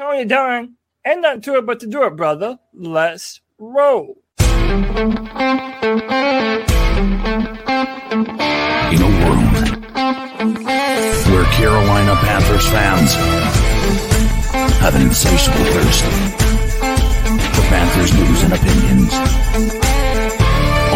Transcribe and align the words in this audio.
Tony 0.00 0.24
Dunn, 0.24 0.76
ain't 1.06 1.20
not 1.20 1.42
to 1.42 1.56
it 1.56 1.66
but 1.66 1.80
to 1.80 1.86
do 1.86 2.04
it, 2.04 2.16
brother. 2.16 2.58
Let's 2.72 3.42
roll. 3.58 4.16
In 4.38 4.46
a 8.96 9.10
world 9.20 9.44
where 11.28 11.44
Carolina 11.52 12.16
Panthers 12.16 12.66
fans 12.70 13.12
have 14.80 14.94
an 14.94 15.02
insatiable 15.02 15.64
thirst 15.66 16.04
for 17.54 17.62
Panthers 17.68 18.14
news 18.14 18.42
and 18.44 18.54
opinions, 18.54 19.12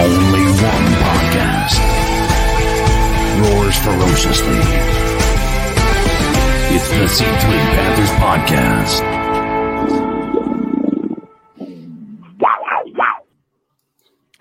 only 0.00 0.44
one 0.64 0.94
podcast 1.04 1.76
roars 3.42 3.76
ferociously. 3.76 5.03
It's 6.76 6.88
the 6.88 7.24
C3 7.24 7.38
Panthers 7.76 8.10
Podcast. 8.18 9.00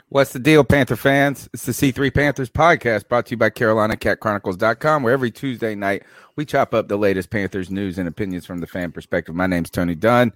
What's 0.10 0.34
the 0.34 0.40
deal, 0.40 0.64
Panther 0.64 0.96
fans? 0.96 1.48
It's 1.54 1.68
the 1.68 1.74
C3 1.74 2.12
Panthers 2.12 2.50
podcast 2.50 3.08
brought 3.08 3.28
to 3.28 3.32
you 3.32 3.38
by 3.38 3.52
CarolinaCatChronicles.com, 3.52 5.04
where 5.04 5.14
every 5.14 5.30
Tuesday 5.30 5.76
night 5.76 6.06
we 6.36 6.44
chop 6.44 6.74
up 6.74 6.88
the 6.88 6.98
latest 6.98 7.30
Panthers 7.30 7.70
news 7.70 8.00
and 8.00 8.08
opinions 8.08 8.48
from 8.48 8.58
the 8.58 8.68
fan 8.68 8.92
perspective. 8.92 9.36
My 9.36 9.46
name's 9.46 9.70
Tony 9.70 9.94
Dunn. 9.94 10.34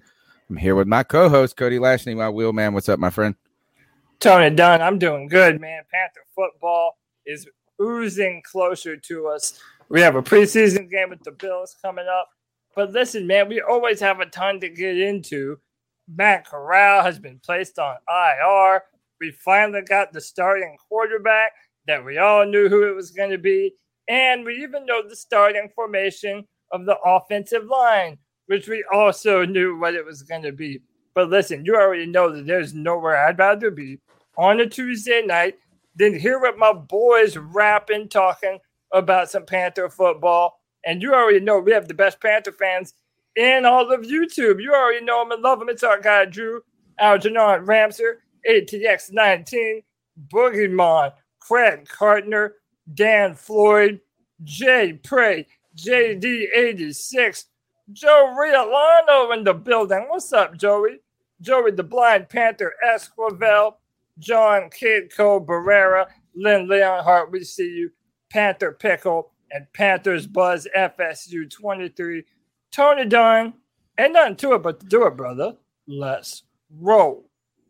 I'm 0.48 0.56
here 0.56 0.76
with 0.76 0.86
my 0.86 1.02
co 1.02 1.28
host, 1.28 1.56
Cody 1.56 1.80
Lashney, 1.80 2.16
my 2.16 2.30
wheel 2.30 2.52
man. 2.52 2.74
What's 2.74 2.88
up, 2.88 3.00
my 3.00 3.10
friend? 3.10 3.34
Tony 4.20 4.54
Dunn, 4.54 4.82
I'm 4.82 5.00
doing 5.00 5.26
good, 5.26 5.60
man. 5.60 5.82
Panther 5.92 6.20
football 6.32 6.96
is 7.26 7.48
oozing 7.82 8.42
closer 8.44 8.96
to 8.96 9.26
us. 9.26 9.58
We 9.90 10.02
have 10.02 10.16
a 10.16 10.22
preseason 10.22 10.90
game 10.90 11.08
with 11.10 11.22
the 11.22 11.32
Bills 11.32 11.76
coming 11.82 12.06
up. 12.06 12.28
But 12.76 12.92
listen, 12.92 13.26
man, 13.26 13.48
we 13.48 13.62
always 13.62 14.00
have 14.00 14.20
a 14.20 14.26
ton 14.26 14.60
to 14.60 14.68
get 14.68 14.98
into. 14.98 15.58
Matt 16.14 16.46
Corral 16.46 17.02
has 17.02 17.18
been 17.18 17.40
placed 17.44 17.78
on 17.78 17.96
IR. 18.08 18.82
We 19.20 19.30
finally 19.30 19.82
got 19.82 20.12
the 20.12 20.20
starting 20.20 20.76
quarterback 20.88 21.52
that 21.86 22.04
we 22.04 22.18
all 22.18 22.44
knew 22.44 22.68
who 22.68 22.88
it 22.88 22.94
was 22.94 23.10
going 23.10 23.30
to 23.30 23.38
be. 23.38 23.74
And 24.08 24.44
we 24.44 24.62
even 24.62 24.84
know 24.84 25.06
the 25.06 25.16
starting 25.16 25.70
formation 25.74 26.44
of 26.70 26.84
the 26.84 26.98
offensive 26.98 27.64
line, 27.64 28.18
which 28.46 28.68
we 28.68 28.84
also 28.92 29.44
knew 29.44 29.78
what 29.78 29.94
it 29.94 30.04
was 30.04 30.22
going 30.22 30.42
to 30.42 30.52
be. 30.52 30.80
But 31.14 31.30
listen, 31.30 31.64
you 31.64 31.76
already 31.76 32.06
know 32.06 32.30
that 32.34 32.46
there's 32.46 32.74
nowhere 32.74 33.16
I'd 33.16 33.38
rather 33.38 33.70
be 33.70 33.98
on 34.36 34.60
a 34.60 34.68
Tuesday 34.68 35.22
night 35.24 35.56
than 35.96 36.18
hear 36.18 36.38
what 36.38 36.58
my 36.58 36.72
boys 36.72 37.36
rapping, 37.36 38.08
talking 38.08 38.58
about 38.92 39.30
some 39.30 39.46
Panther 39.46 39.88
football. 39.88 40.60
And 40.84 41.02
you 41.02 41.14
already 41.14 41.40
know 41.40 41.58
we 41.58 41.72
have 41.72 41.88
the 41.88 41.94
best 41.94 42.20
Panther 42.20 42.52
fans 42.52 42.94
in 43.36 43.64
all 43.64 43.92
of 43.92 44.02
YouTube. 44.02 44.62
You 44.62 44.72
already 44.72 45.04
know 45.04 45.22
them 45.22 45.32
and 45.32 45.42
love 45.42 45.58
them. 45.58 45.68
It's 45.68 45.82
our 45.82 46.00
guy, 46.00 46.24
Drew 46.24 46.62
Algernon 46.98 47.66
Ramser. 47.66 48.18
ATX 48.48 49.12
19, 49.12 49.82
Boogeyman, 50.32 51.12
Craig 51.40 51.88
Cartner, 51.88 52.50
Dan 52.94 53.34
Floyd, 53.34 54.00
Jay 54.44 54.94
Prey, 54.94 55.46
JD86, 55.76 57.44
Joe 57.92 58.36
Riolano 58.38 59.36
in 59.36 59.44
the 59.44 59.54
building. 59.54 60.06
What's 60.08 60.32
up, 60.32 60.56
Joey? 60.56 61.00
Joey 61.40 61.70
the 61.70 61.84
Blind 61.84 62.28
Panther 62.28 62.74
Esquivel, 62.84 63.74
John 64.18 64.70
Kidco 64.70 65.44
Barrera, 65.44 66.06
Lynn 66.34 66.68
Leonhardt, 66.68 67.30
we 67.30 67.44
see 67.44 67.68
you, 67.68 67.90
Panther 68.30 68.72
Pickle, 68.72 69.32
and 69.50 69.66
Panthers 69.72 70.26
Buzz 70.26 70.68
FSU 70.76 71.50
23. 71.50 72.24
Tony 72.70 73.06
Dunn, 73.06 73.54
ain't 73.98 74.12
nothing 74.12 74.36
to 74.36 74.54
it 74.54 74.62
but 74.62 74.80
to 74.80 74.86
do 74.86 75.06
it, 75.06 75.16
brother. 75.16 75.56
Let's 75.86 76.42
roll 76.78 77.28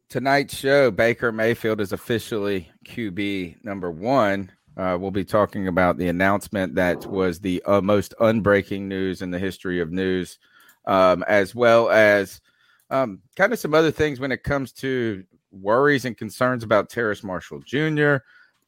tonight's 0.08 0.56
show, 0.56 0.91
Baker 0.91 1.32
Mayfield 1.32 1.80
is 1.80 1.92
officially 1.92 2.70
QB 2.86 3.64
number 3.64 3.91
one. 3.91 4.50
Uh, 4.76 4.97
we'll 4.98 5.10
be 5.10 5.24
talking 5.24 5.68
about 5.68 5.98
the 5.98 6.08
announcement 6.08 6.74
that 6.76 7.04
was 7.06 7.41
the 7.41 7.62
uh, 7.64 7.80
most 7.80 8.14
unbreaking 8.20 8.82
news 8.82 9.22
in 9.22 9.30
the 9.30 9.38
history 9.38 9.80
of 9.80 9.91
news, 9.91 10.38
um, 10.86 11.24
as 11.26 11.54
well 11.54 11.91
as 11.91 12.41
um, 12.91 13.20
kind 13.36 13.52
of 13.52 13.58
some 13.58 13.74
other 13.74 13.91
things 13.91 14.20
when 14.20 14.32
it 14.32 14.44
comes 14.44 14.72
to 14.72 15.24
worries 15.50 16.04
and 16.04 16.16
concerns 16.16 16.62
about 16.62 16.88
Terrace 16.88 17.24
Marshall 17.24 17.60
Jr., 17.60 18.18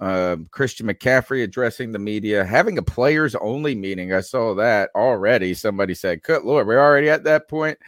uh, 0.00 0.36
Christian 0.50 0.86
McCaffrey 0.86 1.44
addressing 1.44 1.92
the 1.92 1.98
media, 1.98 2.44
having 2.44 2.78
a 2.78 2.82
players 2.82 3.34
only 3.34 3.74
meeting. 3.74 4.12
I 4.12 4.20
saw 4.20 4.54
that 4.54 4.90
already. 4.94 5.52
Somebody 5.54 5.94
said, 5.94 6.22
"Good 6.22 6.42
Lord, 6.42 6.66
we're 6.66 6.80
already 6.80 7.10
at 7.10 7.24
that 7.24 7.48
point." 7.48 7.78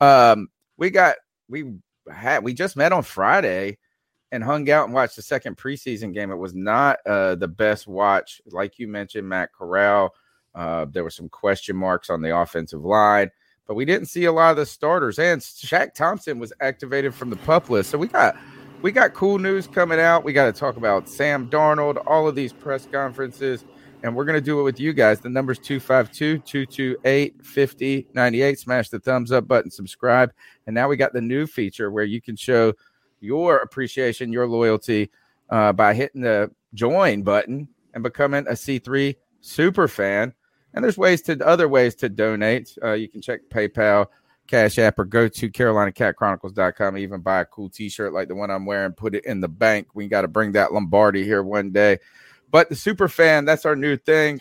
Um, 0.00 0.48
we 0.78 0.90
got 0.90 1.16
we 1.48 1.74
had 2.10 2.42
we 2.42 2.54
just 2.54 2.76
met 2.76 2.92
on 2.92 3.02
Friday 3.02 3.76
and 4.32 4.42
hung 4.42 4.70
out 4.70 4.86
and 4.86 4.94
watched 4.94 5.16
the 5.16 5.22
second 5.22 5.56
preseason 5.58 6.14
game. 6.14 6.30
It 6.30 6.36
was 6.36 6.54
not 6.54 6.98
uh, 7.04 7.34
the 7.34 7.48
best 7.48 7.86
watch, 7.86 8.40
like 8.46 8.78
you 8.78 8.88
mentioned, 8.88 9.28
Matt 9.28 9.52
Corral. 9.52 10.14
Uh, 10.54 10.86
there 10.90 11.04
were 11.04 11.10
some 11.10 11.28
question 11.28 11.76
marks 11.76 12.10
on 12.10 12.22
the 12.22 12.36
offensive 12.36 12.84
line, 12.84 13.30
but 13.66 13.74
we 13.74 13.84
didn't 13.84 14.08
see 14.08 14.24
a 14.24 14.32
lot 14.32 14.52
of 14.52 14.56
the 14.56 14.66
starters. 14.66 15.18
And 15.18 15.40
Shaq 15.42 15.94
Thompson 15.94 16.38
was 16.38 16.52
activated 16.60 17.14
from 17.14 17.28
the 17.28 17.36
pup 17.36 17.68
list, 17.68 17.90
so 17.90 17.98
we 17.98 18.06
got 18.06 18.36
we 18.82 18.92
got 18.92 19.14
cool 19.14 19.38
news 19.38 19.66
coming 19.66 20.00
out. 20.00 20.24
We 20.24 20.32
got 20.32 20.46
to 20.46 20.52
talk 20.52 20.76
about 20.76 21.08
Sam 21.08 21.48
Darnold, 21.48 22.02
all 22.06 22.28
of 22.28 22.34
these 22.34 22.52
press 22.52 22.86
conferences 22.86 23.64
and 24.02 24.14
we're 24.14 24.24
going 24.24 24.36
to 24.36 24.40
do 24.40 24.60
it 24.60 24.62
with 24.62 24.80
you 24.80 24.92
guys. 24.92 25.20
The 25.20 25.28
number's 25.28 25.58
252 25.58 26.38
228 26.38 27.44
5098. 27.44 28.58
Smash 28.58 28.88
the 28.88 28.98
thumbs 28.98 29.32
up 29.32 29.46
button, 29.46 29.70
subscribe. 29.70 30.32
And 30.66 30.74
now 30.74 30.88
we 30.88 30.96
got 30.96 31.12
the 31.12 31.20
new 31.20 31.46
feature 31.46 31.90
where 31.90 32.04
you 32.04 32.20
can 32.20 32.36
show 32.36 32.72
your 33.20 33.58
appreciation, 33.58 34.32
your 34.32 34.46
loyalty 34.46 35.10
uh, 35.50 35.72
by 35.72 35.94
hitting 35.94 36.22
the 36.22 36.50
join 36.74 37.22
button 37.22 37.68
and 37.94 38.02
becoming 38.02 38.46
a 38.46 38.52
C3 38.52 39.14
super 39.40 39.88
fan. 39.88 40.32
And 40.72 40.84
there's 40.84 40.98
ways 40.98 41.20
to 41.22 41.44
other 41.46 41.68
ways 41.68 41.94
to 41.96 42.08
donate. 42.08 42.76
Uh, 42.82 42.92
you 42.92 43.08
can 43.08 43.20
check 43.20 43.40
PayPal, 43.50 44.06
Cash 44.50 44.78
App, 44.78 44.98
or 44.98 45.04
go 45.04 45.28
to 45.28 45.48
CarolinaCatChronicles.com. 45.48 46.98
Even 46.98 47.20
buy 47.20 47.40
a 47.40 47.44
cool 47.44 47.70
T-shirt 47.70 48.12
like 48.12 48.26
the 48.26 48.34
one 48.34 48.50
I'm 48.50 48.66
wearing. 48.66 48.92
Put 48.92 49.14
it 49.14 49.24
in 49.24 49.40
the 49.40 49.48
bank. 49.48 49.88
We 49.94 50.08
got 50.08 50.22
to 50.22 50.28
bring 50.28 50.52
that 50.52 50.72
Lombardi 50.72 51.24
here 51.24 51.44
one 51.44 51.70
day. 51.70 51.98
But 52.50 52.68
the 52.68 52.74
super 52.74 53.08
fan, 53.08 53.44
that's 53.44 53.64
our 53.64 53.76
new 53.76 53.96
thing. 53.96 54.40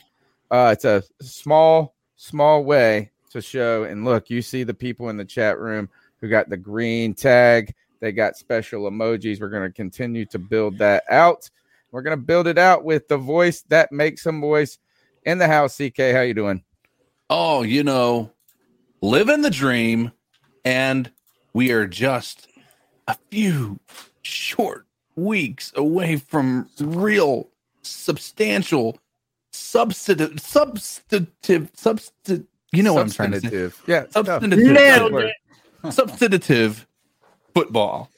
Uh, 0.49 0.71
it's 0.73 0.85
a 0.85 1.03
small, 1.21 1.95
small 2.15 2.63
way 2.63 3.11
to 3.29 3.41
show. 3.41 3.83
And 3.83 4.03
look, 4.03 4.31
you 4.31 4.41
see 4.41 4.63
the 4.63 4.73
people 4.73 5.09
in 5.09 5.17
the 5.17 5.25
chat 5.25 5.59
room 5.59 5.89
who 6.19 6.27
got 6.27 6.49
the 6.49 6.57
green 6.57 7.13
tag. 7.13 7.75
They 7.99 8.11
got 8.11 8.35
special 8.35 8.89
emojis. 8.89 9.39
We're 9.39 9.49
going 9.49 9.69
to 9.69 9.75
continue 9.75 10.25
to 10.25 10.39
build 10.39 10.79
that 10.79 11.03
out. 11.11 11.49
We're 11.91 12.01
going 12.01 12.17
to 12.17 12.23
build 12.23 12.47
it 12.47 12.57
out 12.57 12.83
with 12.83 13.07
the 13.07 13.17
voice 13.17 13.61
that 13.69 13.91
makes 13.91 14.23
some 14.23 14.41
voice 14.41 14.79
in 15.23 15.37
the 15.37 15.47
house. 15.47 15.77
CK, 15.77 15.97
how 16.13 16.21
you 16.21 16.33
doing? 16.33 16.63
Oh, 17.29 17.61
you 17.61 17.83
know, 17.83 18.31
living 19.01 19.41
the 19.41 19.49
dream, 19.49 20.11
and 20.63 21.11
we 21.53 21.71
are 21.71 21.87
just 21.87 22.47
a 23.07 23.17
few 23.31 23.79
short 24.21 24.85
weeks 25.15 25.73
away 25.75 26.17
from 26.17 26.69
real 26.79 27.49
substantial 27.81 28.99
substantive 29.51 30.39
substantive 30.39 31.71
substantive 31.73 32.45
you 32.71 32.83
know 32.83 32.93
what 32.93 33.01
I'm 33.03 33.09
trying 33.09 33.31
to 33.31 33.41
say. 33.41 33.47
Yeah, 33.87 34.05
substantive 34.11 34.59
substantive 35.89 36.87
football. 37.55 38.09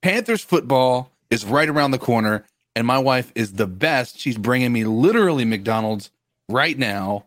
Panthers 0.00 0.42
football 0.42 1.10
is 1.30 1.44
right 1.44 1.68
around 1.68 1.90
the 1.90 1.98
corner, 1.98 2.46
and 2.74 2.86
my 2.86 2.98
wife 2.98 3.30
is 3.34 3.52
the 3.52 3.66
best. 3.66 4.18
She's 4.18 4.38
bringing 4.38 4.72
me 4.72 4.84
literally 4.84 5.44
McDonald's 5.44 6.10
right 6.48 6.78
now. 6.78 7.26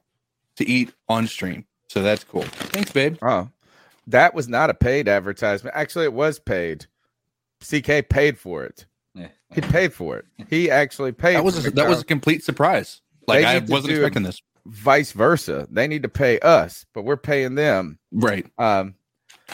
to 0.55 0.67
eat 0.67 0.91
on 1.07 1.27
stream. 1.27 1.66
So 1.89 2.01
that's 2.01 2.23
cool. 2.23 2.43
Thanks, 2.43 2.91
babe. 2.91 3.17
Oh, 3.21 3.49
that 4.07 4.33
was 4.33 4.47
not 4.47 4.69
a 4.69 4.73
paid 4.73 5.07
advertisement. 5.07 5.75
Actually, 5.75 6.05
it 6.05 6.13
was 6.13 6.39
paid. 6.39 6.85
CK 7.61 8.07
paid 8.09 8.37
for 8.37 8.63
it. 8.63 8.85
Yeah. 9.15 9.29
He 9.53 9.61
paid 9.61 9.93
for 9.93 10.17
it. 10.17 10.25
He 10.49 10.69
actually 10.69 11.11
paid. 11.11 11.35
That 11.35 11.43
was 11.43 11.59
for 11.61 11.69
a, 11.69 11.71
that 11.71 11.89
was 11.89 12.01
a 12.01 12.05
complete 12.05 12.43
surprise. 12.43 13.01
Like 13.27 13.45
I 13.45 13.59
wasn't 13.59 13.93
expecting 13.93 14.23
this. 14.23 14.41
vice 14.65 15.11
versa. 15.11 15.67
They 15.71 15.87
need 15.87 16.03
to 16.03 16.09
pay 16.09 16.39
us, 16.39 16.85
but 16.93 17.03
we're 17.03 17.17
paying 17.17 17.55
them. 17.55 17.99
Right. 18.11 18.45
Um, 18.57 18.95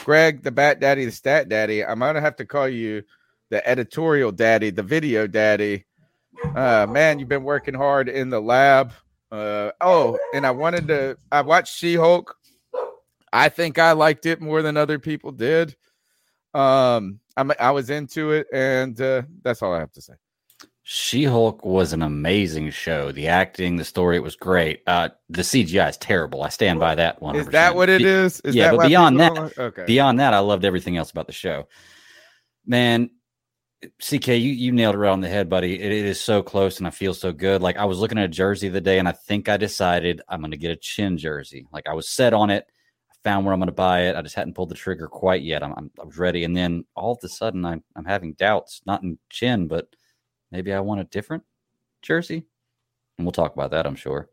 Greg, 0.04 0.42
the 0.42 0.50
Bat 0.50 0.80
Daddy, 0.80 1.04
the 1.04 1.12
Stat 1.12 1.48
Daddy. 1.48 1.84
I'm 1.84 2.00
gonna 2.00 2.20
have 2.20 2.36
to 2.36 2.44
call 2.44 2.68
you 2.68 3.04
the 3.50 3.66
editorial 3.68 4.32
daddy, 4.32 4.70
the 4.70 4.82
video 4.82 5.26
daddy. 5.26 5.86
Uh, 6.54 6.86
man, 6.90 7.18
you've 7.18 7.28
been 7.28 7.44
working 7.44 7.74
hard 7.74 8.08
in 8.08 8.28
the 8.28 8.40
lab. 8.40 8.92
Uh, 9.30 9.72
oh, 9.80 10.18
and 10.34 10.46
I 10.46 10.50
wanted 10.50 10.88
to. 10.88 11.16
I 11.32 11.42
watched 11.42 11.76
She 11.76 11.94
Hulk. 11.94 12.36
I 13.32 13.48
think 13.48 13.78
I 13.78 13.92
liked 13.92 14.26
it 14.26 14.40
more 14.40 14.62
than 14.62 14.76
other 14.76 14.98
people 14.98 15.32
did. 15.32 15.76
Um, 16.54 17.18
I'm, 17.36 17.50
I 17.58 17.72
was 17.72 17.90
into 17.90 18.30
it, 18.30 18.46
and 18.52 19.00
uh, 19.00 19.22
that's 19.42 19.60
all 19.60 19.74
I 19.74 19.80
have 19.80 19.92
to 19.92 20.00
say. 20.00 20.14
She 20.86 21.24
Hulk 21.24 21.64
was 21.64 21.94
an 21.94 22.02
amazing 22.02 22.70
show. 22.70 23.10
The 23.10 23.28
acting, 23.28 23.76
the 23.76 23.84
story, 23.84 24.16
it 24.16 24.22
was 24.22 24.36
great. 24.36 24.82
Uh, 24.86 25.08
the 25.30 25.40
CGI 25.42 25.88
is 25.88 25.96
terrible. 25.96 26.42
I 26.42 26.50
stand 26.50 26.78
by 26.78 26.94
that 26.94 27.22
one. 27.22 27.36
Is 27.36 27.46
that 27.48 27.74
what 27.74 27.88
it 27.88 28.02
is? 28.02 28.40
Is 28.42 28.54
yeah, 28.54 28.70
that 28.70 28.76
but 28.76 28.88
beyond 28.88 29.18
that- 29.18 29.34
like- 29.34 29.58
okay. 29.58 29.84
Beyond 29.86 30.20
that, 30.20 30.34
I 30.34 30.40
loved 30.40 30.64
everything 30.64 30.98
else 30.98 31.10
about 31.10 31.26
the 31.26 31.32
show. 31.32 31.68
Man, 32.66 33.10
CK, 34.00 34.28
you, 34.28 34.52
you 34.52 34.72
nailed 34.72 34.94
it 34.94 34.98
right 34.98 35.10
on 35.10 35.20
the 35.20 35.28
head, 35.28 35.48
buddy. 35.48 35.80
It, 35.80 35.92
it 35.92 36.04
is 36.04 36.20
so 36.20 36.42
close 36.42 36.78
and 36.78 36.86
I 36.86 36.90
feel 36.90 37.14
so 37.14 37.32
good. 37.32 37.62
Like 37.62 37.76
I 37.76 37.84
was 37.84 37.98
looking 37.98 38.18
at 38.18 38.24
a 38.24 38.28
jersey 38.28 38.68
the 38.68 38.80
day 38.80 38.98
and 38.98 39.08
I 39.08 39.12
think 39.12 39.48
I 39.48 39.56
decided 39.56 40.20
I'm 40.28 40.40
going 40.40 40.50
to 40.50 40.56
get 40.56 40.70
a 40.70 40.76
Chinn 40.76 41.18
jersey. 41.18 41.66
Like 41.72 41.86
I 41.88 41.94
was 41.94 42.08
set 42.08 42.32
on 42.32 42.50
it. 42.50 42.66
I 43.10 43.14
found 43.22 43.44
where 43.44 43.52
I'm 43.52 43.60
going 43.60 43.68
to 43.68 43.72
buy 43.72 44.02
it. 44.02 44.16
I 44.16 44.22
just 44.22 44.34
hadn't 44.34 44.54
pulled 44.54 44.70
the 44.70 44.74
trigger 44.74 45.08
quite 45.08 45.42
yet. 45.42 45.62
I'm, 45.62 45.72
I'm, 45.76 45.90
I 46.00 46.04
was 46.04 46.18
ready. 46.18 46.44
And 46.44 46.56
then 46.56 46.84
all 46.94 47.12
of 47.12 47.18
a 47.22 47.28
sudden 47.28 47.64
I'm, 47.64 47.82
I'm 47.96 48.04
having 48.04 48.34
doubts, 48.34 48.82
not 48.86 49.02
in 49.02 49.18
Chinn, 49.30 49.68
but 49.68 49.88
maybe 50.50 50.72
I 50.72 50.80
want 50.80 51.00
a 51.00 51.04
different 51.04 51.44
jersey. 52.02 52.44
And 53.18 53.26
we'll 53.26 53.32
talk 53.32 53.54
about 53.54 53.70
that, 53.70 53.86
I'm 53.86 53.96
sure. 53.96 54.28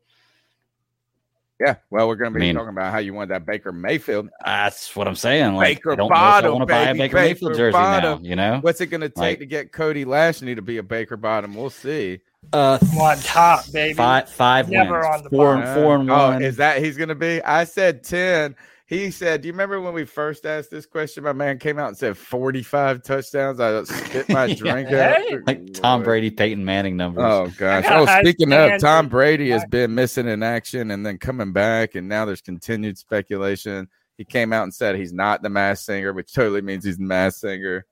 Yeah, 1.64 1.76
well, 1.90 2.08
we're 2.08 2.16
going 2.16 2.32
to 2.32 2.38
be 2.38 2.46
I 2.46 2.48
mean- 2.48 2.56
talking 2.56 2.70
about 2.70 2.92
how 2.92 2.98
you 2.98 3.14
want 3.14 3.28
that 3.28 3.46
Baker 3.46 3.70
Mayfield. 3.70 4.28
That's 4.44 4.96
what 4.96 5.06
I'm 5.06 5.14
saying. 5.14 5.54
Like, 5.54 5.76
Baker 5.78 5.92
I 5.92 5.94
don't 5.94 6.08
know 6.08 6.14
if 6.14 6.18
Bottom, 6.20 6.48
I 6.48 6.54
want 6.54 6.62
to 6.62 6.66
buy 6.74 6.80
a 6.80 6.86
baby, 6.86 6.98
Baker 6.98 7.16
Mayfield 7.16 7.54
jersey 7.54 7.72
Bottom. 7.72 8.22
now, 8.22 8.28
you 8.28 8.34
know? 8.34 8.58
What's 8.62 8.80
it 8.80 8.86
going 8.86 9.02
to 9.02 9.08
take 9.08 9.16
Like- 9.16 9.38
to 9.38 9.46
get 9.46 9.70
Cody 9.72 10.04
Lashley 10.04 10.54
to 10.56 10.62
be 10.62 10.78
a 10.78 10.82
Baker 10.82 11.16
Bottom? 11.16 11.54
We'll 11.54 11.70
see. 11.70 12.20
Uh, 12.52 12.78
I'm 12.82 12.98
on 12.98 13.18
top, 13.18 13.70
baby. 13.70 13.94
Five, 13.94 14.28
five 14.28 14.68
Never 14.68 15.00
wins. 15.00 15.06
on 15.14 15.22
the 15.22 15.30
four, 15.30 15.54
bottom. 15.54 15.62
and 15.68 15.80
four 15.80 15.94
and 15.94 16.10
oh, 16.10 16.30
one. 16.30 16.42
is 16.42 16.56
that 16.56 16.82
he's 16.82 16.96
going 16.96 17.08
to 17.10 17.14
be? 17.14 17.40
I 17.42 17.62
said 17.62 18.02
ten. 18.02 18.56
He 18.92 19.10
said, 19.10 19.40
"Do 19.40 19.48
you 19.48 19.54
remember 19.54 19.80
when 19.80 19.94
we 19.94 20.04
first 20.04 20.44
asked 20.44 20.70
this 20.70 20.84
question? 20.84 21.24
My 21.24 21.32
man 21.32 21.58
came 21.58 21.78
out 21.78 21.88
and 21.88 21.96
said 21.96 22.14
forty-five 22.14 23.02
touchdowns. 23.02 23.58
I 23.58 23.82
spit 23.84 24.28
my 24.28 24.52
drink 24.52 24.88
Hey. 24.90 25.32
out. 25.32 25.46
like 25.46 25.72
Tom 25.72 26.02
Brady, 26.02 26.30
Peyton 26.30 26.62
Manning 26.62 26.98
numbers. 26.98 27.24
Oh 27.26 27.50
gosh! 27.56 27.86
Oh, 27.88 28.04
speaking 28.20 28.52
of, 28.52 28.78
Tom. 28.82 29.08
Brady 29.08 29.48
has 29.48 29.64
been 29.64 29.94
missing 29.94 30.28
in 30.28 30.42
action 30.42 30.90
and 30.90 31.06
then 31.06 31.16
coming 31.16 31.52
back, 31.54 31.94
and 31.94 32.06
now 32.06 32.26
there's 32.26 32.42
continued 32.42 32.98
speculation. 32.98 33.88
He 34.18 34.26
came 34.26 34.52
out 34.52 34.64
and 34.64 34.74
said 34.74 34.96
he's 34.96 35.14
not 35.14 35.40
the 35.42 35.48
Masked 35.48 35.86
Singer, 35.86 36.12
which 36.12 36.30
totally 36.34 36.60
means 36.60 36.84
he's 36.84 36.98
the 36.98 37.04
Masked 37.04 37.40
Singer. 37.40 37.86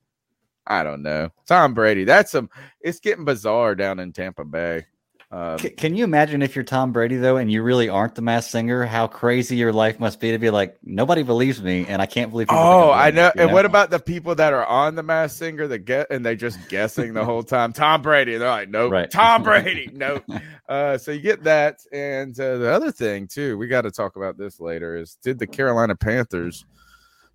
I 0.66 0.82
don't 0.82 1.00
know. 1.00 1.30
Tom 1.46 1.72
Brady. 1.72 2.04
That's 2.04 2.30
some. 2.30 2.50
It's 2.82 3.00
getting 3.00 3.24
bizarre 3.24 3.74
down 3.74 4.00
in 4.00 4.12
Tampa 4.12 4.44
Bay. 4.44 4.84
Um, 5.32 5.58
C- 5.58 5.70
can 5.70 5.94
you 5.94 6.02
imagine 6.02 6.42
if 6.42 6.56
you're 6.56 6.64
Tom 6.64 6.90
Brady 6.90 7.16
though, 7.16 7.36
and 7.36 7.52
you 7.52 7.62
really 7.62 7.88
aren't 7.88 8.16
the 8.16 8.22
Masked 8.22 8.50
Singer? 8.50 8.84
How 8.84 9.06
crazy 9.06 9.56
your 9.56 9.72
life 9.72 10.00
must 10.00 10.18
be 10.18 10.32
to 10.32 10.38
be 10.38 10.50
like 10.50 10.76
nobody 10.82 11.22
believes 11.22 11.62
me, 11.62 11.86
and 11.86 12.02
I 12.02 12.06
can't 12.06 12.32
believe. 12.32 12.48
Oh, 12.50 12.90
I 12.90 13.12
know. 13.12 13.26
this," 13.26 13.32
you 13.36 13.42
And 13.42 13.52
what 13.52 13.64
about 13.64 13.90
the 13.90 14.00
people 14.00 14.34
that 14.34 14.52
are 14.52 14.66
on 14.66 14.96
the 14.96 15.04
Masked 15.04 15.38
Singer 15.38 15.68
that 15.68 15.80
get 15.80 16.08
and 16.10 16.26
they 16.26 16.34
just 16.34 16.58
guessing 16.68 17.14
the 17.14 17.24
whole 17.24 17.44
time? 17.44 17.72
Tom 17.72 18.02
Brady. 18.02 18.38
They're 18.38 18.48
like, 18.48 18.70
nope. 18.70 18.90
Right. 18.90 19.08
Tom 19.08 19.42
Brady. 19.44 19.88
nope. 19.92 20.24
Uh, 20.68 20.98
so 20.98 21.12
you 21.12 21.20
get 21.20 21.44
that, 21.44 21.78
and 21.92 22.38
uh, 22.40 22.58
the 22.58 22.72
other 22.72 22.90
thing 22.90 23.28
too, 23.28 23.56
we 23.56 23.68
got 23.68 23.82
to 23.82 23.92
talk 23.92 24.16
about 24.16 24.36
this 24.36 24.58
later. 24.58 24.96
Is 24.96 25.16
did 25.22 25.38
the 25.38 25.46
Carolina 25.46 25.94
Panthers 25.94 26.64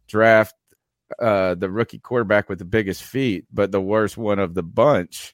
draft 0.09 0.53
uh, 1.17 1.55
the 1.55 1.69
rookie 1.69 1.99
quarterback 1.99 2.49
with 2.49 2.59
the 2.59 2.65
biggest 2.65 3.03
feet, 3.03 3.45
but 3.53 3.71
the 3.71 3.81
worst 3.81 4.17
one 4.17 4.39
of 4.39 4.53
the 4.53 4.63
bunch? 4.63 5.33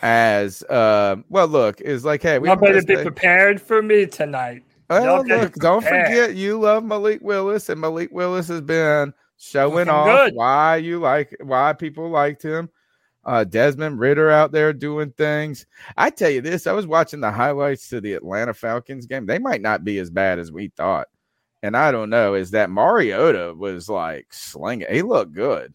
As 0.00 0.62
uh, 0.64 1.16
well, 1.28 1.48
look 1.48 1.80
is 1.80 2.04
like, 2.04 2.22
hey, 2.22 2.38
we 2.38 2.54
better 2.54 2.82
be 2.82 2.96
prepared 2.96 3.60
for 3.60 3.82
me 3.82 4.06
tonight. 4.06 4.62
well, 4.88 5.24
look, 5.24 5.54
don't 5.54 5.82
forget 5.82 6.36
you 6.36 6.60
love 6.60 6.84
Malik 6.84 7.20
Willis, 7.20 7.68
and 7.68 7.80
Malik 7.80 8.10
Willis 8.12 8.48
has 8.48 8.60
been 8.60 9.12
showing 9.38 9.88
off 9.88 10.06
good. 10.06 10.34
why 10.34 10.76
you 10.76 11.00
like 11.00 11.36
why 11.40 11.72
people 11.72 12.10
liked 12.10 12.42
him. 12.42 12.68
Uh, 13.24 13.44
Desmond 13.44 13.98
Ridder 13.98 14.30
out 14.30 14.52
there 14.52 14.72
doing 14.72 15.10
things. 15.12 15.66
I 15.96 16.10
tell 16.10 16.30
you 16.30 16.40
this, 16.40 16.66
I 16.66 16.72
was 16.72 16.86
watching 16.86 17.20
the 17.20 17.30
highlights 17.30 17.88
to 17.90 18.00
the 18.00 18.14
Atlanta 18.14 18.54
Falcons 18.54 19.06
game. 19.06 19.26
They 19.26 19.38
might 19.38 19.60
not 19.60 19.84
be 19.84 19.98
as 19.98 20.10
bad 20.10 20.38
as 20.38 20.50
we 20.50 20.68
thought. 20.76 21.08
And 21.62 21.76
I 21.76 21.90
don't 21.90 22.08
know, 22.08 22.34
is 22.34 22.52
that 22.52 22.70
Mariota 22.70 23.52
was 23.54 23.88
like 23.88 24.32
slinging. 24.32 24.86
He 24.90 25.02
looked 25.02 25.34
good. 25.34 25.74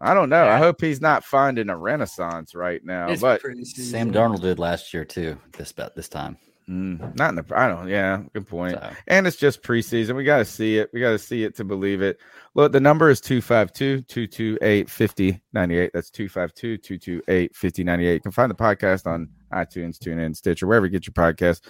I 0.00 0.12
don't 0.12 0.28
know. 0.28 0.46
I 0.46 0.58
hope 0.58 0.80
he's 0.80 1.00
not 1.00 1.24
finding 1.24 1.70
a 1.70 1.76
renaissance 1.76 2.54
right 2.54 2.84
now. 2.84 3.08
It's 3.08 3.22
but 3.22 3.40
Sam 3.64 4.12
Darnold 4.12 4.42
did 4.42 4.58
last 4.58 4.92
year 4.92 5.04
too. 5.04 5.38
This 5.52 5.70
about 5.70 5.94
this 5.94 6.08
time. 6.08 6.36
mm, 6.68 7.16
not 7.16 7.30
in 7.30 7.36
the 7.36 7.44
I 7.54 7.68
don't 7.68 7.88
yeah, 7.88 8.22
good 8.34 8.46
point. 8.46 8.74
So, 8.74 8.90
And 9.06 9.26
it's 9.26 9.36
just 9.36 9.62
preseason. 9.62 10.14
We 10.14 10.24
got 10.24 10.38
to 10.38 10.44
see 10.44 10.78
it. 10.78 10.90
We 10.92 11.00
got 11.00 11.12
to 11.12 11.18
see 11.18 11.44
it 11.44 11.56
to 11.56 11.64
believe 11.64 12.02
it. 12.02 12.18
Look, 12.54 12.72
the 12.72 12.80
number 12.80 13.08
is 13.08 13.22
252 13.22 14.02
228 14.02 14.90
5098. 14.90 15.90
That's 15.94 16.10
252 16.10 16.76
228 16.76 17.56
5098. 17.56 18.12
You 18.12 18.20
can 18.20 18.32
find 18.32 18.50
the 18.50 18.54
podcast 18.54 19.06
on 19.06 19.30
iTunes, 19.52 19.98
TuneIn, 19.98 20.36
Stitcher, 20.36 20.66
wherever 20.66 20.84
you 20.84 20.92
get 20.92 21.06
your 21.06 21.14
podcast. 21.14 21.62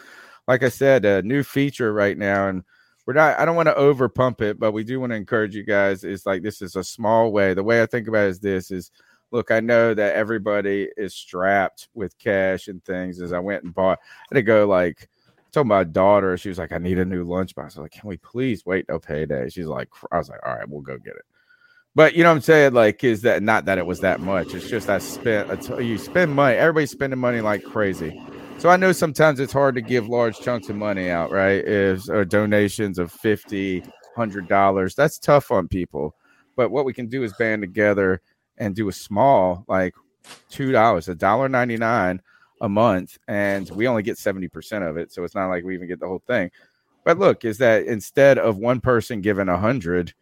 Like 0.49 0.64
I 0.64 0.69
said, 0.69 1.05
a 1.05 1.23
new 1.23 1.44
feature 1.44 1.93
right 1.93 2.19
now. 2.19 2.49
And 2.49 2.64
we're 3.06 3.14
not, 3.14 3.38
I 3.38 3.44
don't 3.44 3.56
want 3.56 3.68
to 3.68 3.76
over 3.76 4.08
pump 4.08 4.42
it, 4.42 4.58
but 4.58 4.72
we 4.72 4.84
do 4.84 5.00
want 5.00 5.12
to 5.12 5.16
encourage 5.16 5.54
you 5.54 5.62
guys. 5.62 6.04
Is 6.04 6.26
like, 6.26 6.42
this 6.42 6.60
is 6.60 6.76
a 6.76 6.84
small 6.84 7.32
way. 7.32 7.54
The 7.54 7.62
way 7.62 7.80
I 7.80 7.86
think 7.86 8.08
about 8.08 8.26
it 8.26 8.30
is 8.30 8.40
this 8.40 8.70
is 8.70 8.90
look, 9.30 9.50
I 9.50 9.60
know 9.60 9.94
that 9.94 10.14
everybody 10.14 10.88
is 10.96 11.14
strapped 11.14 11.88
with 11.94 12.18
cash 12.18 12.68
and 12.68 12.84
things. 12.84 13.20
As 13.20 13.32
I 13.32 13.38
went 13.38 13.64
and 13.64 13.74
bought, 13.74 13.98
I 14.02 14.34
had 14.34 14.36
to 14.36 14.42
go 14.42 14.66
like, 14.66 15.08
about 15.56 15.66
my 15.66 15.84
daughter. 15.84 16.36
She 16.36 16.48
was 16.48 16.58
like, 16.58 16.72
I 16.72 16.78
need 16.78 16.98
a 16.98 17.04
new 17.04 17.24
lunchbox. 17.24 17.58
I 17.58 17.64
was 17.64 17.76
like, 17.78 17.92
Can 17.92 18.08
we 18.08 18.18
please 18.18 18.66
wait 18.66 18.86
till 18.88 18.98
payday? 18.98 19.48
She's 19.48 19.66
like, 19.66 19.88
I 20.12 20.18
was 20.18 20.28
like, 20.28 20.40
All 20.44 20.54
right, 20.54 20.68
we'll 20.68 20.82
go 20.82 20.98
get 20.98 21.16
it. 21.16 21.25
But 21.94 22.14
you 22.14 22.22
know 22.22 22.28
what 22.28 22.36
I'm 22.36 22.42
saying? 22.42 22.75
Like, 22.75 23.02
is 23.04 23.22
that 23.22 23.42
not 23.42 23.64
that 23.64 23.78
it 23.78 23.86
was 23.86 24.00
that 24.00 24.20
much? 24.20 24.52
It's 24.52 24.68
just 24.68 24.90
I 24.90 24.98
spent 24.98 25.68
you 25.80 25.96
spend 25.96 26.34
money. 26.34 26.56
Everybody's 26.56 26.90
spending 26.90 27.18
money 27.18 27.40
like 27.40 27.64
crazy. 27.64 28.22
So 28.58 28.70
I 28.70 28.76
know 28.76 28.92
sometimes 28.92 29.38
it's 29.38 29.52
hard 29.52 29.75
to 29.75 29.82
give 29.82 30.08
large 30.08 30.40
chunks 30.40 30.68
of 30.68 30.76
money 30.76 31.10
out, 31.10 31.30
right? 31.30 31.62
Is 31.64 32.08
or 32.08 32.25
donations 32.25 32.98
of 32.98 33.12
50 33.12 33.84
hundred 34.16 34.48
dollars. 34.48 34.94
That's 34.94 35.18
tough 35.18 35.50
on 35.50 35.68
people. 35.68 36.14
But 36.56 36.70
what 36.70 36.86
we 36.86 36.94
can 36.94 37.06
do 37.06 37.22
is 37.22 37.32
band 37.34 37.62
together 37.62 38.22
and 38.56 38.75
do 38.75 38.88
a 38.88 38.92
small, 38.92 39.64
like 39.68 39.94
two 40.48 40.72
dollars, 40.72 41.08
a 41.08 41.14
dollar 41.14 41.48
ninety 41.48 41.76
nine 41.76 42.20
a 42.62 42.68
month, 42.68 43.18
and 43.28 43.68
we 43.70 43.86
only 43.86 44.02
get 44.02 44.16
70% 44.16 44.88
of 44.88 44.96
it. 44.96 45.12
So 45.12 45.25
it's 45.25 45.34
not 45.34 45.48
like 45.48 45.62
we 45.62 45.75
even 45.75 45.88
get 45.88 46.00
the 46.00 46.08
whole 46.08 46.22
thing. 46.26 46.50
But 47.04 47.18
look, 47.18 47.44
is 47.44 47.58
that 47.58 47.84
instead 47.84 48.38
of 48.38 48.56
one 48.56 48.80
person 48.80 49.20
giving 49.20 49.50
a 49.50 49.58
hundred, 49.58 50.14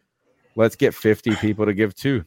let's 0.57 0.75
get 0.75 0.93
50 0.93 1.35
people 1.37 1.65
to 1.65 1.73
give 1.73 1.95
two. 1.95 2.25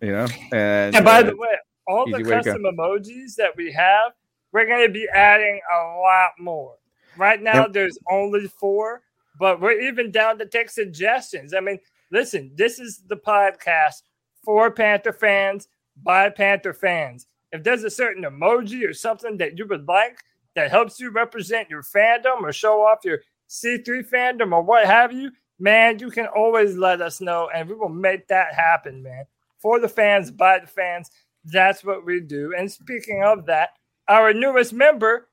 You 0.00 0.12
know, 0.12 0.26
and, 0.52 0.96
And 0.96 1.04
by 1.04 1.20
uh, 1.20 1.24
the 1.24 1.36
way, 1.36 1.48
all 1.86 2.06
the 2.06 2.16
easy 2.18 2.22
way 2.24 2.38
to 2.38 2.42
go. 2.42 2.52
custom 2.52 2.62
emojis 2.62 3.34
that 3.36 3.54
we 3.56 3.70
have, 3.72 4.12
we're 4.54 4.66
going 4.66 4.86
to 4.86 4.92
be 4.92 5.08
adding 5.12 5.60
a 5.72 5.76
lot 5.98 6.30
more. 6.38 6.76
Right 7.16 7.42
now, 7.42 7.62
Yep. 7.62 7.72
there's 7.72 7.98
only 8.10 8.46
four, 8.48 9.02
but 9.38 9.60
we're 9.60 9.80
even 9.80 10.10
down 10.12 10.38
to 10.38 10.46
take 10.46 10.70
suggestions. 10.70 11.52
I 11.52 11.60
mean, 11.60 11.80
listen, 12.10 12.52
this 12.54 12.78
is 12.78 13.02
the 13.08 13.16
podcast 13.16 14.02
for 14.44 14.70
Panther 14.70 15.12
fans 15.12 15.68
by 16.02 16.30
Panther 16.30 16.72
fans. 16.72 17.26
If 17.52 17.62
there's 17.64 17.84
a 17.84 17.90
certain 17.90 18.22
emoji 18.24 18.88
or 18.88 18.92
something 18.92 19.36
that 19.38 19.58
you 19.58 19.66
would 19.66 19.86
like 19.88 20.18
that 20.54 20.70
helps 20.70 21.00
you 21.00 21.10
represent 21.10 21.68
your 21.68 21.82
fandom 21.82 22.42
or 22.42 22.52
show 22.52 22.80
off 22.82 23.04
your 23.04 23.20
C3 23.48 24.08
fandom 24.08 24.52
or 24.52 24.62
what 24.62 24.86
have 24.86 25.12
you, 25.12 25.30
man, 25.58 25.98
you 25.98 26.10
can 26.10 26.26
always 26.26 26.76
let 26.76 27.00
us 27.00 27.20
know 27.20 27.50
and 27.54 27.68
we 27.68 27.74
will 27.74 27.88
make 27.88 28.28
that 28.28 28.54
happen, 28.54 29.02
man. 29.02 29.24
For 29.58 29.80
the 29.80 29.88
fans, 29.88 30.30
by 30.30 30.60
the 30.60 30.66
fans, 30.66 31.10
that's 31.44 31.82
what 31.84 32.04
we 32.04 32.20
do. 32.20 32.54
And 32.56 32.70
speaking 32.70 33.22
of 33.24 33.46
that, 33.46 33.70
our 34.08 34.32
newest 34.32 34.72
member 34.72 35.28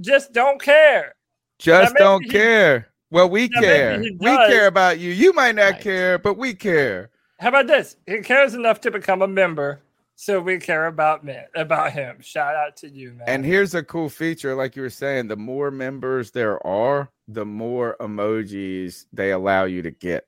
just 0.00 0.32
don't 0.32 0.60
care. 0.60 1.14
just 1.58 1.94
maybe 1.94 2.02
don't 2.04 2.22
he- 2.24 2.30
care. 2.30 2.88
Well, 3.10 3.30
we 3.30 3.48
Now, 3.48 3.60
care. 3.60 3.98
We 4.00 4.36
care 4.36 4.66
about 4.66 4.98
you. 4.98 5.10
You 5.12 5.32
might 5.34 5.54
not 5.54 5.74
Right. 5.74 5.80
care, 5.80 6.18
but 6.18 6.34
we 6.36 6.52
care. 6.54 7.10
How 7.38 7.50
about 7.50 7.68
this? 7.68 7.96
He 8.06 8.18
cares 8.22 8.54
enough 8.54 8.80
to 8.82 8.90
become 8.90 9.22
a 9.22 9.28
member. 9.28 9.80
so 10.16 10.40
we 10.40 10.58
care 10.58 10.86
about 10.86 11.24
man 11.24 11.44
about 11.56 11.90
him. 11.92 12.20
Shout 12.20 12.54
out 12.54 12.76
to 12.78 12.88
you, 12.88 13.12
man. 13.14 13.24
And 13.28 13.44
here's 13.44 13.74
a 13.74 13.82
cool 13.82 14.08
feature, 14.08 14.54
like 14.54 14.76
you 14.76 14.82
were 14.82 14.88
saying, 14.90 15.26
the 15.26 15.36
more 15.36 15.72
members 15.72 16.30
there 16.30 16.64
are, 16.64 17.08
the 17.26 17.44
more 17.44 17.96
emojis 18.00 19.06
they 19.12 19.32
allow 19.32 19.64
you 19.64 19.82
to 19.82 19.90
get. 19.90 20.26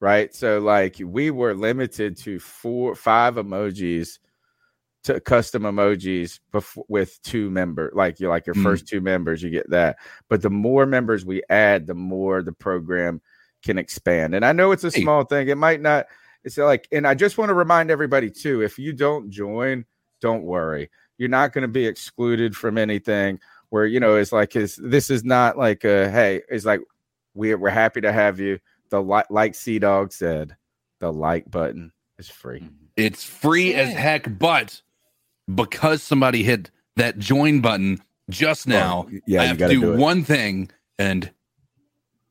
Right. 0.00 0.34
So 0.34 0.58
like 0.60 0.96
we 1.00 1.30
were 1.30 1.54
limited 1.54 2.18
to 2.18 2.38
four 2.38 2.94
five 2.94 3.36
emojis 3.36 4.18
to 5.06 5.20
custom 5.20 5.62
emojis 5.64 6.38
before, 6.52 6.84
with 6.88 7.20
two 7.22 7.50
member 7.50 7.90
like 7.94 8.20
you 8.20 8.28
like 8.28 8.46
your 8.46 8.54
Mm. 8.54 8.62
first 8.62 8.86
two 8.86 9.00
members 9.00 9.42
you 9.42 9.50
get 9.50 9.68
that. 9.70 9.96
But 10.28 10.42
the 10.42 10.50
more 10.50 10.86
members 10.86 11.24
we 11.24 11.42
add 11.48 11.86
the 11.86 11.94
more 11.94 12.42
the 12.42 12.52
program 12.52 13.20
can 13.64 13.78
expand. 13.78 14.34
And 14.34 14.44
i 14.44 14.52
know 14.52 14.70
it's 14.72 14.84
a 14.84 14.90
Hey. 14.90 15.02
small 15.02 15.24
thing. 15.24 15.48
It 15.48 15.56
might 15.58 15.80
not 15.80 16.06
it's 16.44 16.58
like 16.58 16.86
and 16.92 17.06
i 17.08 17.14
just 17.14 17.38
want 17.38 17.48
to 17.48 17.54
remind 17.54 17.90
everybody 17.90 18.30
too 18.30 18.62
if 18.62 18.78
you 18.78 18.92
don't 18.92 19.30
join 19.30 19.84
don't 20.20 20.44
worry. 20.44 20.90
You're 21.18 21.28
not 21.28 21.52
going 21.52 21.62
to 21.62 21.68
be 21.68 21.86
excluded 21.86 22.54
from 22.56 22.78
anything 22.78 23.38
where 23.70 23.86
you 23.86 23.98
know 24.00 24.16
it's 24.16 24.32
like 24.32 24.54
it's, 24.56 24.78
this 24.82 25.10
is 25.10 25.24
not 25.24 25.58
like 25.58 25.84
a 25.84 26.10
hey 26.10 26.42
it's 26.48 26.64
like 26.64 26.80
we're, 27.34 27.58
we're 27.58 27.70
happy 27.70 28.00
to 28.00 28.12
have 28.12 28.38
you. 28.40 28.58
The 28.90 29.02
like 29.02 29.26
like 29.30 29.54
c 29.54 29.78
dog 29.78 30.12
said 30.12 30.56
the 31.00 31.12
like 31.12 31.50
button 31.50 31.92
is 32.18 32.28
free. 32.28 32.68
It's 32.96 33.22
free 33.24 33.74
as 33.74 33.92
heck, 33.92 34.38
but 34.38 34.80
because 35.52 36.02
somebody 36.02 36.42
hit 36.42 36.70
that 36.96 37.18
join 37.18 37.60
button 37.60 38.00
just 38.30 38.66
now, 38.66 39.06
Oh, 39.08 39.18
yeah 39.26 39.42
I 39.42 39.44
have 39.46 39.58
to 39.58 39.68
do 39.68 39.80
do 39.80 39.96
one 39.96 40.24
thing, 40.24 40.70
and 40.98 41.30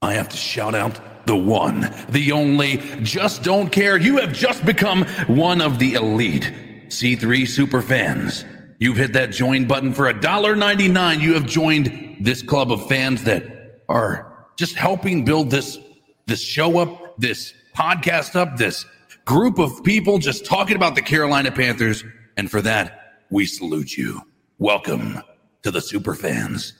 I 0.02 0.14
have 0.14 0.30
to 0.30 0.38
shout 0.38 0.76
out 0.76 1.00
the 1.26 1.36
one, 1.36 1.92
the 2.10 2.32
only, 2.32 2.78
just 3.02 3.44
don't 3.44 3.72
care. 3.72 3.98
You 3.98 4.18
have 4.18 4.34
just 4.34 4.66
become 4.66 5.06
one 5.28 5.62
of 5.62 5.80
the 5.80 5.94
elite 5.94 6.52
C3 6.88 7.48
super 7.48 7.82
fans. 7.82 8.46
You've 8.80 8.98
hit 8.98 9.14
that 9.14 9.32
join 9.32 9.66
button 9.66 9.94
for 9.94 10.12
$1.99. 10.12 11.22
You 11.22 11.34
have 11.34 11.46
joined 11.46 12.18
this 12.20 12.42
club 12.42 12.72
of 12.72 12.88
fans 12.88 13.24
that 13.24 13.82
are 13.88 14.48
just 14.58 14.76
helping 14.76 15.26
build 15.26 15.50
this 15.50 15.80
this 16.28 16.42
show 16.42 16.80
up, 16.80 17.18
this 17.18 17.54
podcast 17.76 18.36
up, 18.36 18.58
this 18.58 18.86
group 19.26 19.60
of 19.60 19.84
people 19.84 20.18
just 20.18 20.44
talking 20.46 20.76
about 20.76 20.96
the 20.96 21.02
Carolina 21.02 21.52
Panthers. 21.52 22.04
And 22.36 22.50
for 22.50 22.62
that, 22.64 23.05
we 23.29 23.46
salute 23.46 23.98
you. 23.98 24.22
Welcome 24.60 25.22
to 25.63 25.72
the 25.72 25.82
super 25.82 26.13
fans. 26.15 26.74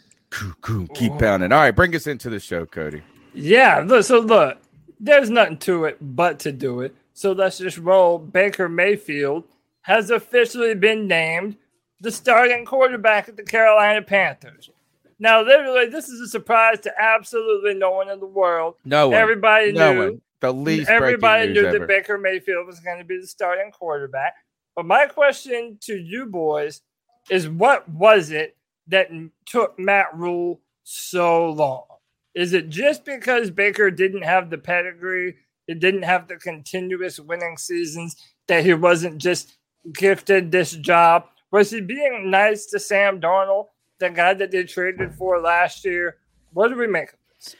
keep 0.93 1.17
pounding 1.17 1.51
all 1.53 1.61
right 1.61 1.71
bring 1.71 1.95
us 1.95 2.07
into 2.07 2.29
the 2.29 2.39
show 2.39 2.65
cody 2.65 3.01
Yeah, 3.33 4.01
so 4.01 4.19
look, 4.19 4.57
there's 4.99 5.29
nothing 5.29 5.57
to 5.59 5.85
it 5.85 5.97
but 6.01 6.39
to 6.39 6.51
do 6.51 6.81
it. 6.81 6.93
So 7.13 7.31
let's 7.31 7.57
just 7.57 7.77
roll. 7.77 8.17
Baker 8.19 8.67
Mayfield 8.67 9.45
has 9.83 10.09
officially 10.09 10.75
been 10.75 11.07
named 11.07 11.55
the 12.01 12.11
starting 12.11 12.65
quarterback 12.65 13.29
of 13.29 13.37
the 13.37 13.43
Carolina 13.43 14.01
Panthers. 14.01 14.69
Now, 15.19 15.41
literally, 15.41 15.87
this 15.87 16.09
is 16.09 16.19
a 16.19 16.27
surprise 16.27 16.81
to 16.81 16.91
absolutely 17.01 17.73
no 17.73 17.91
one 17.91 18.09
in 18.09 18.19
the 18.19 18.25
world. 18.25 18.75
no 18.83 19.09
one 19.09 19.17
Everybody 19.17 19.71
no 19.71 19.93
knew. 19.93 19.99
one 19.99 20.21
the 20.41 20.53
least 20.53 20.89
Everybody 20.89 21.47
knew 21.47 21.61
news 21.61 21.79
that. 21.79 21.87
Baker 21.87 22.17
Mayfield 22.17 22.67
was 22.67 22.79
going 22.81 22.97
to 22.97 23.05
be 23.05 23.19
the 23.19 23.27
starting 23.27 23.71
quarterback. 23.71 24.33
But 24.75 24.86
my 24.86 25.05
question 25.05 25.77
to 25.84 25.96
you 25.96 26.25
boys 26.25 26.82
is 27.29 27.48
what 27.48 27.88
was 27.89 28.32
it 28.32 28.58
that 28.88 29.10
took 29.46 29.79
Matt 29.79 30.08
Rhule 30.13 30.62
so 30.84 31.50
long? 31.50 31.86
Is 32.36 32.53
it 32.53 32.70
just 32.70 33.05
because 33.05 33.50
Baker 33.50 33.89
didn't 33.89 34.24
have 34.24 34.50
the 34.50 34.58
pedigree, 34.58 35.38
it 35.67 35.79
didn't 35.79 36.03
have 36.03 36.27
the 36.27 36.36
continuous 36.36 37.20
winning 37.20 37.58
seasons, 37.58 38.15
that 38.48 38.65
he 38.65 38.74
wasn't 38.74 39.17
just 39.17 39.58
gifted 39.94 40.51
this 40.51 40.74
job? 40.74 41.25
Was 41.51 41.72
he 41.72 41.79
being 41.79 42.29
nice 42.29 42.65
to 42.67 42.79
Sam 42.79 43.22
Darnold, 43.22 43.67
the 44.00 44.10
guy 44.10 44.34
that 44.34 44.51
they 44.51 44.65
traded 44.65 45.15
for 45.15 45.39
last 45.39 45.86
year? 45.86 46.17
What 46.51 46.67
do 46.67 46.75
we 46.75 46.88
make 46.88 47.13
of 47.13 47.20
this? 47.34 47.55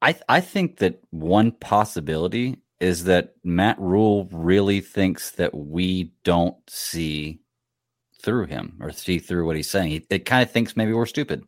I 0.00 0.12
th- 0.12 0.24
I 0.28 0.40
think 0.40 0.78
that 0.78 1.00
one 1.10 1.52
possibility 1.52 2.58
is 2.84 3.04
that 3.04 3.34
Matt 3.42 3.78
Rhule 3.80 4.28
really 4.30 4.80
thinks 4.80 5.30
that 5.32 5.54
we 5.54 6.12
don't 6.22 6.56
see 6.68 7.40
through 8.20 8.46
him 8.46 8.76
or 8.80 8.92
see 8.92 9.18
through 9.18 9.46
what 9.46 9.56
he's 9.56 9.70
saying. 9.70 9.90
He, 9.90 10.06
it 10.10 10.24
kind 10.26 10.42
of 10.42 10.50
thinks 10.50 10.76
maybe 10.76 10.92
we're 10.92 11.06
stupid. 11.06 11.44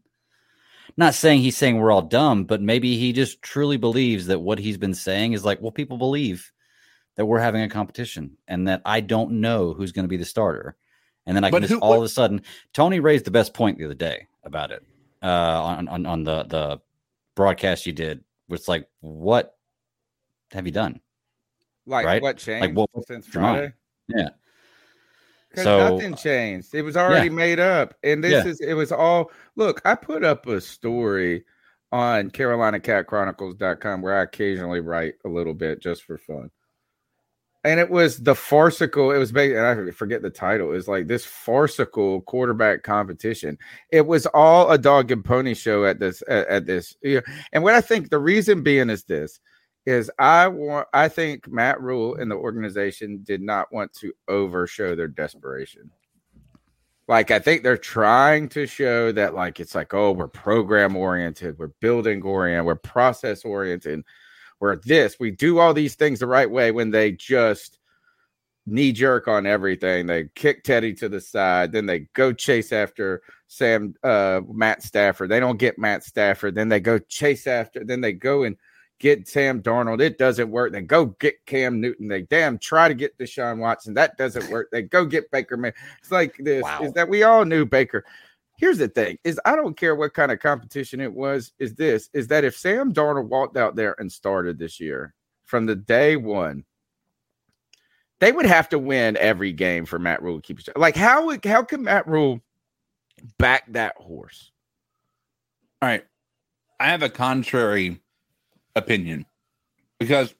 Not 0.97 1.15
saying 1.15 1.41
he's 1.41 1.57
saying 1.57 1.77
we're 1.79 1.93
all 1.93 2.03
dumb, 2.03 2.45
but 2.45 2.63
maybe 2.63 2.97
he 2.97 3.13
just 3.13 3.43
truly 3.43 3.77
believes 3.77 4.27
that 4.27 4.41
what 4.41 4.59
he's 4.59 4.79
been 4.79 4.95
saying 4.95 5.35
is 5.35 5.45
like, 5.45 5.61
well, 5.61 5.73
people 5.73 5.99
believe 5.99 6.53
that 7.17 7.27
we're 7.27 7.39
having 7.41 7.63
a 7.63 7.69
competition 7.69 8.39
and 8.49 8.69
that 8.69 8.81
I 8.87 9.01
don't 9.01 9.41
know 9.41 9.75
who's 9.75 9.93
going 9.93 10.05
to 10.05 10.09
be 10.09 10.17
the 10.17 10.25
starter. 10.25 10.77
And 11.27 11.37
then 11.37 11.45
I 11.45 11.51
can 11.51 11.61
But 11.61 11.69
just 11.69 11.83
all 11.83 11.91
what- 11.91 11.99
of 11.99 12.03
a 12.05 12.09
sudden, 12.09 12.43
Tony 12.73 13.01
raised 13.01 13.27
the 13.27 13.31
best 13.31 13.53
point 13.53 13.79
the 13.79 13.85
other 13.85 13.95
day 13.95 14.27
about 14.45 14.71
it 14.71 14.83
uh, 15.23 15.27
on, 15.27 15.89
on 15.89 16.07
on 16.07 16.25
the 16.25 16.45
the 16.45 16.81
broadcast 17.35 17.85
you 17.85 17.93
did. 17.93 18.23
It's 18.49 18.69
like, 18.69 18.89
what 19.01 19.57
have 20.53 20.67
you 20.67 20.73
done? 20.73 21.01
Like 21.87 22.05
right? 22.07 22.23
what 22.23 22.37
changed 22.37 22.75
like, 22.77 22.89
what- 22.93 23.07
since 23.07 23.27
friday 23.27 23.73
Yeah. 24.09 24.29
So- 25.55 25.97
nothing 25.97 26.15
changed. 26.17 26.75
It 26.75 26.83
was 26.83 26.97
already 26.99 27.31
made 27.31 27.59
up. 27.59 27.95
And 28.03 28.23
this 28.23 28.45
Yeah. 28.45 28.51
is 28.51 28.61
it 28.61 28.75
was 28.75 28.93
all 28.93 29.31
look, 29.57 29.81
I 29.87 29.95
put 29.95 30.23
up 30.23 30.47
a 30.47 30.61
story 30.61 31.45
on 31.93 32.31
carolinacatchronicles.com 32.31 34.03
where 34.03 34.19
I 34.19 34.23
occasionally 34.25 34.81
write 34.81 35.15
a 35.25 35.29
little 35.29 35.55
bit 35.55 35.81
just 35.81 36.03
for 36.05 36.19
fun. 36.19 36.51
And 37.65 37.81
it 37.81 37.89
was 37.91 38.19
the 38.19 38.35
farcical, 38.35 39.11
it 39.13 39.19
was 39.19 39.33
ba- 39.33 39.57
and 39.57 39.89
I 39.89 39.91
forget 39.93 40.21
the 40.23 40.31
title. 40.31 40.69
It 40.69 40.75
was 40.75 40.89
like 40.89 41.07
this 41.07 41.25
farcical 41.25 42.21
quarterback 42.23 42.83
competition. 42.83 43.57
It 43.91 44.07
was 44.07 44.27
all 44.27 44.71
a 44.71 44.79
dog 44.79 45.11
and 45.11 45.25
pony 45.25 45.55
show 45.55 45.85
at 45.87 45.99
this 45.99 46.23
at, 46.29 46.47
at 46.49 46.67
this. 46.67 46.95
And 47.53 47.65
what 47.65 47.75
I 47.75 47.81
think 47.81 48.11
the 48.11 48.19
reason 48.19 48.63
being 48.63 48.91
is 48.91 49.05
this 49.05 49.41
is 49.87 50.11
I 50.19 50.49
want 50.49 50.89
I 50.93 51.09
think 51.09 51.49
Matt 51.49 51.81
Rhule 51.81 52.17
and 52.17 52.31
the 52.31 52.35
organization 52.35 53.21
did 53.23 53.41
not 53.41 53.73
want 53.73 53.93
to 53.95 54.13
overshow 54.29 54.97
their 54.97 55.09
desperation. 55.09 55.91
Like 57.09 57.31
I 57.31 57.39
think 57.39 57.63
they're 57.63 57.79
trying 57.79 58.49
to 58.51 58.67
show 58.67 59.13
that 59.13 59.35
like 59.35 59.61
it's 59.61 59.77
like 59.77 59.95
oh 59.95 60.11
we're 60.11 60.27
program 60.27 60.97
oriented, 60.97 61.59
we're 61.59 61.69
building 61.81 62.21
oriented, 62.23 62.67
we're 62.67 62.75
process 62.75 63.45
oriented, 63.45 64.03
we're 64.59 64.77
this, 64.77 65.21
we 65.21 65.31
do 65.31 65.61
all 65.61 65.73
these 65.73 65.95
things 65.95 66.19
the 66.19 66.27
right 66.27 66.51
way 66.51 66.73
when 66.73 66.91
they 66.91 67.13
just 67.13 67.79
knee 68.69 68.91
jerk 68.91 69.29
on 69.29 69.47
everything. 69.47 70.07
They 70.07 70.29
kick 70.35 70.65
Teddy 70.65 70.95
to 70.95 71.09
the 71.09 71.21
side, 71.21 71.71
then 71.71 71.87
they 71.87 72.09
go 72.13 72.33
chase 72.33 72.73
after 72.73 73.23
Sam 73.47 73.95
uh 74.03 74.41
Matt 74.53 74.83
Stafford. 74.83 75.31
They 75.31 75.39
don't 75.39 75.61
get 75.61 75.79
Matt 75.79 76.03
Stafford, 76.03 76.57
then 76.57 76.69
they 76.69 76.81
go 76.81 76.99
chase 76.99 77.47
after, 77.47 77.85
then 77.85 78.01
they 78.01 78.13
go 78.13 78.43
and 78.43 78.57
get 78.99 79.29
Sam 79.29 79.63
Darnold. 79.63 80.01
It 80.01 80.19
doesn't 80.19 80.51
work. 80.51 80.73
They 80.73 80.81
go 80.81 81.07
get 81.07 81.45
Cam 81.47 81.81
Newton. 81.81 82.09
They 82.09 82.23
damn 82.23 82.59
try 82.59 82.89
to 82.89 82.95
get 82.95 83.17
Deshaun 83.19 83.59
Watson. 83.59 83.95
That 83.95 84.17
doesn't 84.17 84.51
work. 84.51 84.69
They 84.73 84.83
go 84.83 85.05
get 85.05 85.31
Baker 85.31 85.57
Man. 85.57 85.73
It's 86.01 86.11
like 86.11 86.37
this 86.39 86.63
Wow. 86.63 86.83
is 86.83 86.93
that 86.95 87.09
we 87.09 87.23
all 87.23 87.45
knew 87.45 87.65
Baker. 87.65 88.05
Here's 88.59 88.79
the 88.79 88.89
thing 88.89 89.19
is 89.23 89.39
I 89.45 89.55
don't 89.55 89.77
care 89.77 89.95
what 89.95 90.15
kind 90.15 90.33
of 90.33 90.41
competition 90.41 91.01
it 91.01 91.13
was, 91.13 91.53
is 91.59 91.75
this 91.75 92.09
is 92.15 92.27
that 92.29 92.45
if 92.45 92.57
Sam 92.57 92.93
Darnold 92.93 93.29
walked 93.29 93.57
out 93.59 93.77
there 93.77 93.95
and 93.99 94.11
started 94.11 94.59
this 94.59 94.81
year 94.81 95.15
from 95.45 95.67
the 95.67 95.77
day 95.77 96.17
one, 96.17 96.65
they 98.19 98.33
would 98.33 98.47
have 98.47 98.71
to 98.71 98.79
win 98.79 99.19
every 99.19 99.53
game 99.53 99.85
for 99.85 99.99
Matt 99.99 100.23
Rhule 100.23 100.37
to 100.37 100.43
keep 100.43 100.57
his 100.59 100.71
like 100.75 100.97
how 100.97 101.27
would 101.27 101.45
how 101.45 101.63
can 101.63 101.83
Matt 101.83 102.07
Rhule 102.09 102.41
back 103.39 103.65
that 103.73 103.95
horse? 103.99 104.51
All 105.83 105.89
right. 105.91 106.05
I 106.81 106.87
have 106.89 107.03
a 107.03 107.11
contrary 107.11 108.01
opinion 108.77 109.27
because 109.99 110.35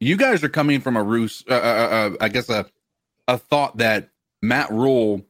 you 0.00 0.16
guys 0.16 0.42
are 0.42 0.48
coming 0.48 0.80
from 0.80 0.96
a 0.96 1.02
ruse, 1.02 1.44
uh, 1.48 1.52
uh, 1.52 1.56
uh, 1.56 2.10
I 2.20 2.28
guess 2.28 2.48
a 2.48 2.66
a 3.28 3.38
thought 3.38 3.76
that 3.76 4.08
Matt 4.42 4.70
Rhule 4.72 5.24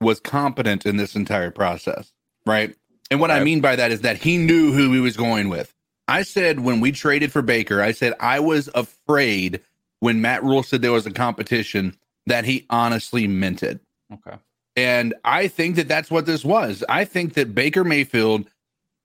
was 0.00 0.20
competent 0.20 0.86
in 0.86 0.96
this 0.96 1.16
entire 1.16 1.50
process, 1.50 2.12
right? 2.46 2.76
And 3.10 3.20
what 3.20 3.30
I 3.30 3.42
mean 3.42 3.60
by 3.60 3.76
that 3.76 3.90
is 3.90 4.02
that 4.02 4.16
he 4.16 4.38
knew 4.38 4.72
who 4.72 4.92
he 4.92 5.00
was 5.00 5.16
going 5.16 5.48
with. 5.48 5.74
I 6.08 6.22
said 6.22 6.60
when 6.60 6.80
we 6.80 6.92
traded 6.92 7.32
for 7.32 7.42
Baker, 7.42 7.82
I 7.82 7.92
said 7.92 8.14
I 8.20 8.40
was 8.40 8.68
afraid 8.74 9.60
when 10.00 10.20
Matt 10.20 10.42
Rhule 10.42 10.62
said 10.62 10.82
there 10.82 10.92
was 10.92 11.06
a 11.06 11.10
competition 11.10 11.96
that 12.26 12.44
he 12.44 12.66
honestly 12.70 13.26
meant 13.26 13.62
it. 13.62 13.80
Okay. 14.12 14.36
And 14.76 15.14
I 15.24 15.48
think 15.48 15.76
that 15.76 15.88
that's 15.88 16.10
what 16.10 16.26
this 16.26 16.44
was. 16.44 16.82
I 16.88 17.04
think 17.04 17.34
that 17.34 17.54
Baker 17.54 17.84
Mayfield 17.84 18.48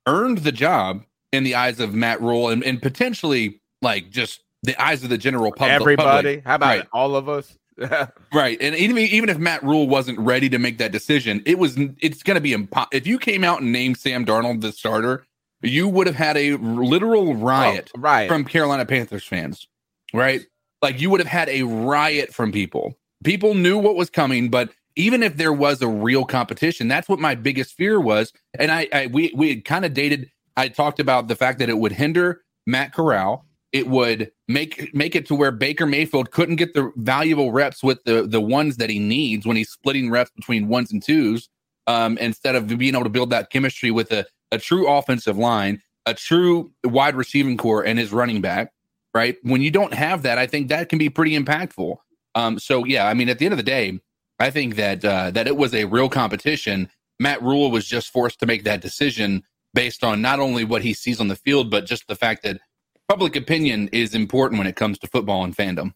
earned 0.06 0.38
the 0.38 0.52
job 0.52 1.04
in 1.32 1.44
the 1.44 1.54
eyes 1.54 1.80
of 1.80 1.94
Matt 1.94 2.20
Rhule 2.20 2.48
and, 2.48 2.62
and 2.64 2.80
potentially 2.80 3.60
like 3.82 4.10
just 4.10 4.40
the 4.62 4.80
eyes 4.82 5.02
of 5.04 5.10
the 5.10 5.18
general 5.18 5.52
public. 5.52 5.72
Everybody, 5.80 6.36
public. 6.38 6.44
how 6.46 6.54
about 6.56 6.66
Right. 6.78 6.88
all 6.92 7.16
of 7.16 7.28
us? 7.28 7.56
Right. 8.32 8.58
And 8.60 8.74
even 8.74 8.98
even 8.98 9.28
if 9.30 9.38
Matt 9.38 9.62
Rhule 9.62 9.86
wasn't 9.88 10.18
ready 10.18 10.48
to 10.48 10.58
make 10.58 10.78
that 10.78 10.90
decision, 10.92 11.42
it 11.46 11.58
was 11.58 11.76
it's 12.00 12.22
going 12.24 12.34
to 12.34 12.40
be 12.40 12.52
impo- 12.52 12.88
if 12.92 13.06
you 13.06 13.18
came 13.18 13.44
out 13.44 13.60
and 13.62 13.72
named 13.72 13.96
Sam 13.98 14.26
Darnold 14.26 14.60
the 14.62 14.72
starter, 14.72 15.24
you 15.62 15.88
would 15.88 16.06
have 16.08 16.16
had 16.16 16.36
a 16.36 16.54
literal 16.56 17.28
oh, 17.30 17.34
riot 17.34 17.90
Oh, 17.96 18.00
right. 18.00 18.28
from 18.28 18.44
Carolina 18.44 18.84
Panthers 18.84 19.24
fans, 19.24 19.68
right? 20.12 20.42
like 20.82 21.00
you 21.00 21.10
would 21.10 21.18
have 21.20 21.28
had 21.28 21.48
a 21.48 21.62
riot 21.64 22.32
from 22.34 22.52
people. 22.52 22.94
People 23.24 23.54
knew 23.54 23.78
what 23.78 23.96
was 23.96 24.10
coming, 24.10 24.48
but 24.48 24.70
even 24.94 25.22
if 25.24 25.36
there 25.36 25.52
was 25.52 25.80
a 25.82 25.88
real 25.88 26.24
competition, 26.24 26.86
that's 26.88 27.08
what 27.08 27.18
my 27.18 27.34
biggest 27.34 27.74
fear 27.74 28.00
was. 28.00 28.32
And 28.58 28.70
I, 28.70 28.88
I 28.92 29.06
we 29.06 29.32
we 29.36 29.48
had 29.50 29.64
kind 29.64 29.84
of 29.84 29.94
dated. 29.94 30.30
I 30.58 30.66
talked 30.66 30.98
about 30.98 31.28
the 31.28 31.36
fact 31.36 31.60
that 31.60 31.68
it 31.68 31.78
would 31.78 31.92
hinder 31.92 32.42
Matt 32.66 32.92
Corral. 32.92 33.46
It 33.70 33.86
would 33.86 34.32
make 34.48 34.92
make 34.92 35.14
it 35.14 35.24
to 35.26 35.36
where 35.36 35.52
Baker 35.52 35.86
Mayfield 35.86 36.32
couldn't 36.32 36.56
get 36.56 36.74
the 36.74 36.90
valuable 36.96 37.52
reps 37.52 37.82
with 37.82 38.02
the 38.04 38.26
the 38.26 38.40
ones 38.40 38.78
that 38.78 38.90
he 38.90 38.98
needs 38.98 39.46
when 39.46 39.56
he's 39.56 39.70
splitting 39.70 40.10
reps 40.10 40.32
between 40.34 40.66
ones 40.68 40.90
and 40.90 41.02
twos. 41.02 41.48
Um, 41.86 42.18
instead 42.18 42.56
of 42.56 42.66
being 42.66 42.94
able 42.94 43.04
to 43.04 43.10
build 43.10 43.30
that 43.30 43.50
chemistry 43.50 43.90
with 43.90 44.10
a, 44.12 44.26
a 44.52 44.58
true 44.58 44.88
offensive 44.88 45.38
line, 45.38 45.80
a 46.04 46.12
true 46.12 46.72
wide 46.84 47.14
receiving 47.14 47.56
core, 47.56 47.84
and 47.84 47.98
his 47.98 48.12
running 48.12 48.42
back, 48.42 48.72
right? 49.14 49.36
When 49.42 49.62
you 49.62 49.70
don't 49.70 49.94
have 49.94 50.22
that, 50.22 50.38
I 50.38 50.46
think 50.46 50.68
that 50.68 50.88
can 50.88 50.98
be 50.98 51.08
pretty 51.08 51.38
impactful. 51.38 51.96
Um, 52.34 52.58
so 52.58 52.84
yeah, 52.84 53.06
I 53.06 53.14
mean, 53.14 53.28
at 53.28 53.38
the 53.38 53.46
end 53.46 53.52
of 53.52 53.58
the 53.58 53.62
day, 53.62 54.00
I 54.40 54.50
think 54.50 54.74
that 54.74 55.04
uh, 55.04 55.30
that 55.30 55.46
it 55.46 55.56
was 55.56 55.72
a 55.72 55.84
real 55.84 56.08
competition. 56.08 56.90
Matt 57.20 57.42
Rhule 57.42 57.70
was 57.70 57.86
just 57.86 58.10
forced 58.10 58.40
to 58.40 58.46
make 58.46 58.64
that 58.64 58.80
decision 58.80 59.44
based 59.74 60.04
on 60.04 60.22
not 60.22 60.40
only 60.40 60.64
what 60.64 60.82
he 60.82 60.94
sees 60.94 61.20
on 61.20 61.28
the 61.28 61.36
field, 61.36 61.70
but 61.70 61.86
just 61.86 62.06
the 62.08 62.16
fact 62.16 62.42
that 62.42 62.60
public 63.08 63.36
opinion 63.36 63.88
is 63.92 64.14
important 64.14 64.58
when 64.58 64.66
it 64.66 64.76
comes 64.76 64.98
to 64.98 65.06
football 65.06 65.44
and 65.44 65.56
fandom. 65.56 65.92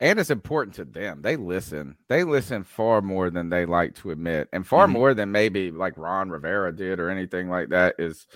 And 0.00 0.18
it's 0.18 0.30
important 0.30 0.74
to 0.76 0.84
them. 0.84 1.22
They 1.22 1.36
listen. 1.36 1.96
They 2.08 2.24
listen 2.24 2.64
far 2.64 3.02
more 3.02 3.30
than 3.30 3.50
they 3.50 3.66
like 3.66 3.94
to 3.96 4.10
admit, 4.10 4.48
and 4.52 4.66
far 4.66 4.86
mm-hmm. 4.86 4.94
more 4.94 5.14
than 5.14 5.30
maybe 5.30 5.70
like 5.70 5.96
Ron 5.96 6.30
Rivera 6.30 6.74
did 6.74 6.98
or 6.98 7.08
anything 7.08 7.48
like 7.48 7.68
that. 7.68 7.94
Is 7.98 8.26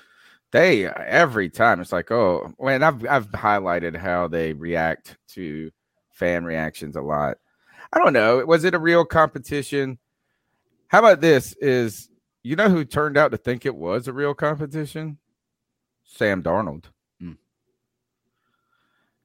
they 0.52 0.86
every 0.86 1.50
time 1.50 1.80
it's 1.80 1.90
like, 1.90 2.12
oh, 2.12 2.54
and 2.60 2.84
I've 2.84 3.04
I've 3.06 3.30
highlighted 3.32 3.96
how 3.96 4.28
they 4.28 4.52
react 4.52 5.18
to 5.30 5.72
fan 6.10 6.44
reactions 6.44 6.94
a 6.94 7.02
lot. 7.02 7.38
I 7.92 7.98
don't 7.98 8.12
know. 8.12 8.44
Was 8.46 8.64
it 8.64 8.74
a 8.74 8.78
real 8.78 9.04
competition? 9.04 9.98
How 10.88 11.00
about 11.00 11.20
this? 11.20 11.52
Is 11.60 12.08
you 12.46 12.56
know 12.56 12.68
who 12.68 12.84
turned 12.84 13.16
out 13.16 13.30
to 13.32 13.36
think 13.36 13.66
it 13.66 13.76
was 13.76 14.08
a 14.08 14.12
real 14.12 14.34
competition? 14.34 15.18
Sam 16.04 16.42
Darnold. 16.42 16.84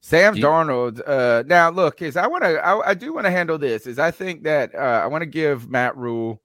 Sam 0.02 0.36
you- 0.36 0.44
Darnold. 0.44 1.02
Uh, 1.08 1.44
now, 1.46 1.70
look, 1.70 2.02
is 2.02 2.18
I 2.18 2.28
want 2.28 2.44
to, 2.44 2.66
I, 2.66 2.90
I, 2.90 2.94
do 2.96 3.14
want 3.14 3.26
to 3.26 3.32
handle 3.32 3.58
this. 3.58 3.86
Is 3.88 4.00
I 4.00 4.12
think 4.12 4.44
that 4.44 4.74
uh, 4.76 5.02
I 5.04 5.08
want 5.08 5.22
to 5.22 5.28
give 5.28 5.70
Matt 5.70 5.96
Rhule 5.96 6.42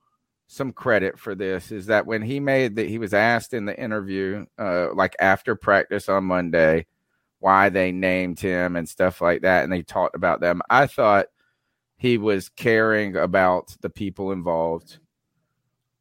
some 0.46 0.72
credit 0.72 1.18
for 1.18 1.34
this. 1.34 1.72
Is 1.72 1.86
that 1.86 2.06
when 2.06 2.22
he 2.22 2.38
made 2.38 2.76
that 2.76 2.88
he 2.88 2.98
was 2.98 3.14
asked 3.14 3.54
in 3.54 3.64
the 3.64 3.78
interview, 3.78 4.44
uh, 4.58 4.92
like 4.94 5.16
after 5.18 5.56
practice 5.56 6.08
on 6.08 6.24
Monday, 6.24 6.86
why 7.40 7.70
they 7.70 7.92
named 7.92 8.38
him 8.38 8.76
and 8.76 8.88
stuff 8.88 9.20
like 9.20 9.42
that, 9.42 9.64
and 9.64 9.72
they 9.72 9.82
talked 9.82 10.14
about 10.14 10.40
them. 10.40 10.60
I 10.68 10.86
thought 10.86 11.26
he 11.96 12.18
was 12.18 12.50
caring 12.50 13.16
about 13.16 13.74
the 13.80 13.90
people 13.90 14.32
involved. 14.32 14.98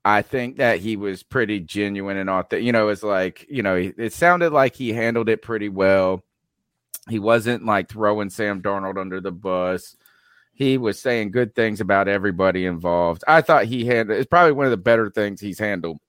I 0.05 0.21
think 0.21 0.57
that 0.57 0.79
he 0.79 0.95
was 0.95 1.23
pretty 1.23 1.59
genuine 1.59 2.15
and 2.15 2.29
authentic. 2.29 2.63
You 2.63 2.71
know, 2.71 2.87
it's 2.87 3.03
like 3.03 3.45
you 3.49 3.63
know, 3.63 3.75
it 3.75 4.13
sounded 4.13 4.53
like 4.53 4.75
he 4.75 4.93
handled 4.93 5.27
it 5.27 5.41
pretty 5.41 5.67
well 5.67 6.23
he 7.09 7.19
wasn't 7.19 7.65
like 7.65 7.89
throwing 7.89 8.29
Sam 8.29 8.61
Darnold 8.61 8.99
under 8.99 9.21
the 9.21 9.31
bus. 9.31 9.95
He 10.53 10.77
was 10.77 10.99
saying 10.99 11.31
good 11.31 11.53
things 11.53 11.81
about 11.81 12.07
everybody 12.07 12.65
involved. 12.65 13.23
I 13.27 13.41
thought 13.41 13.65
he 13.65 13.85
handled 13.85 14.17
it's 14.17 14.27
probably 14.27 14.53
one 14.53 14.65
of 14.65 14.71
the 14.71 14.77
better 14.77 15.09
things 15.09 15.41
he's 15.41 15.59
handled, 15.59 15.99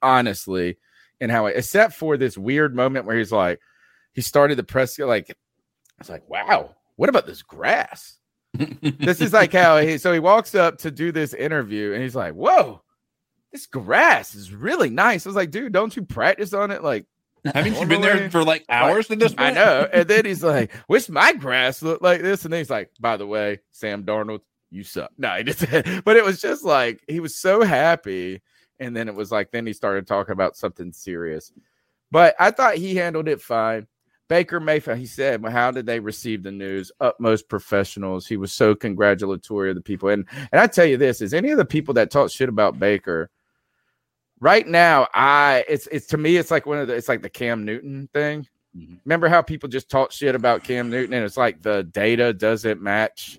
honestly, 0.00 0.78
in 1.20 1.28
how 1.28 1.46
except 1.46 1.94
for 1.94 2.16
this 2.16 2.38
weird 2.38 2.74
moment 2.74 3.04
where 3.04 3.18
he's 3.18 3.32
like, 3.32 3.60
he 4.12 4.22
started 4.22 4.56
the 4.56 4.64
press 4.64 4.98
like, 4.98 5.36
it's 6.00 6.08
like, 6.08 6.28
wow, 6.28 6.74
what 6.94 7.08
about 7.08 7.26
this 7.26 7.42
grass? 7.42 8.18
This 8.98 9.20
is 9.20 9.32
like 9.32 9.52
how 9.52 9.78
he 9.78 9.98
so 9.98 10.12
he 10.12 10.18
walks 10.18 10.54
up 10.54 10.78
to 10.78 10.90
do 10.90 11.12
this 11.12 11.34
interview 11.34 11.92
and 11.92 12.02
he's 12.02 12.16
like, 12.16 12.34
whoa, 12.34 12.82
this 13.52 13.66
grass 13.66 14.34
is 14.34 14.52
really 14.52 14.90
nice. 14.90 15.26
I 15.26 15.28
was 15.28 15.36
like, 15.36 15.50
dude, 15.50 15.72
don't 15.72 15.94
you 15.96 16.02
practice 16.02 16.52
on 16.52 16.70
it 16.70 16.82
like 16.82 17.06
haven't 17.54 17.78
you 17.78 17.86
been 17.86 18.00
there 18.00 18.30
for 18.30 18.44
like 18.44 18.64
hours 18.68 19.10
at 19.10 19.18
this 19.18 19.34
point? 19.34 19.50
I 19.50 19.50
know. 19.52 19.88
And 19.92 20.08
then 20.08 20.24
he's 20.24 20.42
like, 20.42 20.72
"Wish 20.88 21.08
my 21.08 21.32
grass 21.32 21.82
looked 21.82 22.02
like 22.02 22.22
this." 22.22 22.44
And 22.44 22.52
then 22.52 22.60
he's 22.60 22.70
like, 22.70 22.90
"By 23.00 23.16
the 23.16 23.26
way, 23.26 23.60
Sam 23.72 24.04
Darnold, 24.04 24.40
you 24.70 24.84
suck." 24.84 25.10
No, 25.18 25.30
he 25.36 25.44
didn't. 25.44 26.02
But 26.04 26.16
it 26.16 26.24
was 26.24 26.40
just 26.40 26.64
like 26.64 27.02
he 27.08 27.20
was 27.20 27.36
so 27.36 27.62
happy, 27.62 28.42
and 28.78 28.96
then 28.96 29.08
it 29.08 29.14
was 29.14 29.30
like 29.30 29.50
then 29.50 29.66
he 29.66 29.72
started 29.72 30.06
talking 30.06 30.32
about 30.32 30.56
something 30.56 30.92
serious. 30.92 31.52
But 32.10 32.34
I 32.38 32.50
thought 32.50 32.76
he 32.76 32.96
handled 32.96 33.28
it 33.28 33.40
fine. 33.40 33.86
Baker 34.28 34.58
Mayfield, 34.58 34.98
he 34.98 35.06
said, 35.06 35.42
well, 35.42 35.52
how 35.52 35.70
did 35.70 35.86
they 35.86 36.00
receive 36.00 36.42
the 36.42 36.50
news? 36.50 36.90
Utmost 37.00 37.48
professionals. 37.48 38.26
He 38.26 38.36
was 38.36 38.52
so 38.52 38.74
congratulatory 38.74 39.70
of 39.70 39.76
the 39.76 39.82
people. 39.82 40.08
And 40.08 40.26
and 40.52 40.60
I 40.60 40.66
tell 40.66 40.86
you 40.86 40.96
this, 40.96 41.20
is 41.20 41.34
any 41.34 41.50
of 41.50 41.58
the 41.58 41.64
people 41.64 41.94
that 41.94 42.10
talk 42.10 42.30
shit 42.30 42.48
about 42.48 42.78
Baker 42.78 43.30
right 44.40 44.66
now, 44.66 45.08
I 45.14 45.64
it's 45.68 45.86
it's 45.88 46.06
to 46.08 46.18
me, 46.18 46.36
it's 46.36 46.50
like 46.50 46.66
one 46.66 46.78
of 46.78 46.88
the 46.88 46.94
it's 46.94 47.08
like 47.08 47.22
the 47.22 47.30
Cam 47.30 47.64
Newton 47.64 48.08
thing. 48.12 48.46
Mm-hmm. 48.76 48.96
Remember 49.04 49.28
how 49.28 49.42
people 49.42 49.68
just 49.68 49.88
talk 49.88 50.12
shit 50.12 50.34
about 50.34 50.64
Cam 50.64 50.90
Newton 50.90 51.14
and 51.14 51.24
it's 51.24 51.36
like 51.36 51.62
the 51.62 51.84
data 51.84 52.32
doesn't 52.32 52.82
match 52.82 53.38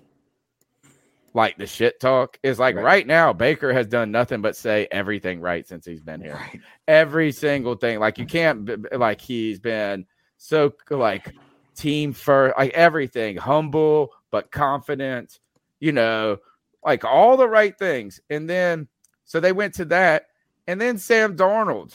like 1.34 1.56
the 1.58 1.66
shit 1.66 2.00
talk 2.00 2.38
is 2.42 2.58
like 2.58 2.74
right. 2.74 2.84
right. 2.84 3.06
now 3.06 3.32
Baker 3.32 3.72
has 3.72 3.86
done 3.86 4.10
nothing 4.10 4.40
but 4.40 4.56
say 4.56 4.88
everything 4.90 5.40
right 5.40 5.68
since 5.68 5.84
he's 5.84 6.00
been 6.00 6.20
here. 6.20 6.34
Right. 6.34 6.60
Every 6.88 7.30
single 7.32 7.76
thing. 7.76 8.00
Like 8.00 8.18
you 8.18 8.26
can't 8.26 8.92
like 8.98 9.20
he's 9.20 9.60
been 9.60 10.06
so 10.38 10.72
like 10.88 11.34
team 11.76 12.12
first, 12.12 12.56
like 12.56 12.72
everything 12.72 13.36
humble 13.36 14.12
but 14.30 14.50
confident, 14.50 15.40
you 15.80 15.92
know, 15.92 16.38
like 16.84 17.04
all 17.04 17.36
the 17.36 17.48
right 17.48 17.78
things. 17.78 18.20
And 18.30 18.48
then 18.48 18.88
so 19.24 19.40
they 19.40 19.52
went 19.52 19.74
to 19.74 19.84
that 19.86 20.28
and 20.66 20.80
then 20.80 20.98
Sam 20.98 21.36
Darnold. 21.36 21.94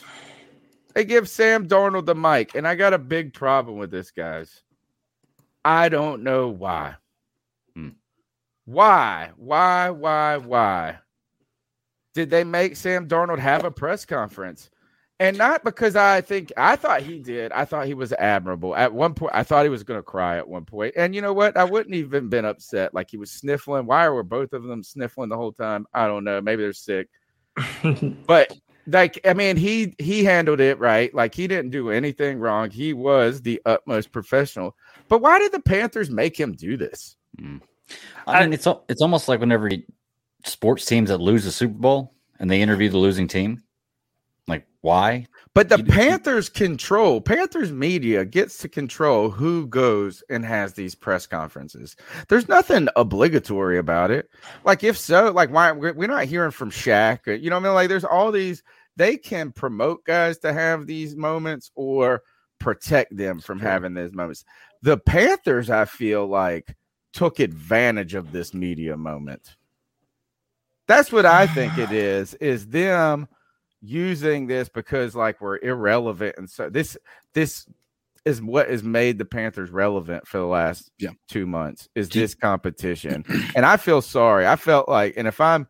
They 0.94 1.06
give 1.06 1.28
Sam 1.28 1.68
Darnold 1.68 2.06
the 2.06 2.16
mic. 2.16 2.54
And 2.56 2.68
I 2.68 2.76
got 2.76 2.94
a 2.94 3.00
big 3.00 3.34
problem 3.34 3.78
with 3.78 3.90
this, 3.90 4.12
guys. 4.12 4.62
I 5.66 5.90
don't 5.90 6.24
know 6.24 6.50
why. 6.50 6.96
Hmm. 7.76 7.90
Why? 8.66 9.32
Why? 9.38 9.90
Why? 9.90 10.38
Why? 10.38 11.00
Did 12.14 12.30
they 12.30 12.44
make 12.44 12.76
Sam 12.76 13.08
Darnold 13.08 13.40
have 13.40 13.64
a 13.64 13.72
press 13.72 14.06
conference? 14.06 14.70
And 15.20 15.38
not 15.38 15.64
because 15.64 15.96
I 15.96 16.22
think 16.22 16.52
I 16.58 16.76
thought 16.76 17.02
he 17.02 17.20
did. 17.20 17.52
I 17.52 17.66
thought 17.66 17.86
he 17.86 17.94
was 17.94 18.12
admirable. 18.14 18.76
At 18.76 18.94
one 18.94 19.14
point, 19.14 19.32
I 19.34 19.44
thought 19.44 19.64
he 19.64 19.70
was 19.70 19.84
going 19.84 20.00
to 20.00 20.04
cry 20.04 20.38
at 20.38 20.48
one 20.48 20.66
point. 20.66 20.96
And 20.98 21.14
you 21.14 21.22
know 21.22 21.34
what? 21.34 21.56
I 21.56 21.64
wouldn't 21.64 21.96
even 21.96 22.30
been 22.30 22.46
upset. 22.46 22.94
Like 22.94 23.10
he 23.12 23.18
was 23.18 23.32
sniffling. 23.32 23.86
Why 23.86 24.10
were 24.10 24.24
both 24.24 24.54
of 24.54 24.64
them 24.64 24.84
sniffling 24.84 25.30
the 25.30 25.38
whole 25.38 25.54
time? 25.54 25.86
I 25.94 26.08
don't 26.08 26.24
know. 26.24 26.42
Maybe 26.42 26.64
they're 26.64 26.74
sick. 26.74 27.10
but 28.28 28.58
like 28.88 29.20
I 29.26 29.34
mean, 29.34 29.56
he 29.56 29.96
he 30.00 30.24
handled 30.24 30.60
it 30.60 30.80
right. 30.80 31.14
Like 31.14 31.36
he 31.36 31.48
didn't 31.48 31.72
do 31.72 31.90
anything 31.90 32.40
wrong. 32.40 32.70
He 32.70 32.94
was 32.94 33.42
the 33.42 33.62
utmost 33.66 34.12
professional. 34.12 34.76
But 35.08 35.22
why 35.22 35.40
did 35.40 35.52
the 35.52 35.62
Panthers 35.62 36.10
make 36.10 36.38
him 36.38 36.54
do 36.54 36.76
this? 36.76 37.16
Mm. 37.40 37.62
I 38.28 38.42
mean, 38.42 38.54
it's 38.54 38.68
it's 38.90 39.02
almost 39.02 39.28
like 39.28 39.40
whenever 39.40 39.70
sports 40.46 40.86
teams 40.86 41.10
that 41.10 41.20
lose 41.20 41.46
the 41.46 41.52
Super 41.52 41.78
Bowl 41.78 42.16
and 42.40 42.50
they 42.50 42.62
interview 42.62 42.90
the 42.90 42.98
losing 42.98 43.28
team. 43.28 43.63
Like, 44.48 44.66
why? 44.82 45.28
But 45.54 45.70
the 45.70 45.78
you, 45.78 45.86
Panthers 45.86 46.50
control, 46.50 47.22
Panthers 47.22 47.72
media 47.72 48.26
gets 48.26 48.58
to 48.60 48.68
control 48.68 49.30
who 49.30 49.68
goes 49.68 50.22
and 50.30 50.44
has 50.44 50.74
these 50.74 50.96
press 50.96 51.26
conferences. 51.26 51.96
There's 52.28 52.50
nothing 52.50 52.90
obligatory 52.96 53.78
about 53.78 54.12
it. 54.12 54.30
Like, 54.66 54.84
if 54.84 54.98
so, 54.98 55.32
like, 55.32 55.50
why 55.52 55.72
we're 55.72 56.08
not 56.08 56.26
hearing 56.26 56.52
from 56.52 56.72
Shaq? 56.72 57.42
You 57.42 57.50
know 57.50 57.56
what 57.56 57.66
I 57.66 57.70
mean? 57.70 57.76
Like, 57.76 57.90
there's 57.90 58.04
all 58.04 58.32
these, 58.32 58.64
they 58.98 59.16
can 59.16 59.52
promote 59.52 60.04
guys 60.04 60.40
to 60.40 60.52
have 60.52 60.88
these 60.88 61.16
moments 61.16 61.72
or 61.76 62.24
protect 62.60 63.16
them 63.16 63.40
from 63.40 63.60
having 63.60 63.94
these 63.94 64.14
moments. 64.14 64.44
The 64.82 64.98
Panthers, 64.98 65.70
I 65.70 65.86
feel 65.86 66.28
like, 66.28 66.76
took 67.14 67.40
advantage 67.40 68.14
of 68.16 68.34
this 68.34 68.54
media 68.54 68.98
moment. 68.98 69.56
That's 70.88 71.12
what 71.14 71.26
I 71.26 71.48
think 71.48 71.78
it 71.78 71.92
is, 71.94 72.34
is 72.36 72.68
them 72.68 73.30
using 73.84 74.48
this 74.48 74.70
because 74.70 75.14
like 75.14 75.42
we're 75.42 75.58
irrelevant 75.58 76.36
and 76.38 76.50
so 76.50 76.70
this 76.70 76.98
this 77.34 77.68
is 78.26 78.42
what 78.42 78.70
has 78.70 78.84
made 78.84 79.18
the 79.18 79.26
Panthers 79.26 79.70
relevant 79.70 80.28
for 80.28 80.38
the 80.38 80.46
last 80.46 80.90
yeah. 80.98 81.10
two 81.28 81.46
months 81.46 81.90
is 81.94 82.10
this 82.10 82.36
competition. 82.36 83.26
and 83.56 83.66
I 83.66 83.78
feel 83.78 84.02
sorry. 84.02 84.48
I 84.48 84.56
felt 84.56 84.88
like, 84.88 85.16
and 85.18 85.28
if 85.28 85.42
I'm, 85.42 85.68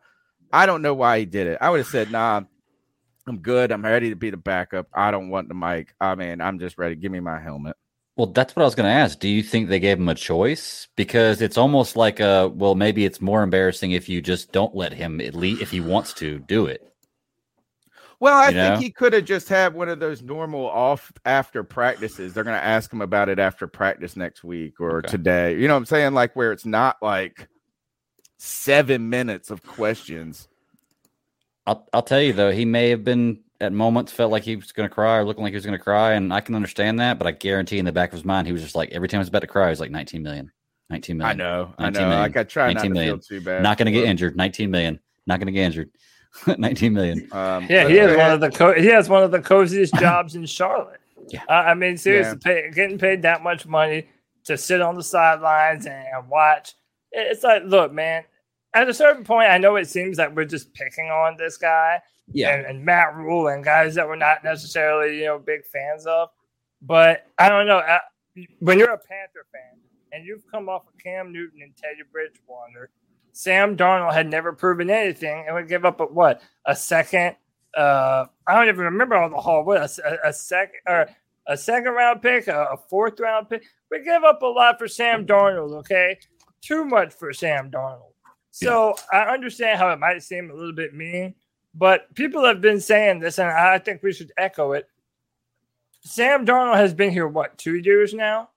I 0.52 0.66
don't 0.66 0.82
know 0.82 0.94
why 0.94 1.18
he 1.18 1.24
did 1.24 1.48
it. 1.48 1.58
I 1.60 1.70
would 1.70 1.78
have 1.78 1.88
said, 1.88 2.12
nah, 2.12 2.42
I'm 3.26 3.38
good. 3.38 3.72
I'm 3.72 3.84
ready 3.84 4.10
to 4.10 4.16
be 4.16 4.30
the 4.30 4.36
backup. 4.36 4.86
I 4.94 5.10
don't 5.10 5.30
want 5.30 5.48
the 5.48 5.54
mic. 5.54 5.94
I 6.00 6.14
mean, 6.14 6.40
I'm 6.40 6.60
just 6.60 6.78
ready. 6.78 6.94
Give 6.94 7.10
me 7.10 7.20
my 7.20 7.40
helmet. 7.40 7.76
Well, 8.16 8.28
that's 8.28 8.54
what 8.54 8.62
I 8.62 8.66
was 8.66 8.76
going 8.76 8.88
to 8.88 8.94
ask. 8.94 9.18
Do 9.18 9.28
you 9.28 9.42
think 9.42 9.68
they 9.68 9.80
gave 9.80 9.98
him 9.98 10.08
a 10.08 10.14
choice? 10.14 10.86
Because 10.94 11.42
it's 11.42 11.58
almost 11.58 11.96
like 11.96 12.20
a, 12.20 12.48
well, 12.54 12.76
maybe 12.76 13.04
it's 13.04 13.20
more 13.20 13.42
embarrassing 13.42 13.90
if 13.90 14.08
you 14.08 14.22
just 14.22 14.52
don't 14.52 14.76
let 14.76 14.92
him 14.92 15.20
at 15.20 15.34
least, 15.34 15.62
if 15.62 15.72
he 15.72 15.80
wants 15.80 16.12
to 16.14 16.38
do 16.38 16.66
it. 16.66 16.93
Well, 18.20 18.36
I 18.36 18.48
You 18.48 18.54
think 18.54 18.74
know? 18.74 18.80
he 18.80 18.90
could 18.90 19.12
have 19.12 19.24
just 19.24 19.48
had 19.48 19.74
one 19.74 19.88
of 19.88 19.98
those 20.00 20.22
normal 20.22 20.66
off 20.66 21.12
after 21.24 21.62
practices. 21.62 22.32
They're 22.32 22.44
going 22.44 22.58
to 22.58 22.64
ask 22.64 22.92
him 22.92 23.00
about 23.02 23.28
it 23.28 23.38
after 23.38 23.66
practice 23.66 24.16
next 24.16 24.44
week 24.44 24.80
or 24.80 24.98
Okay. 24.98 25.08
today. 25.08 25.58
You 25.58 25.68
know 25.68 25.74
what 25.74 25.78
I'm 25.78 25.86
saying? 25.86 26.14
Like 26.14 26.34
where 26.36 26.52
it's 26.52 26.64
not 26.66 26.96
like 27.02 27.48
seven 28.38 29.08
minutes 29.10 29.50
of 29.50 29.62
questions. 29.62 30.48
I'll 31.66 31.88
I'll 31.92 32.02
tell 32.02 32.20
you 32.20 32.32
though, 32.32 32.50
he 32.50 32.64
may 32.64 32.90
have 32.90 33.04
been 33.04 33.40
at 33.60 33.72
moments 33.72 34.12
felt 34.12 34.30
like 34.30 34.42
he 34.42 34.56
was 34.56 34.72
going 34.72 34.88
to 34.88 34.94
cry 34.94 35.16
or 35.18 35.24
looking 35.24 35.42
like 35.42 35.52
he 35.52 35.56
was 35.56 35.64
going 35.64 35.78
to 35.78 35.82
cry, 35.82 36.12
and 36.12 36.32
I 36.32 36.40
can 36.40 36.54
understand 36.54 37.00
that. 37.00 37.18
But 37.18 37.26
I 37.26 37.30
guarantee 37.30 37.78
in 37.78 37.84
the 37.84 37.92
back 37.92 38.10
of 38.10 38.14
his 38.14 38.24
mind, 38.24 38.46
he 38.46 38.52
was 38.52 38.62
just 38.62 38.74
like 38.74 38.90
every 38.90 39.08
time 39.08 39.18
he 39.18 39.22
was 39.22 39.28
about 39.28 39.40
to 39.40 39.46
cry, 39.46 39.66
he 39.66 39.70
was 39.70 39.80
like 39.80 39.90
19 39.90 40.22
million, 40.22 40.52
19 40.90 41.16
million. 41.16 41.40
I 41.40 41.42
know. 41.42 41.74
I 41.78 41.90
know. 41.90 42.00
million. 42.00 42.18
Like 42.18 42.36
I 42.36 42.42
try 42.44 42.66
not 42.72 42.82
to 42.82 42.88
19 42.88 42.92
million. 42.92 43.20
feel 43.20 43.38
too 43.38 43.44
bad. 43.44 43.62
Not 43.62 43.78
going 43.78 43.86
to 43.86 43.92
get 43.92 44.04
injured. 44.04 44.36
19 44.36 44.70
million. 44.70 45.00
Not 45.26 45.38
going 45.38 45.46
to 45.46 45.52
get 45.52 45.62
injured. 45.64 45.90
19 46.58 46.92
million. 46.92 47.28
Um, 47.32 47.66
Yeah, 47.68 47.88
he 47.88 47.96
has 47.96 48.10
but- 48.10 48.18
one 48.18 48.30
of 48.32 48.40
the 48.40 48.50
co- 48.50 48.74
he 48.74 48.86
has 48.86 49.08
one 49.08 49.22
of 49.22 49.30
the 49.30 49.40
coziest 49.40 49.94
jobs 50.00 50.34
in 50.36 50.46
Charlotte. 50.46 51.00
Yeah. 51.28 51.42
Uh, 51.48 51.52
I 51.52 51.74
mean, 51.74 51.96
seriously, 51.96 52.38
pay, 52.42 52.70
getting 52.74 52.98
paid 52.98 53.22
that 53.22 53.42
much 53.42 53.66
money 53.66 54.08
to 54.44 54.58
sit 54.58 54.80
on 54.82 54.94
the 54.94 55.02
sidelines 55.02 55.86
and, 55.86 56.06
and 56.14 56.28
watch. 56.28 56.74
it- 57.12 57.28
It's 57.30 57.42
like, 57.44 57.62
look, 57.64 57.92
man. 57.92 58.24
At 58.74 58.88
a 58.88 58.94
certain 58.94 59.22
point, 59.22 59.48
I 59.50 59.58
know 59.58 59.76
it 59.76 59.86
seems 59.88 60.18
like 60.18 60.34
we're 60.34 60.44
just 60.46 60.74
picking 60.74 61.06
on 61.06 61.36
this 61.38 61.56
guy 61.56 62.00
and, 62.52 62.66
and 62.66 62.84
Matt 62.84 63.14
Rhule 63.14 63.46
and 63.46 63.62
guys 63.62 63.94
that 63.94 64.08
we're 64.08 64.16
not 64.16 64.42
necessarily, 64.42 65.18
you 65.18 65.26
know, 65.26 65.38
big 65.38 65.64
fans 65.64 66.06
of. 66.06 66.30
But 66.82 67.24
I 67.38 67.48
don't 67.48 67.68
know. 67.68 67.78
I, 67.78 68.00
when 68.58 68.80
you're 68.80 68.90
a 68.90 68.98
Panther 68.98 69.46
fan 69.52 69.78
and 70.10 70.26
you've 70.26 70.42
come 70.50 70.68
off 70.68 70.88
of 70.88 70.94
Cam 71.00 71.32
Newton 71.32 71.60
and 71.62 71.72
Teddy 71.76 72.02
Bridgewater, 72.10 72.90
Sam 73.34 73.76
Darnold 73.76 74.14
had 74.14 74.30
never 74.30 74.52
proven 74.52 74.88
anything 74.88 75.44
and 75.46 75.56
would 75.56 75.68
give 75.68 75.84
up 75.84 75.98
a 75.98 76.04
what 76.04 76.40
a 76.66 76.76
second. 76.76 77.34
Uh, 77.76 78.26
I 78.46 78.54
don't 78.54 78.68
even 78.68 78.84
remember 78.84 79.16
all 79.16 79.28
the 79.28 79.36
haul. 79.36 79.64
What 79.64 79.82
a 79.82 80.32
second 80.32 80.80
or 80.86 81.08
a 81.48 81.56
second 81.56 81.92
round 81.92 82.22
pick, 82.22 82.46
a, 82.46 82.68
a 82.72 82.76
fourth 82.88 83.18
round 83.18 83.50
pick. 83.50 83.64
We 83.90 84.04
give 84.04 84.22
up 84.22 84.40
a 84.42 84.46
lot 84.46 84.78
for 84.78 84.86
Sam 84.86 85.26
Darnold. 85.26 85.74
Okay, 85.78 86.16
too 86.60 86.84
much 86.84 87.12
for 87.12 87.32
Sam 87.32 87.72
Darnold. 87.72 88.12
So 88.52 88.94
I 89.12 89.22
understand 89.22 89.80
how 89.80 89.90
it 89.90 89.98
might 89.98 90.22
seem 90.22 90.48
a 90.48 90.54
little 90.54 90.72
bit 90.72 90.94
mean, 90.94 91.34
but 91.74 92.14
people 92.14 92.44
have 92.44 92.60
been 92.60 92.80
saying 92.80 93.18
this, 93.18 93.40
and 93.40 93.50
I 93.50 93.80
think 93.80 94.04
we 94.04 94.12
should 94.12 94.30
echo 94.38 94.72
it. 94.72 94.88
Sam 96.02 96.46
Darnold 96.46 96.76
has 96.76 96.94
been 96.94 97.10
here 97.10 97.26
what 97.26 97.58
two 97.58 97.74
years 97.74 98.14
now. 98.14 98.50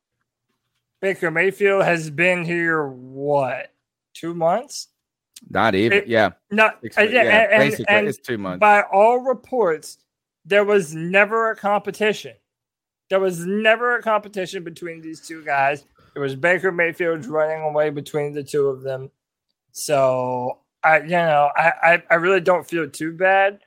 Baker 1.01 1.31
Mayfield 1.31 1.83
has 1.83 2.11
been 2.11 2.45
here 2.45 2.87
what 2.87 3.73
two 4.19 4.33
months? 4.33 4.87
Not 5.49 5.75
even. 5.75 5.99
It- 5.99 6.07
yeah. 6.07 6.31
Not 6.51 6.79
uh, 6.97 7.01
yeah. 7.01 7.47
and, 7.51 7.59
basically, 7.59 7.85
and 7.89 8.07
it's 8.07 8.17
two 8.17 8.37
months. 8.37 8.59
by 8.59 8.81
all 8.81 9.19
reports, 9.19 9.99
there 10.45 10.63
was 10.63 10.93
never 10.93 11.51
a 11.51 11.55
competition. 11.55 12.33
There 13.09 13.19
was 13.19 13.45
never 13.45 13.97
a 13.97 14.01
competition 14.01 14.63
between 14.63 15.01
these 15.01 15.21
two 15.21 15.43
guys. 15.45 15.85
It 16.15 16.19
was 16.19 16.35
Baker 16.35 16.71
Mayfield 16.71 17.25
running 17.25 17.61
away 17.61 17.89
between 17.89 18.33
the 18.33 18.43
two 18.43 18.67
of 18.67 18.81
them. 18.81 19.11
So 19.71 20.59
I, 20.83 21.01
you 21.01 21.09
know, 21.09 21.49
I, 21.55 21.71
I, 21.83 22.03
I 22.11 22.15
really 22.15 22.41
don't 22.41 22.67
feel 22.67 22.89
too 22.89 23.13
bad 23.13 23.59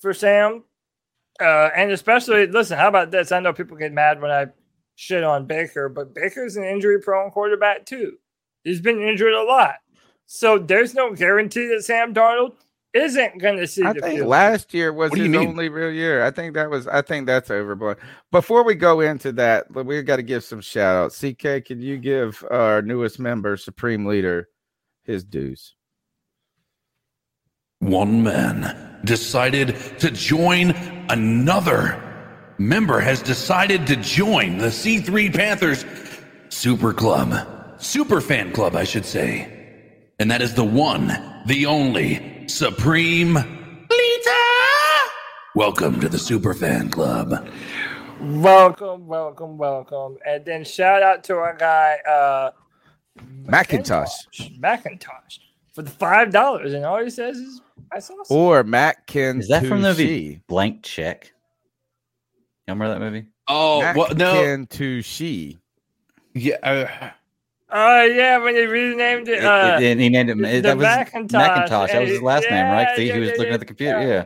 for 0.00 0.12
Sam. 0.12 0.64
Uh, 1.40 1.70
and 1.74 1.90
especially, 1.90 2.46
listen, 2.46 2.78
how 2.78 2.88
about 2.88 3.10
this? 3.10 3.32
I 3.32 3.40
know 3.40 3.52
people 3.52 3.76
get 3.76 3.92
mad 3.92 4.20
when 4.20 4.30
I 4.30 4.46
shit 4.96 5.24
on 5.24 5.46
Baker, 5.46 5.88
but 5.88 6.14
Baker's 6.14 6.56
an 6.56 6.64
injury 6.64 7.00
prone 7.00 7.30
quarterback 7.30 7.86
too. 7.86 8.18
He's 8.64 8.80
been 8.80 9.00
injured 9.00 9.34
a 9.34 9.42
lot. 9.42 9.76
So 10.34 10.58
there's 10.58 10.94
no 10.94 11.12
guarantee 11.12 11.66
that 11.66 11.84
Sam 11.84 12.14
Darnold 12.14 12.54
isn't 12.94 13.38
going 13.38 13.58
to 13.58 13.66
see 13.66 13.82
I 13.82 13.92
the 13.92 14.00
think 14.00 14.16
field. 14.16 14.30
last 14.30 14.72
year 14.72 14.90
was 14.90 15.10
What 15.10 15.16
do 15.18 15.24
you 15.24 15.30
his 15.30 15.38
mean? 15.38 15.48
only 15.50 15.68
real 15.68 15.92
year. 15.92 16.24
I 16.24 16.30
think 16.30 16.54
that 16.54 16.70
was. 16.70 16.86
I 16.86 17.02
think 17.02 17.26
that's 17.26 17.50
overblown. 17.50 17.96
Before 18.30 18.64
we 18.64 18.74
go 18.74 19.00
into 19.00 19.32
that, 19.32 19.70
we've 19.70 20.06
got 20.06 20.16
to 20.16 20.22
give 20.22 20.42
some 20.42 20.62
shout 20.62 20.96
outs. 20.96 21.18
CK, 21.20 21.66
can 21.66 21.82
you 21.82 21.98
give 21.98 22.42
our 22.50 22.80
newest 22.80 23.18
member, 23.18 23.58
Supreme 23.58 24.06
Leader, 24.06 24.48
his 25.02 25.22
dues? 25.22 25.74
One 27.80 28.22
man 28.22 29.00
decided 29.04 29.76
to 29.98 30.10
join 30.10 30.70
another 31.10 32.02
member 32.56 33.00
has 33.00 33.20
decided 33.20 33.86
to 33.86 33.96
join 33.96 34.56
the 34.56 34.68
C3 34.68 35.34
Panthers 35.34 35.84
Super 36.48 36.94
Club. 36.94 37.46
Super 37.78 38.22
Fan 38.22 38.50
Club, 38.52 38.76
I 38.76 38.84
should 38.84 39.04
say. 39.04 39.58
And 40.22 40.30
that 40.30 40.40
is 40.40 40.54
the 40.54 40.62
one, 40.62 41.08
the 41.46 41.66
only 41.66 42.46
Supreme 42.46 43.34
Leader. 43.34 44.30
Welcome 45.56 45.98
to 45.98 46.08
the 46.08 46.16
Super 46.16 46.54
Fan 46.54 46.90
Club. 46.90 47.48
Welcome, 48.20 49.08
welcome, 49.08 49.58
welcome. 49.58 50.18
And 50.24 50.44
then 50.44 50.62
shout 50.62 51.02
out 51.02 51.24
to 51.24 51.34
our 51.38 51.56
guy, 51.56 51.96
uh, 52.08 52.52
Macintosh 53.46 54.12
Macintosh 54.60 55.38
for 55.72 55.82
the 55.82 55.90
$5. 55.90 56.72
And 56.72 56.84
all 56.84 57.02
he 57.02 57.10
says 57.10 57.38
is, 57.38 57.60
that's 57.90 58.08
awesome. 58.08 58.36
or 58.36 58.62
Matt 58.62 59.08
Ken. 59.08 59.40
Is 59.40 59.48
that 59.48 59.66
from 59.66 59.82
the 59.82 59.88
movie 59.88 60.40
Blank 60.46 60.84
Check? 60.84 61.32
You 62.68 62.74
remember 62.74 62.94
that 62.94 63.00
movie? 63.00 63.26
Oh, 63.48 63.80
Matt 63.80 63.96
well, 63.96 64.14
no. 64.14 64.34
Ken 64.34 64.66
to 64.68 65.02
she. 65.02 65.58
Yeah. 66.32 66.58
Uh, 66.62 67.10
Oh, 67.72 68.02
yeah, 68.04 68.38
when 68.38 68.54
he 68.54 68.62
renamed 68.62 69.28
it. 69.28 69.38
It- 69.38 69.44
Uh, 69.44 69.78
it- 69.80 69.84
and 69.92 70.00
he 70.00 70.08
named 70.08 70.30
it. 70.30 70.36
the 70.38 70.60
that 70.60 70.76
was 70.76 70.84
Macintosh. 70.84 71.32
Macintosh. 71.32 71.92
That 71.92 72.00
was 72.02 72.10
his 72.10 72.22
last 72.22 72.50
name, 72.50 72.66
right? 72.66 72.96
See, 72.96 73.06
yeah, 73.06 73.14
he 73.14 73.20
was 73.20 73.28
yeah, 73.30 73.34
looking 73.36 73.46
yeah, 73.48 73.54
at 73.54 73.60
the 73.60 73.66
computer. 73.66 74.00
yeah. 74.00 74.24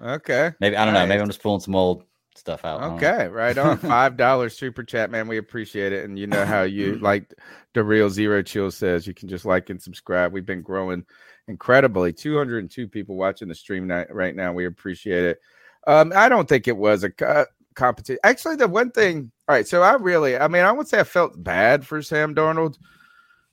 Yeah. 0.00 0.14
Okay. 0.14 0.50
Maybe 0.60 0.76
I 0.76 0.84
don't 0.84 0.94
know. 0.94 1.06
Maybe 1.06 1.20
I'm 1.20 1.28
just 1.28 1.42
pulling 1.42 1.60
some 1.60 1.74
old 1.74 2.04
stuff 2.34 2.64
out. 2.64 2.80
I 2.80 2.88
don't. 2.88 2.96
Okay, 2.96 3.28
right 3.28 3.56
on. 3.56 3.76
Five 3.78 4.16
dollars 4.16 4.56
super 4.56 4.82
chat, 4.82 5.10
man. 5.10 5.28
We 5.28 5.38
appreciate 5.38 5.92
it. 5.92 6.04
And 6.04 6.18
you 6.18 6.26
know 6.26 6.44
how 6.44 6.62
you 6.62 6.98
like 6.98 7.32
the 7.74 7.84
real 7.84 8.10
zero 8.10 8.42
chill 8.42 8.70
says 8.70 9.06
you 9.06 9.14
can 9.14 9.28
just 9.28 9.44
like 9.44 9.70
and 9.70 9.80
subscribe. 9.80 10.32
We've 10.32 10.44
been 10.46 10.62
growing 10.62 11.04
incredibly. 11.48 12.12
202 12.12 12.88
people 12.88 13.16
watching 13.16 13.48
the 13.48 13.54
stream 13.54 13.88
right 14.10 14.34
now. 14.34 14.52
We 14.52 14.66
appreciate 14.66 15.24
it. 15.24 15.38
Um, 15.86 16.12
I 16.14 16.28
don't 16.28 16.48
think 16.48 16.68
it 16.68 16.76
was 16.76 17.04
a 17.04 17.10
co- 17.10 17.46
competition. 17.74 18.18
Actually, 18.24 18.56
the 18.56 18.68
one 18.68 18.90
thing, 18.90 19.30
all 19.48 19.54
right, 19.54 19.66
so 19.66 19.82
I 19.82 19.94
really, 19.94 20.36
I 20.36 20.48
mean, 20.48 20.64
I 20.64 20.72
would 20.72 20.88
say 20.88 21.00
I 21.00 21.04
felt 21.04 21.42
bad 21.42 21.86
for 21.86 22.02
Sam 22.02 22.34
Darnold. 22.34 22.76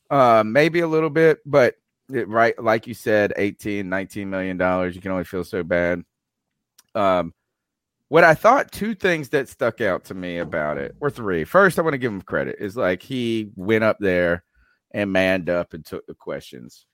Uh, 0.10 0.44
maybe 0.44 0.80
a 0.80 0.88
little 0.88 1.12
bit, 1.12 1.40
but 1.46 1.76
it, 2.12 2.28
right, 2.28 2.58
like 2.62 2.88
you 2.88 2.94
said, 2.94 3.34
18, 3.38 3.88
19 3.88 4.30
million 4.30 4.58
dollars. 4.58 4.96
You 4.96 5.02
can 5.02 5.12
only 5.12 5.24
feel 5.24 5.44
so 5.44 5.64
bad. 5.64 6.04
Um, 6.96 7.34
what 8.08 8.24
I 8.24 8.34
thought 8.34 8.72
two 8.72 8.96
things 8.96 9.30
that 9.30 9.48
stuck 9.48 9.82
out 9.82 10.06
to 10.06 10.16
me 10.16 10.40
about 10.40 10.80
it 10.80 10.96
were 11.00 11.12
three. 11.12 11.44
First, 11.44 11.78
I 11.78 11.84
want 11.84 11.94
to 11.94 12.00
give 12.00 12.12
him 12.12 12.24
credit. 12.24 12.56
Is 12.60 12.76
like 12.76 13.04
he 13.04 13.52
went 13.56 13.84
up 13.84 13.98
there 14.00 14.44
and 14.92 15.14
manned 15.14 15.50
up 15.50 15.74
and 15.74 15.86
took 15.86 16.06
the 16.08 16.16
questions 16.16 16.88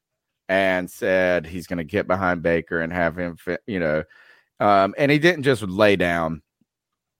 and 0.49 0.91
said 0.91 1.45
he's 1.45 1.67
going 1.67 1.77
to 1.77 1.85
get 1.85 2.07
behind 2.07 2.43
Baker 2.43 2.81
and 2.81 2.91
have 2.91 3.17
him, 3.17 3.37
you 3.65 3.79
know, 3.79 4.03
um, 4.59 4.93
and 4.97 5.09
he 5.09 5.17
didn't 5.17 5.43
just 5.43 5.63
lay 5.63 5.95
down. 5.95 6.41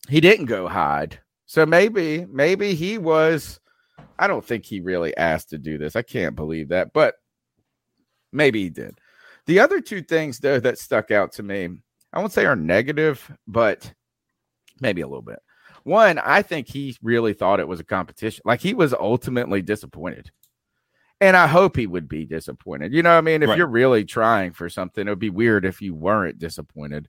He 0.07 0.21
didn't 0.21 0.45
go 0.45 0.67
hide. 0.67 1.19
So 1.45 1.65
maybe, 1.65 2.25
maybe 2.29 2.75
he 2.75 2.97
was. 2.97 3.59
I 4.17 4.27
don't 4.27 4.45
think 4.45 4.65
he 4.65 4.79
really 4.81 5.15
asked 5.17 5.49
to 5.49 5.57
do 5.57 5.77
this. 5.77 5.95
I 5.95 6.01
can't 6.01 6.35
believe 6.35 6.69
that, 6.69 6.93
but 6.93 7.15
maybe 8.31 8.63
he 8.63 8.69
did. 8.69 8.99
The 9.45 9.59
other 9.59 9.81
two 9.81 10.01
things 10.01 10.39
though 10.39 10.59
that 10.59 10.79
stuck 10.79 11.11
out 11.11 11.33
to 11.33 11.43
me, 11.43 11.69
I 12.13 12.19
won't 12.19 12.31
say 12.31 12.45
are 12.45 12.55
negative, 12.55 13.29
but 13.47 13.91
maybe 14.79 15.01
a 15.01 15.07
little 15.07 15.21
bit. 15.21 15.39
One, 15.83 16.17
I 16.17 16.41
think 16.41 16.67
he 16.67 16.97
really 17.03 17.33
thought 17.33 17.59
it 17.59 17.67
was 17.67 17.79
a 17.79 17.83
competition. 17.85 18.41
Like 18.45 18.59
he 18.61 18.73
was 18.73 18.93
ultimately 18.93 19.61
disappointed. 19.61 20.31
And 21.21 21.37
I 21.37 21.47
hope 21.47 21.77
he 21.77 21.87
would 21.87 22.09
be 22.09 22.25
disappointed. 22.25 22.93
You 22.93 23.03
know 23.03 23.11
what 23.11 23.19
I 23.19 23.21
mean? 23.21 23.43
If 23.43 23.49
Right. 23.49 23.57
you're 23.57 23.67
really 23.67 24.03
trying 24.03 24.51
for 24.51 24.67
something, 24.67 25.07
it 25.07 25.09
would 25.11 25.19
be 25.19 25.29
weird 25.29 25.63
if 25.63 25.81
you 25.81 25.93
weren't 25.93 26.39
disappointed. 26.39 27.07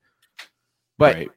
But 0.98 1.14
right. 1.16 1.30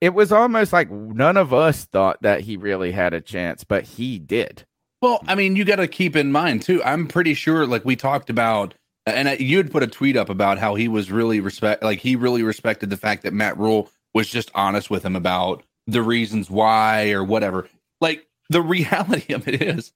It 0.00 0.14
was 0.14 0.30
almost 0.30 0.72
like 0.72 0.90
none 0.90 1.36
of 1.36 1.54
us 1.54 1.84
thought 1.84 2.20
that 2.22 2.42
he 2.42 2.56
really 2.56 2.92
had 2.92 3.14
a 3.14 3.20
chance, 3.20 3.64
but 3.64 3.84
he 3.84 4.18
did. 4.18 4.64
Well, 5.00 5.22
I 5.26 5.34
mean, 5.34 5.56
you 5.56 5.64
got 5.64 5.76
to 5.76 5.88
keep 5.88 6.16
in 6.16 6.32
mind 6.32 6.62
too. 6.62 6.82
I'm 6.82 7.06
pretty 7.06 7.34
sure, 7.34 7.66
like 7.66 7.84
we 7.84 7.96
talked 7.96 8.30
about, 8.30 8.74
and 9.06 9.38
you 9.40 9.56
had 9.58 9.70
put 9.70 9.82
a 9.82 9.86
tweet 9.86 10.16
up 10.16 10.28
about 10.28 10.58
how 10.58 10.74
he 10.74 10.88
was 10.88 11.10
really 11.10 11.40
respect, 11.40 11.82
like 11.82 12.00
he 12.00 12.16
really 12.16 12.42
respected 12.42 12.90
the 12.90 12.96
fact 12.96 13.22
that 13.22 13.32
Matt 13.32 13.58
Rhule 13.58 13.90
was 14.14 14.28
just 14.28 14.50
honest 14.54 14.90
with 14.90 15.04
him 15.04 15.16
about 15.16 15.62
the 15.86 16.02
reasons 16.02 16.50
why 16.50 17.10
or 17.10 17.22
whatever. 17.22 17.68
Like 18.00 18.26
the 18.50 18.62
reality 18.62 19.32
of 19.32 19.46
it 19.48 19.62
is, 19.62 19.92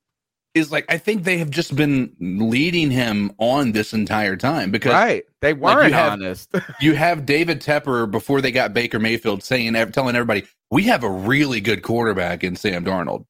is 0.54 0.72
like 0.72 0.84
I 0.88 0.98
think 0.98 1.24
they 1.24 1.38
have 1.38 1.50
just 1.50 1.76
been 1.76 2.14
leading 2.20 2.90
him 2.90 3.32
on 3.38 3.72
this 3.72 3.92
entire 3.92 4.36
time 4.36 4.70
because 4.70 4.92
Right. 4.92 5.24
They 5.40 5.52
like, 5.54 5.58
you 5.58 5.62
weren't 5.80 5.94
have- 5.94 6.12
honest. 6.12 6.52
you 6.80 6.94
have 6.94 7.24
David 7.24 7.60
Tepper 7.60 8.10
before 8.10 8.40
they 8.40 8.50
got 8.52 8.74
Baker 8.74 8.98
Mayfield 8.98 9.42
saying, 9.44 9.72
telling 9.92 10.16
everybody, 10.16 10.44
we 10.70 10.82
have 10.84 11.04
a 11.04 11.10
really 11.10 11.60
good 11.60 11.82
quarterback 11.82 12.42
in 12.44 12.56
Sam 12.56 12.84
Darnold. 12.84 13.26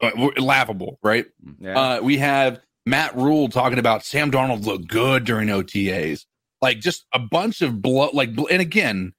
Uh, 0.00 0.10
laughable, 0.38 0.98
right? 1.02 1.26
yeah. 1.60 1.78
Uh, 1.78 2.00
we 2.02 2.18
have 2.18 2.60
Matt 2.84 3.16
Rhule 3.16 3.48
talking 3.48 3.78
about 3.78 4.04
Sam 4.04 4.30
Darnold 4.30 4.64
looked 4.66 4.88
good 4.88 5.24
during 5.24 5.48
OTAs. 5.48 6.24
like 6.60 6.80
just 6.80 7.04
a 7.12 7.18
bunch 7.18 7.62
of 7.62 7.80
blow. 7.80 8.10
Like, 8.12 8.30
and 8.50 8.60
again, 8.60 9.12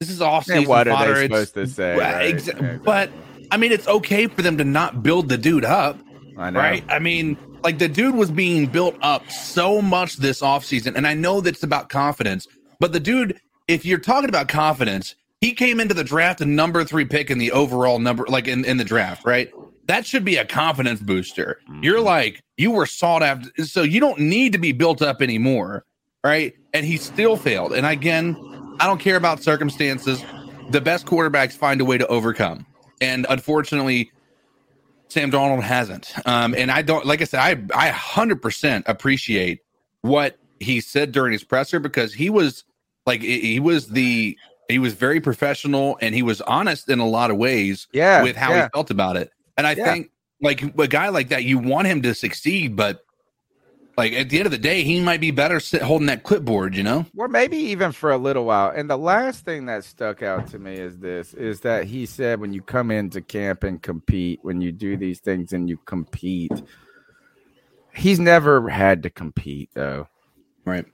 this 0.00 0.10
is 0.10 0.20
off 0.22 0.46
season 0.46 0.66
what 0.68 0.88
are 0.88 0.96
fodder. 0.96 1.14
they 1.14 1.24
It's- 1.26 1.48
supposed 1.48 1.54
to 1.54 1.66
say? 1.66 1.96
Right? 1.96 2.34
exa- 2.34 2.60
Yeah, 2.60 2.78
But 2.84 3.10
I 3.52 3.58
mean, 3.58 3.70
it's 3.70 3.86
okay 3.86 4.28
for 4.28 4.40
them 4.40 4.56
to 4.56 4.64
not 4.64 5.02
build 5.02 5.28
the 5.28 5.36
dude 5.36 5.66
up, 5.66 5.98
I 6.38 6.48
know. 6.48 6.58
right? 6.58 6.82
I 6.88 6.98
mean, 6.98 7.36
like 7.62 7.78
the 7.78 7.86
dude 7.86 8.14
was 8.14 8.30
being 8.30 8.66
built 8.66 8.96
up 9.02 9.30
so 9.30 9.82
much 9.82 10.16
this 10.16 10.40
offseason, 10.40 10.96
and 10.96 11.06
I 11.06 11.12
know 11.12 11.42
that's 11.42 11.62
about 11.62 11.90
confidence, 11.90 12.48
but 12.80 12.94
the 12.94 12.98
dude, 12.98 13.38
if 13.68 13.84
you're 13.84 13.98
talking 13.98 14.30
about 14.30 14.48
confidence, 14.48 15.16
he 15.42 15.52
came 15.52 15.80
into 15.80 15.92
the 15.92 16.02
draft 16.02 16.40
a 16.40 16.46
number 16.46 16.82
three 16.82 17.04
pick 17.04 17.30
in 17.30 17.36
the 17.36 17.52
overall 17.52 17.98
number, 17.98 18.24
like 18.26 18.48
in, 18.48 18.64
in 18.64 18.78
the 18.78 18.84
draft, 18.84 19.26
right? 19.26 19.52
That 19.84 20.06
should 20.06 20.24
be 20.24 20.36
a 20.36 20.46
confidence 20.46 21.00
booster. 21.00 21.60
You're 21.82 21.98
mm-hmm. 21.98 22.06
like, 22.06 22.42
you 22.56 22.70
were 22.70 22.86
sought 22.86 23.22
after, 23.22 23.66
so 23.66 23.82
you 23.82 24.00
don't 24.00 24.18
need 24.18 24.52
to 24.52 24.58
be 24.58 24.72
built 24.72 25.02
up 25.02 25.20
anymore, 25.20 25.84
right? 26.24 26.54
And 26.72 26.86
he 26.86 26.96
still 26.96 27.36
failed. 27.36 27.74
And 27.74 27.84
again, 27.84 28.34
I 28.80 28.86
don't 28.86 28.98
care 28.98 29.16
about 29.16 29.42
circumstances. 29.42 30.24
The 30.70 30.80
best 30.80 31.04
quarterbacks 31.04 31.52
find 31.52 31.82
a 31.82 31.84
way 31.84 31.98
to 31.98 32.06
overcome. 32.06 32.64
And 33.02 33.26
unfortunately, 33.28 34.12
Sam 35.08 35.30
Darnold 35.30 35.62
hasn't. 35.62 36.14
Um, 36.24 36.54
and 36.56 36.70
I 36.70 36.82
don't, 36.82 37.04
like 37.04 37.20
I 37.20 37.24
said, 37.24 37.40
I, 37.40 37.88
I 37.88 37.90
100% 37.90 38.84
appreciate 38.86 39.60
what 40.02 40.38
he 40.60 40.80
said 40.80 41.12
during 41.12 41.32
his 41.32 41.42
presser 41.44 41.80
because 41.80 42.14
he 42.14 42.30
was 42.30 42.64
like, 43.04 43.20
he 43.20 43.58
was 43.60 43.88
the, 43.88 44.38
he 44.68 44.78
was 44.78 44.94
very 44.94 45.20
professional 45.20 45.98
and 46.00 46.14
he 46.14 46.22
was 46.22 46.40
honest 46.42 46.88
in 46.88 47.00
a 47.00 47.06
lot 47.06 47.30
of 47.30 47.36
ways 47.36 47.88
Yeah, 47.92 48.22
with 48.22 48.36
how 48.36 48.52
yeah. 48.52 48.62
he 48.64 48.68
felt 48.72 48.90
about 48.90 49.16
it. 49.16 49.32
And 49.56 49.66
I 49.66 49.74
Yeah. 49.74 49.84
think 49.84 50.10
like 50.40 50.62
a 50.62 50.88
guy 50.88 51.08
like 51.08 51.28
that, 51.30 51.42
you 51.44 51.58
want 51.58 51.88
him 51.88 52.02
to 52.02 52.14
succeed, 52.14 52.76
but 52.76 53.04
like 53.96 54.12
at 54.12 54.30
the 54.30 54.38
end 54.38 54.46
of 54.46 54.52
the 54.52 54.58
day, 54.58 54.82
he 54.82 55.00
might 55.00 55.20
be 55.20 55.30
better 55.30 55.60
sit 55.60 55.82
holding 55.82 56.06
that 56.06 56.22
clipboard, 56.22 56.74
you 56.74 56.82
know? 56.82 57.06
Or 57.16 57.28
maybe 57.28 57.56
even 57.56 57.92
for 57.92 58.10
a 58.10 58.16
little 58.16 58.44
while. 58.44 58.72
And 58.74 58.88
the 58.88 58.96
last 58.96 59.44
thing 59.44 59.66
that 59.66 59.84
stuck 59.84 60.22
out 60.22 60.46
to 60.48 60.58
me 60.58 60.74
is 60.74 60.98
this 60.98 61.34
is 61.34 61.60
that 61.60 61.84
he 61.84 62.06
said 62.06 62.40
when 62.40 62.52
you 62.52 62.62
come 62.62 62.90
into 62.90 63.20
camp 63.20 63.64
and 63.64 63.82
compete, 63.82 64.40
when 64.42 64.60
you 64.60 64.72
do 64.72 64.96
these 64.96 65.20
things 65.20 65.52
and 65.52 65.68
you 65.68 65.76
compete, 65.76 66.62
he's 67.94 68.18
never 68.18 68.68
had 68.68 69.02
to 69.02 69.10
compete 69.10 69.70
though. 69.74 70.08
Right. 70.64 70.86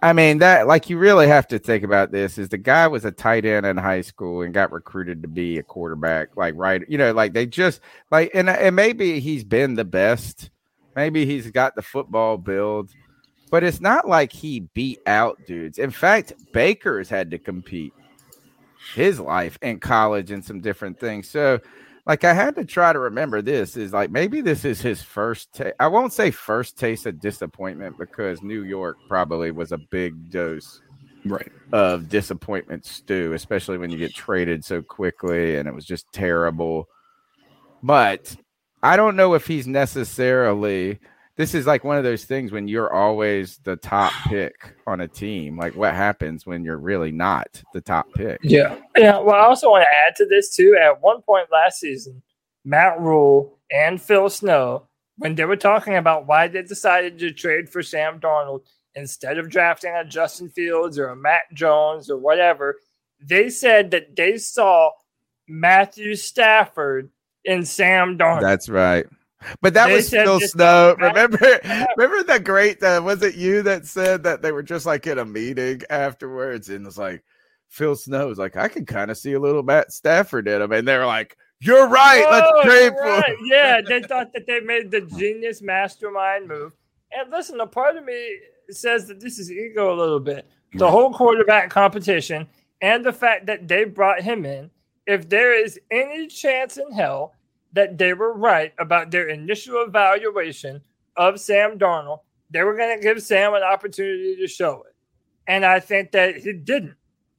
I 0.00 0.12
mean, 0.12 0.38
that 0.38 0.68
like 0.68 0.88
you 0.88 0.98
really 0.98 1.26
have 1.26 1.48
to 1.48 1.58
think 1.58 1.82
about 1.82 2.12
this 2.12 2.38
is 2.38 2.50
the 2.50 2.58
guy 2.58 2.86
was 2.86 3.04
a 3.04 3.10
tight 3.10 3.44
end 3.44 3.66
in 3.66 3.76
high 3.76 4.02
school 4.02 4.42
and 4.42 4.54
got 4.54 4.70
recruited 4.70 5.22
to 5.22 5.28
be 5.28 5.58
a 5.58 5.62
quarterback, 5.62 6.36
like 6.36 6.54
right, 6.56 6.82
you 6.88 6.98
know, 6.98 7.12
like 7.12 7.32
they 7.32 7.46
just 7.46 7.80
like 8.10 8.30
and 8.34 8.48
and 8.48 8.76
maybe 8.76 9.18
he's 9.18 9.44
been 9.44 9.74
the 9.74 9.84
best. 9.84 10.50
Maybe 10.98 11.24
he's 11.24 11.48
got 11.52 11.76
the 11.76 11.82
football 11.82 12.36
build, 12.36 12.90
but 13.52 13.62
it's 13.62 13.80
not 13.80 14.08
like 14.08 14.32
he 14.32 14.66
beat 14.74 14.98
out 15.06 15.38
dudes. 15.46 15.78
In 15.78 15.92
fact, 15.92 16.32
Baker's 16.52 17.08
had 17.08 17.30
to 17.30 17.38
compete 17.38 17.92
his 18.96 19.20
life 19.20 19.56
in 19.62 19.78
college 19.78 20.32
and 20.32 20.44
some 20.44 20.60
different 20.60 20.98
things. 20.98 21.30
So 21.30 21.60
like 22.04 22.24
I 22.24 22.32
had 22.32 22.56
to 22.56 22.64
try 22.64 22.92
to 22.92 22.98
remember 22.98 23.40
this 23.42 23.76
is 23.76 23.92
like 23.92 24.10
maybe 24.10 24.40
this 24.40 24.64
is 24.64 24.80
his 24.80 25.00
first 25.00 25.54
ta- 25.54 25.70
I 25.78 25.86
won't 25.86 26.12
say 26.12 26.32
first 26.32 26.76
taste 26.76 27.06
of 27.06 27.20
disappointment 27.20 27.96
because 27.96 28.42
New 28.42 28.64
York 28.64 28.96
probably 29.06 29.52
was 29.52 29.70
a 29.70 29.78
big 29.78 30.30
dose 30.32 30.80
Right. 31.24 31.52
of 31.72 32.08
disappointment 32.08 32.84
stew, 32.84 33.34
especially 33.34 33.78
when 33.78 33.90
you 33.90 33.98
get 33.98 34.16
traded 34.16 34.64
so 34.64 34.82
quickly 34.82 35.58
and 35.58 35.68
it 35.68 35.74
was 35.76 35.84
just 35.84 36.10
terrible. 36.12 36.88
But 37.84 38.34
I 38.82 38.96
don't 38.96 39.16
know 39.16 39.34
if 39.34 39.46
he's 39.46 39.66
necessarily 39.66 40.98
this 41.38 41.54
is 41.54 41.68
like 41.68 41.84
one 41.84 41.96
of 41.96 42.02
those 42.02 42.24
things 42.24 42.50
when 42.50 42.66
you're 42.66 42.92
always 42.92 43.58
the 43.58 43.76
top 43.76 44.12
pick 44.26 44.74
on 44.86 45.00
a 45.00 45.08
team. 45.08 45.56
Like 45.56 45.74
what 45.74 45.94
happens 45.94 46.44
when 46.44 46.64
you're 46.64 46.78
really 46.78 47.12
not 47.12 47.62
the 47.72 47.80
top 47.80 48.12
pick? 48.14 48.40
Yeah. 48.42 48.76
Yeah. 48.96 49.18
Well, 49.18 49.36
I 49.36 49.46
also 49.46 49.70
want 49.70 49.84
to 49.84 49.96
add 50.06 50.16
to 50.16 50.26
this 50.26 50.54
too. 50.54 50.76
At 50.80 51.00
one 51.00 51.22
point 51.22 51.46
last 51.50 51.78
season, 51.78 52.22
Matt 52.64 53.00
Rhule 53.00 53.58
and 53.70 54.02
Phil 54.02 54.28
Snow, 54.28 54.88
when 55.16 55.36
they 55.36 55.44
were 55.44 55.56
talking 55.56 55.96
about 55.96 56.26
why 56.26 56.48
they 56.48 56.62
decided 56.62 57.18
to 57.20 57.32
trade 57.32 57.70
for 57.70 57.82
Sam 57.82 58.18
Darnold 58.18 58.62
instead 58.94 59.38
of 59.38 59.48
drafting 59.48 59.94
a 59.94 60.04
Justin 60.04 60.48
Fields 60.48 60.98
or 60.98 61.08
a 61.08 61.16
Mac 61.16 61.52
Jones 61.52 62.10
or 62.10 62.18
whatever, 62.18 62.76
they 63.20 63.48
said 63.48 63.92
that 63.92 64.16
they 64.16 64.38
saw 64.38 64.90
Matthew 65.46 66.16
Stafford 66.16 67.10
in 67.48 67.64
Sam 67.64 68.18
Darnold. 68.18 68.42
That's 68.42 68.68
right. 68.68 69.06
But 69.60 69.74
that 69.74 69.86
They 69.86 69.94
was 69.94 70.10
Phil 70.10 70.40
Snow. 70.40 70.96
Remember, 71.00 71.60
remember 71.96 72.22
the 72.24 72.40
great. 72.42 72.82
Uh, 72.82 73.00
was 73.04 73.22
it 73.22 73.36
you 73.36 73.62
that 73.62 73.86
said 73.86 74.22
that 74.24 74.42
they 74.42 74.52
were 74.52 74.62
just 74.62 74.84
like 74.84 75.06
in 75.06 75.18
a 75.18 75.24
meeting 75.24 75.80
afterwards, 75.90 76.68
and 76.68 76.86
it's 76.86 76.98
like 76.98 77.22
Phil 77.68 77.94
Snow 77.96 78.26
was 78.26 78.38
like, 78.38 78.56
I 78.56 78.68
can 78.68 78.84
kind 78.84 79.10
of 79.10 79.16
see 79.16 79.32
a 79.34 79.40
little 79.40 79.62
Matt 79.62 79.92
Stafford 79.92 80.48
in 80.48 80.60
him, 80.60 80.72
and 80.72 80.86
they 80.86 80.98
were 80.98 81.06
like, 81.06 81.36
"You're 81.60 81.88
right. 81.88 82.24
Oh, 82.26 82.30
Let's 82.30 82.66
trade 82.66 82.92
you're 82.96 83.22
for." 83.22 83.30
him." 83.30 83.36
Yeah, 83.44 83.80
they 83.80 84.02
thought 84.08 84.32
that 84.34 84.46
they 84.46 84.60
made 84.60 84.90
the 84.90 85.02
genius 85.02 85.62
mastermind 85.62 86.48
move. 86.48 86.74
And 87.12 87.30
listen, 87.30 87.60
a 87.60 87.66
part 87.66 87.96
of 87.96 88.04
me 88.04 88.38
says 88.70 89.06
that 89.06 89.20
this 89.20 89.38
is 89.38 89.50
ego 89.50 89.94
a 89.94 89.96
little 89.96 90.20
bit. 90.20 90.46
The 90.74 90.90
whole 90.90 91.12
quarterback 91.12 91.70
competition 91.70 92.46
and 92.82 93.06
the 93.06 93.12
fact 93.12 93.46
that 93.46 93.68
they 93.68 93.84
brought 93.84 94.20
him 94.20 94.44
in. 94.44 94.70
If 95.06 95.28
there 95.30 95.54
is 95.54 95.80
any 95.90 96.26
chance 96.26 96.76
in 96.76 96.92
hell 96.92 97.32
that 97.72 97.98
they 97.98 98.14
were 98.14 98.32
right 98.32 98.72
about 98.78 99.10
their 99.10 99.28
initial 99.28 99.82
evaluation 99.82 100.80
of 101.16 101.40
Sam 101.40 101.78
Darnold, 101.78 102.20
they 102.50 102.62
were 102.62 102.76
going 102.76 102.96
to 102.96 103.02
give 103.02 103.22
Sam 103.22 103.54
an 103.54 103.62
opportunity 103.62 104.36
to 104.36 104.46
show 104.46 104.84
it. 104.86 104.94
And 105.46 105.64
I 105.64 105.80
think 105.80 106.12
that 106.12 106.36
he 106.36 106.52
didn't, 106.52 106.96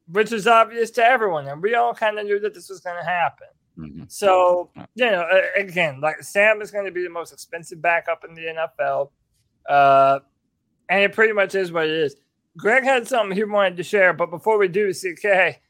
which 0.08 0.32
is 0.32 0.48
obvious 0.48 0.92
to 0.92 1.04
everyone. 1.04 1.48
And 1.48 1.62
we 1.62 1.76
all 1.76 1.94
kind 1.94 2.20
of 2.20 2.26
knew 2.26 2.40
that 2.40 2.54
this 2.54 2.70
was 2.70 2.80
going 2.80 2.98
to 2.98 3.04
happen. 3.08 3.48
Mhm. 3.78 4.12
So, 4.12 4.72
you 4.96 5.06
know, 5.06 5.28
again, 5.56 6.02
like 6.02 6.22
Sam 6.22 6.62
is 6.62 6.72
going 6.72 6.86
to 6.86 6.92
be 6.92 7.04
the 7.04 7.10
most 7.10 7.32
expensive 7.32 7.82
backup 7.82 8.26
in 8.26 8.34
the 8.34 8.48
NFL. 8.48 9.12
Uh, 9.68 10.20
and 10.90 11.04
it 11.04 11.14
pretty 11.14 11.34
much 11.34 11.56
is 11.56 11.72
what 11.72 11.86
it 11.86 11.92
is. 11.92 12.16
Greg 12.58 12.84
had 12.84 13.08
something 13.08 13.36
he 13.36 13.44
wanted 13.44 13.78
to 13.78 13.84
share, 13.84 14.12
but 14.12 14.32
before 14.32 14.58
we 14.58 14.68
do, 14.68 14.92
CK, 14.94 15.62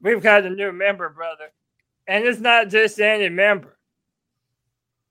we've 0.00 0.22
got 0.22 0.44
a 0.44 0.50
new 0.50 0.72
member, 0.72 1.08
brother. 1.08 1.50
And 2.06 2.24
it's 2.24 2.38
not 2.40 2.68
just 2.68 3.00
any 3.00 3.28
member, 3.28 3.77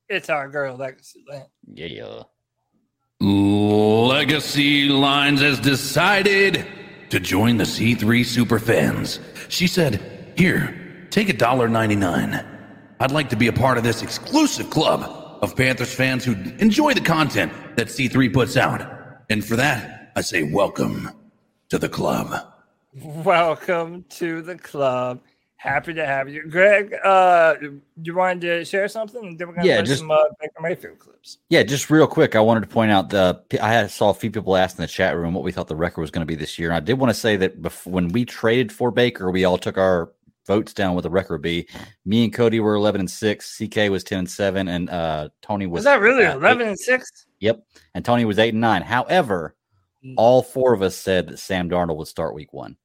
it's 0.10 0.30
our 0.30 0.48
girl, 0.48 0.76
Legacy 0.76 1.24
Land. 1.30 1.48
Yeah. 1.74 2.24
Legacy 3.20 4.90
Lines 4.90 5.42
has 5.42 5.60
decided 5.60 6.66
to 7.10 7.20
join 7.20 7.58
the 7.58 7.64
C3 7.64 7.98
Superfans. 8.22 9.20
She 9.50 9.68
said, 9.68 10.34
Here, 10.38 11.08
take 11.10 11.30
a 11.30 11.34
dollar 11.34 11.68
ninety-nine. 11.68 12.46
I'd 13.00 13.12
like 13.12 13.30
to 13.30 13.36
be 13.36 13.48
a 13.48 13.54
part 13.54 13.78
of 13.78 13.84
this 13.84 14.02
exclusive 14.02 14.70
club 14.70 15.40
of 15.42 15.56
Panthers 15.56 15.94
fans 15.94 16.26
who 16.26 16.34
enjoy 16.60 16.94
the 16.94 17.02
content 17.02 17.52
that 17.76 17.88
C3 17.88 18.34
puts 18.34 18.58
out. 18.58 18.82
And 19.30 19.44
for 19.46 19.56
that, 19.56 20.12
I 20.16 20.22
say 20.22 20.44
welcome 20.44 21.12
to 21.70 21.78
the 21.78 21.90
club. 21.90 22.34
Welcome 22.94 24.06
to 24.10 24.42
the 24.42 24.58
club. 24.58 25.22
Happy 25.60 25.94
to 25.96 26.06
have 26.06 26.30
you. 26.30 26.48
Greg, 26.48 26.94
uh, 27.04 27.56
you 28.02 28.14
wanted 28.16 28.42
to 28.42 28.64
share 28.66 28.88
something? 28.88 29.26
And 29.26 29.40
then 29.40 29.48
we're 29.48 29.56
to 29.56 29.66
Yeah, 29.66 29.82
just- 29.82 30.00
some 30.02 30.12
uh, 30.12 30.18
Baker 30.40 30.62
Mayfield 30.62 31.00
clips. 31.00 31.40
Yeah, 31.50 31.64
just 31.64 31.90
real 31.90 32.06
quick, 32.08 32.36
I 32.36 32.40
wanted 32.42 32.62
to 32.62 32.68
point 32.68 32.92
out 32.92 33.10
the 33.10 33.42
I 33.62 33.88
saw 33.88 34.12
a 34.12 34.14
few 34.14 34.30
people 34.30 34.56
ask 34.56 34.78
in 34.78 34.84
the 34.84 34.88
chat 34.88 35.18
room 35.18 35.34
what 35.34 35.44
we 35.44 35.52
thought 35.52 35.68
the 35.68 35.76
record 35.76 36.02
was 36.02 36.12
going 36.12 36.22
to 36.22 36.28
be 36.28 36.36
this 36.36 36.60
year. 36.60 36.70
And 36.70 36.78
I 36.78 36.80
did 36.80 36.94
want 37.00 37.10
to 37.10 37.20
say 37.20 37.38
that 37.38 37.62
before, 37.62 37.92
when 37.92 38.10
we 38.10 38.24
traded 38.24 38.72
for 38.72 38.92
Baker, 38.92 39.32
we 39.32 39.46
all 39.46 39.58
took 39.58 39.78
our 39.80 40.12
votes 40.46 40.74
down 40.74 40.94
what 40.94 41.02
the 41.02 41.10
record 41.10 41.34
would 41.34 41.42
be. 41.42 41.68
Me 42.06 42.24
and 42.26 42.34
Cody 42.34 42.60
were 42.60 42.76
eleven 42.76 43.02
and 43.02 43.10
six. 43.10 43.58
CK 43.58 43.90
was 43.90 44.04
ten 44.04 44.20
and 44.20 44.30
seven, 44.30 44.68
and 44.68 44.90
uh, 44.92 45.30
Tony 45.42 45.66
was 45.66 45.80
Was 45.80 45.86
that 45.86 46.00
really 46.02 46.24
11 46.24 46.68
and 46.68 46.80
6? 46.80 47.26
Yep, 47.40 47.64
and 47.96 48.06
Tony 48.06 48.26
was 48.26 48.38
eight 48.40 48.54
and 48.54 48.62
nine. 48.62 48.84
However, 48.84 49.56
Mm. 50.06 50.14
all 50.16 50.44
four 50.44 50.74
of 50.74 50.84
us 50.84 50.96
said 50.96 51.28
that 51.28 51.40
Sam 51.40 51.72
Darnold 51.72 51.98
would 51.98 52.08
start 52.08 52.36
week 52.36 52.54
one. 52.54 52.78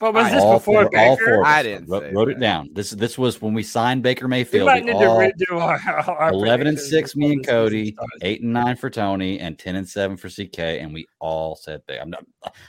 But 0.00 0.14
was 0.14 0.26
I- 0.26 0.30
this 0.30 0.44
before 0.44 0.60
four, 0.60 0.84
Baker? 0.90 0.98
all 0.98 1.16
four 1.16 1.44
I 1.44 1.62
didn't 1.64 1.88
wrote, 1.88 2.02
say 2.04 2.12
wrote 2.12 2.28
it 2.28 2.38
down. 2.38 2.70
This 2.72 2.90
this 2.90 3.18
was 3.18 3.42
when 3.42 3.52
we 3.54 3.62
signed 3.64 4.02
Baker 4.02 4.26
We 4.26 4.30
Mayfield. 4.30 4.66
might 4.66 4.84
we 4.84 4.92
need 4.92 5.04
all- 5.04 5.18
to 5.18 5.32
redo 5.32 5.60
our, 5.60 5.78
our 6.18 6.32
11 6.32 6.66
and 6.68 6.78
6 6.78 7.16
me 7.16 7.32
and 7.32 7.46
Cody, 7.46 7.96
8 8.22 8.42
and 8.42 8.52
9 8.52 8.76
for 8.76 8.90
Tony 8.90 9.40
and 9.40 9.58
10 9.58 9.74
and 9.76 9.88
7 9.88 10.16
for 10.16 10.28
CK 10.28 10.58
and 10.80 10.94
we 10.94 11.06
all 11.18 11.56
said 11.56 11.82
that. 11.88 12.00
I'm 12.00 12.10
not 12.10 12.24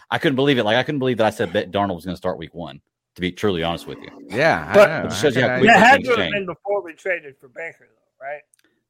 I 0.10 0.18
couldn't 0.18 0.38
believe 0.38 0.58
it. 0.58 0.64
Like 0.64 0.78
I 0.78 0.84
couldn't 0.84 1.00
believe 1.00 1.18
that 1.18 1.28
I 1.28 1.30
said 1.30 1.54
that 1.54 1.72
Darnold 1.72 1.96
was 1.96 2.06
going 2.06 2.14
to 2.16 2.18
start 2.18 2.38
week 2.40 2.56
1 2.56 2.82
to 3.16 3.22
be 3.22 3.32
truly 3.32 3.62
honest 3.64 3.86
with 3.86 4.00
you. 4.00 4.10
Yeah, 4.30 4.72
But- 4.74 4.90
I 4.90 5.00
know. 5.02 5.08
It 5.10 5.14
shows 5.14 5.36
you 5.36 5.42
how 5.44 5.56
I- 5.56 5.58
quick 5.60 5.68
That 5.70 5.80
things 5.80 5.86
had 5.88 6.04
to 6.04 6.10
have 6.10 6.18
change. 6.18 6.34
been 6.34 6.46
before 6.48 6.82
we 6.84 6.94
traded 6.94 7.36
for 7.38 7.48
Baker, 7.50 7.88
though, 7.90 8.26
right? 8.26 8.42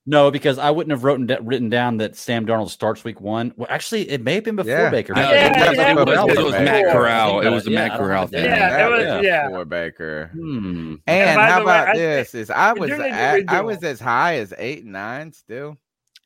No, 0.10 0.32
because 0.32 0.58
I 0.58 0.72
wouldn't 0.72 0.90
have 0.90 1.04
written, 1.04 1.28
written 1.46 1.70
down 1.70 1.98
that 1.98 2.16
Sam 2.16 2.44
Darnold 2.48 2.70
starts 2.72 3.04
week 3.04 3.22
1. 3.22 3.54
Well, 3.56 3.68
actually 3.70 4.10
it 4.10 4.24
may 4.24 4.34
have 4.34 4.44
been 4.44 4.56
before 4.56 4.72
Yeah. 4.72 4.90
Baker. 4.90 5.14
No, 5.14 5.22
Yeah, 5.22 5.28
it, 5.30 5.34
yeah, 5.56 5.70
was, 5.70 5.78
yeah, 5.78 5.92
it, 5.92 5.96
was, 5.96 6.38
it 6.38 6.44
was. 6.44 6.52
Matt 6.54 6.92
Corral. 6.92 7.42
It 7.42 7.50
was 7.50 7.68
a 7.68 7.70
Yeah, 7.70 7.88
Matt 7.88 8.00
Corral 8.00 8.26
thing. 8.26 8.44
Yeah, 8.44 8.70
that 8.72 8.92
it 8.92 8.92
was- 8.92 9.06
was 9.06 9.26
yeah. 9.26 9.48
before 9.50 9.66
Baker. 9.66 10.32
Hmm. 10.34 10.96
And 11.06 11.38
by 11.38 11.48
how 11.48 11.60
the 11.60 11.66
way, 11.66 11.72
about 11.76 11.90
I 11.90 11.98
this? 11.98 12.34
Is 12.34 12.50
I 12.50 12.74
was 12.74 12.90
do 12.90 12.98
need 12.98 13.04
to 13.04 13.10
at, 13.14 13.50
I 13.50 13.62
was 13.62 13.84
as 13.84 14.00
high 14.00 14.38
as 14.40 14.52
eight 14.58 14.82
and 14.84 14.94
nine 14.94 15.32
still. 15.32 15.78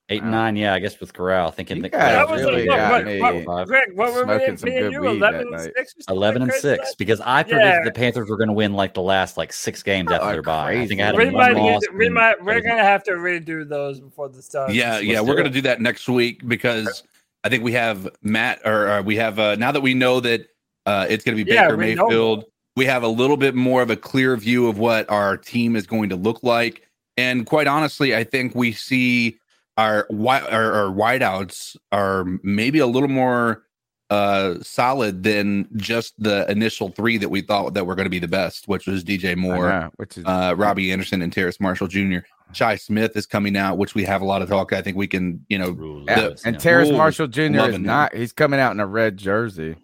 Eight 0.09 0.21
and 0.21 0.31
Wow. 0.31 0.37
nine, 0.43 0.57
yeah, 0.57 0.73
I 0.73 0.79
guess 0.79 0.99
with 0.99 1.13
Corral. 1.13 1.51
Thinking 1.51 1.77
You 1.77 1.83
that 1.83 1.93
guys 1.93 2.15
Corral 2.15 2.31
was 2.31 2.41
really 2.41 2.67
like, 2.67 2.77
got 2.77 2.91
what, 2.91 3.05
me 3.05 3.21
what, 3.21 3.45
what, 3.45 3.67
Greg, 3.67 3.95
what 3.95 4.13
were 4.13 4.23
smoking 4.23 4.51
we, 4.51 4.57
some 4.57 4.69
me 4.69 4.77
and 4.77 4.93
good 4.93 4.99
weed 4.99 5.07
11 5.07 5.47
and 5.53 5.61
6 5.61 5.93
or 6.09 6.13
eleven 6.13 6.41
and 6.41 6.51
six 6.51 6.89
like 6.89 6.97
because 6.97 7.21
I 7.21 7.43
predicted 7.43 7.69
Yeah. 7.69 7.83
the 7.85 7.91
Panthers 7.91 8.29
were 8.29 8.35
going 8.35 8.49
to 8.49 8.53
win 8.53 8.73
like 8.73 8.93
the 8.93 9.01
last 9.01 9.37
like 9.37 9.53
six 9.53 9.81
games 9.81 10.11
after 10.11 10.27
Oh, 10.27 10.31
their 10.33 10.41
bye. 10.41 10.73
I 10.73 10.87
think 10.87 10.99
I 10.99 11.05
had 11.05 11.15
We 11.15 11.29
might, 11.29 11.53
one 11.55 11.63
loss. 11.63 11.83
we 11.95 12.09
might, 12.09 12.43
We're 12.43 12.59
gonna 12.59 12.83
have 12.83 13.03
to 13.05 13.11
redo 13.11 13.67
those 13.67 14.01
before 14.01 14.27
the 14.27 14.41
start. 14.41 14.73
Yeah, 14.73 14.99
yeah, 14.99 15.19
Let's 15.19 15.27
we're 15.29 15.35
do 15.35 15.41
going 15.41 15.51
to 15.53 15.53
do 15.53 15.61
that 15.61 15.79
next 15.79 16.09
week 16.09 16.45
because 16.49 17.03
I 17.45 17.49
think 17.49 17.63
we 17.63 17.71
have 17.71 18.09
Matt 18.21 18.59
or, 18.65 18.89
or 18.89 19.01
we 19.03 19.15
have 19.15 19.39
uh, 19.39 19.55
now 19.55 19.71
that 19.71 19.81
we 19.81 19.93
know 19.93 20.19
that 20.19 20.47
uh, 20.85 21.07
it's 21.09 21.23
going 21.23 21.37
to 21.37 21.43
be 21.45 21.49
Yeah, 21.49 21.63
Baker 21.63 21.77
we 21.77 21.95
know 21.95 22.03
Mayfield. 22.07 22.45
We 22.75 22.85
have 22.87 23.03
a 23.03 23.07
little 23.07 23.37
bit 23.37 23.55
more 23.55 23.81
of 23.81 23.89
a 23.89 23.95
clear 23.95 24.35
view 24.35 24.67
of 24.67 24.79
what 24.79 25.09
our 25.09 25.37
team 25.37 25.77
is 25.77 25.87
going 25.87 26.09
to 26.09 26.17
look 26.17 26.43
like, 26.43 26.85
and 27.15 27.45
quite 27.45 27.67
honestly, 27.67 28.13
I 28.15 28.25
think 28.25 28.53
we 28.53 28.73
see 28.73 29.37
our 29.77 30.05
wi- 30.09 30.41
our, 30.47 30.71
our 30.73 30.91
wideouts 30.93 31.75
are 31.91 32.25
maybe 32.43 32.79
a 32.79 32.87
little 32.87 33.09
more 33.09 33.63
uh 34.09 34.55
solid 34.61 35.23
than 35.23 35.67
just 35.77 36.13
the 36.21 36.49
initial 36.51 36.89
three 36.89 37.17
that 37.17 37.29
we 37.29 37.41
thought 37.41 37.73
that 37.73 37.85
were 37.85 37.95
going 37.95 38.05
to 38.05 38.09
be 38.11 38.19
the 38.19 38.27
best, 38.27 38.67
which 38.67 38.85
was 38.85 39.03
DJ 39.03 39.31
I 39.31 39.35
Moore, 39.35 39.69
know, 39.69 39.89
which 39.95 40.17
is 40.17 40.25
uh, 40.25 40.53
Robbie 40.57 40.91
Anderson 40.91 41.21
and 41.21 41.31
Terrace 41.33 41.59
Marshall 41.59 41.87
Jr. 41.87 42.19
Shi 42.51 42.77
Smith 42.77 43.15
is 43.17 43.25
coming 43.25 43.57
out, 43.57 43.77
which 43.79 43.95
we 43.95 44.03
have 44.03 44.21
a 44.21 44.25
lot 44.25 44.43
of 44.43 44.49
talk. 44.49 44.73
I 44.73 44.81
think 44.83 44.95
we 44.97 45.07
can, 45.07 45.43
you 45.49 45.57
know, 45.57 45.71
Rules, 45.71 46.05
Yeah, 46.07 46.29
yes, 46.29 46.43
and 46.45 46.55
yeah. 46.55 46.59
Terrace 46.59 46.91
Marshall 46.91 47.27
Jr. 47.27 47.41
is 47.41 47.51
loving 47.53 47.75
him. 47.75 47.83
not. 47.83 48.13
He's 48.13 48.31
coming 48.33 48.59
out 48.59 48.73
in 48.73 48.79
a 48.79 48.85
red 48.85 49.17
jersey. 49.17 49.75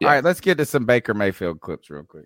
Yeah. 0.00 0.08
All 0.08 0.14
right, 0.14 0.24
let's 0.24 0.40
get 0.40 0.56
to 0.58 0.64
some 0.64 0.86
Baker 0.86 1.12
Mayfield 1.12 1.60
clips 1.60 1.90
real 1.90 2.04
quick. 2.04 2.24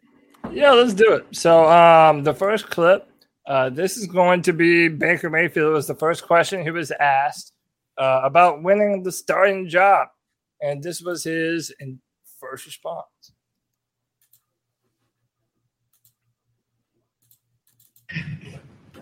Yeah, 0.52 0.70
let's 0.72 0.94
do 0.94 1.12
it. 1.14 1.26
So, 1.32 1.68
um, 1.68 2.22
the 2.22 2.32
first 2.34 2.70
clip, 2.70 3.10
uh, 3.48 3.70
this 3.70 3.96
is 3.96 4.06
going 4.06 4.42
to 4.42 4.52
be 4.52 4.88
Baker 4.88 5.30
Mayfield. 5.30 5.72
was 5.72 5.86
the 5.86 5.94
first 5.94 6.24
question 6.24 6.62
he 6.62 6.70
was 6.70 6.90
asked 7.00 7.54
uh, 7.96 8.20
about 8.22 8.62
winning 8.62 9.02
the 9.02 9.10
starting 9.10 9.66
job, 9.66 10.08
and 10.60 10.82
this 10.82 11.00
was 11.00 11.24
his 11.24 11.72
first 12.38 12.66
response. 12.66 13.06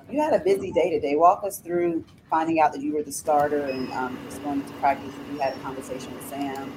You 0.09 0.23
had 0.23 0.33
a 0.33 0.39
busy 0.39 0.71
day 0.71 0.91
today. 0.91 1.17
Walk 1.17 1.43
us 1.43 1.59
through 1.59 2.05
finding 2.31 2.61
out 2.61 2.73
that 2.73 2.81
you 2.81 2.95
were 2.95 3.03
the 3.03 3.11
starter 3.11 3.63
and 3.63 3.91
um, 3.93 4.17
just 4.27 4.43
going 4.45 4.65
to 4.65 4.73
practice. 4.75 5.13
You 5.33 5.41
had 5.41 5.57
a 5.57 5.61
conversation 5.61 6.15
with 6.15 6.29
Sam. 6.29 6.73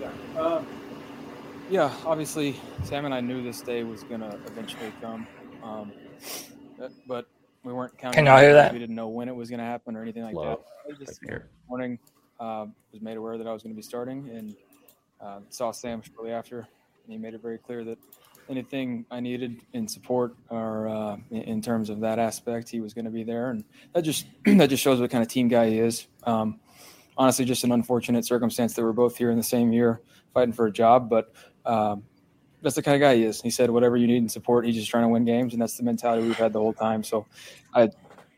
Yeah. 0.00 0.40
Um, 0.40 0.66
yeah, 1.68 1.92
obviously, 2.06 2.54
Sam 2.84 3.04
and 3.04 3.12
I 3.12 3.20
knew 3.20 3.42
this 3.42 3.62
day 3.62 3.82
was 3.82 4.04
going 4.04 4.20
to 4.20 4.38
eventually 4.46 4.92
come. 5.00 5.26
Um, 5.64 5.92
but, 6.78 6.92
but 7.06 7.26
we 7.64 7.72
weren't 7.72 7.96
counting. 7.98 8.16
Can 8.16 8.26
y'all 8.26 8.40
hear 8.40 8.54
that? 8.54 8.72
We 8.72 8.78
didn't 8.78 8.94
know 8.94 9.08
when 9.08 9.28
it 9.28 9.34
was 9.34 9.50
going 9.50 9.60
to 9.60 9.64
happen 9.64 9.96
or 9.96 10.02
anything 10.02 10.22
like 10.22 10.34
Low. 10.34 10.60
that. 10.86 10.94
I 10.94 11.04
just 11.04 11.20
morning 11.68 11.98
uh, 12.38 12.66
was 12.92 13.00
made 13.00 13.16
aware 13.16 13.38
that 13.38 13.46
I 13.46 13.52
was 13.52 13.62
going 13.62 13.74
to 13.74 13.76
be 13.76 13.82
starting 13.82 14.28
and 14.28 14.54
uh, 15.20 15.40
saw 15.48 15.70
Sam 15.70 16.02
shortly 16.02 16.32
after. 16.32 16.58
And 16.58 17.12
he 17.12 17.18
made 17.18 17.34
it 17.34 17.42
very 17.42 17.58
clear 17.58 17.84
that 17.84 17.98
anything 18.48 19.06
I 19.10 19.20
needed 19.20 19.60
in 19.72 19.88
support 19.88 20.34
or 20.50 20.88
uh, 20.88 21.16
in, 21.30 21.42
in 21.42 21.62
terms 21.62 21.90
of 21.90 22.00
that 22.00 22.18
aspect, 22.18 22.68
he 22.68 22.80
was 22.80 22.92
going 22.92 23.06
to 23.06 23.10
be 23.10 23.24
there. 23.24 23.50
And 23.50 23.64
that 23.94 24.02
just 24.02 24.26
that 24.44 24.68
just 24.68 24.82
shows 24.82 25.00
what 25.00 25.10
kind 25.10 25.22
of 25.22 25.28
team 25.28 25.48
guy 25.48 25.70
he 25.70 25.78
is. 25.78 26.06
Um, 26.24 26.60
honestly, 27.16 27.44
just 27.44 27.64
an 27.64 27.72
unfortunate 27.72 28.26
circumstance 28.26 28.74
that 28.74 28.82
we're 28.82 28.92
both 28.92 29.16
here 29.16 29.30
in 29.30 29.36
the 29.36 29.42
same 29.42 29.72
year 29.72 30.00
fighting 30.32 30.52
for 30.52 30.66
a 30.66 30.72
job, 30.72 31.08
but 31.08 31.32
um, 31.64 32.02
that's 32.64 32.76
the 32.76 32.82
kind 32.82 32.96
of 32.96 33.00
guy 33.00 33.14
he 33.14 33.24
is. 33.24 33.40
He 33.40 33.50
said, 33.50 33.70
"Whatever 33.70 33.96
you 33.96 34.06
need 34.06 34.16
in 34.16 34.28
support, 34.28 34.64
he's 34.64 34.74
just 34.74 34.90
trying 34.90 35.04
to 35.04 35.08
win 35.08 35.24
games," 35.24 35.52
and 35.52 35.62
that's 35.62 35.76
the 35.76 35.84
mentality 35.84 36.26
we've 36.26 36.36
had 36.36 36.52
the 36.52 36.58
whole 36.58 36.72
time. 36.72 37.04
So, 37.04 37.26
I 37.74 37.90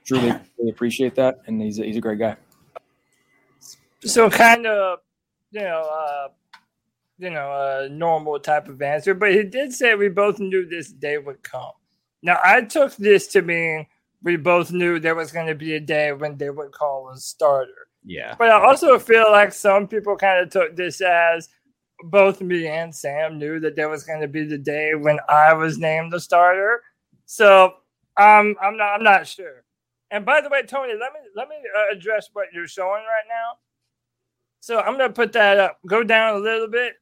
truly, 0.04 0.34
really 0.58 0.70
appreciate 0.70 1.14
that, 1.14 1.38
and 1.46 1.62
he's 1.62 1.78
a, 1.78 1.84
he's 1.84 1.96
a 1.96 2.00
great 2.00 2.18
guy. 2.18 2.36
So, 4.02 4.28
kind 4.28 4.66
of, 4.66 4.98
you 5.52 5.60
know, 5.62 5.88
uh, 5.90 6.28
you 7.18 7.30
know, 7.30 7.84
a 7.84 7.88
normal 7.88 8.38
type 8.40 8.68
of 8.68 8.82
answer, 8.82 9.14
but 9.14 9.32
he 9.32 9.44
did 9.44 9.72
say 9.72 9.94
we 9.94 10.08
both 10.08 10.38
knew 10.38 10.66
this 10.66 10.92
day 10.92 11.18
would 11.18 11.42
come. 11.42 11.72
Now, 12.22 12.38
I 12.42 12.62
took 12.62 12.96
this 12.96 13.28
to 13.28 13.42
mean 13.42 13.86
we 14.22 14.36
both 14.36 14.72
knew 14.72 14.98
there 14.98 15.14
was 15.14 15.32
going 15.32 15.46
to 15.46 15.54
be 15.54 15.74
a 15.76 15.80
day 15.80 16.12
when 16.12 16.36
they 16.36 16.50
would 16.50 16.72
call 16.72 17.10
a 17.10 17.16
starter. 17.16 17.88
Yeah. 18.04 18.34
But 18.38 18.50
I 18.50 18.64
also 18.64 18.98
feel 18.98 19.30
like 19.30 19.52
some 19.52 19.86
people 19.88 20.16
kind 20.16 20.40
of 20.40 20.50
took 20.50 20.76
this 20.76 21.00
as 21.00 21.48
both 22.04 22.40
me 22.40 22.66
and 22.66 22.94
Sam 22.94 23.38
knew 23.38 23.60
that 23.60 23.76
there 23.76 23.88
was 23.88 24.04
going 24.04 24.20
to 24.20 24.28
be 24.28 24.44
the 24.44 24.58
day 24.58 24.94
when 24.94 25.18
I 25.28 25.52
was 25.54 25.78
named 25.78 26.12
the 26.12 26.20
starter. 26.20 26.82
So 27.24 27.74
um, 28.16 28.54
I'm 28.60 28.76
not 28.76 28.94
I'm 28.94 29.02
not 29.02 29.26
sure. 29.26 29.64
And 30.10 30.24
by 30.24 30.40
the 30.40 30.48
way, 30.48 30.62
Tony, 30.62 30.92
let 30.92 31.12
me 31.12 31.20
let 31.34 31.48
me 31.48 31.56
uh, 31.76 31.94
address 31.94 32.28
what 32.32 32.46
you're 32.52 32.68
showing 32.68 33.02
right 33.02 33.26
now. 33.28 33.58
So 34.60 34.78
I'm 34.80 34.96
gonna 34.96 35.12
put 35.12 35.32
that 35.32 35.58
up. 35.58 35.78
Go 35.86 36.02
down 36.02 36.36
a 36.36 36.38
little 36.38 36.68
bit. 36.68 36.94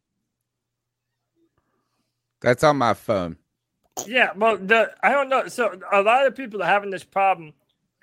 That's 2.41 2.65
on 2.65 2.77
my 2.77 2.95
phone. 2.95 3.37
Yeah, 4.07 4.33
well, 4.37 4.57
the 4.57 4.93
I 5.03 5.13
don't 5.13 5.29
know. 5.29 5.47
So 5.49 5.79
a 5.93 6.03
lot 6.03 6.27
of 6.27 6.35
people 6.35 6.63
are 6.63 6.67
having 6.67 6.91
this 6.91 7.05
problem. 7.05 7.53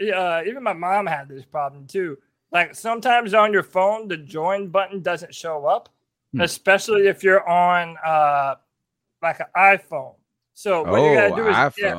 Uh, 0.01 0.41
even 0.47 0.63
my 0.63 0.73
mom 0.73 1.05
had 1.05 1.29
this 1.29 1.45
problem 1.45 1.85
too. 1.85 2.17
Like 2.51 2.75
sometimes 2.75 3.33
on 3.33 3.53
your 3.53 3.63
phone, 3.63 4.07
the 4.07 4.17
join 4.17 4.69
button 4.69 5.01
doesn't 5.01 5.33
show 5.33 5.65
up, 5.65 5.89
Hmm. 6.33 6.41
especially 6.41 7.07
if 7.07 7.23
you're 7.23 7.47
on 7.47 7.97
uh, 8.05 8.55
like 9.21 9.39
an 9.39 9.47
iPhone. 9.55 10.15
So 10.53 10.83
what 10.83 11.01
you 11.01 11.09
Oh, 11.09 11.29
gotta 11.29 11.35
do 11.35 11.49
is 11.49 11.55
yeah, 11.77 11.93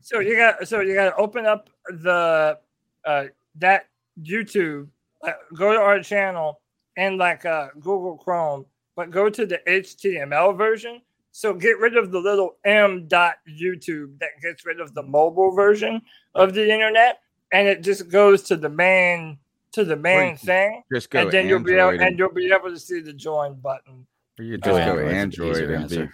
so 0.00 0.20
you 0.20 0.36
got 0.36 0.66
so 0.66 0.80
you 0.80 0.94
got 0.94 1.10
to 1.10 1.16
open 1.16 1.46
up 1.46 1.68
the 1.88 2.58
uh, 3.04 3.24
that 3.56 3.86
YouTube, 4.22 4.88
uh, 5.22 5.32
go 5.54 5.72
to 5.72 5.78
our 5.78 6.00
channel 6.00 6.60
and 6.96 7.18
like 7.18 7.44
uh, 7.44 7.68
Google 7.80 8.16
Chrome, 8.16 8.66
but 8.96 9.10
go 9.10 9.28
to 9.28 9.46
the 9.46 9.60
HTML 9.68 10.56
version. 10.56 11.02
So 11.30 11.54
get 11.54 11.78
rid 11.78 11.96
of 11.96 12.10
the 12.10 12.18
little 12.18 12.56
m 12.64 13.06
dot 13.06 13.36
YouTube 13.48 14.18
that 14.18 14.30
gets 14.42 14.64
rid 14.66 14.80
of 14.80 14.94
the 14.94 15.02
mobile 15.02 15.52
version 15.52 16.02
of 16.34 16.54
the 16.54 16.68
internet, 16.72 17.20
and 17.52 17.68
it 17.68 17.82
just 17.82 18.08
goes 18.08 18.42
to 18.44 18.56
the 18.56 18.68
main 18.68 19.38
to 19.72 19.84
the 19.84 19.96
main 19.96 20.30
Wait, 20.30 20.38
thing, 20.40 20.82
Just 20.92 21.10
go 21.10 21.20
and 21.20 21.30
then 21.30 21.48
you'll 21.48 21.60
be 21.60 21.74
able 21.74 21.90
and 21.90 22.00
and, 22.02 22.18
you'll 22.18 22.32
be 22.32 22.50
able 22.52 22.70
to 22.70 22.78
see 22.78 23.00
the 23.00 23.12
join 23.12 23.54
button. 23.54 24.06
or 24.38 24.44
you 24.44 24.58
Go 24.58 24.70
just 24.72 24.86
go 24.86 24.92
Android. 24.98 25.08
An 25.08 25.14
Android 25.14 25.50
easier 25.56 25.74
and 25.74 25.88
be. 25.88 26.08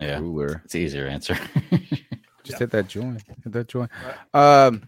Yeah. 0.00 0.18
cooler. 0.18 0.62
It's 0.64 0.74
an 0.74 0.80
easier 0.82 1.06
answer. 1.06 1.36
Just 2.44 2.60
hit 2.60 2.70
that 2.70 2.88
join. 2.88 3.14
Hit 3.44 3.52
that 3.52 3.68
join. 3.68 3.88
Um, 4.32 4.82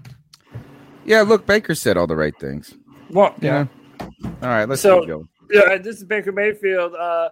yeah. 1.04 1.20
Look, 1.22 1.46
Baker 1.46 1.74
said 1.74 1.96
all 1.96 2.06
the 2.06 2.16
right 2.16 2.38
things. 2.38 2.74
Well, 3.10 3.34
Yeah. 3.40 3.66
All 4.00 4.08
right, 4.42 4.66
let's 4.68 4.80
So- 4.82 5.00
keep 5.00 5.08
going. 5.08 5.28
yeah, 5.50 5.76
this 5.78 5.96
is 5.96 6.04
Baker 6.04 6.32
Mayfield 6.32 6.94
uh, 6.94 7.30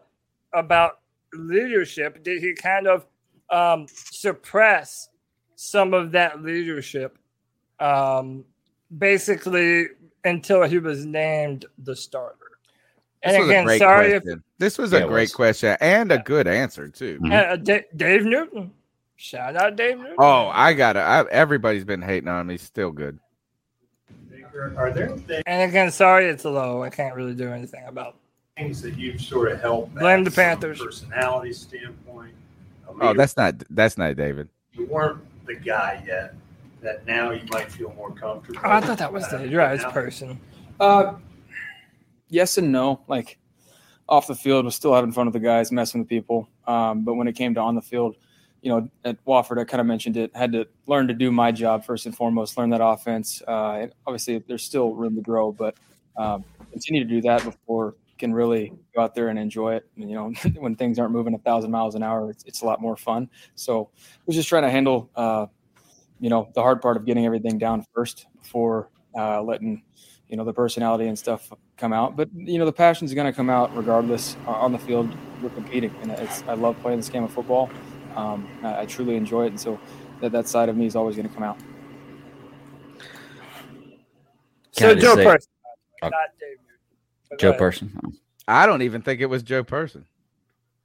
about 0.53 0.99
leadership. 1.33 2.23
Did 2.25 2.43
he 2.43 2.53
kind 2.55 2.87
of 2.89 3.07
um, 3.51 3.87
suppress 4.11 5.09
some 5.55 5.95
of 5.95 6.13
that 6.13 6.43
leadership, 6.43 7.17
um, 7.81 8.45
basically 8.99 9.87
until 10.25 10.63
he 10.65 10.79
was 10.79 11.05
named 11.07 11.67
the 11.79 11.95
starter? 11.97 12.37
This 13.25 13.35
And 13.35 13.39
was 13.41 13.47
a 13.49 13.51
again, 13.51 13.65
great 13.65 13.79
sorry 13.79 14.13
if 14.13 14.23
question. 14.23 14.43
this 14.59 14.79
was 14.79 14.93
Yeah, 14.93 14.99
a 15.01 15.05
it 15.05 15.09
great 15.09 15.23
was. 15.23 15.35
question 15.35 15.77
and 15.81 16.13
a 16.13 16.19
good 16.19 16.47
answer 16.47 16.89
too. 16.89 17.19
Mhm. 17.21 17.33
uh, 17.53 17.57
Da- 17.57 17.85
Dave 17.97 18.25
Newton. 18.25 18.71
Shout 19.17 19.57
out 19.57 19.75
Dave 19.75 19.99
Newton. 19.99 20.15
Oh, 20.19 20.47
I 20.55 20.73
got 20.75 20.97
it. 20.97 21.01
I, 21.01 21.25
everybody's 21.31 21.85
been 21.85 22.03
hating 22.03 22.29
on 22.29 22.43
him. 22.43 22.49
He's 22.51 22.63
still 22.63 22.93
good. 22.93 23.19
Are 24.77 24.91
there 24.91 25.09
things 25.17 25.43
and 25.47 25.71
again, 25.71 25.91
sorry 25.93 26.27
it's 26.27 26.45
low. 26.45 26.83
I 26.83 26.91
can't 26.91 27.15
really 27.15 27.35
do 27.35 27.49
anything 27.53 27.85
about. 27.87 28.17
Things 28.57 28.83
that 28.83 28.97
you've 28.99 29.21
sort 29.21 29.53
of 29.53 29.61
helped. 29.61 29.95
back 29.95 30.01
Blame 30.03 30.25
the 30.25 30.33
Panthers. 30.33 30.81
personality 30.83 31.53
standpoint? 31.53 32.33
A 32.89 32.93
Oh, 33.01 33.15
that's 33.15 33.37
not 33.37 33.55
that's 33.71 33.97
not 33.97 34.17
David. 34.17 34.49
you 34.73 34.87
weren't 34.87 35.21
the 35.47 35.55
guy 35.55 36.03
yet. 36.07 36.35
That 36.81 37.07
now 37.07 37.31
you 37.33 37.43
might 37.51 37.71
feel 37.73 37.93
more 37.95 38.13
comfortable. 38.13 38.61
Oh, 38.65 38.71
I 38.71 38.81
thought 38.81 38.99
that 38.99 39.13
was 39.13 39.25
uh, 39.25 39.39
Dave. 39.39 39.51
You're 39.51 39.61
right. 39.61 39.81
Person. 39.81 40.41
Uh, 40.79 41.15
yes 42.29 42.59
and 42.59 42.71
no. 42.71 43.01
Like 43.09 43.39
off 44.09 44.27
the 44.27 44.35
field, 44.35 44.65
was 44.65 44.75
still 44.75 44.95
having 44.95 45.13
fun 45.13 45.27
with 45.27 45.35
the 45.35 45.41
guys, 45.41 45.71
messing 45.71 46.01
with 46.01 46.09
people. 46.09 46.49
Um, 46.67 47.05
but 47.05 47.15
when 47.15 47.29
it 47.29 47.35
came 47.35 47.55
to 47.55 47.61
on 47.61 47.75
the 47.75 47.83
field, 47.83 48.17
you 48.63 48.71
know, 48.71 48.89
at 49.05 49.23
Wofford, 49.25 49.61
I 49.61 49.65
kind 49.65 49.81
of 49.81 49.87
mentioned 49.87 50.17
it. 50.17 50.35
Had 50.35 50.53
to 50.53 50.67
learn 50.87 51.09
to 51.09 51.15
do 51.15 51.31
my 51.31 51.53
job 51.53 51.85
first 51.85 52.07
and 52.07 52.17
foremost. 52.17 52.57
Learn 52.57 52.71
that 52.71 52.83
offense. 52.83 53.43
Uh, 53.47 53.79
and 53.83 53.93
obviously, 54.07 54.39
there's 54.39 54.65
still 54.65 54.95
room 54.95 55.15
to 55.17 55.21
grow, 55.21 55.53
but 55.53 55.77
um, 56.17 56.45
continue 56.73 57.05
to 57.05 57.09
do 57.09 57.21
that 57.23 57.45
before 57.45 57.95
you 58.07 58.15
can 58.19 58.33
really 58.33 58.73
go 58.95 59.03
out 59.03 59.15
there 59.15 59.29
and 59.29 59.39
enjoy 59.39 59.75
it. 59.75 59.89
And, 59.97 60.09
you 60.11 60.17
know, 60.17 60.33
when 60.59 60.75
things 60.75 60.99
aren't 60.99 61.13
moving 61.13 61.35
a 61.35 61.39
thousand 61.39 61.71
miles 61.71 61.95
an 61.95 62.03
hour, 62.03 62.31
it's, 62.31 62.45
it's 62.45 62.63
a 62.63 62.67
lot 62.67 62.81
more 62.81 62.97
fun. 62.97 63.31
So 63.55 63.91
we're 64.27 64.35
just 64.35 64.49
trying 64.49 64.65
to 64.65 64.71
handle, 64.71 65.11
uh, 65.15 65.47
you 66.21 66.31
know, 66.31 66.49
the 66.55 66.63
hard 66.63 66.81
part 66.83 66.97
of 66.97 67.05
getting 67.05 67.25
everything 67.27 67.59
down 67.59 67.85
first 67.95 68.27
before 68.43 68.91
uh, 69.17 69.43
letting 69.43 69.83
you 70.29 70.37
know 70.37 70.45
the 70.45 70.53
personality 70.53 71.07
and 71.07 71.19
stuff 71.19 71.51
come 71.79 71.95
out 71.95 72.15
but 72.15 72.29
you 72.35 72.59
know 72.59 72.67
the 72.67 72.73
passion's 72.73 73.15
going 73.15 73.27
to 73.27 73.33
come 73.33 73.49
out 73.49 73.75
regardless 73.75 74.37
uh, 74.47 74.51
on 74.51 74.73
the 74.73 74.79
field 74.79 75.09
we're 75.43 75.49
competing 75.51 75.91
and 76.03 76.11
it's 76.11 76.43
i 76.49 76.53
love 76.53 76.79
playing 76.83 76.99
this 76.99 77.09
game 77.09 77.25
of 77.25 77.33
football 77.33 77.71
um, 78.15 78.47
I, 78.63 78.81
I 78.81 78.87
truly 78.87 79.17
enjoy 79.17 79.47
it 79.47 79.49
and 79.49 79.61
so 79.61 79.81
that, 80.21 80.33
that 80.33 80.47
side 80.47 80.69
of 80.69 80.77
me 80.77 80.85
is 80.85 80.95
always 80.95 81.17
going 81.17 81.27
to 81.27 81.35
come 81.35 81.45
out 81.45 81.59
So 84.73 84.81
Can 84.81 84.91
I 84.91 84.95
just 85.01 85.07
Joe 85.07 85.15
say- 85.17 85.25
Person. 85.25 85.51
Uh, 86.03 86.09
not 86.11 86.13
Dave 86.39 86.49
Newton. 86.51 86.77
But 87.31 87.39
go 87.41 87.53
Joe. 87.53 87.59
Person. 87.59 88.01
I 88.47 88.67
don't 88.67 88.83
even 88.83 89.03
think 89.03 89.21
it 89.21 89.27
was 89.27 89.43
Joe 89.43 89.65
Person. 89.65 90.07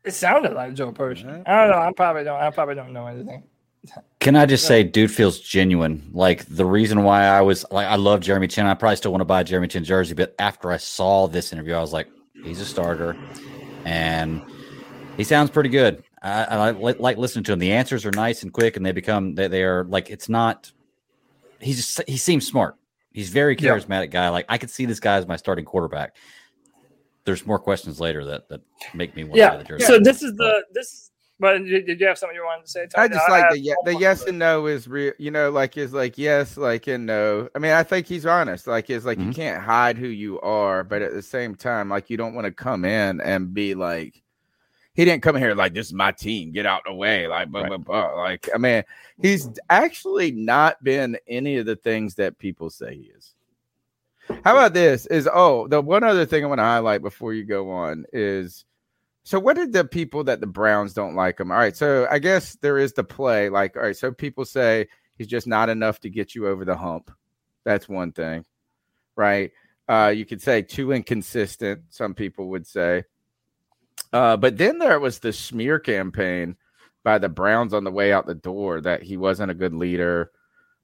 It 0.04 0.14
sounded 0.14 0.54
like 0.54 0.74
Joe 0.74 0.92
Person. 0.92 1.44
I 1.46 1.62
don't 1.62 1.72
know. 1.72 1.78
I 1.78 1.92
probably 1.96 2.24
don't. 2.24 2.40
I 2.40 2.50
probably 2.50 2.76
don't 2.76 2.92
know 2.94 3.08
anything. 3.08 3.44
Can 4.20 4.36
I 4.38 4.46
just 4.46 4.66
say, 4.66 4.84
dude 4.84 5.12
feels 5.12 5.40
genuine. 5.40 6.10
Like 6.14 6.46
the 6.46 6.66
reason 6.66 7.04
why 7.04 7.26
I 7.26 7.42
was 7.42 7.66
like, 7.72 7.88
I 7.88 7.96
love 7.96 8.22
Jeremy 8.22 8.48
Chinn. 8.48 8.66
I 8.66 8.74
probably 8.74 8.96
still 8.96 9.12
want 9.12 9.20
to 9.22 9.26
buy 9.26 9.42
a 9.42 9.44
Jeremy 9.44 9.68
Chinn 9.68 9.84
jersey, 9.84 10.14
but 10.14 10.34
after 10.40 10.72
I 10.72 10.78
saw 10.78 11.28
this 11.28 11.52
interview, 11.52 11.74
I 11.74 11.82
was 11.82 11.92
like, 11.92 12.08
he's 12.44 12.62
a 12.62 12.66
starter, 12.66 13.16
and 13.86 14.42
he 15.18 15.26
sounds 15.26 15.50
pretty 15.50 15.70
good. 15.70 16.04
I, 16.22 16.44
I 16.46 16.72
like, 16.72 17.00
like 17.00 17.18
listening 17.18 17.44
to 17.46 17.54
him. 17.54 17.60
The 17.60 17.74
answers 17.74 18.06
are 18.06 18.12
nice 18.12 18.44
and 18.44 18.54
quick, 18.54 18.78
and 18.78 18.86
they 18.86 18.94
become 18.94 19.36
they, 19.36 19.50
they 19.50 19.64
are 19.64 19.84
like 19.84 20.10
it's 20.10 20.30
not. 20.30 20.72
He's 21.60 21.78
just, 21.78 22.08
he 22.08 22.16
seems 22.18 22.48
smart. 22.48 22.76
He's 23.12 23.30
a 23.30 23.34
very 23.34 23.58
Yeah. 23.60 23.72
charismatic 23.72 24.12
guy. 24.12 24.30
Like 24.30 24.46
I 24.48 24.58
could 24.58 24.70
see 24.70 24.86
this 24.86 25.02
guy 25.02 25.18
as 25.18 25.28
my 25.28 25.36
starting 25.36 25.66
quarterback. 25.66 26.16
There's 27.26 27.46
more 27.46 27.60
questions 27.60 28.00
later 28.00 28.24
that 28.26 28.48
that 28.48 28.62
make 28.94 29.16
me 29.16 29.26
want 29.26 29.36
to 29.36 29.48
buy 29.48 29.52
Yeah. 29.54 29.58
the 29.58 29.64
jersey. 29.66 29.86
So 29.86 30.00
this 30.00 30.24
is 30.24 30.34
the 30.36 30.64
this 30.74 30.88
is. 30.94 31.10
But 31.40 31.66
did 31.66 31.86
did 31.86 32.00
you 32.00 32.08
have 32.08 32.18
something 32.18 32.36
you 32.36 32.44
wanted 32.44 32.66
to 32.66 32.72
say? 32.72 32.84
I 32.96 33.08
Tony? 33.08 33.16
just 33.16 33.30
like 33.30 33.44
have 33.44 33.52
the 33.54 33.60
ye- 33.60 33.76
the 33.86 33.96
yes 33.96 34.26
and 34.26 34.40
no 34.40 34.68
is 34.68 34.88
real. 34.88 35.14
You 35.18 35.32
know, 35.32 35.50
like 35.50 35.78
is 35.78 35.94
like 35.94 36.18
yes, 36.18 36.58
like 36.58 36.88
and 36.88 37.06
no. 37.06 37.50
I 37.56 37.60
mean, 37.60 37.72
I 37.72 37.84
think 37.84 38.08
he's 38.08 38.26
honest. 38.26 38.68
Like 38.68 38.90
is 38.90 39.06
like 39.06 39.18
you 39.20 39.26
Mhm. 39.26 39.36
can't 39.36 39.64
hide 39.64 39.98
who 39.98 40.08
you 40.08 40.40
are, 40.42 40.84
but 40.84 41.02
at 41.02 41.14
the 41.14 41.22
same 41.22 41.56
time, 41.56 41.90
like 41.90 42.10
you 42.10 42.18
don't 42.18 42.36
want 42.36 42.46
to 42.46 42.52
come 42.52 42.86
in 42.86 43.20
and 43.22 43.54
be 43.54 43.76
like. 43.76 44.22
He 44.96 45.06
didn't 45.06 45.24
come 45.24 45.36
here 45.36 45.56
like 45.56 45.74
this 45.74 45.88
is 45.88 45.94
my 45.94 46.12
team. 46.12 46.52
Get 46.52 46.68
out 46.68 46.84
the 46.86 46.94
way, 46.94 47.26
like 47.26 47.50
blah 47.50 47.68
blah 47.68 47.78
blah. 47.78 48.14
Like 48.14 48.48
I 48.54 48.60
mean, 48.60 48.84
he's 49.24 49.50
actually 49.72 50.32
not 50.32 50.84
been 50.84 51.18
any 51.28 51.58
of 51.58 51.66
the 51.66 51.76
things 51.76 52.14
that 52.16 52.38
people 52.38 52.70
say 52.70 52.94
he 52.98 53.12
is. 53.18 53.34
How 54.46 54.52
about 54.56 54.76
this? 54.76 55.08
Is 55.08 55.28
oh 55.34 55.68
the 55.68 55.82
one 55.82 56.04
other 56.04 56.28
thing 56.28 56.44
I 56.44 56.48
want 56.48 56.60
to 56.60 56.64
highlight 56.64 57.02
before 57.02 57.34
you 57.34 57.44
go 57.44 57.72
on 57.72 58.06
is 58.14 58.66
so 59.24 59.40
what 59.40 59.56
did 59.56 59.72
the 59.72 59.86
people 59.86 60.26
that 60.26 60.42
the 60.42 60.48
Browns 60.48 60.94
don't 60.94 61.16
like 61.16 61.40
him? 61.40 61.52
All 61.52 61.58
right, 61.58 61.76
so 61.76 62.08
I 62.12 62.20
guess 62.20 62.56
there 62.56 62.78
is 62.78 62.94
the 62.94 63.04
play. 63.04 63.50
Like, 63.50 63.78
all 63.78 63.84
right, 63.84 63.96
so 63.96 64.12
people 64.12 64.44
say 64.44 64.88
he's 65.18 65.28
just 65.28 65.48
not 65.48 65.70
enough 65.70 66.00
to 66.02 66.10
get 66.10 66.36
you 66.36 66.48
over 66.48 66.66
the 66.66 66.76
hump. 66.76 67.10
That's 67.64 67.88
one 67.88 68.12
thing, 68.12 68.44
right? 69.16 69.52
Uh, 69.88 70.14
you 70.16 70.26
could 70.26 70.42
say 70.42 70.62
too 70.62 70.92
inconsistent. 70.92 71.84
Some 71.90 72.14
people 72.14 72.50
would 72.50 72.68
say, 72.68 73.06
uh, 74.12 74.38
but 74.38 74.58
then 74.58 74.80
there 74.80 75.00
was 75.00 75.20
the 75.20 75.32
smear 75.32 75.80
campaign 75.80 76.58
by 77.04 77.18
the 77.18 77.30
Browns 77.30 77.74
on 77.74 77.84
the 77.84 77.92
way 77.92 78.12
out 78.12 78.26
the 78.26 78.36
door 78.36 78.82
that 78.82 79.04
he 79.04 79.18
wasn't 79.18 79.52
a 79.52 79.56
good 79.56 79.74
leader, 79.74 80.32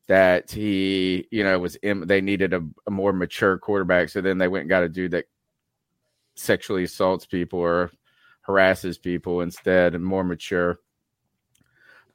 that 0.08 0.50
he, 0.50 1.28
you 1.30 1.44
know, 1.44 1.60
was 1.60 1.76
in, 1.78 2.08
they 2.08 2.22
needed 2.22 2.54
a, 2.54 2.62
a 2.88 2.92
more 2.92 3.14
mature 3.14 3.58
quarterback. 3.58 4.10
So 4.10 4.22
then 4.22 4.38
they 4.38 4.48
went 4.48 4.64
and 4.64 4.70
got 4.70 4.84
a 4.84 4.90
dude 4.90 5.12
that 5.12 5.26
sexually 6.36 6.84
assaults 6.84 7.26
people 7.26 7.60
or 7.60 7.92
harasses 8.50 8.98
people 8.98 9.42
instead 9.42 9.94
and 9.94 10.04
more 10.04 10.24
mature. 10.24 10.80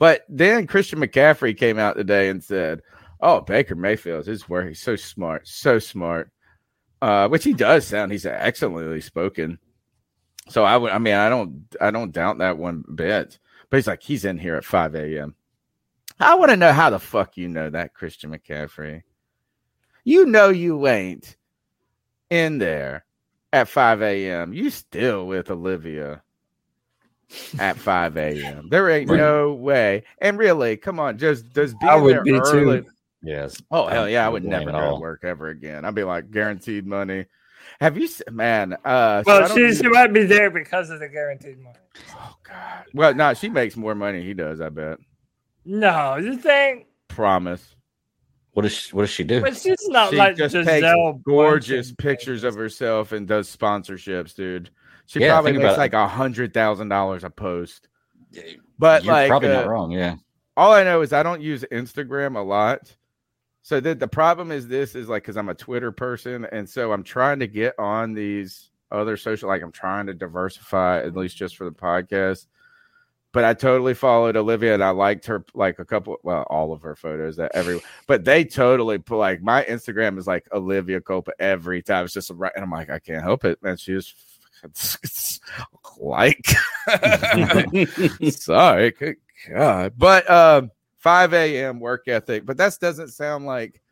But 0.01 0.25
then 0.29 0.67
Christian 0.67 0.99
McCaffrey 0.99 1.57
came 1.57 1.79
out 1.79 1.97
today 1.97 2.29
and 2.29 2.43
said, 2.43 2.83
Oh, 3.21 3.41
Baker 3.41 3.77
Mayfield 3.77 4.27
is 4.27 4.49
where 4.49 4.67
he's 4.67 4.81
so 4.81 4.97
smart, 4.97 5.47
so 5.47 5.79
smart. 5.79 6.31
Uh, 7.01 7.29
which 7.29 7.45
he 7.45 7.53
does 7.53 7.87
sound 7.87 8.11
he's 8.11 8.27
excellently 8.27 9.01
spoken. 9.01 9.59
So 10.49 10.65
I 10.65 10.77
would 10.77 10.91
I 10.91 10.99
mean 10.99 11.15
I 11.15 11.29
don't 11.29 11.67
I 11.81 11.91
don't 11.91 12.13
doubt 12.13 12.39
that 12.39 12.59
one 12.59 12.83
bit. 12.95 13.39
But 13.71 13.77
he's 13.77 13.87
like, 13.87 14.03
he's 14.03 14.25
in 14.25 14.39
here 14.39 14.57
at 14.57 14.65
5 14.65 14.95
a.m. 14.95 15.35
I 16.19 16.35
want 16.35 16.51
to 16.51 16.57
know 16.57 16.73
how 16.73 16.91
the 16.91 16.99
fuck 16.99 17.37
you 17.37 17.49
know 17.49 17.71
that, 17.71 17.95
Christian 17.95 18.31
McCaffrey. 18.31 19.03
You 20.05 20.27
know 20.27 20.49
you 20.49 20.87
ain't 20.87 21.37
in 22.31 22.59
there 22.59 23.05
at 23.53 23.69
5 23.69 24.03
a.m. 24.03 24.53
You 24.53 24.71
still 24.71 25.27
with 25.27 25.51
Olivia 25.51 26.24
at 27.59 27.77
5 27.77 28.17
a.m. 28.17 28.69
There 28.69 28.89
ain't 28.91 29.11
no 29.11 29.53
way. 29.53 30.05
And 30.19 30.39
really, 30.39 30.77
come 30.77 30.99
on, 31.01 31.19
just 31.19 31.53
does 31.53 31.75
being 31.75 31.91
I 31.93 31.97
would 31.97 32.15
there 32.17 32.23
be 32.23 32.33
early. 32.35 32.83
too. 32.83 32.87
yes. 33.23 33.61
Oh 33.71 33.87
hell 33.87 34.09
yeah, 34.09 34.27
I 34.27 34.29
would 34.29 34.45
never 34.45 34.71
go 34.71 34.95
to 34.95 35.01
work 35.01 35.25
ever 35.25 35.49
again. 35.49 35.85
I'd 35.85 35.95
be 35.95 36.05
like 36.05 36.31
guaranteed 36.31 36.87
money. 36.87 37.27
Have 37.81 37.97
you, 37.99 38.07
se- 38.07 38.25
man? 38.31 38.75
Uh, 38.85 39.23
Well, 39.27 39.49
don't 39.49 39.57
she, 39.57 39.75
she 39.75 39.89
might 39.89 40.13
be 40.13 40.25
there 40.25 40.51
because 40.51 40.91
of 40.91 41.01
the 41.01 41.09
guaranteed 41.09 41.59
money. 41.61 41.79
oh 42.15 42.37
god. 42.43 42.85
Well, 42.93 43.15
no, 43.15 43.35
she 43.35 43.49
makes 43.49 43.77
more 43.77 43.95
money. 43.95 44.23
He 44.23 44.35
does. 44.35 44.61
I 44.61 44.69
bet. 44.69 44.99
No, 45.65 46.17
you 46.17 46.37
think? 46.37 46.87
Promise. 47.09 47.75
What 48.53 48.63
does 48.63 48.73
she, 48.73 48.95
what 48.95 49.03
does 49.03 49.11
she 49.11 49.25
do? 49.25 49.41
But 49.41 49.57
she's 49.57 49.89
not 49.89 50.11
she 50.11 50.17
like 50.17 50.37
just 50.37 50.55
Giselle 50.55 51.13
takes 51.15 51.23
gorgeous 51.25 51.91
pictures 51.93 52.45
of 52.45 52.55
herself 52.55 53.11
and 53.13 53.27
does 53.27 53.55
sponsorships, 53.55 54.35
dude. 54.35 54.71
She 55.07 55.21
Yeah, 55.21 55.33
probably 55.33 55.53
makes 55.53 55.77
like 55.79 55.93
a 55.93 56.09
hundred 56.09 56.55
thousand 56.55 56.89
dollars 56.89 57.25
a 57.25 57.31
post. 57.31 57.89
But 58.79 59.05
You're 59.05 59.13
like, 59.15 59.29
probably 59.29 59.51
uh, 59.51 59.61
not 59.61 59.69
wrong. 59.69 59.91
Yeah. 59.93 60.17
all 60.57 60.73
I 60.73 60.83
know 60.83 61.03
is 61.03 61.13
I 61.13 61.23
don't 61.23 61.41
use 61.43 61.65
Instagram 61.71 62.37
a 62.37 62.41
lot. 62.41 62.95
So 63.63 63.81
the, 63.81 63.95
the 63.95 64.09
problem 64.09 64.51
is 64.53 64.69
this 64.69 64.95
is 64.95 65.09
like 65.09 65.23
because 65.23 65.37
I'm 65.37 65.49
a 65.49 65.55
Twitter 65.55 65.91
person, 65.93 66.45
and 66.53 66.69
so 66.69 66.93
I'm 66.93 67.03
trying 67.03 67.39
to 67.39 67.47
get 67.47 67.79
on 67.79 68.13
these 68.13 68.71
other 68.91 69.17
social, 69.17 69.49
like 69.49 69.63
I'm 69.63 69.73
trying 69.73 70.07
to 70.07 70.15
diversify 70.15 70.99
at 70.99 71.17
least 71.17 71.37
just 71.37 71.57
for 71.57 71.65
the 71.65 71.71
podcast. 71.71 72.47
But 73.33 73.45
I 73.45 73.55
totally 73.55 73.95
followed 73.95 74.37
Olivia, 74.37 74.75
and 74.75 74.85
I 74.85 74.91
liked 74.91 75.27
her 75.27 75.45
like 75.55 75.79
a 75.81 75.85
couple, 75.85 76.17
well, 76.23 76.43
all 76.51 76.73
of 76.73 76.83
her 76.83 76.95
photos 76.95 77.37
that 77.37 77.51
every, 77.55 77.81
but 78.07 78.25
they 78.25 78.45
totally 78.45 78.99
put 78.99 79.17
like 79.17 79.43
my 79.43 79.65
Instagram 79.65 80.19
is 80.19 80.27
like 80.27 80.47
Olivia 80.53 81.01
Culpo 81.01 81.31
every 81.39 81.83
time. 81.83 82.05
It's 82.05 82.15
just 82.15 82.31
right, 82.35 82.53
and 82.55 82.63
I'm 82.63 82.71
like, 82.71 82.91
I 82.91 82.99
can't 82.99 83.25
help 83.25 83.45
it, 83.45 83.61
man. 83.63 83.77
She 83.77 83.93
is 84.75 85.41
like, 85.99 86.47
sorry, 88.33 88.91
good 88.93 89.17
God, 89.51 89.93
but 89.97 90.29
um. 90.31 90.71
5 90.99 91.35
a.m. 91.35 91.81
work 91.81 92.09
ethic, 92.09 92.47
but 92.47 92.57
that 92.57 92.79
doesn't 92.81 93.09
sound 93.09 93.45
like. 93.45 93.83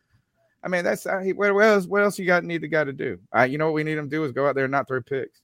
I 0.65 0.69
mean, 0.69 0.83
that's 0.83 1.05
uh, 1.05 1.21
what, 1.35 1.53
what 1.55 1.63
else? 1.67 1.85
What 1.85 2.03
else 2.03 2.19
you 2.19 2.25
got 2.25 2.43
need 2.43 2.63
the 2.63 2.69
guy 2.69 2.85
to 2.85 2.93
do? 2.95 3.19
Uh, 3.37 3.43
you 3.43 3.59
know 3.59 3.67
what 3.67 3.75
we 3.75 3.85
need 3.85 3.99
him 3.99 4.09
to 4.09 4.17
do 4.17 4.25
is 4.25 4.33
go 4.33 4.49
out 4.49 4.55
there 4.55 4.65
and 4.65 4.73
not 4.73 4.89
throw 4.89 5.03
picks. 5.03 5.43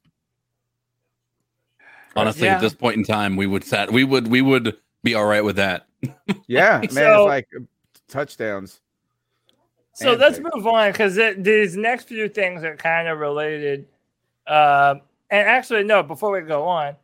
Honestly, 2.17 2.47
Yeah. 2.47 2.55
at 2.55 2.63
this 2.63 2.73
point 2.73 2.97
in 2.97 3.05
time, 3.05 3.37
we 3.37 3.47
would 3.47 3.65
sat 3.65 3.93
we 3.93 4.03
would 4.03 4.29
we 4.29 4.41
would 4.41 4.79
be 5.03 5.15
all 5.15 5.27
right 5.27 5.45
with 5.45 5.57
that. 5.57 5.87
Yeah, 6.47 6.79
man, 6.79 6.89
So- 6.89 7.21
it's 7.25 7.29
like 7.29 7.49
uh, 7.55 7.61
touchdowns. 8.09 8.81
So 9.93 10.15
let's 10.15 10.39
picks. 10.39 10.51
move 10.55 10.67
on 10.67 10.91
because 10.93 11.17
these 11.37 11.77
next 11.77 12.05
few 12.05 12.31
things 12.31 12.65
are 12.65 12.77
kind 12.77 13.09
of 13.09 13.19
related. 13.19 13.89
Um, 14.47 15.03
and 15.31 15.49
actually, 15.49 15.85
no. 15.85 16.03
Before 16.03 16.33
we 16.33 16.41
go 16.41 16.67
on, 16.67 16.97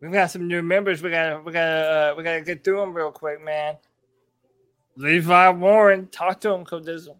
we've 0.00 0.12
got 0.12 0.30
some 0.30 0.48
new 0.48 0.62
members. 0.62 1.02
We 1.02 1.10
gotta, 1.10 1.40
we 1.40 1.52
gotta, 1.52 2.12
uh, 2.12 2.14
we 2.16 2.22
gotta 2.22 2.42
get 2.42 2.64
through 2.64 2.80
them 2.80 2.94
real 2.94 3.12
quick, 3.12 3.42
man. 3.42 3.76
Levi 4.96 5.48
Warren, 5.50 6.06
talk 6.08 6.40
to 6.40 6.52
him, 6.52 6.64
Codizzle. 6.64 7.16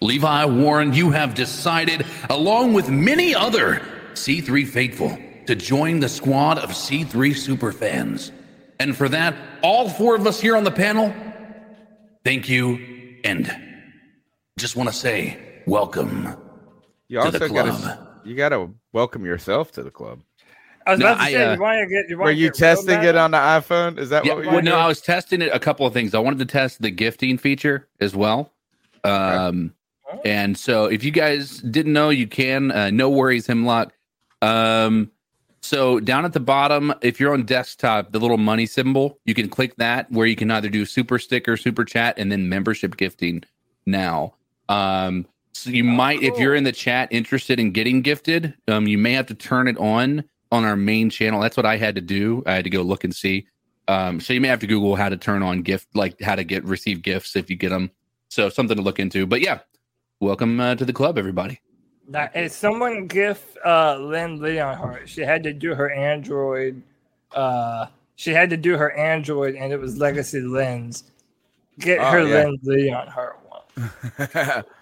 Levi 0.00 0.44
Warren, 0.46 0.92
you 0.92 1.10
have 1.10 1.34
decided, 1.34 2.04
along 2.28 2.74
with 2.74 2.88
many 2.88 3.34
other 3.34 3.80
C3 4.14 4.66
faithful, 4.66 5.16
to 5.46 5.54
join 5.54 6.00
the 6.00 6.08
squad 6.08 6.58
of 6.58 6.70
C3 6.70 7.36
super 7.36 7.72
fans. 7.72 8.32
And 8.78 8.96
for 8.96 9.08
that, 9.08 9.34
all 9.62 9.88
four 9.88 10.16
of 10.16 10.26
us 10.26 10.40
here 10.40 10.56
on 10.56 10.64
the 10.64 10.70
panel, 10.70 11.14
thank 12.24 12.48
you 12.48 13.20
and 13.24 13.54
just 14.58 14.76
want 14.76 14.88
to 14.88 14.94
say 14.94 15.62
welcome. 15.66 16.36
You 17.08 17.22
to 17.22 17.30
the 17.30 17.42
also 17.42 17.54
got 17.54 17.64
to 17.64 17.70
club. 17.70 18.08
You 18.24 18.34
got 18.34 18.50
to 18.50 18.74
welcome 18.92 19.24
yourself 19.24 19.72
to 19.72 19.82
the 19.82 19.90
club. 19.90 20.20
I 20.86 20.92
was 20.92 21.00
No, 21.00 21.06
about 21.06 21.16
to 21.18 21.22
I, 21.22 21.32
say, 21.32 21.44
uh, 21.44 21.54
you 21.54 21.60
want 21.60 21.78
to 21.80 21.86
get, 21.94 22.08
you 22.08 22.18
want 22.18 22.26
Were 22.26 22.32
you 22.32 22.50
testing 22.50 23.02
it 23.02 23.16
on 23.16 23.30
the 23.30 23.38
iPhone? 23.38 23.98
Is 23.98 24.10
that 24.10 24.24
Yeah, 24.24 24.34
what? 24.34 24.46
well, 24.46 24.62
no, 24.62 24.76
I 24.76 24.86
was 24.86 25.00
testing 25.00 25.42
it 25.42 25.52
a 25.52 25.58
couple 25.58 25.86
of 25.86 25.92
things. 25.92 26.14
I 26.14 26.18
wanted 26.18 26.40
to 26.40 26.46
test 26.46 26.82
the 26.82 26.90
gifting 26.90 27.38
feature 27.38 27.88
as 28.00 28.16
well. 28.16 28.52
Um, 29.04 29.74
and 30.24 30.56
so 30.56 30.86
if 30.86 31.04
you 31.04 31.10
guys 31.10 31.58
didn't 31.58 31.92
know, 31.92 32.10
you 32.10 32.26
can. 32.26 32.70
Uh, 32.70 32.90
no 32.90 33.10
worries, 33.10 33.46
Hemlock. 33.46 33.92
Um, 34.40 35.10
so 35.62 36.00
down 36.00 36.24
at 36.24 36.32
the 36.32 36.40
bottom, 36.40 36.92
if 37.02 37.20
you're 37.20 37.32
on 37.32 37.44
desktop, 37.44 38.12
the 38.12 38.18
little 38.18 38.36
money 38.36 38.66
symbol, 38.66 39.18
you 39.24 39.34
can 39.34 39.48
click 39.48 39.76
that 39.76 40.10
where 40.10 40.26
you 40.26 40.36
can 40.36 40.50
either 40.50 40.68
do 40.68 40.84
super 40.84 41.18
sticker, 41.18 41.56
super 41.56 41.84
chat, 41.84 42.18
and 42.18 42.30
then 42.32 42.48
membership 42.48 42.96
gifting 42.96 43.44
now. 43.86 44.34
Um, 44.68 45.26
so 45.52 45.70
you 45.70 45.84
might, 45.84 46.22
if 46.22 46.38
you're 46.38 46.54
in 46.54 46.64
the 46.64 46.72
chat 46.72 47.08
interested 47.10 47.60
in 47.60 47.72
getting 47.72 48.02
gifted, 48.02 48.54
um, 48.68 48.86
you 48.86 48.98
may 48.98 49.12
have 49.12 49.26
to 49.26 49.34
turn 49.34 49.68
it 49.68 49.76
on 49.78 50.24
on 50.50 50.64
our 50.64 50.76
main 50.76 51.10
channel. 51.10 51.40
That's 51.40 51.56
what 51.56 51.66
I 51.66 51.76
had 51.76 51.94
to 51.94 52.00
do. 52.00 52.42
I 52.46 52.54
had 52.54 52.64
to 52.64 52.70
go 52.70 52.82
look 52.82 53.04
and 53.04 53.14
see. 53.14 53.46
Um, 53.88 54.20
so 54.20 54.32
you 54.32 54.40
may 54.40 54.48
have 54.48 54.60
to 54.60 54.66
Google 54.66 54.96
how 54.96 55.08
to 55.08 55.16
turn 55.16 55.42
on 55.42 55.62
gift, 55.62 55.88
like 55.94 56.20
how 56.20 56.34
to 56.34 56.44
get 56.44 56.64
receive 56.64 57.02
gifts 57.02 57.36
if 57.36 57.50
you 57.50 57.56
get 57.56 57.70
them. 57.70 57.90
So 58.28 58.48
something 58.48 58.76
to 58.76 58.82
look 58.82 58.98
into. 58.98 59.26
But 59.26 59.40
yeah, 59.40 59.60
welcome 60.20 60.58
uh, 60.60 60.74
to 60.76 60.84
the 60.84 60.92
club, 60.92 61.18
everybody. 61.18 61.60
Now, 62.08 62.30
if 62.34 62.52
someone 62.52 63.06
gift 63.06 63.56
uh, 63.64 63.96
Lynn 63.96 64.40
Leonhardt, 64.40 65.08
she 65.08 65.22
had 65.22 65.42
to 65.44 65.52
do 65.52 65.74
her 65.74 65.90
Android. 65.90 66.82
Uh, 67.32 67.86
she 68.16 68.32
had 68.32 68.50
to 68.50 68.56
do 68.56 68.76
her 68.76 68.92
Android, 68.92 69.54
and 69.54 69.72
it 69.72 69.80
was 69.80 69.98
Legacy 69.98 70.40
Lens. 70.40 71.04
Get 71.78 71.98
Oh, 72.00 72.10
her 72.10 72.26
yeah. 72.26 72.44
Lynn 72.44 72.58
Leonhardt 72.62 73.38
one. 73.48 74.64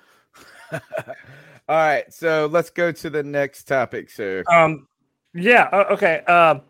All 0.73 1.77
right, 1.77 2.13
so 2.13 2.49
let's 2.51 2.71
go 2.71 2.91
to 2.93 3.11
the 3.11 3.23
next 3.23 3.65
topic, 3.65 4.11
sir. 4.11 4.43
Um, 4.49 4.89
yeah. 5.35 5.69
okay. 5.91 6.19
Um, 6.21 6.63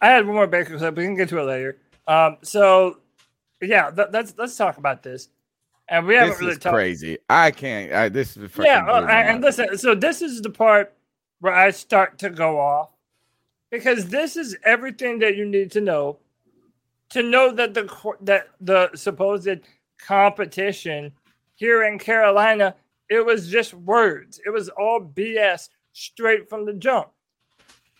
I 0.00 0.08
had 0.08 0.26
one 0.26 0.36
more 0.36 0.46
Baker 0.46 0.78
clip. 0.78 0.96
We 0.96 1.04
can 1.04 1.16
get 1.16 1.28
to 1.30 1.38
it 1.38 1.44
later. 1.44 1.78
Um, 2.06 2.36
so 2.42 2.98
yeah, 3.60 3.90
th- 3.90 4.08
let's 4.12 4.34
let's 4.36 4.56
talk 4.56 4.76
about 4.78 5.02
this. 5.02 5.28
And 5.88 6.06
we 6.06 6.14
haven't 6.14 6.30
This 6.30 6.40
really 6.40 6.56
talked. 6.56 6.74
crazy. 6.74 7.18
I 7.28 7.50
can't. 7.50 7.92
I, 7.92 8.08
this 8.08 8.36
is 8.36 8.50
Yeah, 8.58 8.86
uh, 8.86 9.06
and 9.06 9.42
listen. 9.42 9.76
So 9.76 9.94
this 9.94 10.22
is 10.22 10.40
the 10.40 10.50
part 10.50 10.94
where 11.40 11.54
I 11.54 11.70
start 11.70 12.18
to 12.18 12.30
go 12.30 12.58
off 12.58 12.90
because 13.70 14.06
this 14.06 14.36
is 14.36 14.56
everything 14.64 15.18
that 15.18 15.36
you 15.36 15.44
need 15.44 15.70
to 15.72 15.80
know 15.80 16.18
to 17.10 17.22
know 17.22 17.52
that 17.52 17.74
the 17.74 18.14
that 18.22 18.48
the 18.60 18.90
supposed 18.94 19.60
competition 19.98 21.12
here 21.54 21.84
in 21.84 21.98
Carolina 21.98 22.74
it 23.14 23.24
was 23.24 23.48
just 23.48 23.74
words. 23.74 24.40
It 24.44 24.50
was 24.50 24.68
all 24.70 25.00
BS 25.00 25.68
straight 25.92 26.48
from 26.48 26.66
the 26.66 26.74
jump. 26.74 27.08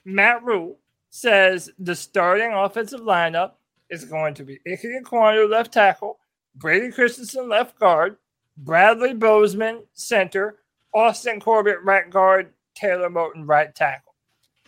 Matt 0.04 0.42
Rhule 0.44 0.78
says 1.10 1.70
the 1.78 1.94
starting 1.94 2.52
offensive 2.52 3.00
lineup 3.00 3.52
is 3.88 4.04
going 4.04 4.34
to 4.34 4.44
be 4.44 4.58
Ike 4.70 4.82
Ekwonu 4.82 5.48
left 5.48 5.72
tackle, 5.72 6.18
Brady 6.56 6.90
Christensen 6.90 7.48
left 7.48 7.78
guard, 7.78 8.16
Bradley 8.56 9.14
Bozeman 9.14 9.84
center, 9.92 10.58
Austin 10.92 11.40
Corbett 11.40 11.82
right 11.82 12.08
guard, 12.10 12.52
Taylor 12.74 13.08
Moton 13.08 13.46
right 13.46 13.74
tackle. 13.74 14.14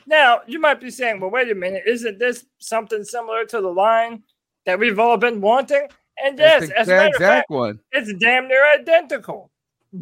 Now, 0.07 0.41
you 0.47 0.61
might 0.61 0.81
be 0.81 0.91
saying, 0.91 1.21
well, 1.21 1.31
wait 1.31 1.51
a 1.51 1.55
minute, 1.55 1.83
isn't 1.87 2.19
this 2.19 2.47
something 2.59 3.03
similar 3.03 3.45
to 3.47 3.61
the 3.61 3.69
line 3.69 4.23
that 4.65 4.79
we've 4.79 5.01
all 5.01 5.17
been 5.17 5.41
wanting? 5.41 5.89
And 6.23 6.39
yes, 6.39 6.71
as 6.71 6.89
a 6.89 6.93
matter 6.93 7.09
of 7.09 7.17
fact, 7.17 7.51
one. 7.51 7.81
it's 7.93 8.13
damn 8.15 8.49
near 8.49 8.65
identical. 8.73 9.51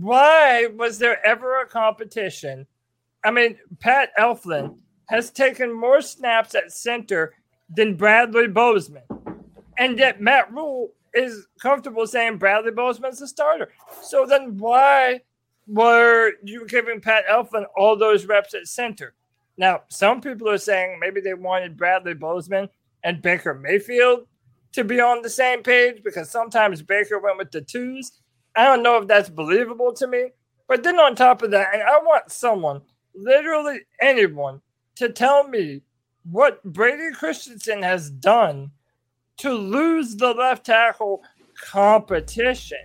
Why 0.01 0.66
was 0.66 0.99
there 0.99 1.24
ever 1.24 1.61
a 1.61 1.66
competition? 1.66 2.66
I 3.24 3.30
mean, 3.30 3.59
Pat 3.80 4.11
Elflein 4.18 4.76
has 5.09 5.30
taken 5.30 5.72
more 5.72 6.03
snaps 6.03 6.55
at 6.55 6.72
center 6.72 7.34
than 7.74 7.97
Bradley 7.97 8.49
Bozeman. 8.49 9.05
And 9.78 9.99
yet 9.99 10.20
Matt 10.20 10.53
Rhule 10.53 10.92
is 11.14 11.47
comfortable 11.61 12.07
saying 12.07 12.38
Bradley 12.38 12.72
Bozeman's 12.72 13.20
the 13.20 13.28
starter. 13.28 13.70
So 14.03 14.26
then 14.26 14.59
why 14.59 15.20
were 15.66 16.32
you 16.42 16.66
giving 16.66 17.01
Pat 17.01 17.24
Elflein 17.30 17.64
all 17.76 17.97
those 17.97 18.26
reps 18.26 18.55
at 18.55 18.66
center? 18.66 19.14
Now, 19.57 19.82
some 19.88 20.20
people 20.20 20.49
are 20.49 20.59
saying 20.59 20.99
maybe 21.01 21.20
they 21.20 21.34
wanted 21.34 21.76
Bradley 21.76 22.14
Bozeman 22.14 22.68
and 23.05 23.22
Baker 23.22 23.55
Mayfield 23.55 24.26
to 24.72 24.82
be 24.82 25.01
on 25.01 25.22
the 25.22 25.30
same 25.30 25.62
page 25.62 26.03
because 26.03 26.30
sometimes 26.30 26.82
Baker 26.82 27.20
went 27.20 27.38
with 27.38 27.53
the 27.53 27.61
twos. 27.61 28.20
I 28.57 28.65
don't 28.65 28.83
know 28.83 28.99
if 28.99 29.09
that's 29.09 29.29
believable 29.29 29.93
to 29.95 30.07
me. 30.07 30.31
But 30.67 30.83
then 30.83 30.99
on 30.99 31.15
top 31.15 31.43
of 31.43 31.51
that, 31.51 31.75
and 31.75 31.83
I 31.83 31.99
want 31.99 32.31
someone, 32.31 32.83
literally 33.15 33.81
anyone, 34.01 34.61
to 34.97 35.09
tell 35.11 35.47
me 35.47 35.83
what 36.31 36.63
Brady 36.65 37.15
Christensen 37.15 37.83
has 37.83 38.11
done 38.11 38.71
to 39.39 39.53
lose 39.53 40.17
the 40.17 40.33
left 40.33 40.65
tackle 40.67 41.23
competition. 41.61 42.79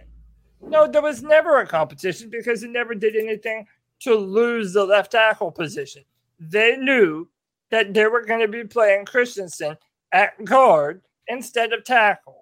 No, 0.62 0.88
there 0.88 1.02
was 1.02 1.24
never 1.24 1.60
a 1.60 1.68
competition 1.68 2.30
because 2.30 2.62
he 2.62 2.68
never 2.68 2.94
did 2.94 3.16
anything 3.16 3.66
to 4.02 4.16
lose 4.16 4.74
the 4.74 4.84
left 4.84 5.12
tackle 5.12 5.52
position. 5.52 6.04
They 6.40 6.76
knew 6.76 7.30
that 7.70 7.94
they 7.94 8.08
were 8.08 8.26
going 8.26 8.42
to 8.42 8.48
be 8.48 8.64
playing 8.64 9.06
Christensen 9.06 9.78
at 10.12 10.44
guard 10.44 11.02
instead 11.28 11.72
of 11.72 11.84
tackle. 11.84 12.39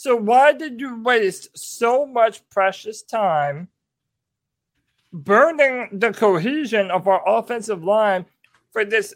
So 0.00 0.14
why 0.14 0.52
did 0.52 0.80
you 0.80 1.02
waste 1.02 1.58
so 1.58 2.06
much 2.06 2.48
precious 2.50 3.02
time 3.02 3.66
burning 5.12 5.88
the 5.90 6.12
cohesion 6.12 6.92
of 6.92 7.08
our 7.08 7.20
offensive 7.26 7.82
line 7.82 8.24
for 8.70 8.84
this 8.84 9.12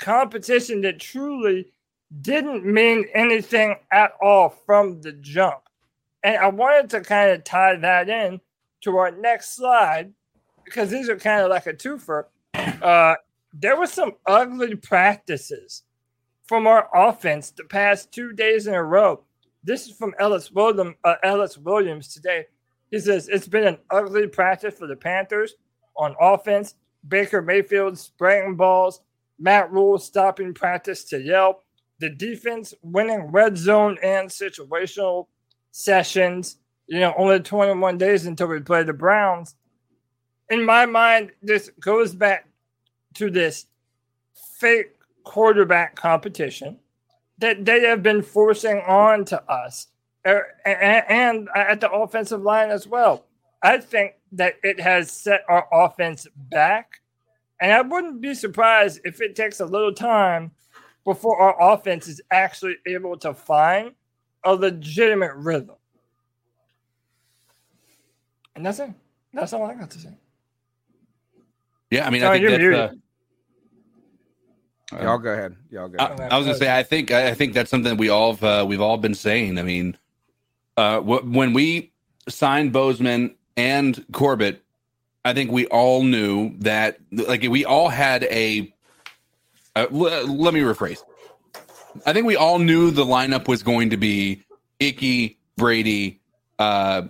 competition 0.00 0.80
that 0.80 0.98
truly 0.98 1.72
didn't 2.20 2.66
mean 2.66 3.06
anything 3.14 3.76
at 3.92 4.14
all 4.20 4.48
from 4.48 5.00
the 5.02 5.12
jump? 5.12 5.60
And 6.24 6.36
I 6.36 6.48
wanted 6.48 6.90
to 6.90 7.02
kind 7.02 7.30
of 7.30 7.44
tie 7.44 7.76
that 7.76 8.08
in 8.08 8.40
to 8.80 8.96
our 8.96 9.12
next 9.12 9.54
slide 9.54 10.12
because 10.64 10.90
these 10.90 11.08
are 11.08 11.16
kind 11.16 11.44
of 11.44 11.50
like 11.50 11.68
a 11.68 11.74
twofer. 11.74 12.24
Uh, 12.82 13.14
there 13.52 13.76
were 13.76 13.86
some 13.86 14.14
ugly 14.26 14.74
practices 14.74 15.84
from 16.44 16.66
our 16.66 16.88
offense 16.92 17.52
the 17.52 17.62
past 17.62 18.10
two 18.10 18.32
days 18.32 18.66
in 18.66 18.74
a 18.74 18.82
row. 18.82 19.22
This 19.64 19.86
is 19.86 19.96
from 19.96 20.14
Ellis 20.18 20.52
Williams, 20.52 20.94
uh, 21.04 21.14
Ellis 21.22 21.56
Williams 21.56 22.12
today. 22.12 22.44
He 22.90 22.98
says 23.00 23.28
it's 23.28 23.48
been 23.48 23.66
an 23.66 23.78
ugly 23.90 24.28
practice 24.28 24.74
for 24.78 24.86
the 24.86 24.94
Panthers 24.94 25.54
on 25.96 26.14
offense. 26.20 26.74
Baker 27.08 27.40
Mayfield 27.40 27.98
spraying 27.98 28.56
balls, 28.56 29.00
Matt 29.38 29.72
Rhule 29.72 29.98
stopping 29.98 30.52
practice 30.52 31.04
to 31.04 31.20
yell. 31.20 31.62
The 31.98 32.10
defense 32.10 32.74
winning 32.82 33.30
red 33.30 33.56
zone 33.56 33.96
and 34.02 34.28
situational 34.28 35.28
sessions. 35.70 36.58
You 36.86 37.00
know, 37.00 37.14
only 37.16 37.40
21 37.40 37.96
days 37.96 38.26
until 38.26 38.48
we 38.48 38.60
play 38.60 38.82
the 38.82 38.92
Browns. 38.92 39.54
In 40.50 40.62
my 40.62 40.84
mind, 40.84 41.32
this 41.42 41.70
goes 41.80 42.14
back 42.14 42.46
to 43.14 43.30
this 43.30 43.66
fake 44.60 44.92
quarterback 45.24 45.96
competition 45.96 46.78
that 47.44 47.66
they 47.66 47.82
have 47.82 48.02
been 48.02 48.22
forcing 48.22 48.78
on 48.78 49.22
to 49.26 49.42
us 49.50 49.88
er, 50.26 50.46
and 50.64 51.46
at 51.54 51.78
the 51.78 51.90
offensive 51.90 52.40
line 52.40 52.70
as 52.70 52.86
well. 52.86 53.26
I 53.62 53.78
think 53.78 54.14
that 54.32 54.54
it 54.62 54.80
has 54.80 55.10
set 55.10 55.42
our 55.48 55.68
offense 55.70 56.26
back. 56.34 57.00
And 57.60 57.70
I 57.70 57.82
wouldn't 57.82 58.22
be 58.22 58.34
surprised 58.34 59.00
if 59.04 59.20
it 59.20 59.36
takes 59.36 59.60
a 59.60 59.66
little 59.66 59.92
time 59.92 60.52
before 61.04 61.38
our 61.38 61.74
offense 61.74 62.08
is 62.08 62.22
actually 62.30 62.76
able 62.86 63.18
to 63.18 63.34
find 63.34 63.92
a 64.44 64.54
legitimate 64.54 65.34
rhythm. 65.34 65.76
And 68.56 68.64
that's 68.64 68.78
it. 68.78 68.90
That's 69.34 69.52
all 69.52 69.64
I 69.64 69.74
got 69.74 69.90
to 69.90 69.98
say. 69.98 70.16
Yeah, 71.90 72.06
I 72.06 72.10
mean, 72.10 72.22
Sorry, 72.22 72.38
I 72.38 72.58
think 72.58 72.72
that's. 72.72 72.94
Uh, 72.94 72.96
Y'all 74.92 75.18
go 75.18 75.32
ahead. 75.32 75.56
Y'all 75.70 75.88
go. 75.88 75.96
I, 75.98 76.06
ahead. 76.08 76.32
I 76.32 76.38
was 76.38 76.46
gonna 76.46 76.58
say, 76.58 76.76
I 76.76 76.82
think 76.82 77.10
I 77.10 77.34
think 77.34 77.54
that's 77.54 77.70
something 77.70 77.96
we 77.96 78.08
all 78.08 78.34
have, 78.34 78.44
uh, 78.44 78.66
we've 78.66 78.80
all 78.80 78.96
been 78.96 79.14
saying. 79.14 79.58
I 79.58 79.62
mean, 79.62 79.96
uh, 80.76 81.00
wh- 81.00 81.26
when 81.26 81.52
we 81.52 81.92
signed 82.28 82.72
Bozeman 82.72 83.34
and 83.56 84.04
Corbett, 84.12 84.62
I 85.24 85.32
think 85.32 85.50
we 85.50 85.66
all 85.66 86.02
knew 86.02 86.54
that, 86.58 86.98
like, 87.10 87.42
we 87.42 87.64
all 87.64 87.88
had 87.88 88.24
a. 88.24 88.72
Uh, 89.76 89.86
l- 89.90 90.26
let 90.28 90.54
me 90.54 90.60
rephrase. 90.60 91.02
I 92.06 92.12
think 92.12 92.26
we 92.26 92.36
all 92.36 92.58
knew 92.58 92.90
the 92.90 93.04
lineup 93.04 93.48
was 93.48 93.62
going 93.62 93.90
to 93.90 93.96
be 93.96 94.42
Icky, 94.80 95.38
Brady, 95.56 96.20
uh, 96.58 97.02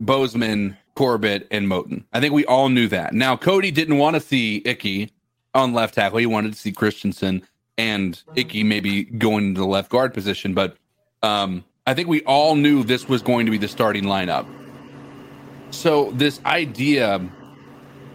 Bozeman, 0.00 0.76
Corbett, 0.94 1.46
and 1.50 1.66
Moton. 1.66 2.04
I 2.12 2.20
think 2.20 2.32
we 2.32 2.44
all 2.46 2.68
knew 2.68 2.86
that. 2.88 3.12
Now, 3.14 3.36
Cody 3.36 3.70
didn't 3.70 3.98
want 3.98 4.14
to 4.14 4.20
see 4.20 4.62
Icky 4.64 5.10
on 5.56 5.72
left 5.72 5.94
tackle. 5.94 6.18
He 6.18 6.26
wanted 6.26 6.52
to 6.52 6.58
see 6.58 6.72
Christensen 6.72 7.42
and 7.78 8.22
Icky 8.34 8.62
maybe 8.62 9.04
going 9.04 9.54
to 9.54 9.60
the 9.60 9.66
left 9.66 9.90
guard 9.90 10.14
position. 10.14 10.54
But 10.54 10.76
um, 11.22 11.64
I 11.86 11.94
think 11.94 12.08
we 12.08 12.22
all 12.22 12.54
knew 12.54 12.84
this 12.84 13.08
was 13.08 13.22
going 13.22 13.46
to 13.46 13.52
be 13.52 13.58
the 13.58 13.68
starting 13.68 14.04
lineup. 14.04 14.46
So 15.70 16.10
this 16.12 16.40
idea, 16.46 17.20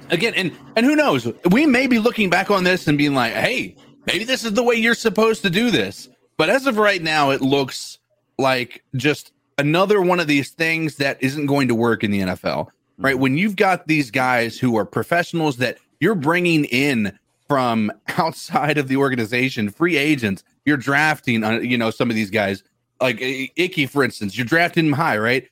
again, 0.10 0.34
and 0.36 0.52
and 0.76 0.86
who 0.86 0.96
knows? 0.96 1.28
We 1.50 1.66
may 1.66 1.88
be 1.88 2.00
looking 2.00 2.30
back 2.30 2.50
on 2.50 2.64
this 2.64 2.88
and 2.88 2.98
being 2.98 3.14
like, 3.14 3.34
"Hey, 3.34 3.76
maybe 4.06 4.24
this 4.24 4.46
is 4.46 4.54
the 4.54 4.64
way 4.64 4.76
you're 4.76 4.96
supposed 4.96 5.42
to 5.44 5.50
do 5.50 5.70
this." 5.70 6.10
But 6.38 6.50
as 6.50 6.66
of 6.66 6.78
right 6.78 7.02
now, 7.02 7.32
it 7.32 7.42
looks 7.42 8.00
like 8.40 8.84
just 8.96 9.32
another 9.58 10.02
one 10.02 10.20
of 10.20 10.28
these 10.28 10.52
things 10.52 10.96
that 10.96 11.22
isn't 11.22 11.46
going 11.46 11.68
to 11.68 11.76
work 11.76 12.04
in 12.04 12.12
the 12.12 12.22
NFL. 12.22 12.68
Right? 12.98 13.18
When 13.18 13.38
you've 13.38 13.56
got 13.56 13.88
these 13.88 14.12
guys 14.12 14.58
who 14.58 14.76
are 14.78 14.86
professionals 14.86 15.58
that 15.58 15.78
you're 16.00 16.16
bringing 16.16 16.66
in 16.66 17.18
from 17.52 17.92
outside 18.18 18.78
of 18.78 18.88
the 18.88 18.96
organization, 18.96 19.70
free 19.70 19.98
agents, 19.98 20.42
you're 20.64 20.78
drafting, 20.78 21.44
uh, 21.44 21.60
you 21.60 21.78
know, 21.78 21.92
some 21.92 22.10
of 22.10 22.16
these 22.16 22.30
guys 22.30 22.64
like 23.02 23.18
Icky, 23.20 23.88
for 23.88 24.06
instance, 24.06 24.38
you're 24.38 24.46
drafting 24.46 24.86
him 24.86 24.94
high, 24.94 25.18
right? 25.18 25.50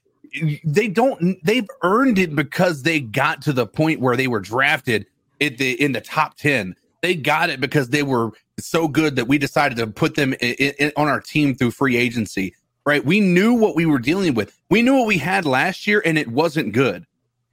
They 0.64 0.88
don't. 0.88 1.44
They've 1.44 1.68
earned 1.84 2.20
it 2.20 2.34
because 2.36 2.84
they 2.84 3.02
got 3.02 3.42
to 3.42 3.52
the 3.52 3.66
point 3.66 4.00
where 4.00 4.16
they 4.16 4.28
were 4.28 4.40
drafted 4.40 5.08
in 5.42 5.58
the 5.58 5.72
in 5.82 5.92
the 5.92 6.00
top 6.00 6.38
ten. 6.38 6.76
They 7.02 7.16
got 7.16 7.50
it 7.50 7.60
because 7.60 7.90
they 7.90 8.04
were 8.04 8.32
so 8.60 8.88
good 8.88 9.18
that 9.18 9.28
we 9.28 9.38
decided 9.38 9.78
to 9.80 9.88
put 9.88 10.16
them 10.16 10.34
in, 10.40 10.54
in, 10.54 10.92
on 10.96 11.08
our 11.08 11.20
team 11.20 11.56
through 11.56 11.72
free 11.72 11.98
agency. 11.98 12.56
Right? 12.86 13.04
We 13.04 13.20
knew 13.20 13.56
what 13.56 13.76
we 13.76 13.86
were 13.86 14.00
dealing 14.00 14.36
with. 14.36 14.56
We 14.70 14.84
knew 14.84 14.96
what 14.96 15.08
we 15.08 15.18
had 15.18 15.46
last 15.46 15.86
year, 15.86 16.02
and 16.06 16.18
it 16.18 16.30
wasn't 16.30 16.74
good. 16.74 17.06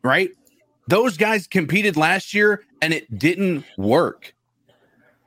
Right? 0.05 0.31
Those 0.87 1.17
guys 1.17 1.47
competed 1.47 1.97
last 1.97 2.35
year, 2.35 2.63
and 2.83 2.93
it 2.93 3.19
didn't 3.19 3.65
work. 3.79 4.35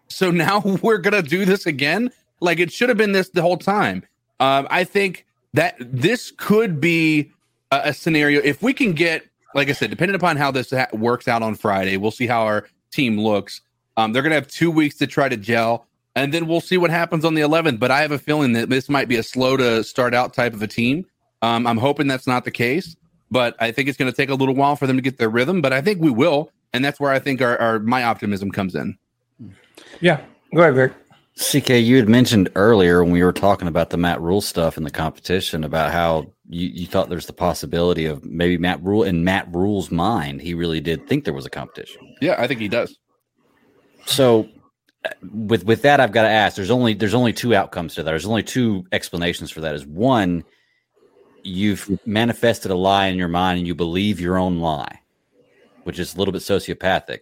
So 0.10 0.32
now 0.32 0.60
we're 0.82 0.98
gonna 0.98 1.22
do 1.22 1.46
this 1.46 1.66
again. 1.66 2.12
Like 2.42 2.60
it 2.60 2.72
should 2.72 2.90
have 2.90 2.98
been 2.98 3.12
this 3.12 3.30
the 3.30 3.42
whole 3.42 3.58
time. 3.58 4.06
Um, 4.40 4.68
I 4.70 4.84
think 4.84 5.26
that 5.54 5.76
this 5.80 6.32
could 6.32 6.80
be 6.80 7.32
a, 7.72 7.82
a 7.86 7.94
scenario 7.94 8.42
if 8.42 8.62
we 8.62 8.74
can 8.74 8.94
get 8.94 9.26
like 9.56 9.70
I 9.70 9.72
said, 9.72 9.90
depending 9.90 10.16
upon 10.16 10.38
how 10.38 10.52
this 10.52 10.72
ha- 10.72 10.88
works 10.94 11.28
out 11.28 11.42
on 11.42 11.56
Friday, 11.56 11.98
we'll 11.98 12.12
see 12.12 12.28
how 12.28 12.44
our 12.44 12.68
team 12.92 13.20
looks. 13.20 13.62
Um, 13.98 14.14
they're 14.14 14.22
to 14.22 14.30
have 14.32 14.48
two 14.48 14.72
weeks 14.72 14.96
to 14.98 15.08
try 15.08 15.28
to 15.28 15.38
gel, 15.38 15.88
and 16.16 16.32
then 16.32 16.48
we'll 16.48 16.62
see 16.62 16.78
what 16.78 16.92
happens 16.92 17.26
on 17.26 17.34
the 17.34 17.42
11th. 17.42 17.80
But 17.80 17.92
I 17.92 18.02
have 18.02 18.12
a 18.12 18.20
feeling 18.20 18.54
that 18.54 18.70
this 18.70 18.90
might 18.90 19.08
be 19.08 19.16
a 19.16 19.24
slow 19.24 19.58
to 19.58 19.84
start 19.84 20.14
out 20.14 20.36
type 20.36 20.54
of 20.54 20.62
a 20.62 20.68
team. 20.68 21.06
Um, 21.42 21.66
I'm 21.66 21.78
hoping 21.78 22.08
that's 22.08 22.28
not 22.28 22.46
the 22.46 22.52
case, 22.52 22.96
but 23.32 23.56
I 23.60 23.72
think 23.72 23.90
it's 23.90 23.98
going 23.98 24.12
to 24.12 24.16
take 24.16 24.30
a 24.30 24.36
little 24.36 24.56
while 24.56 24.76
for 24.76 24.86
them 24.86 24.98
to 24.98 25.02
get 25.02 25.18
their 25.18 25.30
rhythm. 25.30 25.62
But 25.62 25.74
I 25.74 25.82
think 25.82 26.00
we 26.00 26.12
will, 26.12 26.52
and 26.72 26.86
that's 26.86 27.00
where 27.00 27.12
I 27.12 27.18
think 27.18 27.42
our, 27.42 27.58
our 27.58 27.80
my 27.80 28.04
optimism 28.04 28.52
comes 28.52 28.76
in. 28.76 28.99
Yeah, 30.02 30.22
go 30.54 30.62
ahead, 30.62 30.76
Rick. 30.76 30.94
CK, 31.40 31.70
you 31.70 31.96
had 31.96 32.10
mentioned 32.10 32.50
earlier 32.56 33.02
when 33.02 33.14
we 33.14 33.24
were 33.24 33.32
talking 33.32 33.70
about 33.70 33.92
the 33.92 33.98
Matt 33.98 34.20
Rhule 34.20 34.42
stuff 34.42 34.78
in 34.78 34.84
the 34.84 34.92
competition 34.92 35.64
about 35.64 35.92
how 35.92 36.34
you, 36.50 36.68
you 36.68 36.86
thought 36.86 37.10
there's 37.10 37.28
the 37.28 37.34
possibility 37.34 38.06
of 38.06 38.26
maybe 38.26 38.58
Matt 38.58 38.84
Rhule 38.84 39.04
in 39.04 39.24
Matt 39.24 39.48
Rhule's 39.54 39.90
mind, 39.90 40.42
he 40.42 40.54
really 40.54 40.82
did 40.82 41.08
think 41.08 41.24
there 41.24 41.34
was 41.34 41.46
a 41.46 41.50
competition. 41.50 42.14
Yeah, 42.20 42.36
I 42.38 42.48
think 42.48 42.60
he 42.60 42.68
does. 42.68 42.98
So 44.06 44.50
uh, 45.06 45.12
with 45.32 45.64
with 45.64 45.82
that, 45.84 46.02
I've 46.02 46.12
got 46.12 46.24
to 46.24 46.30
ask. 46.30 46.58
There's 46.58 46.72
only 46.72 46.94
there's 46.94 47.14
only 47.14 47.32
two 47.32 47.56
outcomes 47.56 47.96
to 47.96 48.04
that. 48.04 48.12
There's 48.12 48.26
only 48.26 48.44
two 48.44 48.86
explanations 48.92 49.50
for 49.50 49.62
that. 49.62 49.76
Is 49.76 49.86
one, 49.86 50.44
you've 51.44 52.06
manifested 52.06 52.72
a 52.72 52.76
lie 52.76 53.08
in 53.08 53.18
your 53.18 53.30
mind 53.30 53.60
and 53.60 53.68
you 53.68 53.76
believe 53.76 54.20
your 54.20 54.38
own 54.38 54.60
lie, 54.60 55.00
which 55.84 56.00
is 56.00 56.16
a 56.16 56.18
little 56.18 56.34
bit 56.34 56.42
sociopathic, 56.42 57.20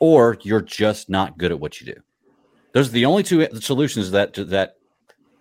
or 0.00 0.36
you're 0.42 0.60
just 0.60 1.08
not 1.08 1.38
good 1.38 1.52
at 1.52 1.60
what 1.60 1.80
you 1.80 1.94
do. 1.94 2.00
Those 2.72 2.88
are 2.88 2.92
the 2.92 3.04
only 3.06 3.22
two 3.22 3.46
solutions 3.60 4.06
to 4.06 4.12
that 4.12 4.34
to 4.34 4.44
that 4.46 4.76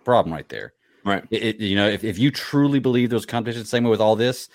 problem 0.06 0.34
right 0.34 0.48
there. 0.50 0.74
Right. 1.04 1.24
It, 1.32 1.44
it- 1.44 1.60
you 1.60 1.76
know, 1.76 1.88
if, 1.88 2.04
if 2.04 2.20
you 2.20 2.30
truly 2.30 2.80
believe 2.80 3.10
there's 3.10 3.26
competition, 3.26 3.66
same 3.66 3.84
way 3.84 3.90
with 3.90 4.02
all 4.02 4.16
this, 4.16 4.50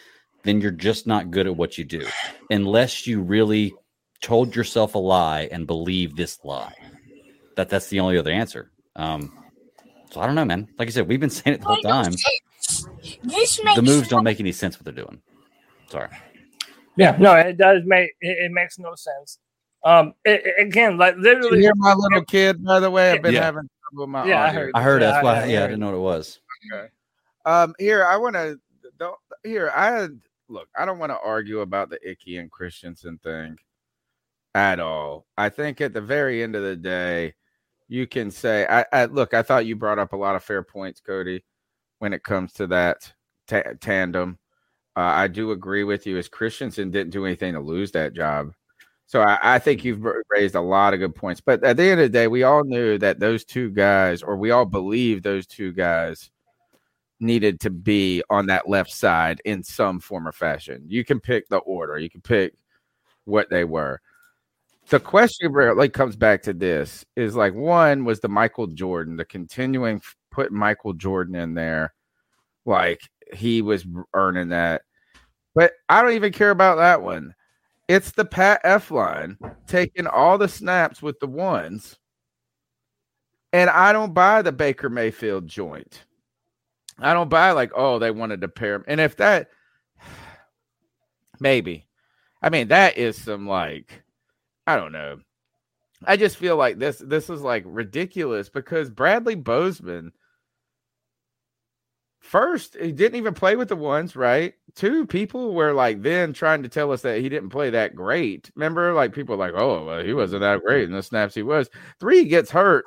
then 0.45 0.61
you're 0.61 0.71
just 0.71 1.07
not 1.07 1.31
good 1.31 1.47
at 1.47 1.57
what 1.57 1.79
you 1.79 1.85
do, 1.85 2.07
unless 2.51 3.07
you 3.07 3.21
really 3.23 3.75
told 4.21 4.55
yourself 4.55 4.95
a 4.95 4.99
lie 4.99 5.49
and 5.51 5.67
believe 5.67 6.17
this 6.17 6.39
lie. 6.45 6.75
That 7.57 7.69
that's 7.71 7.89
the 7.89 8.01
only 8.01 8.19
other 8.19 8.31
answer. 8.33 8.71
Um, 8.97 9.33
so 10.11 10.21
I 10.21 10.27
don't 10.27 10.35
know, 10.35 10.45
man. 10.45 10.69
Like 10.79 10.89
I 10.89 10.91
said, 10.91 11.09
we've 11.09 11.21
been 11.21 11.31
saying 11.31 11.55
it 11.55 11.61
the 11.61 11.67
whole 11.67 11.77
time. 11.83 12.13
This 13.23 13.63
makes 13.63 13.77
The 13.77 13.83
moves 13.83 14.09
don't 14.09 14.25
make 14.25 14.41
any 14.41 14.53
sense 14.53 14.77
what 14.77 14.85
they're 14.85 15.05
doing. 15.05 15.21
Sorry. 15.89 16.09
Yeah, 16.97 17.17
no, 17.19 17.35
it 17.35 17.57
does 17.57 17.83
make 17.85 18.11
it, 18.21 18.39
it 18.45 18.53
makes 18.53 18.79
no 18.79 18.95
sense. 18.95 19.39
Um, 19.85 20.15
it, 20.25 20.45
it- 20.47 20.67
again, 20.67 20.97
like 20.97 21.17
Did 21.17 21.25
you 21.25 21.31
literally, 21.35 21.61
hear 21.61 21.73
my 21.77 21.95
little 21.95 22.25
kid, 22.25 22.65
by 22.65 22.81
the 22.81 22.91
way? 22.91 23.11
I've 23.13 23.23
been 23.23 23.35
Yeah. 23.35 23.43
having 23.43 23.69
trouble 23.91 24.05
with 24.05 24.09
my 24.11 24.27
Yeah, 24.27 24.43
I 24.43 24.51
heard. 24.51 24.73
I 24.75 24.83
heard 24.83 25.03
Yeah, 25.03 25.11
that's 25.13 25.25
why. 25.25 25.35
I- 25.35 25.43
I 25.43 25.47
yeah, 25.47 25.65
I 25.65 25.67
didn't 25.67 25.81
know 25.81 25.91
what 25.91 25.97
it 25.97 26.01
was. 26.01 26.41
Okay. 26.73 26.89
Um, 27.45 27.75
here 27.79 28.05
I 28.05 28.17
want 28.17 28.35
to 28.37 28.59
don't 28.99 29.17
here. 29.43 29.71
I 29.75 30.09
look. 30.49 30.69
I 30.79 30.87
don't 30.87 30.99
want 30.99 31.11
to 31.13 31.19
argue 31.23 31.61
about 31.61 31.91
the 31.91 31.99
Icky 32.09 32.39
and 32.39 32.51
Christensen 32.51 33.19
thing 33.19 33.59
at 34.55 34.81
all. 34.81 35.27
I 35.37 35.51
think 35.51 35.81
at 35.83 35.93
the 35.93 36.01
very 36.01 36.43
end 36.43 36.55
of 36.57 36.63
the 36.63 36.77
day, 36.77 37.35
you 37.89 38.07
can 38.07 38.31
say, 38.31 38.67
I, 38.71 38.87
I 38.93 39.05
look. 39.07 39.35
I 39.35 39.43
thought 39.43 39.67
you 39.67 39.77
brought 39.77 39.99
up 39.99 40.15
a 40.15 40.17
lot 40.17 40.37
of 40.37 40.43
fair 40.45 40.63
points, 40.63 41.01
Cody, 41.01 41.45
when 41.99 42.15
it 42.15 42.23
comes 42.25 42.55
to 42.55 42.67
that 42.69 43.13
ta- 43.47 43.75
tandem. 43.81 44.39
Uh, 44.97 45.01
I 45.01 45.29
do 45.29 45.51
agree 45.51 45.85
with 45.85 46.07
you. 46.07 46.17
As 46.17 46.29
Christensen 46.29 46.91
didn't 46.91 47.11
do 47.13 47.27
anything 47.27 47.53
to 47.55 47.61
lose 47.61 47.93
that 47.93 48.15
job. 48.15 48.53
So 49.07 49.21
I, 49.21 49.39
I 49.43 49.59
think 49.59 49.81
mm-hmm. 49.81 50.05
you've 50.05 50.15
raised 50.31 50.55
a 50.55 50.61
lot 50.61 50.95
of 50.95 51.01
good 51.01 51.15
points. 51.15 51.41
But 51.41 51.63
at 51.65 51.77
the 51.77 51.85
end 51.85 52.01
of 52.01 52.11
the 52.11 52.19
day, 52.19 52.27
we 52.27 52.43
all 52.43 52.65
knew 52.65 52.99
that 52.99 53.21
those 53.21 53.45
two 53.45 53.71
guys, 53.71 54.23
or 54.23 54.37
we 54.37 54.51
all 54.51 54.65
believed 54.65 55.25
those 55.25 55.47
two 55.47 55.73
guys, 55.73 56.31
needed 57.21 57.61
to 57.61 57.71
be 57.71 58.23
on 58.29 58.47
that 58.47 58.69
left 58.69 58.93
side 58.93 59.41
in 59.45 59.63
some 59.63 60.01
form 60.01 60.27
or 60.27 60.33
fashion. 60.33 60.85
You 60.87 61.05
can 61.05 61.21
pick 61.21 61.49
the 61.49 61.59
order, 61.59 61.99
you 61.99 62.11
can 62.11 62.21
pick 62.21 62.55
what 63.25 63.51
they 63.51 63.65
were. 63.65 64.01
The 64.91 65.01
question 65.01 65.51
like 65.77 65.95
comes 65.95 66.15
back 66.15 66.43
to 66.43 66.53
this 66.53 67.07
is 67.17 67.35
like 67.35 67.55
one 67.55 68.05
was 68.05 68.21
the 68.21 68.29
Michael 68.29 68.67
Jordan, 68.67 69.17
the 69.17 69.25
continuing 69.25 70.03
put 70.31 70.53
Michael 70.53 70.93
Jordan 70.93 71.35
in 71.37 71.55
there, 71.55 71.95
like 72.67 73.01
he 73.33 73.63
was 73.63 73.87
earning 74.13 74.51
that. 74.51 74.83
But 75.55 75.73
I 75.89 76.03
don't 76.03 76.13
even 76.13 76.33
care 76.33 76.51
about 76.51 76.77
that 76.77 77.01
one. 77.01 77.35
It's 77.89 78.13
the 78.13 78.25
Pat 78.25 78.63
Elflein 78.65 79.37
taking 79.67 80.07
all 80.07 80.39
the 80.39 80.49
snaps 80.49 81.03
with 81.03 81.21
the 81.21 81.27
ones. 81.27 81.99
And 83.53 83.71
I 83.71 83.93
don't 83.93 84.15
buy 84.15 84.43
the 84.43 84.53
Baker 84.53 84.89
Mayfield 84.89 85.47
joint. 85.47 86.05
I 86.99 87.13
don't 87.13 87.29
buy 87.29 87.51
like, 87.53 87.73
oh, 87.75 87.99
they 87.99 88.11
wanted 88.11 88.41
to 88.41 88.49
pair 88.49 88.75
him. 88.75 88.85
And 88.89 89.01
if 89.01 89.17
that 89.17 89.49
maybe. 91.41 91.87
I 92.43 92.51
mean, 92.51 92.69
that 92.69 92.99
is 92.99 93.21
some 93.21 93.47
like 93.47 94.03
I 94.67 94.77
don't 94.77 94.93
know. 94.93 95.21
I 96.07 96.17
just 96.17 96.37
feel 96.37 96.57
like 96.57 96.79
this 96.79 96.99
this 96.99 97.31
is 97.31 97.43
like 97.43 97.65
ridiculous 97.67 98.49
because 98.49 98.91
Bradley 98.91 99.35
Bozeman 99.35 100.13
first 102.21 102.77
he 102.81 102.93
didn't 102.93 103.19
even 103.19 103.35
play 103.35 103.57
with 103.57 103.69
the 103.69 103.77
ones, 103.77 104.17
right? 104.17 104.55
Two 104.75 105.07
people 105.07 105.55
were 105.55 105.73
like 105.73 106.03
then 106.03 106.33
trying 106.33 106.63
to 106.65 106.69
tell 106.69 106.91
us 106.91 107.03
that 107.03 107.21
he 107.21 107.29
didn't 107.29 107.51
play 107.51 107.71
that 107.71 107.95
great. 107.95 108.51
Remember, 108.57 108.93
like 108.93 109.13
people 109.13 109.37
like, 109.37 109.53
oh, 109.55 109.85
well, 109.85 110.05
he 110.05 110.13
wasn't 110.13 110.41
that 110.41 110.63
great 110.63 110.85
in 110.85 110.93
the 110.93 111.03
snaps 111.03 111.35
he 111.35 111.45
was. 111.45 111.71
Three 112.01 112.25
gets 112.25 112.51
hurt. 112.51 112.85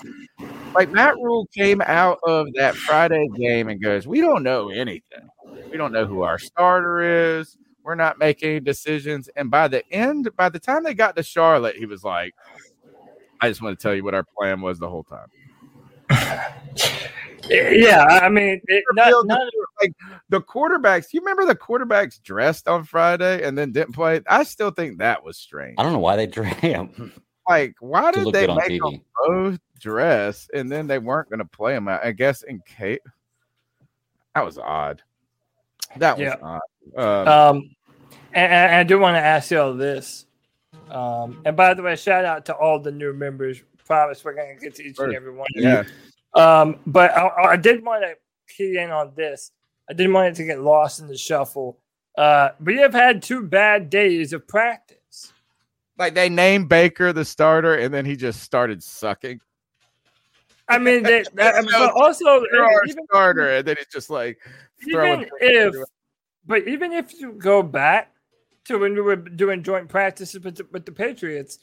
Like 0.75 0.91
Matt 0.91 1.15
Rhule 1.15 1.47
came 1.55 1.81
out 1.81 2.19
of 2.23 2.47
that 2.55 2.75
Friday 2.75 3.25
game 3.37 3.69
and 3.69 3.81
goes, 3.81 4.05
We 4.05 4.19
don't 4.19 4.43
know 4.43 4.69
anything. 4.69 5.29
We 5.71 5.77
don't 5.77 5.93
know 5.93 6.05
who 6.05 6.23
our 6.23 6.37
starter 6.37 7.37
is. 7.39 7.57
We're 7.83 7.95
not 7.95 8.19
making 8.19 8.65
decisions. 8.65 9.29
And 9.37 9.49
by 9.49 9.69
the 9.69 9.89
end, 9.89 10.29
by 10.35 10.49
the 10.49 10.59
time 10.59 10.83
they 10.83 10.93
got 10.93 11.15
to 11.15 11.23
Charlotte, 11.23 11.77
he 11.77 11.85
was 11.85 12.03
like, 12.03 12.35
I 13.39 13.47
just 13.47 13.61
want 13.61 13.79
to 13.79 13.81
tell 13.81 13.95
you 13.95 14.03
what 14.03 14.13
our 14.13 14.25
plan 14.37 14.59
was 14.59 14.77
the 14.77 14.89
whole 14.89 15.05
time. 15.05 15.29
yeah. 17.49 18.03
I 18.21 18.29
mean, 18.29 18.61
it, 18.67 18.83
not, 18.93 19.07
Feel 19.07 19.25
not, 19.25 19.39
the- 19.39 19.67
like 19.81 19.93
the 20.29 20.41
quarterbacks, 20.41 21.13
you 21.13 21.19
remember 21.21 21.45
the 21.45 21.55
quarterbacks 21.55 22.21
dressed 22.21 22.67
on 22.67 22.83
Friday 22.83 23.43
and 23.43 23.57
then 23.57 23.71
didn't 23.71 23.93
play? 23.93 24.21
I 24.27 24.43
still 24.43 24.71
think 24.71 24.97
that 24.99 25.23
was 25.23 25.37
strange. 25.37 25.75
I 25.77 25.83
don't 25.83 25.93
know 25.93 25.99
why 25.99 26.15
they 26.15 26.27
dram. 26.27 27.11
Like, 27.49 27.75
why 27.79 28.11
did 28.11 28.33
they 28.33 28.45
make 28.45 28.81
TV. 28.81 28.91
them 28.91 29.01
both 29.25 29.59
dress 29.79 30.49
and 30.53 30.69
then 30.69 30.85
they 30.85 30.99
weren't 30.99 31.29
going 31.29 31.39
to 31.39 31.45
play 31.45 31.75
them? 31.75 31.87
I 31.87 32.11
guess 32.11 32.43
in 32.43 32.59
case 32.67 32.99
that 34.35 34.43
was 34.43 34.57
odd. 34.57 35.01
That 35.95 36.17
was 36.17 36.25
Yeah. 36.25 36.35
odd. 36.43 36.61
Um, 36.97 37.27
Um, 37.57 37.75
and, 38.33 38.51
and 38.51 38.75
I 38.75 38.83
do 38.83 38.99
want 38.99 39.15
to 39.15 39.21
ask 39.21 39.49
you 39.49 39.61
all 39.61 39.73
this. 39.73 40.25
Um, 40.91 41.41
and 41.45 41.55
by 41.55 41.73
the 41.73 41.83
way, 41.83 41.95
shout 41.95 42.25
out 42.25 42.45
to 42.47 42.53
all 42.53 42.79
the 42.81 42.91
new 42.91 43.13
members. 43.13 43.61
Promise 43.85 44.25
we're 44.25 44.33
going 44.33 44.57
to 44.57 44.61
get 44.61 44.75
to 44.75 44.83
each 44.83 44.99
and 44.99 45.15
every 45.15 45.31
one. 45.31 45.47
of 45.55 45.63
yeah, 45.63 45.83
you. 45.83 45.89
Um, 46.33 46.79
but 46.85 47.15
I, 47.15 47.51
I 47.51 47.55
did 47.55 47.83
want 47.83 48.03
to 48.03 48.15
key 48.53 48.77
in 48.77 48.91
on 48.91 49.11
this. 49.15 49.51
I 49.89 49.93
didn't 49.93 50.13
want 50.13 50.29
it 50.29 50.35
to 50.35 50.43
get 50.43 50.61
lost 50.61 50.99
in 50.99 51.07
the 51.07 51.17
shuffle. 51.17 51.79
Uh, 52.17 52.49
we 52.59 52.77
have 52.77 52.93
had 52.93 53.21
two 53.21 53.43
bad 53.43 53.89
days 53.89 54.33
of 54.33 54.47
practice. 54.47 55.31
like 55.97 56.13
they 56.13 56.29
named 56.29 56.67
Baker 56.67 57.13
the 57.13 57.23
starter 57.23 57.75
and 57.75 57.93
then 57.93 58.05
he 58.05 58.15
just 58.15 58.41
started 58.41 58.81
sucking. 58.83 59.39
I 60.67 60.79
mean, 60.79 61.03
they, 61.03 61.23
that, 61.35 61.63
So, 61.63 61.69
but 61.71 61.93
also 61.93 62.43
even, 62.87 63.05
starter, 63.05 63.57
and 63.57 63.67
then 63.67 63.75
it's 63.79 63.93
just 63.93 64.09
like 64.09 64.39
even 64.87 65.29
if, 65.39 65.75
but 66.45 66.67
even 66.67 66.91
if 66.91 67.19
you 67.19 67.33
go 67.33 67.63
back 67.63 68.13
to 68.65 68.79
when 68.79 68.93
we 68.93 69.01
were 69.01 69.15
doing 69.15 69.63
joint 69.63 69.87
practices 69.87 70.43
with 70.43 70.57
the, 70.57 70.67
with 70.71 70.85
the 70.85 70.91
Patriots, 70.91 71.59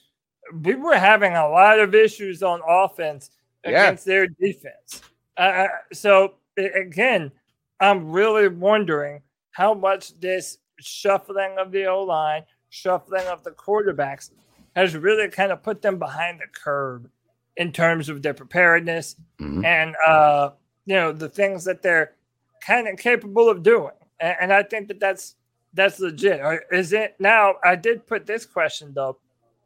we 0.63 0.75
were 0.75 0.97
having 0.97 1.35
a 1.35 1.49
lot 1.49 1.79
of 1.79 1.95
issues 1.95 2.43
on 2.43 2.61
offense 2.67 3.31
Yeah. 3.65 3.85
against 3.85 4.05
their 4.05 4.27
defense. 4.29 5.03
Uh, 5.37 5.67
so 5.93 6.35
again, 6.57 7.33
I'm 7.81 8.11
really 8.11 8.49
wondering 8.49 9.23
how 9.53 9.75
much 9.75 10.19
this 10.21 10.59
shuffling 10.81 11.57
of 11.59 11.73
the 11.73 11.87
O 11.87 12.03
line, 12.03 12.43
shuffling 12.71 13.27
of 13.27 13.43
the 13.45 13.51
quarterbacks, 13.53 14.31
has 14.77 14.97
really 14.97 15.29
kind 15.29 15.53
of 15.53 15.63
put 15.63 15.83
them 15.83 15.99
behind 15.99 16.41
the 16.41 16.47
curb 16.53 17.09
in 17.57 17.71
terms 17.73 18.09
of 18.09 18.23
their 18.23 18.35
preparedness 18.35 19.15
Mhm. 19.41 19.65
and 19.65 19.95
uh, 20.05 20.51
you 20.87 20.95
know 20.97 21.13
the 21.13 21.29
things 21.29 21.65
that 21.65 21.83
they're 21.83 22.15
kind 22.61 22.89
of 22.89 22.99
capable 22.99 23.49
of 23.49 23.63
doing. 23.63 23.93
And, 24.21 24.37
and 24.41 24.53
I 24.53 24.63
think 24.65 24.89
that 24.89 24.99
that's 25.01 25.37
that's 25.73 25.99
legit. 26.01 26.41
Is 26.71 26.93
it 26.93 27.17
now? 27.19 27.55
I 27.65 27.77
did 27.77 28.07
put 28.07 28.27
this 28.27 28.45
question 28.47 28.93
though: 28.95 29.19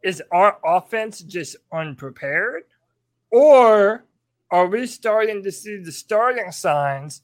Is 0.03 0.23
our 0.33 0.59
offense 0.65 1.21
just 1.21 1.57
unprepared, 1.73 2.65
or 3.31 4.05
are 4.51 4.67
we 4.67 4.87
starting 4.87 5.43
to 5.43 5.53
see 5.53 5.77
the 5.77 5.93
starting 5.93 6.51
signs 6.53 7.23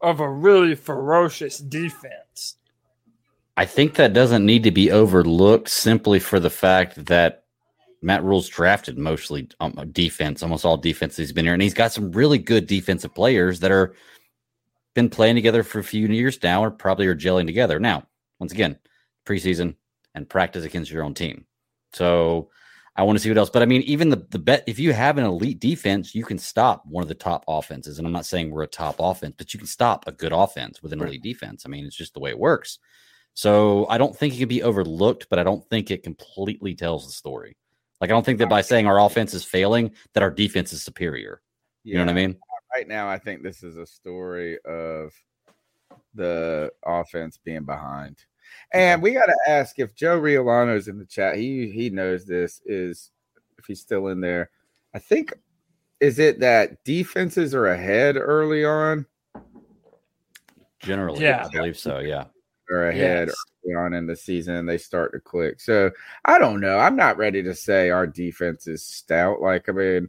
of 0.00 0.20
a 0.20 0.30
really 0.30 0.74
ferocious 0.74 1.58
defense? 1.58 2.56
I 3.56 3.66
think 3.66 3.94
that 3.94 4.12
doesn't 4.12 4.46
need 4.46 4.62
to 4.62 4.70
be 4.70 4.90
overlooked 4.90 5.68
simply 5.68 6.18
for 6.18 6.40
the 6.40 6.50
fact 6.50 7.04
that 7.06 7.44
Matt 8.02 8.24
Rhule's 8.24 8.48
drafted 8.48 8.96
mostly 8.96 9.48
um, 9.60 9.74
defense, 9.92 10.42
almost 10.42 10.64
all 10.64 10.76
defense 10.76 11.16
he's 11.16 11.32
been 11.32 11.44
here, 11.44 11.52
and 11.52 11.62
he's 11.62 11.74
got 11.74 11.92
some 11.92 12.12
really 12.12 12.38
good 12.38 12.66
defensive 12.66 13.14
players 13.14 13.60
that 13.60 13.70
are 13.70 13.94
been 14.94 15.10
playing 15.10 15.34
together 15.34 15.62
for 15.62 15.78
a 15.78 15.84
few 15.84 16.06
years 16.08 16.42
now, 16.42 16.64
or 16.64 16.70
probably 16.70 17.06
are 17.06 17.14
gelling 17.14 17.46
together. 17.46 17.78
Now, 17.78 18.06
once 18.38 18.52
again, 18.52 18.78
preseason 19.26 19.74
and 20.14 20.28
practice 20.28 20.64
against 20.64 20.90
your 20.90 21.04
own 21.04 21.14
team. 21.14 21.44
So 21.92 22.48
I 23.00 23.02
want 23.02 23.16
to 23.16 23.22
see 23.22 23.30
what 23.30 23.38
else. 23.38 23.48
But 23.48 23.62
I 23.62 23.66
mean, 23.66 23.80
even 23.82 24.10
the 24.10 24.26
the 24.28 24.38
bet 24.38 24.62
if 24.66 24.78
you 24.78 24.92
have 24.92 25.16
an 25.16 25.24
elite 25.24 25.58
defense, 25.58 26.14
you 26.14 26.22
can 26.22 26.36
stop 26.36 26.84
one 26.84 27.02
of 27.02 27.08
the 27.08 27.14
top 27.14 27.44
offenses. 27.48 27.96
And 27.96 28.06
I'm 28.06 28.12
not 28.12 28.26
saying 28.26 28.50
we're 28.50 28.64
a 28.64 28.66
top 28.68 28.96
offense, 28.98 29.34
but 29.38 29.54
you 29.54 29.58
can 29.58 29.66
stop 29.66 30.06
a 30.06 30.12
good 30.12 30.32
offense 30.32 30.82
with 30.82 30.92
an 30.92 31.00
elite 31.00 31.22
defense. 31.22 31.64
I 31.64 31.70
mean, 31.70 31.86
it's 31.86 31.96
just 31.96 32.12
the 32.12 32.20
way 32.20 32.28
it 32.28 32.38
works. 32.38 32.78
So 33.32 33.86
I 33.88 33.96
don't 33.96 34.14
think 34.14 34.34
it 34.34 34.38
can 34.38 34.48
be 34.48 34.62
overlooked, 34.62 35.28
but 35.30 35.38
I 35.38 35.44
don't 35.44 35.66
think 35.70 35.90
it 35.90 36.02
completely 36.02 36.74
tells 36.74 37.06
the 37.06 37.12
story. 37.12 37.56
Like 38.02 38.10
I 38.10 38.12
don't 38.12 38.24
think 38.24 38.38
that 38.40 38.50
by 38.50 38.60
saying 38.60 38.86
our 38.86 39.00
offense 39.00 39.32
is 39.32 39.44
failing, 39.44 39.92
that 40.12 40.22
our 40.22 40.30
defense 40.30 40.74
is 40.74 40.82
superior. 40.82 41.40
You 41.84 41.94
know 41.94 42.04
what 42.04 42.10
I 42.10 42.14
mean? 42.14 42.36
Right 42.74 42.86
now, 42.86 43.08
I 43.08 43.18
think 43.18 43.42
this 43.42 43.62
is 43.62 43.78
a 43.78 43.86
story 43.86 44.58
of 44.66 45.14
the 46.12 46.70
offense 46.84 47.38
being 47.42 47.64
behind. 47.64 48.18
And 48.72 49.02
we 49.02 49.12
got 49.12 49.26
to 49.26 49.36
ask 49.48 49.78
if 49.78 49.94
Joe 49.94 50.20
Riolano's 50.20 50.88
in 50.88 50.98
the 50.98 51.04
chat. 51.06 51.36
He 51.36 51.70
he 51.70 51.90
knows 51.90 52.24
this 52.24 52.60
is 52.66 53.10
if 53.58 53.66
he's 53.66 53.80
still 53.80 54.08
in 54.08 54.20
there. 54.20 54.50
I 54.94 54.98
think 54.98 55.34
is 56.00 56.18
it 56.18 56.40
that 56.40 56.82
defenses 56.84 57.54
are 57.54 57.66
ahead 57.66 58.16
early 58.16 58.64
on 58.64 59.06
Generally, 60.80 61.20
Yeah. 61.22 61.44
I 61.46 61.48
believe 61.56 61.76
so. 61.78 61.98
Yeah. 61.98 62.24
are 62.70 62.86
ahead 62.88 63.28
Yes. 63.28 63.36
early 63.66 63.74
on 63.74 63.92
in 63.94 64.06
the 64.06 64.14
season 64.16 64.64
they 64.64 64.78
start 64.78 65.12
to 65.12 65.18
click. 65.20 65.58
So 65.60 65.90
I 66.24 66.38
don't 66.38 66.60
know. 66.60 66.78
I'm 66.78 66.94
not 66.96 67.16
ready 67.18 67.42
to 67.42 67.54
say 67.54 67.90
our 67.90 68.06
defense 68.06 68.66
is 68.68 68.86
stout. 68.86 69.40
Like 69.42 69.68
I 69.68 69.72
mean, 69.72 70.08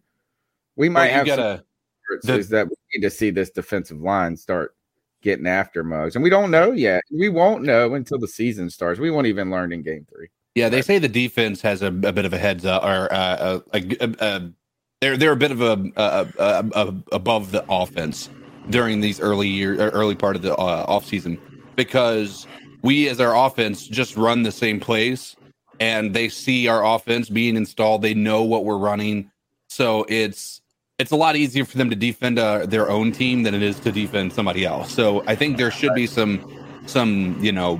we 0.76 0.88
might 0.88 1.07
you 1.07 1.14
have 1.14 1.26
gotta 1.26 1.64
efforts 2.12 2.28
the- 2.28 2.38
is 2.38 2.49
that 2.49 2.68
we 2.70 2.76
need 2.95 3.01
to 3.01 3.09
see 3.09 3.32
this 3.32 3.49
defensive 3.49 3.99
line 4.01 4.38
start 4.38 4.76
getting 5.22 5.47
after 5.47 5.84
mugs. 5.84 6.15
And 6.15 6.24
we 6.24 6.30
don't 6.30 6.51
know 6.51 6.72
yet. 6.72 7.03
We 7.11 7.30
won't 7.30 7.63
know 7.63 7.93
until 7.93 8.19
the 8.19 8.28
season 8.28 8.69
starts. 8.69 8.99
We 8.99 9.11
won't 9.11 9.28
even 9.28 9.51
learn 9.51 9.72
in 9.72 9.82
game 9.82 10.05
three. 10.13 10.28
Yeah, 10.55 10.69
they 10.69 10.82
say 10.82 10.99
the 10.99 11.07
defense 11.07 11.61
has 11.61 11.82
a, 11.82 11.88
a 11.88 12.11
bit 12.11 12.26
of 12.26 12.34
a 12.34 12.38
heads 12.38 12.65
up, 12.65 12.84
or 12.84 13.11
uh, 13.11 13.59
a, 13.74 13.97
a, 14.01 14.15
a, 14.19 14.51
they're 14.99 15.17
they're 15.17 15.32
a 15.32 15.38
bit 15.38 15.51
of 15.51 15.61
a, 15.61 15.91
a, 15.95 16.28
a, 16.38 16.69
a 16.74 16.95
above 17.13 17.51
the 17.51 17.63
offense 17.69 18.30
during 18.69 18.99
these 18.99 19.19
early 19.19 19.47
year 19.47 19.76
early 19.91 20.15
part 20.15 20.36
of 20.36 20.41
the 20.41 20.53
uh, 20.55 20.86
off 20.88 21.05
season 21.05 21.39
because 21.76 22.47
we 22.82 23.07
as 23.07 23.19
our 23.22 23.36
offense 23.45 23.88
just 23.88 24.17
run 24.17 24.43
the 24.43 24.51
same 24.51 24.80
plays 24.80 25.36
and 25.80 26.13
they 26.13 26.30
see 26.30 26.67
our 26.67 26.86
offense 26.86 27.30
being 27.30 27.55
installed. 27.55 28.01
They 28.01 28.13
know 28.13 28.43
what 28.43 28.65
we're 28.65 28.78
running, 28.78 29.32
so 29.69 30.05
it's 30.09 30.61
it's 31.02 31.12
a 31.12 31.16
lot 31.16 31.36
easier 31.36 31.66
for 31.66 31.78
them 31.78 31.89
to 31.89 31.95
defend 31.95 32.39
uh, 32.39 32.66
their 32.66 32.89
own 32.89 33.12
team 33.12 33.43
than 33.43 33.54
it 33.54 33.62
is 33.62 33.80
to 33.82 33.91
defend 33.91 34.34
somebody 34.34 34.66
else. 34.66 34.93
So 34.93 35.24
I 35.28 35.36
think 35.36 35.58
there 35.58 35.72
should 35.72 35.93
be 35.95 36.08
some 36.08 36.43
some 36.88 37.38
you 37.41 37.52
know 37.52 37.80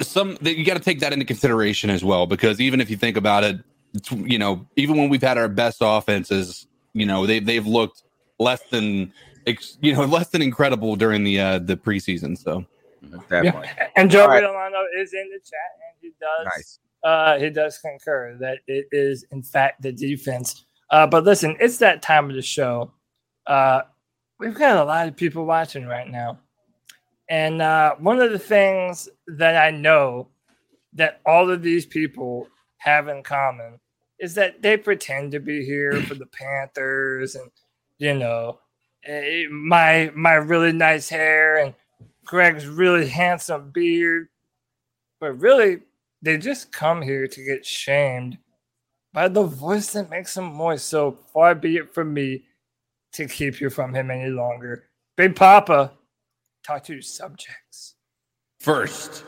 some 0.00 0.36
that 0.40 0.56
you 0.56 0.64
got 0.64 0.74
to 0.74 0.82
take 0.82 1.00
that 1.00 1.12
into 1.12 1.24
consideration 1.24 1.90
as 1.90 2.04
well 2.04 2.26
because 2.26 2.60
even 2.60 2.80
if 2.80 2.90
you 2.90 2.96
think 2.96 3.16
about 3.16 3.44
it 3.44 3.60
it's, 3.92 4.10
you 4.10 4.38
know 4.38 4.66
even 4.76 4.96
when 4.96 5.08
we've 5.08 5.22
had 5.22 5.38
our 5.38 5.48
best 5.48 5.78
offenses 5.80 6.66
you 6.94 7.06
know 7.06 7.26
they 7.26 7.38
they've 7.38 7.66
looked 7.66 8.02
less 8.40 8.60
than 8.70 9.12
you 9.80 9.94
know 9.94 10.04
less 10.04 10.30
than 10.30 10.42
incredible 10.42 10.96
during 10.96 11.22
the 11.22 11.38
uh 11.38 11.58
the 11.60 11.76
preseason 11.76 12.36
so 12.36 12.64
Definitely. 13.28 13.68
And 13.96 14.10
Joe 14.10 14.22
All 14.22 14.28
right. 14.28 14.42
Riolano 14.42 14.84
is 14.98 15.12
in 15.12 15.28
the 15.30 15.38
chat, 15.38 15.70
and 15.76 15.96
he 16.00 16.12
does 16.20 16.46
Nice. 16.56 16.78
uh, 17.02 17.38
he 17.38 17.50
does 17.50 17.78
concur 17.78 18.36
that 18.40 18.58
it 18.66 18.86
is 18.92 19.24
in 19.30 19.42
fact 19.42 19.82
the 19.82 19.92
defense. 19.92 20.66
Uh, 20.94 21.08
but 21.08 21.24
listen, 21.24 21.56
it's 21.58 21.78
that 21.78 22.02
time 22.02 22.30
of 22.30 22.36
the 22.36 22.40
show. 22.40 22.92
Uh, 23.48 23.80
we've 24.38 24.54
got 24.54 24.76
a 24.76 24.84
lot 24.84 25.08
of 25.08 25.16
people 25.16 25.44
watching 25.44 25.86
right 25.86 26.08
now, 26.08 26.38
and 27.28 27.60
uh, 27.60 27.96
one 27.96 28.20
of 28.20 28.30
the 28.30 28.38
things 28.38 29.08
that 29.26 29.56
I 29.56 29.72
know 29.72 30.28
that 30.92 31.20
all 31.26 31.50
of 31.50 31.62
these 31.62 31.84
people 31.84 32.46
have 32.76 33.08
in 33.08 33.24
common 33.24 33.80
is 34.20 34.36
that 34.36 34.62
they 34.62 34.76
pretend 34.76 35.32
to 35.32 35.40
be 35.40 35.64
here 35.64 36.00
for 36.02 36.14
the 36.14 36.26
Panthers, 36.26 37.34
and 37.34 37.50
you 37.98 38.14
know, 38.14 38.60
eh, 39.04 39.46
my 39.50 40.12
my 40.14 40.34
really 40.34 40.70
nice 40.70 41.08
hair 41.08 41.56
and 41.56 41.74
Greg's 42.24 42.68
really 42.68 43.08
handsome 43.08 43.72
beard, 43.72 44.28
but 45.18 45.40
really 45.40 45.80
they 46.22 46.38
just 46.38 46.70
come 46.70 47.02
here 47.02 47.26
to 47.26 47.44
get 47.44 47.66
shamed 47.66 48.38
by 49.14 49.28
the 49.28 49.44
voice 49.44 49.92
that 49.92 50.10
makes 50.10 50.36
him 50.36 50.52
moist. 50.52 50.86
So 50.88 51.16
far 51.32 51.54
be 51.54 51.76
it 51.76 51.94
from 51.94 52.12
me 52.12 52.42
to 53.12 53.26
keep 53.26 53.60
you 53.60 53.70
from 53.70 53.94
him 53.94 54.10
any 54.10 54.28
longer. 54.28 54.88
Big 55.16 55.36
Papa, 55.36 55.92
talk 56.66 56.82
to 56.84 56.92
your 56.92 57.02
subjects. 57.02 57.94
first 58.58 59.24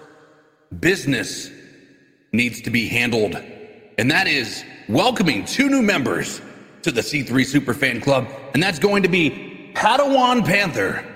business 0.81 1.51
needs 2.33 2.61
to 2.61 2.71
be 2.71 2.89
handled 2.89 3.37
and 3.99 4.11
that 4.11 4.27
is 4.27 4.65
welcoming 4.89 5.45
two 5.45 5.69
new 5.69 5.83
members 5.83 6.41
to 6.83 6.91
the 6.91 7.01
C3 7.01 7.27
Superfan 7.27 8.03
Club 8.03 8.27
and 8.55 8.63
that's 8.63 8.81
going 8.81 9.05
to 9.05 9.09
be 9.09 9.73
Padawan 9.75 10.45
Panther 10.45 11.07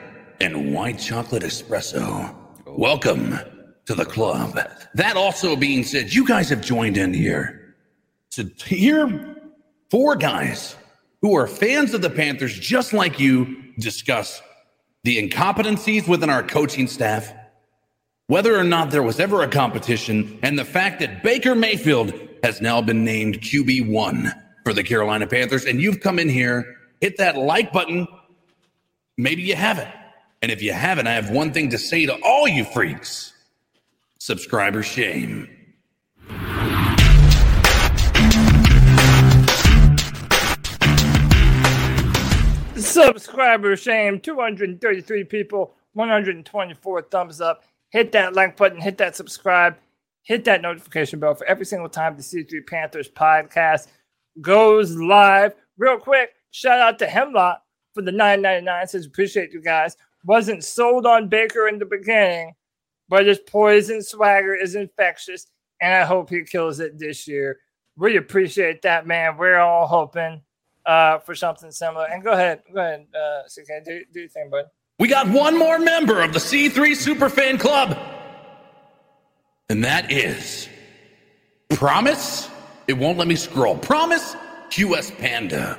and 0.40 0.72
White 0.72 0.98
Chocolate 0.98 1.42
Espresso. 1.42 2.34
Welcome 2.66 3.38
to 3.86 3.94
the 3.94 4.04
club. 4.04 4.58
That 4.94 5.16
also 5.16 5.56
being 5.56 5.82
said, 5.82 6.14
you 6.14 6.26
guys 6.26 6.48
have 6.50 6.60
joined 6.60 6.96
in 6.96 7.12
here 7.12 7.59
to 8.32 8.44
hear 8.64 9.36
four 9.90 10.16
guys 10.16 10.76
who 11.22 11.36
are 11.36 11.46
fans 11.46 11.94
of 11.94 12.02
the 12.02 12.10
Panthers 12.10 12.58
just 12.58 12.92
like 12.92 13.20
you 13.20 13.72
discuss 13.78 14.40
the 15.04 15.16
incompetencies 15.18 16.06
within 16.06 16.30
our 16.30 16.42
coaching 16.42 16.86
staff, 16.86 17.32
whether 18.26 18.56
or 18.56 18.64
not 18.64 18.90
there 18.90 19.02
was 19.02 19.18
ever 19.18 19.42
a 19.42 19.48
competition, 19.48 20.38
and 20.42 20.58
the 20.58 20.64
fact 20.64 21.00
that 21.00 21.22
Baker 21.22 21.54
Mayfield 21.54 22.12
has 22.42 22.60
now 22.60 22.80
been 22.80 23.04
named 23.04 23.40
QB1 23.40 24.32
for 24.64 24.72
the 24.72 24.82
Carolina 24.82 25.26
Panthers. 25.26 25.64
And 25.64 25.80
you've 25.80 26.00
come 26.00 26.18
in 26.18 26.28
here, 26.28 26.76
hit 27.00 27.16
that 27.18 27.36
like 27.36 27.72
button. 27.72 28.06
Maybe 29.16 29.42
you 29.42 29.56
haven't. 29.56 29.88
And 30.42 30.50
if 30.50 30.62
you 30.62 30.72
haven't, 30.72 31.06
I 31.06 31.12
have 31.12 31.30
one 31.30 31.52
thing 31.52 31.70
to 31.70 31.78
say 31.78 32.06
to 32.06 32.18
all 32.22 32.48
you 32.48 32.64
freaks 32.64 33.32
subscriber 34.18 34.82
shame. 34.82 35.48
Subscriber 42.80 43.76
shame 43.76 44.20
233 44.20 45.24
people, 45.24 45.74
124 45.92 47.02
thumbs 47.02 47.40
up. 47.40 47.64
Hit 47.90 48.12
that 48.12 48.34
like 48.34 48.56
button, 48.56 48.80
hit 48.80 48.96
that 48.98 49.16
subscribe, 49.16 49.76
hit 50.22 50.44
that 50.44 50.62
notification 50.62 51.20
bell 51.20 51.34
for 51.34 51.44
every 51.46 51.66
single 51.66 51.88
time 51.88 52.16
the 52.16 52.22
C3 52.22 52.66
Panthers 52.66 53.08
podcast 53.08 53.88
goes 54.40 54.96
live. 54.96 55.54
Real 55.76 55.98
quick, 55.98 56.30
shout 56.52 56.78
out 56.78 56.98
to 57.00 57.06
Hemlock 57.06 57.62
for 57.94 58.02
the 58.02 58.12
9.99. 58.12 58.88
Says 58.88 59.06
appreciate 59.06 59.52
you 59.52 59.60
guys. 59.60 59.96
Wasn't 60.24 60.64
sold 60.64 61.06
on 61.06 61.28
Baker 61.28 61.68
in 61.68 61.78
the 61.78 61.86
beginning, 61.86 62.54
but 63.08 63.26
his 63.26 63.40
poison 63.40 64.02
swagger 64.02 64.54
is 64.54 64.74
infectious, 64.74 65.46
and 65.82 65.92
I 65.92 66.04
hope 66.04 66.30
he 66.30 66.44
kills 66.44 66.80
it 66.80 66.98
this 66.98 67.28
year. 67.28 67.58
We 67.96 68.16
appreciate 68.16 68.82
that, 68.82 69.06
man. 69.06 69.36
We're 69.36 69.58
all 69.58 69.86
hoping 69.86 70.42
uh, 70.86 71.18
for 71.18 71.34
something 71.34 71.70
similar. 71.70 72.06
And 72.06 72.22
go 72.22 72.32
ahead, 72.32 72.62
go 72.72 72.80
ahead, 72.80 73.06
uh, 73.14 73.42
do, 73.84 74.04
do 74.12 74.20
your 74.20 74.28
thing, 74.28 74.50
bud. 74.50 74.66
We 74.98 75.08
got 75.08 75.28
one 75.28 75.58
more 75.58 75.78
member 75.78 76.20
of 76.20 76.32
the 76.32 76.38
C3 76.38 76.72
Superfan 76.92 77.58
Club. 77.58 77.98
And 79.70 79.84
that 79.84 80.10
is 80.10 80.68
Promise. 81.70 82.50
It 82.88 82.94
won't 82.94 83.16
let 83.16 83.28
me 83.28 83.36
scroll. 83.36 83.78
Promise 83.78 84.34
QS 84.70 85.16
Panda. 85.18 85.78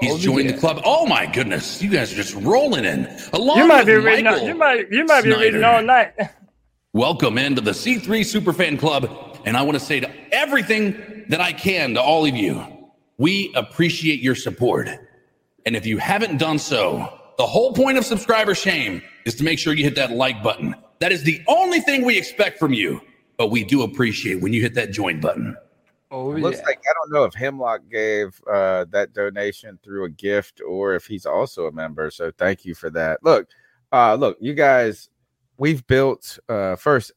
He's 0.00 0.12
Oh, 0.12 0.18
joined 0.18 0.46
yeah. 0.48 0.52
the 0.52 0.58
club. 0.58 0.80
Oh 0.84 1.06
my 1.06 1.26
goodness. 1.26 1.82
You 1.82 1.90
guys 1.90 2.12
are 2.12 2.16
just 2.16 2.34
rolling 2.36 2.84
in. 2.84 3.06
Along 3.32 3.58
You 3.58 3.66
might 3.66 3.84
be 3.84 3.96
with 3.96 4.04
reading. 4.04 4.24
Michael 4.26 4.46
You 4.46 4.54
might. 4.54 4.90
You 4.92 5.04
might 5.04 5.22
be 5.22 5.30
reading 5.30 5.60
Snyder. 5.60 5.64
all 5.66 5.82
night. 5.82 6.12
Welcome 6.92 7.36
into 7.36 7.60
the 7.60 7.72
C3 7.72 8.02
Superfan 8.04 8.78
Club. 8.78 9.40
And 9.44 9.56
I 9.56 9.62
want 9.62 9.74
to 9.78 9.84
say 9.84 9.98
to 10.00 10.10
everything 10.32 11.24
that 11.28 11.40
I 11.40 11.52
can 11.52 11.94
to 11.94 12.00
all 12.00 12.24
of 12.24 12.36
you, 12.36 12.64
we 13.18 13.52
appreciate 13.54 14.20
your 14.20 14.34
support. 14.34 14.88
And 15.66 15.76
if 15.76 15.84
you 15.84 15.98
haven't 15.98 16.38
done 16.38 16.58
so, 16.58 17.20
the 17.36 17.46
whole 17.46 17.72
point 17.72 17.98
of 17.98 18.04
subscriber 18.04 18.54
shame 18.54 19.02
is 19.26 19.34
to 19.36 19.44
make 19.44 19.58
sure 19.58 19.74
you 19.74 19.84
hit 19.84 19.96
that 19.96 20.12
like 20.12 20.42
button. 20.42 20.74
That 21.00 21.12
is 21.12 21.24
the 21.24 21.42
only 21.46 21.80
thing 21.80 22.04
we 22.04 22.16
expect 22.16 22.58
from 22.58 22.72
you. 22.72 23.00
But 23.36 23.50
we 23.50 23.62
do 23.62 23.82
appreciate 23.82 24.40
when 24.40 24.52
you 24.52 24.60
hit 24.60 24.74
that 24.74 24.90
join 24.90 25.20
button. 25.20 25.56
Oh 26.10 26.30
Looks 26.30 26.62
like 26.62 26.78
I 26.78 26.92
don't 26.94 27.12
know 27.12 27.24
if 27.24 27.34
Hemlock 27.34 27.82
gave 27.90 28.40
uh, 28.50 28.86
that 28.90 29.12
donation 29.12 29.78
through 29.84 30.04
a 30.04 30.10
gift 30.10 30.60
or 30.66 30.94
if 30.94 31.06
he's 31.06 31.26
also 31.26 31.66
a 31.66 31.72
member. 31.72 32.10
So 32.10 32.32
thank 32.36 32.64
you 32.64 32.74
for 32.74 32.90
that. 32.90 33.22
Look, 33.22 33.48
uh, 33.92 34.14
look, 34.14 34.38
you 34.40 34.54
guys, 34.54 35.08
we've 35.58 35.86
built. 35.86 36.38
Uh, 36.48 36.76
first, 36.76 37.12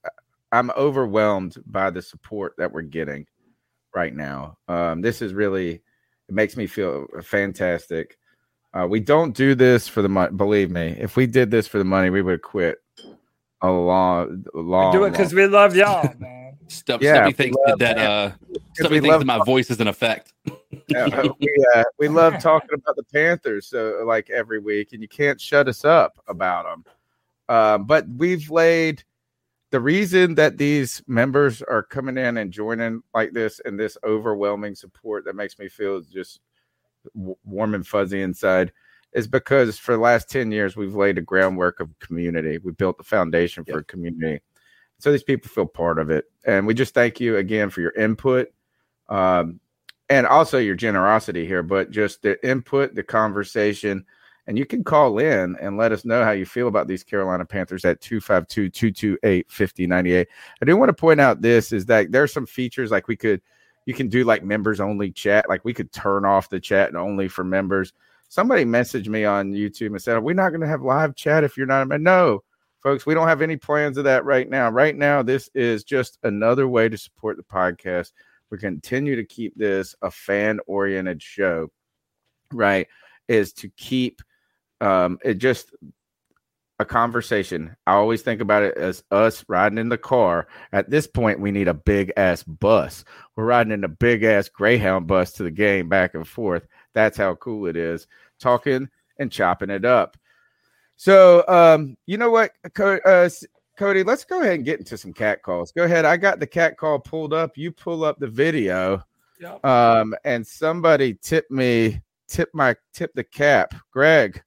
I'm 0.51 0.69
overwhelmed 0.71 1.57
by 1.65 1.89
the 1.89 2.01
support 2.01 2.53
that 2.57 2.71
we're 2.71 2.81
getting 2.81 3.25
right 3.95 4.13
now. 4.13 4.57
Um, 4.67 5.01
this 5.01 5.21
is 5.21 5.33
really 5.33 5.81
it 6.31 6.33
makes 6.35 6.55
me 6.55 6.65
feel 6.65 7.07
fantastic. 7.21 8.17
Uh, 8.73 8.87
we 8.89 9.01
don't 9.01 9.35
do 9.35 9.53
this 9.53 9.89
for 9.89 10.01
the 10.01 10.07
money. 10.07 10.31
Believe 10.33 10.71
me, 10.71 10.95
if 10.97 11.17
we 11.17 11.27
did 11.27 11.51
this 11.51 11.67
for 11.67 11.77
the 11.77 11.83
money, 11.83 12.09
we 12.09 12.21
would 12.21 12.41
quit 12.41 12.77
a 13.61 13.69
long, 13.69 14.45
a 14.55 14.57
long. 14.57 14.93
do 14.93 15.03
it 15.03 15.11
because 15.11 15.33
we 15.33 15.45
love 15.45 15.75
y'all, 15.75 16.13
man. 16.19 16.57
Stuff, 16.69 17.01
Yeah, 17.01 17.15
Stuffy 17.15 17.27
we 17.27 17.33
thinks 17.33 17.57
love 17.67 17.79
that, 17.79 17.97
that. 17.97 18.09
uh, 18.09 18.29
'Cause 18.29 18.57
Stuffy 18.75 18.93
we 18.93 18.99
thinks 19.01 19.11
love 19.11 19.19
that 19.19 19.25
my 19.25 19.43
voice 19.43 19.69
is 19.69 19.81
an 19.81 19.89
effect. 19.89 20.33
Yeah, 20.87 21.27
we 21.39 21.65
uh, 21.75 21.83
we 21.99 22.07
love 22.07 22.39
talking 22.41 22.69
about 22.75 22.95
the 22.95 23.03
Panthers 23.13 23.67
so 23.67 24.03
like 24.07 24.29
every 24.29 24.59
week, 24.59 24.93
and 24.93 25.01
you 25.01 25.09
can't 25.09 25.39
shut 25.39 25.67
us 25.67 25.83
up 25.83 26.13
about 26.29 26.63
them. 26.63 26.85
Uh, 27.49 27.77
but 27.77 28.07
we've 28.07 28.49
laid 28.49 29.03
the 29.71 29.79
reason 29.79 30.35
that 30.35 30.57
these 30.57 31.01
members 31.07 31.61
are 31.63 31.83
coming 31.83 32.17
in 32.17 32.37
and 32.37 32.51
joining 32.51 33.01
like 33.13 33.33
this, 33.33 33.59
and 33.65 33.79
this 33.79 33.97
overwhelming 34.03 34.75
support 34.75 35.25
that 35.25 35.35
makes 35.35 35.57
me 35.57 35.67
feel 35.67 36.01
just 36.01 36.41
warm 37.13 37.73
and 37.73 37.87
fuzzy 37.87 38.21
inside, 38.21 38.71
is 39.13 39.27
because 39.27 39.79
for 39.79 39.93
the 39.93 40.01
last 40.01 40.29
ten 40.29 40.51
years 40.51 40.75
we've 40.75 40.95
laid 40.95 41.17
a 41.17 41.21
groundwork 41.21 41.79
of 41.79 41.97
community. 41.99 42.59
We 42.59 42.73
built 42.73 42.97
the 42.97 43.03
foundation 43.03 43.65
for 43.65 43.79
a 43.79 43.83
community, 43.83 44.41
so 44.99 45.11
these 45.11 45.23
people 45.23 45.49
feel 45.49 45.65
part 45.65 45.97
of 45.97 46.11
it, 46.11 46.25
and 46.45 46.67
we 46.67 46.73
just 46.73 46.93
thank 46.93 47.19
you 47.19 47.37
again 47.37 47.69
for 47.69 47.81
your 47.81 47.93
input. 47.93 48.49
Um, 49.09 49.59
and 50.09 50.27
also 50.27 50.57
your 50.57 50.75
generosity 50.75 51.47
here, 51.47 51.63
but 51.63 51.89
just 51.89 52.21
the 52.21 52.37
input, 52.45 52.95
the 52.95 53.03
conversation, 53.03 54.05
and 54.47 54.57
you 54.57 54.65
can 54.65 54.83
call 54.83 55.19
in 55.19 55.55
and 55.61 55.77
let 55.77 55.91
us 55.91 56.05
know 56.05 56.23
how 56.23 56.31
you 56.31 56.45
feel 56.45 56.67
about 56.67 56.87
these 56.87 57.03
Carolina 57.03 57.45
Panthers 57.45 57.85
at 57.85 58.01
252 58.01 58.69
228 58.69 59.51
5098. 59.51 60.27
I 60.61 60.65
do 60.65 60.77
want 60.77 60.89
to 60.89 60.93
point 60.93 61.21
out 61.21 61.41
this 61.41 61.71
is 61.71 61.85
that 61.87 62.11
there's 62.11 62.33
some 62.33 62.45
features 62.45 62.91
like 62.91 63.07
we 63.07 63.15
could, 63.15 63.41
you 63.85 63.93
can 63.93 64.09
do 64.09 64.23
like 64.23 64.43
members 64.43 64.79
only 64.79 65.11
chat, 65.11 65.49
like 65.49 65.63
we 65.65 65.73
could 65.73 65.91
turn 65.91 66.25
off 66.25 66.49
the 66.49 66.59
chat 66.59 66.89
and 66.89 66.97
only 66.97 67.27
for 67.27 67.43
members. 67.43 67.93
Somebody 68.29 68.65
messaged 68.65 69.07
me 69.07 69.25
on 69.25 69.51
YouTube 69.51 69.87
and 69.87 70.01
said, 70.01 70.15
Are 70.15 70.21
we 70.21 70.33
not 70.33 70.49
going 70.49 70.61
to 70.61 70.67
have 70.67 70.81
live 70.81 71.15
chat 71.15 71.43
if 71.43 71.57
you're 71.57 71.67
not 71.67 71.83
a 71.83 71.85
member? 71.85 72.03
No, 72.03 72.43
folks, 72.81 73.05
we 73.05 73.13
don't 73.13 73.27
have 73.27 73.41
any 73.41 73.57
plans 73.57 73.97
of 73.97 74.05
that 74.05 74.25
right 74.25 74.49
now. 74.49 74.69
Right 74.69 74.95
now, 74.95 75.21
this 75.21 75.49
is 75.53 75.83
just 75.83 76.17
another 76.23 76.67
way 76.67 76.87
to 76.89 76.97
support 76.97 77.37
the 77.37 77.43
podcast 77.43 78.11
we 78.51 78.57
continue 78.57 79.15
to 79.15 79.23
keep 79.23 79.55
this 79.55 79.95
a 80.03 80.11
fan 80.11 80.59
oriented 80.67 81.23
show 81.23 81.71
right 82.53 82.87
is 83.27 83.53
to 83.53 83.69
keep 83.77 84.21
um 84.81 85.17
it 85.23 85.35
just 85.35 85.73
a 86.79 86.85
conversation 86.85 87.75
i 87.85 87.93
always 87.93 88.21
think 88.21 88.41
about 88.41 88.63
it 88.63 88.75
as 88.75 89.03
us 89.11 89.45
riding 89.47 89.77
in 89.77 89.89
the 89.89 89.97
car 89.97 90.47
at 90.71 90.89
this 90.89 91.05
point 91.05 91.39
we 91.39 91.51
need 91.51 91.67
a 91.67 91.73
big 91.73 92.11
ass 92.17 92.43
bus 92.43 93.05
we're 93.35 93.45
riding 93.45 93.71
in 93.71 93.83
a 93.83 93.89
big 93.89 94.23
ass 94.23 94.49
greyhound 94.49 95.05
bus 95.07 95.31
to 95.31 95.43
the 95.43 95.51
game 95.51 95.87
back 95.87 96.15
and 96.15 96.27
forth 96.27 96.67
that's 96.93 97.17
how 97.17 97.35
cool 97.35 97.67
it 97.67 97.77
is 97.77 98.07
talking 98.39 98.89
and 99.19 99.31
chopping 99.31 99.69
it 99.69 99.85
up 99.85 100.17
so 100.95 101.47
um 101.47 101.95
you 102.07 102.17
know 102.17 102.31
what 102.31 102.51
uh, 102.79 103.29
Cody, 103.81 104.03
let's 104.03 104.23
go 104.23 104.41
ahead 104.41 104.53
and 104.53 104.63
get 104.63 104.77
into 104.77 104.95
some 104.95 105.11
cat 105.11 105.41
calls. 105.41 105.71
Go 105.71 105.85
ahead. 105.85 106.05
I 106.05 106.15
got 106.15 106.39
the 106.39 106.45
cat 106.45 106.77
call 106.77 106.99
pulled 106.99 107.33
up. 107.33 107.57
You 107.57 107.71
pull 107.71 108.03
up 108.03 108.19
the 108.19 108.27
video. 108.27 109.03
Yep. 109.39 109.65
Um, 109.65 110.13
and 110.23 110.45
somebody 110.45 111.15
tip 111.15 111.49
me, 111.49 111.99
tip 112.27 112.49
my 112.53 112.75
tip 112.93 113.11
the 113.15 113.23
cap. 113.23 113.73
Greg, 113.91 114.43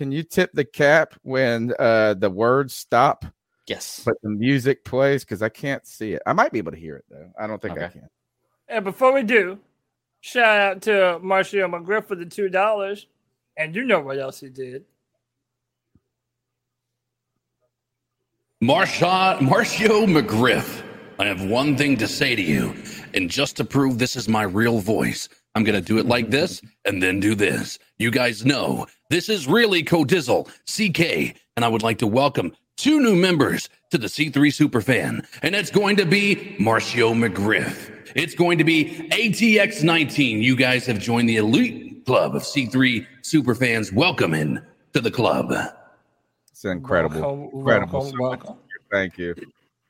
can 0.00 0.10
you 0.10 0.22
tip 0.22 0.50
the 0.54 0.64
cap 0.64 1.12
when 1.24 1.74
uh 1.78 2.14
the 2.14 2.30
words 2.30 2.72
stop? 2.72 3.26
Yes. 3.66 4.00
But 4.02 4.14
the 4.22 4.30
music 4.30 4.82
plays 4.82 5.24
because 5.24 5.42
I 5.42 5.50
can't 5.50 5.86
see 5.86 6.12
it. 6.14 6.22
I 6.24 6.32
might 6.32 6.52
be 6.52 6.58
able 6.58 6.72
to 6.72 6.78
hear 6.78 6.96
it 6.96 7.04
though. 7.10 7.30
I 7.38 7.46
don't 7.46 7.60
think 7.60 7.78
I 7.78 7.88
can. 7.88 8.08
And 8.66 8.82
before 8.82 9.12
we 9.12 9.22
do, 9.22 9.58
shout 10.22 10.58
out 10.58 10.82
to 10.82 11.20
Marcio 11.22 11.70
McGriff 11.70 12.06
for 12.06 12.14
the 12.14 12.24
two 12.24 12.48
dollars. 12.48 13.08
And 13.58 13.76
you 13.76 13.84
know 13.84 14.00
what 14.00 14.18
else 14.18 14.40
he 14.40 14.48
did. 14.48 14.86
Marshawn, 18.64 19.40
Marcio 19.40 20.06
McGriff, 20.06 20.82
I 21.18 21.26
have 21.26 21.42
one 21.42 21.76
thing 21.76 21.98
to 21.98 22.08
say 22.08 22.34
to 22.34 22.42
you. 22.42 22.74
And 23.12 23.28
just 23.28 23.54
to 23.58 23.64
prove 23.66 23.98
this 23.98 24.16
is 24.16 24.30
my 24.30 24.44
real 24.44 24.78
voice, 24.78 25.28
I'm 25.54 25.64
going 25.64 25.80
to 25.80 25.86
do 25.86 25.98
it 25.98 26.06
like 26.06 26.30
this 26.30 26.62
and 26.84 27.02
then 27.02 27.18
do 27.20 27.34
this. 27.34 27.78
You 27.98 28.10
guys 28.10 28.44
know 28.44 28.86
this 29.08 29.28
is 29.28 29.48
really 29.48 29.82
Codizzle, 29.82 30.48
CK, 30.66 31.36
and 31.56 31.64
I 31.64 31.68
would 31.68 31.82
like 31.82 31.98
to 31.98 32.06
welcome 32.06 32.54
two 32.76 33.00
new 33.00 33.16
members 33.16 33.68
to 33.90 33.98
the 33.98 34.06
C3 34.06 34.32
Superfan. 34.32 35.26
And 35.42 35.54
it's 35.54 35.70
going 35.70 35.96
to 35.96 36.06
be 36.06 36.56
Marcio 36.60 37.12
McGriff. 37.12 37.90
It's 38.14 38.34
going 38.34 38.58
to 38.58 38.64
be 38.64 39.08
ATX19. 39.10 40.42
You 40.42 40.54
guys 40.54 40.86
have 40.86 40.98
joined 41.00 41.28
the 41.28 41.36
elite 41.36 42.06
club 42.06 42.36
of 42.36 42.42
C3 42.42 43.06
Superfans. 43.22 43.92
Welcome 43.92 44.34
in 44.34 44.64
to 44.94 45.00
the 45.00 45.10
club. 45.10 45.52
It's 46.50 46.64
incredible. 46.64 47.20
Welcome, 47.20 47.58
incredible. 47.58 48.00
welcome, 48.00 48.16
So 48.16 48.22
welcome. 48.22 48.56
Thank 48.90 49.18
you. 49.18 49.34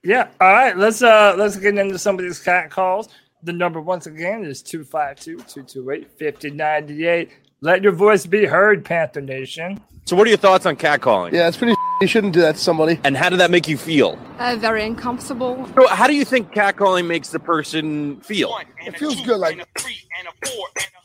Yeah. 0.03 0.29
All 0.41 0.53
right. 0.53 0.77
Let's 0.77 1.03
uh 1.03 1.35
let's 1.37 1.57
get 1.57 1.77
into 1.77 1.99
some 1.99 2.17
of 2.19 2.23
these 2.23 2.39
cat 2.39 2.71
calls. 2.71 3.09
The 3.43 3.53
number 3.55 3.81
once 3.81 4.07
again 4.07 4.45
is 4.45 4.63
252-228-5098. 4.63 7.31
Let 7.63 7.83
your 7.83 7.93
voice 7.93 8.27
be 8.27 8.45
heard, 8.47 8.85
Panther 8.85 9.21
Nation. 9.23 9.81
So, 10.05 10.15
what 10.17 10.27
are 10.27 10.31
your 10.31 10.39
thoughts 10.39 10.67
on 10.67 10.77
catcalling? 10.77 11.33
Yeah, 11.33 11.49
it's 11.49 11.57
pretty. 11.57 11.75
You 12.01 12.07
shouldn't 12.07 12.33
do 12.33 12.41
that 12.41 12.55
to 12.57 12.61
somebody. 12.61 12.99
And 13.05 13.15
how 13.17 13.29
did 13.29 13.41
that 13.41 13.51
make 13.51 13.69
you 13.69 13.77
feel? 13.77 14.19
Uh, 14.39 14.57
very 14.59 14.85
uncomfortable. 14.85 15.69
So, 15.75 15.87
how 15.89 16.07
do 16.07 16.15
you 16.15 16.25
think 16.25 16.53
catcalling 16.53 17.07
makes 17.07 17.29
the 17.31 17.39
person 17.39 18.21
feel? 18.21 18.57
It 18.85 18.99
feels 18.99 19.21
good. 19.23 19.39
Like 19.39 19.67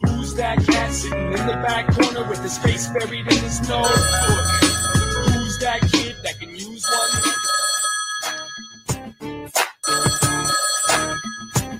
Who's 0.08 0.34
that 0.36 0.66
cat 0.66 0.92
sitting 0.94 1.34
in 1.34 1.46
the 1.46 1.54
back 1.66 1.94
corner 1.94 2.28
with 2.30 2.42
his 2.42 2.58
face 2.58 2.88
buried 2.88 3.28
in 3.28 3.38
his 3.38 3.68
nose? 3.68 3.88
Who's 3.88 5.60
that 5.60 5.82
kid 5.92 6.16
that 6.24 6.40
can 6.40 6.50
use 6.52 6.86
one? 6.90 7.10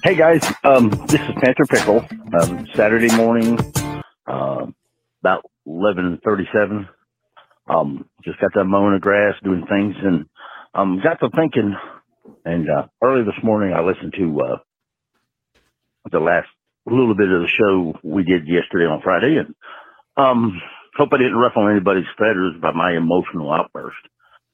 Hey 0.06 0.14
guys, 0.14 0.54
um, 0.64 0.92
this 1.08 1.20
is 1.20 1.34
Panther 1.42 1.66
Pickle. 1.68 2.06
Um, 2.40 2.68
Saturday 2.76 3.12
morning, 3.16 3.58
uh, 4.28 4.68
about 5.24 5.50
eleven 5.66 6.22
thirty-seven. 6.24 6.88
Um, 7.68 8.08
just 8.24 8.40
got 8.40 8.54
done 8.54 8.70
mowing 8.70 8.94
the 8.94 9.00
grass, 9.00 9.34
doing 9.44 9.66
things, 9.68 9.96
and 10.04 10.28
um, 10.76 11.02
got 11.04 11.20
to 11.22 11.32
thinking. 11.36 11.76
And 12.46 12.70
uh, 12.70 12.86
early 13.04 13.24
this 13.24 13.44
morning, 13.44 13.74
I 13.74 13.82
listened 13.82 14.14
to 14.20 14.42
uh, 14.42 14.58
the 16.12 16.20
last 16.20 16.50
little 16.86 17.16
bit 17.16 17.32
of 17.32 17.42
the 17.42 17.48
show 17.48 18.00
we 18.04 18.22
did 18.22 18.48
yesterday 18.48 18.86
on 18.86 19.02
Friday, 19.02 19.38
and 19.38 19.56
um, 20.18 20.62
hope 20.96 21.10
I 21.14 21.18
didn't 21.18 21.38
ruffle 21.38 21.68
anybody's 21.68 22.06
feathers 22.16 22.54
by 22.62 22.74
my 22.74 22.96
emotional 22.96 23.52
outburst. 23.52 23.98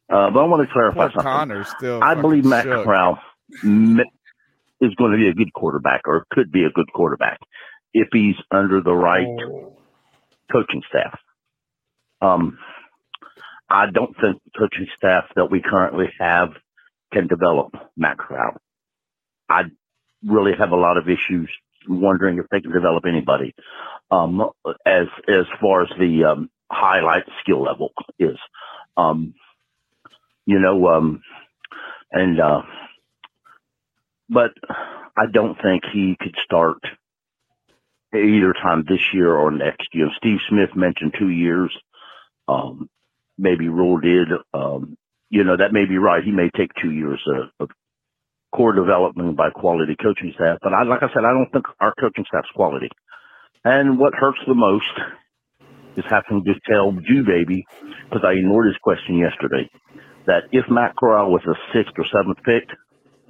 Uh, 0.10 0.30
but 0.32 0.40
I 0.40 0.48
want 0.48 0.66
to 0.66 0.72
clarify 0.72 1.10
Poor 1.10 1.12
something. 1.12 1.24
Connor's 1.24 1.68
still. 1.78 2.02
I 2.02 2.16
believe 2.16 2.46
Matt 2.46 2.64
shook. 2.64 2.86
Corral 2.86 3.20
is 4.82 4.94
going 4.96 5.12
to 5.12 5.18
be 5.18 5.28
a 5.28 5.34
good 5.34 5.54
quarterback 5.54 6.02
or 6.06 6.26
could 6.32 6.52
be 6.52 6.64
a 6.66 6.72
good 6.72 6.92
quarterback 6.92 7.40
if 7.94 8.08
he's 8.12 8.36
under 8.50 8.82
the 8.82 8.94
right 8.94 9.28
coaching 10.52 10.82
staff. 10.90 11.20
Um, 12.22 12.58
I 13.70 13.86
don't 13.90 14.14
think 14.20 14.42
the 14.44 14.60
coaching 14.60 14.88
staff 14.98 15.26
that 15.36 15.50
we 15.50 15.62
currently 15.62 16.12
have 16.20 16.50
can 17.14 17.28
develop 17.28 17.74
Matt 17.96 18.18
Corral. 18.18 18.58
I 19.50 19.64
really 20.26 20.54
have 20.58 20.72
a 20.72 20.76
lot 20.76 20.98
of 20.98 21.10
issues 21.10 21.50
wondering 21.88 22.38
if 22.38 22.46
they 22.52 22.62
can 22.62 22.72
develop 22.72 23.06
anybody 23.06 23.56
um, 24.12 24.50
as 24.86 25.08
as 25.28 25.46
far 25.60 25.84
as 25.84 25.90
the 25.98 26.26
um, 26.26 26.50
highlight 26.72 27.24
skill 27.42 27.64
level 27.64 27.92
is. 28.20 28.38
Um, 28.98 29.34
you 30.46 30.60
know, 30.60 30.88
um, 30.88 31.22
and 32.12 32.40
uh, 32.40 32.62
but 34.32 34.52
I 35.18 35.26
don't 35.32 35.56
think 35.62 35.84
he 35.94 36.16
could 36.20 36.36
start 36.46 36.78
either 38.16 38.54
time 38.54 38.86
this 38.88 39.14
year 39.14 39.34
or 39.34 39.52
next 39.52 39.90
You 39.94 40.06
know, 40.06 40.12
Steve 40.18 40.40
Smith 40.50 40.70
mentioned 40.76 41.14
two 41.20 41.30
years. 41.30 41.72
Um, 42.48 42.90
maybe 43.38 43.68
Rhule 43.68 44.00
did. 44.00 44.30
Um, 44.54 44.98
you 45.30 45.44
know, 45.44 45.58
that 45.58 45.74
may 45.74 45.86
be 45.86 45.98
right. 45.98 46.24
He 46.24 46.32
may 46.32 46.50
take 46.56 46.72
two 46.82 46.92
years 46.92 47.22
of, 47.28 47.50
of 47.60 47.70
core 48.54 48.74
development 48.74 49.38
by 49.38 49.50
quality 49.50 49.96
coaching 50.02 50.32
staff. 50.36 50.60
But 50.62 50.74
I, 50.74 50.84
like 50.84 51.04
I 51.04 51.08
said, 51.14 51.26
I 51.26 51.34
don't 51.34 51.52
think 51.52 51.66
our 51.80 51.94
coaching 52.00 52.26
staff's 52.28 52.52
quality. 52.56 52.90
And 53.64 54.00
what 54.00 54.14
hurts 54.14 54.40
the 54.48 54.56
most 54.56 54.92
is 55.96 56.06
having 56.10 56.44
to 56.46 56.54
tell 56.70 56.92
Jew 56.92 57.24
baby, 57.26 57.66
because 58.10 58.26
I 58.26 58.34
ignored 58.34 58.68
his 58.68 58.78
question 58.82 59.18
yesterday, 59.18 59.70
that 60.26 60.44
if 60.52 60.66
Matt 60.70 60.96
Corral 60.98 61.32
was 61.32 61.44
a 61.46 61.56
sixth 61.74 61.94
or 61.98 62.06
seventh 62.12 62.38
pick, 62.44 62.68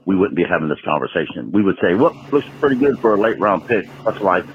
we 0.05 0.15
wouldn't 0.15 0.35
be 0.35 0.43
having 0.43 0.69
this 0.69 0.81
conversation. 0.83 1.51
We 1.51 1.61
would 1.61 1.77
say, 1.81 1.93
well, 1.93 2.15
looks 2.31 2.47
pretty 2.59 2.75
good 2.75 2.99
for 2.99 3.13
a 3.13 3.17
late 3.19 3.39
round 3.39 3.67
pick. 3.67 3.87
That's 4.03 4.19
life. 4.19 4.45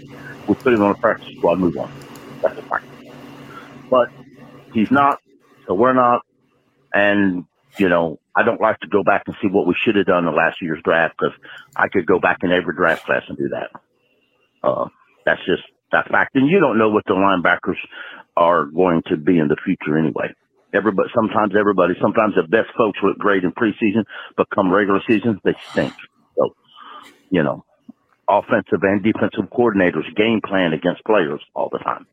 We 0.49 0.55
put 0.55 0.73
him 0.73 0.83
on 0.83 0.91
a 0.93 0.95
practice 0.95 1.35
squad, 1.37 1.59
move 1.59 1.77
on. 1.77 1.93
That's 2.43 2.59
a 2.59 2.63
fact. 2.63 2.85
But 3.91 4.11
he's 4.73 4.91
not, 4.91 5.21
so 5.67 5.75
we're 5.75 5.93
not. 5.93 6.23
And, 6.93 7.45
you 7.79 7.89
know, 7.89 8.19
I 8.35 8.43
don't 8.43 8.61
like 8.61 8.79
to 8.81 8.89
go 8.89 9.03
back 9.03 9.25
and 9.27 9.37
see 9.41 9.49
what 9.49 9.67
we 9.67 9.75
should 9.85 9.97
have 9.97 10.07
done 10.07 10.27
in 10.27 10.35
last 10.35 10.61
year's 10.61 10.83
draft 10.83 11.17
because 11.19 11.37
I 11.75 11.89
could 11.89 12.07
go 12.07 12.19
back 12.19 12.39
in 12.43 12.53
every 12.53 12.75
draft 12.75 13.05
class 13.05 13.23
and 13.29 13.37
do 13.37 13.49
that. 13.49 13.71
Uh, 14.63 14.89
that's 15.25 15.45
just 15.47 15.63
that 15.93 16.09
fact. 16.09 16.35
And 16.35 16.49
you 16.49 16.61
don't 16.61 16.79
know 16.79 16.91
what 16.91 17.05
the 17.07 17.15
linebackers 17.15 17.79
are 18.37 18.67
going 18.67 19.03
to 19.09 19.17
be 19.17 19.39
in 19.39 19.49
the 19.49 19.57
future 19.65 19.97
anyway. 19.97 20.35
Everybody, 20.77 21.09
sometimes 21.14 21.55
everybody, 21.59 21.95
sometimes 22.01 22.35
the 22.35 22.43
best 22.43 22.68
folks 22.77 22.99
look 23.03 23.18
great 23.18 23.45
in 23.45 23.53
preseason, 23.53 24.05
but 24.37 24.49
come 24.55 24.72
regular 24.72 25.01
season, 25.09 25.41
they 25.45 25.55
stink. 25.70 25.95
So 26.37 26.55
you 27.31 27.43
know, 27.43 27.64
offensive 28.29 28.83
and 28.83 29.03
defensive 29.03 29.51
coordinators 29.51 30.14
game 30.16 30.41
plan 30.45 30.72
against 30.72 31.05
players 31.05 31.41
all 31.55 31.68
the 31.70 31.79
time. 31.79 32.07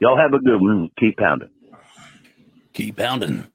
Y'all 0.00 0.18
have 0.18 0.34
a 0.34 0.38
good 0.38 0.60
one. 0.60 0.90
Keep 0.98 1.16
pounding. 1.16 1.50
Keep 2.74 2.96
pounding. 2.96 3.46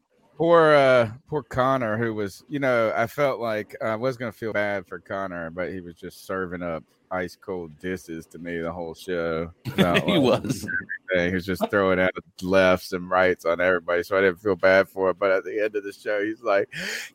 Poor, 0.42 0.74
uh, 0.74 1.12
poor 1.28 1.44
Connor, 1.44 1.98
who 2.00 2.16
was, 2.16 2.44
you 2.50 2.58
know, 2.58 2.92
I 2.96 3.06
felt 3.06 3.40
like 3.40 3.76
I 3.80 3.96
was 3.96 4.18
gonna 4.18 4.32
feel 4.32 4.54
bad 4.54 4.88
for 4.88 4.98
Connor, 4.98 5.52
but 5.52 5.72
he 5.72 5.82
was 5.82 5.94
just 5.94 6.26
serving 6.26 6.64
up 6.64 6.84
ice 7.12 7.38
cold 7.40 7.78
disses 7.78 8.26
to 8.26 8.40
me 8.40 8.58
the 8.58 8.72
whole 8.72 8.96
show. 8.96 9.52
He 9.76 9.84
like 9.84 10.04
was. 10.08 10.66
everything. 11.14 11.30
He 11.30 11.36
was 11.36 11.46
just 11.46 11.70
throwing 11.70 12.00
out 12.00 12.10
lefts 12.42 12.92
and 12.94 13.08
rights 13.08 13.46
on 13.46 13.62
everybody, 13.62 14.02
so 14.02 14.18
I 14.18 14.22
didn't 14.22 14.40
feel 14.40 14.56
bad 14.56 14.90
for 14.90 15.12
it. 15.12 15.20
But 15.20 15.30
at 15.30 15.44
the 15.44 15.64
end 15.64 15.76
of 15.76 15.84
the 15.84 15.94
show, 15.94 16.24
he's 16.26 16.42
like, 16.42 16.68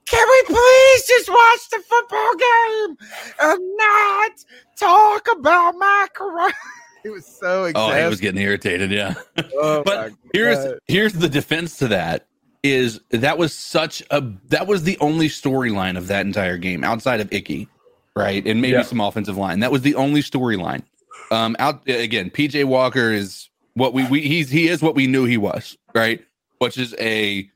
"Can 0.04 0.28
we 0.28 0.42
please 0.54 1.06
just 1.08 1.28
watch 1.28 1.68
the 1.72 1.82
football 1.84 2.36
game 2.36 2.96
and 3.40 3.76
not 3.76 4.30
talk 4.78 5.26
about 5.36 5.72
my 5.76 6.06
career?" 6.14 6.52
he 7.02 7.08
was 7.08 7.26
so 7.26 7.62
Oh, 7.62 7.64
excited. 7.64 8.02
he 8.04 8.08
was 8.08 8.20
getting 8.20 8.40
irritated. 8.40 8.92
Yeah. 8.92 9.14
Oh, 9.54 9.82
but 9.84 10.12
here's 10.32 10.74
here's 10.86 11.14
the 11.14 11.28
defense 11.28 11.76
to 11.78 11.88
that 11.88 12.28
is 12.72 13.00
that 13.10 13.38
was 13.38 13.52
such 13.52 14.02
a 14.10 14.22
that 14.48 14.66
was 14.66 14.82
the 14.84 14.98
only 15.00 15.28
storyline 15.28 15.96
of 15.96 16.06
that 16.08 16.26
entire 16.26 16.56
game 16.58 16.84
outside 16.84 17.20
of 17.20 17.32
Icky, 17.32 17.68
right? 18.14 18.46
And 18.46 18.60
maybe 18.60 18.72
Yeah. 18.74 18.82
some 18.82 19.00
offensive 19.00 19.36
line. 19.36 19.60
That 19.60 19.72
was 19.72 19.82
the 19.82 19.94
only 19.94 20.22
storyline. 20.22 20.82
Um 21.30 21.56
out 21.58 21.88
again, 21.88 22.30
PJ 22.30 22.64
Walker 22.64 23.10
is 23.12 23.48
what 23.74 23.92
we, 23.92 24.06
we 24.08 24.20
he's 24.22 24.50
he 24.50 24.68
is 24.68 24.82
what 24.82 24.94
we 24.94 25.06
knew 25.06 25.24
he 25.24 25.36
was, 25.36 25.76
right? 25.94 26.24
Which 26.58 26.78
is 26.78 26.94
a 26.98 27.50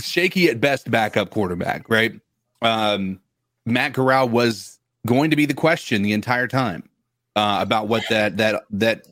shaky 0.00 0.48
at 0.48 0.60
best 0.60 0.90
backup 0.90 1.30
quarterback, 1.30 1.88
right? 1.88 2.12
Um 2.62 3.20
Matt 3.64 3.94
Corral 3.94 4.28
was 4.28 4.78
going 5.06 5.30
to 5.30 5.36
be 5.36 5.46
the 5.46 5.54
question 5.54 6.02
the 6.02 6.12
entire 6.12 6.46
time 6.48 6.88
uh, 7.36 7.58
about 7.60 7.88
what 7.88 8.02
that 8.10 8.36
that 8.38 8.64
that 8.70 9.06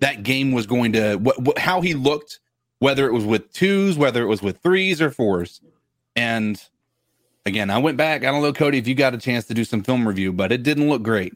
that 0.00 0.22
game 0.22 0.52
was 0.52 0.66
going 0.66 0.92
to 0.92 1.16
what, 1.16 1.40
what 1.42 1.58
how 1.58 1.80
he 1.80 1.94
looked, 1.94 2.40
whether 2.78 3.06
it 3.06 3.12
was 3.12 3.24
with 3.24 3.52
twos, 3.52 3.96
whether 3.98 4.22
it 4.22 4.26
was 4.26 4.42
with 4.42 4.58
threes 4.62 5.00
or 5.00 5.10
fours, 5.10 5.60
and 6.16 6.62
again, 7.46 7.70
I 7.70 7.78
went 7.78 7.96
back. 7.96 8.22
I 8.24 8.30
don't 8.30 8.42
know, 8.42 8.52
Cody, 8.52 8.78
if 8.78 8.86
you 8.86 8.94
got 8.94 9.14
a 9.14 9.18
chance 9.18 9.44
to 9.46 9.54
do 9.54 9.64
some 9.64 9.82
film 9.82 10.06
review, 10.06 10.32
but 10.32 10.52
it 10.52 10.62
didn't 10.62 10.88
look 10.88 11.02
great. 11.02 11.32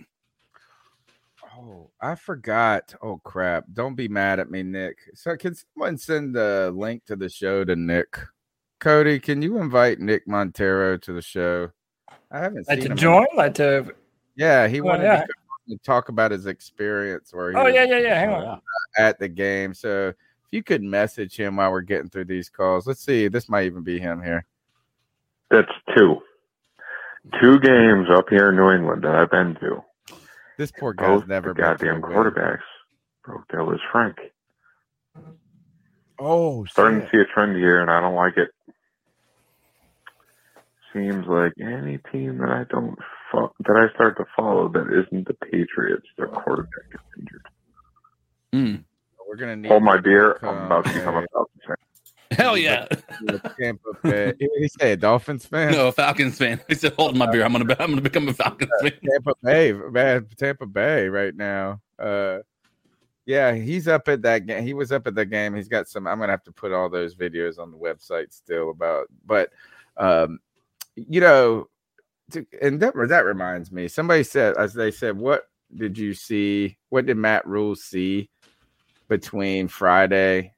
Oh, 1.57 1.91
I 2.01 2.15
forgot. 2.15 2.95
Oh 3.03 3.21
crap! 3.25 3.65
Don't 3.73 3.95
be 3.95 4.09
mad 4.09 4.41
at 4.41 4.51
me, 4.51 4.63
Nick. 4.63 4.99
So 5.15 5.37
can 5.37 5.55
someone 5.55 5.99
send 5.99 6.35
the 6.35 6.73
link 6.75 7.05
to 7.07 7.17
the 7.17 7.29
show 7.29 7.65
to 7.65 7.77
Nick? 7.77 8.19
Cody, 8.79 9.21
can 9.21 9.43
you 9.43 9.59
invite 9.59 10.01
Nick 10.01 10.27
Montero 10.27 10.97
to 10.99 11.13
the 11.13 11.23
show? 11.23 11.71
I 12.33 12.39
haven't 12.41 12.69
Like 12.69 12.79
seen 12.79 12.87
to 12.87 12.91
him. 12.93 12.97
join, 12.97 13.27
like 13.37 13.55
to. 13.55 13.95
Yeah, 14.35 14.67
he 14.67 14.81
Oh, 14.81 14.85
wanted 14.85 15.05
yeah. 15.05 15.25
to, 15.25 15.79
talk 15.85 16.09
about 16.09 16.33
his 16.33 16.47
experience 16.47 17.33
where 17.33 17.53
he 17.53 17.57
Oh 17.57 17.65
was 17.65 17.75
yeah, 17.75 17.85
yeah, 17.85 17.99
yeah. 17.99 18.19
Hang 18.19 18.31
uh, 18.31 18.45
on. 18.47 18.61
at 18.99 19.19
the 19.19 19.29
game. 19.29 19.73
So 19.73 20.09
if 20.09 20.17
you 20.53 20.63
could 20.63 20.83
message 20.83 21.37
him 21.37 21.57
while 21.57 21.73
we're 21.73 21.81
getting 21.81 22.09
through 22.09 22.27
these 22.27 22.49
calls, 22.49 22.87
let's 22.87 23.05
see. 23.05 23.27
This 23.29 23.49
might 23.49 23.65
even 23.65 23.83
be 23.83 23.99
him 23.99 24.23
here. 24.23 24.45
That's 25.51 25.73
two. 25.97 26.19
Two 27.41 27.59
games 27.61 28.09
up 28.15 28.27
here 28.29 28.51
in 28.51 28.57
New 28.57 28.71
England 28.71 29.03
that 29.05 29.15
I've 29.15 29.31
been 29.31 29.55
to. 29.61 29.83
This 30.59 30.71
poor 30.71 30.93
guy's 30.93 31.21
Both 31.21 31.29
never 31.29 31.49
the 31.51 31.55
been 31.55 31.65
goddamn 31.65 32.03
quarterbacks 32.03 32.61
broke 33.25 33.49
that 33.51 33.65
was 33.65 33.81
Frank. 33.91 34.17
Oh, 36.19 36.65
Starting 36.67 37.01
shit. 37.01 37.11
to 37.11 37.17
see 37.17 37.21
a 37.23 37.35
trend 37.35 37.57
here, 37.57 37.81
and 37.81 37.91
I 37.91 38.01
don't 38.01 38.15
like 38.15 38.37
it. 38.37 38.51
Seems 40.93 41.27
like 41.27 41.55
any 41.61 41.99
team 42.13 42.39
that 42.39 42.51
I 42.51 42.65
don't 42.69 42.99
fo- 43.31 43.55
that 43.61 43.77
I 43.77 43.93
start 43.95 44.19
to 44.19 44.27
follow 44.37 44.69
that 44.69 44.89
isn't 44.93 45.27
the 45.27 45.35
Patriots, 45.35 46.07
their 46.19 46.27
quarterback 46.29 46.85
is 46.93 47.01
injured. 47.19 47.47
Hmm. 48.53 48.75
We're 49.33 49.39
gonna 49.39 49.57
need 49.57 49.69
Hold 49.69 49.83
my 49.83 49.97
beer. 49.97 50.35
come 50.41 50.59
I'm 50.59 50.67
about 50.67 50.85
to 50.85 50.93
become 50.93 51.17
a 51.17 51.27
Falcons 51.33 51.63
fan. 51.67 51.77
Hell 52.33 52.59
yeah! 52.59 52.87
Tampa 53.59 53.89
Bay. 54.03 54.35
He 54.39 54.69
say? 54.69 54.93
A 54.93 54.97
Dolphins 54.99 55.47
fan? 55.47 55.73
No, 55.73 55.89
a 55.89 55.93
Falcons 55.93 56.37
fan. 56.37 56.61
I 56.69 56.75
said, 56.75 56.93
"Hold 56.99 57.17
my 57.17 57.25
beer. 57.31 57.43
I'm 57.43 57.53
gonna 57.53 57.65
be, 57.65 57.75
I'm 57.79 57.89
gonna 57.89 58.03
become 58.03 58.29
a 58.29 58.35
Falcons 58.35 58.71
fan." 58.83 58.93
Tampa 59.03 59.33
Bay, 59.43 59.73
man, 59.73 60.27
Tampa 60.37 60.67
Bay 60.67 61.09
right 61.09 61.35
now. 61.35 61.81
Uh, 61.99 62.41
yeah, 63.25 63.55
he's 63.55 63.89
up 63.89 64.07
at 64.09 64.21
that 64.21 64.45
game. 64.45 64.65
He 64.65 64.75
was 64.75 64.93
up 64.93 65.07
at 65.07 65.15
the 65.15 65.25
game. 65.25 65.55
He's 65.55 65.69
got 65.69 65.89
some. 65.89 66.07
I'm 66.07 66.19
gonna 66.19 66.33
have 66.33 66.45
to 66.45 66.53
put 66.53 66.73
all 66.73 66.91
those 66.91 67.15
videos 67.15 67.59
on 67.59 67.71
the 67.71 67.79
website 67.79 68.35
still 68.35 68.69
about. 68.69 69.07
But, 69.25 69.49
um, 69.97 70.41
you 70.95 71.23
know, 71.23 71.71
to, 72.33 72.47
and 72.61 72.81
that 72.81 72.93
that 73.09 73.25
reminds 73.25 73.73
me. 73.73 73.89
Somebody 73.89 74.25
said, 74.25 74.59
as 74.59 74.75
they 74.75 74.91
said, 74.91 75.17
what 75.17 75.45
did 75.75 75.97
you 75.97 76.13
see? 76.13 76.77
What 76.91 77.07
did 77.07 77.17
Matt 77.17 77.47
Rhule 77.47 77.77
see 77.77 78.29
between 79.13 79.69
Friday 79.69 80.55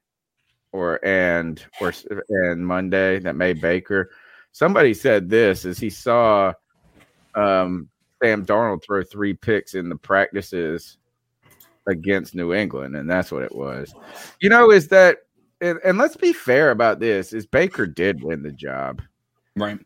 or 0.71 1.05
and 1.05 1.63
or 1.81 1.91
and 2.29 2.65
Monday 2.65 3.19
that 3.19 3.35
made 3.35 3.59
Baker? 3.59 4.11
Somebody 4.53 4.93
said 4.93 5.29
this 5.29 5.65
is 5.65 5.77
he 5.77 5.89
saw 5.89 6.53
um, 7.35 7.89
Sam 8.23 8.45
Darnold 8.45 8.81
throw 8.81 9.03
three 9.03 9.33
picks 9.33 9.73
in 9.73 9.89
the 9.89 9.97
practices 9.97 10.97
against 11.85 12.33
New 12.33 12.53
England, 12.53 12.95
and 12.95 13.09
that's 13.09 13.29
what 13.29 13.43
it 13.43 13.53
was. 13.53 13.93
You 14.39 14.47
know, 14.47 14.71
is 14.71 14.87
that 14.87 15.17
and, 15.59 15.77
and 15.83 15.97
let's 15.97 16.15
be 16.15 16.31
fair 16.31 16.71
about 16.71 17.01
this: 17.01 17.33
is 17.33 17.45
Baker 17.45 17.85
did 17.85 18.23
win 18.23 18.41
the 18.41 18.53
job, 18.53 19.01
right? 19.57 19.79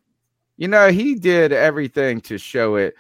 You 0.58 0.68
know, 0.68 0.92
he 0.92 1.16
did 1.16 1.52
everything 1.52 2.22
to 2.22 2.38
show 2.38 2.76
it. 2.76 2.94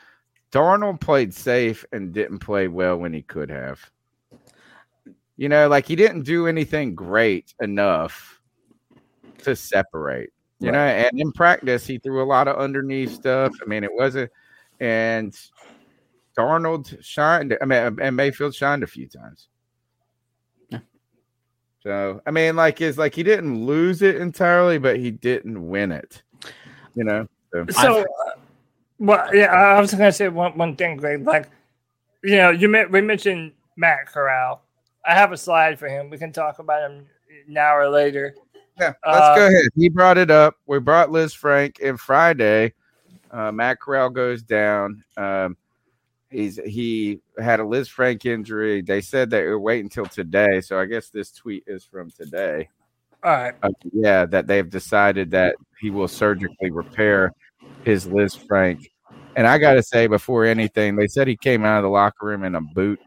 Darnold 0.51 0.99
played 0.99 1.31
safe 1.31 1.85
and 1.91 2.11
didn't 2.11 2.39
play 2.39 2.67
well 2.67 2.97
when 2.97 3.13
he 3.13 3.21
could 3.21 3.51
have. 3.51 3.79
You 5.39 5.47
know, 5.47 5.69
like 5.69 5.87
he 5.87 5.95
didn't 5.95 6.23
do 6.23 6.47
anything 6.47 6.95
great 6.95 7.53
enough 7.61 8.41
to 9.43 9.55
separate. 9.55 10.33
You 10.59 10.73
know, 10.73 10.79
and 10.79 11.17
in 11.17 11.31
practice, 11.31 11.87
he 11.87 11.97
threw 11.97 12.21
a 12.21 12.27
lot 12.27 12.49
of 12.49 12.57
underneath 12.57 13.13
stuff. 13.13 13.53
I 13.63 13.65
mean, 13.65 13.85
it 13.85 13.93
wasn't, 13.93 14.29
and 14.81 15.33
Darnold 16.37 17.01
shined. 17.01 17.57
I 17.61 17.65
mean, 17.65 17.97
and 18.01 18.17
Mayfield 18.17 18.53
shined 18.53 18.83
a 18.83 18.87
few 18.87 19.07
times. 19.07 19.47
So, 21.83 22.21
I 22.25 22.31
mean, 22.31 22.57
like, 22.57 22.81
is 22.81 22.97
like 22.97 23.15
he 23.15 23.23
didn't 23.23 23.65
lose 23.65 24.01
it 24.01 24.17
entirely, 24.17 24.77
but 24.77 24.97
he 24.97 25.09
didn't 25.09 25.69
win 25.69 25.93
it. 25.93 26.21
You 26.95 27.05
know, 27.05 27.29
so, 27.53 27.65
So, 27.69 28.01
uh, 28.01 28.05
well, 28.97 29.33
yeah, 29.33 29.53
I 29.53 29.79
was 29.79 29.93
going 29.93 30.03
to 30.03 30.11
say 30.11 30.27
one, 30.27 30.57
one 30.57 30.75
thing, 30.75 30.97
Greg. 30.97 31.25
Like, 31.25 31.47
you 32.25 32.35
know, 32.35 32.49
you 32.49 32.67
met, 32.67 32.91
we 32.91 32.99
mentioned 32.99 33.53
Matt 33.77 34.07
Corral. 34.07 34.63
I 35.05 35.13
have 35.13 35.31
a 35.31 35.37
slide 35.37 35.79
for 35.79 35.87
him. 35.87 36.09
We 36.09 36.17
can 36.17 36.31
talk 36.31 36.59
about 36.59 36.89
him 36.89 37.05
now 37.47 37.75
or 37.75 37.89
later. 37.89 38.35
Yeah, 38.79 38.93
let's 39.05 39.37
go 39.37 39.47
ahead. 39.47 39.65
He 39.75 39.89
brought 39.89 40.17
it 40.17 40.31
up. 40.31 40.55
We 40.65 40.79
brought 40.79 41.09
Lisfranc 41.09 41.79
in 41.79 41.97
Friday. 41.97 42.73
Uh, 43.31 43.51
Matt 43.51 43.79
Corral 43.79 44.09
goes 44.09 44.41
down. 44.41 45.03
Um, 45.17 45.57
he's 46.29 46.59
he 46.65 47.19
had 47.37 47.59
a 47.59 47.63
Lisfranc 47.63 48.25
injury. 48.25 48.81
They 48.81 49.01
said 49.01 49.29
they 49.29 49.43
were 49.43 49.59
waiting 49.59 49.85
until 49.85 50.05
today. 50.05 50.61
So 50.61 50.79
I 50.79 50.85
guess 50.85 51.09
this 51.09 51.31
tweet 51.31 51.63
is 51.67 51.83
from 51.83 52.09
today. 52.11 52.69
All 53.23 53.31
right. 53.31 53.53
Uh, 53.61 53.69
yeah, 53.91 54.25
that 54.25 54.47
they've 54.47 54.69
decided 54.69 55.31
that 55.31 55.55
he 55.79 55.89
will 55.89 56.07
surgically 56.07 56.71
repair 56.71 57.33
his 57.83 58.07
Lisfranc. 58.07 58.85
And 59.35 59.45
I 59.45 59.57
got 59.57 59.73
to 59.73 59.83
say, 59.83 60.07
before 60.07 60.45
anything, 60.45 60.95
they 60.95 61.07
said 61.07 61.27
he 61.27 61.37
came 61.37 61.65
out 61.65 61.77
of 61.77 61.83
the 61.83 61.89
locker 61.89 62.27
room 62.27 62.43
in 62.43 62.55
a 62.55 62.61
boot. 62.61 62.99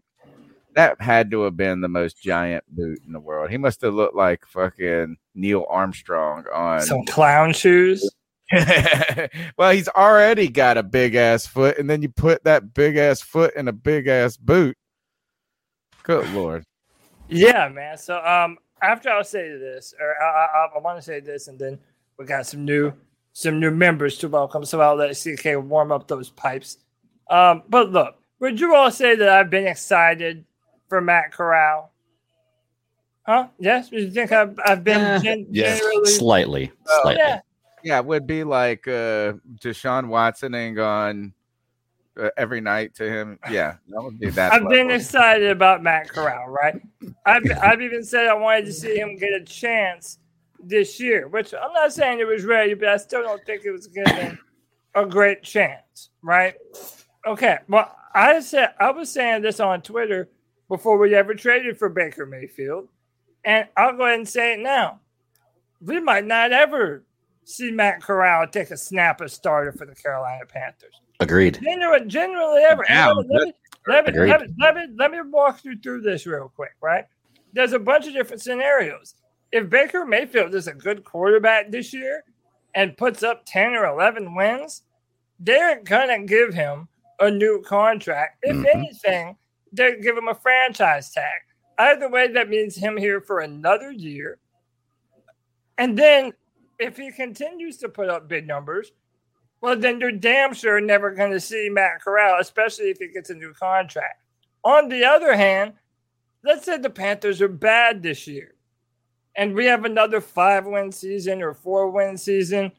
That 0.75 1.01
had 1.01 1.31
to 1.33 1.43
have 1.43 1.57
been 1.57 1.81
the 1.81 1.89
most 1.89 2.23
giant 2.23 2.65
boot 2.69 3.01
in 3.07 3.13
the 3.13 3.21
world. 3.21 3.51
He 3.51 3.59
must 3.59 3.83
have 3.83 3.95
looked 3.95 4.15
like 4.15 4.47
fucking 4.47 5.17
Neil 5.35 5.67
Armstrong 5.69 6.45
on 6.53 6.81
Some 6.81 7.05
clown 7.05 7.53
shoes. 7.53 8.11
well, 9.57 9.71
he's 9.73 9.89
already 9.89 10.49
got 10.49 10.77
a 10.77 10.83
big 10.83 11.15
ass 11.15 11.47
foot, 11.47 11.79
and 11.79 11.89
then 11.89 12.03
you 12.03 12.09
put 12.09 12.45
that 12.45 12.75
big 12.75 12.97
ass 12.97 13.21
foot 13.21 13.55
in 13.57 13.69
a 13.69 13.73
big 13.73 14.07
ass 14.07 14.37
boot. 14.37 14.77
Good 16.03 16.29
lord. 16.33 16.65
Yeah, 17.29 17.69
man. 17.69 17.97
So 17.97 18.19
um, 18.25 18.59
after 18.83 19.09
I'll 19.09 19.25
say 19.25 19.49
this, 19.57 19.95
or 19.99 20.21
I, 20.23 20.25
I, 20.25 20.69
I 20.77 20.79
want 20.81 20.99
to 20.99 21.03
say 21.03 21.21
this, 21.21 21.49
and 21.49 21.59
then 21.59 21.79
we 22.19 22.25
got 22.25 22.47
some 22.47 22.65
new 22.65 22.93
some 23.33 23.59
new 23.59 23.71
members 23.71 24.19
to 24.19 24.29
welcome. 24.29 24.65
So 24.65 24.81
I'll 24.81 24.97
let 24.97 25.17
CK 25.17 25.63
warm 25.63 25.93
up 25.93 26.09
those 26.09 26.31
pipes. 26.31 26.79
Um, 27.31 27.63
but 27.69 27.91
look, 27.91 28.17
would 28.41 28.61
you 28.61 28.75
all 28.75 28.91
say 28.91 29.17
that 29.17 29.29
I've 29.29 29.49
been 29.49 29.67
excited 29.67 30.45
for 30.93 31.01
Matt 31.01 31.33
Corral? 31.33 31.91
Huh? 33.25 33.47
Yes. 33.59 33.91
You 33.91 34.11
think 34.11 34.31
I've, 34.31 34.59
I've 34.63 34.85
been 34.85 35.01
Eh, 35.01 35.19
gen- 35.21 35.47
yes, 35.49 35.79
generally 35.79 36.11
slightly, 36.11 36.71
Oh, 36.87 37.01
slightly. 37.01 37.23
Yeah. 37.25 37.41
Yeah, 37.83 37.99
it 37.99 38.05
would 38.05 38.27
be 38.27 38.45
like 38.45 38.87
uh 38.87 39.33
Deshaun 39.59 40.09
Watson 40.09 40.55
ain't 40.55 40.77
gone 40.77 41.33
uh, 42.21 42.29
every 42.37 42.61
night 42.61 42.95
to 42.97 43.09
him. 43.09 43.39
Yeah, 43.51 43.77
that 43.89 44.03
would 44.03 44.21
be 44.21 44.29
that. 44.29 44.53
I've 44.53 44.69
been 44.69 44.91
excited 44.91 45.51
about 45.51 45.83
Matt 45.83 46.11
Corral, 46.11 46.49
right? 46.49 46.75
I've, 47.25 47.43
I've 47.63 47.81
even 47.81 48.05
said 48.05 48.27
I 48.27 48.35
wanted 48.35 48.67
to 48.67 48.73
see 48.75 48.99
him 48.99 49.17
get 49.17 49.33
a 49.33 49.43
chance 49.43 50.19
this 50.63 51.01
year, 51.01 51.27
which 51.27 51.55
I'm 51.55 51.73
not 51.73 51.95
saying 51.95 52.21
it 52.21 52.27
was 52.27 52.45
ready, 52.45 52.75
but 52.75 52.89
I 52.89 52.99
still 52.99 53.23
don't 53.23 53.43
think 53.47 53.65
it 53.65 53.73
was 53.73 53.87
given 53.87 54.39
a 54.95 55.07
great 55.07 55.43
chance, 55.43 56.11
right? 56.23 56.55
Okay. 57.27 57.59
Well, 57.67 57.97
I 58.15 58.41
said 58.41 58.75
I 58.79 58.91
was 58.91 59.11
saying 59.11 59.41
this 59.43 59.59
on 59.59 59.81
Twitter 59.83 60.29
before 60.73 60.97
we 60.97 61.15
ever 61.15 61.35
traded 61.35 61.79
for 61.79 61.91
Baker 61.91 62.25
Mayfield, 62.25 62.89
and 63.45 63.69
I'll 63.77 63.95
go 63.95 64.07
ahead 64.07 64.21
and 64.21 64.27
say 64.29 64.55
it 64.55 64.61
now. 64.61 65.01
We 65.83 66.01
might 66.01 66.25
not 66.25 66.51
ever 66.51 67.05
see 67.45 67.71
Matt 67.71 68.01
Corral 68.01 68.47
take 68.47 68.71
a 68.71 68.77
snap 68.79 69.21
as 69.21 69.35
starter 69.35 69.73
for 69.73 69.85
the 69.85 69.95
Carolina 69.95 70.47
Panthers. 70.47 71.03
Agreed. 71.21 71.61
Generally, 71.63 72.07
generally 72.07 72.63
ever. 72.63 72.87
Yeah, 72.89 73.11
let, 73.11 73.27
me, 73.27 73.53
let, 73.87 74.07
me, 74.07 74.13
let, 74.19 74.41
me, 74.41 74.55
let, 74.59 74.75
me, 74.75 74.87
let, 74.97 75.11
me, 75.11 75.19
walk 75.27 75.63
you 75.63 75.77
through 75.77 76.01
this 76.01 76.25
real 76.25 76.51
quick, 76.57 76.73
right? 76.81 77.05
There's 77.53 77.75
a 77.75 77.79
bunch 77.79 78.07
of 78.07 78.15
different 78.15 78.41
scenarios. 78.41 79.15
If 79.53 79.69
Baker 79.69 80.07
Mayfield 80.07 80.55
is 80.55 80.69
a 80.69 80.73
good 80.73 81.05
quarterback 81.05 81.71
this 81.71 81.93
year 81.93 82.25
and 82.75 82.97
puts 82.97 83.23
up 83.23 83.43
10 83.45 83.75
or 83.75 83.85
11 83.85 84.35
wins, 84.35 84.85
they're 85.39 85.83
going 85.83 86.09
to 86.09 86.27
give 86.27 86.55
him 86.55 86.89
a 87.21 87.31
new 87.31 87.61
contract. 87.61 88.39
If 88.43 88.57
Mhm. 88.57 88.75
anything, 88.75 89.37
they 89.73 89.99
give 90.01 90.17
him 90.17 90.29
a 90.29 90.35
franchise 90.35 91.11
tag. 91.11 91.41
Either 91.79 92.09
way, 92.09 92.29
that 92.29 92.49
means 92.49 92.77
him 92.77 92.97
here 92.97 93.21
for 93.21 93.41
another 93.41 93.91
year. 93.91 94.39
And 95.79 95.99
then 95.99 96.33
if 96.79 96.97
he 96.97 97.11
continues 97.11 97.79
to 97.79 97.89
put 97.89 98.09
up 98.09 98.29
big 98.29 98.47
numbers, 98.47 98.93
well, 99.61 99.77
then 99.77 100.01
you're 100.01 100.13
damn 100.13 100.53
sure 100.53 100.81
never 100.81 101.13
going 101.13 101.31
to 101.31 101.41
see 101.41 101.69
Matt 101.71 102.03
Corral, 102.03 102.41
especially 102.41 102.91
if 102.91 102.99
he 102.99 103.09
gets 103.09 103.31
a 103.31 103.35
new 103.35 103.53
contract. 103.55 104.23
On 104.65 104.89
the 104.89 105.05
other 105.05 105.35
hand, 105.35 105.75
let's 106.45 106.65
say 106.65 106.79
the 106.79 106.91
Panthers 106.91 107.41
are 107.41 107.49
bad 107.49 108.03
this 108.03 108.27
year 108.27 108.55
and 109.37 109.55
we 109.55 109.65
have 109.67 109.85
another 109.85 110.21
five 110.21 110.67
win 110.67 110.93
season 110.93 111.43
or 111.43 111.55
four 111.55 111.91
win 111.91 112.17
season. 112.17 112.73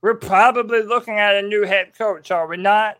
We're 0.00 0.14
probably 0.14 0.82
looking 0.82 1.18
at 1.18 1.36
a 1.36 1.42
new 1.42 1.64
head 1.64 1.96
coach, 1.96 2.30
are 2.30 2.46
we 2.46 2.56
not? 2.56 2.98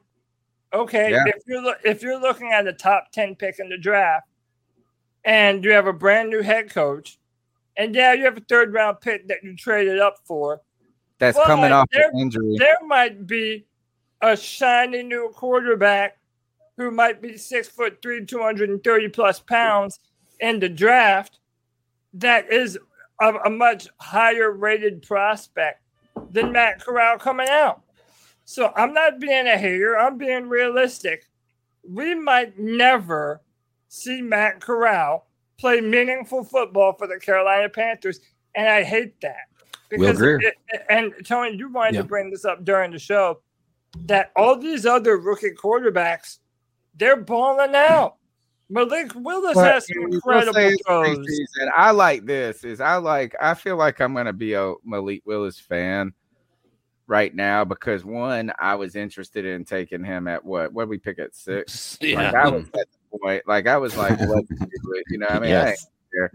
Okay, 0.73 1.11
Yeah. 1.11 1.25
if 1.27 1.43
you're 1.47 1.77
if 1.85 2.03
you're 2.03 2.21
looking 2.21 2.53
at 2.53 2.67
a 2.67 2.73
top 2.73 3.11
ten 3.13 3.35
pick 3.35 3.59
in 3.59 3.69
the 3.69 3.79
draft, 3.79 4.27
and 5.25 5.65
you 5.65 5.73
have 5.73 5.87
a 5.87 5.93
brand 5.93 6.31
new 6.31 6.43
head 6.43 6.71
coach, 6.71 7.19
and 7.77 7.95
yeah, 7.95 8.13
you 8.13 8.25
have 8.25 8.37
a 8.37 8.43
third 8.43 8.73
round 8.73 9.01
pick 9.01 9.29
that 9.29 9.43
you 9.43 9.57
traded 9.57 9.99
up 9.99 10.17
for, 10.25 10.61
That's 11.19 11.37
well, 11.37 11.47
coming 11.47 11.73
off 11.73 11.89
there, 11.91 12.11
an 12.11 12.19
injury. 12.19 12.57
There 12.59 12.77
might 12.87 13.27
be 13.27 13.67
a 14.21 14.37
shiny 14.37 15.03
new 15.03 15.31
quarterback 15.35 16.19
who 16.77 16.91
might 16.91 17.23
be 17.23 17.37
six 17.37 17.69
foot 17.69 18.01
three, 18.03 18.25
230 18.25 19.09
plus 19.09 19.41
pounds 19.41 20.01
in 20.41 20.61
the 20.61 20.69
draft 20.69 21.41
that 22.15 22.53
is 22.53 22.79
a, 23.21 23.33
a 23.47 23.51
much 23.51 23.89
higher 23.99 24.53
rated 24.53 25.03
prospect 25.03 25.83
than 26.31 26.53
Matt 26.53 26.81
Corral 26.81 27.19
coming 27.19 27.49
out. 27.49 27.83
So 28.51 28.73
I'm 28.77 28.95
not 28.95 29.21
being 29.21 29.47
a 29.47 29.59
hater, 29.59 29.99
I'm 29.99 30.17
being 30.17 30.49
realistic. 30.49 31.29
We 31.87 32.15
might 32.15 32.59
never 32.59 33.43
see 33.89 34.23
Matt 34.23 34.63
Corral 34.63 35.27
play 35.59 35.83
meaningful 35.83 36.43
football 36.45 36.95
for 36.95 37.07
the 37.07 37.19
Carolina 37.19 37.69
Panthers, 37.69 38.21
and 38.55 38.67
I 38.67 38.85
hate 38.85 39.21
that. 39.21 39.49
Will 39.93 40.15
Grier. 40.15 40.41
it- 40.41 40.55
it- 40.69 40.87
and 40.89 41.13
Tony, 41.27 41.59
you 41.59 41.69
wanted 41.71 41.97
Yeah. 41.97 42.01
to 42.01 42.09
bring 42.09 42.31
this 42.31 42.47
up 42.47 42.65
during 42.65 42.91
the 42.91 42.99
show 42.99 43.43
that 44.07 44.33
all 44.35 44.57
these 44.57 44.87
other 44.87 45.19
rookie 45.19 45.51
quarterbacks, 45.51 46.39
they're 46.95 47.17
balling 47.17 47.75
out. 47.75 48.17
Malik 48.71 49.13
Willis 49.15 49.57
But 49.57 49.75
has 49.75 49.87
some 49.87 50.11
incredible 50.11 50.55
throws. 50.55 51.19
preseason. 51.19 51.71
I 51.77 51.91
like 51.91 52.25
this. 52.25 52.65
Is 52.65 52.81
I 52.81 52.97
like. 52.97 53.37
I 53.43 53.53
feel 53.53 53.77
like 53.77 54.01
I'm 54.01 54.15
going 54.15 54.25
to 54.25 54.33
be 54.33 54.55
a 54.55 54.73
Malik 54.87 55.21
Willis 55.27 55.61
fan 55.61 56.15
right 57.09 57.35
now 57.35 57.65
because 57.65 58.05
one, 58.05 58.53
I 58.61 58.77
was 58.77 58.95
interested 58.95 59.45
in 59.45 59.65
taking 59.65 60.05
him 60.05 60.29
at 60.29 60.45
what? 60.45 60.73
What 60.73 60.85
did 60.85 60.91
we 60.91 60.99
pick 60.99 61.19
at 61.19 61.35
six? 61.35 61.99
Yeah. 62.01 62.31
Like 62.31 62.35
I 62.35 62.49
was 62.49 62.65
at 62.67 62.73
the 63.13 63.19
point. 63.19 63.43
Like 63.49 63.67
I 63.67 63.77
was 63.79 63.97
like, 63.97 64.19
it. 64.21 64.29
You 65.11 65.19
know, 65.19 65.27
what 65.27 65.37
I 65.37 65.41
mean, 65.41 65.53
I 65.53 65.59
ain't 65.61 65.69
Yes. 65.71 65.87
care. 66.15 66.31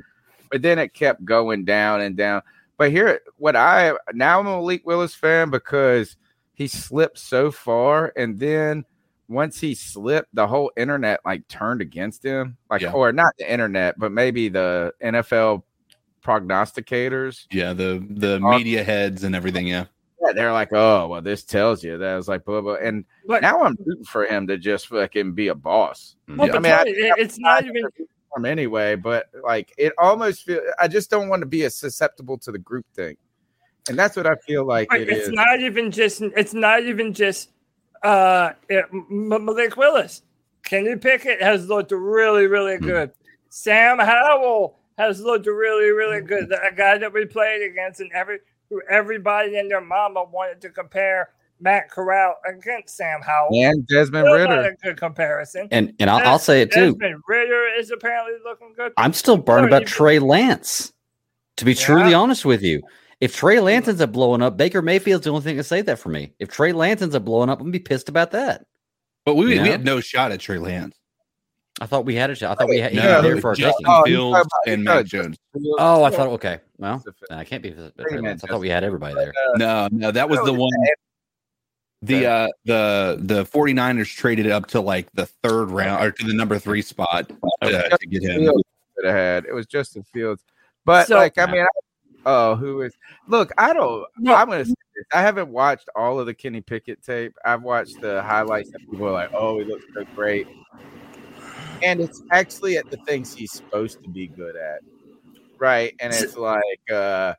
But 0.51 0.61
then 0.61 0.77
it 0.79 0.93
kept 0.93 1.23
going 1.23 1.63
down 1.63 2.01
and 2.01 2.17
down. 2.17 2.41
But 2.77 2.91
here, 2.91 3.21
what 3.37 3.55
I 3.55 3.93
now 4.13 4.39
I'm 4.39 4.47
a 4.47 4.57
Malik 4.57 4.85
Willis 4.85 5.15
fan 5.15 5.49
because 5.49 6.17
he 6.53 6.67
slipped 6.67 7.17
so 7.19 7.51
far, 7.51 8.11
and 8.17 8.37
then 8.39 8.83
once 9.27 9.59
he 9.59 9.73
slipped, 9.73 10.33
the 10.35 10.45
whole 10.45 10.71
internet 10.75 11.19
like 11.25 11.47
turned 11.47 11.81
against 11.81 12.23
him. 12.25 12.57
Like, 12.69 12.81
Yeah. 12.81 12.91
or 12.91 13.11
not 13.11 13.33
the 13.39 13.51
internet, 13.51 13.97
but 13.97 14.11
maybe 14.11 14.49
the 14.49 14.93
NFL 15.03 15.63
prognosticators. 16.23 17.45
Yeah, 17.51 17.73
the 17.73 18.05
the 18.09 18.39
media 18.39 18.83
heads 18.83 19.23
and 19.23 19.35
everything. 19.35 19.67
Yeah, 19.67 19.85
Yeah, 20.25 20.33
they're 20.33 20.53
like, 20.53 20.71
oh, 20.73 21.07
well, 21.07 21.21
this 21.21 21.43
tells 21.43 21.83
you 21.83 21.97
that. 21.97 22.09
I 22.09 22.15
was 22.15 22.27
like, 22.27 22.45
blah 22.45 22.61
blah. 22.61 22.75
And 22.75 23.05
But- 23.27 23.41
now 23.41 23.61
I'm 23.63 23.75
rooting 23.85 24.05
for 24.05 24.25
him 24.25 24.47
to 24.47 24.57
just 24.57 24.87
fucking 24.87 25.33
be 25.33 25.49
a 25.49 25.55
boss. 25.55 26.15
Well, 26.27 26.55
I 26.55 26.59
mean, 26.59 26.71
I, 26.71 26.83
it- 26.87 27.13
it's 27.17 27.37
not 27.39 27.65
even 27.65 27.83
him 28.35 28.45
anyway, 28.45 28.95
but 28.95 29.25
like 29.43 29.71
it 29.77 29.93
almost 29.97 30.45
feel. 30.45 30.61
I 30.79 30.87
just 30.87 31.09
don't 31.09 31.29
want 31.29 31.41
to 31.41 31.45
be 31.45 31.63
as 31.65 31.75
susceptible 31.75 32.37
to 32.39 32.51
the 32.51 32.57
group 32.59 32.85
thing, 32.95 33.17
and 33.89 33.97
that's 33.99 34.15
what 34.15 34.25
I 34.25 34.35
feel 34.47 34.65
like 34.65 34.89
But 34.89 35.01
it 35.01 35.09
it's 35.09 35.27
is. 35.27 35.33
not 35.33 35.59
even 35.59 35.91
just 35.91 36.21
it's 36.21 36.53
not 36.53 36.83
even 36.83 37.13
just 37.13 37.49
uh 38.01 38.51
it, 38.69 38.85
M- 38.91 39.27
Malik 39.45 39.77
Willis. 39.77 40.21
Kenny 40.63 40.95
Pickett 40.95 41.41
has 41.41 41.67
looked 41.67 41.91
really, 41.91 42.47
really 42.47 42.77
Hmm. 42.77 42.85
good. 42.85 43.11
Sam 43.49 43.99
Howell 43.99 44.79
has 44.97 45.19
looked 45.21 45.45
really, 45.45 45.89
really 45.91 46.21
good. 46.21 46.51
A 46.71 46.73
guy 46.73 46.97
that 46.97 47.11
we 47.13 47.25
played 47.25 47.61
against 47.69 47.99
and 47.99 48.11
every 48.13 48.39
who 48.73 48.81
everybody 48.89 49.55
and 49.57 49.69
their 49.69 49.81
mama 49.81 50.23
wanted 50.23 50.59
to 50.61 50.69
compare 50.69 51.29
Matt 51.59 51.89
Corral 51.89 52.35
against 52.49 52.97
Sam 52.97 53.21
Howell. 53.21 53.49
and 53.53 53.87
Desmond 53.87 54.25
Still 54.25 54.37
not 54.47 54.49
Ridder. 54.57 54.69
a 54.69 54.75
good 54.85 54.97
comparison. 54.97 55.67
And 55.71 55.93
and 55.99 56.09
I'll, 56.09 56.27
I'll 56.27 56.39
say 56.39 56.61
it 56.61 56.71
too. 56.71 56.93
Desmond 56.93 57.21
Ridder 57.27 57.67
is 57.77 57.91
apparently 57.91 58.33
looking 58.43 58.73
good. 58.75 58.91
I'm 58.97 59.13
still 59.13 59.37
burned 59.37 59.67
about 59.67 59.85
Trey 59.85 60.19
Lance. 60.19 60.91
To 61.57 61.65
be 61.65 61.75
truly 61.75 62.13
honest 62.15 62.45
with 62.45 62.63
you, 62.63 62.81
if 63.21 63.35
Trey 63.35 63.59
Lance 63.59 63.87
ends 63.87 64.01
up 64.01 64.11
blowing 64.11 64.41
up, 64.41 64.57
Baker 64.57 64.81
Mayfield's 64.81 65.23
the 65.25 65.29
only 65.29 65.43
thing 65.43 65.57
to 65.57 65.63
say 65.63 65.81
that 65.83 65.99
for 65.99 66.09
me. 66.09 66.33
If 66.39 66.49
Trey 66.49 66.73
Lance 66.73 67.01
ends 67.03 67.13
up 67.15 67.23
blowing 67.23 67.49
up, 67.49 67.59
I'm 67.59 67.65
gonna 67.65 67.71
be 67.71 67.79
pissed 67.79 68.09
about 68.09 68.31
that. 68.31 68.65
but 69.23 69.35
we, 69.35 69.55
You 69.55 69.61
we 69.61 69.69
had 69.69 69.85
no 69.85 69.99
shot 70.01 70.31
at 70.31 70.39
Trey 70.39 70.57
Lance. 70.57 70.95
I 71.81 71.85
thought 71.87 72.05
we 72.05 72.15
had 72.15 72.29
a 72.29 72.35
shot. 72.35 72.51
I 72.51 72.55
thought 72.55 72.69
we 72.69 72.77
had 72.79 72.91
he 72.91 72.97
No, 72.99 73.15
was 73.15 73.23
there 73.23 73.41
for 73.41 73.47
our 73.49 73.55
Justin 73.55 73.83
taking. 73.85 73.93
Oh, 73.93 74.03
Fields 74.05 74.37
about- 74.39 74.73
and 74.73 74.83
no, 74.83 74.95
Mac 74.95 75.05
Justin 75.05 75.21
Jones. 75.23 75.37
Fields. 75.53 75.77
Oh, 75.79 76.03
I 76.03 76.09
thought 76.11 76.27
okay. 76.29 76.59
Well, 76.77 76.97
Justin 76.97 77.13
I 77.37 77.43
can't 77.43 77.63
be 77.63 77.71
man, 77.71 78.39
I 78.43 78.47
thought 78.47 78.59
we 78.59 78.69
had 78.69 78.83
everybody 78.83 79.15
there. 79.15 79.33
No, 79.57 79.87
no, 79.91 80.11
that 80.11 80.29
was 80.29 80.39
the 80.45 80.53
one. 80.53 80.69
The 82.03 82.25
uh 82.25 82.47
the 82.65 83.17
the 83.21 83.45
49ers 83.45 84.13
traded 84.13 84.47
up 84.51 84.67
to 84.67 84.81
like 84.81 85.07
the 85.13 85.25
third 85.25 85.71
round 85.71 86.03
or 86.03 86.11
to 86.11 86.27
the 86.27 86.33
number 86.33 86.59
three 86.59 86.81
spot 86.81 87.31
uh, 87.61 87.69
to 87.69 88.07
get 88.07 88.23
him. 88.23 88.41
Fields 88.41 88.63
could 88.95 89.05
have 89.05 89.15
had. 89.15 89.45
It 89.45 89.53
was 89.53 89.65
Justin 89.65 90.03
Fields, 90.03 90.43
but 90.85 91.07
So- 91.07 91.15
like 91.15 91.37
I 91.37 91.45
mean, 91.49 91.61
I, 91.61 91.67
oh, 92.25 92.55
who 92.55 92.81
is? 92.81 92.93
Look, 93.27 93.51
I 93.57 93.71
don't. 93.73 94.05
I'm 94.27 94.49
gonna. 94.49 94.65
I 95.13 95.21
haven't 95.21 95.49
watched 95.49 95.89
all 95.95 96.19
of 96.19 96.25
the 96.27 96.33
Kenny 96.33 96.61
Pickett 96.61 97.03
tape. 97.03 97.33
I've 97.45 97.63
watched 97.63 97.99
the 98.01 98.21
highlights, 98.21 98.69
and 98.73 98.87
people 98.91 99.07
are 99.07 99.11
like, 99.11 99.31
"Oh, 99.33 99.59
he 99.59 99.65
looks 99.65 99.85
so 99.93 100.03
great," 100.13 100.45
and 101.83 101.99
it's 102.01 102.21
actually 102.31 102.77
at 102.77 102.89
the 102.89 102.97
things 103.05 103.33
he's 103.33 103.51
supposed 103.51 104.01
to 104.03 104.09
be 104.09 104.27
good 104.27 104.55
at, 104.55 104.81
right? 105.59 105.93
And 105.99 106.13
it's 106.13 106.37
like 106.37 106.91
uh 106.91 107.33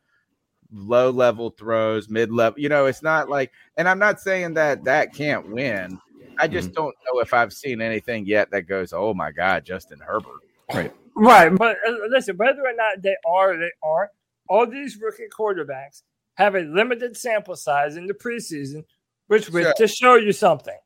low 0.72 1.10
level 1.10 1.50
throws, 1.50 2.08
mid 2.08 2.32
level. 2.32 2.58
You 2.58 2.68
know, 2.68 2.86
it's 2.86 3.02
not 3.02 3.28
like. 3.28 3.52
And 3.76 3.88
I'm 3.88 3.98
not 3.98 4.20
saying 4.20 4.54
that 4.54 4.84
that 4.84 5.14
can't 5.14 5.48
win. 5.50 5.98
I 6.38 6.48
just 6.48 6.72
don't 6.72 6.94
know 7.06 7.20
if 7.20 7.32
I've 7.32 7.52
seen 7.52 7.80
anything 7.80 8.26
yet 8.26 8.50
that 8.50 8.62
goes, 8.62 8.92
"Oh 8.92 9.14
my 9.14 9.30
God, 9.30 9.64
Justin 9.64 10.00
Herbert." 10.00 10.40
Right. 10.72 10.92
Right, 11.16 11.54
but 11.56 11.76
uh, 11.86 11.92
listen, 12.08 12.36
whether 12.36 12.62
or 12.62 12.74
not 12.74 13.00
they 13.00 13.14
are 13.24 13.52
or 13.52 13.56
they 13.56 13.70
aren't, 13.84 14.10
all 14.48 14.66
these 14.66 14.98
rookie 15.00 15.28
quarterbacks 15.32 16.02
have 16.34 16.56
a 16.56 16.62
limited 16.62 17.16
sample 17.16 17.54
size 17.54 17.96
in 17.96 18.08
the 18.08 18.14
preseason, 18.14 18.84
which 19.28 19.48
was 19.48 19.62
Sure. 19.62 19.74
to 19.76 19.86
show 19.86 20.14
you 20.16 20.32
something. 20.32 20.76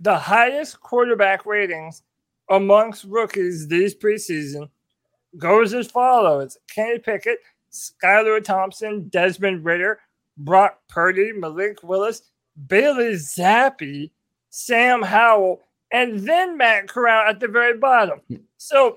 The 0.00 0.18
highest 0.18 0.80
quarterback 0.80 1.44
ratings 1.44 2.02
amongst 2.50 3.04
rookies 3.04 3.68
these 3.68 3.94
preseason 3.94 4.68
goes 5.38 5.74
as 5.74 5.90
follows: 5.90 6.58
Kenny 6.68 6.98
Pickett, 6.98 7.38
Skylar 7.72 8.42
Thompson, 8.42 9.08
Desmond 9.08 9.64
Ridder, 9.64 10.00
Brock 10.36 10.78
Purdy, 10.88 11.32
Malik 11.32 11.82
Willis, 11.82 12.22
Bailey 12.68 13.14
Zappe, 13.14 14.10
Sam 14.50 15.02
Howell, 15.02 15.60
and 15.92 16.20
then 16.20 16.56
Matt 16.56 16.88
Corral 16.88 17.28
at 17.28 17.40
the 17.40 17.48
very 17.48 17.78
bottom. 17.78 18.20
So 18.56 18.96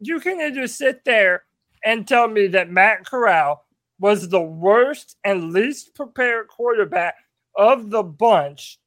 you 0.00 0.20
can 0.20 0.40
either 0.40 0.66
sit 0.66 1.04
there 1.04 1.44
and 1.84 2.06
tell 2.06 2.28
me 2.28 2.46
that 2.48 2.70
Matt 2.70 3.04
Corral 3.04 3.64
was 3.98 4.28
the 4.28 4.40
worst 4.40 5.16
and 5.24 5.52
least 5.52 5.94
prepared 5.94 6.48
quarterback 6.48 7.14
of 7.56 7.90
the 7.90 8.02
bunch 8.02 8.78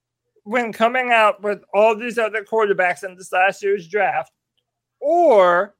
when 0.47 0.71
coming 0.71 1.11
out 1.11 1.41
with 1.43 1.61
all 1.73 1.95
these 1.95 2.17
other 2.17 2.43
quarterbacks 2.43 3.03
in 3.03 3.15
this 3.15 3.31
last 3.33 3.61
year's 3.61 3.87
draft, 3.87 4.31
or 5.01 5.75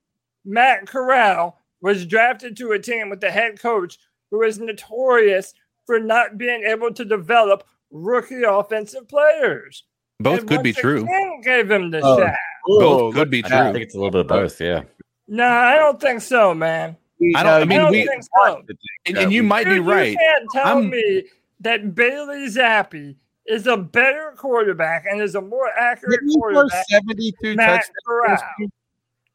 Matt 0.45 0.87
Corral 0.87 1.57
was 1.81 2.05
drafted 2.05 2.57
to 2.57 2.71
a 2.71 2.79
team 2.79 3.09
with 3.09 3.23
a 3.23 3.31
head 3.31 3.59
coach 3.61 3.97
who 4.29 4.41
is 4.43 4.59
notorious 4.59 5.53
for 5.85 5.99
not 5.99 6.37
being 6.37 6.63
able 6.63 6.93
to 6.93 7.05
develop 7.05 7.63
rookie 7.91 8.43
offensive 8.43 9.07
players. 9.07 9.83
Both 10.19 10.39
And 10.41 10.49
could 10.49 10.63
be 10.63 10.71
once 10.71 10.77
true. 10.79 11.03
again 11.03 11.41
gave 11.41 11.71
him 11.71 11.91
the 11.91 12.01
Oh. 12.03 12.17
shot. 12.19 12.35
Both 12.67 13.13
could 13.15 13.29
be 13.29 13.41
true. 13.41 13.55
I 13.57 13.71
think 13.71 13.85
it's 13.85 13.95
a 13.95 13.97
little 13.97 14.11
bit 14.11 14.21
of 14.21 14.27
both. 14.27 14.59
Yeah. 14.59 14.83
No, 15.29 15.47
I 15.47 15.75
don't 15.77 16.01
think 16.01 16.21
so, 16.21 16.53
man. 16.53 16.97
I 17.35 17.43
don't. 17.43 17.51
I 17.53 17.61
uh, 17.61 17.65
mean, 17.65 17.79
don't 17.79 17.91
we 17.91 18.05
think 18.05 18.23
so. 18.37 18.61
and, 19.05 19.17
and 19.17 19.31
you 19.31 19.43
might 19.43 19.65
be 19.65 19.79
right. 19.79 20.11
You 20.11 20.17
can't 20.17 20.49
tell 20.51 20.65
I'm- 20.67 20.89
me 20.89 21.23
that 21.61 21.95
Bailey 21.95 22.47
Zappe 22.47 23.15
is 23.47 23.67
a 23.67 23.77
better 23.77 24.33
quarterback 24.37 25.05
and 25.09 25.21
is 25.21 25.35
a 25.35 25.41
more 25.41 25.69
accurate 25.69 26.19
he 26.25 26.35
quarterback. 26.35 26.85
72 26.89 27.55
Matt 27.55 27.67
touchdowns 27.67 27.91
Corral. 28.05 28.31
last 28.31 28.43
year? 28.59 28.67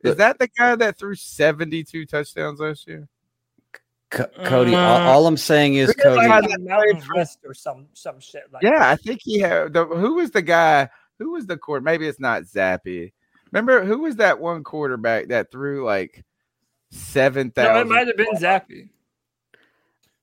Is 0.05 0.17
that 0.17 0.39
the 0.39 0.49
guy 0.59 0.75
that 0.77 0.99
threw 0.99 1.15
72 1.15 2.07
touchdowns 2.07 2.61
last 2.61 2.87
year? 2.89 3.09
Co- 4.11 4.27
Cody, 4.45 4.75
all, 4.75 4.97
Uh, 4.97 5.05
all 5.07 5.27
I'm 5.27 5.37
saying 5.39 5.75
is, 5.75 5.95
Cody, 5.95 6.27
I- 6.27 6.41
Like 6.41 6.61
Mountain 6.61 7.03
West 7.15 7.39
or 7.45 7.55
some 7.55 7.87
some 7.95 8.21
shit 8.21 8.43
like 8.53 8.63
Yeah, 8.63 8.91
I 8.91 8.97
think 8.97 9.21
he 9.23 9.39
had. 9.39 9.73
The, 9.73 9.87
who 9.87 10.17
was 10.17 10.31
the 10.31 10.43
guy? 10.43 10.91
Who 11.19 11.31
was 11.33 11.47
the 11.47 11.57
quarter? 11.57 11.83
Maybe 11.83 12.07
it's 12.07 12.21
not 12.21 12.43
Zappe. 12.43 13.13
Remember 13.53 13.85
who 13.85 13.99
was 14.01 14.17
that 14.17 14.39
one 14.39 14.65
quarterback 14.65 15.29
that 15.29 15.51
threw 15.51 15.85
like 15.85 16.25
seven 16.91 17.51
thousand? 17.53 17.73
that. 17.73 17.75
No, 17.75 17.81
it 17.81 17.89
might 17.89 18.07
have 18.07 18.17
been 18.17 18.37
Zappe. 18.37 18.89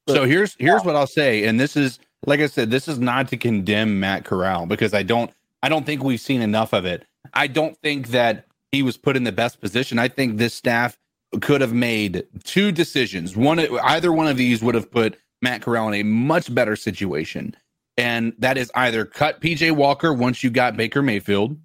So 0.08 0.26
here's 0.26 0.56
here's 0.60 0.84
what 0.84 0.96
I'll 0.96 1.08
say, 1.08 1.46
and 1.46 1.60
this 1.60 1.76
is 1.78 2.00
like 2.26 2.40
I 2.40 2.48
said, 2.48 2.72
this 2.72 2.88
is 2.88 3.00
not 3.00 3.28
to 3.30 3.38
condemn 3.38 4.00
Matt 4.00 4.26
Corral 4.26 4.66
because 4.66 4.94
I 4.94 5.04
don't 5.04 5.32
I 5.62 5.70
don't 5.70 5.86
think 5.86 6.04
we've 6.04 6.20
seen 6.20 6.42
enough 6.42 6.74
of 6.74 6.86
it. 6.86 7.06
I 7.34 7.48
don't 7.48 7.78
think 7.78 8.10
that 8.10 8.46
he 8.72 8.84
was 8.84 8.98
put 8.98 9.16
in 9.16 9.24
the 9.24 9.32
best 9.32 9.60
position. 9.60 10.00
I 10.00 10.08
think 10.08 10.38
this 10.38 10.54
staff 10.54 10.98
could 11.42 11.62
have 11.62 11.74
made 11.74 12.26
two 12.44 12.72
decisions. 12.72 13.36
One 13.36 13.60
either 13.60 14.12
one 14.12 14.28
of 14.28 14.38
these 14.38 14.64
would 14.64 14.76
have 14.76 14.92
put 14.92 15.18
Matt 15.42 15.62
Corral 15.62 15.88
in 15.90 15.94
a 15.96 16.04
much 16.04 16.54
better 16.54 16.76
situation. 16.76 17.56
And 17.98 18.34
that 18.40 18.58
is 18.58 18.72
either 18.76 19.06
cut 19.06 19.42
PJ 19.42 19.74
Walker 19.74 20.14
once 20.14 20.44
you 20.44 20.50
got 20.50 20.78
Baker 20.78 21.02
Mayfield 21.02 21.58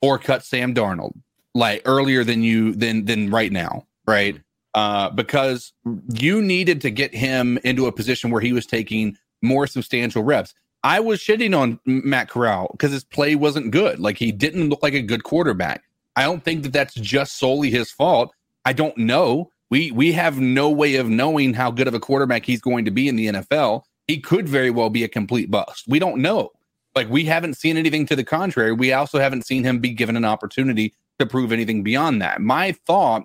or 0.00 0.18
cut 0.18 0.44
Sam 0.44 0.74
Darnold 0.74 1.12
like 1.54 1.82
earlier 1.84 2.24
than 2.24 2.42
you 2.42 2.72
than 2.74 3.04
than 3.04 3.30
right 3.30 3.52
now, 3.52 3.86
right? 4.06 4.40
Uh, 4.74 5.10
because 5.10 5.72
you 6.14 6.40
needed 6.40 6.80
to 6.80 6.90
get 6.90 7.14
him 7.14 7.58
into 7.64 7.86
a 7.86 7.92
position 7.92 8.30
where 8.30 8.40
he 8.40 8.52
was 8.52 8.64
taking 8.64 9.18
more 9.42 9.66
substantial 9.66 10.22
reps. 10.22 10.54
I 10.84 11.00
was 11.00 11.20
shitting 11.20 11.56
on 11.56 11.78
Matt 11.84 12.28
Corral 12.28 12.68
because 12.72 12.92
his 12.92 13.04
play 13.04 13.34
wasn't 13.34 13.70
good. 13.70 14.00
Like 14.00 14.18
he 14.18 14.32
didn't 14.32 14.68
look 14.68 14.82
like 14.82 14.94
a 14.94 15.02
good 15.02 15.22
quarterback. 15.22 15.84
I 16.16 16.24
don't 16.24 16.44
think 16.44 16.62
that 16.64 16.72
that's 16.72 16.94
just 16.94 17.38
solely 17.38 17.70
his 17.70 17.90
fault. 17.90 18.32
I 18.64 18.72
don't 18.72 18.96
know. 18.98 19.50
We 19.70 19.90
we 19.90 20.12
have 20.12 20.38
no 20.38 20.70
way 20.70 20.96
of 20.96 21.08
knowing 21.08 21.54
how 21.54 21.70
good 21.70 21.88
of 21.88 21.94
a 21.94 22.00
quarterback 22.00 22.44
he's 22.44 22.60
going 22.60 22.84
to 22.84 22.90
be 22.90 23.08
in 23.08 23.16
the 23.16 23.28
NFL. 23.28 23.82
He 24.06 24.20
could 24.20 24.48
very 24.48 24.70
well 24.70 24.90
be 24.90 25.04
a 25.04 25.08
complete 25.08 25.50
bust. 25.50 25.84
We 25.88 25.98
don't 25.98 26.20
know. 26.20 26.50
Like 26.94 27.08
we 27.08 27.24
haven't 27.24 27.54
seen 27.54 27.76
anything 27.76 28.04
to 28.06 28.16
the 28.16 28.24
contrary. 28.24 28.72
We 28.72 28.92
also 28.92 29.18
haven't 29.18 29.46
seen 29.46 29.64
him 29.64 29.78
be 29.78 29.90
given 29.90 30.16
an 30.16 30.24
opportunity 30.24 30.94
to 31.18 31.26
prove 31.26 31.52
anything 31.52 31.82
beyond 31.82 32.20
that. 32.20 32.40
My 32.40 32.72
thought 32.72 33.24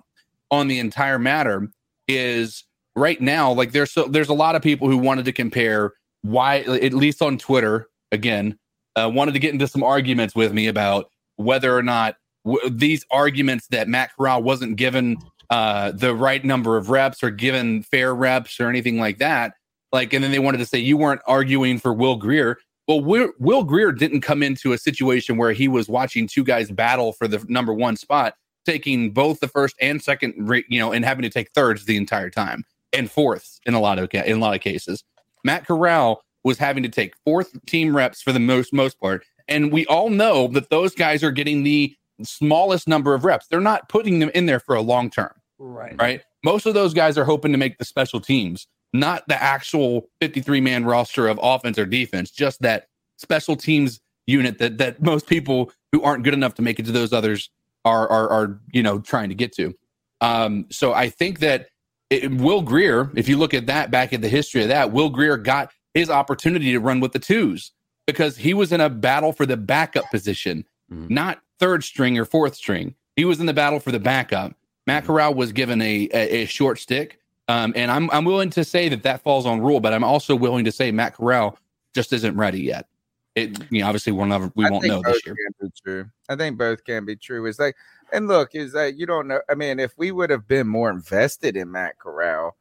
on 0.50 0.68
the 0.68 0.78
entire 0.78 1.18
matter 1.18 1.68
is 2.06 2.64
right 2.96 3.20
now 3.20 3.52
like 3.52 3.72
there's 3.72 3.92
so 3.92 4.04
there's 4.04 4.30
a 4.30 4.34
lot 4.34 4.54
of 4.56 4.62
people 4.62 4.88
who 4.88 4.96
wanted 4.98 5.24
to 5.24 5.32
compare 5.32 5.92
why 6.22 6.58
at 6.58 6.92
least 6.92 7.22
on 7.22 7.38
Twitter 7.38 7.88
again 8.12 8.58
uh, 8.96 9.10
wanted 9.12 9.32
to 9.32 9.38
get 9.38 9.52
into 9.52 9.68
some 9.68 9.82
arguments 9.82 10.34
with 10.34 10.52
me 10.52 10.66
about 10.66 11.10
whether 11.36 11.76
or 11.76 11.82
not 11.82 12.16
w- 12.44 12.70
these 12.70 13.04
arguments 13.10 13.66
that 13.68 13.88
Matt 13.88 14.10
Corral 14.16 14.42
wasn't 14.42 14.76
given 14.76 15.16
uh, 15.50 15.92
the 15.92 16.14
right 16.14 16.44
number 16.44 16.76
of 16.76 16.90
reps 16.90 17.22
or 17.22 17.30
given 17.30 17.82
fair 17.82 18.14
reps 18.14 18.60
or 18.60 18.68
anything 18.68 18.98
like 18.98 19.18
that. 19.18 19.54
Like, 19.92 20.12
and 20.12 20.22
then 20.22 20.32
they 20.32 20.38
wanted 20.38 20.58
to 20.58 20.66
say 20.66 20.78
you 20.78 20.96
weren't 20.96 21.22
arguing 21.26 21.78
for 21.78 21.94
Will 21.94 22.16
Grier. 22.16 22.58
Well, 22.86 23.00
Will, 23.02 23.64
Grier 23.64 23.92
didn't 23.92 24.22
come 24.22 24.42
into 24.42 24.72
a 24.72 24.78
situation 24.78 25.36
where 25.36 25.52
he 25.52 25.68
was 25.68 25.88
watching 25.88 26.26
two 26.26 26.44
guys 26.44 26.70
battle 26.70 27.12
for 27.12 27.28
the 27.28 27.44
number 27.48 27.72
one 27.72 27.96
spot, 27.96 28.34
taking 28.64 29.10
both 29.12 29.40
the 29.40 29.48
first 29.48 29.76
and 29.80 30.02
second, 30.02 30.34
you 30.68 30.78
know, 30.78 30.92
and 30.92 31.04
having 31.04 31.22
to 31.22 31.30
take 31.30 31.50
thirds 31.54 31.84
the 31.84 31.96
entire 31.96 32.30
time 32.30 32.64
and 32.92 33.10
fourths 33.10 33.60
in 33.66 33.74
a 33.74 33.80
lot 33.80 33.98
of 33.98 34.08
in 34.12 34.36
a 34.36 34.40
lot 34.40 34.54
of 34.54 34.60
cases. 34.60 35.04
Matt 35.44 35.66
Corral 35.66 36.22
was 36.44 36.58
having 36.58 36.82
to 36.82 36.88
take 36.88 37.14
fourth 37.24 37.50
team 37.66 37.94
reps 37.94 38.22
for 38.22 38.32
the 38.32 38.40
most 38.40 38.72
most 38.72 38.98
part, 39.00 39.24
and 39.48 39.72
we 39.72 39.86
all 39.86 40.10
know 40.10 40.48
that 40.48 40.70
those 40.70 40.94
guys 40.94 41.22
are 41.22 41.30
getting 41.32 41.62
the 41.62 41.94
smallest 42.22 42.88
number 42.88 43.14
of 43.14 43.24
reps. 43.24 43.46
They're 43.48 43.60
not 43.60 43.88
putting 43.88 44.18
them 44.18 44.30
in 44.34 44.46
there 44.46 44.60
for 44.60 44.74
a 44.74 44.80
long 44.82 45.08
term, 45.10 45.32
Right. 45.58 45.94
right? 45.98 46.22
Most 46.44 46.66
of 46.66 46.74
those 46.74 46.94
guys 46.94 47.16
are 47.18 47.24
hoping 47.24 47.52
to 47.52 47.58
make 47.58 47.78
the 47.78 47.84
special 47.84 48.20
teams, 48.20 48.66
not 48.92 49.26
the 49.28 49.40
actual 49.40 50.08
53 50.20 50.60
man 50.60 50.84
roster 50.84 51.28
of 51.28 51.38
offense 51.42 51.78
or 51.78 51.86
defense, 51.86 52.30
just 52.30 52.60
that 52.62 52.86
special 53.16 53.56
teams 53.56 54.00
unit 54.26 54.58
that 54.58 54.78
that 54.78 55.02
most 55.02 55.26
people 55.26 55.72
who 55.92 56.02
aren't 56.02 56.22
good 56.24 56.34
enough 56.34 56.54
to 56.54 56.62
make 56.62 56.78
it 56.78 56.84
to 56.86 56.92
those 56.92 57.12
others 57.12 57.50
are 57.84 58.08
are, 58.08 58.28
are 58.28 58.60
you 58.72 58.82
know 58.82 58.98
trying 59.00 59.28
to 59.28 59.34
get 59.34 59.52
to. 59.56 59.74
Um, 60.20 60.66
so 60.70 60.92
I 60.92 61.08
think 61.10 61.38
that 61.40 61.68
it, 62.10 62.30
Will 62.32 62.62
Grier, 62.62 63.10
if 63.14 63.28
you 63.28 63.36
look 63.36 63.54
at 63.54 63.66
that 63.66 63.90
back 63.90 64.12
at 64.12 64.22
the 64.22 64.28
history 64.28 64.62
of 64.62 64.68
that, 64.68 64.92
Will 64.92 65.10
Grier 65.10 65.36
got 65.36 65.70
his 65.94 66.10
opportunity 66.10 66.72
to 66.72 66.80
run 66.80 67.00
with 67.00 67.12
the 67.12 67.18
twos 67.18 67.72
because 68.06 68.36
he 68.36 68.54
was 68.54 68.72
in 68.72 68.80
a 68.80 68.88
battle 68.88 69.32
for 69.32 69.46
the 69.46 69.56
backup 69.56 70.10
position, 70.10 70.64
not 70.88 71.40
third 71.58 71.84
string 71.84 72.18
or 72.18 72.24
fourth 72.24 72.54
string. 72.54 72.94
He 73.16 73.24
was 73.24 73.40
in 73.40 73.46
the 73.46 73.52
battle 73.52 73.80
for 73.80 73.92
the 73.92 74.00
backup. 74.00 74.54
Matt 74.86 75.04
Corral 75.04 75.34
was 75.34 75.52
given 75.52 75.82
a, 75.82 76.08
a, 76.14 76.42
a 76.42 76.46
short 76.46 76.78
stick. 76.78 77.18
Um, 77.48 77.72
and 77.76 77.90
I'm, 77.90 78.10
I'm 78.10 78.24
willing 78.24 78.50
to 78.50 78.64
say 78.64 78.88
that 78.88 79.02
that 79.02 79.22
falls 79.22 79.44
on 79.44 79.60
Rhule, 79.60 79.80
but 79.80 79.92
I'm 79.92 80.04
also 80.04 80.36
willing 80.36 80.64
to 80.66 80.72
say 80.72 80.90
Matt 80.92 81.14
Corral 81.14 81.58
just 81.94 82.12
isn't 82.12 82.36
ready 82.36 82.60
yet. 82.60 82.86
It, 83.34 83.58
you 83.70 83.80
know, 83.80 83.86
obviously 83.86 84.12
we'll 84.12 84.26
never, 84.26 84.52
we 84.54 84.66
I 84.66 84.70
won't 84.70 84.84
know 84.84 85.02
this 85.02 85.24
year. 85.26 85.34
Can 85.34 85.68
be 85.68 85.72
true. 85.82 86.10
I 86.28 86.36
think 86.36 86.58
both 86.58 86.84
can 86.84 87.04
be 87.04 87.16
true. 87.16 87.44
Is 87.46 87.58
like, 87.58 87.76
and 88.12 88.28
look, 88.28 88.54
is 88.54 88.72
that 88.72 88.96
you 88.96 89.06
don't 89.06 89.28
know. 89.28 89.40
I 89.48 89.54
mean, 89.54 89.78
if 89.78 89.96
we 89.96 90.10
would 90.10 90.30
have 90.30 90.46
been 90.46 90.68
more 90.68 90.90
invested 90.90 91.56
in 91.56 91.70
Matt 91.70 91.98
Corral, 91.98 92.56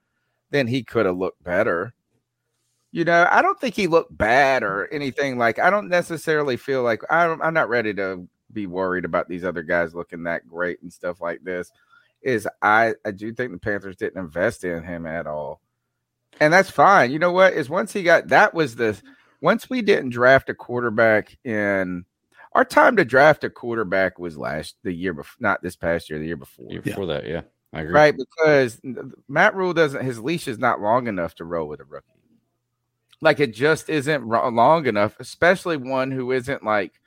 then 0.52 0.68
he 0.68 0.84
could 0.84 1.06
have 1.06 1.18
looked 1.18 1.44
better. 1.44 1.94
You 2.92 3.04
know, 3.04 3.28
I 3.30 3.42
don't 3.42 3.60
think 3.60 3.76
he 3.76 3.88
looked 3.88 4.18
bad 4.18 4.64
or 4.64 4.88
anything 4.92 5.38
like. 5.38 5.60
I 5.60 5.70
don't 5.70 5.90
necessarily 5.90 6.58
feel 6.58 6.84
like 6.84 7.02
I'm. 7.10 7.42
I'm 7.42 7.54
not 7.54 7.70
ready 7.70 7.94
to 7.96 8.28
be 8.52 8.66
worried 8.66 9.06
about 9.06 9.28
these 9.28 9.44
other 9.44 9.62
guys 9.64 9.94
looking 9.94 10.24
that 10.24 10.48
great 10.48 10.82
and 10.82 10.92
stuff 10.92 11.22
like 11.22 11.44
this. 11.44 11.72
Is 12.22 12.48
I 12.62 12.96
I 13.06 13.12
do 13.12 13.34
think 13.34 13.52
the 13.52 13.60
Panthers 13.60 13.98
didn't 13.98 14.20
invest 14.20 14.64
in 14.64 14.84
him 14.84 15.06
at 15.06 15.28
all, 15.28 15.62
and 16.40 16.52
that's 16.52 16.72
fine. 16.72 17.12
You 17.12 17.20
know 17.20 17.32
what? 17.32 17.54
Is 17.54 17.70
once 17.70 17.94
he 17.94 18.04
got 18.04 18.30
that 18.30 18.54
was 18.54 18.76
the 18.76 19.00
once 19.42 19.70
we 19.70 19.82
didn't 19.82 20.10
draft 20.10 20.50
a 20.50 20.56
quarterback 20.56 21.38
in 21.44 22.06
our 22.54 22.66
time 22.66 22.96
to 22.98 23.06
draft 23.06 23.44
a 23.44 23.50
quarterback 23.50 24.20
was 24.20 24.38
last 24.38 24.76
the 24.84 24.92
year 24.92 25.14
before, 25.14 25.38
not 25.40 25.62
this 25.62 25.76
past 25.76 26.10
year, 26.10 26.20
the 26.20 26.26
year 26.26 26.38
before. 26.38 26.72
Year 26.72 26.82
before 26.82 27.06
that, 27.08 27.28
yeah, 27.28 27.42
I 27.74 27.82
agree. 27.82 27.94
Right, 27.94 28.16
because 28.18 28.82
Matt 29.28 29.56
Rhule 29.56 29.74
doesn't 29.74 30.04
his 30.04 30.20
leash 30.20 30.48
is 30.48 30.60
not 30.60 30.82
long 30.82 31.08
enough 31.08 31.36
to 31.36 31.46
roll 31.46 31.68
with 31.68 31.80
a 31.80 31.86
rookie. 31.86 32.08
Like 33.22 33.40
it 33.40 33.54
just 33.54 33.90
isn't 33.90 34.28
long 34.28 34.86
enough, 34.86 35.20
especially 35.20 35.78
one 35.78 36.12
who 36.12 36.32
isn't 36.32 36.64
like 36.64 37.00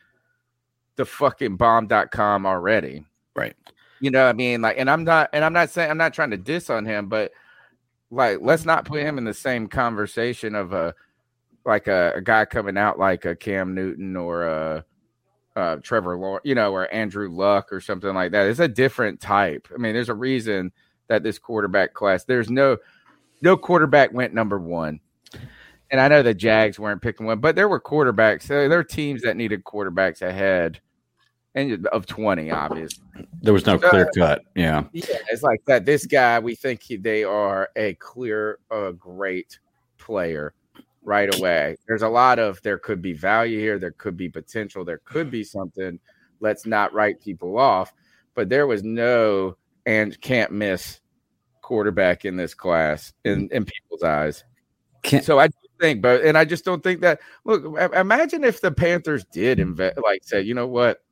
the 0.96 1.04
fucking 1.04 1.56
bomb.com 1.56 2.46
already. 2.46 3.04
Right. 3.34 3.56
You 4.00 4.10
know 4.10 4.24
what 4.24 4.30
I 4.30 4.32
mean? 4.32 4.60
Like, 4.60 4.76
and 4.78 4.90
I'm 4.90 5.04
not 5.04 5.30
and 5.32 5.44
I'm 5.44 5.52
not 5.52 5.70
saying 5.70 5.90
I'm 5.90 5.98
not 5.98 6.14
trying 6.14 6.30
to 6.30 6.36
diss 6.36 6.68
on 6.68 6.84
him, 6.84 7.08
but 7.08 7.32
like 8.10 8.38
let's 8.40 8.64
not 8.64 8.86
put 8.86 9.02
him 9.02 9.18
in 9.18 9.24
the 9.24 9.34
same 9.34 9.68
conversation 9.68 10.54
of 10.54 10.72
a 10.72 10.94
like 11.64 11.86
a, 11.86 12.14
a 12.16 12.20
guy 12.20 12.44
coming 12.44 12.76
out 12.76 12.98
like 12.98 13.24
a 13.24 13.36
Cam 13.36 13.74
Newton 13.74 14.16
or 14.16 14.44
a 14.44 14.84
uh, 15.60 15.76
Trevor 15.76 16.16
Lawrence, 16.16 16.42
you 16.44 16.54
know, 16.54 16.72
or 16.72 16.92
Andrew 16.92 17.28
Luck 17.28 17.72
or 17.72 17.80
something 17.80 18.14
like 18.14 18.32
that. 18.32 18.46
It's 18.46 18.60
a 18.60 18.68
different 18.68 19.20
type. 19.20 19.68
I 19.74 19.78
mean, 19.78 19.92
there's 19.92 20.08
a 20.08 20.14
reason 20.14 20.72
that 21.08 21.22
this 21.22 21.38
quarterback 21.38 21.92
class, 21.92 22.24
there's 22.24 22.50
no 22.50 22.78
no 23.42 23.56
quarterback 23.56 24.12
went 24.12 24.32
number 24.32 24.58
one. 24.58 25.00
And 25.90 26.00
I 26.00 26.08
know 26.08 26.22
the 26.22 26.34
Jags 26.34 26.78
weren't 26.78 27.02
picking 27.02 27.26
one, 27.26 27.40
but 27.40 27.56
there 27.56 27.68
were 27.68 27.80
quarterbacks. 27.80 28.42
So 28.42 28.68
there 28.68 28.78
are 28.78 28.84
teams 28.84 29.22
that 29.22 29.36
needed 29.36 29.64
quarterbacks 29.64 30.22
ahead 30.22 30.80
and 31.54 31.86
of 31.88 32.06
20, 32.06 32.50
obviously. 32.50 33.04
There 33.42 33.52
was 33.52 33.66
no 33.66 33.76
clear 33.78 34.08
cut. 34.16 34.42
Yeah. 34.54 34.84
Yeah, 34.92 35.04
it's 35.28 35.42
like 35.42 35.64
that. 35.66 35.84
This 35.84 36.06
guy, 36.06 36.38
we 36.38 36.54
think 36.54 36.82
he, 36.82 36.96
they 36.96 37.24
are 37.24 37.70
a 37.74 37.94
clear, 37.94 38.60
uh, 38.70 38.92
great 38.92 39.58
player 39.98 40.54
right 41.02 41.34
away. 41.38 41.76
There's 41.86 42.02
a 42.02 42.08
lot 42.08 42.38
of 42.38 42.60
there 42.62 42.78
could 42.78 43.02
be 43.02 43.12
value 43.12 43.58
here, 43.58 43.78
there 43.78 43.92
could 43.92 44.16
be 44.16 44.28
potential, 44.28 44.84
there 44.84 45.00
could 45.04 45.30
be 45.30 45.44
something. 45.44 45.98
Let's 46.40 46.66
not 46.66 46.92
write 46.92 47.20
people 47.20 47.58
off. 47.58 47.92
But 48.34 48.48
there 48.48 48.66
was 48.66 48.82
no 48.82 49.56
and 49.86 50.18
can't 50.20 50.52
miss 50.52 51.00
quarterback 51.62 52.24
in 52.24 52.36
this 52.36 52.54
class 52.54 53.12
in, 53.24 53.48
in 53.50 53.64
people's 53.64 54.02
eyes. 54.02 54.44
so 55.22 55.38
I 55.38 55.48
think, 55.80 56.02
but 56.02 56.22
and 56.22 56.36
I 56.38 56.44
just 56.44 56.64
don't 56.64 56.82
think 56.82 57.00
that. 57.00 57.20
Look, 57.44 57.64
imagine 57.94 58.44
if 58.44 58.60
the 58.60 58.70
Panthers 58.70 59.24
did 59.32 59.58
invest, 59.58 59.98
like 60.02 60.22
say, 60.24 60.42
you 60.42 60.54
know 60.54 60.66
what, 60.66 61.02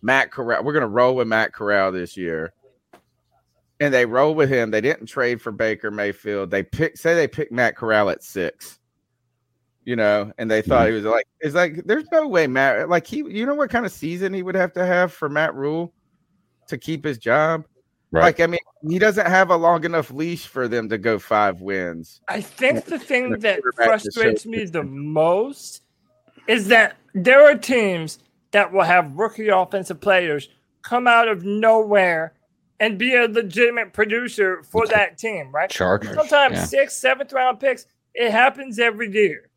Matt 0.00 0.32
Corral, 0.32 0.64
we're 0.64 0.72
going 0.72 0.82
to 0.82 0.88
roll 0.88 1.14
with 1.14 1.28
Matt 1.28 1.52
Corral 1.52 1.92
this 1.92 2.16
year. 2.16 2.52
And 3.80 3.92
they 3.92 4.06
roll 4.06 4.34
with 4.34 4.48
him. 4.48 4.70
They 4.70 4.80
didn't 4.80 5.06
trade 5.06 5.42
for 5.42 5.52
Baker 5.52 5.90
Mayfield. 5.90 6.50
They 6.50 6.62
pick 6.62 6.96
say 6.96 7.14
they 7.14 7.26
picked 7.26 7.52
Matt 7.52 7.76
Corral 7.76 8.10
at 8.10 8.22
six. 8.22 8.78
you 9.84 9.96
know, 9.96 10.32
and 10.38 10.50
they 10.50 10.62
thought 10.62 10.88
he 10.88 10.94
was 10.94 11.04
like, 11.04 11.26
it's 11.40 11.54
like, 11.54 11.82
there's 11.84 12.04
no 12.12 12.28
way 12.28 12.46
Matt, 12.46 12.88
like 12.88 13.06
he, 13.06 13.18
you 13.18 13.44
know, 13.46 13.54
what 13.54 13.70
kind 13.70 13.84
of 13.84 13.92
season 13.92 14.32
he 14.32 14.42
would 14.42 14.54
have 14.54 14.72
to 14.74 14.86
have 14.86 15.12
for 15.12 15.28
Matt 15.28 15.54
Rhule 15.54 15.92
to 16.68 16.78
keep 16.78 17.04
his 17.04 17.18
job. 17.18 17.64
Right. 18.12 18.22
Like, 18.22 18.40
I 18.40 18.46
mean, 18.46 18.60
he 18.88 18.98
doesn't 18.98 19.26
have 19.26 19.50
a 19.50 19.56
long 19.56 19.84
enough 19.84 20.10
leash 20.10 20.46
for 20.46 20.68
them 20.68 20.88
to 20.90 20.98
go 20.98 21.18
five 21.18 21.60
wins. 21.62 22.20
I 22.28 22.42
think 22.42 22.84
the 22.84 22.98
thing 22.98 23.30
the 23.30 23.38
that 23.38 23.60
frustrates 23.74 24.44
me 24.46 24.64
the 24.66 24.84
most 24.84 25.82
is 26.46 26.68
that 26.68 26.96
there 27.14 27.42
are 27.50 27.56
teams 27.56 28.18
that 28.52 28.70
will 28.72 28.82
have 28.82 29.16
rookie 29.16 29.48
offensive 29.48 30.00
players 30.00 30.48
come 30.82 31.06
out 31.06 31.26
of 31.26 31.44
nowhere 31.44 32.34
and 32.82 32.98
be 32.98 33.14
a 33.14 33.28
legitimate 33.28 33.92
producer 33.92 34.64
for 34.64 34.88
that 34.88 35.16
team, 35.16 35.52
right? 35.52 35.70
Chargers, 35.70 36.16
Sometimes 36.16 36.54
yeah. 36.54 36.64
sixth, 36.64 36.98
seventh 36.98 37.32
round 37.32 37.60
picks. 37.60 37.86
It 38.12 38.32
happens 38.32 38.80
every 38.80 39.10
year. 39.10 39.50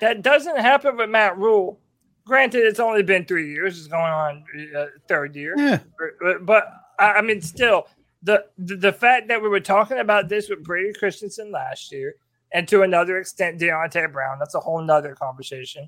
That 0.00 0.22
doesn't 0.22 0.58
happen 0.58 0.96
with 0.96 1.10
Matt 1.10 1.36
Rhule. 1.36 1.78
Granted, 2.24 2.64
it's 2.64 2.80
only 2.80 3.02
been 3.02 3.26
three 3.26 3.52
years. 3.52 3.78
It's 3.78 3.86
going 3.86 4.02
on 4.10 4.44
uh, 4.74 4.86
third 5.08 5.36
year. 5.36 5.54
Yeah. 5.58 5.80
But, 6.22 6.46
but 6.46 6.72
I 6.98 7.12
I 7.12 7.20
mean, 7.20 7.42
still, 7.42 7.86
the, 8.22 8.46
the 8.56 8.76
the 8.76 8.92
fact 8.94 9.28
that 9.28 9.42
we 9.42 9.48
were 9.50 9.60
talking 9.60 9.98
about 9.98 10.30
this 10.30 10.48
with 10.48 10.64
Brady 10.64 10.94
Christensen 10.98 11.52
last 11.52 11.92
year, 11.92 12.14
and 12.52 12.66
to 12.68 12.80
another 12.80 13.18
extent, 13.18 13.60
Deonte 13.60 14.10
Brown. 14.10 14.38
That's 14.38 14.54
a 14.54 14.60
whole 14.60 14.80
nother 14.80 15.14
conversation. 15.14 15.86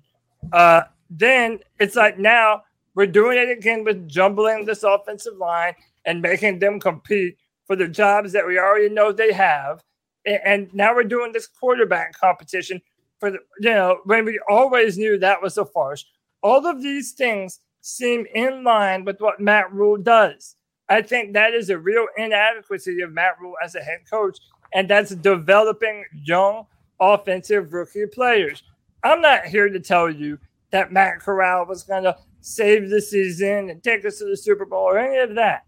Uh, 0.53 0.82
then 1.09 1.61
it's 1.81 1.97
like 1.97 2.19
now 2.19 2.65
we're 2.94 3.07
doing 3.07 3.39
it 3.39 3.48
again 3.48 3.82
with 3.82 4.07
jumbling 4.07 4.66
this 4.66 4.82
offensive 4.82 5.39
line 5.39 5.74
and 6.07 6.23
making 6.23 6.61
them 6.61 6.81
compete 6.81 7.37
for 7.66 7.77
the 7.77 7.89
jobs 7.89 8.33
that 8.33 8.47
we 8.47 8.59
already 8.59 8.89
know 8.89 9.12
they 9.12 9.33
have. 9.33 9.83
And 10.24 10.73
now 10.73 10.95
we're 10.95 11.05
doing 11.05 11.33
this 11.33 11.47
quarterback 11.47 12.19
competition 12.19 12.81
for 13.20 13.31
the, 13.31 13.39
you 13.61 13.70
know, 13.70 13.99
when 14.05 14.24
we 14.24 14.41
always 14.49 14.97
knew 14.97 15.19
that 15.19 15.43
was 15.43 15.59
a 15.59 15.65
farce. 15.65 16.05
All 16.43 16.66
of 16.66 16.83
these 16.83 17.12
things 17.12 17.61
seem 17.81 18.27
in 18.35 18.65
line 18.65 19.05
with 19.05 19.20
what 19.20 19.41
Matt 19.41 19.73
Rhule 19.73 19.97
does. 19.97 20.57
I 20.89 21.03
think 21.03 21.33
that 21.33 21.55
is 21.55 21.70
a 21.70 21.78
real 21.78 22.07
inadequacy 22.16 23.01
of 23.01 23.12
Matt 23.12 23.41
Rhule 23.41 23.55
as 23.62 23.74
a 23.74 23.81
head 23.81 24.01
coach, 24.09 24.39
and 24.73 24.89
that's 24.89 25.15
developing 25.16 26.05
young 26.12 26.66
offensive 27.01 27.73
rookie 27.73 28.07
players. 28.07 28.62
I'm 29.03 29.20
not 29.20 29.47
here 29.47 29.69
to 29.69 29.81
tell 29.81 30.11
you 30.11 30.39
that 30.70 30.93
Matt 30.93 31.20
Corral 31.20 31.66
was 31.66 31.83
going 31.83 32.05
to 32.05 32.16
save 32.41 32.91
the 32.91 33.01
season 33.01 33.70
and 33.70 33.83
take 33.83 34.05
us 34.05 34.19
to 34.19 34.24
the 34.24 34.37
Super 34.37 34.65
Bowl 34.65 34.85
or 34.85 34.99
any 34.99 35.19
of 35.19 35.35
that. 35.35 35.66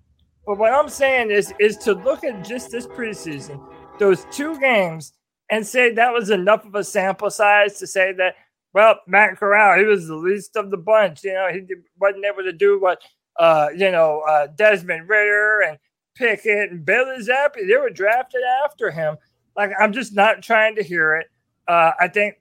But 0.49 0.57
what 0.57 0.73
I'm 0.73 0.89
saying 0.89 1.31
is, 1.31 1.53
is 1.61 1.77
to 1.79 1.93
look 1.93 2.25
at 2.25 2.43
just 2.43 2.71
this 2.71 2.87
preseason, 2.87 3.63
those 3.99 4.25
two 4.31 4.59
games, 4.59 5.13
and 5.51 5.67
say 5.67 5.93
that 5.93 6.11
was 6.11 6.31
enough 6.31 6.65
of 6.65 6.75
a 6.75 6.83
sample 6.83 7.29
size 7.29 7.79
to 7.81 7.87
say 7.87 8.15
that, 8.15 8.35
well, 8.73 8.95
Matt 9.07 9.37
Corral, 9.37 9.79
he 9.79 9.85
was 9.85 10.07
the 10.07 10.15
least 10.15 10.57
of 10.57 10.71
the 10.71 10.79
bunch. 10.79 11.23
You 11.23 11.35
know, 11.35 11.49
he 11.53 11.67
wasn't 12.01 12.25
able 12.25 12.45
to 12.45 12.55
do 12.55 12.81
what, 12.81 12.99
uh, 13.39 13.69
you 13.77 13.91
know, 13.91 14.23
uh, 14.27 14.47
Desmond 14.47 15.07
Ridder 15.07 15.65
and 15.69 15.79
Pickett 16.15 16.71
and 16.71 16.83
Billy 16.83 17.19
Zappe, 17.19 17.69
they 17.69 17.77
were 17.77 17.91
drafted 17.91 18.41
after 18.65 18.91
him. 18.91 19.19
Like, 19.55 19.73
I'm 19.79 19.93
just 19.93 20.15
not 20.15 20.43
trying 20.43 20.77
to 20.77 20.83
hear 20.83 21.17
it. 21.17 21.27
Uh, 21.67 21.93
I 22.01 22.09
think 22.09 22.37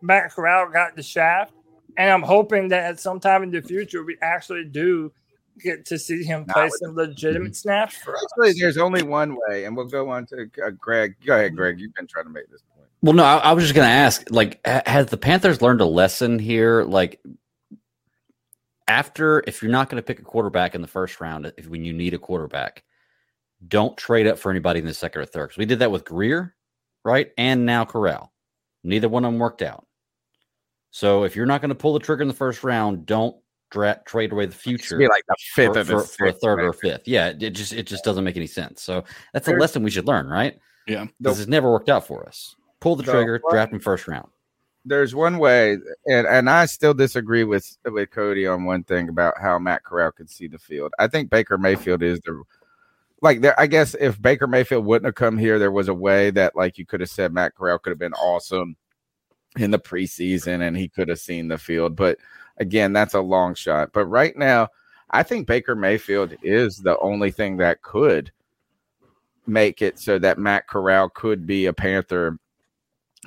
Matt 0.00 0.32
Corral 0.32 0.70
got 0.70 0.96
the 0.96 1.02
shaft, 1.02 1.52
and 1.98 2.10
I'm 2.10 2.22
hoping 2.22 2.68
that 2.68 2.84
at 2.84 3.00
some 3.00 3.20
time 3.20 3.42
in 3.42 3.50
the 3.50 3.60
future 3.60 4.02
we 4.02 4.16
actually 4.22 4.64
do 4.64 5.12
get 5.62 5.84
to 5.86 5.98
see 5.98 6.22
him 6.24 6.44
play 6.46 6.68
some 6.82 6.94
legitimate 6.94 7.56
snaps 7.56 7.96
for 7.96 8.16
us. 8.16 8.24
Actually, 8.24 8.60
there's 8.60 8.78
only 8.78 9.02
one 9.02 9.36
way, 9.48 9.64
and 9.64 9.76
we'll 9.76 9.86
go 9.86 10.08
on 10.10 10.26
to 10.26 10.48
uh, 10.64 10.70
Greg. 10.70 11.16
Go 11.24 11.34
ahead, 11.34 11.56
Greg. 11.56 11.80
You've 11.80 11.94
been 11.94 12.06
trying 12.06 12.24
to 12.24 12.30
make 12.30 12.50
this 12.50 12.62
point. 12.74 12.88
Well, 13.02 13.12
no, 13.12 13.24
I, 13.24 13.36
I 13.38 13.52
was 13.52 13.64
just 13.64 13.74
going 13.74 13.86
to 13.86 13.92
ask, 13.92 14.24
like, 14.30 14.60
ha- 14.66 14.82
has 14.86 15.06
the 15.06 15.16
Panthers 15.16 15.60
learned 15.62 15.80
a 15.80 15.86
lesson 15.86 16.38
here? 16.38 16.82
Like, 16.84 17.20
after, 18.88 19.42
if 19.46 19.62
you're 19.62 19.70
not 19.72 19.88
going 19.88 20.02
to 20.02 20.06
pick 20.06 20.18
a 20.18 20.22
quarterback 20.24 20.74
in 20.74 20.82
the 20.82 20.88
first 20.88 21.20
round, 21.20 21.52
if 21.56 21.68
when 21.68 21.84
you 21.84 21.92
need 21.92 22.14
a 22.14 22.18
quarterback, 22.18 22.82
don't 23.68 23.96
trade 23.96 24.26
up 24.26 24.38
for 24.38 24.50
anybody 24.50 24.80
in 24.80 24.86
the 24.86 24.94
second 24.94 25.22
or 25.22 25.26
third. 25.26 25.50
'Cause 25.50 25.56
we 25.58 25.64
did 25.66 25.78
that 25.78 25.90
with 25.90 26.04
Grier, 26.04 26.54
right, 27.04 27.30
and 27.38 27.64
now 27.64 27.84
Corral. 27.84 28.32
Neither 28.82 29.08
one 29.08 29.24
of 29.24 29.32
them 29.32 29.38
worked 29.38 29.62
out. 29.62 29.86
So 30.90 31.24
if 31.24 31.34
you're 31.34 31.46
not 31.46 31.60
going 31.60 31.70
to 31.70 31.74
pull 31.74 31.94
the 31.94 31.98
trigger 32.00 32.22
in 32.22 32.28
the 32.28 32.34
first 32.34 32.62
round, 32.62 33.06
don't 33.06 33.36
dra- 33.74 34.00
trade 34.06 34.32
away 34.32 34.46
the 34.46 34.54
future. 34.54 34.96
be 34.96 35.08
like 35.08 35.24
the 35.28 35.36
fifth 35.54 35.74
for, 35.74 35.80
or 35.80 35.84
the 35.84 35.84
for, 35.84 35.98
for 35.98 36.24
a 36.24 36.28
sixth, 36.30 36.40
third 36.42 36.60
or 36.60 36.68
a 36.68 36.74
fifth. 36.74 37.06
Yeah, 37.06 37.28
it 37.28 37.50
just 37.50 37.72
it 37.72 37.86
just 37.86 38.04
doesn't 38.04 38.24
make 38.24 38.36
any 38.36 38.46
sense. 38.46 38.82
So 38.82 39.04
that's 39.32 39.46
a 39.46 39.50
There's- 39.50 39.60
lesson 39.60 39.82
we 39.82 39.90
should 39.90 40.06
learn, 40.06 40.26
right? 40.28 40.58
Yeah. 40.86 41.06
This 41.20 41.38
has 41.38 41.48
never 41.48 41.70
worked 41.70 41.88
out 41.88 42.06
for 42.06 42.26
us. 42.26 42.54
Pull 42.80 42.96
the 42.96 43.04
So, 43.04 43.12
trigger, 43.12 43.38
what- 43.42 43.52
draft 43.52 43.72
in 43.72 43.80
first 43.80 44.06
round. 44.08 44.28
There's 44.86 45.14
one 45.14 45.38
way, 45.38 45.78
and, 46.06 46.26
and 46.26 46.50
I 46.50 46.66
still 46.66 46.92
disagree 46.92 47.42
with 47.44 47.76
with 47.90 48.10
Cody 48.10 48.46
on 48.46 48.64
one 48.64 48.84
thing 48.84 49.08
about 49.08 49.34
how 49.40 49.58
Matt 49.58 49.82
Corral 49.82 50.12
could 50.12 50.28
see 50.28 50.46
the 50.46 50.58
field. 50.58 50.92
I 50.98 51.06
think 51.08 51.30
Baker 51.30 51.56
Mayfield 51.56 52.02
is 52.02 52.20
the 52.20 52.42
like 53.22 53.40
there. 53.40 53.58
I 53.58 53.66
guess 53.66 53.96
if 53.98 54.20
Baker 54.20 54.46
Mayfield 54.46 54.84
wouldn't 54.84 55.06
have 55.06 55.14
come 55.14 55.38
here, 55.38 55.58
there 55.58 55.72
was 55.72 55.88
a 55.88 55.94
way 55.94 56.30
that 56.32 56.54
like 56.54 56.76
you 56.76 56.84
could 56.84 57.00
have 57.00 57.08
said 57.08 57.32
Matt 57.32 57.54
Corral 57.54 57.78
could 57.78 57.90
have 57.92 57.98
been 57.98 58.12
awesome 58.12 58.76
in 59.56 59.70
the 59.70 59.78
preseason 59.78 60.66
and 60.66 60.76
he 60.76 60.88
could 60.88 61.08
have 61.08 61.18
seen 61.18 61.48
the 61.48 61.58
field. 61.58 61.96
But 61.96 62.18
again, 62.58 62.92
that's 62.92 63.14
a 63.14 63.20
long 63.20 63.54
shot. 63.54 63.90
But 63.92 64.06
right 64.06 64.36
now, 64.36 64.68
I 65.10 65.22
think 65.22 65.46
Baker 65.46 65.74
Mayfield 65.74 66.34
is 66.42 66.78
the 66.78 66.98
only 66.98 67.30
thing 67.30 67.56
that 67.58 67.82
could 67.82 68.32
make 69.46 69.82
it 69.82 69.98
so 69.98 70.18
that 70.18 70.38
Matt 70.38 70.66
Corral 70.66 71.08
could 71.08 71.46
be 71.46 71.66
a 71.66 71.72
Panther 71.72 72.38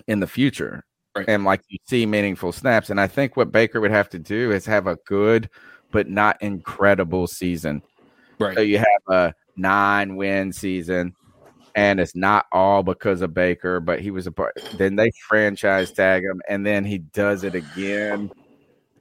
in 0.08 0.20
the 0.20 0.28
future. 0.28 0.84
And 1.28 1.46
like 1.46 1.62
you 1.70 1.80
see 1.88 2.06
meaningful 2.06 2.52
snaps. 2.52 2.90
And 2.90 3.02
I 3.02 3.08
think 3.08 3.36
what 3.36 3.52
Baker 3.52 3.82
would 3.82 3.92
have 3.92 4.10
to 4.10 4.20
do 4.20 4.52
is 4.52 4.66
have 4.66 4.86
a 4.86 4.98
good 5.08 5.50
but 5.92 6.10
not 6.10 6.40
incredible 6.42 7.26
season. 7.26 7.82
Right. 8.38 8.56
So 8.56 8.62
you 8.62 8.78
have 8.78 9.08
a 9.08 9.34
nine 9.56 10.16
win 10.16 10.54
season 10.54 11.16
and 11.78 12.00
it's 12.00 12.16
not 12.16 12.48
all 12.52 12.82
because 12.82 13.22
of 13.22 13.36
Baker, 13.36 13.80
but 13.80 14.02
he 14.02 14.10
was 14.10 14.26
a 14.26 14.32
part. 14.32 14.60
Then 14.74 14.96
they 14.96 15.12
franchise 15.28 15.92
tag 15.92 16.24
him, 16.24 16.42
and 16.50 16.66
then 16.66 16.84
he 16.84 16.98
does 16.98 17.44
it 17.44 17.54
again, 17.54 18.32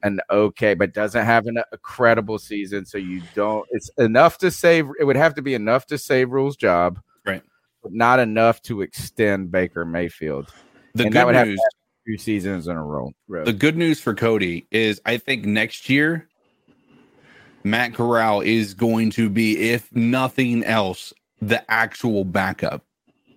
and 0.02 0.20
okay, 0.30 0.74
but 0.74 0.92
doesn't 0.92 1.24
have 1.24 1.46
an, 1.46 1.56
a 1.72 1.78
credible 1.78 2.38
season. 2.38 2.84
So 2.84 2.98
you 2.98 3.22
don't. 3.34 3.66
It's 3.70 3.88
enough 3.96 4.36
to 4.38 4.50
save. 4.50 4.88
It 5.00 5.04
would 5.04 5.16
have 5.16 5.34
to 5.36 5.42
be 5.42 5.54
enough 5.54 5.86
to 5.86 5.96
save 5.96 6.30
Rhule's 6.30 6.56
job, 6.56 7.00
right? 7.24 7.42
But 7.82 7.92
not 7.94 8.20
enough 8.20 8.60
to 8.62 8.82
extend 8.82 9.50
Baker 9.50 9.86
Mayfield. 9.86 10.52
The 10.94 11.04
and 11.04 11.12
good 11.14 11.32
news- 11.32 11.60
two 12.06 12.18
seasons 12.18 12.68
in 12.68 12.76
a 12.76 12.84
row. 12.84 13.10
The 13.26 13.54
good 13.54 13.78
news 13.78 14.00
for 14.00 14.14
Cody 14.14 14.66
is 14.70 15.00
I 15.06 15.16
think 15.16 15.46
next 15.46 15.88
year 15.88 16.28
Matt 17.64 17.94
Corral 17.94 18.42
is 18.42 18.74
going 18.74 19.10
to 19.12 19.30
be, 19.30 19.70
if 19.70 19.92
nothing 19.92 20.62
else, 20.62 21.14
the 21.40 21.68
actual 21.70 22.24
backup. 22.24 22.84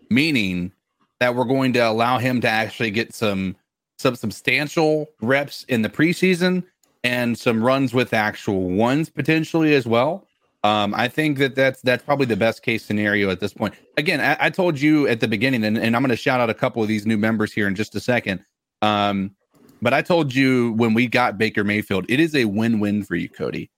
Meaning 0.09 0.71
that 1.19 1.35
we're 1.35 1.45
going 1.45 1.73
to 1.73 1.79
allow 1.79 2.17
him 2.17 2.41
to 2.41 2.49
actually 2.49 2.91
get 2.91 3.13
some 3.13 3.55
some 3.97 4.15
substantial 4.15 5.09
reps 5.21 5.65
in 5.67 5.81
the 5.81 5.89
preseason 5.89 6.63
and 7.03 7.37
some 7.37 7.61
runs 7.61 7.93
with 7.93 8.13
actual 8.13 8.69
ones 8.69 9.09
potentially 9.09 9.75
as 9.75 9.85
well. 9.85 10.25
Um, 10.63 10.93
I 10.93 11.07
think 11.07 11.37
that 11.37 11.55
that's 11.55 11.81
that's 11.81 12.03
probably 12.03 12.25
the 12.25 12.35
best 12.35 12.63
case 12.63 12.83
scenario 12.83 13.29
at 13.29 13.39
this 13.39 13.53
point. 13.53 13.75
Again, 13.97 14.19
I, 14.19 14.37
I 14.39 14.49
told 14.49 14.79
you 14.79 15.07
at 15.07 15.19
the 15.21 15.27
beginning, 15.27 15.63
and, 15.63 15.77
and 15.77 15.95
I'm 15.95 16.01
going 16.01 16.09
to 16.09 16.17
shout 16.17 16.41
out 16.41 16.49
a 16.49 16.53
couple 16.53 16.81
of 16.81 16.87
these 16.87 17.05
new 17.05 17.17
members 17.17 17.53
here 17.53 17.67
in 17.67 17.75
just 17.75 17.95
a 17.95 17.99
second. 17.99 18.43
Um, 18.81 19.35
but 19.81 19.93
I 19.93 20.01
told 20.01 20.35
you 20.35 20.73
when 20.73 20.93
we 20.93 21.07
got 21.07 21.37
Baker 21.37 21.63
Mayfield, 21.63 22.05
it 22.09 22.19
is 22.19 22.35
a 22.35 22.45
win-win 22.45 23.03
for 23.03 23.15
you, 23.15 23.29
Cody, 23.29 23.69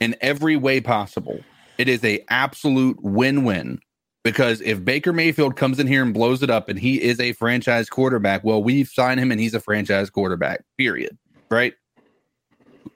in 0.00 0.14
every 0.20 0.56
way 0.56 0.80
possible. 0.80 1.40
It 1.78 1.88
is 1.88 2.04
a 2.04 2.24
absolute 2.28 3.02
win-win. 3.02 3.80
Because 4.24 4.60
if 4.62 4.84
Baker 4.84 5.12
Mayfield 5.12 5.54
comes 5.54 5.78
in 5.78 5.86
here 5.86 6.02
and 6.02 6.12
blows 6.12 6.42
it 6.42 6.50
up, 6.50 6.68
and 6.68 6.76
he 6.76 7.00
is 7.00 7.20
a 7.20 7.32
franchise 7.32 7.88
quarterback, 7.88 8.42
well, 8.42 8.60
we've 8.60 8.88
signed 8.88 9.20
him 9.20 9.30
and 9.30 9.40
he's 9.40 9.54
a 9.54 9.60
franchise 9.60 10.10
quarterback. 10.10 10.64
Period. 10.76 11.16
Right? 11.48 11.74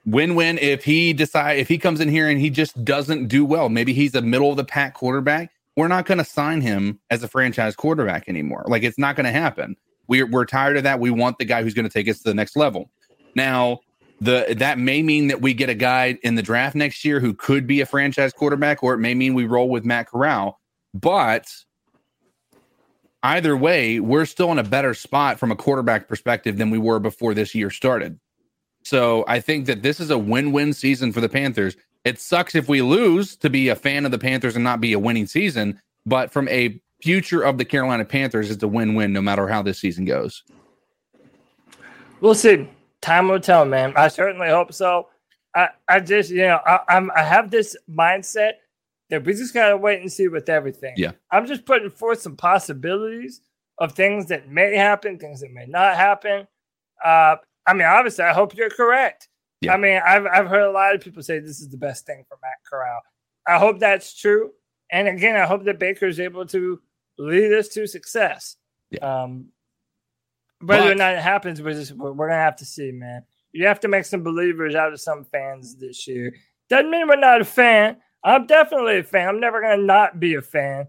Win-win 0.05 0.57
if 0.57 0.83
he 0.83 1.13
decide 1.13 1.59
if 1.59 1.69
he 1.69 1.77
comes 1.77 2.01
in 2.01 2.09
here 2.09 2.27
and 2.27 2.37
he 2.37 2.49
just 2.49 2.83
doesn't 2.83 3.27
do 3.27 3.45
well. 3.45 3.69
Maybe 3.69 3.93
he's 3.93 4.13
a 4.13 4.21
middle 4.21 4.51
of 4.51 4.57
the 4.57 4.65
pack 4.65 4.93
quarterback. 4.93 5.51
We're 5.77 5.87
not 5.87 6.05
going 6.05 6.17
to 6.17 6.25
sign 6.25 6.59
him 6.59 6.99
as 7.09 7.23
a 7.23 7.29
franchise 7.29 7.77
quarterback 7.77 8.27
anymore. 8.27 8.65
Like 8.67 8.83
it's 8.83 8.97
not 8.97 9.15
going 9.15 9.25
to 9.25 9.31
happen. 9.31 9.77
We're, 10.07 10.25
we're 10.25 10.43
tired 10.43 10.75
of 10.75 10.83
that. 10.83 10.99
We 10.99 11.11
want 11.11 11.37
the 11.37 11.45
guy 11.45 11.63
who's 11.63 11.73
going 11.73 11.87
to 11.87 11.93
take 11.93 12.09
us 12.09 12.17
to 12.17 12.23
the 12.25 12.33
next 12.33 12.57
level. 12.57 12.91
Now 13.35 13.79
the 14.21 14.55
that 14.57 14.79
may 14.79 15.01
mean 15.01 15.27
that 15.27 15.41
we 15.41 15.53
get 15.53 15.69
a 15.69 15.75
guy 15.75 16.17
in 16.23 16.35
the 16.35 16.41
draft 16.41 16.75
next 16.75 17.03
year 17.03 17.19
who 17.19 17.33
could 17.33 17.67
be 17.67 17.81
a 17.81 17.85
franchise 17.85 18.31
quarterback 18.31 18.81
or 18.81 18.93
it 18.93 18.99
may 18.99 19.13
mean 19.13 19.33
we 19.33 19.45
roll 19.45 19.69
with 19.69 19.83
matt 19.83 20.07
corral 20.07 20.61
but 20.93 21.51
either 23.23 23.57
way 23.57 23.99
we're 23.99 24.25
still 24.25 24.51
in 24.51 24.59
a 24.59 24.63
better 24.63 24.93
spot 24.93 25.39
from 25.39 25.51
a 25.51 25.55
quarterback 25.55 26.07
perspective 26.07 26.57
than 26.57 26.69
we 26.69 26.77
were 26.77 26.99
before 26.99 27.33
this 27.33 27.53
year 27.53 27.69
started 27.69 28.19
so 28.83 29.23
I 29.27 29.39
think 29.39 29.65
that 29.67 29.83
this 29.83 29.99
is 29.99 30.09
a 30.09 30.17
win-win 30.17 30.73
season 30.73 31.11
for 31.11 31.21
the 31.21 31.29
Panthers. 31.29 31.75
It 32.03 32.19
sucks 32.19 32.55
if 32.55 32.67
we 32.67 32.81
lose 32.81 33.35
to 33.37 33.49
be 33.49 33.69
a 33.69 33.75
fan 33.75 34.05
of 34.05 34.11
the 34.11 34.17
Panthers 34.17 34.55
and 34.55 34.63
not 34.63 34.81
be 34.81 34.93
a 34.93 34.99
winning 34.99 35.27
season, 35.27 35.79
but 36.05 36.31
from 36.31 36.47
a 36.49 36.81
future 37.01 37.41
of 37.41 37.57
the 37.57 37.65
Carolina 37.65 38.05
Panthers, 38.05 38.49
it's 38.49 38.63
a 38.63 38.67
win-win 38.67 39.13
no 39.13 39.21
matter 39.21 39.47
how 39.47 39.61
this 39.61 39.79
season 39.79 40.05
goes. 40.05 40.43
We'll 42.21 42.35
see. 42.35 42.67
Time 43.01 43.27
will 43.27 43.39
tell, 43.39 43.65
man. 43.65 43.93
I 43.95 44.07
certainly 44.07 44.49
hope 44.49 44.73
so. 44.73 45.07
I, 45.55 45.69
I 45.87 45.99
just, 45.99 46.29
you 46.29 46.43
know, 46.43 46.59
I, 46.65 46.79
I'm, 46.87 47.11
I 47.15 47.23
have 47.23 47.51
this 47.51 47.75
mindset 47.89 48.53
that 49.09 49.25
we 49.25 49.33
just 49.33 49.53
gotta 49.53 49.75
wait 49.75 50.01
and 50.01 50.11
see 50.11 50.27
with 50.27 50.47
everything. 50.47 50.93
Yeah. 50.97 51.11
I'm 51.31 51.45
just 51.45 51.65
putting 51.65 51.89
forth 51.89 52.21
some 52.21 52.37
possibilities 52.37 53.41
of 53.77 53.93
things 53.93 54.27
that 54.27 54.49
may 54.49 54.75
happen, 54.75 55.17
things 55.17 55.41
that 55.41 55.51
may 55.51 55.65
not 55.65 55.95
happen. 55.95 56.47
Uh, 57.03 57.35
I 57.67 57.73
mean, 57.73 57.87
obviously, 57.87 58.23
I 58.23 58.33
hope 58.33 58.55
you're 58.55 58.69
correct. 58.69 59.27
Yeah. 59.61 59.73
I 59.73 59.77
mean, 59.77 60.01
I've 60.03 60.25
I've 60.25 60.47
heard 60.47 60.63
a 60.63 60.71
lot 60.71 60.95
of 60.95 61.01
people 61.01 61.21
say 61.21 61.39
this 61.39 61.59
is 61.59 61.69
the 61.69 61.77
best 61.77 62.05
thing 62.05 62.23
for 62.27 62.37
Matt 62.41 62.53
Corral. 62.67 62.99
I 63.47 63.57
hope 63.57 63.79
that's 63.79 64.19
true. 64.19 64.51
And 64.91 65.07
again, 65.07 65.35
I 65.35 65.45
hope 65.45 65.63
that 65.65 65.79
Baker 65.79 66.07
is 66.07 66.19
able 66.19 66.45
to 66.47 66.79
lead 67.17 67.53
us 67.53 67.67
to 67.69 67.87
success. 67.87 68.55
Yeah. 68.89 69.23
Um, 69.23 69.47
whether 70.63 70.91
or 70.91 70.95
not 70.95 71.13
it 71.13 71.21
happens, 71.21 71.61
we're 71.61 71.73
just 71.73 71.93
we're, 71.93 72.11
we're 72.11 72.27
gonna 72.29 72.39
have 72.39 72.55
to 72.57 72.65
see, 72.65 72.91
man. 72.91 73.23
You 73.51 73.67
have 73.67 73.79
to 73.81 73.87
make 73.87 74.05
some 74.05 74.23
believers 74.23 74.75
out 74.75 74.93
of 74.93 75.01
some 75.01 75.25
fans 75.25 75.75
this 75.75 76.07
year. 76.07 76.33
Doesn't 76.69 76.89
mean 76.89 77.07
we're 77.07 77.17
not 77.17 77.41
a 77.41 77.45
fan. 77.45 77.97
I'm 78.23 78.45
definitely 78.47 78.99
a 78.99 79.03
fan. 79.03 79.27
I'm 79.27 79.39
never 79.39 79.61
gonna 79.61 79.77
not 79.83 80.19
be 80.19 80.35
a 80.35 80.41
fan. 80.41 80.87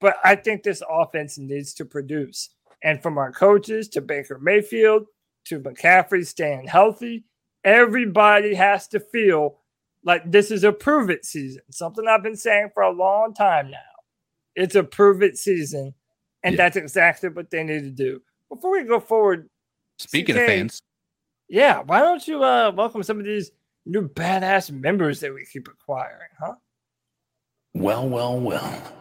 But 0.00 0.16
I 0.24 0.34
think 0.34 0.62
this 0.62 0.82
offense 0.88 1.38
needs 1.38 1.72
to 1.74 1.84
produce. 1.84 2.50
And 2.82 3.00
from 3.02 3.16
our 3.18 3.30
coaches 3.32 3.88
to 3.90 4.00
Baker 4.00 4.38
Mayfield 4.40 5.06
to 5.46 5.60
McCaffrey 5.60 6.26
staying 6.26 6.66
healthy, 6.66 7.24
everybody 7.64 8.54
has 8.54 8.88
to 8.88 9.00
feel 9.00 9.58
like 10.04 10.28
this 10.30 10.50
is 10.50 10.64
a 10.64 10.72
prove 10.72 11.08
it 11.10 11.24
season. 11.24 11.62
Something 11.70 12.08
I've 12.08 12.24
been 12.24 12.36
saying 12.36 12.70
for 12.74 12.82
a 12.82 12.90
long 12.90 13.34
time 13.34 13.70
now. 13.70 13.78
It's 14.56 14.74
a 14.74 14.82
prove 14.82 15.22
it 15.22 15.38
season. 15.38 15.94
And 16.42 16.54
Yeah. 16.54 16.64
that's 16.64 16.76
exactly 16.76 17.28
what 17.28 17.50
they 17.50 17.62
need 17.62 17.84
to 17.84 17.90
do. 17.90 18.20
Before 18.52 18.72
we 18.72 18.84
go 18.84 19.00
forward, 19.00 19.48
Speaking 19.98 20.36
of 20.36 20.44
fans, 20.44 20.82
yeah, 21.48 21.80
why 21.80 22.00
don't 22.00 22.26
you 22.28 22.44
uh 22.44 22.70
welcome 22.72 23.02
some 23.02 23.18
of 23.18 23.24
these 23.24 23.50
new 23.86 24.06
badass 24.06 24.70
members 24.70 25.20
that 25.20 25.32
we 25.32 25.46
keep 25.50 25.68
acquiring, 25.68 26.28
huh? 26.38 26.56
Well, 27.72 28.06
well, 28.06 28.38
well. 28.38 28.92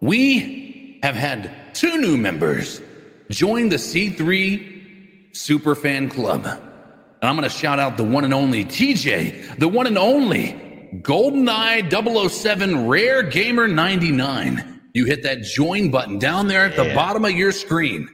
We 0.00 0.98
have 1.04 1.14
had 1.14 1.74
two 1.74 1.98
new 1.98 2.16
members 2.16 2.82
join 3.30 3.68
the 3.68 3.76
C3 3.76 5.30
Superfan 5.32 6.10
Club. 6.10 6.44
And 6.44 7.28
I'm 7.28 7.36
going 7.36 7.48
to 7.48 7.56
shout 7.56 7.78
out 7.78 7.96
the 7.96 8.04
one 8.04 8.24
and 8.24 8.34
only 8.34 8.64
TJ, 8.64 9.60
the 9.60 9.68
one 9.68 9.86
and 9.86 9.98
only 9.98 10.54
GoldenEye 11.02 12.30
007 12.30 12.88
Rare 12.88 13.22
Gamer 13.22 13.68
99. 13.68 14.80
You 14.94 15.04
hit 15.04 15.22
that 15.22 15.42
join 15.42 15.92
button 15.92 16.18
down 16.18 16.48
there 16.48 16.64
at 16.64 16.74
the 16.74 16.92
bottom 16.94 17.24
of 17.24 17.30
your 17.32 17.52
screen 17.52 18.08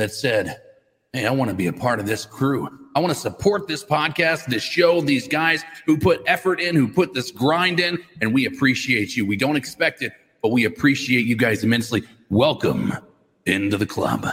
that 0.00 0.12
said, 0.12 0.62
Hey, 1.12 1.26
I 1.26 1.30
want 1.30 1.50
to 1.50 1.56
be 1.56 1.66
a 1.66 1.72
part 1.72 2.00
of 2.00 2.06
this 2.06 2.24
crew. 2.24 2.68
I 2.94 3.00
want 3.00 3.12
to 3.12 3.18
support 3.18 3.68
this 3.68 3.84
podcast, 3.84 4.46
this 4.46 4.62
show, 4.62 5.00
these 5.00 5.28
guys 5.28 5.62
who 5.84 5.98
put 5.98 6.22
effort 6.26 6.58
in, 6.60 6.74
who 6.74 6.88
put 6.88 7.12
this 7.14 7.30
grind 7.30 7.80
in, 7.80 7.98
and 8.20 8.32
we 8.32 8.46
appreciate 8.46 9.16
you. 9.16 9.26
We 9.26 9.36
don't 9.36 9.56
expect 9.56 10.02
it, 10.02 10.12
but 10.42 10.52
we 10.52 10.64
appreciate 10.64 11.26
you 11.26 11.36
guys 11.36 11.64
immensely. 11.64 12.02
Welcome 12.30 12.94
into 13.44 13.76
the 13.76 13.86
club. 13.86 14.26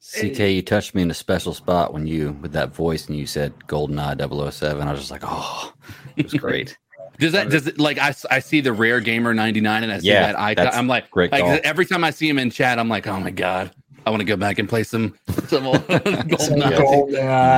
CK, 0.00 0.38
you 0.38 0.62
touched 0.62 0.94
me 0.94 1.02
in 1.02 1.10
a 1.10 1.14
special 1.14 1.52
spot 1.52 1.92
when 1.92 2.06
you, 2.06 2.32
with 2.40 2.52
that 2.52 2.74
voice, 2.74 3.08
and 3.08 3.18
you 3.18 3.26
said 3.26 3.52
GoldenEye 3.66 4.52
007. 4.52 4.88
I 4.88 4.90
was 4.90 5.00
just 5.00 5.10
like, 5.10 5.24
oh, 5.24 5.74
it 6.16 6.24
was 6.24 6.34
great. 6.34 6.78
Does 7.18 7.32
that 7.32 7.50
does 7.50 7.66
it 7.66 7.80
like 7.80 7.98
I, 7.98 8.14
I 8.30 8.38
see 8.38 8.60
the 8.60 8.72
rare 8.72 9.00
gamer 9.00 9.34
99 9.34 9.82
and 9.82 9.92
I 9.92 9.98
see 9.98 10.06
Yeah, 10.06 10.26
that 10.28 10.38
icon. 10.38 10.68
I'm 10.68 10.86
like, 10.86 11.10
great 11.10 11.32
like 11.32 11.42
every 11.64 11.84
time 11.84 12.04
I 12.04 12.10
see 12.10 12.28
him 12.28 12.38
in 12.38 12.48
chat, 12.48 12.78
I'm 12.78 12.88
like, 12.88 13.08
oh 13.08 13.18
my 13.18 13.30
god, 13.30 13.72
I 14.08 14.10
want 14.10 14.20
to 14.22 14.24
go 14.26 14.36
back 14.36 14.58
and 14.58 14.66
play 14.66 14.84
some 14.84 15.14
some 15.48 15.66
old 15.66 15.76
Some 15.86 15.98
GoldenEye. 16.00 16.78
GoldenEye. 16.78 17.12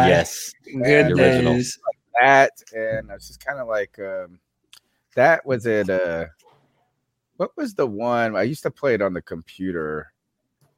yes. 0.09 0.53
Good 0.65 0.83
The 0.83 1.13
original. 1.13 1.55
days. 1.55 1.79
that 2.21 2.51
and 2.75 3.09
it's 3.13 3.29
just 3.29 3.45
kind 3.45 3.61
of 3.61 3.69
like 3.69 3.97
um 4.01 4.41
that 5.15 5.47
was 5.47 5.65
it 5.65 5.89
uh 5.89 6.27
what 7.37 7.57
was 7.57 7.75
the 7.75 7.87
one 7.87 8.35
i 8.37 8.43
used 8.43 8.63
to 8.65 8.71
play 8.71 8.95
it 8.95 9.01
on 9.01 9.13
the 9.15 9.23
computer 9.23 10.13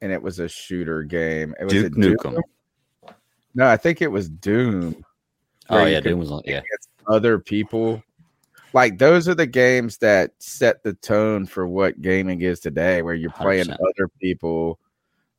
and 0.01 0.11
it 0.11 0.21
was 0.21 0.37
a 0.39 0.47
shooter 0.47 1.01
game 1.03 1.53
it 1.59 1.63
was 1.65 1.73
Duke 1.73 1.85
it 1.87 1.99
Doom? 1.99 2.15
Nukem. 2.17 2.41
no 3.55 3.67
i 3.67 3.75
think 3.77 4.01
it 4.01 4.07
was 4.11 4.29
doom 4.29 5.03
Oh, 5.69 5.85
yeah, 5.85 6.01
could 6.01 6.09
Doom 6.09 6.19
was 6.19 6.29
on. 6.31 6.41
Yeah. 6.45 6.61
other 7.07 7.39
people 7.39 8.03
like 8.73 8.97
those 8.97 9.27
are 9.27 9.35
the 9.35 9.47
games 9.47 9.97
that 9.99 10.31
set 10.39 10.83
the 10.83 10.93
tone 10.93 11.45
for 11.45 11.67
what 11.67 12.01
gaming 12.01 12.41
is 12.41 12.59
today 12.59 13.01
where 13.01 13.13
you're 13.15 13.31
playing 13.31 13.67
100%. 13.67 13.73
other 13.75 14.07
people 14.21 14.77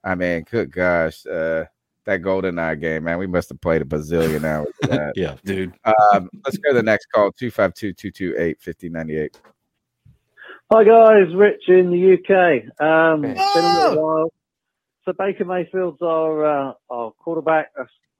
i 0.05 0.15
mean 0.15 0.45
good 0.51 0.71
gosh 0.71 1.27
uh 1.27 1.65
that 2.05 2.19
golden 2.19 2.59
eye 2.59 2.75
game 2.75 3.05
man 3.05 3.19
we 3.19 3.27
must 3.27 3.49
have 3.49 3.61
played 3.61 3.83
a 3.83 3.85
bazillion 3.85 4.45
hours 4.53 4.69
of 4.83 4.91
that 4.91 5.13
Yeah. 5.17 5.37
Dude, 5.45 5.73
um, 5.85 6.29
let's 6.45 6.59
go 6.59 6.71
to 6.71 6.77
the 6.77 6.83
next 6.83 7.07
call 7.07 7.33
252-228-5098 7.33 9.31
Hi 10.73 10.83
guys, 10.83 11.35
Rich 11.35 11.69
in 11.69 11.91
the 11.91 12.15
UK. 12.15 12.65
Um, 12.85 13.25
it's 13.25 13.55
been 13.55 13.65
a 13.65 13.89
little 13.91 14.03
while. 14.03 14.33
So 15.05 15.13
Baker 15.13 15.45
Mayfield's 15.45 16.01
our 16.01 16.45
uh, 16.71 16.73
our 16.91 17.13
quarterback. 17.13 17.71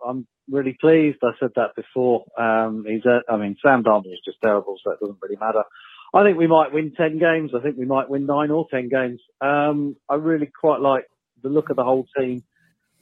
I'm 0.07 0.27
really 0.51 0.77
pleased. 0.79 1.19
I 1.23 1.31
said 1.41 1.53
that 1.57 1.75
before. 1.75 2.27
Um, 2.39 2.85
he's 2.87 3.05
a, 3.07 3.23
I 3.31 3.39
mean, 3.39 3.57
Sam 3.63 3.83
Darnold 3.83 4.13
is 4.13 4.21
just 4.25 4.43
terrible, 4.43 4.77
so 4.85 4.91
it 4.91 5.01
doesn't 5.01 5.19
really 5.23 5.39
matter. 5.41 5.65
I 6.13 6.23
think 6.23 6.37
we 6.37 6.47
might 6.47 6.73
win 6.73 6.93
ten 6.95 7.19
games. 7.19 7.53
I 7.57 7.61
think 7.61 7.79
we 7.79 7.87
might 7.87 8.11
win 8.11 8.27
nine 8.27 8.51
or 8.51 8.67
ten 8.71 8.91
games. 8.91 9.21
Um, 9.41 9.97
I 10.11 10.17
really 10.17 10.47
quite 10.47 10.81
like 10.81 11.07
the 11.45 11.49
look 11.49 11.71
of 11.71 11.77
the 11.77 11.85
whole 11.85 12.09
team. 12.19 12.43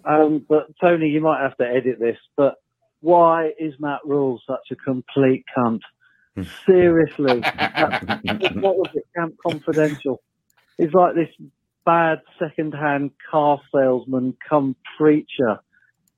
Um, 0.05 0.45
but 0.47 0.67
Tony, 0.81 1.09
you 1.09 1.23
might 1.23 1.41
have 1.41 1.57
to 1.57 1.65
edit 1.65 1.99
this. 1.99 2.19
But 2.37 2.57
why 3.01 3.53
is 3.59 3.73
Matt 3.79 4.01
Rhule 4.05 4.41
such 4.47 4.71
a 4.71 4.77
complete 4.77 5.45
cunt? 5.57 5.81
Seriously, 6.67 7.41
what 8.61 8.77
was 8.77 8.91
it? 8.95 9.07
Camp 9.17 9.35
Confidential. 9.47 10.21
He's 10.79 10.93
like 10.95 11.15
this 11.15 11.29
bad 11.85 12.21
second-hand 12.39 13.11
car 13.31 13.61
salesman, 13.75 14.37
come 14.49 14.75
preacher, 14.97 15.59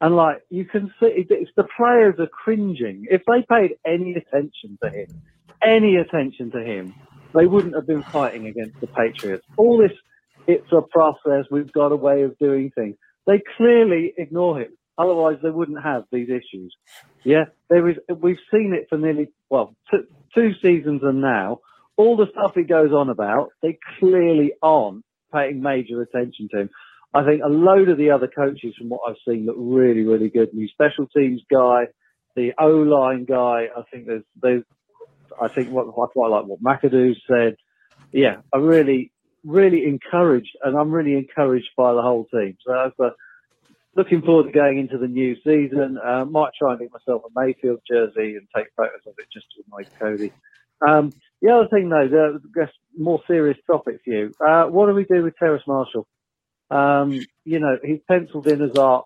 and 0.00 0.14
like 0.14 0.42
you 0.50 0.64
can 0.66 0.92
see, 1.00 1.26
it's 1.30 1.50
the 1.56 1.66
players 1.76 2.14
are 2.18 2.28
cringing. 2.28 3.06
If 3.10 3.22
they 3.26 3.42
paid 3.48 3.76
any 3.84 4.14
attention 4.14 4.78
to 4.82 4.90
him, 4.90 5.08
any 5.62 5.96
attention 5.96 6.50
to 6.52 6.62
him, 6.62 6.94
they 7.34 7.46
wouldn't 7.46 7.74
have 7.74 7.86
been 7.86 8.02
fighting 8.04 8.46
against 8.46 8.80
the 8.80 8.86
Patriots. 8.86 9.44
All 9.56 9.78
this, 9.78 9.92
it's 10.46 10.70
a 10.72 10.82
process. 10.82 11.46
We've 11.50 11.72
got 11.72 11.92
a 11.92 11.96
way 11.96 12.22
of 12.22 12.38
doing 12.38 12.70
things. 12.74 12.96
They 13.26 13.42
clearly 13.56 14.12
ignore 14.16 14.60
him. 14.60 14.76
Otherwise, 14.96 15.38
they 15.42 15.50
wouldn't 15.50 15.82
have 15.82 16.04
these 16.12 16.28
issues. 16.28 16.74
Yeah, 17.24 17.46
there 17.68 17.88
is. 17.88 17.96
We've 18.20 18.38
seen 18.52 18.74
it 18.74 18.86
for 18.88 18.98
nearly 18.98 19.32
well 19.50 19.74
two, 19.90 20.06
two 20.34 20.50
seasons 20.62 21.00
and 21.02 21.20
now. 21.20 21.60
All 21.96 22.16
the 22.16 22.26
stuff 22.32 22.52
he 22.54 22.64
goes 22.64 22.92
on 22.92 23.08
about, 23.08 23.50
they 23.62 23.78
clearly 23.98 24.52
aren't 24.62 25.04
paying 25.32 25.62
major 25.62 26.02
attention 26.02 26.48
to 26.52 26.60
him. 26.62 26.70
I 27.12 27.24
think 27.24 27.42
a 27.44 27.48
load 27.48 27.88
of 27.88 27.98
the 27.98 28.10
other 28.10 28.26
coaches, 28.26 28.74
from 28.76 28.88
what 28.88 29.02
I've 29.08 29.16
seen, 29.26 29.46
look 29.46 29.56
really, 29.58 30.02
really 30.02 30.28
good. 30.28 30.52
New 30.52 30.68
special 30.68 31.06
teams 31.16 31.42
guy, 31.50 31.86
the 32.34 32.52
O 32.58 32.68
line 32.68 33.24
guy. 33.24 33.68
I 33.76 33.82
think 33.92 34.06
there's, 34.06 34.24
there's, 34.42 34.64
I 35.40 35.46
think 35.46 35.70
what 35.70 35.86
I 35.86 36.06
quite 36.12 36.28
like 36.28 36.46
what 36.46 36.62
McAdoo 36.62 37.14
said. 37.28 37.56
Yeah, 38.12 38.38
I 38.52 38.58
really, 38.58 39.12
really 39.44 39.84
encouraged, 39.84 40.56
and 40.62 40.76
I'm 40.76 40.90
really 40.90 41.14
encouraged 41.14 41.70
by 41.76 41.92
the 41.92 42.02
whole 42.02 42.26
team. 42.26 42.56
So 42.66 42.92
a, 42.98 43.10
looking 43.96 44.22
forward 44.22 44.46
to 44.46 44.52
going 44.52 44.78
into 44.78 44.98
the 44.98 45.06
new 45.06 45.36
season. 45.44 45.98
Uh, 46.02 46.24
might 46.24 46.52
try 46.58 46.72
and 46.72 46.80
get 46.80 46.92
myself 46.92 47.22
a 47.24 47.40
Mayfield 47.40 47.80
jersey 47.88 48.36
and 48.36 48.46
take 48.54 48.66
photos 48.76 49.00
of 49.06 49.14
it 49.18 49.26
just 49.32 49.46
to 49.56 49.62
annoy 49.66 49.88
Cody. 49.98 50.32
Um, 50.86 51.12
the 51.40 51.50
other 51.50 51.68
thing, 51.68 51.88
though, 51.88 52.08
the, 52.08 52.40
the 52.54 52.68
more 52.98 53.20
serious 53.26 53.58
topic 53.66 54.00
for 54.04 54.10
you. 54.10 54.34
Uh, 54.44 54.64
what 54.64 54.86
do 54.86 54.94
we 54.94 55.04
do 55.04 55.22
with 55.22 55.36
Terrace 55.36 55.62
Marshall? 55.66 56.06
Um, 56.70 57.24
you 57.44 57.60
know, 57.60 57.78
he's 57.82 58.00
penciled 58.08 58.46
in 58.46 58.62
as 58.62 58.76
our 58.76 59.04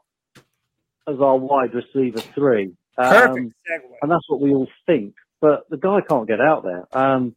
as 1.06 1.20
our 1.20 1.36
wide 1.36 1.74
receiver 1.74 2.20
three. 2.20 2.74
Um, 2.96 3.10
Perfect 3.10 3.54
segue. 3.70 3.96
and 4.02 4.10
that's 4.10 4.28
what 4.28 4.40
we 4.40 4.52
all 4.52 4.68
think. 4.86 5.14
But 5.40 5.68
the 5.70 5.76
guy 5.76 6.00
can't 6.00 6.26
get 6.26 6.40
out 6.40 6.64
there. 6.64 6.84
Um, 6.92 7.36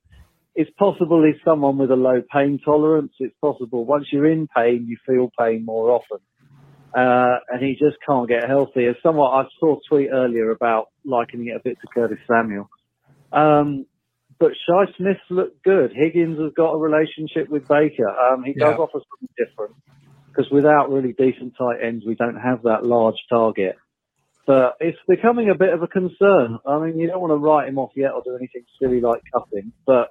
it's 0.56 0.72
possible 0.78 1.24
he's 1.24 1.42
someone 1.46 1.78
with 1.78 1.92
a 1.92 1.96
low 1.96 2.22
pain 2.32 2.60
tolerance. 2.64 3.14
It's 3.20 3.36
possible 3.42 3.86
once 3.86 4.08
you're 4.12 4.30
in 4.30 4.48
pain, 4.56 4.86
you 4.88 4.98
feel 5.08 5.30
pain 5.40 5.66
more 5.66 5.92
often. 5.92 6.20
Uh, 6.96 7.40
and 7.50 7.64
he 7.64 7.74
just 7.74 7.98
can't 8.06 8.28
get 8.28 8.50
healthy. 8.50 8.86
As 8.86 8.96
somewhat, 9.02 9.30
I 9.30 9.44
saw 9.60 9.78
a 9.78 9.80
tweet 9.90 10.10
earlier 10.12 10.52
about 10.52 10.88
likening 11.06 11.48
it 11.48 11.56
a 11.56 11.62
bit 11.64 11.78
to 11.82 11.88
Curtis 11.94 12.20
Samuel. 12.30 12.70
Um, 13.32 13.86
but 14.40 14.52
Shi 14.54 14.94
Smith 14.98 15.18
looked 15.30 15.64
good. 15.64 15.94
Higgins 15.96 16.40
has 16.40 16.52
got 16.56 16.74
a 16.74 16.78
relationship 16.78 17.48
with 17.50 17.68
Baker. 17.68 18.10
Um, 18.10 18.44
he 18.44 18.54
does 18.54 18.76
Yeah. 18.78 18.84
offer 18.84 19.00
something 19.00 19.30
different 19.38 19.76
because 20.36 20.52
without 20.52 20.90
really 20.92 21.14
decent 21.14 21.54
tight 21.58 21.82
ends, 21.82 22.06
we 22.06 22.16
don't 22.16 22.40
have 22.40 22.64
that 22.64 22.86
large 22.86 23.24
target. 23.30 23.78
But 24.48 24.76
it's 24.80 24.98
becoming 25.08 25.50
a 25.50 25.56
bit 25.56 25.74
of 25.74 25.84
a 25.84 25.88
concern. 25.88 26.58
I 26.66 26.80
mean, 26.80 26.98
you 26.98 27.08
don't 27.08 27.22
want 27.22 27.32
to 27.32 27.36
write 27.38 27.70
him 27.70 27.78
off 27.78 27.92
yet 27.96 28.12
or 28.12 28.22
do 28.24 28.36
anything 28.36 28.64
silly 28.82 29.00
like 29.00 29.22
cutting, 29.32 29.72
but 29.86 30.10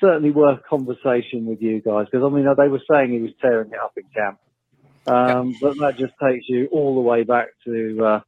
certainly 0.00 0.30
worth 0.30 0.60
conversation 0.68 1.46
with 1.46 1.60
you 1.60 1.80
guys 1.80 2.06
because 2.10 2.24
I 2.24 2.34
mean, 2.34 2.46
they 2.56 2.68
were 2.68 2.82
saying 2.90 3.12
he 3.12 3.20
was 3.20 3.32
tearing 3.40 3.70
it 3.70 3.78
up 3.78 3.92
in 3.96 4.04
camp. 4.14 4.38
Um, 5.06 5.54
But 5.60 5.78
that 5.78 5.96
just 5.98 6.14
takes 6.22 6.48
you 6.48 6.68
all 6.72 6.94
the 6.94 7.00
way 7.00 7.24
back 7.24 7.48
to 7.64 8.04
uh, 8.04 8.20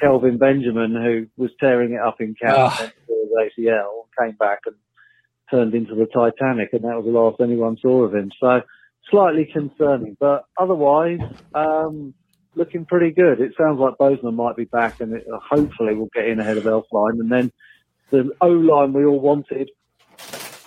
Kelvin 0.00 0.38
Benjamin, 0.38 0.94
who 0.94 1.26
was 1.42 1.50
tearing 1.60 1.92
it 1.92 2.00
up 2.00 2.20
in 2.20 2.34
camp 2.34 2.92
tore 3.06 3.46
his 3.46 3.52
ACL, 3.58 4.06
came 4.18 4.36
back 4.36 4.60
and 4.66 4.76
turned 5.50 5.74
into 5.74 5.94
the 5.94 6.06
Titanic, 6.06 6.70
and 6.72 6.82
that 6.84 6.96
was 6.96 7.04
the 7.04 7.10
last 7.10 7.40
anyone 7.40 7.76
saw 7.80 8.04
of 8.04 8.14
him. 8.14 8.30
So 8.40 8.62
slightly 9.10 9.48
concerning, 9.52 10.16
but 10.18 10.44
otherwise, 10.58 11.20
um, 11.54 12.14
looking 12.54 12.84
pretty 12.86 13.10
good. 13.10 13.40
It 13.40 13.52
sounds 13.58 13.78
like 13.78 13.98
Bozeman 13.98 14.34
might 14.34 14.56
be 14.56 14.64
back, 14.64 15.00
and 15.00 15.14
it, 15.14 15.26
hopefully 15.30 15.94
we'll 15.94 16.08
get 16.14 16.26
in 16.26 16.40
ahead 16.40 16.56
of 16.56 16.64
Elflein, 16.64 17.20
and 17.20 17.30
then 17.30 17.52
the 18.10 18.30
O 18.40 18.48
line 18.48 18.92
we 18.92 19.04
all 19.04 19.20
wanted 19.20 19.70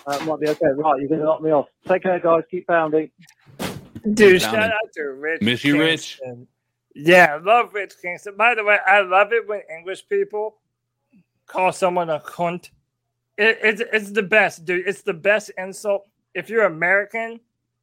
uh, 0.06 0.24
might 0.24 0.40
be 0.40 0.48
okay. 0.48 0.66
Right, 0.74 0.98
you're 1.00 1.08
going 1.08 1.20
to 1.20 1.26
knock 1.26 1.42
me 1.42 1.50
off. 1.50 1.66
Take 1.86 2.02
care, 2.02 2.18
guys. 2.20 2.42
Keep 2.50 2.66
pounding. 2.66 3.10
Dude, 4.14 4.40
Down 4.40 4.52
shout 4.52 4.54
in- 4.64 4.70
out 4.70 4.92
to 4.94 5.02
Rich. 5.02 5.42
Miss 5.42 5.64
you, 5.64 5.78
Rich. 5.80 6.20
Yeah, 6.94 7.38
love 7.42 7.74
Rich 7.74 7.94
Kingston. 8.00 8.36
By 8.36 8.54
the 8.54 8.64
way, 8.64 8.78
I 8.86 9.00
love 9.00 9.32
it 9.32 9.46
when 9.48 9.60
English 9.76 10.08
people 10.08 10.56
call 11.46 11.72
someone 11.72 12.08
a 12.10 12.20
cunt. 12.20 12.70
It, 13.36 13.58
it's 13.62 13.82
it's 13.92 14.10
the 14.12 14.22
best, 14.22 14.64
dude. 14.64 14.86
It's 14.88 15.02
the 15.02 15.12
best 15.12 15.50
insult. 15.58 16.06
If 16.34 16.48
you're 16.48 16.64
American, 16.64 17.40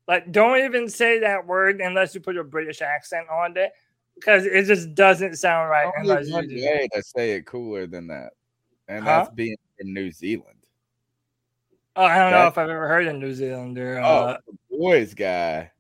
like 0.08 0.32
don't 0.32 0.64
even 0.64 0.90
say 0.90 1.20
that 1.20 1.46
word 1.46 1.80
unless 1.82 2.16
you 2.16 2.22
put 2.22 2.38
a 2.38 2.44
British 2.44 2.82
accent 2.82 3.28
on 3.30 3.56
it, 3.58 3.72
because 4.16 4.46
it 4.46 4.66
just 4.66 4.96
doesn't 4.96 5.36
sound 5.36 5.70
right 5.70 5.92
Only 6.00 6.10
unless 6.12 6.28
you 6.30 6.48
do. 6.48 6.66
way 6.66 6.88
to 6.94 7.04
say 7.04 7.34
it 7.34 7.46
cooler 7.46 7.86
than 7.86 8.08
that, 8.08 8.32
and 8.88 9.04
Huh? 9.04 9.20
that's 9.26 9.36
being 9.36 9.58
from 9.78 9.94
New 9.94 10.12
Zealand. 10.12 10.53
Oh, 11.96 12.04
I 12.04 12.18
don't 12.18 12.32
know 12.32 12.48
if 12.48 12.58
I've 12.58 12.70
ever 12.70 12.88
heard 12.88 13.08
a 13.08 13.14
New 13.14 13.34
Zealander. 13.34 14.00
Oh, 14.04 14.26
Uh, 14.26 14.38
the 14.48 14.78
boys 14.78 15.14
guy. 15.14 15.72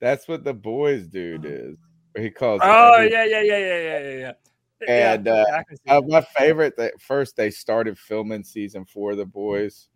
That's 0.00 0.28
what 0.28 0.44
the 0.44 0.54
boys 0.54 1.08
dude 1.08 1.44
is. 1.44 1.76
He 2.16 2.30
calls. 2.30 2.60
oh 2.62 3.00
yeah, 3.00 3.24
yeah, 3.24 3.42
yeah, 3.42 3.58
yeah, 3.58 3.78
yeah, 3.78 3.98
yeah, 3.98 4.16
yeah. 4.18 4.32
And 4.88 5.26
uh, 5.26 5.44
yeah, 5.48 5.56
I 5.56 5.62
can 5.64 5.76
see 5.76 5.82
uh, 5.88 6.00
my 6.06 6.20
favorite. 6.20 6.76
That 6.76 7.00
first 7.00 7.36
they 7.36 7.50
started 7.50 7.98
filming 7.98 8.44
season 8.44 8.84
four 8.84 9.10
of 9.12 9.16
the 9.16 9.26
boys, 9.26 9.88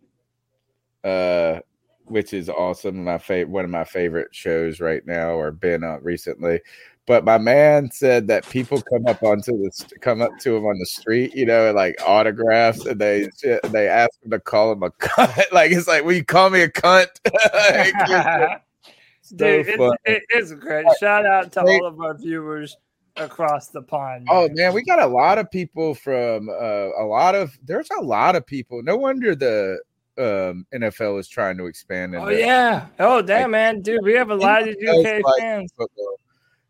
uh, 1.05 1.59
which 2.05 2.33
is 2.33 2.49
awesome. 2.49 3.05
My 3.05 3.17
favorite, 3.17 3.49
one 3.49 3.63
of 3.65 3.71
my 3.71 3.85
favorite 3.85 4.35
shows 4.35 4.81
right 4.81 5.05
now, 5.05 5.31
or 5.31 5.51
been 5.51 5.85
on 5.85 6.03
recently. 6.03 6.59
But 7.05 7.25
my 7.25 7.37
man 7.37 7.91
said 7.91 8.27
that 8.27 8.47
people 8.49 8.81
come 8.81 9.05
up 9.07 9.21
onto 9.23 9.51
the 9.51 9.99
come 9.99 10.21
up 10.21 10.37
to 10.39 10.55
him 10.55 10.65
on 10.65 10.79
the 10.79 10.85
street, 10.85 11.35
you 11.35 11.45
know, 11.45 11.67
and 11.67 11.75
like 11.75 11.95
autographs, 12.05 12.85
and 12.85 12.99
they 12.99 13.29
they 13.65 13.89
ask 13.89 14.11
him 14.23 14.31
to 14.31 14.39
call 14.39 14.71
him 14.71 14.83
a 14.83 14.89
cunt. 15.01 15.51
like 15.51 15.71
it's 15.71 15.87
like, 15.87 16.05
will 16.05 16.13
you 16.13 16.23
call 16.23 16.49
me 16.49 16.61
a 16.61 16.69
cunt? 16.69 17.07
Like, 17.53 17.93
it's 17.95 19.29
so 19.29 19.35
Dude, 19.35 19.67
it's, 19.67 19.77
funny. 19.77 19.95
it 20.05 20.23
is 20.33 20.53
great. 20.53 20.85
Shout 20.99 21.25
out 21.25 21.51
to 21.53 21.61
all 21.61 21.85
of 21.85 21.99
our 21.99 22.17
viewers 22.17 22.77
across 23.17 23.67
the 23.67 23.81
pond. 23.81 24.27
Oh 24.29 24.47
man, 24.53 24.73
we 24.73 24.83
got 24.83 24.99
a 25.01 25.07
lot 25.07 25.37
of 25.37 25.51
people 25.51 25.95
from 25.95 26.47
uh, 26.49 26.53
a 26.97 27.03
lot 27.03 27.35
of. 27.35 27.57
There's 27.63 27.89
a 27.99 28.01
lot 28.01 28.37
of 28.37 28.45
people. 28.45 28.81
No 28.81 28.95
wonder 28.95 29.35
the 29.35 29.79
um, 30.17 30.65
NFL 30.73 31.19
is 31.19 31.27
trying 31.27 31.57
to 31.57 31.65
expand. 31.65 32.15
Oh 32.15 32.29
yeah. 32.29 32.87
Oh 32.99 33.21
damn, 33.21 33.51
man, 33.51 33.81
dude, 33.81 34.03
we 34.03 34.13
have 34.13 34.29
a 34.29 34.35
lot 34.35 34.63
of 34.63 34.69
UK 34.69 35.21
like 35.23 35.41
fans. 35.41 35.73
football. 35.75 36.15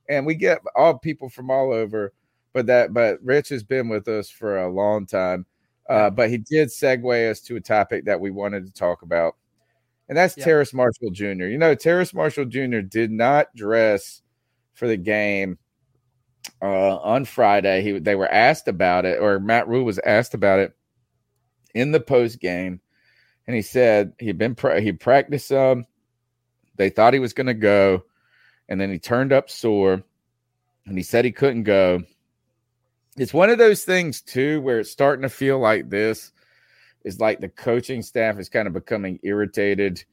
And 0.10 0.26
we 0.26 0.36
get 0.36 0.60
all 0.76 0.98
people 0.98 1.30
from 1.30 1.50
all 1.50 1.72
over. 1.74 2.14
But 2.54 2.68
that, 2.68 2.94
but 2.94 3.24
Rich 3.24 3.50
has 3.50 3.64
been 3.64 3.90
with 3.90 4.08
us 4.08 4.30
for 4.30 4.58
a 4.58 4.70
long 4.72 5.06
time. 5.06 5.46
Uh, 5.90 6.10
but 6.10 6.30
he 6.30 6.38
did 6.38 6.70
segue 6.70 7.30
us 7.30 7.42
to 7.42 7.56
a 7.58 7.62
topic 7.62 8.06
that 8.06 8.20
we 8.20 8.32
wanted 8.32 8.66
to 8.66 8.72
talk 8.72 9.02
about, 9.02 9.36
and 10.08 10.18
that's 10.18 10.38
Yeah. 10.38 10.46
Terrace 10.46 10.74
Marshall 10.74 11.12
Jr. 11.12 11.46
You 11.46 11.58
know, 11.58 11.76
Terrace 11.76 12.14
Marshall 12.14 12.46
Jr. 12.46 12.80
did 12.80 13.12
not 13.12 13.54
dress 13.54 14.22
for 14.74 14.88
the 14.88 14.96
game 14.96 15.58
uh, 16.62 16.98
on 16.98 17.26
Friday. 17.26 17.82
He 17.82 18.00
they 18.00 18.16
were 18.16 18.32
asked 18.32 18.68
about 18.70 19.06
it, 19.06 19.20
or 19.20 19.40
Matt 19.40 19.68
Rhule 19.68 19.84
was 19.84 20.00
asked 20.06 20.34
about 20.34 20.60
it 20.60 20.74
in 21.76 21.92
the 21.92 22.00
post 22.00 22.40
game, 22.40 22.80
and 23.48 23.56
he 23.56 23.62
said 23.62 24.14
he'd 24.20 24.38
been 24.38 24.56
pra- 24.56 24.80
he 24.82 24.94
practiced 24.94 25.48
some. 25.48 25.86
They 26.78 26.90
thought 26.90 27.14
he 27.14 27.20
was 27.20 27.34
going 27.34 27.48
to 27.48 27.54
go, 27.54 28.06
and 28.70 28.80
then 28.80 28.92
he 28.92 29.00
turned 29.00 29.34
up 29.34 29.50
sore, 29.50 30.04
and 30.86 30.98
he 30.98 31.04
said 31.04 31.26
he 31.26 31.32
couldn't 31.32 31.64
go. 31.64 32.04
It's 33.18 33.34
one 33.34 33.50
of 33.50 33.58
those 33.58 33.84
things 33.84 34.22
too 34.22 34.62
where 34.62 34.80
it's 34.80 34.92
starting 34.92 35.22
to 35.24 35.30
feel 35.30 35.60
like 35.60 35.90
this 35.90 36.32
is 37.04 37.20
like 37.20 37.40
the 37.40 37.50
coaching 37.50 38.02
staff 38.02 38.40
is 38.40 38.50
kind 38.50 38.68
of 38.68 38.74
becoming 38.74 39.20
irritated 39.24 40.04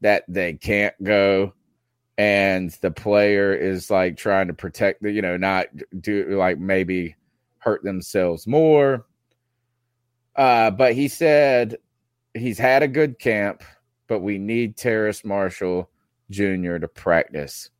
that 0.00 0.24
they 0.28 0.54
can't 0.54 0.94
go 1.02 1.52
and 2.16 2.70
the 2.80 2.90
player 2.90 3.54
is 3.54 3.90
like 3.90 4.16
trying 4.16 4.48
to 4.48 4.54
protect 4.54 5.02
the 5.02 5.10
you 5.10 5.22
know 5.22 5.36
not 5.36 5.66
do 6.00 6.26
like 6.36 6.58
maybe 6.58 7.14
hurt 7.58 7.82
themselves 7.82 8.46
more 8.46 9.06
uh 10.36 10.70
but 10.70 10.94
he 10.94 11.08
said 11.08 11.78
he's 12.34 12.58
had 12.58 12.82
a 12.82 12.88
good 12.88 13.18
camp 13.18 13.62
but 14.08 14.20
we 14.20 14.38
need 14.38 14.76
Terrace 14.76 15.24
Marshall 15.24 15.90
Jr. 16.30 16.78
to 16.78 16.88
practice 16.88 17.70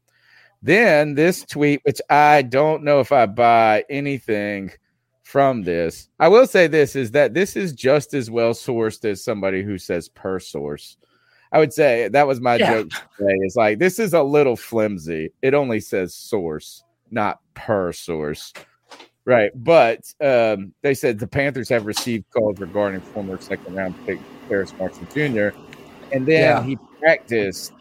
then 0.63 1.15
this 1.15 1.45
tweet 1.45 1.81
which 1.85 2.01
I 2.11 2.43
don't 2.43 2.83
know 2.85 3.01
if 3.01 3.13
I 3.13 3.27
buy 3.27 3.85
anything 3.89 4.71
from 5.23 5.63
this 5.63 6.09
I 6.19 6.29
will 6.29 6.47
say 6.47 6.67
this 6.67 6.97
is 6.97 7.11
that 7.13 7.35
this 7.35 7.55
is 7.57 7.73
just 7.73 8.15
as 8.15 8.31
well 8.31 8.53
sourced 8.53 9.05
as 9.05 9.23
somebody 9.23 9.63
who 9.63 9.79
says 9.79 10.09
per 10.09 10.39
source 10.41 10.97
I 11.53 11.59
would 11.59 11.73
say 11.73 12.09
that 12.09 12.27
was 12.27 12.41
my 12.41 12.57
Yeah. 12.57 12.73
joke 12.75 12.91
today. 13.19 13.35
Is 13.43 13.57
like 13.57 13.79
this 13.79 13.99
is 13.99 14.13
a 14.13 14.23
little 14.23 14.55
flimsy. 14.55 15.33
It 15.41 15.55
only 15.55 15.81
says 15.81 16.15
source, 16.15 16.85
not 17.11 17.41
per 17.55 17.91
source. 17.93 18.53
Right. 19.25 19.51
But 19.55 20.01
um, 20.21 20.75
they 20.83 20.93
said 20.93 21.19
the 21.19 21.27
Panthers 21.27 21.71
have 21.71 21.87
received 21.87 22.27
calls 22.37 22.61
regarding 22.61 23.01
former 23.15 23.39
second 23.41 23.75
round 23.75 23.95
pick 24.07 24.19
Ferris 24.47 24.75
Marshall 24.79 25.07
Jr. 25.11 25.57
And 26.13 26.27
then 26.27 26.43
Yeah. 26.43 26.63
he 26.65 26.77
practiced 27.01 27.73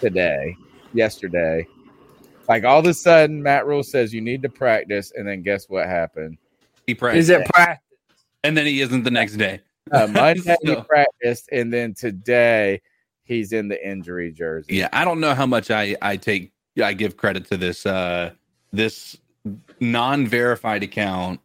today, 0.00 0.56
yesterday. 0.94 1.66
Like 2.50 2.64
all 2.64 2.80
of 2.80 2.86
a 2.86 2.94
sudden, 2.94 3.44
Matt 3.44 3.64
Rhule 3.64 3.84
says 3.84 4.12
you 4.12 4.20
need 4.20 4.42
to 4.42 4.48
practice, 4.48 5.12
and 5.14 5.28
then 5.28 5.42
guess 5.42 5.68
what 5.68 5.86
happened? 5.86 6.36
He 6.84 6.96
practiced. 6.96 7.20
Is 7.20 7.30
it 7.30 7.46
practice? 7.46 7.86
and 8.42 8.56
then 8.56 8.66
he 8.66 8.80
isn't 8.80 9.04
the 9.04 9.10
next 9.12 9.36
day. 9.36 9.60
Uh, 9.92 10.06
Monday 10.10 10.56
he 10.62 10.74
practiced, 10.74 11.48
and 11.52 11.72
then 11.72 11.94
today 11.94 12.82
he's 13.22 13.52
in 13.52 13.68
the 13.68 13.88
injury 13.88 14.32
jersey. 14.32 14.74
Yeah, 14.74 14.88
I 14.92 15.04
don't 15.04 15.20
know 15.20 15.32
how 15.32 15.46
much 15.46 15.70
I 15.70 15.94
I 16.02 16.16
take 16.16 16.50
I 16.82 16.92
give 16.92 17.16
credit 17.16 17.46
to 17.50 17.56
this 17.56 17.86
uh 17.86 18.32
this 18.72 19.16
non-verified 19.78 20.82
account 20.82 21.38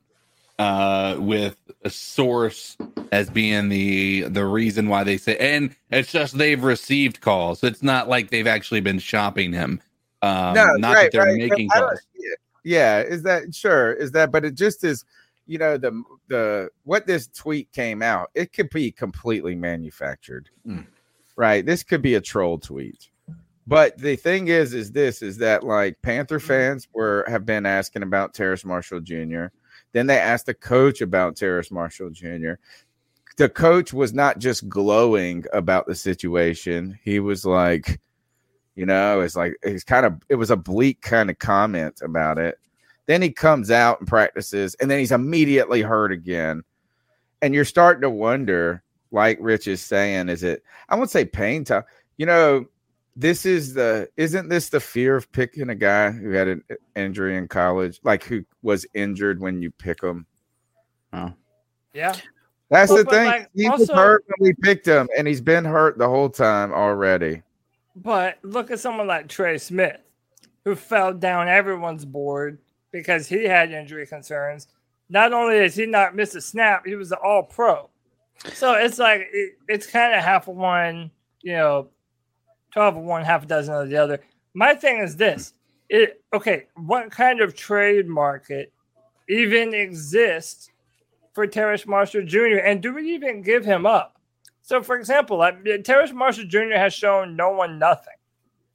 uh 0.57 1.17
with 1.19 1.55
a 1.83 1.91
source 1.91 2.77
as 3.11 3.29
being 3.29 3.69
the 3.69 4.21
the 4.23 4.45
reason 4.45 4.89
why 4.89 5.03
they 5.03 5.17
say 5.17 5.37
and 5.37 5.75
it's 5.91 6.11
just 6.11 6.39
they've 6.39 6.63
received 6.63 7.21
calls. 7.21 7.63
It's 7.63 7.83
not 7.83 8.09
like 8.09 8.31
they've 8.31 8.47
actually 8.47 8.81
been 8.81 8.97
shopping 8.97 9.53
him. 9.53 9.81
Um 10.25 10.53
not 10.81 10.95
that 10.95 11.11
they're 11.11 11.35
making 11.35 11.69
I 11.73 11.79
calls. 11.79 12.01
yeah, 12.63 13.01
is 13.01 13.23
that 13.23 13.53
sure? 13.53 13.93
Is 13.93 14.11
that 14.11 14.31
but 14.31 14.45
it 14.45 14.55
just 14.55 14.83
is 14.83 15.05
you 15.45 15.57
know 15.57 15.77
the 15.77 16.03
the 16.27 16.69
what 16.83 17.07
this 17.07 17.27
tweet 17.27 17.71
came 17.71 18.01
out, 18.01 18.31
it 18.33 18.53
could 18.53 18.69
be 18.69 18.91
completely 18.91 19.55
manufactured. 19.55 20.49
Mm. 20.67 20.87
Right? 21.35 21.65
This 21.65 21.83
could 21.83 22.01
be 22.01 22.15
a 22.15 22.21
troll 22.21 22.57
tweet. 22.57 23.09
But 23.67 23.97
the 23.97 24.15
thing 24.15 24.47
is, 24.47 24.73
is 24.73 24.91
this 24.91 25.21
is 25.21 25.37
that 25.37 25.63
like 25.63 26.01
Panther 26.01 26.39
fans 26.39 26.87
were 26.93 27.25
have 27.27 27.45
been 27.45 27.65
asking 27.65 28.03
about 28.03 28.33
Terrace 28.33 28.63
Marshall 28.63 29.01
Jr. 29.01 29.45
Then 29.91 30.07
they 30.07 30.17
asked 30.17 30.45
the 30.45 30.53
coach 30.53 31.01
about 31.01 31.35
Terrace 31.35 31.71
Marshall 31.71 32.09
Jr. 32.11 32.53
The 33.37 33.49
coach 33.49 33.91
was 33.91 34.13
not 34.13 34.39
just 34.39 34.69
glowing 34.69 35.45
about 35.51 35.87
the 35.87 35.95
situation. 35.95 36.99
He 37.03 37.19
was 37.19 37.45
like, 37.45 37.99
you 38.75 38.85
know, 38.85 39.21
it's 39.21 39.35
like 39.35 39.55
it's 39.63 39.83
kind 39.83 40.05
of 40.05 40.21
it 40.29 40.35
was 40.35 40.51
a 40.51 40.57
bleak 40.57 41.01
kind 41.01 41.29
of 41.29 41.39
comment 41.39 42.01
about 42.01 42.37
it. 42.37 42.59
Then 43.07 43.21
he 43.21 43.31
comes 43.31 43.71
out 43.71 43.99
and 43.99 44.07
practices, 44.07 44.75
and 44.75 44.89
then 44.89 44.99
he's 44.99 45.11
immediately 45.11 45.81
hurt 45.81 46.11
again. 46.11 46.63
And 47.41 47.53
you're 47.53 47.65
starting 47.65 48.01
to 48.01 48.09
wonder, 48.09 48.83
like 49.11 49.37
Rich 49.39 49.67
is 49.67 49.81
saying, 49.81 50.29
is 50.29 50.43
it 50.43 50.63
I 50.89 50.95
won't 50.95 51.09
say 51.09 51.25
pain 51.25 51.63
time. 51.63 51.83
You 52.17 52.25
know, 52.25 52.65
this 53.15 53.45
is 53.45 53.73
the 53.73 54.09
isn't 54.17 54.49
this 54.49 54.69
the 54.69 54.79
fear 54.79 55.15
of 55.15 55.31
picking 55.31 55.69
a 55.69 55.75
guy 55.75 56.11
who 56.11 56.31
had 56.31 56.47
an 56.47 56.63
injury 56.95 57.37
in 57.37 57.47
college, 57.47 57.99
like 58.03 58.23
who 58.23 58.43
was 58.61 58.85
injured 58.93 59.39
when 59.39 59.61
you 59.61 59.71
pick 59.71 60.03
him? 60.03 60.25
Oh. 61.13 61.33
Yeah. 61.93 62.15
That's 62.69 62.91
Well, 62.91 63.03
the 63.03 63.09
thing. 63.09 63.25
like, 63.25 63.49
he 63.55 63.69
was 63.69 63.89
hurt 63.89 64.25
when 64.27 64.49
we 64.49 64.53
picked 64.61 64.87
him, 64.87 65.07
and 65.17 65.27
he's 65.27 65.39
been 65.39 65.63
hurt 65.63 65.97
the 65.97 66.09
whole 66.09 66.29
time 66.29 66.73
already. 66.73 67.41
But 67.95 68.39
look 68.43 68.71
at 68.71 68.79
someone 68.79 69.07
like 69.07 69.29
Trey 69.29 69.57
Smith, 69.57 70.01
who 70.65 70.75
fell 70.75 71.13
down 71.13 71.47
everyone's 71.47 72.05
board 72.05 72.59
because 72.91 73.27
he 73.27 73.43
had 73.43 73.71
injury 73.71 74.05
concerns. 74.05 74.67
Not 75.09 75.33
only 75.33 75.59
has 75.59 75.75
he 75.75 75.85
not 75.85 76.15
missed 76.15 76.35
a 76.35 76.41
snap, 76.41 76.85
he 76.85 76.95
was 76.95 77.11
an 77.11 77.19
all 77.23 77.43
pro. 77.43 77.89
So 78.53 78.73
it's 78.73 78.99
like 78.99 79.27
it, 79.31 79.53
it's 79.67 79.87
kind 79.87 80.13
of 80.13 80.23
half 80.23 80.47
of 80.47 80.55
one, 80.55 81.11
you 81.41 81.53
know, 81.53 81.89
12 82.73 82.97
of 82.97 83.03
one, 83.03 83.23
half 83.23 83.43
a 83.43 83.47
dozen 83.47 83.73
of 83.73 83.89
the 83.89 83.97
other. 83.97 84.19
My 84.53 84.73
thing 84.73 84.99
is 84.99 85.15
this 85.15 85.53
it 85.89 86.21
okay, 86.33 86.67
what 86.75 87.11
kind 87.11 87.41
of 87.41 87.55
trade 87.55 88.07
market 88.07 88.73
even 89.29 89.73
exists 89.73 90.69
for 91.33 91.45
Terrace 91.47 91.85
Marshall 91.85 92.25
Jr. 92.25 92.59
and 92.63 92.81
do 92.81 92.93
we 92.93 93.13
even 93.13 93.41
give 93.41 93.65
him 93.65 93.85
up? 93.85 94.14
So, 94.65 94.81
for 94.81 94.97
example, 94.97 95.37
like 95.37 95.63
Terrace 95.83 96.11
Marshall 96.11 96.45
Jr. 96.45 96.73
has 96.75 96.91
shown 96.91 97.35
no 97.35 97.51
one 97.51 97.77
nothing. 97.77 98.15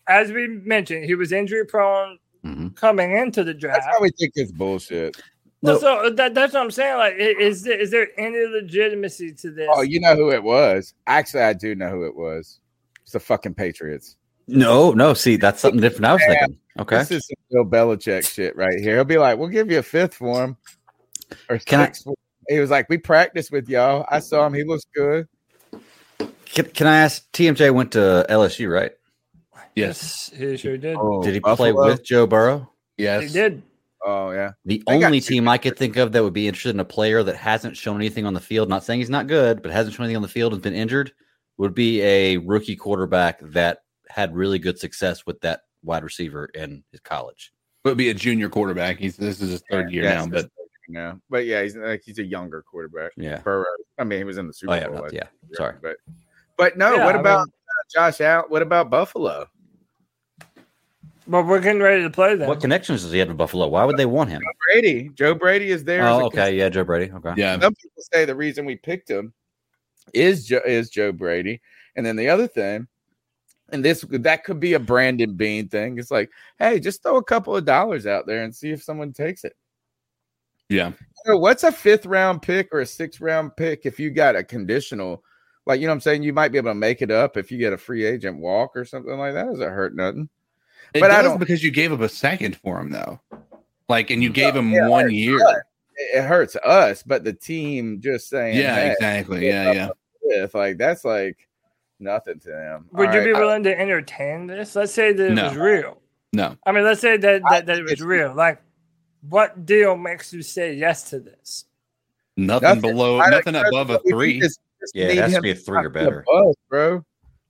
As 0.07 0.31
we 0.31 0.47
mentioned, 0.47 1.05
he 1.05 1.17
was 1.17 1.33
injury 1.33 1.67
prone 1.67 2.17
coming 2.77 3.11
into 3.13 3.43
the 3.43 3.53
draft. 3.53 3.81
That's 3.85 3.99
why 3.99 4.03
we 4.05 4.11
think 4.11 4.33
it's 4.37 4.53
bullshit. 4.53 5.21
Well, 5.63 5.79
so 5.81 6.07
uh, 6.07 6.11
that, 6.11 6.33
that's 6.35 6.55
what 6.55 6.63
I'm 6.63 6.71
saying. 6.71 6.97
Like, 6.97 7.15
i- 7.15 7.37
is 7.39 7.63
there 7.65 8.09
any 8.17 8.47
legitimacy 8.47 9.35
to 9.35 9.51
this? 9.51 9.69
Oh, 9.73 9.83
you 9.83 9.99
know 10.01 10.15
who 10.15 10.31
it 10.31 10.43
was? 10.43 10.95
Actually, 11.09 11.43
I 11.43 11.53
do 11.55 11.75
know 11.75 11.91
who 11.91 12.07
it 12.07 12.15
was. 12.17 12.61
It's 13.03 13.13
the 13.13 13.21
fucking 13.21 13.55
Patriots. 13.55 14.17
No, 14.47 14.93
no. 14.93 15.13
See, 15.13 15.37
that's 15.37 15.61
something 15.61 15.81
different. 15.81 16.07
I 16.07 16.13
was 16.15 16.23
Yeah. 16.23 16.39
thinking. 16.47 16.59
Okay. 16.79 16.99
This 16.99 17.11
is 17.11 17.27
some 17.27 17.37
Bill 17.51 17.65
Belichick 17.67 18.33
shit 18.33 18.55
right 18.57 18.79
here. 18.79 18.95
He'll 18.95 19.05
be 19.05 19.19
like, 19.19 19.39
"We'll 19.39 19.49
give 19.49 19.71
you 19.71 19.79
a 19.81 19.83
fifth 19.83 20.15
for 20.15 20.43
him." 20.45 20.57
Or 21.49 21.59
Can 21.59 21.81
I- 21.81 21.85
sixth 21.87 22.07
He 22.49 22.59
was 22.61 22.71
like, 22.71 22.89
"We 22.89 22.97
practiced 22.97 23.51
with 23.53 23.69
y'all. 23.69 24.07
I 24.09 24.21
saw 24.21 24.47
him. 24.47 24.55
He 24.55 24.63
looks 24.65 24.85
good." 24.95 25.27
Can, 26.47 26.67
can 26.67 26.87
I 26.87 26.99
ask? 26.99 27.31
TMJ 27.33 27.73
went 27.73 27.93
to 27.93 28.27
LSU, 28.29 28.71
right? 28.73 28.93
Yes, 29.75 30.31
he 30.35 30.57
sure 30.57 30.77
did. 30.77 30.97
Oh, 30.99 31.23
Did 31.23 31.35
he 31.35 31.41
play 31.41 31.73
with 31.73 32.05
Joe 32.05 32.27
Burrow? 32.27 32.71
Yes, 32.99 33.23
he 33.23 33.29
did. 33.29 33.63
Oh 34.05 34.31
yeah. 34.31 34.53
The 34.65 34.83
They 34.87 34.95
only 34.95 35.21
team 35.21 35.47
I 35.47 35.59
could 35.59 35.77
think 35.77 35.97
of 35.97 36.13
that 36.13 36.23
would 36.23 36.33
be 36.33 36.49
interested 36.49 36.71
in 36.71 36.81
a 36.81 36.85
player 36.85 37.23
that 37.23 37.37
hasn't 37.37 37.77
shown 37.77 37.97
anything 37.97 38.25
on 38.27 38.35
the 38.35 38.41
field, 38.41 38.69
not 38.69 38.85
saying 38.85 39.01
he's 39.01 39.11
not 39.11 39.27
good, 39.27 39.63
but 39.63 39.71
hasn't 39.71 39.95
shown 39.95 40.05
anything 40.05 40.17
on 40.17 40.23
the 40.23 40.29
field 40.29 40.53
and 40.53 40.63
been 40.63 40.75
injured, 40.75 41.13
would 41.59 41.75
be 41.75 42.01
a 42.03 42.39
rookie 42.39 42.77
quarterback 42.77 43.41
that 43.43 43.79
had 44.09 44.35
really 44.35 44.59
good 44.59 44.79
success 44.79 45.27
with 45.27 45.41
that 45.43 45.61
wide 45.83 46.03
receiver 46.03 46.47
in 46.55 46.83
his 46.91 47.01
college. 47.01 47.53
Would 47.85 47.97
be 47.97 48.11
a 48.11 48.15
junior 48.15 48.49
quarterback. 48.49 48.99
He's 48.99 49.17
this 49.17 49.41
is 49.41 49.51
his 49.51 49.63
third 49.71 49.91
year 49.93 50.05
Yeah, 50.05 50.15
now, 50.15 50.27
but 50.27 50.51
his 50.91 50.97
third 50.97 51.03
year 51.03 51.13
now. 51.13 51.21
But 51.31 51.47
yeah, 51.47 51.63
he's 51.63 51.77
like 51.77 52.03
he's 52.05 52.19
a 52.19 52.25
younger 52.25 52.63
quarterback. 52.63 53.13
Yeah. 53.17 53.39
Burrow. 53.41 53.65
I 53.99 54.05
mean, 54.05 54.19
he 54.19 54.25
was 54.25 54.39
in 54.39 54.47
the 54.47 54.53
Super 54.53 54.73
Oh, 54.73 54.77
yeah, 54.77 54.87
Bowl. 54.87 54.97
no, 54.97 55.03
last 55.03 55.15
yeah. 55.15 55.25
year, 55.49 55.55
Sorry. 55.55 55.77
but 55.83 55.97
but 56.57 56.77
no. 56.79 56.95
Yeah, 56.95 57.05
what 57.05 57.17
I 57.17 57.21
about 57.21 57.47
mean- 57.47 57.53
uh, 57.53 57.85
Josh 58.11 58.21
Allen? 58.21 58.45
What 58.49 58.63
about 58.63 58.91
Buffalo? 58.91 59.47
Well, 61.27 61.45
we're 61.45 61.61
getting 61.61 61.81
ready 61.83 62.03
to 62.03 62.11
play 62.11 62.35
them. 62.35 62.49
What 62.49 62.61
connections 62.61 63.03
does 63.03 63.13
he 63.13 63.19
have 63.19 63.29
to 63.29 63.35
Buffalo? 63.35 63.69
Why 63.69 63.85
would 63.85 63.97
they 63.97 64.07
want 64.07 64.31
him? 64.31 64.43
Brady. 64.67 65.11
Joe 65.15 65.35
Brady 65.35 65.71
is 65.71 65.85
there. 65.85 66.05
Oh, 66.07 66.21
a 66.21 66.25
okay. 66.27 66.57
Yeah, 66.57 66.69
Joe 66.71 66.83
Brady. 66.83 67.13
Okay. 67.13 67.35
yeah, 67.37 67.59
Some 67.61 67.75
people 67.75 68.03
say 68.13 68.25
the 68.25 68.35
reason 68.35 68.65
we 68.65 68.77
picked 68.77 69.09
him 69.09 69.33
is 70.13 70.47
Joe, 70.47 70.61
is 70.67 70.91
Joe 70.91 71.13
Brady, 71.13 71.61
and 71.95 72.05
then 72.05 72.17
the 72.17 72.29
other 72.29 72.49
thing, 72.49 72.89
and 73.69 73.85
this 73.85 74.05
that 74.11 74.43
could 74.43 74.59
be 74.59 74.73
a 74.73 74.81
Brandon 74.81 75.35
Beane 75.35 75.69
thing. 75.69 75.99
It's 75.99 76.11
like, 76.11 76.31
hey, 76.59 76.81
just 76.81 77.03
throw 77.03 77.17
a 77.17 77.23
couple 77.23 77.55
of 77.55 77.65
dollars 77.65 78.07
out 78.09 78.27
there 78.27 78.43
and 78.43 78.53
see 78.53 78.71
if 78.71 78.83
someone 78.83 79.13
takes 79.13 79.45
it. 79.45 79.55
Yeah. 80.71 80.93
You 81.27 81.33
know, 81.35 81.39
what's 81.39 81.65
a 81.65 81.73
fifth 81.73 82.07
round 82.07 82.41
pick 82.41 82.69
or 82.73 82.81
a 82.81 82.87
sixth 82.87 83.21
round 83.21 83.55
pick 83.57 83.85
if 83.85 84.01
you 84.01 84.11
got 84.11 84.37
a 84.37 84.43
conditional? 84.43 85.23
Like 85.67 85.81
you 85.81 85.87
know, 85.87 85.91
what 85.93 85.97
I'm 85.97 86.01
saying 86.01 86.23
you 86.23 86.33
might 86.33 86.51
be 86.53 86.57
able 86.59 86.71
to 86.71 86.75
make 86.75 87.03
it 87.03 87.11
up 87.11 87.37
if 87.37 87.53
you 87.53 87.59
get 87.59 87.75
a 87.75 87.79
free 87.79 88.05
agent 88.07 88.39
walk 88.39 88.75
or 88.75 88.87
something 88.87 89.19
like 89.19 89.35
that. 89.35 89.47
Doesn't 89.47 89.71
hurt 89.71 89.95
nothing. 89.95 90.31
It 90.95 91.01
But 91.01 91.11
I 91.11 91.21
don't- 91.23 91.39
because 91.39 91.63
you 91.63 91.71
gave 91.71 91.93
up 91.93 92.01
a 92.01 92.09
second 92.09 92.57
for 92.57 92.81
him 92.81 92.91
though. 92.91 93.21
Like, 93.89 94.11
and 94.11 94.23
you 94.23 94.31
gave 94.31 94.57
him 94.57 94.71
Yeah, 94.73 94.89
one 94.89 95.11
year. 95.11 95.39
hurts. 95.39 95.59
It 95.97 96.19
it 96.19 96.25
hurts 96.25 96.57
us, 96.57 97.03
but 97.03 97.25
the 97.25 97.33
team 97.35 98.01
just 98.01 98.31
saying, 98.31 98.57
Yeah, 98.57 98.75
hey, 98.75 98.93
exactly. 98.93 99.47
Yeah, 99.47 99.73
yeah. 99.73 99.89
If 100.23 100.55
like 100.55 100.79
that's 100.79 101.05
like 101.05 101.37
nothing 101.99 102.39
to 102.41 102.49
them. 102.49 102.87
Would 102.93 103.09
All 103.09 103.15
you 103.17 103.21
be 103.25 103.31
right, 103.33 103.37
I- 103.37 103.45
willing 103.45 103.63
to 103.65 103.79
entertain 103.79 104.47
this? 104.47 104.75
Let's 104.75 104.93
say 104.95 105.13
that 105.13 105.27
it 105.33 105.35
No. 105.35 105.49
was 105.49 105.57
real. 105.57 105.99
No. 106.33 106.57
I 106.65 106.73
mean, 106.73 106.85
let's 106.85 107.01
say 107.03 107.17
that 107.19 107.43
I 107.45 107.57
that, 107.57 107.67
that 107.67 107.79
it 107.81 107.83
was 107.85 108.01
real. 108.01 108.33
Like, 108.35 108.63
what 109.29 109.67
deal 109.67 109.97
makes 109.97 110.33
you 110.33 110.43
say 110.43 110.75
yes 110.75 111.11
to 111.11 111.21
this? 111.21 111.65
Nothing, 112.37 112.69
Nothing. 112.69 112.81
below 112.83 113.21
I- 113.21 113.31
nothing 113.31 113.55
above 113.57 113.91
a 113.91 113.99
three. 114.09 114.41
just- 114.41 114.61
just 114.81 114.95
Yeah, 114.97 115.07
it 115.09 115.19
has 115.19 115.35
to 115.35 115.43
be 115.43 115.51
a 115.51 115.55
three 115.55 115.79
or 115.79 115.83
not 115.85 115.93
be 115.93 116.01
better. 116.01 116.25
bro. 116.71 117.05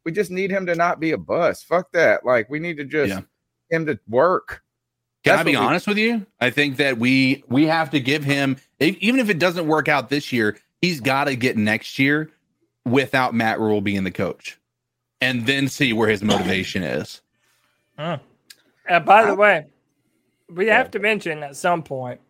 We 0.05 0.11
just 0.13 0.31
need 0.33 0.51
him 0.51 0.67
to 0.67 0.75
not 0.75 0.99
be 0.99 1.13
a 1.13 1.19
bust. 1.19 1.67
Fuck 1.67 1.93
that. 1.93 2.25
Like 2.27 2.51
we 2.51 2.59
need 2.59 2.77
to 2.79 2.85
just 2.85 3.11
Yeah. 3.11 3.21
him 3.71 3.87
to 3.87 4.01
work. 4.09 4.63
Can 5.23 5.39
I 5.39 5.43
be 5.45 5.55
what 5.55 5.61
we- 5.61 5.67
honest 5.67 5.87
with 5.87 5.99
you? 5.99 6.27
I 6.41 6.51
think 6.51 6.79
that 6.79 6.99
we 6.99 7.45
we 7.49 7.67
have 7.67 7.91
to 7.91 8.01
give 8.01 8.25
him 8.25 8.57
e- 8.81 8.97
even 9.01 9.21
if 9.21 9.29
it 9.29 9.39
doesn't 9.39 9.67
work 9.69 9.87
out 9.89 10.09
this 10.09 10.33
year, 10.33 10.57
he's 10.81 10.99
got 11.01 11.25
to 11.25 11.37
get 11.37 11.57
next 11.57 11.99
year 11.99 12.31
without 12.87 13.35
Matt 13.35 13.61
Rhule 13.61 13.83
being 13.83 14.03
the 14.05 14.11
coach, 14.11 14.59
and 15.21 15.47
then 15.47 15.69
see 15.69 15.93
where 15.93 16.09
his 16.09 16.23
motivation 16.23 16.83
is. 16.83 17.21
And 17.99 18.19
by 19.05 19.27
the 19.27 19.35
way, 19.35 19.67
we 20.55 20.67
have 20.67 20.91
to 20.93 20.99
mention 20.99 21.43
at 21.43 21.57
some 21.57 21.83
point 21.83 22.21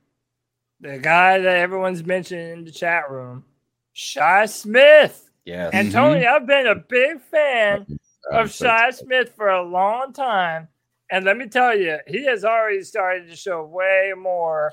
the 0.80 0.98
guy 0.98 1.38
that 1.38 1.56
everyone's 1.56 2.04
mentioning 2.04 2.52
in 2.52 2.64
the 2.64 2.70
chat 2.70 3.10
room, 3.10 3.44
Shi 3.92 4.46
Smith. 4.46 5.30
Yes. 5.44 5.70
And 5.72 5.88
mm-hmm. 5.88 5.96
Tony, 5.96 6.26
I've 6.26 6.46
been 6.46 6.66
a 6.66 6.74
big 6.74 7.20
fan 7.20 7.86
of 8.32 8.52
Shi 8.52 8.92
Smith 8.92 9.32
for 9.34 9.48
a 9.48 9.62
long 9.62 10.12
time. 10.12 10.68
And 11.10 11.24
let 11.24 11.36
me 11.36 11.48
tell 11.48 11.76
you, 11.76 11.98
he 12.06 12.24
has 12.26 12.44
already 12.44 12.82
started 12.82 13.28
to 13.28 13.36
show 13.36 13.64
way 13.64 14.12
more 14.16 14.72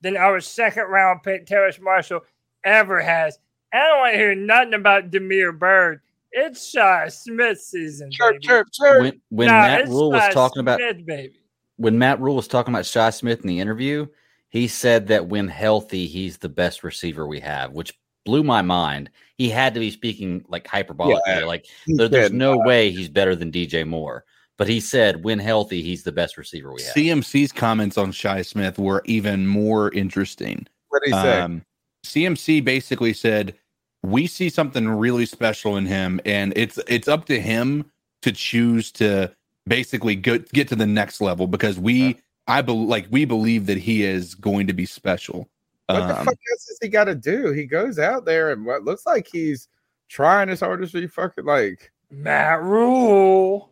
than 0.00 0.16
our 0.16 0.40
second 0.40 0.84
round 0.84 1.22
pick, 1.22 1.46
Terrace 1.46 1.78
Marshall, 1.80 2.22
ever 2.64 3.00
has. 3.00 3.38
I 3.72 3.78
don't 3.78 4.00
want 4.00 4.12
to 4.14 4.18
hear 4.18 4.34
nothing 4.34 4.74
about 4.74 5.10
Damiere 5.10 5.52
Byrd. 5.52 6.00
It's 6.32 6.68
Shi 6.68 7.08
Smith 7.08 7.60
season. 7.60 8.10
Chirp, 8.10 8.34
baby. 8.34 8.46
chirp, 8.46 8.68
chirp. 8.72 9.02
When 9.02 9.20
when 9.30 9.48
Nah, 9.48 9.62
Matt 9.62 9.88
Rhule 9.88 10.10
was 10.10 10.22
Shy 10.22 10.32
talking 10.32 10.60
about 10.60 10.80
Smith, 10.80 11.06
baby. 11.06 11.40
When 11.76 11.98
Matt 11.98 12.20
Rhule 12.20 12.36
was 12.36 12.48
talking 12.48 12.72
about 12.74 12.86
Shi 12.86 13.10
Smith 13.12 13.40
in 13.42 13.48
the 13.48 13.60
interview, 13.60 14.06
he 14.48 14.68
said 14.68 15.08
that 15.08 15.26
when 15.28 15.48
healthy, 15.48 16.06
he's 16.06 16.38
the 16.38 16.48
best 16.48 16.82
receiver 16.82 17.26
we 17.26 17.40
have, 17.40 17.72
which 17.72 17.92
blew 18.24 18.42
my 18.42 18.62
mind. 18.62 19.10
He 19.36 19.48
had 19.50 19.74
to 19.74 19.80
be 19.80 19.90
speaking 19.90 20.44
like 20.48 20.66
hyperbolically, 20.66 21.20
Yeah, 21.26 21.44
like 21.44 21.66
there- 21.86 22.08
there's 22.08 22.30
did. 22.30 22.36
no 22.38 22.56
way 22.58 22.90
he's 22.90 23.08
better 23.08 23.36
than 23.36 23.50
DJ 23.50 23.84
Moore. 23.86 24.24
But 24.58 24.68
he 24.68 24.80
said 24.80 25.22
when 25.22 25.38
healthy, 25.38 25.82
he's 25.82 26.02
the 26.02 26.12
best 26.12 26.38
receiver 26.38 26.72
we 26.72 26.82
have. 26.82 26.94
CMC's 26.94 27.52
comments 27.52 27.98
on 27.98 28.10
Shi 28.10 28.42
Smith 28.42 28.78
were 28.78 29.02
even 29.04 29.46
more 29.46 29.92
interesting. 29.92 30.66
What 30.88 31.02
did 31.04 31.14
he 31.14 31.20
say? 31.20 31.40
Um, 31.40 31.62
CMC 32.04 32.60
basically 32.60 33.12
said, 33.12 33.54
"We 34.02 34.26
see 34.26 34.48
something 34.48 34.88
really 34.88 35.26
special 35.26 35.76
in 35.76 35.84
him, 35.84 36.20
and 36.24 36.54
it's 36.56 36.78
it's 36.88 37.06
up 37.08 37.26
to 37.26 37.38
him 37.38 37.90
to 38.22 38.32
choose 38.32 38.90
to 38.92 39.30
basically 39.66 40.16
go, 40.16 40.38
get 40.38 40.68
to 40.68 40.76
the 40.76 40.86
next 40.86 41.20
level 41.20 41.46
because 41.46 41.78
we, 41.78 42.18
I 42.46 42.62
believe, 42.62 42.88
like 42.88 43.06
we 43.10 43.24
believe 43.24 43.66
that 43.66 43.78
he 43.78 44.02
is 44.04 44.34
going 44.34 44.66
to 44.68 44.72
be 44.72 44.86
special." 44.86 45.48
what 45.88 46.08
the 46.08 46.18
Um, 46.18 46.26
fuck 46.26 46.34
else 46.52 46.66
has 46.68 46.78
he 46.82 46.88
got 46.88 47.04
to 47.04 47.14
do? 47.14 47.52
He 47.52 47.64
goes 47.64 47.98
out 47.98 48.24
there 48.24 48.50
and 48.50 48.64
what 48.66 48.84
looks 48.84 49.06
like 49.06 49.28
he's 49.30 49.68
trying 50.08 50.48
his 50.48 50.60
hardest 50.60 50.92
to 50.92 51.00
be 51.00 51.06
fucking 51.06 51.44
like 51.44 51.92
Matt 52.10 52.62
Rhule. 52.62 53.70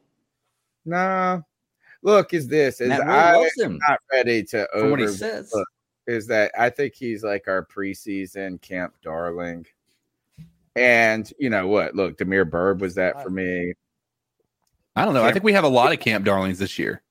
nah. 0.85 1.41
Look, 2.03 2.35
is 2.35 2.47
this 2.47 2.81
is 2.83 2.91
I 2.91 3.35
loves 3.35 3.59
him. 3.59 3.79
not 3.89 3.99
ready 4.13 4.43
to 4.45 4.69
For 4.75 4.91
what 4.91 5.01
he 5.01 5.09
says. 5.09 5.51
look, 5.55 5.67
is 6.07 6.27
that 6.27 6.53
I 6.59 6.69
think 6.69 6.95
he's 6.95 7.25
like 7.25 7.49
our 7.49 7.65
preseason 7.65 8.61
camp 8.61 8.95
darling. 9.03 9.65
And 10.77 11.33
you 11.39 11.49
know 11.51 11.67
what? 11.69 11.95
Look, 11.95 12.19
Damiere 12.19 12.45
Byrd 12.45 12.81
was 12.81 12.95
that 12.97 13.23
for 13.23 13.31
me. 13.31 13.73
I 14.97 15.05
don't 15.05 15.15
know. 15.15 15.25
I 15.25 15.33
think 15.33 15.45
we 15.45 15.53
have 15.53 15.65
a 15.65 15.69
lot 15.69 15.93
of 15.93 16.01
camp 16.01 16.25
darlings 16.25 16.59
this 16.59 16.79
year. 16.79 17.03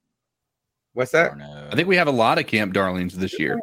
What's 0.93 1.11
that? 1.11 1.33
I 1.71 1.75
think 1.75 1.87
we 1.87 1.97
have 1.97 2.07
a 2.07 2.11
lot 2.11 2.37
of 2.37 2.47
camp 2.47 2.73
darlings 2.73 3.17
this 3.17 3.37
year. 3.39 3.59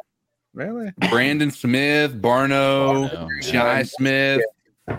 Really? 0.53 0.91
Brandon 1.09 1.49
Smith, 1.49 2.21
Barno, 2.21 3.09
Barno, 3.09 3.41
Shy 3.41 3.77
yeah. 3.77 3.83
Smith, 3.83 4.41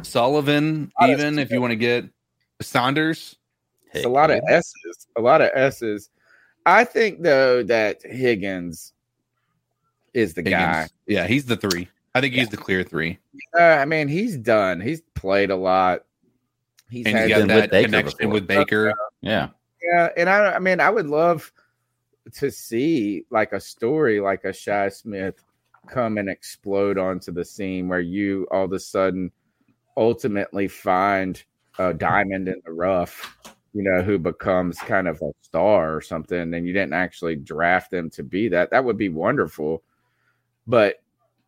Sullivan, 0.03 0.91
even 1.07 1.39
if 1.39 1.51
you 1.51 1.61
want 1.61 1.73
to 1.73 1.77
get 1.77 2.07
Saunders. 2.61 3.37
It's 3.93 4.07
a 4.07 4.09
lot 4.09 4.31
of 4.31 4.41
S's. 4.49 5.07
A 5.17 5.21
lot 5.21 5.43
of 5.43 5.51
S's. 5.55 6.09
I 6.65 6.85
think 6.85 7.23
though 7.23 7.63
that 7.65 8.01
Higgins 8.03 8.95
is 10.15 10.35
the 10.35 10.43
guy. 10.43 10.89
Yeah, 11.07 11.27
he's 11.27 11.45
the 11.45 11.57
three. 11.57 11.89
I 12.15 12.21
think 12.21 12.35
he's 12.35 12.49
the 12.49 12.57
clear 12.57 12.83
three. 12.83 13.19
Uh, 13.59 13.63
I 13.63 13.85
mean, 13.85 14.09
he's 14.09 14.37
done. 14.37 14.81
He's 14.81 15.03
played 15.15 15.51
a 15.51 15.57
lot. 15.57 16.05
He's 16.93 17.07
and 17.07 17.17
had 17.17 17.29
he's 17.31 17.39
got 17.39 17.49
that 17.49 17.61
with 17.63 17.71
Baker 17.71 17.87
connection 17.87 18.19
before. 18.19 18.33
with 18.35 18.47
Baker. 18.47 18.95
Yeah. 19.23 19.49
Yeah, 19.83 20.11
and 20.15 20.29
I, 20.29 20.53
I 20.53 20.59
mean, 20.59 20.79
I 20.79 20.91
would 20.91 21.07
love 21.07 21.51
to 22.35 22.51
see 22.51 23.25
like 23.31 23.55
a 23.55 23.61
story 23.61 24.21
like 24.21 24.45
a 24.45 24.53
Shi 24.53 24.91
Smith 24.91 25.43
come 25.89 26.19
and 26.19 26.29
explode 26.29 26.99
onto 26.99 27.33
the 27.33 27.47
scene 27.47 27.89
where 27.89 28.01
you 28.01 28.47
all 28.53 28.67
of 28.67 28.73
a 28.73 28.79
sudden 28.79 29.33
ultimately 29.97 30.69
find 30.69 31.43
a 31.79 31.95
diamond 31.95 32.47
in 32.47 32.61
the 32.65 32.73
rough, 32.73 33.39
you 33.73 33.83
know, 33.83 34.03
who 34.03 34.19
becomes 34.19 34.79
kind 34.79 35.09
of 35.09 35.21
a 35.23 35.33
star 35.41 35.97
or 35.97 36.03
something, 36.03 36.53
and 36.53 36.67
you 36.67 36.75
didn't 36.75 36.93
actually 36.93 37.37
draft 37.37 37.91
them 37.91 38.11
to 38.11 38.23
be 38.23 38.49
that. 38.49 38.71
That 38.71 38.85
would 38.85 38.99
be 38.99 39.09
wonderful. 39.09 39.83
But 40.67 41.03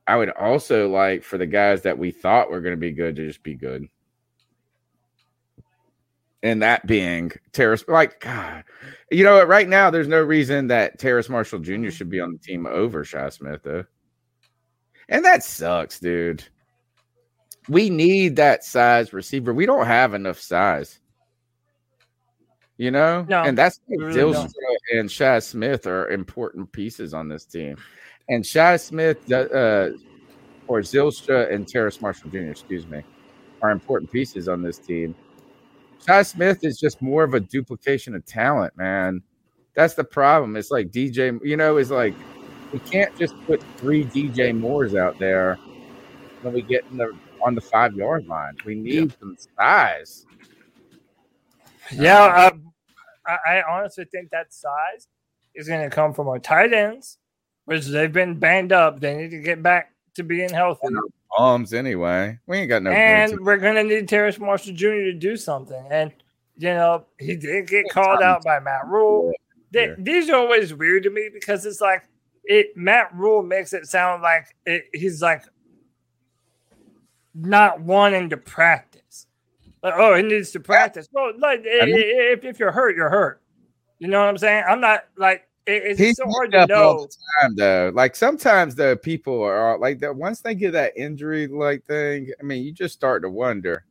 I 0.07 0.17
would 0.17 0.31
also 0.31 0.89
like 0.89 1.23
for 1.23 1.37
the 1.37 1.47
guys 1.47 1.83
that 1.83 1.99
we 1.99 2.11
thought 2.13 2.51
were 2.51 2.63
going 2.63 2.75
to 2.75 2.81
be 2.81 2.93
good 2.93 3.15
to 3.17 3.27
just 3.27 3.43
be 3.43 3.55
good 3.55 3.87
and 6.45 6.61
that 6.63 6.87
being 6.87 7.33
Terrace, 7.53 7.85
like 7.89 8.21
God, 8.21 8.65
you 9.11 9.25
know? 9.25 9.43
Right 9.43 9.69
now, 9.69 9.91
there's 9.91 10.07
no 10.07 10.21
reason 10.21 10.69
that 10.69 10.99
Terrace 10.99 11.31
Marshall 11.31 11.59
Jr. 11.59 11.91
should 11.91 12.11
be 12.11 12.21
on 12.21 12.33
the 12.33 12.39
team 12.39 12.67
over 12.67 13.03
Shi 13.03 13.31
Smith, 13.31 13.63
though. 13.65 13.85
And 15.09 15.25
that 15.25 15.43
sucks, 15.43 15.99
dude. 15.99 16.45
We 17.69 17.89
need 17.89 18.37
that 18.37 18.63
size 18.63 19.15
receiver. 19.15 19.55
We 19.55 19.65
don't 19.65 19.87
have 19.87 20.13
enough 20.13 20.39
size. 20.39 21.01
You 22.77 22.91
know? 22.91 23.25
No, 23.27 23.43
and 23.43 23.57
that's 23.57 23.81
why 23.87 24.05
really 24.05 24.35
Zylstra 24.35 24.51
and 24.93 25.11
Shi 25.11 25.41
Smith 25.41 25.87
are 25.87 26.11
important 26.11 26.71
pieces 26.73 27.15
on 27.15 27.27
this 27.27 27.47
team. 27.47 27.77
And 28.29 28.45
Shi 28.45 28.77
Smith, 28.77 29.33
uh, 29.33 29.91
or 30.67 30.81
Zylstra 30.81 31.51
and 31.51 31.67
Terrace 31.67 32.03
Marshall 32.03 32.29
Jr., 32.29 32.51
excuse 32.51 32.87
me, 32.87 33.03
are 33.63 33.71
important 33.71 34.13
pieces 34.13 34.47
on 34.47 34.61
this 34.61 34.79
team. 34.79 35.15
Shi 36.07 36.25
Smith 36.25 36.65
is 36.65 36.79
just 36.79 37.01
more 37.01 37.25
of 37.25 37.35
a 37.35 37.41
duplication 37.41 38.15
of 38.15 38.25
talent, 38.27 38.77
man. 38.77 39.23
That's 39.75 39.95
the 39.95 40.05
problem. 40.05 40.57
It's 40.57 40.71
like 40.71 40.91
DJ, 40.91 41.39
you 41.43 41.57
know, 41.57 41.79
is 41.79 41.91
like 41.91 42.15
we 42.73 42.79
can't 42.81 43.17
just 43.19 43.35
put 43.47 43.63
three 43.77 44.05
DJ 44.05 44.57
Moores 44.57 44.95
out 44.95 45.19
there 45.19 45.57
when 46.43 46.55
we 46.55 46.63
get 46.63 46.85
in 46.91 46.99
the 46.99 47.17
on 47.45 47.55
the 47.55 47.61
five 47.61 47.95
yard 47.95 48.27
line. 48.27 48.57
We 48.65 48.75
need 48.75 49.15
some 49.19 49.37
size. 49.59 50.27
Yeah, 51.93 52.23
uh, 52.25 52.51
I, 53.27 53.59
I 53.59 53.63
honestly 53.69 54.05
think 54.11 54.31
that 54.31 54.53
size 54.53 55.09
is 55.55 55.69
going 55.69 55.89
to 55.89 55.95
come 55.95 56.15
from 56.15 56.29
our 56.29 56.39
tight 56.39 56.73
ends, 56.73 57.19
which 57.65 57.87
they've 57.87 58.13
been 58.13 58.39
banged 58.39 58.73
up. 58.73 59.01
They 59.01 59.17
need 59.17 59.31
to 59.31 59.41
get 59.41 59.63
back 59.63 59.93
to 60.15 60.23
being 60.23 60.51
healthy. 60.51 60.89
Bombs 61.37 61.73
anyway. 61.73 62.39
We 62.47 62.59
ain't 62.59 62.69
got 62.69 62.83
no. 62.83 62.91
and 62.91 63.39
we're 63.41 63.59
to 63.59 63.85
need 63.85 64.09
Terrace 64.09 64.39
Marshall 64.39 64.75
Jr. 64.75 64.87
to 64.89 65.13
do 65.13 65.37
something. 65.37 65.87
And, 65.91 66.13
you 66.57 66.69
know, 66.69 67.07
he 67.19 67.37
did 67.37 67.69
get 67.69 67.87
called 67.91 68.23
out 68.23 68.45
by 68.45 68.61
Matt 68.61 68.87
Rhule. 68.87 69.33
They, 69.73 69.95
These 69.99 70.31
are 70.31 70.37
always 70.37 70.73
weird 70.73 71.03
to 71.05 71.11
me 71.11 71.31
because 71.33 71.67
it's 71.67 71.81
like 71.81 72.05
it. 72.45 72.77
Matt 72.77 73.15
Rhule 73.15 73.43
makes 73.43 73.73
it 73.73 73.87
sound 73.87 74.23
like 74.23 74.55
it, 74.65 74.85
he's 74.93 75.21
like 75.21 75.43
not 77.35 77.81
wanting 77.81 78.31
to 78.31 78.37
practice. 78.37 79.27
Like, 79.83 79.95
oh, 79.97 80.15
he 80.15 80.23
needs 80.23 80.53
to 80.53 80.61
practice. 80.61 81.09
Well, 81.13 81.33
like 81.39 81.61
I 81.61 81.87
mean- 81.87 81.95
if, 81.97 82.45
if 82.45 82.59
you're 82.59 82.73
hurt, 82.73 82.97
you're 82.97 83.11
hurt. 83.11 83.43
You 83.99 84.09
know 84.09 84.21
what 84.21 84.29
I'm 84.29 84.39
saying? 84.39 84.65
I'm 84.69 84.81
not 84.81 85.05
like 85.17 85.49
it, 85.67 86.01
it's 86.01 86.19
so 86.19 86.29
hard 86.29 86.53
to 86.53 86.59
up 86.59 86.71
all 86.71 86.95
know. 86.97 87.07
the 87.07 87.17
time, 87.41 87.57
though. 87.57 87.93
Like 87.95 88.17
sometimes 88.17 88.75
the 88.75 88.99
people 89.03 89.43
are 89.43 89.79
like 89.79 89.99
that. 90.01 90.15
Once 90.15 90.41
they 90.41 90.55
get 90.55 90.73
that 90.73 90.93
injury 90.97 91.47
like 91.47 91.85
thing, 91.85 92.31
I 92.39 92.43
mean, 92.43 92.65
you 92.65 92.73
just 92.73 92.95
start 92.95 93.23
to 93.23 93.31
wonder. 93.31 93.85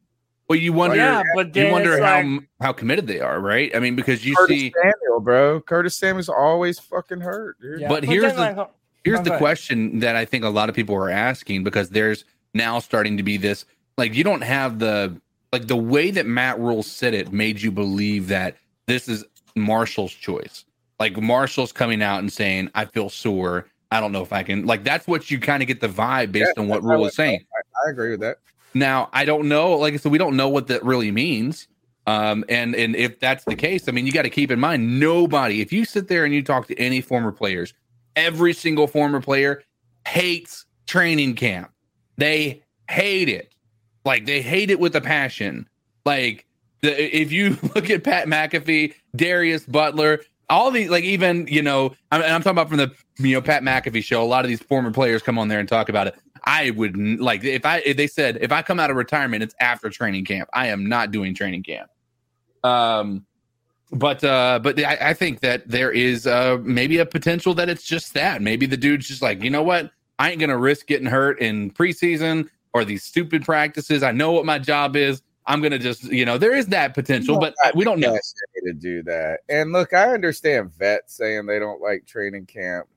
Well, 0.47 0.59
you 0.59 0.73
wonder. 0.73 0.97
Yeah, 0.97 1.23
but 1.35 1.55
you 1.55 1.71
wonder 1.71 2.01
how 2.03 2.21
like- 2.21 2.41
how 2.61 2.73
committed 2.73 3.07
they 3.07 3.19
are, 3.19 3.39
right? 3.39 3.75
I 3.75 3.79
mean, 3.79 3.95
because 3.95 4.25
you 4.25 4.35
Curtis 4.35 4.57
see, 4.57 4.73
Samuel, 4.75 5.19
bro. 5.21 5.61
Curtis 5.61 5.95
Samuel's 5.95 6.29
always 6.29 6.79
fucking 6.79 7.21
hurt, 7.21 7.59
dude. 7.59 7.81
Yeah, 7.81 7.87
but 7.87 8.03
here's 8.03 8.33
the 8.33 8.39
like, 8.39 8.69
here's 9.03 9.21
the 9.21 9.31
ahead. 9.31 9.39
question 9.39 9.99
that 9.99 10.15
I 10.15 10.25
think 10.25 10.43
a 10.43 10.49
lot 10.49 10.69
of 10.69 10.75
people 10.75 10.95
are 10.95 11.09
asking 11.09 11.63
because 11.63 11.89
there's 11.89 12.25
now 12.53 12.79
starting 12.79 13.17
to 13.17 13.23
be 13.23 13.37
this 13.37 13.65
like 13.97 14.13
you 14.13 14.23
don't 14.23 14.43
have 14.43 14.79
the 14.79 15.19
like 15.51 15.67
the 15.67 15.77
way 15.77 16.11
that 16.11 16.25
Matt 16.25 16.59
Rhule 16.59 16.83
said 16.83 17.13
it 17.13 17.31
made 17.31 17.61
you 17.61 17.71
believe 17.71 18.27
that 18.27 18.57
this 18.85 19.07
is 19.07 19.23
Marshall's 19.55 20.13
choice. 20.13 20.65
Like 20.99 21.17
Marshall's 21.17 21.71
coming 21.71 22.01
out 22.01 22.19
and 22.19 22.31
saying, 22.31 22.69
"I 22.75 22.85
feel 22.85 23.09
sore. 23.09 23.67
I 23.91 23.99
don't 23.99 24.11
know 24.11 24.21
if 24.21 24.33
I 24.33 24.43
can." 24.43 24.65
Like 24.65 24.83
that's 24.83 25.07
what 25.07 25.29
you 25.29 25.39
kind 25.39 25.61
of 25.61 25.67
get 25.67 25.81
the 25.81 25.89
vibe 25.89 26.31
based 26.31 26.53
Yeah, 26.55 26.63
on 26.63 26.69
what 26.69 26.83
Rhule 26.83 27.05
is 27.05 27.15
saying. 27.15 27.43
I, 27.53 27.87
I 27.87 27.91
agree 27.91 28.11
with 28.11 28.21
that. 28.21 28.37
Now, 28.73 29.09
I 29.13 29.25
don't 29.25 29.47
know. 29.47 29.73
Like 29.73 29.93
I 29.93 29.97
said, 29.97 30.11
we 30.11 30.17
don't 30.17 30.35
know 30.35 30.49
what 30.49 30.67
that 30.67 30.83
really 30.83 31.11
means. 31.11 31.67
Um, 32.05 32.43
and 32.49 32.75
and 32.75 32.95
if 32.95 33.19
that's 33.19 33.45
the 33.45 33.55
case, 33.55 33.87
I 33.87 33.91
mean, 33.91 34.05
you 34.05 34.11
got 34.11 34.23
to 34.23 34.29
keep 34.29 34.51
in 34.51 34.59
mind 34.59 34.99
nobody. 34.99 35.61
If 35.61 35.71
you 35.71 35.85
sit 35.85 36.07
there 36.07 36.25
and 36.25 36.33
you 36.33 36.43
talk 36.43 36.67
to 36.67 36.79
any 36.79 37.01
former 37.01 37.31
players, 37.31 37.73
every 38.15 38.53
single 38.53 38.87
former 38.87 39.21
player 39.21 39.63
hates 40.07 40.65
training 40.87 41.35
camp. 41.35 41.71
They 42.17 42.63
hate 42.89 43.29
it. 43.29 43.53
Like 44.05 44.25
they 44.25 44.41
hate 44.41 44.69
it 44.69 44.79
with 44.79 44.95
a 44.95 45.01
passion. 45.01 45.67
Like 46.05 46.45
the, 46.81 47.17
if 47.17 47.31
you 47.31 47.57
look 47.75 47.89
at 47.89 48.03
Pat 48.03 48.27
McAfee, 48.27 48.93
Darius 49.15 49.63
Butler, 49.63 50.19
all 50.53 50.69
these, 50.71 50.89
like 50.89 51.03
even 51.03 51.47
you 51.47 51.61
know, 51.61 51.95
I'm, 52.11 52.21
I'm 52.21 52.41
talking 52.41 52.51
about 52.51 52.69
from 52.69 52.77
the 52.77 52.91
you 53.17 53.33
know 53.33 53.41
Pat 53.41 53.63
McAfee 53.63 54.03
show. 54.03 54.21
A 54.21 54.25
lot 54.25 54.45
of 54.45 54.49
these 54.49 54.61
former 54.61 54.91
players 54.91 55.21
come 55.21 55.39
on 55.39 55.47
there 55.47 55.59
and 55.59 55.67
talk 55.67 55.89
about 55.89 56.07
it. 56.07 56.15
I 56.45 56.69
would 56.71 56.95
like 57.19 57.43
if 57.43 57.65
I 57.65 57.79
if 57.79 57.97
they 57.97 58.07
said 58.07 58.37
if 58.41 58.51
I 58.51 58.61
come 58.61 58.79
out 58.79 58.91
of 58.91 58.95
retirement, 58.95 59.43
it's 59.43 59.55
after 59.59 59.89
training 59.89 60.25
camp. 60.25 60.49
I 60.53 60.67
am 60.67 60.87
not 60.87 61.11
doing 61.11 61.33
training 61.33 61.63
camp. 61.63 61.89
Um, 62.63 63.25
but 63.91 64.23
uh, 64.23 64.59
but 64.61 64.79
I, 64.79 64.97
I 65.01 65.13
think 65.13 65.39
that 65.39 65.67
there 65.67 65.91
is 65.91 66.27
uh 66.27 66.59
maybe 66.61 66.99
a 66.99 67.05
potential 67.05 67.53
that 67.55 67.67
it's 67.69 67.83
just 67.83 68.13
that. 68.13 68.41
Maybe 68.41 68.65
the 68.65 68.77
dude's 68.77 69.07
just 69.07 69.21
like, 69.21 69.43
you 69.43 69.49
know 69.49 69.63
what? 69.63 69.91
I 70.19 70.31
ain't 70.31 70.39
gonna 70.39 70.57
risk 70.57 70.85
getting 70.85 71.07
hurt 71.07 71.39
in 71.39 71.71
preseason 71.71 72.47
or 72.73 72.85
these 72.85 73.03
stupid 73.03 73.43
practices. 73.43 74.03
I 74.03 74.11
know 74.11 74.31
what 74.31 74.45
my 74.45 74.59
job 74.59 74.95
is. 74.95 75.21
I'm 75.45 75.61
gonna 75.61 75.79
just, 75.79 76.05
you 76.05 76.25
know, 76.25 76.37
there 76.37 76.55
is 76.55 76.67
that 76.67 76.93
potential, 76.93 77.39
but 77.39 77.53
we 77.75 77.83
don't 77.83 77.99
know. 77.99 78.17
to 78.65 78.73
do 78.73 79.03
that. 79.03 79.41
And 79.49 79.73
look, 79.73 79.93
I 79.93 80.13
understand 80.13 80.71
vets 80.73 81.15
saying 81.15 81.45
they 81.45 81.59
don't 81.59 81.81
like 81.81 82.05
training 82.05 82.45
camp, 82.45 82.87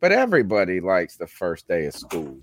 but 0.00 0.12
everybody 0.12 0.80
likes 0.80 1.16
the 1.16 1.26
first 1.26 1.66
day 1.66 1.86
of 1.86 1.94
school. 1.94 2.38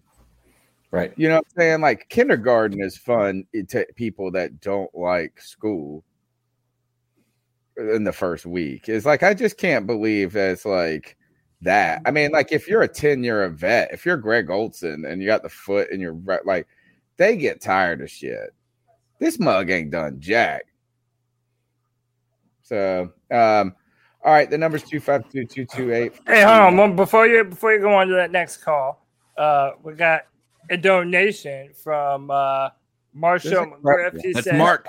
Right. 0.90 1.14
You 1.18 1.28
know 1.28 1.36
what 1.38 1.46
I'm 1.56 1.60
saying? 1.62 1.82
Like 1.82 2.08
kindergarten 2.10 2.82
is 2.82 2.98
fun 2.98 3.46
to 3.70 3.86
people 3.96 4.32
that 4.32 4.62
don't 4.62 4.94
like 4.94 5.42
school 5.42 6.04
in 7.78 8.04
the 8.04 8.14
first 8.14 8.46
week. 8.46 8.90
It's 8.90 9.06
like 9.06 9.24
I 9.24 9.34
just 9.34 9.58
can't 9.58 9.88
believe 9.88 10.34
that 10.34 10.52
it's 10.52 10.66
like 10.66 11.18
that. 11.62 12.02
I 12.06 12.12
mean, 12.12 12.32
like 12.32 12.52
if 12.52 12.68
you're 12.68 12.84
a 12.84 12.88
10 12.88 13.24
year 13.24 13.48
vet, 13.50 13.92
if 13.92 14.06
you're 14.06 14.18
Greg 14.18 14.50
Olsen 14.50 15.06
and 15.06 15.22
you 15.22 15.28
got 15.28 15.44
the 15.44 15.50
foot 15.50 15.90
in 15.90 16.00
your 16.00 16.14
right, 16.14 16.46
like 16.46 16.68
they 17.18 17.38
get 17.38 17.62
tired 17.62 18.02
of 18.02 18.10
shit. 18.10 18.54
This 19.20 19.40
mug 19.40 19.70
ain't 19.70 19.92
done 19.92 20.20
jack. 20.20 20.66
So 22.62 23.12
um 23.32 23.76
all 24.26 24.32
right, 24.32 24.50
the 24.50 24.58
number's 24.58 24.84
two 24.84 25.02
five 25.02 25.30
two 25.30 25.46
two 25.46 25.66
two 25.66 25.94
eight. 25.94 26.14
Hey, 26.26 26.44
hold 26.44 26.58
on. 26.58 26.78
One- 26.78 26.96
Before 26.96 27.28
you 27.28 27.44
before 27.44 27.74
you 27.74 27.80
go 27.82 27.94
on 27.94 28.08
to 28.08 28.14
that 28.16 28.32
next 28.32 28.58
call, 28.58 29.06
uh, 29.38 29.72
we 29.84 29.94
got 29.94 30.22
a 30.70 30.78
donation 30.78 31.74
from 31.74 32.32
uh, 32.32 32.70
Marshall 33.14 33.66
McGriff. 33.84 34.22
He 34.22 34.32
That's 34.32 34.46
says, 34.46 34.58
Mark. 34.58 34.88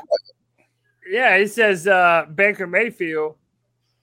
Yeah, 1.11 1.37
he 1.39 1.49
says 1.49 1.89
uh, 1.89 2.27
Baker 2.33 2.69
Mayfield 2.69 3.35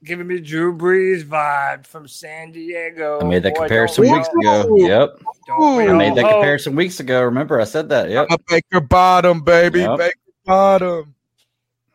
giving 0.04 0.28
me 0.28 0.40
Drew 0.40 0.76
Brees 0.76 1.24
vibe 1.24 1.86
from 1.86 2.08
San 2.08 2.52
Diego. 2.52 3.20
I 3.22 3.26
made 3.26 3.44
that 3.44 3.54
Boy, 3.56 3.60
comparison 3.62 4.04
don't 4.06 4.12
we 4.12 4.18
weeks 4.18 4.30
all- 4.48 4.62
ago. 4.62 4.76
Yep. 4.88 5.22
don't 5.48 5.90
I 5.90 5.94
made 5.94 6.16
that 6.16 6.30
comparison 6.32 6.76
weeks 6.76 7.00
ago. 7.00 7.22
Remember, 7.24 7.60
I 7.62 7.66
said 7.66 7.90
that. 7.90 8.10
Yep. 8.10 8.28
A 8.32 8.38
Baker 8.48 8.80
bottom, 8.82 9.42
baby. 9.44 9.82
Yep. 9.82 9.98
Baker 9.98 10.16
bottom. 10.46 11.16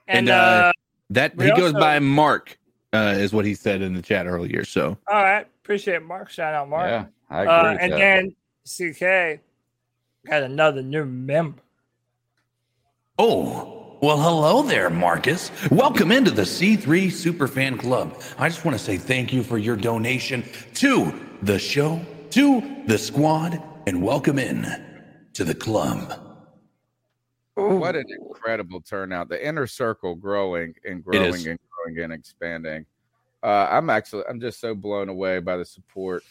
And, 0.09 0.29
And, 0.29 0.31
uh, 0.31 0.33
uh, 0.35 0.73
That 1.11 1.37
we 1.37 1.47
he 1.47 1.51
goes 1.51 1.73
also- 1.75 1.81
by 1.81 1.99
Mark, 1.99 2.59
uh, 2.93 3.15
is 3.19 3.33
what 3.33 3.45
he 3.45 3.55
said 3.55 3.83
in 3.83 3.95
the 3.95 4.03
chat 4.03 4.27
earlier. 4.27 4.65
So 4.65 4.97
All 5.09 5.23
right, 5.23 5.47
appreciate 5.65 6.03
Mark. 6.03 6.31
Shout 6.31 6.55
out 6.55 6.69
Mark. 6.69 6.89
Yeah, 6.89 7.05
I 7.29 7.43
agree 7.43 7.53
Uh, 7.55 7.77
and 7.81 7.93
that. 7.93 7.99
then 7.99 8.37
CK 8.65 9.41
got 10.29 10.43
another 10.45 10.83
new 10.83 11.05
member. 11.05 11.61
Oh, 13.19 13.86
well, 14.01 14.21
hello 14.21 14.63
there, 14.63 14.91
Marcus. 14.91 15.51
Welcome 15.71 16.13
into 16.13 16.31
the 16.31 16.43
C3 16.43 17.07
Superfan 17.07 17.79
Club. 17.79 18.21
I 18.39 18.49
just 18.49 18.65
want 18.65 18.77
to 18.77 18.85
say 18.85 18.99
thank 18.99 19.33
you 19.33 19.43
for 19.43 19.57
your 19.57 19.77
donation 19.77 20.45
to 20.75 21.13
the 21.41 21.59
show, 21.59 22.05
to 22.31 22.83
the 22.87 22.99
squad, 22.99 23.63
and 23.87 24.03
welcome 24.03 24.39
in 24.39 24.67
to 25.33 25.45
the 25.45 25.55
club. 25.55 26.23
What 27.55 27.97
an 27.97 28.05
incredible 28.21 28.83
turnout. 28.83 29.31
The 29.31 29.45
inner 29.45 29.67
circle 29.67 30.15
growing 30.15 30.75
and 30.85 31.03
growing 31.03 31.47
and 31.47 31.59
growing 31.71 31.99
and 32.01 32.13
expanding. 32.13 32.85
Uh, 33.43 33.67
I'm 33.71 33.89
actually 33.89 34.25
I'm 34.29 34.41
just 34.41 34.61
so 34.61 34.75
blown 34.75 35.09
away 35.09 35.39
by 35.39 35.57
the 35.57 35.65
support. 35.65 36.23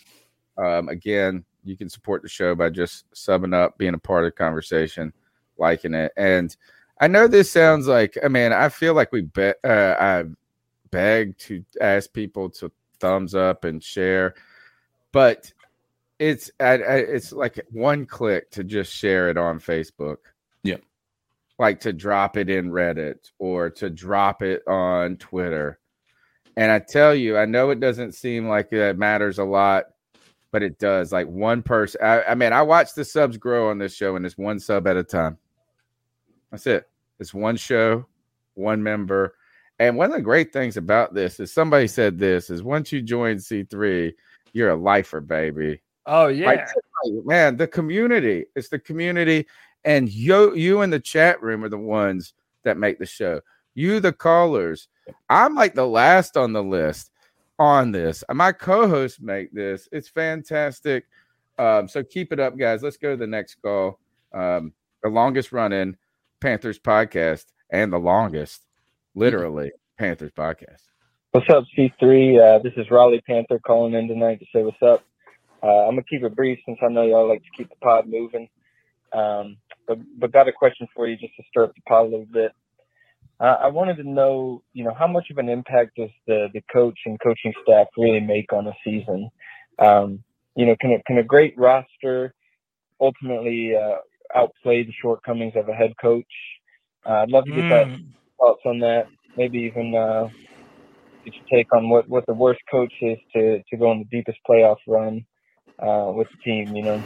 Um, 0.57 0.87
again, 0.89 1.43
you 1.63 1.75
can 1.75 1.89
support 1.89 2.21
the 2.21 2.29
show 2.29 2.53
by 2.53 2.69
just 2.69 3.09
subbing 3.11 3.55
up, 3.55 3.75
being 3.79 3.95
a 3.95 3.97
part 3.99 4.23
of 4.23 4.27
the 4.27 4.37
conversation, 4.37 5.11
liking 5.57 5.95
it. 5.95 6.11
And 6.15 6.55
I 6.99 7.07
know 7.07 7.27
this 7.27 7.51
sounds 7.51 7.87
like 7.87 8.17
I 8.23 8.27
mean, 8.27 8.53
I 8.53 8.69
feel 8.69 8.93
like 8.93 9.11
we 9.11 9.21
be, 9.21 9.53
uh, 9.63 9.95
I 9.99 10.23
beg 10.91 11.37
to 11.39 11.63
ask 11.81 12.11
people 12.13 12.49
to 12.51 12.71
thumbs 12.99 13.35
up 13.35 13.65
and 13.65 13.83
share, 13.83 14.35
but 15.11 15.51
it's 16.19 16.49
I, 16.59 16.73
I, 16.77 16.95
it's 16.97 17.33
like 17.33 17.59
one 17.71 18.05
click 18.05 18.49
to 18.51 18.63
just 18.63 18.93
share 18.93 19.29
it 19.29 19.37
on 19.37 19.59
Facebook 19.59 20.17
Yep. 20.63 20.81
like 21.59 21.79
to 21.81 21.91
drop 21.93 22.37
it 22.37 22.49
in 22.49 22.71
Reddit 22.71 23.31
or 23.39 23.69
to 23.71 23.89
drop 23.89 24.41
it 24.41 24.65
on 24.67 25.17
Twitter. 25.17 25.79
And 26.57 26.71
I 26.71 26.79
tell 26.79 27.13
you, 27.13 27.37
I 27.37 27.45
know 27.45 27.69
it 27.69 27.81
doesn't 27.81 28.13
seem 28.13 28.47
like 28.47 28.71
it 28.71 28.97
matters 28.97 29.39
a 29.39 29.43
lot, 29.43 29.85
but 30.51 30.63
it 30.63 30.79
does. 30.79 31.11
Like 31.11 31.27
one 31.27 31.61
person, 31.61 31.99
I, 32.01 32.23
I 32.23 32.35
mean, 32.35 32.53
I 32.53 32.61
watch 32.61 32.93
the 32.93 33.03
subs 33.03 33.35
grow 33.35 33.69
on 33.69 33.77
this 33.77 33.93
show, 33.93 34.15
and 34.15 34.25
it's 34.25 34.37
one 34.37 34.59
sub 34.59 34.87
at 34.87 34.95
a 34.95 35.03
time. 35.03 35.37
That's 36.55 36.67
it. 36.67 36.89
It's 37.19 37.33
one 37.33 37.57
show, 37.57 38.05
one 38.53 38.81
member. 38.81 39.35
And 39.77 39.97
one 39.97 40.09
of 40.09 40.15
the 40.15 40.21
great 40.21 40.53
things 40.53 40.77
about 40.77 41.13
this 41.13 41.37
is 41.41 41.51
somebody 41.51 41.85
said 41.85 42.17
this 42.17 42.49
is 42.49 42.63
once 42.63 42.93
you 42.93 43.01
join 43.01 43.35
C3, 43.35 44.13
you're 44.53 44.69
a 44.69 44.75
lifer, 44.75 45.19
baby. 45.19 45.81
Oh 46.05 46.27
yeah, 46.27 46.47
Like, 46.47 47.25
man, 47.25 47.57
the 47.57 47.67
community. 47.67 48.45
It's 48.55 48.69
the 48.69 48.79
community, 48.79 49.47
and 49.83 50.07
you, 50.07 50.55
you 50.55 50.81
in 50.81 50.91
the 50.91 50.99
chat 50.99 51.41
room 51.41 51.61
are 51.65 51.69
the 51.69 51.77
ones 51.77 52.35
that 52.63 52.77
make 52.77 52.99
the 52.99 53.05
show. 53.05 53.41
You, 53.73 53.99
the 53.99 54.13
callers. 54.13 54.87
I'm 55.29 55.55
like 55.55 55.75
the 55.75 55.85
last 55.85 56.37
on 56.37 56.53
the 56.53 56.63
list 56.63 57.11
on 57.59 57.91
this. 57.91 58.23
My 58.31 58.53
co-hosts 58.53 59.19
make 59.19 59.51
this. 59.51 59.89
It's 59.91 60.07
fantastic. 60.07 61.05
Um, 61.59 61.89
so 61.89 62.01
keep 62.01 62.31
it 62.31 62.39
up, 62.39 62.57
guys. 62.57 62.81
Let's 62.81 62.95
go 62.95 63.11
to 63.11 63.17
the 63.17 63.27
next 63.27 63.55
call. 63.55 63.99
Um, 64.33 64.71
the 65.03 65.09
longest 65.09 65.51
running 65.51 65.97
Panthers 66.41 66.79
podcast 66.79 67.45
and 67.69 67.91
the 67.91 67.97
longest, 67.97 68.61
literally, 69.15 69.71
Panthers 69.97 70.31
podcast. 70.31 70.81
What's 71.31 71.49
up, 71.49 71.65
C3? 71.77 72.57
Uh, 72.57 72.59
this 72.63 72.73
is 72.77 72.89
Raleigh 72.91 73.21
Panther 73.27 73.59
calling 73.59 73.93
in 73.93 74.07
tonight 74.07 74.39
to 74.39 74.45
say 74.53 74.63
what's 74.63 74.81
up. 74.81 75.03
Uh, 75.63 75.87
I'm 75.87 75.91
gonna 75.91 76.03
keep 76.03 76.23
it 76.23 76.35
brief 76.35 76.59
since 76.65 76.77
I 76.83 76.89
know 76.89 77.03
y'all 77.03 77.27
like 77.27 77.41
to 77.41 77.49
keep 77.57 77.69
the 77.69 77.75
pod 77.77 78.07
moving. 78.07 78.47
Um, 79.13 79.57
but 79.87 79.97
but 80.19 80.31
got 80.31 80.47
a 80.47 80.53
question 80.53 80.87
for 80.95 81.07
you 81.07 81.17
just 81.17 81.35
to 81.37 81.43
stir 81.49 81.63
up 81.63 81.75
the 81.75 81.81
pot 81.87 82.03
a 82.03 82.09
little 82.09 82.27
bit. 82.31 82.51
Uh, 83.39 83.57
I 83.61 83.67
wanted 83.67 83.97
to 83.97 84.09
know, 84.09 84.61
you 84.73 84.83
know, 84.83 84.93
how 84.97 85.07
much 85.07 85.29
of 85.31 85.37
an 85.37 85.49
impact 85.49 85.95
does 85.97 86.09
the 86.27 86.47
the 86.53 86.61
coach 86.71 86.99
and 87.05 87.19
coaching 87.19 87.53
staff 87.63 87.87
really 87.97 88.19
make 88.19 88.53
on 88.53 88.67
a 88.67 88.73
season? 88.83 89.29
Um, 89.79 90.23
you 90.55 90.65
know, 90.65 90.75
can 90.79 90.91
a, 90.93 91.03
can 91.03 91.17
a 91.17 91.23
great 91.23 91.57
roster 91.57 92.33
ultimately 92.99 93.73
uh, 93.75 93.97
outplay 94.35 94.83
the 94.83 94.93
shortcomings 95.01 95.53
of 95.55 95.69
a 95.69 95.73
head 95.73 95.93
coach? 96.01 96.25
Uh, 97.05 97.23
I'd 97.23 97.29
love 97.31 97.45
to 97.45 97.53
get 97.53 97.67
that 97.69 97.87
Mm. 97.87 98.13
thoughts 98.39 98.61
on 98.65 98.79
that. 98.79 99.07
Maybe 99.35 99.59
even 99.59 99.95
uh, 99.95 100.29
get 101.25 101.33
your 101.51 101.59
take 101.59 101.67
on 101.73 101.89
what, 101.89 102.09
what 102.09 102.25
the 102.27 102.33
worst 102.33 102.61
coach 102.71 102.93
is 103.01 103.17
to, 103.35 103.61
to 103.69 103.77
go 103.77 103.89
on 103.91 103.99
the 103.99 104.05
deepest 104.17 104.39
playoff 104.49 104.77
run 104.87 105.25
uh, 105.81 106.11
with 106.13 106.27
the 106.31 106.39
team. 106.51 106.75
You 106.75 106.83
know, 106.83 107.03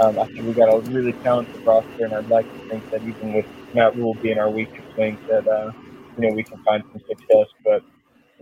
um, 0.00 0.18
I 0.18 0.26
think 0.34 0.46
we 0.46 0.54
got 0.54 0.72
a 0.74 0.80
really 0.82 1.16
talented 1.24 1.60
roster, 1.66 1.88
and 2.04 2.14
I'd 2.14 2.28
like 2.28 2.46
to 2.54 2.60
think 2.70 2.84
that 2.92 3.02
even 3.02 3.34
with 3.34 3.46
Matt 3.74 3.96
Rhule 3.96 4.18
being 4.22 4.38
our 4.38 4.50
weakest 4.50 4.88
link, 4.98 5.20
that 5.28 5.44
uh, 5.48 5.72
you 6.16 6.28
know 6.28 6.34
we 6.34 6.44
can 6.44 6.58
find 6.66 6.82
some 6.92 7.02
success. 7.08 7.48
But 7.64 7.82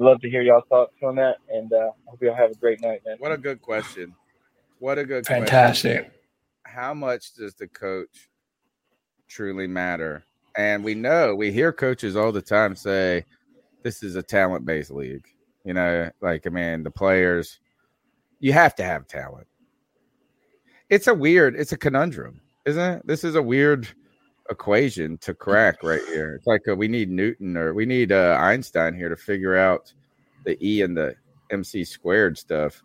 I'd 0.01 0.05
love 0.05 0.21
to 0.23 0.31
hear 0.31 0.43
y'all 0.43 0.63
thoughts 0.71 0.95
on 1.03 1.17
that, 1.17 1.37
and 1.49 1.73
uh, 1.73 1.91
hope 2.07 2.21
y'all 2.23 2.37
have 2.37 2.53
a 2.53 2.57
great 2.57 2.81
night, 2.83 3.01
man. 3.07 3.19
What 3.19 3.33
a 3.33 3.39
good 3.39 3.63
question. 3.63 4.15
What 4.79 4.99
a 4.99 5.05
good 5.05 5.29
question. 5.29 5.47
Fantastic. 5.47 6.03
question. 6.03 6.22
How 6.65 6.95
much 6.95 7.35
does 7.35 7.55
the 7.55 7.67
coach 7.67 8.29
truly 9.29 9.67
matter? 9.67 10.25
And 10.57 10.85
we 10.85 10.95
know 10.95 11.35
we 11.35 11.51
hear 11.51 11.73
coaches 11.73 12.17
all 12.17 12.33
the 12.33 12.43
time 12.43 12.77
say, 12.77 13.25
This 13.83 14.03
is 14.03 14.17
a 14.17 14.23
talent 14.23 14.65
based 14.65 14.91
league. 14.91 15.27
You 15.65 15.75
know, 15.75 16.11
like 16.21 16.47
I 16.47 16.51
mean, 16.51 16.83
the 16.83 16.91
players, 16.91 17.61
you 18.41 18.53
have 18.53 18.75
to 18.77 18.85
have 18.85 19.07
talent. 19.07 19.47
It's 20.91 21.07
a 21.07 21.15
weird, 21.15 21.55
it's 21.57 21.73
a 21.73 21.79
conundrum, 21.79 22.41
isn't 22.67 22.99
it? 22.99 23.07
This 23.07 23.25
is 23.25 23.35
a 23.35 23.43
weird 23.43 23.89
equation 24.51 25.19
to 25.19 25.35
crack 25.35 25.83
right 25.83 26.05
here. 26.07 26.35
It's 26.35 26.47
like 26.47 26.69
uh 26.69 26.77
we 26.77 26.89
need 26.89 27.11
Newton 27.11 27.57
or 27.57 27.75
we 27.75 27.87
need 27.87 28.13
uh, 28.13 28.37
Einstein 28.41 28.95
here 28.95 29.09
to 29.09 29.17
figure 29.17 29.57
out 29.57 29.93
the 30.45 30.59
E 30.65 30.83
and 30.83 30.97
the 30.97 31.15
MC 31.51 31.85
squared 31.85 32.37
stuff 32.39 32.83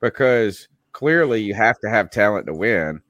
because 0.00 0.68
clearly 0.92 1.40
you 1.40 1.54
have 1.54 1.78
to 1.80 1.88
have 1.88 2.10
talent 2.10 2.46
to 2.46 2.54
win, 2.54 3.00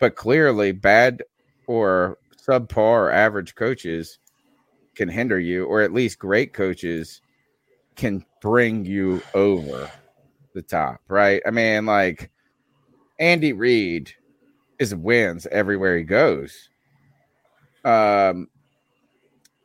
but 0.00 0.16
clearly 0.16 0.72
bad 0.72 1.22
or 1.66 2.18
subpar 2.36 2.76
or 2.76 3.10
average 3.12 3.54
coaches 3.54 4.18
can 4.96 5.08
hinder 5.08 5.38
you, 5.38 5.66
or 5.66 5.82
at 5.82 5.92
least 5.92 6.18
great 6.18 6.52
coaches 6.52 7.22
can 7.94 8.24
bring 8.40 8.84
you 8.84 9.22
over 9.34 9.90
the 10.54 10.62
top, 10.62 11.00
right? 11.08 11.42
I 11.46 11.50
mean, 11.50 11.86
like 11.86 12.30
Andy 13.18 13.52
Reid 13.52 14.12
is 14.78 14.94
wins 14.94 15.46
everywhere 15.52 15.96
he 15.96 16.02
goes. 16.02 16.70
Um, 17.84 18.48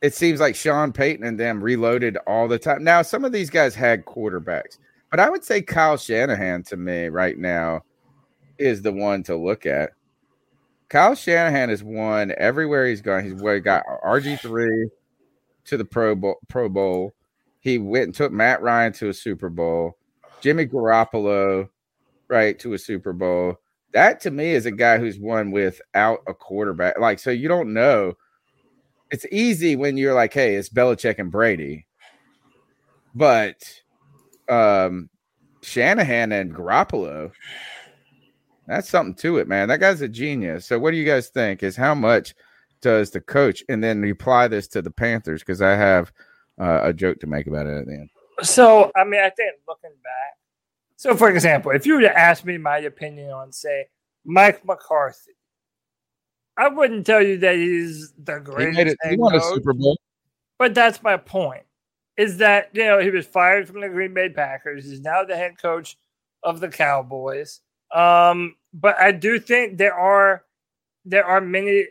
it 0.01 0.13
seems 0.13 0.39
like 0.39 0.55
Sean 0.55 0.91
Payton 0.91 1.25
and 1.25 1.39
them 1.39 1.63
reloaded 1.63 2.17
all 2.27 2.47
the 2.47 2.59
time. 2.59 2.83
Now, 2.83 3.01
some 3.01 3.25
of 3.25 3.31
these 3.31 3.49
guys 3.49 3.73
had 3.73 4.05
quarterbacks, 4.05 4.77
but 5.09 5.19
I 5.19 5.29
would 5.29 5.43
say 5.43 5.61
Kyle 5.61 5.97
Shanahan 5.97 6.63
to 6.63 6.77
me 6.77 7.07
right 7.07 7.37
now 7.37 7.81
is 8.57 8.81
the 8.81 8.91
one 8.91 9.23
to 9.23 9.35
look 9.35 9.65
at. 9.65 9.91
Kyle 10.89 11.15
Shanahan 11.15 11.69
has 11.69 11.83
won 11.83 12.33
everywhere 12.37 12.87
he's 12.87 13.01
gone. 13.01 13.23
He's 13.23 13.33
got 13.61 13.83
RG 14.03 14.39
three 14.39 14.89
to 15.65 15.77
the 15.77 15.85
Pro 15.85 16.15
Bowl. 16.15 16.37
Pro 16.47 16.69
Bowl. 16.69 17.13
He 17.59 17.77
went 17.79 18.05
and 18.05 18.13
took 18.13 18.31
Matt 18.31 18.61
Ryan 18.61 18.93
to 18.93 19.09
a 19.09 19.13
Super 19.13 19.49
Bowl. 19.49 19.97
Jimmy 20.41 20.67
Garoppolo, 20.67 21.67
right 22.27 22.57
to 22.59 22.73
a 22.73 22.77
Super 22.77 23.13
Bowl. 23.13 23.59
That 23.93 24.19
to 24.21 24.31
me 24.31 24.51
is 24.51 24.67
a 24.67 24.71
guy 24.71 24.99
who's 24.99 25.19
won 25.19 25.51
without 25.51 26.19
a 26.27 26.33
quarterback. 26.33 26.99
Like 26.99 27.17
so, 27.17 27.31
you 27.31 27.47
don't 27.47 27.73
know. 27.73 28.13
It's 29.09 29.25
easy 29.31 29.75
when 29.75 29.97
you're 29.97 30.13
like, 30.13 30.33
hey, 30.33 30.55
it's 30.55 30.69
Belichick 30.69 31.17
and 31.17 31.31
Brady, 31.31 31.87
but 33.13 33.63
um, 34.49 35.09
Shanahan 35.61 36.31
and 36.31 36.53
Garoppolo. 36.53 37.31
That's 38.67 38.89
something 38.89 39.15
to 39.15 39.37
it, 39.37 39.47
man. 39.47 39.67
That 39.67 39.79
guy's 39.79 40.01
a 40.01 40.07
genius. 40.07 40.65
So, 40.65 40.79
what 40.79 40.91
do 40.91 40.97
you 40.97 41.05
guys 41.05 41.29
think? 41.29 41.63
Is 41.63 41.75
how 41.75 41.93
much 41.93 42.33
does 42.81 43.11
the 43.11 43.21
coach, 43.21 43.63
and 43.69 43.83
then 43.83 44.03
apply 44.03 44.47
this 44.47 44.67
to 44.69 44.81
the 44.81 44.91
Panthers? 44.91 45.41
Because 45.41 45.61
I 45.61 45.75
have 45.75 46.11
uh, 46.59 46.81
a 46.83 46.93
joke 46.93 47.19
to 47.19 47.27
make 47.27 47.47
about 47.47 47.67
it 47.67 47.77
at 47.77 47.85
the 47.85 47.93
end. 47.93 48.09
So, 48.41 48.91
I 48.95 49.03
mean, 49.03 49.21
I 49.21 49.29
think 49.29 49.53
looking 49.67 49.95
back, 50.03 50.37
so 50.97 51.15
for 51.15 51.29
example, 51.29 51.71
if 51.71 51.85
you 51.85 51.95
were 51.95 52.01
to 52.01 52.17
ask 52.17 52.43
me 52.45 52.57
my 52.57 52.79
opinion 52.79 53.31
on, 53.31 53.51
say, 53.51 53.85
Mike 54.25 54.65
McCarthy, 54.65 55.31
I 56.57 56.69
wouldn't 56.69 57.05
tell 57.05 57.21
you 57.21 57.37
that 57.39 57.55
he's 57.55 58.13
the 58.17 58.35
He 58.35 58.39
greatest. 58.39 58.77
made 58.77 58.87
it. 58.87 58.97
He 59.09 59.17
won 59.17 59.35
a 59.35 59.41
Super 59.41 59.73
Bowl. 59.73 59.97
But 60.57 60.73
that's 60.73 61.03
my 61.03 61.17
point. 61.17 61.63
Is 62.17 62.37
that 62.37 62.69
you 62.73 62.85
know 62.85 62.99
he 62.99 63.09
was 63.09 63.27
fired 63.27 63.67
from 63.67 63.81
the 63.81 63.89
Green 63.89 64.13
Bay 64.13 64.29
Packers. 64.29 64.89
He's 64.89 65.01
now 65.01 65.25
the 65.25 65.35
head 65.35 65.61
coach 65.61 65.97
of 66.43 66.61
the 66.61 66.69
Cowboys. 66.69 67.59
Um, 67.93 68.55
but 68.73 68.99
I 68.99 69.11
do 69.11 69.39
think 69.39 69.77
there 69.77 69.95
are 69.95 70.43
there 71.05 71.25
are 71.25 71.41
many 71.41 71.85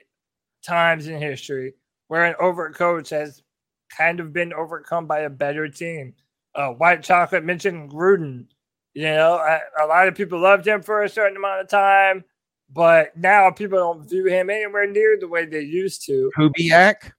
times 0.66 1.07
in 1.07 1.21
history 1.21 1.75
where 2.09 2.25
an 2.25 2.35
overcoach 2.41 3.11
has 3.11 3.43
kind 3.97 4.21
of 4.21 4.33
been 4.33 4.53
overcome 4.53 5.07
by 5.07 5.21
a 5.21 5.31
better 5.31 5.69
team. 5.69 6.15
Uh, 6.55 6.71
White 6.71 7.03
Chocolate 7.03 7.45
mentioned 7.45 7.91
Gruden. 7.91 8.47
You 8.95 9.05
know, 9.05 9.35
a, 9.35 9.85
a 9.85 9.87
lot 9.87 10.09
of 10.09 10.15
people 10.15 10.41
loved 10.41 10.66
him 10.66 10.83
for 10.83 11.03
a 11.03 11.09
certain 11.09 11.37
amount 11.37 11.62
of 11.62 11.69
time, 11.69 12.25
but 12.73 13.16
now 13.16 13.51
people 13.51 13.79
don't 13.79 14.09
view 14.09 14.27
him 14.27 14.51
anywhere 14.51 14.87
near 14.87 15.16
the 15.19 15.29
way 15.29 15.47
they 15.47 15.61
used 15.61 16.07
to. 16.07 16.31
Kubiak, 16.37 17.12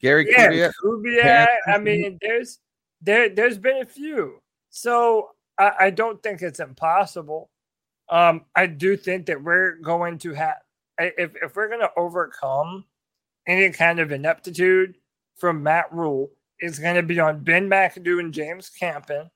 Gary 0.00 0.26
Yeah, 0.30 0.48
Kubiak. 0.48 0.72
Kubiak. 0.84 1.46
I 1.66 1.78
mean, 1.78 2.18
there's 2.22 2.60
there 3.02 3.28
there's 3.28 3.58
been 3.58 3.82
a 3.82 3.86
few. 3.86 4.38
So 4.70 5.30
I, 5.58 5.72
I 5.80 5.90
don't 5.90 6.22
think 6.22 6.40
it's 6.40 6.60
impossible. 6.60 7.50
Um, 8.12 8.44
I 8.54 8.66
do 8.66 8.94
think 8.94 9.24
that 9.26 9.42
we're 9.42 9.76
going 9.76 10.18
to 10.18 10.34
have 10.34 10.56
if 10.98 11.32
if 11.42 11.56
we're 11.56 11.68
going 11.68 11.80
to 11.80 11.90
overcome 11.96 12.84
any 13.48 13.70
kind 13.70 14.00
of 14.00 14.12
ineptitude 14.12 14.96
from 15.36 15.62
Matt 15.62 15.90
Rhule, 15.90 16.30
it's 16.58 16.78
going 16.78 16.96
to 16.96 17.02
be 17.02 17.18
on 17.18 17.42
Ben 17.42 17.70
McAdoo 17.70 18.20
and 18.20 18.34
James 18.34 18.68
Campen 18.68 19.30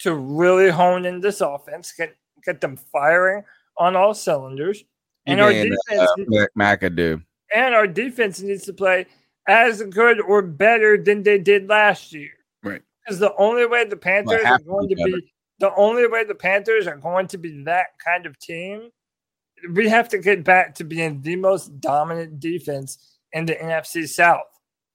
to 0.00 0.14
really 0.14 0.68
hone 0.68 1.06
in 1.06 1.20
this 1.20 1.40
offense, 1.40 1.92
get 1.96 2.16
get 2.44 2.60
them 2.60 2.76
firing 2.76 3.44
on 3.78 3.96
all 3.96 4.12
cylinders, 4.12 4.84
and 5.24 5.40
our 5.40 5.50
defense 5.50 5.80
uh, 5.90 6.06
Mac- 6.26 6.80
McAdoo. 6.80 7.24
and 7.54 7.74
our 7.74 7.86
defense 7.86 8.42
needs 8.42 8.64
to 8.64 8.74
play 8.74 9.06
as 9.48 9.82
good 9.84 10.20
or 10.20 10.42
better 10.42 11.02
than 11.02 11.22
they 11.22 11.38
did 11.38 11.66
last 11.66 12.12
year. 12.12 12.32
Right. 12.62 12.82
Because 13.02 13.18
the 13.18 13.34
only 13.36 13.64
way 13.64 13.86
the 13.86 13.96
Panthers 13.96 14.42
are 14.42 14.46
have 14.46 14.58
to 14.58 14.64
going 14.64 14.88
be 14.88 14.94
to 14.96 15.04
be 15.04 15.32
the 15.58 15.74
only 15.74 16.06
way 16.06 16.24
the 16.24 16.34
Panthers 16.34 16.86
are 16.86 16.96
going 16.96 17.26
to 17.28 17.38
be 17.38 17.62
that 17.64 17.86
kind 18.04 18.26
of 18.26 18.38
team, 18.38 18.90
we 19.72 19.88
have 19.88 20.08
to 20.10 20.18
get 20.18 20.44
back 20.44 20.74
to 20.76 20.84
being 20.84 21.20
the 21.20 21.36
most 21.36 21.80
dominant 21.80 22.40
defense 22.40 23.18
in 23.32 23.46
the 23.46 23.54
NFC 23.54 24.08
South. 24.08 24.46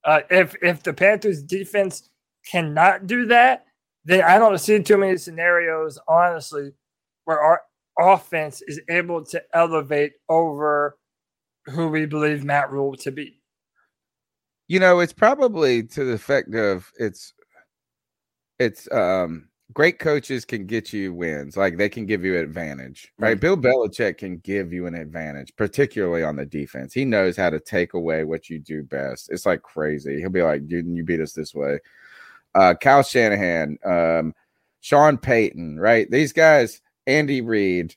Uh, 0.05 0.21
if 0.29 0.55
if 0.61 0.83
the 0.83 0.93
Panthers 0.93 1.41
defense 1.41 2.09
cannot 2.49 3.07
do 3.07 3.25
that, 3.27 3.65
then 4.05 4.23
I 4.23 4.37
don't 4.37 4.57
see 4.57 4.81
too 4.81 4.97
many 4.97 5.17
scenarios, 5.17 5.99
honestly, 6.07 6.71
where 7.25 7.41
our 7.41 7.61
offense 7.99 8.61
is 8.67 8.81
able 8.89 9.23
to 9.25 9.41
elevate 9.53 10.13
over 10.27 10.97
who 11.65 11.87
we 11.87 12.05
believe 12.05 12.43
Matt 12.43 12.71
Rhule 12.71 12.95
to 12.97 13.11
be. 13.11 13.39
You 14.67 14.79
know, 14.79 14.99
it's 14.99 15.13
probably 15.13 15.83
to 15.83 16.03
the 16.03 16.13
effect 16.13 16.53
of 16.55 16.91
it's 16.97 17.33
it's 18.59 18.91
um 18.91 19.49
great 19.71 19.97
coaches 19.99 20.45
can 20.45 20.65
get 20.65 20.91
you 20.91 21.13
wins, 21.13 21.55
like 21.55 21.77
they 21.77 21.89
can 21.89 22.05
give 22.05 22.25
you 22.25 22.37
advantage, 22.37 23.11
right? 23.17 23.39
Bill 23.39 23.57
Belichick 23.57 24.17
can 24.17 24.37
give 24.39 24.73
you 24.73 24.85
an 24.87 24.95
advantage, 24.95 25.55
particularly 25.55 26.23
on 26.23 26.35
the 26.35 26.45
defense. 26.45 26.93
He 26.93 27.05
knows 27.05 27.37
how 27.37 27.49
to 27.49 27.59
take 27.59 27.93
away 27.93 28.23
what 28.23 28.49
you 28.49 28.59
do 28.59 28.83
best. 28.83 29.31
It's 29.31 29.45
like 29.45 29.61
crazy. 29.61 30.19
He'll 30.19 30.29
be 30.29 30.43
like, 30.43 30.67
"Dude, 30.67 30.87
you 30.87 31.03
beat 31.03 31.21
us 31.21 31.33
this 31.33 31.55
way." 31.55 31.79
Uh, 32.55 32.75
Kyle 32.79 33.03
Shanahan, 33.03 33.77
um, 33.85 34.33
Sean 34.81 35.17
Payton, 35.17 35.79
right? 35.79 36.09
These 36.11 36.33
guys, 36.33 36.81
Andy 37.07 37.41
Reid, 37.41 37.95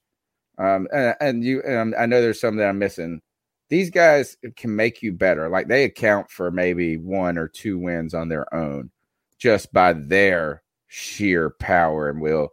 Um, 0.58 0.88
and, 0.92 1.14
and 1.20 1.44
you, 1.44 1.62
and 1.62 1.94
I 1.96 2.06
know 2.06 2.20
there's 2.22 2.40
some 2.40 2.56
that 2.56 2.68
I'm 2.68 2.78
missing. 2.78 3.20
These 3.68 3.90
guys 3.90 4.36
can 4.56 4.74
make 4.74 5.02
you 5.02 5.12
better. 5.12 5.48
Like 5.48 5.68
they 5.68 5.84
account 5.84 6.30
for 6.30 6.50
maybe 6.50 6.96
one 6.96 7.36
or 7.36 7.48
two 7.48 7.78
wins 7.78 8.14
on 8.14 8.28
their 8.28 8.52
own 8.54 8.90
just 9.38 9.72
by 9.72 9.92
their 9.92 10.62
sheer 10.88 11.50
power 11.50 12.08
and 12.08 12.20
will. 12.20 12.50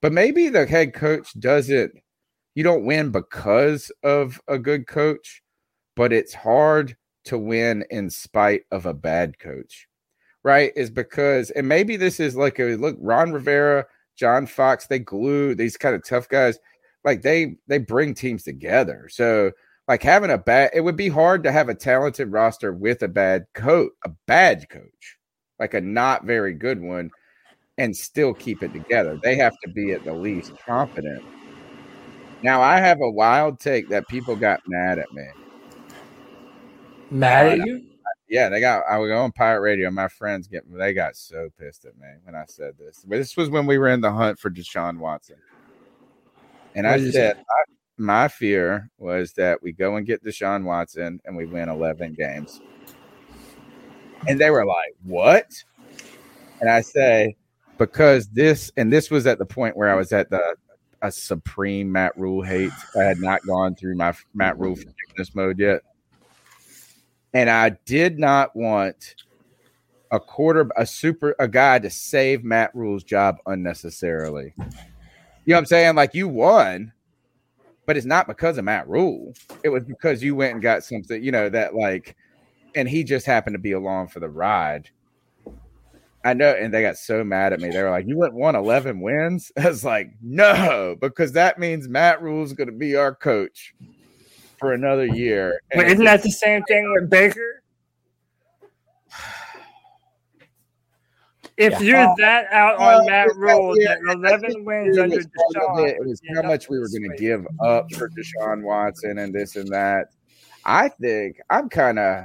But 0.00 0.12
maybe 0.12 0.48
the 0.48 0.66
head 0.66 0.94
coach 0.94 1.38
doesn't, 1.38 1.92
you 2.54 2.62
don't 2.62 2.84
win 2.84 3.10
because 3.10 3.90
of 4.02 4.40
a 4.48 4.58
good 4.58 4.86
coach, 4.86 5.42
but 5.94 6.12
it's 6.12 6.34
hard 6.34 6.96
to 7.24 7.38
win 7.38 7.84
in 7.90 8.08
spite 8.10 8.62
of 8.70 8.86
a 8.86 8.94
bad 8.94 9.38
coach, 9.38 9.88
right? 10.42 10.72
Is 10.76 10.90
because, 10.90 11.50
and 11.50 11.68
maybe 11.68 11.96
this 11.96 12.20
is 12.20 12.36
like 12.36 12.58
a 12.58 12.76
look, 12.76 12.96
Ron 13.00 13.32
Rivera, 13.32 13.86
John 14.16 14.46
Fox, 14.46 14.86
they 14.86 14.98
glue 14.98 15.54
these 15.54 15.76
kind 15.76 15.94
of 15.94 16.04
tough 16.04 16.28
guys, 16.28 16.58
like 17.04 17.22
they 17.22 17.56
they 17.66 17.78
bring 17.78 18.14
teams 18.14 18.42
together. 18.42 19.08
So 19.10 19.52
like 19.88 20.02
having 20.02 20.30
a 20.30 20.38
bad, 20.38 20.70
it 20.74 20.80
would 20.80 20.96
be 20.96 21.08
hard 21.08 21.42
to 21.44 21.52
have 21.52 21.68
a 21.68 21.74
talented 21.74 22.32
roster 22.32 22.72
with 22.72 23.02
a 23.02 23.08
bad 23.08 23.46
coach, 23.54 23.92
a 24.04 24.10
bad 24.26 24.68
coach, 24.68 25.18
like 25.58 25.74
a 25.74 25.80
not 25.80 26.24
very 26.24 26.54
good 26.54 26.80
one, 26.80 27.10
and 27.78 27.96
still 27.96 28.34
keep 28.34 28.62
it 28.62 28.72
together. 28.72 29.18
They 29.22 29.36
have 29.36 29.56
to 29.64 29.70
be 29.70 29.92
at 29.92 30.04
the 30.04 30.14
least 30.14 30.52
competent. 30.64 31.22
Now 32.42 32.62
I 32.62 32.78
have 32.78 33.00
a 33.00 33.10
wild 33.10 33.60
take 33.60 33.88
that 33.88 34.08
people 34.08 34.36
got 34.36 34.60
mad 34.66 34.98
at 34.98 35.12
me. 35.12 35.26
Mad 37.10 37.60
at 37.60 37.66
you? 37.66 37.82
Yeah, 38.28 38.48
they 38.48 38.60
got. 38.60 38.82
I 38.90 38.98
was 38.98 39.10
on 39.12 39.30
pirate 39.32 39.60
radio. 39.60 39.90
My 39.90 40.08
friends 40.08 40.48
get. 40.48 40.64
They 40.70 40.92
got 40.92 41.16
so 41.16 41.48
pissed 41.58 41.84
at 41.84 41.96
me 41.96 42.08
when 42.24 42.34
I 42.34 42.44
said 42.46 42.72
this. 42.78 43.04
But 43.06 43.18
this 43.18 43.36
was 43.36 43.50
when 43.50 43.66
we 43.66 43.78
were 43.78 43.88
in 43.88 44.00
the 44.00 44.10
hunt 44.10 44.38
for 44.38 44.50
Deshaun 44.50 44.98
Watson, 44.98 45.36
and 46.74 46.86
What 46.86 47.00
I 47.00 47.10
said 47.10 47.36
my, 47.98 48.22
my 48.22 48.28
fear 48.28 48.90
was 48.98 49.32
that 49.34 49.62
we 49.62 49.72
go 49.72 49.96
and 49.96 50.06
get 50.06 50.24
Deshaun 50.24 50.64
Watson 50.64 51.20
and 51.24 51.36
we 51.36 51.46
win 51.46 51.68
eleven 51.68 52.14
games, 52.14 52.60
and 54.26 54.40
they 54.40 54.50
were 54.50 54.66
like, 54.66 54.94
"What?" 55.04 55.46
And 56.60 56.68
I 56.68 56.80
say 56.80 57.36
because 57.78 58.28
this, 58.28 58.72
and 58.76 58.92
this 58.92 59.10
was 59.10 59.26
at 59.26 59.38
the 59.38 59.46
point 59.46 59.76
where 59.76 59.90
I 59.90 59.94
was 59.94 60.12
at 60.12 60.30
the 60.30 60.56
a 61.02 61.12
supreme 61.12 61.92
Matt 61.92 62.16
Rhule 62.16 62.42
hate. 62.42 62.72
I 62.98 63.02
had 63.02 63.20
not 63.20 63.46
gone 63.46 63.74
through 63.74 63.96
my 63.96 64.14
Matt 64.34 64.58
Rhule 64.58 64.74
mm-hmm. 64.74 64.88
forgiveness 64.88 65.34
mode 65.34 65.58
yet 65.58 65.82
and 67.36 67.50
I 67.50 67.68
did 67.84 68.18
not 68.18 68.56
want 68.56 69.14
a 70.10 70.18
quarter, 70.18 70.70
a 70.74 70.86
super, 70.86 71.36
a 71.38 71.46
guy 71.46 71.78
to 71.78 71.90
save 71.90 72.42
Matt 72.42 72.74
Rhule's 72.74 73.04
job 73.04 73.36
unnecessarily. 73.44 74.54
You 74.56 74.64
know 74.64 75.56
what 75.56 75.58
I'm 75.58 75.66
saying? 75.66 75.96
Like 75.96 76.14
you 76.14 76.28
won, 76.28 76.94
but 77.84 77.98
it's 77.98 78.06
not 78.06 78.26
because 78.26 78.56
of 78.56 78.64
Matt 78.64 78.88
Rhule. 78.88 79.34
It 79.62 79.68
was 79.68 79.84
because 79.84 80.22
you 80.22 80.34
went 80.34 80.54
and 80.54 80.62
got 80.62 80.82
something, 80.82 81.22
you 81.22 81.30
know, 81.30 81.50
that 81.50 81.74
like, 81.74 82.16
and 82.74 82.88
he 82.88 83.04
just 83.04 83.26
happened 83.26 83.52
to 83.52 83.58
be 83.58 83.72
along 83.72 84.08
for 84.08 84.20
the 84.20 84.30
ride. 84.30 84.88
I 86.26 86.34
know, 86.34 86.50
and 86.50 86.74
they 86.74 86.82
got 86.82 86.96
so 86.96 87.22
mad 87.22 87.52
at 87.52 87.60
me. 87.60 87.70
They 87.70 87.80
were 87.82 87.90
like, 87.90 88.06
"You 88.08 88.18
went 88.18 88.34
won 88.34 88.56
11 88.56 89.00
wins." 89.00 89.52
I 89.58 89.68
was 89.68 89.84
like, 89.84 90.10
"No," 90.20 90.96
because 91.00 91.32
that 91.32 91.58
means 91.58 91.88
Matt 91.88 92.20
Rhule's 92.20 92.52
going 92.52 92.66
to 92.66 92.74
be 92.74 92.96
our 92.96 93.14
coach 93.14 93.74
for 94.58 94.72
another 94.72 95.06
year. 95.06 95.60
And 95.70 95.82
But 95.82 95.86
isn't 95.92 96.04
that 96.04 96.24
the 96.24 96.30
same 96.32 96.64
thing 96.64 96.92
with 96.92 97.08
Baker? 97.08 97.62
If 101.56 101.74
Yeah. 101.74 101.80
you're 101.80 102.14
that 102.18 102.52
out 102.52 102.76
on 102.76 103.06
Matt 103.06 103.28
it's 103.28 103.36
Rhule, 103.36 103.78
yeah, 103.80 103.94
that 104.06 104.16
11 104.16 104.64
wins 104.64 104.98
under 104.98 105.16
Deshaun. 105.16 105.88
it. 105.88 105.96
It 105.96 106.06
was 106.06 106.20
how 106.34 106.42
much 106.42 106.68
we 106.68 106.78
were 106.78 106.88
going 106.88 107.08
to 107.10 107.16
give 107.16 107.46
up 107.60 107.90
for 107.94 108.10
Deshaun 108.10 108.62
Watson 108.62 109.18
and 109.18 109.32
this 109.32 109.56
and 109.56 109.68
that. 109.68 110.08
I 110.64 110.88
think 110.88 111.40
I'm 111.48 111.68
kind 111.68 111.98
of, 111.98 112.24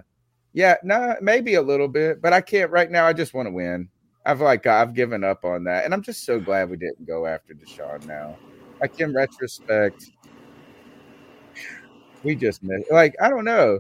yeah, 0.54 0.76
no, 0.84 1.16
maybe 1.22 1.56
a 1.56 1.62
little 1.62 1.88
bit, 1.88 2.22
but 2.22 2.34
I 2.34 2.42
can't 2.42 2.72
right 2.72 2.90
now. 2.90 3.06
I 3.06 3.14
just 3.14 3.34
want 3.34 3.48
to 3.48 3.52
win. 3.52 3.90
I've 4.26 4.42
like 4.42 4.68
I've 4.68 4.94
given 4.94 5.24
up 5.24 5.46
on 5.46 5.64
that, 5.66 5.86
and 5.86 5.94
I'm 5.94 6.02
just 6.02 6.26
so 6.26 6.40
glad 6.40 6.70
we 6.70 6.78
didn't 6.78 7.08
go 7.08 7.26
after 7.26 7.54
Deshaun 7.54 8.06
now. 8.06 8.38
Like 8.80 9.00
in 9.00 9.14
retrospect, 9.14 10.12
we 12.24 12.36
just 12.36 12.64
missed. 12.64 12.92
Like 12.92 13.16
I 13.22 13.30
don't 13.30 13.46
know. 13.46 13.80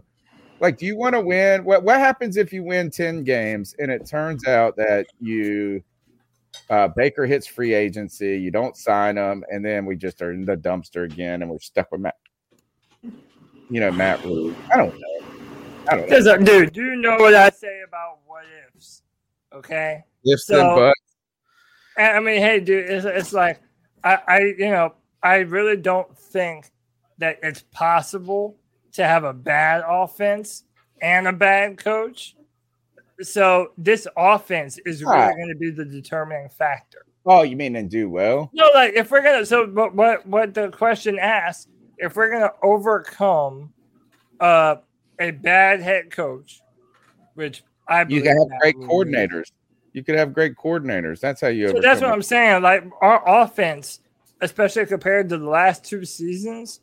Like, 0.60 0.77
do 0.77 0.85
you 0.85 0.95
want 0.95 1.15
to 1.15 1.22
win? 1.22 1.64
What 1.64 1.84
What 1.84 1.99
happens 1.99 2.38
if 2.38 2.53
you 2.53 2.64
win 2.64 2.89
ten 2.89 3.23
games 3.23 3.76
and 3.77 3.91
it 3.91 4.07
turns 4.07 4.48
out 4.48 4.76
that 4.77 5.07
you 5.19 5.84
uh, 6.69 6.88
Baker 6.88 7.26
hits 7.26 7.48
free 7.48 7.73
agency, 7.73 8.38
you 8.38 8.52
don't 8.52 8.77
sign 8.77 9.18
him, 9.18 9.43
and 9.49 9.64
then 9.64 9.85
we 9.85 9.95
just 9.95 10.22
are 10.22 10.31
in 10.31 10.45
the 10.45 10.56
dumpster 10.57 11.06
again, 11.06 11.41
and 11.41 11.52
we're 11.52 11.60
stuck 11.60 11.91
with 11.91 12.02
Matt. 12.02 12.15
You 13.03 13.80
know, 13.80 13.91
Matt 13.91 14.23
Rhule. 14.23 14.53
I 14.72 14.77
don't 14.77 14.93
know. 14.93 15.10
I 15.87 15.95
don't 15.97 16.25
know. 16.25 16.37
Dude, 16.37 16.73
do 16.73 16.83
you 16.83 16.95
know 16.95 17.17
what 17.17 17.33
I 17.33 17.49
say 17.49 17.81
about 17.87 18.19
what 18.25 18.43
ifs? 18.75 19.01
Okay. 19.53 20.03
Ifs 20.25 20.49
and 20.49 20.75
buts. 20.75 20.99
I 21.97 22.19
mean, 22.19 22.41
hey, 22.41 22.59
dude, 22.59 22.89
it's, 22.89 23.05
it's 23.05 23.33
like 23.33 23.61
I, 24.03 24.19
I, 24.27 24.39
you 24.57 24.69
know, 24.71 24.93
I 25.21 25.37
really 25.37 25.77
don't 25.77 26.17
think 26.17 26.71
that 27.17 27.39
it's 27.43 27.63
possible 27.71 28.57
to 28.93 29.03
have 29.05 29.23
a 29.23 29.33
bad 29.33 29.83
offense 29.87 30.63
and 31.01 31.27
a 31.27 31.33
bad 31.33 31.77
coach. 31.77 32.35
So 33.21 33.71
this 33.77 34.07
offense 34.17 34.79
is 34.85 35.03
really 35.03 35.15
Ah. 35.15 35.31
going 35.31 35.49
to 35.49 35.55
be 35.55 35.69
the 35.69 35.85
determining 35.85 36.49
factor. 36.49 37.05
Oh, 37.25 37.43
you 37.43 37.55
mean 37.55 37.75
and 37.75 37.89
do 37.89 38.09
well? 38.09 38.49
No, 38.53 38.69
like 38.73 38.93
if 38.95 39.11
we're 39.11 39.21
gonna, 39.21 39.45
so 39.45 39.67
but 39.67 39.93
what 39.93 40.25
what 40.25 40.55
the 40.55 40.69
question 40.69 41.19
asks, 41.19 41.67
if 41.99 42.15
we're 42.15 42.31
gonna 42.31 42.51
overcome 42.63 43.71
uh 44.39 44.77
a 45.22 45.31
bad 45.31 45.81
head 45.81 46.11
coach, 46.11 46.61
which 47.35 47.64
I 47.88 48.06
You 48.07 48.22
can 48.22 48.38
have 48.38 48.60
great 48.60 48.76
coordinators. 48.76 49.52
You 49.93 50.03
could 50.03 50.15
have 50.15 50.34
great 50.34 50.56
coordinators. 50.56 51.19
That's 51.19 51.41
how 51.41 51.48
you. 51.48 51.69
So 51.69 51.80
that's 51.81 52.02
what 52.02 52.10
it. 52.10 52.14
I'm 52.14 52.22
saying. 52.22 52.64
Like 52.64 52.85
our 53.02 53.43
offense, 53.43 53.99
especially 54.41 54.85
compared 54.85 55.30
to 55.30 55.38
the 55.38 55.49
last 55.49 55.84
two 55.84 56.06
seasons, 56.06 56.80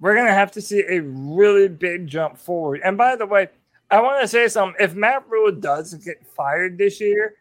we're 0.00 0.14
gonna 0.14 0.32
have 0.32 0.52
to 0.52 0.60
see 0.60 0.84
a 0.88 1.00
really 1.02 1.68
big 1.68 2.06
jump 2.06 2.38
forward. 2.38 2.80
And 2.84 2.96
by 2.96 3.16
the 3.16 3.26
way, 3.26 3.48
I 3.90 4.00
want 4.00 4.20
to 4.22 4.28
say 4.28 4.48
something. 4.48 4.76
If 4.80 4.94
Matt 4.94 5.28
Rhule 5.28 5.52
does 5.52 5.94
get 5.94 6.26
fired 6.26 6.78
this 6.78 7.00
year, 7.00 7.36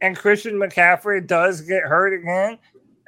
and 0.00 0.16
Christian 0.16 0.54
McCaffrey 0.54 1.26
does 1.26 1.60
get 1.60 1.84
hurt 1.84 2.12
again, 2.12 2.58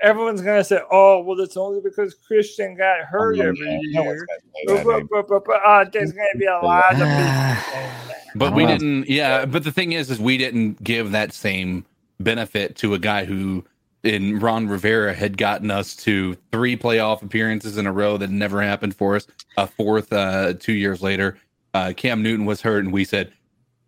everyone's 0.03 0.41
gonna 0.43 0.65
say, 0.65 0.81
"Oh, 0.91 1.21
well, 1.23 1.41
it's 1.41 1.57
only 1.57 1.81
because 1.81 2.15
Christian 2.15 2.77
got 2.77 3.01
hurt 3.01 3.39
Oh, 3.39 3.43
every 3.49 3.81
yeah. 3.91 4.03
Year." 4.03 4.27
Uh, 4.69 4.83
but- 5.09 5.29
but- 5.29 5.45
but, 5.45 5.61
uh, 5.65 5.85
there's 5.93 6.13
gonna 6.13 6.29
be 6.39 6.47
a 6.47 6.59
lot 6.59 6.93
of 6.93 6.99
people. 6.99 8.15
But 8.37 8.55
we 8.55 8.67
didn't. 8.67 9.09
Yeah, 9.09 9.45
but 9.47 9.65
the 9.65 9.71
thing 9.73 9.93
is, 9.93 10.11
is 10.11 10.19
we 10.19 10.37
didn't 10.37 10.83
give 10.83 11.13
that 11.13 11.33
same 11.33 11.85
benefit 12.21 12.77
to 12.77 12.95
a 12.95 12.99
guy 12.99 13.25
who, 13.25 13.65
in 14.03 14.41
Ron 14.41 14.67
Rivera, 14.69 15.15
had 15.15 15.39
gotten 15.39 15.71
us 15.71 15.95
to 15.97 16.37
three 16.53 16.77
playoff 16.77 17.23
appearances 17.23 17.79
in 17.79 17.87
a 17.87 17.93
row 17.93 18.17
that 18.17 18.31
never 18.31 18.61
happened 18.61 18.97
for 18.97 19.15
us. 19.17 19.27
A 19.57 19.67
fourth 19.67 20.13
uh, 20.13 20.55
two 20.59 20.73
years 20.73 21.01
later. 21.03 21.39
Uh, 21.75 21.93
Cam 21.97 22.23
Newton 22.23 22.45
was 22.45 22.61
hurt, 22.61 22.85
and 22.85 22.93
we 22.93 23.05
said, 23.05 23.33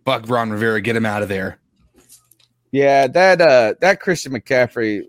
"Fuck 0.05 0.29
Ron 0.29 0.51
Rivera, 0.51 0.81
get 0.81 0.95
him 0.97 1.07
out 1.07 1.23
of 1.23 1.29
there." 1.29 1.59
Yeah, 2.73 3.07
that 3.09 3.41
uh 3.41 3.75
that 3.81 4.01
Christian 4.01 4.33
McCaffrey 4.33 5.03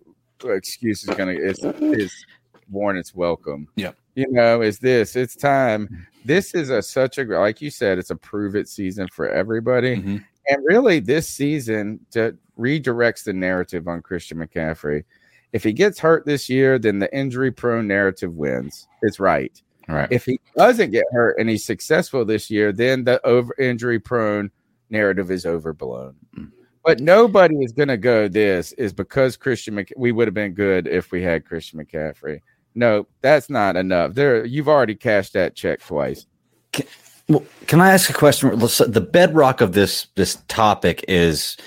excuse 0.45 1.03
is 1.03 1.15
gonna 1.15 1.31
is 1.31 1.59
is 1.63 2.25
worn 2.69 2.97
its 2.97 3.15
welcome. 3.15 3.67
Yeah. 3.75 3.91
You 4.15 4.31
know, 4.31 4.61
is 4.61 4.79
this 4.79 5.15
it's 5.15 5.35
time. 5.35 6.07
This 6.25 6.53
is 6.53 6.69
a 6.69 6.81
such 6.81 7.17
a 7.17 7.23
like 7.23 7.61
you 7.61 7.69
said, 7.69 7.97
it's 7.97 8.09
a 8.09 8.15
prove 8.15 8.55
it 8.55 8.67
season 8.67 9.07
for 9.13 9.29
everybody. 9.29 9.97
Mm-hmm. 9.97 10.17
And 10.49 10.65
really 10.65 10.99
this 10.99 11.27
season 11.27 11.99
to 12.11 12.37
redirects 12.57 13.23
the 13.23 13.33
narrative 13.33 13.87
on 13.87 14.01
Christian 14.01 14.37
McCaffrey. 14.37 15.03
If 15.53 15.63
he 15.63 15.73
gets 15.73 15.99
hurt 15.99 16.25
this 16.25 16.49
year, 16.49 16.77
then 16.77 16.99
the 16.99 17.13
injury 17.15 17.51
prone 17.51 17.87
narrative 17.87 18.33
wins. 18.33 18.87
It's 19.01 19.19
right. 19.19 19.61
Right. 19.87 20.11
If 20.11 20.25
he 20.25 20.39
doesn't 20.57 20.91
get 20.91 21.05
hurt 21.13 21.37
and 21.39 21.49
he's 21.49 21.65
successful 21.65 22.25
this 22.25 22.49
year, 22.49 22.73
then 22.73 23.05
the 23.05 23.25
over 23.25 23.55
injury 23.57 23.99
prone 23.99 24.51
narrative 24.89 25.31
is 25.31 25.45
overblown. 25.45 26.15
Mm. 26.37 26.51
But 26.87 27.01
nobody 27.01 27.57
is 27.57 27.73
going 27.73 27.89
to 27.89 27.97
go. 27.97 28.29
This 28.29 28.71
is 28.71 28.93
because 28.93 29.35
Christian. 29.35 29.75
Mc- 29.75 29.91
we 29.97 30.13
would 30.13 30.25
have 30.25 30.33
been 30.33 30.53
good 30.53 30.87
if 30.87 31.11
we 31.11 31.21
had 31.21 31.43
Christian 31.43 31.83
McCaffrey. 31.83 32.39
No, 32.75 33.05
that's 33.19 33.49
not 33.49 33.75
enough. 33.75 34.13
There, 34.13 34.45
you've 34.45 34.69
already 34.69 34.95
cashed 34.95 35.33
that 35.33 35.53
check 35.53 35.81
twice. 35.81 36.27
Well, 37.27 37.43
can 37.65 37.81
I 37.81 37.91
ask 37.91 38.09
a 38.09 38.13
question? 38.13 38.57
The 38.57 39.01
bedrock 39.11 39.59
of 39.59 39.73
this 39.73 40.07
this 40.15 40.37
topic 40.47 41.03
is 41.09 41.57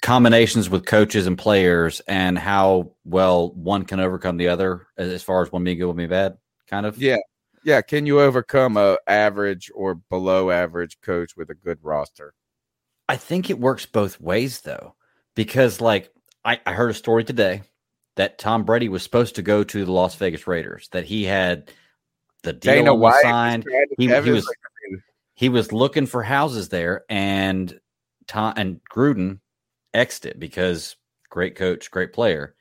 combinations 0.00 0.70
with 0.70 0.86
coaches 0.86 1.26
and 1.26 1.36
players, 1.36 2.00
and 2.06 2.38
how 2.38 2.92
well 3.04 3.50
one 3.50 3.84
can 3.84 3.98
overcome 3.98 4.36
the 4.36 4.46
other, 4.46 4.86
as 4.96 5.10
as 5.10 5.24
far 5.24 5.42
as 5.42 5.50
one 5.50 5.64
being 5.64 5.78
good, 5.78 5.86
one 5.86 5.96
being 5.96 6.08
bad. 6.08 6.38
Kind 6.68 6.86
of. 6.86 6.98
Yeah, 6.98 7.16
yeah. 7.64 7.82
Can 7.82 8.06
you 8.06 8.20
overcome 8.20 8.76
a 8.76 8.96
average 9.08 9.72
or 9.74 9.96
below 9.96 10.52
average 10.52 11.00
coach 11.00 11.36
with 11.36 11.50
a 11.50 11.54
good 11.54 11.80
roster? 11.82 12.32
I 13.08 13.16
think 13.16 13.50
it 13.50 13.58
works 13.58 13.86
both 13.86 14.20
ways 14.20 14.60
though, 14.62 14.94
because 15.34 15.80
like 15.80 16.12
I, 16.44 16.60
I 16.64 16.72
heard 16.72 16.90
a 16.90 16.94
story 16.94 17.24
today 17.24 17.62
that 18.16 18.38
Tom 18.38 18.64
Brady 18.64 18.88
was 18.88 19.02
supposed 19.02 19.34
to 19.36 19.42
go 19.42 19.64
to 19.64 19.84
the 19.84 19.92
Las 19.92 20.14
Vegas 20.16 20.46
Raiders, 20.46 20.88
that 20.92 21.04
he 21.04 21.24
had 21.24 21.70
the 22.42 22.52
deal 22.52 22.74
Dana 22.74 22.94
White 22.94 23.22
signed. 23.22 23.64
He, 23.98 24.06
he 24.06 24.30
was 24.30 24.46
like, 24.46 24.56
I 24.56 24.90
mean, 24.90 25.02
he 25.34 25.48
was 25.48 25.72
looking 25.72 26.06
for 26.06 26.22
houses 26.22 26.68
there, 26.68 27.04
and 27.08 27.78
Tom 28.26 28.54
and 28.56 28.80
Gruden 28.92 29.40
exed 29.94 30.26
it 30.26 30.38
because 30.38 30.96
great 31.28 31.56
coach, 31.56 31.90
great 31.90 32.12
player. 32.12 32.54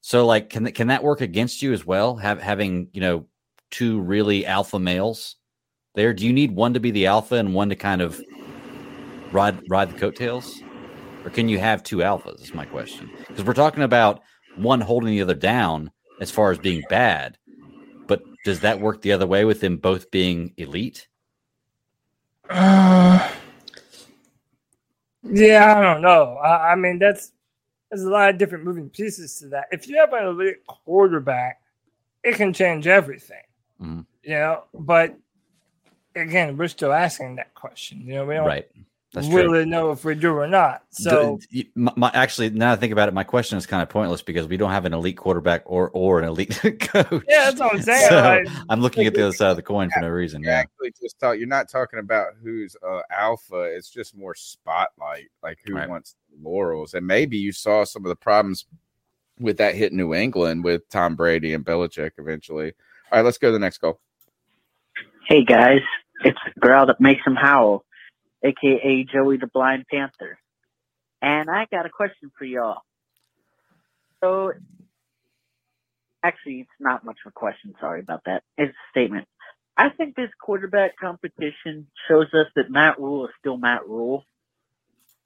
So, 0.00 0.24
like, 0.24 0.50
can 0.50 0.64
that 0.64 0.72
can 0.72 0.88
that 0.88 1.02
work 1.02 1.20
against 1.20 1.62
you 1.62 1.72
as 1.72 1.84
well? 1.84 2.16
Have 2.16 2.40
having 2.40 2.88
you 2.92 3.00
know 3.00 3.26
two 3.70 4.00
really 4.00 4.46
alpha 4.46 4.78
males 4.78 5.36
there. 5.94 6.14
Do 6.14 6.26
you 6.26 6.32
need 6.32 6.52
one 6.52 6.74
to 6.74 6.80
be 6.80 6.90
the 6.90 7.06
alpha 7.06 7.34
and 7.34 7.54
one 7.54 7.68
to 7.70 7.76
kind 7.76 8.00
of 8.00 8.20
ride 9.32 9.60
ride 9.68 9.90
the 9.90 9.98
coattails, 9.98 10.62
or 11.24 11.30
can 11.30 11.48
you 11.48 11.58
have 11.58 11.82
two 11.82 11.98
alphas? 11.98 12.42
Is 12.42 12.54
my 12.54 12.64
question 12.64 13.10
because 13.28 13.44
we're 13.44 13.54
talking 13.54 13.82
about 13.82 14.22
one 14.56 14.80
holding 14.80 15.10
the 15.10 15.22
other 15.22 15.34
down 15.34 15.90
as 16.20 16.30
far 16.30 16.50
as 16.50 16.58
being 16.58 16.82
bad, 16.88 17.38
but 18.06 18.22
does 18.44 18.60
that 18.60 18.80
work 18.80 19.02
the 19.02 19.12
other 19.12 19.26
way 19.26 19.44
with 19.44 19.60
them 19.60 19.76
both 19.76 20.10
being 20.10 20.52
elite? 20.56 21.08
Uh, 22.48 23.30
yeah, 25.22 25.76
I 25.76 25.82
don't 25.82 26.02
know. 26.02 26.36
I, 26.36 26.72
I 26.72 26.74
mean, 26.76 26.98
that's 26.98 27.32
there's 27.90 28.02
a 28.02 28.10
lot 28.10 28.30
of 28.30 28.38
different 28.38 28.64
moving 28.64 28.88
pieces 28.88 29.36
to 29.38 29.48
that. 29.48 29.66
If 29.70 29.88
you 29.88 29.96
have 29.98 30.12
an 30.12 30.26
elite 30.26 30.66
quarterback, 30.66 31.60
it 32.22 32.36
can 32.36 32.52
change 32.52 32.86
everything. 32.86 33.42
Mhm. 33.80 34.06
You 34.22 34.34
know, 34.34 34.64
but 34.74 35.16
again, 36.14 36.56
we're 36.56 36.68
still 36.68 36.92
asking 36.92 37.36
that 37.36 37.54
question. 37.54 38.00
You 38.00 38.14
know, 38.14 38.26
we 38.26 38.34
don't 38.34 38.46
Right. 38.46 38.68
That's 39.16 39.28
true. 39.28 39.42
really 39.50 39.64
know 39.64 39.90
if 39.92 40.04
we 40.04 40.14
do 40.14 40.32
or 40.34 40.46
not. 40.46 40.82
So 40.90 41.38
D- 41.50 41.64
y- 41.64 41.70
my, 41.74 41.92
my- 41.96 42.10
actually, 42.14 42.50
now 42.50 42.72
I 42.72 42.76
think 42.76 42.92
about 42.92 43.08
it, 43.08 43.14
my 43.14 43.24
question 43.24 43.56
is 43.58 43.66
kind 43.66 43.82
of 43.82 43.88
pointless 43.88 44.20
because 44.22 44.46
we 44.46 44.56
don't 44.56 44.70
have 44.70 44.84
an 44.84 44.92
elite 44.92 45.16
quarterback 45.16 45.62
or 45.64 45.90
or 45.90 46.18
an 46.20 46.28
elite 46.28 46.50
coach. 46.80 47.24
yeah, 47.28 47.46
that's 47.50 47.58
what 47.58 47.74
I'm 47.74 47.82
saying. 47.82 48.08
So 48.10 48.14
like, 48.16 48.46
I'm 48.68 48.80
looking 48.80 49.06
at 49.06 49.14
the 49.14 49.22
other 49.26 49.32
side 49.34 49.50
of 49.50 49.56
the 49.56 49.62
coin 49.62 49.90
for 49.90 50.00
no 50.00 50.08
reason. 50.10 50.42
You're 50.42 50.52
Yeah. 50.52 50.58
actually 50.58 50.92
just 51.02 51.18
talk, 51.18 51.38
you're 51.38 51.48
not 51.48 51.68
talking 51.70 51.98
about 51.98 52.34
who's 52.42 52.76
uh, 52.86 53.00
alpha. 53.10 53.62
It's 53.62 53.88
just 53.88 54.14
more 54.16 54.34
spotlight, 54.34 55.28
like 55.42 55.58
who 55.64 55.74
Right. 55.74 55.88
wants 55.88 56.14
laurels. 56.42 56.92
And 56.94 57.06
maybe 57.06 57.38
you 57.38 57.52
saw 57.52 57.84
some 57.84 58.04
of 58.04 58.10
the 58.10 58.16
problems 58.16 58.66
with 59.38 59.56
that 59.56 59.74
hit 59.74 59.92
New 59.94 60.14
England 60.14 60.62
with 60.62 60.86
Tom 60.90 61.16
Brady 61.16 61.54
and 61.54 61.64
Belichick 61.64 62.10
eventually. 62.18 62.72
All 63.10 63.18
right, 63.18 63.24
let's 63.24 63.38
go 63.38 63.48
to 63.48 63.52
the 63.52 63.58
next 63.58 63.78
goal. 63.78 63.98
Hey 65.26 65.42
guys, 65.42 65.80
it's 66.22 66.38
the 66.44 66.60
girl 66.60 66.84
that 66.86 67.00
makes 67.00 67.24
them 67.24 67.34
howl, 67.34 67.84
aka 68.42 69.04
Joey 69.04 69.38
the 69.38 69.46
Blind 69.46 69.84
Panther. 69.90 70.38
And 71.22 71.48
I 71.50 71.66
got 71.70 71.86
a 71.86 71.90
question 71.90 72.30
for 72.38 72.44
y'all. 72.44 72.82
So, 74.22 74.52
actually, 76.22 76.60
it's 76.60 76.70
not 76.80 77.04
much 77.04 77.18
of 77.24 77.30
a 77.30 77.32
question. 77.32 77.74
Sorry 77.80 78.00
about 78.00 78.22
that. 78.26 78.42
It's 78.56 78.72
a 78.72 78.90
statement. 78.90 79.26
I 79.76 79.90
think 79.90 80.16
this 80.16 80.30
quarterback 80.40 80.96
competition 80.98 81.86
shows 82.08 82.26
us 82.32 82.46
that 82.56 82.70
Matt 82.70 82.98
Rhule 82.98 83.26
is 83.26 83.32
still 83.38 83.58
Matt 83.58 83.86
Rhule. 83.86 84.24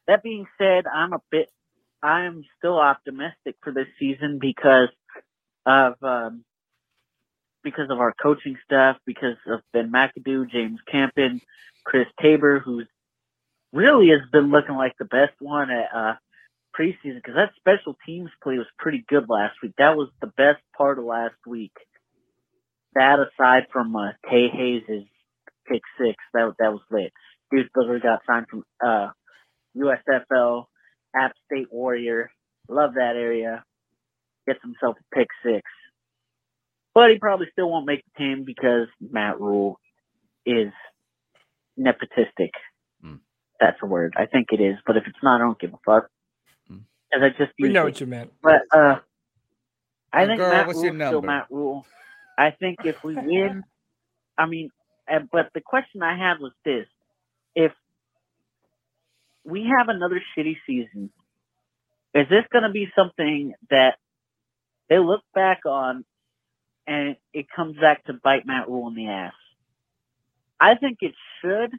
That 0.09 0.23
being 0.23 0.47
said, 0.59 0.87
I'm 0.93 1.13
a 1.13 1.21
bit, 1.31 1.51
I'm 2.03 2.45
still 2.59 2.79
optimistic 2.79 3.57
for 3.63 3.73
this 3.73 3.87
season 3.99 4.39
because 4.41 4.89
of 5.67 6.03
um, 6.03 6.45
because 7.63 7.91
of 7.91 8.01
our 8.01 8.13
coaching 8.21 8.57
staff, 8.65 8.97
because 9.05 9.37
of 9.47 9.61
Ben 9.73 9.93
McAdoo, 9.93 10.51
James 10.51 10.81
Campen, 10.91 11.41
Chris 11.85 12.07
Tabor, 12.21 12.59
who's 12.59 12.89
really 13.73 14.09
has 14.11 14.21
been 14.33 14.51
looking 14.51 14.77
like 14.77 14.95
the 14.99 15.05
best 15.05 15.35
one 15.41 15.71
at 15.71 15.89
uh, 15.95 16.15
preseason 16.79 17.17
because 17.17 17.35
that 17.37 17.53
special 17.57 17.97
teams 18.07 18.31
play 18.43 18.59
was 18.59 18.67
pretty 18.79 19.05
good 19.09 19.29
last 19.29 19.57
week. 19.63 19.73
That 19.79 19.97
was 19.97 20.09
the 20.21 20.33
best 20.37 20.61
part 20.77 20.99
of 20.99 21.05
last 21.05 21.37
week. 21.47 21.73
That 22.95 23.19
aside 23.21 23.67
from 23.73 23.95
uh, 23.95 24.13
Tae 24.29 24.49
Hayes' 24.49 25.07
pick 25.67 25.83
six, 25.99 26.17
that 26.35 26.53
that 26.59 26.73
was 26.73 26.83
lit. 26.91 27.13
Deuce 27.51 27.69
Booger 27.77 28.03
got 28.03 28.21
signed 28.27 28.47
from 28.49 28.65
uh, 28.85 29.11
USFL, 29.77 30.65
App 31.15 31.33
State 31.47 31.69
Warrior. 31.71 32.31
Love 32.69 32.95
that 32.95 33.17
area. 33.17 33.65
Gets 34.47 34.61
himself 34.63 34.97
a 34.99 35.17
pick 35.17 35.29
six. 35.45 35.63
But 36.95 37.11
he 37.11 37.19
probably 37.19 37.47
still 37.53 37.71
won't 37.71 37.87
make 37.87 38.03
the 38.05 38.25
team 38.25 38.45
because 38.45 38.89
Matt 39.01 39.41
Rhule 39.41 39.79
is 40.45 40.73
nepotistic. 41.79 42.51
That's 43.61 43.79
a 43.83 43.87
word. 43.87 44.15
I 44.19 44.27
think 44.27 44.49
it 44.53 44.61
is. 44.63 44.77
But 44.87 44.99
if 44.99 45.05
it's 45.07 45.19
not, 45.23 45.41
I 45.41 45.45
don't 45.45 45.61
give 45.61 45.75
a 45.75 45.79
fuck. 45.87 46.09
As 47.15 47.23
I 47.23 47.31
just 47.31 47.53
we 47.61 47.71
know 47.71 47.85
it. 47.87 47.87
what 47.87 48.01
you 48.01 48.07
meant. 48.07 48.33
But 48.43 48.63
uh, 48.75 48.97
I 50.13 50.27
Hey, 50.27 50.29
think 50.29 50.45
girl, 50.45 50.47
Matt 50.47 50.67
what's 50.67 50.83
Rhule 50.83 50.95
still? 51.05 51.23
Matt 51.23 51.47
Rhule. 51.51 51.87
I 52.39 52.53
think 52.53 52.81
if 52.85 52.97
we 53.05 53.17
win, 53.19 53.65
I 54.39 54.47
mean, 54.47 54.71
uh, 55.13 55.21
but 55.33 55.51
the 55.55 55.63
question 55.63 56.03
I 56.03 56.17
had 56.19 56.41
was 56.41 56.53
this: 56.65 56.87
If 57.55 57.73
we 59.45 59.65
have 59.79 59.89
another 59.89 60.23
shitty 60.37 60.57
season, 60.67 61.11
is 62.15 62.29
this 62.31 62.45
going 62.53 62.65
to 62.65 62.71
be 62.71 62.89
something 62.97 63.55
that 63.71 63.99
they 64.91 64.99
look 64.99 65.23
back 65.35 65.61
on 65.67 66.05
and 66.87 67.17
it 67.35 67.47
comes 67.55 67.77
back 67.81 68.05
to 68.07 68.15
bite 68.15 68.47
Matt 68.47 68.69
Rhule 68.69 68.89
in 68.89 68.97
the 68.97 69.09
ass? 69.09 69.35
I 70.61 70.77
think 70.77 70.99
it 71.03 71.15
should. 71.43 71.73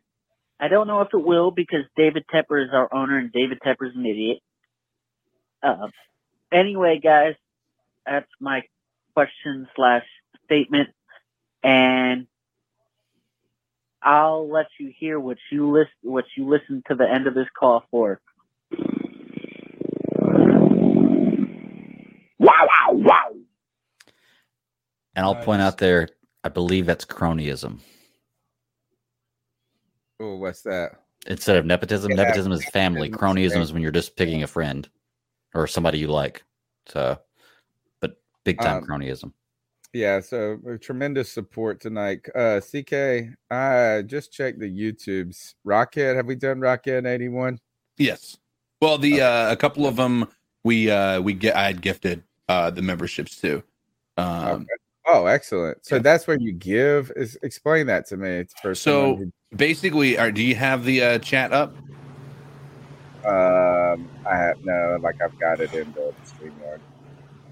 I 0.61 0.67
don't 0.67 0.85
know 0.85 1.01
if 1.01 1.07
it 1.11 1.17
will 1.17 1.49
because 1.49 1.85
David 1.97 2.25
Tepper 2.31 2.63
is 2.63 2.69
our 2.71 2.88
owner 2.93 3.17
and 3.17 3.31
David 3.31 3.59
Tepper's 3.65 3.95
an 3.95 4.05
idiot. 4.05 4.38
Uh, 5.63 5.88
anyway, 6.51 6.99
guys, 7.03 7.33
that's 8.05 8.29
my 8.39 8.61
question 9.15 9.67
slash 9.75 10.05
statement, 10.45 10.89
and 11.63 12.27
I'll 14.03 14.47
let 14.47 14.67
you 14.79 14.93
hear 14.95 15.19
what 15.19 15.38
you 15.51 15.71
list 15.71 15.91
what 16.03 16.25
you 16.38 16.47
listen 16.47 16.83
to 16.89 16.95
the 16.95 17.09
end 17.09 17.25
of 17.25 17.33
this 17.33 17.47
call 17.57 17.83
for. 17.89 18.21
Wow! 22.38 22.67
Wow! 22.67 22.91
Wow! 22.91 23.31
And 25.15 25.25
I'll 25.25 25.35
point 25.35 25.63
out 25.63 25.79
there, 25.79 26.07
I 26.43 26.49
believe 26.49 26.85
that's 26.85 27.05
cronyism 27.05 27.79
Oh, 30.22 30.35
what's 30.35 30.61
that? 30.61 31.02
instead 31.27 31.57
of 31.57 31.65
nepotism. 31.65 32.11
Yeah, 32.11 32.18
nepotism 32.18 32.52
is 32.52 32.65
family. 32.65 33.10
Cronyism 33.10 33.52
family. 33.52 33.64
is 33.64 33.73
when 33.73 33.81
you're 33.81 33.91
just 33.91 34.15
picking 34.15 34.43
a 34.43 34.48
friend 34.48 34.88
or 35.53 35.68
somebody 35.68 35.99
you 35.99 36.07
like. 36.07 36.43
So, 36.88 37.19
but 37.99 38.18
big 38.43 38.60
time 38.60 38.77
Um, 38.77 38.84
cronyism. 38.85 39.34
Yeah, 39.93 40.22
so 40.22 40.57
uh, 40.69 40.77
tremendous 40.80 41.30
support 41.31 41.81
tonight. 41.81 42.26
Uh 42.34 42.61
CK, 42.61 43.35
I 43.49 44.03
just 44.06 44.31
checked 44.31 44.60
the 44.60 44.69
YouTubes. 44.69 45.56
Rocket, 45.65 46.15
have 46.15 46.27
we 46.27 46.35
done 46.35 46.60
Rockhead 46.60 47.06
81? 47.06 47.60
Yes. 47.98 48.38
Well, 48.81 48.98
the 48.98 49.22
uh, 49.22 49.52
a 49.52 49.56
couple 49.57 49.85
of 49.85 49.98
them 49.98 50.27
we 50.64 50.89
uh, 50.89 51.22
we 51.22 51.34
get 51.34 51.56
I 51.56 51.65
had 51.65 51.81
gifted 51.81 52.23
uh, 52.48 52.69
the 52.69 52.81
memberships 52.81 53.39
too. 53.39 53.64
Um, 54.18 54.65
Oh, 55.13 55.25
excellent. 55.25 55.85
So 55.85 55.99
that's 55.99 56.25
where 56.25 56.38
you 56.39 56.53
give 56.53 57.11
is 57.17 57.38
explain 57.43 57.88
that 57.88 58.07
to 58.07 58.17
me. 58.17 58.45
So 58.63 58.73
someone 58.73 59.33
basically, 59.57 60.17
are, 60.17 60.31
do 60.31 60.41
you 60.41 60.55
have 60.55 60.85
the 60.85 61.03
uh, 61.03 61.19
chat 61.19 61.51
up? 61.51 61.75
um 63.27 64.09
I 64.25 64.35
have 64.38 64.55
no 64.63 64.97
like 65.03 65.15
I've 65.21 65.38
got 65.39 65.59
it 65.59 65.73
in 65.73 65.91
the 65.91 66.13
StreamYard. 66.25 66.79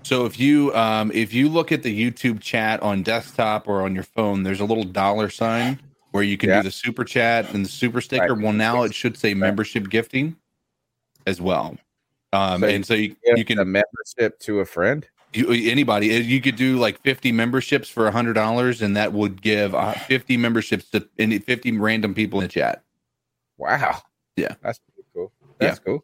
So 0.03 0.26
if 0.26 0.40
you 0.40 0.73
um, 0.73 1.11
if 1.14 1.34
you 1.34 1.49
look 1.49 1.73
at 1.73 1.84
the 1.84 2.11
YouTube 2.11 2.40
chat 2.40 2.81
on 2.81 3.03
desktop 3.03 3.68
or 3.68 3.81
on 3.81 3.94
your 3.94 4.06
phone, 4.06 4.44
there's 4.44 4.61
a 4.61 4.65
little 4.65 4.86
dollar 4.86 5.30
sign 5.30 5.80
where 6.11 6.23
you 6.23 6.38
can 6.38 6.49
Yeah. 6.49 6.60
do 6.60 6.64
the 6.64 6.72
super 6.72 7.03
chat 7.03 7.53
and 7.53 7.65
the 7.65 7.69
super 7.69 7.99
sticker. 7.99 8.36
Well, 8.36 8.53
now 8.53 8.84
it 8.84 8.95
should 8.95 9.18
say 9.18 9.34
membership 9.34 9.90
gifting 9.90 10.38
as 11.27 11.41
well. 11.41 11.77
Um, 12.31 12.61
So 12.61 12.68
and 12.69 12.86
so 12.86 12.94
you, 12.94 13.15
you 13.36 13.44
can 13.44 13.60
a 13.60 13.65
membership 13.65 14.40
to 14.40 14.61
a 14.61 14.65
friend. 14.65 15.06
You, 15.34 15.48
anybody 15.72 16.16
uh, 16.16 16.20
you 16.20 16.42
could 16.42 16.56
do 16.56 16.78
like 16.78 17.02
50 17.02 17.32
memberships 17.32 17.88
for 17.90 18.08
a 18.08 18.12
hundred 18.12 18.34
dollars 18.34 18.82
and 18.82 18.96
that 18.98 19.14
would 19.14 19.42
give 19.42 19.76
uh, 19.76 19.94
50 19.94 20.38
memberships 20.38 20.90
to 20.92 21.08
any 21.20 21.40
50 21.40 21.78
random 21.78 22.14
people 22.14 22.40
in 22.40 22.46
the 22.46 22.50
chat 22.50 22.84
Wow. 23.58 23.98
Yeah. 24.38 24.56
That's 24.64 24.80
pretty 24.80 25.08
cool. 25.14 25.34
That's 25.60 25.80
cool. 25.80 26.04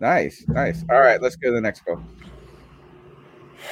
Nice. 0.00 0.42
Nice. 0.48 0.82
All 0.90 1.00
right, 1.00 1.20
let's 1.20 1.36
go 1.36 1.50
to 1.50 1.54
the 1.54 1.60
next 1.60 1.80
call. 1.84 2.02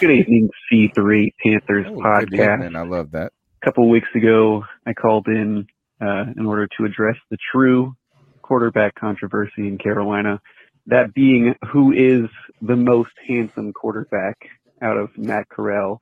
Good 0.00 0.10
evening, 0.10 0.50
C3 0.70 1.30
Panthers 1.42 1.86
Oh, 1.88 1.92
podcast. 1.96 2.56
evening. 2.56 2.76
I 2.76 2.82
love 2.82 3.10
that. 3.12 3.32
A 3.62 3.64
couple 3.66 3.88
weeks 3.88 4.08
ago, 4.14 4.64
I 4.86 4.92
called 4.92 5.28
in 5.28 5.66
uh, 6.00 6.24
in 6.36 6.44
order 6.44 6.68
to 6.76 6.84
address 6.84 7.16
the 7.30 7.38
true 7.52 7.94
quarterback 8.42 8.94
controversy 8.96 9.66
in 9.66 9.78
Carolina. 9.78 10.40
That 10.86 11.14
being 11.14 11.54
who 11.72 11.92
is 11.92 12.28
the 12.60 12.76
most 12.76 13.12
handsome 13.26 13.72
quarterback 13.72 14.36
out 14.82 14.96
of 14.96 15.10
Matt 15.16 15.48
Corral, 15.48 16.00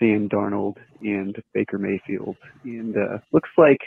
Sam 0.00 0.28
Darnold, 0.28 0.76
and 1.02 1.36
Baker 1.52 1.78
Mayfield. 1.78 2.36
And 2.64 2.96
uh, 2.96 3.18
looks 3.32 3.50
like 3.58 3.80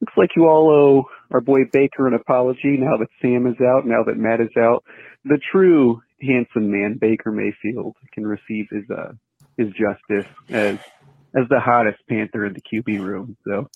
looks 0.00 0.12
like 0.16 0.30
you 0.36 0.46
all 0.48 0.68
owe 0.70 1.04
our 1.30 1.40
boy 1.40 1.60
Baker 1.72 2.06
an 2.08 2.14
apology 2.14 2.76
now 2.78 2.96
that 2.98 3.08
Sam 3.20 3.46
is 3.46 3.60
out, 3.60 3.86
now 3.86 4.02
that 4.04 4.16
Matt 4.16 4.40
is 4.40 4.50
out. 4.58 4.84
The 5.24 5.38
true 5.50 6.02
handsome 6.20 6.70
man 6.70 6.98
Baker 7.00 7.32
Mayfield 7.32 7.96
can 8.12 8.26
receive 8.26 8.66
his 8.70 8.84
uh 8.90 9.12
his 9.56 9.68
justice 9.68 10.30
as 10.50 10.78
as 11.34 11.48
the 11.48 11.60
hottest 11.60 11.98
Panther 12.08 12.44
in 12.46 12.52
the 12.54 12.60
QB 12.60 13.00
room. 13.00 13.36
So 13.46 13.68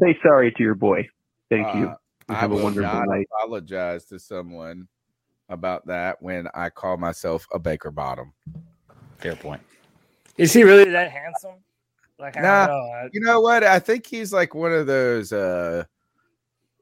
say 0.00 0.16
sorry 0.22 0.52
to 0.52 0.62
your 0.62 0.74
boy. 0.74 1.08
Thank 1.50 1.74
you. 1.74 1.88
Uh, 1.88 1.96
And 2.28 2.36
I 2.36 2.40
Have 2.40 2.52
a 2.52 2.54
will 2.54 2.62
wonderful 2.64 2.90
not 3.00 3.08
night. 3.08 3.26
apologize 3.40 4.06
to 4.06 4.18
someone 4.18 4.88
about 5.48 5.86
that 5.88 6.22
when 6.22 6.48
I 6.54 6.70
call 6.70 6.96
myself 6.96 7.46
a 7.52 7.58
Baker 7.58 7.90
Bottom. 7.90 8.32
Fair 9.24 9.36
point. 9.36 9.62
Is 10.36 10.52
he 10.52 10.64
really 10.64 10.84
that 10.90 11.10
handsome? 11.10 11.54
Like 12.18 12.36
I 12.36 12.42
Nah, 12.42 12.66
don't 12.66 12.76
know. 12.76 12.92
I- 12.92 13.08
you 13.10 13.20
know 13.22 13.40
what? 13.40 13.64
I 13.64 13.78
think 13.78 14.04
he's 14.06 14.34
like 14.34 14.54
one 14.54 14.70
of 14.70 14.86
those 14.86 15.32
uh 15.32 15.84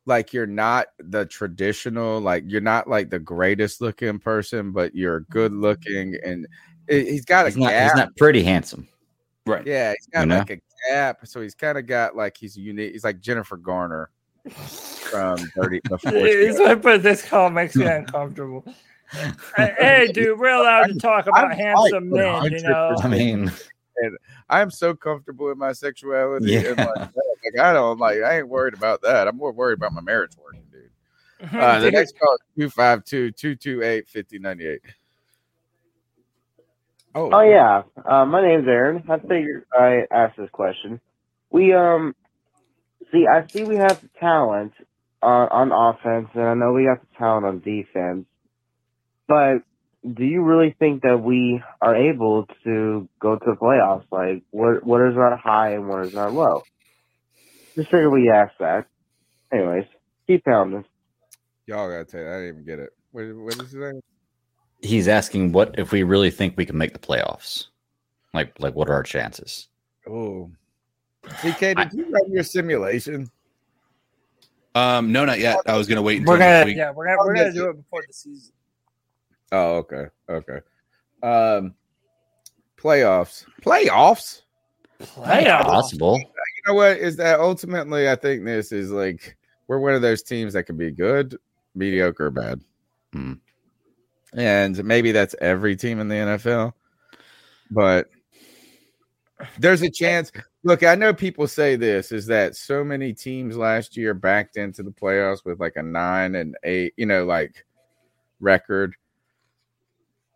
like 0.06 0.32
you're 0.32 0.48
not 0.48 0.89
the 0.98 1.24
traditional, 1.27 2.19
like 2.20 2.43
you're 2.48 2.60
not 2.60 2.89
like 2.89 3.10
the 3.10 3.20
greatest 3.20 3.81
looking 3.81 4.19
person, 4.19 4.73
but 4.73 4.93
you're 4.93 5.20
good 5.31 5.52
looking 5.52 6.16
and 6.24 6.48
he- 6.89 7.10
he's 7.12 7.24
got 7.24 7.47
a 7.47 7.51
He's 7.51 7.56
not, 7.59 7.70
gap. 7.70 7.82
he's 7.93 7.97
not 7.97 8.16
pretty 8.16 8.43
handsome. 8.43 8.89
Right. 9.47 9.64
Yeah, 9.64 9.93
he's 9.97 10.09
got 10.09 10.20
You 10.23 10.27
know? 10.27 10.39
like 10.39 10.51
a 10.51 10.59
gap, 10.90 11.24
so 11.28 11.40
he's 11.43 11.55
kind 11.55 11.78
of 11.78 11.86
got 11.86 12.16
like 12.16 12.36
he's 12.36 12.56
unique. 12.56 12.90
He's 12.93 13.05
like 13.05 13.20
Jennifer 13.20 13.56
Garner 13.56 14.10
from 14.51 15.39
Dirty. 15.55 15.81
Before 15.89 16.10
He's 16.10 16.59
like, 16.59 16.82
but 16.82 17.05
this 17.05 17.23
call 17.23 17.51
makes 17.51 17.77
me 17.77 17.86
uncomfortable. 17.86 18.64
Hey, 19.12 19.32
hey, 19.78 20.12
dude, 20.12 20.39
we're 20.39 20.48
allowed 20.48 20.86
to 20.86 20.94
talk 20.94 21.26
about 21.26 21.52
I'm 21.52 21.56
handsome 21.56 22.10
men, 22.10 22.52
you 22.52 22.62
know. 22.62 22.97
I 23.02 23.09
mean, 23.09 23.51
and 23.97 24.16
I'm 24.48 24.70
so 24.70 24.94
comfortable 24.94 25.51
in 25.51 25.59
my 25.59 25.72
sexuality. 25.72 26.52
Yeah. 26.52 26.60
And 26.60 26.78
like, 26.78 26.97
like 26.97 27.60
I 27.60 27.72
don't 27.72 27.98
like. 27.98 28.22
I 28.22 28.39
ain't 28.39 28.48
worried 28.48 28.74
about 28.74 29.02
that. 29.02 29.28
I'm 29.28 29.36
more 29.36 29.52
worried 29.52 29.78
about 29.78 29.93
my 29.93 30.01
marriage 30.01 30.32
working, 30.43 30.64
dude. 30.70 30.89
Uh, 31.52 31.80
the 31.80 31.90
next 31.90 32.14
call 32.16 32.39
is 32.56 32.72
252-228-5098. 32.72 34.78
Oh, 37.14 37.30
Oh 37.32 37.40
yeah, 37.40 37.82
uh, 38.06 38.24
my 38.24 38.40
name's 38.40 38.68
Aaron. 38.68 39.02
I 39.09 39.18
figured 39.18 39.66
I 39.76 40.06
asked 40.10 40.39
this 40.39 40.48
question. 40.51 41.01
We 41.51 41.74
um, 41.74 42.14
see, 43.10 43.26
I 43.26 43.47
see 43.48 43.64
we 43.64 43.76
have 43.76 44.01
the 44.01 44.09
talent 44.20 44.72
on 45.20 45.48
on 45.48 45.72
offense, 45.72 46.28
and 46.34 46.44
I 46.44 46.55
know 46.55 46.72
we 46.72 46.84
got 46.84 47.01
the 47.01 47.18
talent 47.18 47.44
on 47.44 47.59
defense. 47.60 48.24
But 49.33 49.63
do 50.15 50.25
you 50.27 50.43
really 50.43 50.77
think 50.79 51.05
that 51.05 51.23
we 51.23 51.63
are 51.81 51.97
able 51.97 52.47
to 52.65 53.09
go 53.19 53.39
to 53.39 53.45
the 53.47 53.57
playoffs? 53.57 54.05
Like, 54.11 54.43
what 54.51 54.85
what 54.85 55.01
is 55.01 55.17
our 55.17 55.39
high 55.39 55.73
and 55.73 55.89
what 55.89 56.05
is 56.05 56.15
our 56.15 56.31
low? 56.31 56.63
Just 57.75 57.91
figured 57.91 58.13
we 58.13 58.29
asked 58.29 58.59
that. 58.61 58.87
Anyways, 59.51 59.87
keep 60.27 60.45
pounding. 60.45 60.85
y'all 61.67 61.89
gotta 61.89 62.05
tell. 62.05 62.21
I 62.21 62.41
didn't 62.41 62.49
even 62.49 62.65
get 62.67 62.79
it. 62.79 62.91
What, 63.13 63.25
what 63.37 63.55
is 63.55 63.71
his 63.71 63.75
name? 63.75 64.03
he's 64.83 65.09
asking 65.09 65.53
what 65.53 65.79
if 65.79 65.93
we 65.93 66.03
really 66.03 66.31
think 66.31 66.59
we 66.59 66.67
can 66.67 66.77
make 66.77 66.93
the 66.93 66.99
playoffs. 66.99 67.69
Like, 68.35 68.55
like 68.61 68.75
what 68.75 68.91
are 68.91 68.95
our 68.95 69.03
chances? 69.03 69.69
Oh, 70.07 70.51
CK, 71.41 71.59
did 71.59 71.93
you 71.95 72.11
run 72.11 72.31
your 72.31 72.43
simulation? 72.43 73.31
Um, 74.75 75.11
no, 75.11 75.25
not 75.25 75.39
yet. 75.39 75.61
I 75.65 75.79
was 75.79 75.87
gonna 75.87 76.03
wait 76.03 76.19
until 76.19 76.35
We're 76.35 76.39
next 76.39 76.53
gonna, 76.53 76.67
week. 76.67 76.77
yeah, 76.77 76.91
we're 76.91 77.07
gonna, 77.07 77.17
we're 77.19 77.35
gonna 77.35 77.53
do 77.55 77.71
it 77.71 77.77
before 77.77 78.05
the 78.07 78.13
season. 78.13 78.53
Oh, 79.53 79.77
okay, 79.77 80.07
okay. 80.29 80.59
Um, 81.23 81.74
playoffs, 82.77 83.45
playoffs. 83.62 84.43
Playoffs. 85.01 85.65
Possible. 85.65 86.19
You 86.19 86.62
know 86.66 86.74
what 86.74 86.97
is 86.97 87.16
that? 87.16 87.39
Ultimately, 87.39 88.09
I 88.09 88.16
think 88.16 88.45
this 88.45 88.73
is 88.73 88.91
like 88.91 89.37
we're 89.69 89.79
one 89.79 89.95
of 89.95 90.03
those 90.03 90.23
teams 90.23 90.55
that 90.55 90.65
can 90.65 90.77
be 90.77 90.91
good, 90.91 91.37
mediocre, 91.74 92.27
or 92.27 92.31
bad. 92.31 92.61
Hmm. 93.12 93.35
And 94.35 94.83
maybe 94.85 95.12
that's 95.12 95.35
every 95.41 95.77
team 95.77 96.01
in 96.01 96.09
the 96.09 96.15
NFL, 96.15 96.73
but 97.70 98.09
there's 99.59 99.83
a 99.83 99.91
chance. 99.91 100.33
Look, 100.62 100.83
I 100.83 100.95
know 100.95 101.12
people 101.12 101.47
say 101.47 101.77
this 101.77 102.12
is 102.12 102.27
that 102.27 102.57
so 102.57 102.85
many 102.85 103.12
teams 103.12 103.57
last 103.57 103.97
year 103.97 104.15
backed 104.15 104.57
into 104.57 104.83
the 104.83 104.91
playoffs 104.91 105.45
with 105.45 105.61
like 105.61 105.77
a 105.77 105.83
nine 105.83 106.37
and 106.37 106.57
eight, 106.65 106.95
you 106.97 107.07
know, 107.07 107.24
like 107.24 107.66
record. 108.41 108.95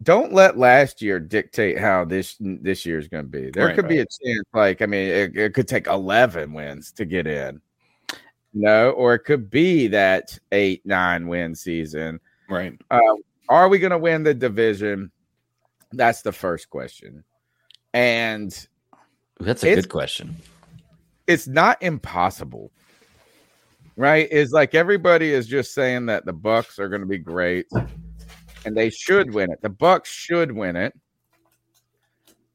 Don't 0.02 0.32
let 0.32 0.58
last 0.58 1.00
year 1.00 1.18
dictate 1.18 1.78
how 1.78 2.04
this 2.04 2.36
this 2.40 2.84
year 2.84 2.98
is 2.98 3.08
going 3.08 3.24
to 3.24 3.30
be. 3.30 3.50
There 3.50 3.66
Right, 3.66 3.74
could 3.74 3.88
be 3.88 4.00
a 4.00 4.04
chance, 4.06 4.44
like 4.52 4.82
I 4.82 4.86
mean, 4.86 5.08
it, 5.08 5.36
it 5.36 5.54
could 5.54 5.66
take 5.66 5.86
eleven 5.86 6.52
wins 6.52 6.92
to 6.92 7.04
get 7.06 7.26
in, 7.26 7.60
no, 8.52 8.90
or 8.90 9.14
it 9.14 9.20
could 9.20 9.48
be 9.50 9.86
that 9.88 10.38
eight 10.52 10.84
nine 10.84 11.28
win 11.28 11.54
season. 11.54 12.20
Right. 12.48 12.78
Uh, 12.90 13.00
are 13.48 13.68
we 13.68 13.78
going 13.78 13.90
to 13.90 13.98
win 13.98 14.22
the 14.22 14.34
division? 14.34 15.10
That's 15.92 16.20
the 16.20 16.32
first 16.32 16.68
question, 16.68 17.24
and 17.94 18.52
That's 19.40 19.64
a 19.64 19.74
good 19.74 19.88
question. 19.88 20.36
it's 21.26 21.46
not 21.48 21.82
impossible 21.82 22.70
right 23.96 24.30
is 24.30 24.52
like 24.52 24.74
everybody 24.74 25.32
is 25.32 25.46
just 25.46 25.72
saying 25.72 26.04
that 26.04 26.26
the 26.26 26.32
bucks 26.32 26.78
are 26.78 26.88
going 26.90 27.00
to 27.00 27.06
be 27.06 27.16
great 27.16 27.66
and 28.64 28.76
they 28.76 28.90
should 28.90 29.32
win 29.32 29.50
it 29.50 29.60
the 29.62 29.68
bucks 29.68 30.10
should 30.10 30.52
win 30.52 30.76
it 30.76 30.94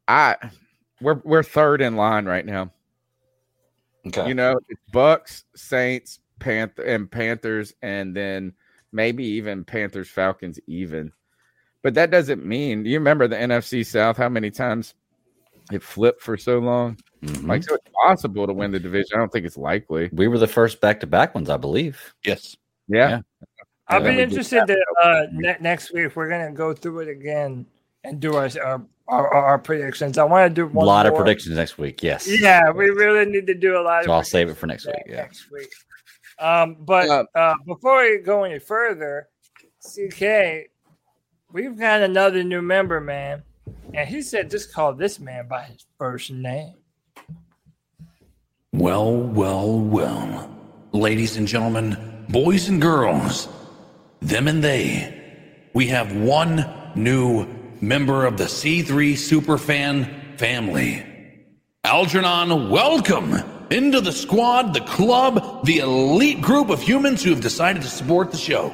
i 0.07 0.35
we're 1.01 1.21
we're 1.23 1.43
third 1.43 1.81
in 1.81 1.95
line 1.95 2.25
right 2.25 2.45
now 2.45 2.71
Okay. 4.07 4.27
you 4.27 4.33
know 4.33 4.59
it's 4.69 4.81
bucks 4.91 5.43
saints 5.55 6.19
panther 6.39 6.81
and 6.81 7.09
panthers 7.11 7.73
and 7.83 8.15
then 8.15 8.51
maybe 8.91 9.23
even 9.23 9.63
panthers 9.63 10.09
falcons 10.09 10.59
even 10.65 11.11
but 11.83 11.93
that 11.93 12.09
doesn't 12.09 12.43
mean 12.43 12.83
you 12.83 12.97
remember 12.97 13.27
the 13.27 13.35
nfc 13.35 13.85
south 13.85 14.17
how 14.17 14.27
many 14.27 14.49
times 14.49 14.95
it 15.71 15.83
flipped 15.83 16.21
for 16.21 16.35
so 16.35 16.57
long 16.59 16.97
Mhm. 17.23 17.47
like 17.47 17.63
so 17.63 17.75
it's 17.75 17.87
possible 18.03 18.47
to 18.47 18.53
win 18.53 18.71
the 18.71 18.79
division. 18.79 19.11
I 19.13 19.17
don't 19.19 19.31
think 19.31 19.45
it's 19.45 19.55
likely. 19.55 20.09
we 20.11 20.27
were 20.27 20.39
the 20.39 20.47
first 20.47 20.81
back 20.81 20.99
to 21.01 21.05
back 21.05 21.35
ones, 21.35 21.51
I 21.51 21.57
believe. 21.57 22.15
Yes. 22.25 22.57
Yeah. 22.87 23.09
Yeah. 23.09 23.19
I'll 23.91 24.01
Yeah, 24.03 24.11
be 24.15 24.21
interested 24.21 24.65
to 24.67 24.77
uh, 25.03 25.25
ne- 25.33 25.57
next 25.59 25.93
week. 25.93 26.15
We're 26.15 26.29
gonna 26.29 26.51
go 26.51 26.73
through 26.73 26.99
it 27.01 27.09
again 27.09 27.65
and 28.03 28.19
do 28.19 28.35
our 28.35 28.49
our, 28.63 28.81
our, 29.07 29.27
our 29.33 29.59
predictions. 29.59 30.17
I 30.17 30.23
want 30.23 30.49
to 30.49 30.53
do 30.53 30.63
A 30.65 30.67
one 30.67 30.85
lot 30.85 31.05
of 31.05 31.15
predictions 31.15 31.55
next 31.57 31.77
week. 31.77 32.01
Yes. 32.01 32.27
Yeah, 32.27 32.71
we 32.71 32.85
really 32.89 33.29
need 33.29 33.45
to 33.47 33.53
do 33.53 33.77
a 33.77 33.81
lot. 33.81 34.05
So 34.05 34.11
of 34.11 34.15
I'll 34.17 34.23
save 34.23 34.49
it 34.49 34.55
for 34.55 34.67
next 34.67 34.85
week. 34.87 34.95
Yeah. 35.05 35.17
next 35.17 35.51
week. 35.51 35.69
Um, 36.39 36.77
but 36.79 37.09
Uh, 37.09 37.25
uh, 37.35 37.55
before 37.67 38.01
we 38.01 38.17
go 38.19 38.43
any 38.43 38.59
further, 38.59 39.27
CK, 39.83 40.69
we've 41.51 41.77
got 41.77 42.01
another 42.01 42.43
new 42.43 42.61
member, 42.61 42.99
man, 43.01 43.43
and 43.93 44.07
he 44.07 44.21
said 44.21 44.49
just 44.49 44.73
call 44.73 44.93
this 44.93 45.19
man 45.19 45.47
by 45.47 45.63
his 45.63 45.85
first 45.99 46.31
name. 46.31 46.75
Well, 48.73 49.15
well, 49.17 49.77
well. 49.79 50.49
Ladies 50.93 51.37
and 51.37 51.47
gentlemen, 51.47 52.25
boys 52.29 52.69
and 52.69 52.81
girls, 52.81 53.47
them 54.21 54.47
and 54.47 54.63
they, 54.63 55.19
we 55.73 55.87
have 55.87 56.15
one 56.15 56.65
new 56.95 57.47
member 57.81 58.25
of 58.25 58.37
the 58.37 58.43
C3 58.43 59.13
Superfan 59.13 60.37
family. 60.37 61.03
Algernon, 61.83 62.69
welcome 62.69 63.33
into 63.71 63.99
the 63.99 64.11
squad, 64.11 64.73
the 64.73 64.81
club, 64.81 65.65
the 65.65 65.79
elite 65.79 66.41
group 66.41 66.69
of 66.69 66.81
humans 66.81 67.23
who 67.23 67.31
have 67.31 67.41
decided 67.41 67.81
to 67.81 67.87
support 67.87 68.31
the 68.31 68.37
show. 68.37 68.73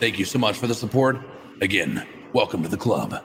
Thank 0.00 0.18
you 0.18 0.24
so 0.24 0.38
much 0.38 0.56
for 0.56 0.66
the 0.66 0.74
support. 0.74 1.18
Again, 1.60 2.06
welcome 2.32 2.62
to 2.62 2.68
the 2.68 2.78
club. 2.78 3.22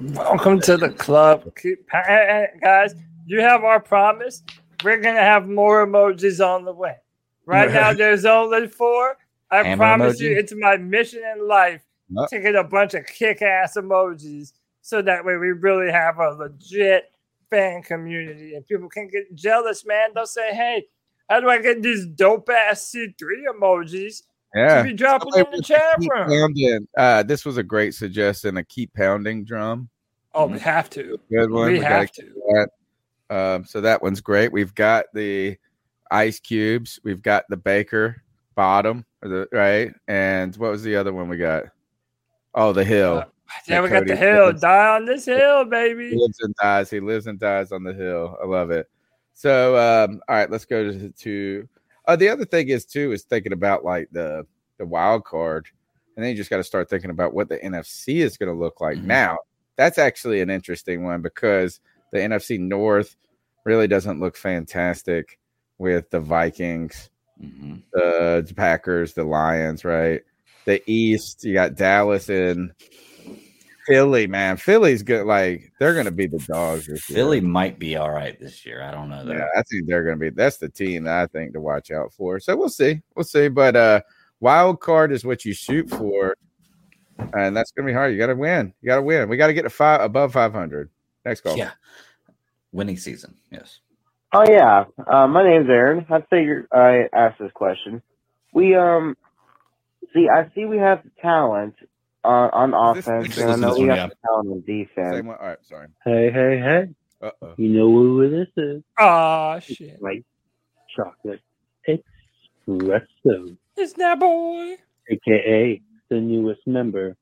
Welcome 0.00 0.60
to 0.60 0.76
the 0.76 0.90
club, 0.90 1.52
guys. 2.62 2.94
You 3.26 3.40
have 3.40 3.64
our 3.64 3.80
promise. 3.80 4.44
We're 4.84 4.98
gonna 4.98 5.20
have 5.20 5.48
more 5.48 5.86
emojis 5.86 6.44
on 6.44 6.64
the 6.64 6.72
way. 6.72 6.96
Right 7.44 7.70
now, 7.72 7.92
there's 7.94 8.24
only 8.24 8.68
four. 8.68 9.16
I 9.52 9.62
Hammer 9.62 9.76
promise 9.76 10.20
you, 10.20 10.36
it's 10.36 10.52
my 10.56 10.76
mission 10.76 11.22
in 11.36 11.46
life 11.46 11.82
to 12.30 12.40
get 12.40 12.54
a 12.56 12.64
bunch 12.64 12.94
of 12.94 13.06
kick-ass 13.06 13.76
emojis, 13.76 14.52
so 14.80 15.00
that 15.02 15.24
way 15.24 15.36
we 15.36 15.48
really 15.52 15.92
have 15.92 16.18
a 16.18 16.30
legit 16.30 17.12
fan 17.50 17.82
community, 17.82 18.54
and 18.54 18.66
people 18.66 18.88
can 18.88 19.08
get 19.08 19.32
jealous. 19.34 19.84
Man, 19.86 20.10
they'll 20.14 20.26
say, 20.26 20.54
"Hey, 20.54 20.86
how 21.28 21.40
do 21.40 21.48
I 21.50 21.60
get 21.60 21.82
these 21.82 22.06
dope-ass 22.06 22.90
C3 22.90 23.44
emojis?" 23.46 24.22
Yeah. 24.54 24.78
to 24.78 24.84
be 24.84 24.92
dropping 24.92 25.32
in 25.34 25.46
the 25.50 25.62
chat 25.62 25.96
room. 25.98 26.28
pounding. 26.28 26.88
Uh, 26.96 27.22
this 27.22 27.44
was 27.44 27.56
a 27.56 27.62
great 27.62 27.94
suggestion. 27.94 28.58
A 28.58 28.64
keep 28.64 28.92
pounding 28.92 29.44
drum. 29.44 29.88
Oh, 30.34 30.46
we 30.46 30.58
have 30.58 30.90
to. 30.90 31.18
Good 31.30 31.50
one. 31.50 31.72
We 31.72 31.78
gotta 31.78 31.94
have 31.94 32.12
keep 32.12 32.32
that. 32.34 32.68
Um, 33.30 33.64
so 33.64 33.80
that 33.80 34.02
one's 34.02 34.20
great. 34.20 34.52
We've 34.52 34.74
got 34.74 35.06
the 35.14 35.56
ice 36.10 36.38
cubes. 36.38 37.00
We've 37.02 37.22
got 37.22 37.44
the 37.48 37.56
baker 37.56 38.22
bottom, 38.54 39.06
right? 39.52 39.92
And 40.08 40.54
what 40.56 40.70
was 40.70 40.82
the 40.82 40.96
other 40.96 41.12
one 41.12 41.28
we 41.28 41.36
got? 41.36 41.64
Oh, 42.54 42.72
the 42.72 42.84
hill. 42.84 43.24
Yeah, 43.66 43.82
we 43.82 43.88
got 43.88 44.06
the 44.06 44.16
hill. 44.16 44.46
lives- 44.46 44.60
Die 44.62 44.88
on 44.94 45.04
this 45.04 45.24
hill, 45.26 45.64
baby. 45.64 46.10
He 46.10 46.16
lives 46.16 46.38
and 46.40 46.54
dies. 46.56 46.90
He 46.90 47.00
lives 47.00 47.26
and 47.26 47.38
dies 47.38 47.70
on 47.72 47.84
the 47.84 47.92
hill. 47.92 48.36
I 48.42 48.46
love 48.46 48.70
it. 48.70 48.88
So, 49.34 49.76
um, 49.76 50.20
all 50.28 50.36
right, 50.36 50.50
let's 50.50 50.64
go 50.64 50.90
to, 50.90 51.08
to 51.10 51.68
uh, 52.06 52.16
the 52.16 52.28
other 52.28 52.44
thing 52.44 52.68
is 52.68 52.84
too 52.84 53.12
is 53.12 53.22
thinking 53.24 53.52
about 53.52 53.84
like 53.84 54.08
the 54.12 54.46
the 54.78 54.86
wild 54.86 55.24
card. 55.24 55.66
and 56.16 56.24
then 56.24 56.30
you 56.30 56.36
just 56.36 56.50
got 56.50 56.56
to 56.58 56.64
start 56.64 56.90
thinking 56.90 57.10
about 57.10 57.32
what 57.34 57.48
the 57.48 57.58
NFC 57.58 58.16
is 58.16 58.36
going 58.36 58.52
to 58.52 58.58
look 58.58 58.80
like. 58.80 58.98
Mm-hmm. 58.98 59.06
Now, 59.06 59.38
that's 59.76 59.98
actually 59.98 60.40
an 60.40 60.50
interesting 60.50 61.04
one 61.04 61.22
because 61.22 61.80
the 62.10 62.18
NFC 62.18 62.58
North 62.58 63.16
really 63.64 63.86
doesn't 63.86 64.20
look 64.20 64.36
fantastic 64.36 65.38
with 65.78 66.10
the 66.10 66.20
Vikings, 66.20 67.10
Mm-hmm. 67.42 67.74
the 67.92 68.52
Packers, 68.54 69.14
the 69.14 69.24
Lions, 69.24 69.84
right? 69.84 70.22
The 70.64 70.82
East, 70.90 71.44
you 71.44 71.54
got 71.54 71.74
Dallas 71.74 72.28
and 72.28 72.72
Philly, 73.86 74.28
man. 74.28 74.56
Philly's 74.56 75.02
good. 75.02 75.26
Like 75.26 75.72
they're 75.78 75.94
going 75.94 76.06
to 76.06 76.12
be 76.12 76.28
the 76.28 76.38
dogs 76.38 76.86
this 76.86 77.10
year. 77.10 77.16
Philly 77.16 77.40
might 77.40 77.78
be 77.78 77.96
all 77.96 78.10
right 78.10 78.38
this 78.38 78.64
year. 78.64 78.82
I 78.82 78.92
don't 78.92 79.10
know. 79.10 79.24
Though. 79.24 79.32
Yeah, 79.32 79.48
I 79.56 79.62
think 79.62 79.86
they're 79.86 80.04
going 80.04 80.18
to 80.18 80.20
be. 80.20 80.30
That's 80.30 80.58
the 80.58 80.68
team 80.68 81.04
that 81.04 81.20
I 81.20 81.26
think 81.26 81.52
to 81.54 81.60
watch 81.60 81.90
out 81.90 82.12
for. 82.12 82.38
So 82.38 82.56
we'll 82.56 82.68
see. 82.68 83.00
We'll 83.16 83.24
see. 83.24 83.48
But 83.48 83.74
uh 83.74 84.00
wild 84.40 84.80
card 84.80 85.12
is 85.12 85.24
what 85.24 85.44
you 85.44 85.52
shoot 85.52 85.88
for, 85.90 86.36
and 87.34 87.56
that's 87.56 87.72
going 87.72 87.86
to 87.86 87.90
be 87.90 87.94
hard. 87.94 88.12
You 88.12 88.18
got 88.18 88.26
to 88.28 88.36
win. 88.36 88.72
You 88.82 88.86
got 88.86 88.96
to 88.96 89.02
win. 89.02 89.28
We 89.28 89.36
got 89.36 89.48
to 89.48 89.54
get 89.54 89.62
to 89.62 89.70
five 89.70 90.00
above 90.00 90.32
five 90.32 90.52
hundred. 90.52 90.90
Next 91.24 91.40
call. 91.40 91.56
Yeah. 91.56 91.72
Winning 92.72 92.96
season. 92.96 93.36
Yes. 93.50 93.80
Oh 94.34 94.44
yeah, 94.48 94.84
uh, 95.06 95.26
my 95.26 95.42
name's 95.44 95.68
Aaron. 95.68 96.06
I 96.10 96.22
figured 96.30 96.66
I 96.72 97.04
asked 97.12 97.38
this 97.38 97.52
question. 97.52 98.00
We 98.54 98.74
um, 98.74 99.14
see, 100.14 100.26
I 100.32 100.50
see 100.54 100.64
we 100.64 100.78
have 100.78 101.02
the 101.04 101.10
talent 101.20 101.74
on, 102.24 102.72
on 102.72 102.96
Is 102.96 103.04
this- 103.04 103.06
offense, 103.08 103.34
this 103.34 103.44
and 103.44 103.52
I 103.52 103.56
know 103.56 103.70
this 103.70 103.78
we 103.78 103.88
one, 103.88 103.96
have 103.98 104.08
yeah. 104.08 104.14
the 104.14 104.28
talent 104.28 104.48
on 104.48 104.60
defense. 104.66 105.16
Same 105.16 105.26
one. 105.26 105.36
All 105.38 105.46
right. 105.48 105.58
Sorry. 105.64 105.86
Hey, 106.04 106.30
hey, 106.32 106.58
hey. 106.58 106.84
Uh 107.20 107.30
oh. 107.42 107.54
You 107.58 107.68
know 107.68 107.88
who 107.90 108.30
this 108.30 108.48
is? 108.56 108.82
Aw, 108.98 109.58
shit. 109.60 109.96
White 110.00 110.24
chocolate 110.96 111.40
espresso, 111.88 113.56
It's 113.76 113.92
that 113.94 114.18
boy. 114.18 114.76
aka 115.10 115.80
the 116.08 116.20
newest 116.20 116.66
member 116.66 117.16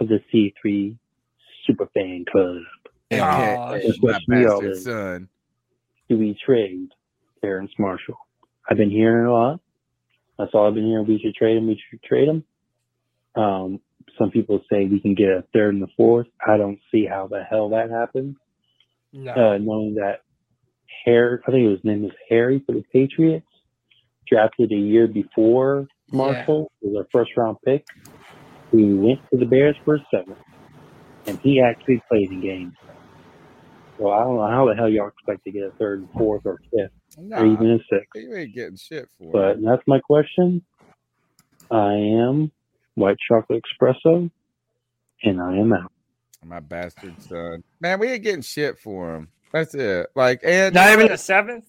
of 0.00 0.08
the 0.08 0.20
C3 0.32 0.96
Superfan 1.68 2.26
Club. 2.26 2.62
Aw, 3.12 3.72
The 3.72 3.80
shit. 3.80 4.02
My 4.02 4.10
question 4.10 4.24
we 4.28 4.46
all 4.46 4.60
bastard 4.60 4.72
is, 4.72 4.84
son. 4.84 5.28
Do 6.08 6.18
we 6.18 6.38
trade 6.44 6.88
Terrace 7.40 7.70
Marshall? 7.78 8.18
I've 8.68 8.76
been 8.76 8.90
hearing 8.90 9.26
a 9.26 9.32
lot. 9.32 9.60
That's 10.38 10.50
all 10.54 10.66
I've 10.66 10.74
been 10.74 10.86
hearing. 10.86 11.06
We 11.06 11.18
should 11.18 11.34
trade 11.34 11.56
him. 11.56 11.66
We 11.66 11.80
should 11.90 12.02
trade 12.02 12.28
him. 12.28 12.44
Um, 13.34 13.80
some 14.18 14.30
people 14.30 14.60
say 14.70 14.86
we 14.86 15.00
can 15.00 15.14
get 15.14 15.28
a 15.28 15.44
third 15.52 15.74
and 15.74 15.82
a 15.82 15.88
fourth. 15.96 16.26
I 16.46 16.56
don't 16.56 16.78
see 16.90 17.06
how 17.06 17.26
the 17.26 17.42
hell 17.42 17.70
that 17.70 17.90
happens. 17.90 18.36
No. 19.12 19.32
Uh, 19.32 19.58
knowing 19.58 19.94
that 19.94 20.20
Harry, 21.04 21.38
I 21.46 21.50
think 21.50 21.70
his 21.70 21.84
name 21.84 22.02
was 22.02 22.12
Harry 22.28 22.62
for 22.66 22.72
the 22.72 22.84
Patriots, 22.92 23.46
drafted 24.28 24.72
a 24.72 24.76
year 24.76 25.06
before 25.06 25.86
Marshall 26.12 26.70
was 26.82 26.96
our 26.96 27.06
first 27.12 27.30
round 27.36 27.56
pick. 27.64 27.86
We 28.72 28.94
went 28.94 29.20
to 29.30 29.38
the 29.38 29.46
Bears 29.46 29.76
for 29.84 29.96
a 29.96 30.06
seventh, 30.10 30.38
and 31.26 31.38
he 31.40 31.60
actually 31.60 32.02
played 32.08 32.30
in 32.30 32.40
games. 32.40 32.74
So 33.98 34.10
I 34.10 34.24
don't 34.24 34.36
know 34.36 34.46
how 34.48 34.66
the 34.68 34.74
hell 34.74 34.88
y'all 34.88 35.08
expect 35.08 35.44
to 35.44 35.50
get 35.50 35.62
a 35.62 35.70
third 35.78 36.00
and 36.00 36.10
fourth 36.12 36.42
or 36.44 36.60
fifth 36.70 36.90
Nah, 37.18 37.40
or 37.40 37.46
even 37.46 37.70
a 37.72 37.78
sixth. 37.90 38.10
you 38.14 38.34
ain't 38.36 38.54
getting 38.54 38.76
shit 38.76 39.08
for 39.18 39.24
it. 39.24 39.32
But 39.32 39.62
that's 39.62 39.82
my 39.86 40.00
question. 40.00 40.62
I 41.70 41.94
am 41.94 42.52
white 42.94 43.16
chocolate 43.26 43.62
espresso, 43.80 44.30
and 45.22 45.40
I 45.40 45.56
am 45.56 45.72
out. 45.72 45.90
My 46.44 46.60
bastard 46.60 47.20
son. 47.22 47.64
Man, 47.80 47.98
we 47.98 48.08
ain't 48.08 48.22
getting 48.22 48.42
shit 48.42 48.78
for 48.78 49.16
him. 49.16 49.28
That's 49.52 49.74
it. 49.74 50.08
Like, 50.14 50.40
and 50.44 50.74
Not 50.74 50.92
even 50.92 51.08
the 51.08 51.16
seventh. 51.18 51.64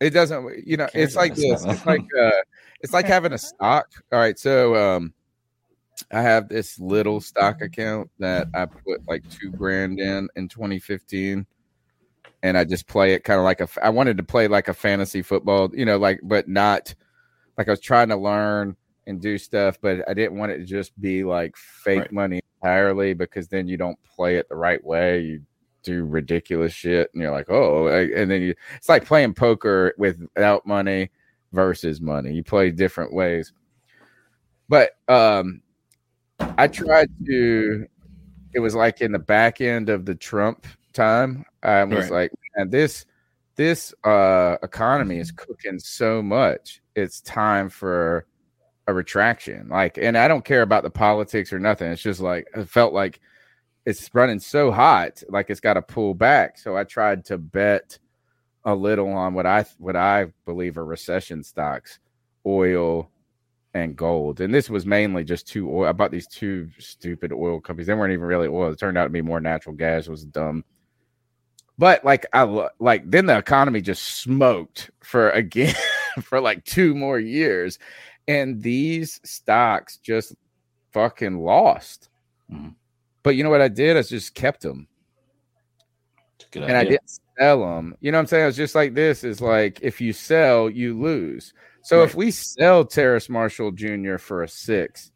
it 0.00 0.10
doesn't. 0.10 0.66
You 0.66 0.78
know, 0.78 0.88
it's 0.94 1.14
like 1.14 1.34
this. 1.34 1.64
It's 1.64 1.86
like 1.86 2.00
uh, 2.20 2.30
it's 2.80 2.92
like 2.92 3.06
having 3.06 3.32
a 3.32 3.38
stock. 3.38 3.86
All 4.10 4.18
right, 4.18 4.38
so 4.38 4.74
um, 4.74 5.12
I 6.10 6.22
have 6.22 6.48
this 6.48 6.78
little 6.78 7.20
stock 7.20 7.62
account 7.62 8.10
that 8.18 8.48
I 8.54 8.66
put 8.66 9.00
like 9.08 9.22
two 9.28 9.50
grand 9.50 10.00
in 10.00 10.28
in 10.36 10.48
2015, 10.48 11.46
and 12.42 12.58
I 12.58 12.64
just 12.64 12.86
play 12.86 13.14
it 13.14 13.24
kind 13.24 13.38
of 13.38 13.44
like 13.44 13.60
a. 13.60 13.68
I 13.82 13.90
wanted 13.90 14.16
to 14.18 14.22
play 14.22 14.48
like 14.48 14.68
a 14.68 14.74
fantasy 14.74 15.22
football, 15.22 15.70
you 15.74 15.84
know, 15.84 15.98
like 15.98 16.20
but 16.22 16.48
not 16.48 16.94
like 17.56 17.68
I 17.68 17.72
was 17.72 17.80
trying 17.80 18.08
to 18.08 18.16
learn 18.16 18.76
and 19.06 19.20
do 19.20 19.36
stuff, 19.38 19.78
but 19.80 20.08
I 20.08 20.14
didn't 20.14 20.38
want 20.38 20.52
it 20.52 20.58
to 20.58 20.64
just 20.64 20.98
be 21.00 21.24
like 21.24 21.56
fake 21.56 21.98
Right. 21.98 22.12
money 22.12 22.40
entirely 22.62 23.14
because 23.14 23.48
then 23.48 23.68
you 23.68 23.76
don't 23.76 23.98
play 24.16 24.36
it 24.36 24.48
the 24.48 24.56
right 24.56 24.82
way. 24.84 25.20
You 25.20 25.42
do 25.82 26.04
ridiculous 26.04 26.72
shit, 26.72 27.10
and 27.12 27.22
you're 27.22 27.32
like, 27.32 27.50
oh, 27.50 27.88
and 27.88 28.30
then 28.30 28.42
you. 28.42 28.54
It's 28.76 28.88
like 28.88 29.04
playing 29.04 29.34
poker 29.34 29.94
without 29.98 30.66
money 30.66 31.10
versus 31.52 32.00
money. 32.00 32.32
You 32.32 32.44
play 32.44 32.70
different 32.70 33.12
ways. 33.12 33.52
But 34.68 34.92
um 35.08 35.60
I 36.58 36.68
tried 36.68 37.10
to 37.26 37.86
it 38.54 38.60
was 38.60 38.74
like 38.74 39.00
in 39.00 39.12
the 39.12 39.18
back 39.18 39.60
end 39.60 39.88
of 39.88 40.04
the 40.04 40.14
Trump 40.14 40.66
time. 40.92 41.44
I 41.62 41.84
was 41.84 42.10
Right. 42.10 42.10
like, 42.10 42.32
man, 42.56 42.70
this 42.70 43.06
this 43.56 43.94
uh 44.04 44.56
economy 44.62 45.18
is 45.18 45.30
cooking 45.30 45.78
so 45.78 46.22
much. 46.22 46.82
It's 46.94 47.20
time 47.22 47.68
for 47.68 48.26
a 48.86 48.92
retraction. 48.94 49.68
Like, 49.68 49.98
and 49.98 50.16
I 50.18 50.28
don't 50.28 50.44
care 50.44 50.62
about 50.62 50.82
the 50.82 50.90
politics 50.90 51.52
or 51.52 51.58
nothing. 51.58 51.90
It's 51.92 52.02
just 52.02 52.20
like 52.20 52.46
it 52.54 52.68
felt 52.68 52.92
like 52.92 53.20
it's 53.86 54.10
running 54.14 54.38
so 54.38 54.70
hot, 54.70 55.22
like 55.28 55.50
it's 55.50 55.60
got 55.60 55.74
to 55.74 55.82
pull 55.82 56.14
back. 56.14 56.58
So 56.58 56.76
I 56.76 56.84
tried 56.84 57.24
to 57.26 57.38
bet 57.38 57.98
a 58.64 58.74
little 58.74 59.12
on 59.12 59.34
what 59.34 59.46
I 59.46 59.64
what 59.78 59.96
I 59.96 60.26
believe 60.44 60.78
are 60.78 60.84
recession 60.84 61.42
stocks, 61.42 61.98
oil 62.46 63.10
and 63.74 63.96
gold. 63.96 64.40
And 64.40 64.54
this 64.54 64.68
was 64.68 64.84
mainly 64.86 65.24
just 65.24 65.48
two 65.48 65.70
oil. 65.70 65.88
I 65.88 65.92
bought 65.92 66.10
these 66.10 66.26
two 66.26 66.68
stupid 66.78 67.32
oil 67.32 67.60
companies. 67.60 67.86
They 67.86 67.94
weren't 67.94 68.12
even 68.12 68.26
really 68.26 68.48
oil. 68.48 68.70
It 68.70 68.78
turned 68.78 68.98
out 68.98 69.04
to 69.04 69.10
be 69.10 69.22
more 69.22 69.40
natural 69.40 69.74
gas. 69.74 70.06
It 70.06 70.10
was 70.10 70.24
dumb. 70.24 70.64
But 71.78 72.04
like 72.04 72.26
I 72.32 72.42
like 72.78 73.10
then 73.10 73.26
the 73.26 73.38
economy 73.38 73.80
just 73.80 74.20
smoked 74.20 74.90
for 75.02 75.30
again 75.30 75.74
for 76.22 76.40
like 76.40 76.64
two 76.64 76.94
more 76.94 77.18
years. 77.18 77.78
And 78.28 78.62
these 78.62 79.20
stocks 79.24 79.96
just 79.96 80.34
fucking 80.92 81.38
lost. 81.38 82.08
Mhm. 82.52 82.74
But 83.22 83.36
you 83.36 83.42
know 83.42 83.50
what 83.50 83.62
I 83.62 83.68
did? 83.68 83.96
I 83.96 84.02
just 84.02 84.34
kept 84.34 84.62
them 84.62 84.86
and 86.54 86.76
I 86.76 86.84
didn't 86.84 87.20
sell 87.38 87.60
them. 87.60 87.96
You 88.00 88.12
know 88.12 88.18
what 88.18 88.22
I'm 88.22 88.26
saying? 88.26 88.48
It's 88.48 88.56
just 88.56 88.74
like 88.74 88.94
this 88.94 89.24
is 89.24 89.40
like 89.40 89.78
if 89.82 90.00
you 90.00 90.12
sell, 90.12 90.68
you 90.68 90.98
lose. 91.00 91.54
So 91.82 92.02
if 92.02 92.14
we 92.14 92.30
sell 92.30 92.84
Terrace 92.84 93.28
Marshall 93.28 93.72
Jr. 93.72 94.16
for 94.16 94.42
a 94.42 94.48
six, 94.48 95.10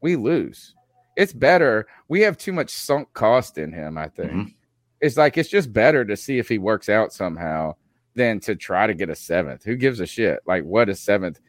we 0.00 0.16
lose. 0.16 0.74
It's 1.16 1.32
better. 1.32 1.86
We 2.08 2.20
have 2.22 2.36
too 2.36 2.52
much 2.52 2.70
sunk 2.70 3.12
cost 3.12 3.58
in 3.58 3.72
him, 3.72 3.96
I 3.96 4.08
think. 4.08 4.32
Mhm. 4.32 4.54
It's 5.00 5.16
like 5.16 5.38
it's 5.38 5.48
just 5.48 5.72
better 5.72 6.04
to 6.04 6.16
see 6.16 6.38
if 6.38 6.48
he 6.48 6.58
works 6.58 6.88
out 6.88 7.12
somehow 7.12 7.74
than 8.14 8.40
to 8.40 8.56
try 8.56 8.86
to 8.86 8.94
get 8.94 9.10
a 9.10 9.14
seventh. 9.14 9.64
Who 9.64 9.76
gives 9.76 10.00
a 10.00 10.06
shit? 10.06 10.40
Like 10.46 10.64
what 10.64 10.88
a 10.88 10.94
seventh? 10.94 11.40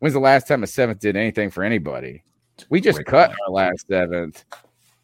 When's 0.00 0.14
the 0.14 0.20
last 0.20 0.46
time 0.46 0.62
a 0.62 0.66
seventh 0.66 1.00
did 1.00 1.16
anything 1.16 1.50
for 1.50 1.64
anybody? 1.64 2.22
We 2.68 2.80
just 2.80 2.96
Great 2.96 3.06
cut 3.06 3.30
our 3.30 3.52
last 3.52 3.86
seventh. 3.88 4.44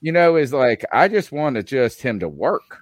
You 0.02 0.12
know, 0.12 0.36
is 0.36 0.52
like 0.52 0.84
I 0.92 1.08
just 1.08 1.32
want 1.32 1.56
to 1.56 1.62
just 1.62 2.02
him 2.02 2.20
to 2.20 2.28
work. 2.28 2.80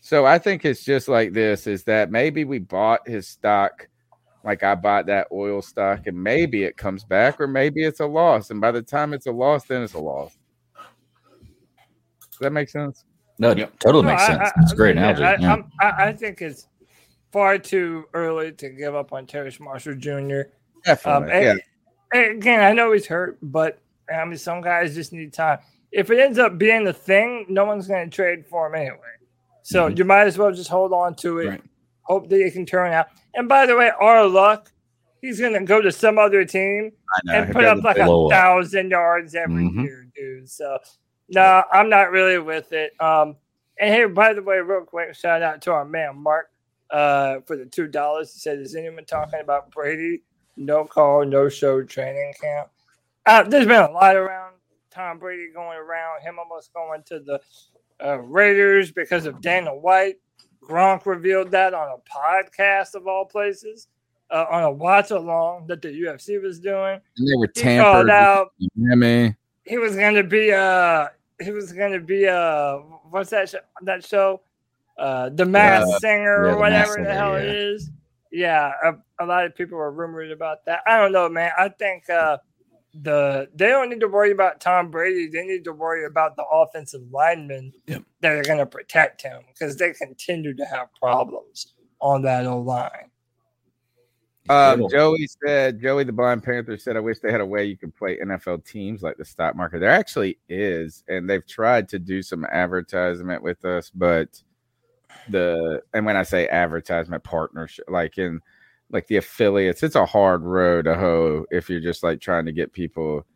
So 0.00 0.24
I 0.24 0.38
think 0.38 0.64
it's 0.64 0.84
just 0.84 1.08
like 1.08 1.32
this 1.32 1.66
is 1.66 1.82
that 1.84 2.12
maybe 2.12 2.44
we 2.44 2.60
bought 2.60 3.08
his 3.08 3.26
stock 3.28 3.88
like 4.46 4.62
I 4.62 4.74
bought 4.76 5.06
that 5.06 5.26
oil 5.32 5.60
stock 5.60 6.06
and 6.06 6.16
maybe 6.22 6.62
it 6.62 6.76
comes 6.76 7.02
back 7.04 7.40
or 7.40 7.46
maybe 7.48 7.84
it's 7.84 8.00
a 8.00 8.06
loss. 8.06 8.50
And 8.50 8.60
by 8.60 8.70
the 8.70 8.80
time 8.80 9.12
it's 9.12 9.26
a 9.26 9.32
loss, 9.32 9.64
then 9.64 9.82
it's 9.82 9.94
a 9.94 9.98
loss. 9.98 10.38
Does 12.30 12.38
that 12.40 12.52
make 12.52 12.68
sense? 12.68 13.04
No, 13.38 13.50
it 13.50 13.68
totally 13.80 14.04
No, 14.04 14.10
makes 14.10 14.22
I- 14.22 14.26
sense. 14.38 14.50
It's 14.62 14.72
great 14.72 14.94
yeah, 14.96 15.08
analogy. 15.10 15.24
I, 15.24 15.36
yeah. 15.36 15.50
I'm- 15.50 15.72
I, 15.80 16.04
I 16.06 16.12
think 16.12 16.40
it's 16.40 16.68
far 17.32 17.58
too 17.58 18.04
early 18.14 18.52
to 18.52 18.70
give 18.70 18.94
up 18.94 19.12
on 19.12 19.26
Terrace 19.26 19.58
Marshall 19.60 19.94
Jr. 19.96 20.42
Definitely. 20.84 21.32
Um, 21.32 21.42
yeah. 21.42 21.50
and- 21.52 21.60
and 22.14 22.36
again, 22.38 22.60
I 22.60 22.72
know 22.72 22.92
he's 22.92 23.06
hurt, 23.06 23.36
but 23.42 23.80
I 24.14 24.24
mean, 24.24 24.38
some 24.38 24.60
guys 24.60 24.94
just 24.94 25.12
need 25.12 25.32
time. 25.32 25.58
If 25.90 26.08
it 26.10 26.20
ends 26.20 26.38
up 26.38 26.56
being 26.56 26.84
the 26.84 26.92
thing, 26.92 27.46
no 27.48 27.64
one's 27.64 27.88
going 27.88 28.08
to 28.08 28.14
trade 28.14 28.46
for 28.46 28.68
him 28.68 28.76
anyway. 28.76 28.98
So 29.64 29.90
Mhm. 29.90 29.98
you 29.98 30.04
might 30.04 30.28
as 30.28 30.38
well 30.38 30.52
just 30.52 30.70
hold 30.70 30.92
on 30.92 31.16
to 31.16 31.40
it. 31.40 31.46
Right. 31.48 31.62
Hope 32.06 32.28
that 32.28 32.40
it 32.40 32.52
can 32.52 32.66
turn 32.66 32.92
out. 32.92 33.06
And 33.34 33.48
by 33.48 33.66
the 33.66 33.76
way, 33.76 33.90
our 34.00 34.26
luck, 34.26 34.70
he's 35.20 35.40
going 35.40 35.52
to 35.54 35.60
go 35.64 35.80
to 35.82 35.90
some 35.92 36.18
other 36.18 36.44
team 36.44 36.92
and 37.32 37.52
put 37.52 37.64
up 37.64 37.82
like 37.84 37.98
a 37.98 38.10
up. 38.10 38.30
thousand 38.30 38.90
yards 38.90 39.34
every 39.34 39.64
Mhm. 39.64 39.82
year, 39.84 40.06
dude. 40.14 40.48
So 40.48 40.78
no, 41.28 41.64
I'm 41.72 41.88
not 41.88 42.10
really 42.12 42.38
with 42.38 42.72
it. 42.72 42.92
Um, 43.00 43.36
and 43.78 43.92
hey, 43.92 44.04
by 44.06 44.32
the 44.32 44.42
way, 44.42 44.58
real 44.58 44.84
quick, 44.84 45.14
shout 45.14 45.42
out 45.42 45.60
to 45.62 45.72
our 45.72 45.84
man 45.84 46.16
Mark 46.16 46.50
uh, 46.90 47.40
for 47.46 47.56
the 47.56 47.66
two 47.66 47.88
dollars. 47.88 48.32
He 48.32 48.38
said, 48.38 48.58
"Is 48.60 48.76
anyone 48.76 49.04
talking 49.04 49.40
about 49.40 49.70
Brady? 49.72 50.22
No 50.56 50.84
call, 50.84 51.24
no 51.24 51.48
show 51.48 51.82
training 51.82 52.32
camp." 52.40 52.68
Uh, 53.26 53.42
there's 53.42 53.66
been 53.66 53.82
a 53.82 53.90
lot 53.90 54.14
around 54.14 54.54
Tom 54.90 55.18
Brady 55.18 55.48
going 55.52 55.76
around. 55.76 56.22
Him 56.22 56.38
almost 56.38 56.72
going 56.72 57.02
to 57.06 57.18
the 57.18 57.40
uh, 58.02 58.18
Raiders 58.20 58.92
because 58.92 59.26
of 59.26 59.40
Dana 59.40 59.74
White. 59.74 60.16
Gronk 60.66 61.06
revealed 61.06 61.50
that 61.52 61.74
on 61.74 61.88
a 61.88 61.98
podcast 62.10 62.94
of 62.94 63.06
all 63.06 63.24
places. 63.24 63.88
uh, 64.30 64.44
on 64.50 64.64
a 64.64 64.70
watch 64.72 65.12
along 65.12 65.68
that 65.68 65.80
the 65.80 65.88
UFC 65.88 66.42
was 66.42 66.58
doing. 66.58 67.00
And 67.16 67.28
they 67.28 67.36
were 67.36 67.48
He 67.54 67.62
tampered. 67.62 68.10
out 68.10 68.48
what 68.74 68.92
I 68.92 68.94
mean? 68.96 69.36
he 69.64 69.78
was 69.78 69.94
going 69.94 70.14
to 70.16 70.24
be 70.24 70.52
uh 70.52 71.06
he 71.40 71.52
was 71.52 71.72
going 71.72 71.92
to 71.92 72.00
be 72.00 72.26
uh 72.26 72.78
what's 73.10 73.30
that 73.30 73.48
show, 73.48 73.58
that 73.82 74.04
show 74.04 74.40
uh 74.98 75.28
the 75.30 75.44
masked 75.46 75.92
Uh, 75.94 75.98
singer 76.00 76.46
yeah, 76.46 76.52
or 76.54 76.58
whatever 76.58 76.88
the 76.94 77.04
Singer, 77.04 77.12
hell 77.12 77.36
it 77.36 77.44
yeah. 77.46 77.52
is 77.52 77.90
yeah 78.32 78.72
a, 78.84 79.24
a 79.24 79.26
lot 79.26 79.44
of 79.46 79.54
people 79.54 79.78
were 79.78 79.92
rumored 79.92 80.32
about 80.32 80.64
that 80.66 80.80
i 80.88 80.98
don't 80.98 81.12
know 81.12 81.28
man 81.28 81.52
i 81.56 81.68
think 81.68 82.08
uh 82.10 82.36
the 83.02 83.48
they 83.54 83.66
don't 83.68 83.90
need 83.90 84.00
to 84.00 84.08
worry 84.08 84.30
about 84.30 84.60
tom 84.60 84.90
brady. 84.90 85.28
They 85.28 85.44
need 85.44 85.64
to 85.64 85.72
worry 85.72 86.06
about 86.06 86.36
the 86.36 86.44
offensive 86.44 87.02
linemen 87.10 87.72
that 87.86 88.32
are 88.32 88.42
going 88.42 88.58
to 88.58 88.66
protect 88.66 89.22
him 89.22 89.42
because 89.48 89.76
they 89.76 89.92
continue 89.92 90.54
to 90.54 90.64
have 90.64 90.88
problems 90.94 91.74
on 92.00 92.22
that 92.22 92.46
old 92.46 92.66
line. 92.66 93.10
Um, 94.48 94.88
Joey 94.88 95.28
said, 95.44 95.80
Joey 95.80 96.04
the 96.04 96.12
Blind 96.12 96.44
Panther 96.44 96.78
said, 96.78 96.96
I 96.96 97.00
wish 97.00 97.18
they 97.18 97.32
had 97.32 97.40
a 97.40 97.46
way 97.46 97.64
you 97.64 97.76
could 97.76 97.96
play 97.96 98.18
NFL 98.18 98.64
teams 98.64 99.02
like 99.02 99.16
the 99.16 99.24
stock 99.24 99.56
market. 99.56 99.80
There 99.80 99.90
actually 99.90 100.38
is, 100.48 101.02
and 101.08 101.28
they've 101.28 101.46
tried 101.46 101.88
to 101.88 101.98
do 101.98 102.22
some 102.22 102.44
advertisement 102.44 103.42
with 103.42 103.64
us, 103.64 103.90
but 103.90 104.40
the 105.30 105.82
and 105.94 106.06
when 106.06 106.16
I 106.16 106.22
say 106.22 106.46
advertisement 106.48 107.24
partnership, 107.24 107.86
like 107.88 108.18
in 108.18 108.40
like 108.90 109.06
the 109.06 109.16
affiliates, 109.16 109.82
it's 109.82 109.96
a 109.96 110.06
hard 110.06 110.42
road 110.42 110.84
to 110.84 110.94
hoe 110.94 111.44
if 111.50 111.68
you're 111.68 111.80
just 111.80 112.02
like 112.02 112.20
trying 112.20 112.46
to 112.46 112.52
get 112.52 112.72
people. 112.72 113.26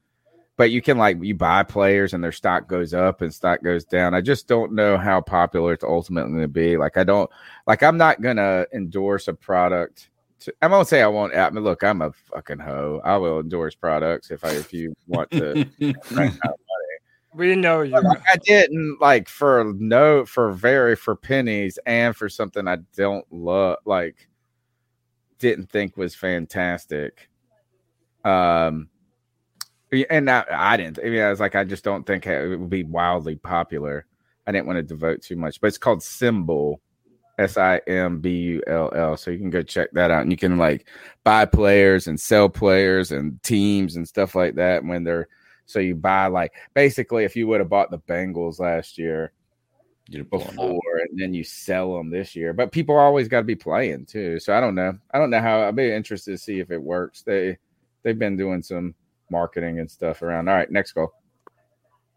But 0.56 0.70
you 0.70 0.82
can 0.82 0.98
like 0.98 1.16
you 1.22 1.34
buy 1.34 1.62
players 1.62 2.12
and 2.12 2.22
their 2.22 2.32
stock 2.32 2.68
goes 2.68 2.92
up 2.92 3.22
and 3.22 3.32
stock 3.32 3.62
goes 3.62 3.84
down. 3.84 4.14
I 4.14 4.20
just 4.20 4.46
don't 4.46 4.72
know 4.72 4.98
how 4.98 5.20
popular 5.20 5.72
it's 5.72 5.84
ultimately 5.84 6.32
going 6.32 6.42
to 6.42 6.48
be. 6.48 6.76
Like 6.76 6.96
I 6.96 7.04
don't 7.04 7.30
like 7.66 7.82
I'm 7.82 7.96
not 7.96 8.20
gonna 8.20 8.66
endorse 8.74 9.26
a 9.28 9.34
product. 9.34 10.10
To, 10.40 10.54
I'm 10.60 10.70
gonna 10.70 10.84
say 10.84 11.02
I 11.02 11.06
won't. 11.06 11.34
I 11.34 11.48
mean, 11.50 11.64
look, 11.64 11.82
I'm 11.82 12.02
a 12.02 12.12
fucking 12.12 12.58
hoe. 12.58 13.00
I 13.04 13.16
will 13.16 13.40
endorse 13.40 13.74
products 13.74 14.30
if 14.30 14.44
I 14.44 14.50
if 14.50 14.72
you 14.72 14.94
want 15.06 15.30
to. 15.30 15.66
we 17.34 17.54
know 17.54 17.82
you 17.82 17.92
Like, 17.92 18.22
I 18.26 18.36
didn't 18.44 18.98
like 19.00 19.28
for 19.28 19.72
no 19.78 20.24
for 20.24 20.52
very 20.52 20.96
for 20.96 21.14
pennies 21.14 21.78
and 21.86 22.14
for 22.14 22.28
something 22.28 22.66
I 22.66 22.78
don't 22.94 23.24
love 23.32 23.78
like 23.84 24.29
didn't 25.40 25.70
think 25.70 25.96
was 25.96 26.14
fantastic. 26.14 27.28
Um 28.24 28.88
and 30.08 30.30
I, 30.30 30.44
I 30.48 30.76
didn't 30.76 31.00
I 31.00 31.08
mean 31.08 31.22
I 31.22 31.30
was 31.30 31.40
like 31.40 31.56
I 31.56 31.64
just 31.64 31.82
don't 31.82 32.06
think 32.06 32.26
it 32.26 32.56
would 32.56 32.70
be 32.70 32.84
wildly 32.84 33.36
popular. 33.36 34.06
I 34.46 34.52
didn't 34.52 34.66
want 34.66 34.76
to 34.76 34.82
devote 34.82 35.22
too 35.22 35.36
much, 35.36 35.60
but 35.60 35.66
it's 35.68 35.78
called 35.78 36.00
SimBull. 36.00 36.78
S 37.40 37.56
I 37.56 37.78
M 37.86 38.20
B 38.20 38.30
U 38.30 38.62
L 38.66 38.92
L. 38.94 39.16
So 39.16 39.30
you 39.30 39.38
can 39.38 39.48
go 39.48 39.62
check 39.62 39.88
that 39.92 40.10
out 40.10 40.22
and 40.22 40.30
you 40.30 40.36
can 40.36 40.58
like 40.58 40.86
buy 41.24 41.46
players 41.46 42.06
and 42.06 42.20
sell 42.20 42.50
players 42.50 43.12
and 43.12 43.42
teams 43.42 43.96
and 43.96 44.06
stuff 44.06 44.34
like 44.34 44.56
that 44.56 44.84
when 44.84 45.04
they're 45.04 45.26
so 45.64 45.78
you 45.78 45.94
buy 45.94 46.26
like 46.26 46.52
basically 46.74 47.24
if 47.24 47.34
you 47.34 47.46
would 47.46 47.60
have 47.60 47.70
bought 47.70 47.90
the 47.90 47.98
Bengals 48.00 48.60
last 48.60 48.98
year 48.98 49.32
before 50.10 50.80
and 51.08 51.18
then 51.18 51.32
you 51.32 51.44
sell 51.44 51.94
them 51.94 52.10
this 52.10 52.34
year. 52.34 52.52
But 52.52 52.72
people 52.72 52.96
always 52.96 53.28
got 53.28 53.38
to 53.38 53.44
be 53.44 53.54
playing 53.54 54.06
too. 54.06 54.40
So 54.40 54.54
I 54.54 54.60
don't 54.60 54.74
know. 54.74 54.98
I 55.12 55.18
don't 55.18 55.30
know 55.30 55.40
how 55.40 55.62
I'd 55.62 55.76
be 55.76 55.92
interested 55.92 56.32
to 56.32 56.38
see 56.38 56.60
if 56.60 56.70
it 56.70 56.82
works. 56.82 57.22
They 57.22 57.58
they've 58.02 58.18
been 58.18 58.36
doing 58.36 58.62
some 58.62 58.94
marketing 59.30 59.78
and 59.78 59.90
stuff 59.90 60.22
around. 60.22 60.48
All 60.48 60.54
right, 60.54 60.70
next 60.70 60.92
call. 60.92 61.12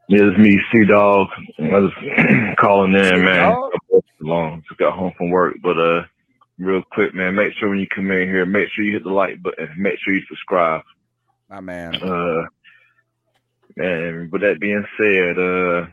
Yeah, 0.09 0.25
it's 0.25 0.37
me, 0.37 0.59
C 0.71 0.85
Dog. 0.85 1.27
I 1.59 1.79
was 1.79 1.91
calling 2.59 2.93
in, 2.93 3.23
man. 3.23 3.55
C-Dog? 3.55 4.03
Long, 4.19 4.63
just 4.67 4.79
got 4.79 4.97
home 4.97 5.13
from 5.17 5.29
work, 5.29 5.55
but 5.61 5.77
uh, 5.77 6.03
real 6.57 6.81
quick, 6.91 7.13
man. 7.13 7.35
Make 7.35 7.53
sure 7.53 7.69
when 7.69 7.79
you 7.79 7.87
come 7.87 8.11
in 8.11 8.27
here, 8.27 8.45
make 8.45 8.69
sure 8.69 8.85
you 8.85 8.93
hit 8.93 9.03
the 9.03 9.11
like 9.11 9.41
button. 9.41 9.69
Make 9.77 9.99
sure 9.99 10.13
you 10.13 10.21
subscribe. 10.27 10.81
My 11.49 11.59
man. 11.59 11.95
Uh, 11.95 12.45
man. 13.75 14.29
With 14.31 14.41
that 14.41 14.59
being 14.59 14.85
said, 14.97 15.37
uh, 15.37 15.87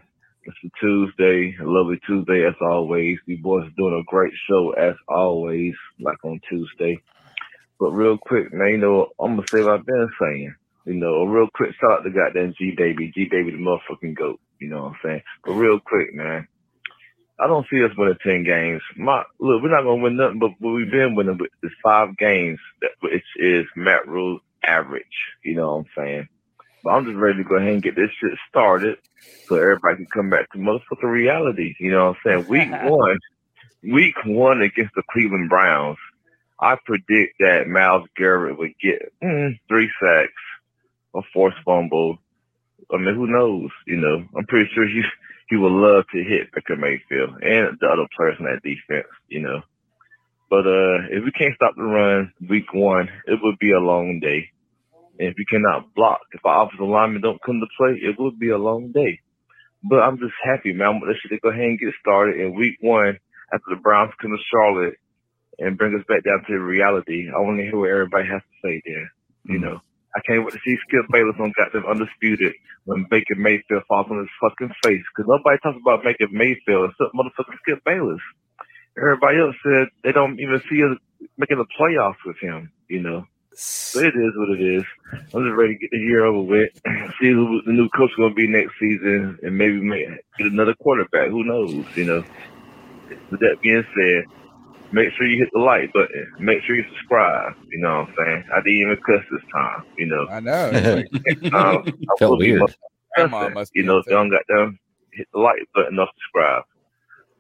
it's 0.45 0.57
a 0.65 0.71
Tuesday, 0.81 1.57
a 1.61 1.65
lovely 1.65 2.01
Tuesday 2.07 2.47
as 2.47 2.55
always. 2.61 3.19
You 3.27 3.39
boys 3.39 3.67
are 3.67 3.77
doing 3.77 3.99
a 4.01 4.11
great 4.11 4.33
show 4.49 4.71
as 4.73 4.95
always, 5.09 5.75
like 6.01 6.25
on 6.25 6.41
Tuesday. 6.49 7.03
But 7.79 7.91
real 7.91 8.19
quick, 8.19 8.53
man, 8.53 8.71
you 8.71 8.79
know, 8.79 9.09
I'm 9.19 9.37
gonna 9.37 9.47
say 9.49 9.63
what 9.63 9.75
I've 9.81 9.87
been 9.87 10.11
saying. 10.21 10.55
You 10.87 10.95
know, 10.95 11.15
a 11.15 11.29
real 11.29 11.49
quick 11.55 11.75
shout 11.81 11.93
out 11.93 12.05
to 12.05 12.11
goddamn 12.11 12.55
G 12.59 12.73
Baby. 12.77 13.13
G 13.15 13.27
Baby 13.31 13.53
the 13.53 13.59
motherfucking 13.59 14.17
goat. 14.17 14.41
You 14.61 14.69
know 14.69 14.83
what 14.85 14.93
I'm 14.93 14.99
saying? 15.05 15.23
But 15.45 15.53
real 15.53 15.79
quick, 15.81 16.15
man. 16.15 16.47
I 17.39 17.47
don't 17.47 17.67
see 17.71 17.83
us 17.83 17.91
winning 17.97 18.19
ten 18.23 18.45
games. 18.45 18.83
My 18.97 19.25
look, 19.39 19.63
we're 19.63 19.71
not 19.71 19.83
gonna 19.83 20.03
win 20.03 20.17
nothing, 20.17 20.39
but 20.39 20.51
we've 20.61 20.91
been 20.91 21.15
winning 21.15 21.39
is 21.63 21.73
five 21.83 22.17
games, 22.19 22.59
which 23.01 23.25
is 23.37 23.65
Matt 23.75 24.07
Rhule's 24.07 24.43
average. 24.63 25.05
You 25.43 25.57
know 25.57 25.77
what 25.77 25.79
I'm 25.79 25.87
saying? 25.97 26.29
But 26.83 26.91
I'm 26.91 27.05
just 27.05 27.17
ready 27.17 27.39
to 27.39 27.49
go 27.49 27.57
ahead 27.57 27.73
and 27.73 27.83
get 27.83 27.97
this 27.97 28.11
shit 28.21 28.39
started, 28.49 28.97
so 29.49 29.57
everybody 29.57 29.97
can 29.97 30.07
come 30.13 30.31
back 30.31 30.51
to 30.53 30.59
motherfucking 30.59 31.11
reality. 31.11 31.75
You 31.79 31.93
know 31.93 32.07
what 32.07 32.17
I'm 32.33 32.47
saying? 32.47 32.47
Week 32.49 32.71
one, 32.83 33.19
week 33.83 34.15
one 34.25 34.63
against 34.63 34.95
the 34.95 35.03
Cleveland 35.11 35.49
Browns, 35.49 35.99
I 36.61 36.77
predict 36.85 37.39
that 37.41 37.69
Myles 37.69 38.09
Garrett 38.17 38.59
would 38.59 38.75
get 38.83 39.13
mm, 39.23 39.59
three 39.69 39.91
sacks, 40.03 40.33
a 41.15 41.21
forced 41.33 41.59
fumble. 41.65 42.19
I 42.93 42.99
mean, 42.99 43.15
who 43.15 43.27
knows? 43.27 43.71
You 43.87 43.97
know, 43.97 44.25
I'm 44.37 44.47
pretty 44.47 44.71
sure 44.75 44.87
he 44.87 45.03
he 45.49 45.57
would 45.57 45.73
love 45.73 46.05
to 46.13 46.23
hit 46.23 46.53
Baker 46.53 46.77
Mayfield 46.77 47.43
and 47.43 47.77
the 47.81 47.87
other 47.87 48.07
players 48.17 48.37
in 48.39 48.45
that 48.47 48.63
defense. 48.63 49.09
You 49.29 49.41
know, 49.41 49.63
but 50.51 50.67
uh, 50.67 51.07
if 51.11 51.25
we 51.25 51.31
can't 51.31 51.55
stop 51.55 51.77
the 51.77 51.83
run 51.83 52.33
week 52.49 52.75
one, 52.75 53.09
it 53.27 53.39
would 53.43 53.59
be 53.59 53.71
a 53.73 53.81
long 53.81 54.21
day. 54.21 54.51
And 55.21 55.29
if 55.29 55.39
you 55.39 55.45
cannot 55.45 55.95
block, 55.95 56.21
if 56.33 56.41
our 56.47 56.65
offensive 56.65 56.89
linemen 56.89 57.21
don't 57.21 57.43
come 57.45 57.61
to 57.61 57.67
play, 57.77 58.01
it 58.01 58.17
would 58.19 58.39
be 58.39 58.49
a 58.49 58.57
long 58.57 58.91
day. 58.91 59.21
But 59.85 60.01
I'm 60.01 60.17
just 60.17 60.33
happy, 60.43 60.73
man. 60.73 60.89
I'm 60.89 61.01
let's 61.07 61.21
just 61.21 61.43
go 61.43 61.51
ahead 61.51 61.77
and 61.77 61.79
get 61.79 61.93
started 62.01 62.41
in 62.41 62.57
week 62.57 62.79
one 62.81 63.19
after 63.53 63.69
the 63.69 63.77
Browns 63.77 64.13
come 64.21 64.31
to 64.31 64.43
Charlotte 64.51 64.97
and 65.59 65.77
bring 65.77 65.95
us 65.95 66.05
back 66.09 66.25
down 66.25 66.43
to 66.49 66.59
reality. 66.59 67.29
I 67.29 67.39
want 67.41 67.59
to 67.59 67.65
hear 67.65 67.77
what 67.77 67.91
everybody 67.91 68.29
has 68.29 68.41
to 68.41 68.57
say 68.65 68.81
there. 68.87 69.13
You 69.45 69.59
mm. 69.59 69.63
know, 69.63 69.81
I 70.17 70.21
can't 70.25 70.43
wait 70.43 70.55
to 70.55 70.61
see 70.65 70.77
Skip 70.89 71.05
Bayless 71.13 71.37
on 71.39 71.53
Goddamn 71.53 71.85
Undisputed 71.85 72.55
when 72.85 73.07
Baker 73.11 73.37
Mayfield 73.37 73.85
falls 73.89 74.07
on 74.11 74.21
his 74.21 74.33
fucking 74.41 74.73
face. 74.83 75.05
Because 75.13 75.29
nobody 75.29 75.61
talks 75.61 75.77
about 75.85 76.03
Baker 76.03 76.33
Mayfield 76.33 76.97
except 76.97 77.13
motherfucking 77.13 77.61
Skip 77.61 77.85
Bayless. 77.85 78.25
Everybody 78.97 79.37
else 79.37 79.57
said 79.63 79.89
they 80.03 80.13
don't 80.13 80.41
even 80.41 80.63
see 80.71 80.81
us 80.81 80.97
making 81.37 81.59
the 81.59 81.69
playoffs 81.79 82.25
with 82.25 82.41
him, 82.41 82.73
you 82.89 83.01
know. 83.03 83.27
So 83.63 84.01
it 84.01 84.15
is 84.17 84.33
what 84.37 84.49
it 84.51 84.63
is. 84.63 84.85
I'm 85.13 85.45
just 85.45 85.55
ready 85.57 85.75
to 85.75 85.79
get 85.79 85.91
the 85.91 85.99
year 85.99 86.25
over 86.25 86.41
with, 86.41 86.71
see 87.21 87.31
who 87.31 87.61
the 87.67 87.73
new 87.73 87.89
coach 87.91 88.11
is 88.11 88.17
going 88.17 88.31
to 88.31 88.35
be 88.35 88.47
next 88.47 88.73
season, 88.81 89.39
and 89.43 89.59
maybe 89.59 89.81
make, 89.81 90.07
get 90.39 90.47
another 90.51 90.75
quarterback. 90.81 91.29
Who 91.29 91.45
knows, 91.45 91.85
you 91.95 92.05
know. 92.05 92.25
With 93.31 93.41
that 93.41 93.59
being 93.63 93.85
said, 93.95 94.25
make 94.93 95.13
sure 95.13 95.27
you 95.27 95.39
hit 95.39 95.51
the 95.53 95.59
like 95.59 95.93
button. 95.93 96.33
Make 96.39 96.63
sure 96.63 96.75
you 96.75 96.85
subscribe. 96.95 97.53
You 97.71 97.81
know 97.81 98.01
what 98.01 98.09
I'm 98.09 98.15
saying? 98.27 98.45
I 98.53 98.57
didn't 98.61 98.81
even 98.81 98.97
cuss 99.05 99.25
this 99.31 99.43
time, 99.53 99.85
you 99.99 100.07
know. 100.07 100.27
I 100.31 100.41
know. 100.41 100.71
um, 101.53 101.85
I 101.87 101.93
Felt 102.19 102.31
will 102.31 102.39
be 102.39 102.53
weird. 102.53 102.63
motherfucking 102.63 102.75
Grandma 103.17 103.39
cussing, 103.41 103.55
must 103.55 103.73
you 103.75 103.83
be 103.83 103.87
know, 103.89 103.97
if 103.99 104.01
upset. 104.03 104.13
y'all 104.13 104.23
don't 104.23 104.31
got 104.31 104.47
them, 104.49 104.79
hit 105.13 105.29
the 105.35 105.39
like 105.41 105.69
button 105.75 105.99
or 105.99 106.09
subscribe. 106.15 106.63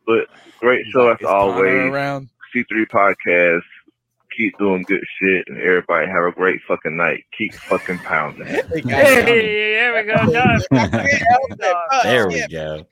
But 0.07 0.27
great 0.59 0.85
show 0.93 1.09
as 1.13 1.25
always. 1.25 1.91
around? 1.91 2.29
C3 2.55 2.87
Podcast. 2.89 3.63
Keep 4.37 4.59
doing 4.59 4.83
good 4.87 5.03
shit, 5.21 5.45
and 5.49 5.59
everybody 5.59 6.07
have 6.07 6.25
a 6.25 6.33
great 6.33 6.61
fucking 6.67 6.97
night. 6.97 7.25
Keep 7.37 7.55
fucking 7.55 7.99
pounding. 7.99 8.47
Hey, 8.47 8.81
there 8.83 9.95
we 9.95 10.03
go. 10.05 10.33
Done. 10.33 10.61
There 12.03 12.29
we 12.29 12.47
go. 12.49 12.87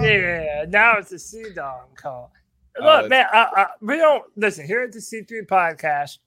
Yeah, 0.00 0.64
now 0.68 0.98
it's 0.98 1.12
a 1.12 1.18
C 1.18 1.44
Dog 1.54 1.94
call. 1.96 2.32
Oh, 2.80 2.84
Look, 2.84 3.06
it's- 3.06 3.10
man, 3.10 3.26
I, 3.32 3.46
I, 3.62 3.66
we 3.80 3.96
don't 3.96 4.24
listen 4.36 4.66
here 4.66 4.82
at 4.82 4.92
the 4.92 4.98
C3 5.00 5.46
podcast. 5.46 6.18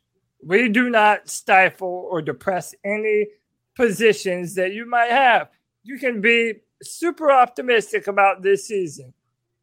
We 0.43 0.69
do 0.69 0.89
not 0.89 1.29
stifle 1.29 2.07
or 2.11 2.21
depress 2.21 2.73
any 2.83 3.27
positions 3.75 4.55
that 4.55 4.73
you 4.73 4.85
might 4.85 5.11
have. 5.11 5.49
You 5.83 5.97
can 5.97 6.19
be 6.21 6.55
super 6.81 7.31
optimistic 7.31 8.07
about 8.07 8.41
this 8.41 8.67
season, 8.67 9.13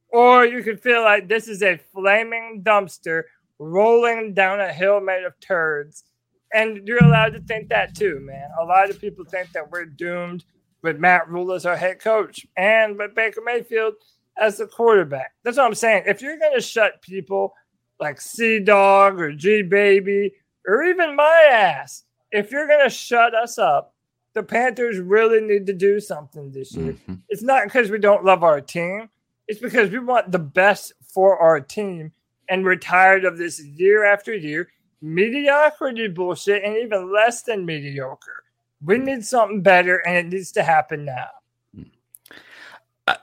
or 0.09 0.45
you 0.47 0.63
can 0.63 0.77
feel 0.77 1.03
like 1.03 1.29
this 1.29 1.49
is 1.49 1.63
a 1.63 1.79
flaming 1.93 2.63
dumpster 2.65 3.23
rolling 3.59 4.35
down 4.35 4.61
a 4.61 4.73
hill 4.73 5.01
made 5.01 5.25
of 5.25 5.39
turds. 5.41 6.05
And 6.53 6.87
you're 6.87 7.05
allowed 7.05 7.35
to 7.35 7.41
think 7.41 7.69
that 7.69 7.95
too, 7.95 8.21
man. 8.21 8.49
A 8.61 8.65
lot 8.65 8.91
of 8.91 9.01
people 9.01 9.25
think 9.25 9.53
that 9.53 9.71
we're 9.71 9.85
doomed 9.85 10.45
with 10.83 10.99
Matt 10.99 11.29
Rhule 11.29 11.53
as 11.53 11.67
our 11.67 11.77
head 11.77 12.01
coach 12.01 12.47
and 12.57 12.97
with 12.97 13.15
Baker 13.15 13.43
Mayfield 13.45 13.95
as 14.39 14.59
the 14.59 14.67
quarterback. 14.67 15.33
That's 15.43 15.57
what 15.57 15.67
I'm 15.67 15.75
saying. 15.75 16.05
If 16.07 16.23
you're 16.23 16.39
going 16.39 16.55
to 16.55 16.61
shut 16.61 17.03
people 17.03 17.55
like 18.01 18.21
C 18.21 18.61
Dog 18.61 19.21
or 19.21 19.33
G 19.33 19.63
Baby 19.63 20.33
or 20.67 20.85
even 20.85 21.17
my 21.17 21.49
ass, 21.51 22.05
if 22.31 22.51
you're 22.51 22.69
going 22.69 22.85
to 22.85 22.91
shut 22.91 23.35
us 23.35 23.59
up, 23.59 23.95
the 24.35 24.43
Panthers 24.43 24.99
really 24.99 25.41
need 25.41 25.67
to 25.67 25.73
do 25.73 25.99
something 25.99 26.53
this 26.53 26.75
year. 26.75 26.93
Mm-hmm. 26.93 27.15
It's 27.29 27.43
not 27.43 27.65
because 27.65 27.91
we 27.91 27.99
don't 27.99 28.25
love 28.25 28.45
our 28.45 28.61
team, 28.61 29.09
it's 29.49 29.61
because 29.61 29.91
we 29.91 29.99
want 29.99 30.31
the 30.31 30.39
best 30.39 30.93
for 31.03 31.39
our 31.39 31.61
team 31.61 32.13
and 32.49 32.65
we're 32.65 32.77
tired 32.77 33.25
of 33.25 33.39
this 33.39 33.63
year 33.63 34.05
after 34.05 34.35
year 34.35 34.69
mediocrity 35.01 36.09
bullshit 36.09 36.65
and 36.65 36.77
even 36.77 37.13
less 37.13 37.43
than 37.43 37.65
mediocre. 37.65 38.45
We 38.83 38.99
hmm. 38.99 39.05
need 39.05 39.25
something 39.25 39.63
better, 39.63 39.99
and 40.07 40.17
it 40.17 40.27
needs 40.27 40.53
to 40.53 40.63
happen 40.63 41.05
now. 41.05 41.29
Hmm. 41.75 41.83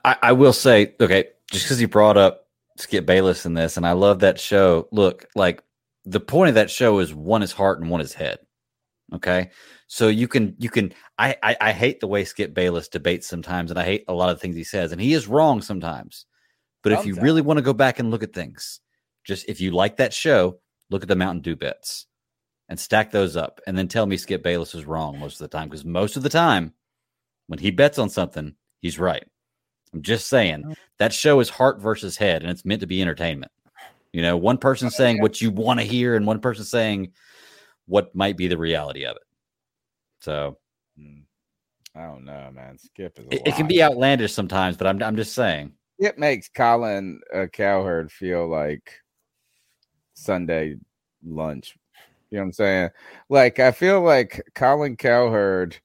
I, 0.04 0.18
I 0.22 0.32
will 0.32 0.54
say, 0.54 0.96
okay, 1.00 1.26
just 1.52 1.66
because 1.66 1.82
you 1.82 1.88
brought 1.88 2.18
up 2.18 2.48
Skip 2.78 3.06
Bayless 3.06 3.46
in 3.46 3.54
this, 3.54 3.78
and 3.78 3.86
I 3.86 3.94
love 3.94 4.20
that 4.20 4.40
show. 4.40 4.88
Look, 4.92 5.26
like 5.36 5.64
the 6.06 6.20
point 6.20 6.50
of 6.50 6.56
that 6.56 6.72
show 6.72 7.00
is 7.00 7.14
one 7.14 7.44
is 7.44 7.52
heart 7.52 7.80
and 7.80 7.90
one 7.90 8.02
is 8.02 8.14
head. 8.14 8.40
Okay. 9.14 9.52
So 9.88 10.08
you 10.08 10.28
can 10.28 10.56
you 10.58 10.70
can 10.70 10.94
I, 11.20 11.36
I 11.44 11.56
I 11.62 11.72
hate 11.72 12.00
the 12.00 12.08
way 12.08 12.26
Skip 12.26 12.54
Bayless 12.54 12.88
debates 12.88 13.28
sometimes, 13.28 13.70
and 13.70 13.80
I 13.80 13.84
hate 13.84 14.04
a 14.08 14.14
lot 14.14 14.30
of 14.30 14.42
things 14.42 14.56
he 14.56 14.64
says, 14.64 14.92
and 14.92 15.00
he 15.00 15.14
is 15.14 15.28
wrong 15.28 15.62
sometimes. 15.62 16.26
But 16.82 16.92
if 16.92 17.06
you 17.06 17.16
really 17.16 17.42
want 17.42 17.58
to 17.58 17.64
go 17.64 17.74
back 17.74 17.98
and 17.98 18.12
look 18.12 18.22
at 18.22 18.34
things, 18.34 18.80
just 19.26 19.50
if 19.50 19.60
you 19.60 19.72
like 19.72 19.98
that 19.98 20.14
show, 20.14 20.60
look 20.90 21.02
at 21.02 21.08
the 21.08 21.16
Mountain 21.16 21.42
Dew 21.42 21.56
bets 21.56 22.08
and 22.70 22.80
stack 22.80 23.12
those 23.12 23.36
up, 23.36 23.62
and 23.68 23.78
then 23.78 23.88
tell 23.88 24.06
me 24.06 24.18
Skip 24.18 24.42
Bayless 24.42 24.74
is 24.74 24.86
wrong 24.86 25.20
most 25.20 25.40
of 25.40 25.50
the 25.50 25.56
time 25.58 25.68
because 25.68 25.86
most 25.86 26.18
of 26.18 26.24
the 26.24 26.30
time 26.30 26.74
when 27.48 27.60
he 27.60 27.72
bets 27.72 28.00
on 28.00 28.10
something, 28.10 28.56
he's 28.82 28.98
right. 28.98 29.26
I'm 29.94 30.02
just 30.02 30.28
saying 30.28 30.76
that 31.00 31.14
show 31.14 31.40
is 31.40 31.50
heart 31.50 31.80
versus 31.80 32.18
head, 32.18 32.42
and 32.42 32.52
it's 32.52 32.66
meant 32.66 32.82
to 32.82 32.88
be 32.88 33.02
entertainment. 33.02 33.52
You 34.14 34.22
know, 34.22 34.38
one 34.38 34.58
person 34.58 34.90
saying 34.90 35.22
what 35.22 35.42
you 35.42 35.52
want 35.52 35.80
to 35.80 35.86
hear, 35.86 36.16
and 36.16 36.26
one 36.26 36.40
person 36.40 36.64
saying 36.64 37.12
what 37.86 38.16
might 38.16 38.38
be 38.38 38.48
the 38.48 38.58
reality 38.58 39.06
of 39.06 39.16
it. 39.16 39.24
So 40.20 40.58
I 41.96 42.08
don't 42.08 42.26
know, 42.26 42.52
man. 42.54 42.78
Skip 42.78 43.20
is. 43.20 43.26
A 43.26 43.36
it, 43.36 43.42
it 43.48 43.56
can 43.56 43.68
be 43.68 43.82
outlandish 43.82 44.34
sometimes, 44.34 44.76
but 44.76 44.88
I'm 44.88 45.02
I'm 45.02 45.16
just 45.16 45.34
saying. 45.34 45.72
It 45.98 46.18
makes 46.18 46.50
Colin 46.50 47.22
uh, 47.34 47.46
Cowherd 47.54 48.12
feel 48.12 48.50
like 48.50 48.92
Sunday 50.16 50.76
lunch. 51.24 51.78
You 52.32 52.38
know 52.38 52.42
what 52.42 52.46
I'm 52.48 52.54
saying? 52.54 52.90
Like 53.30 53.60
I 53.60 53.72
feel 53.72 54.02
like 54.02 54.44
Colin 54.56 54.98
Cowherd. 54.98 55.78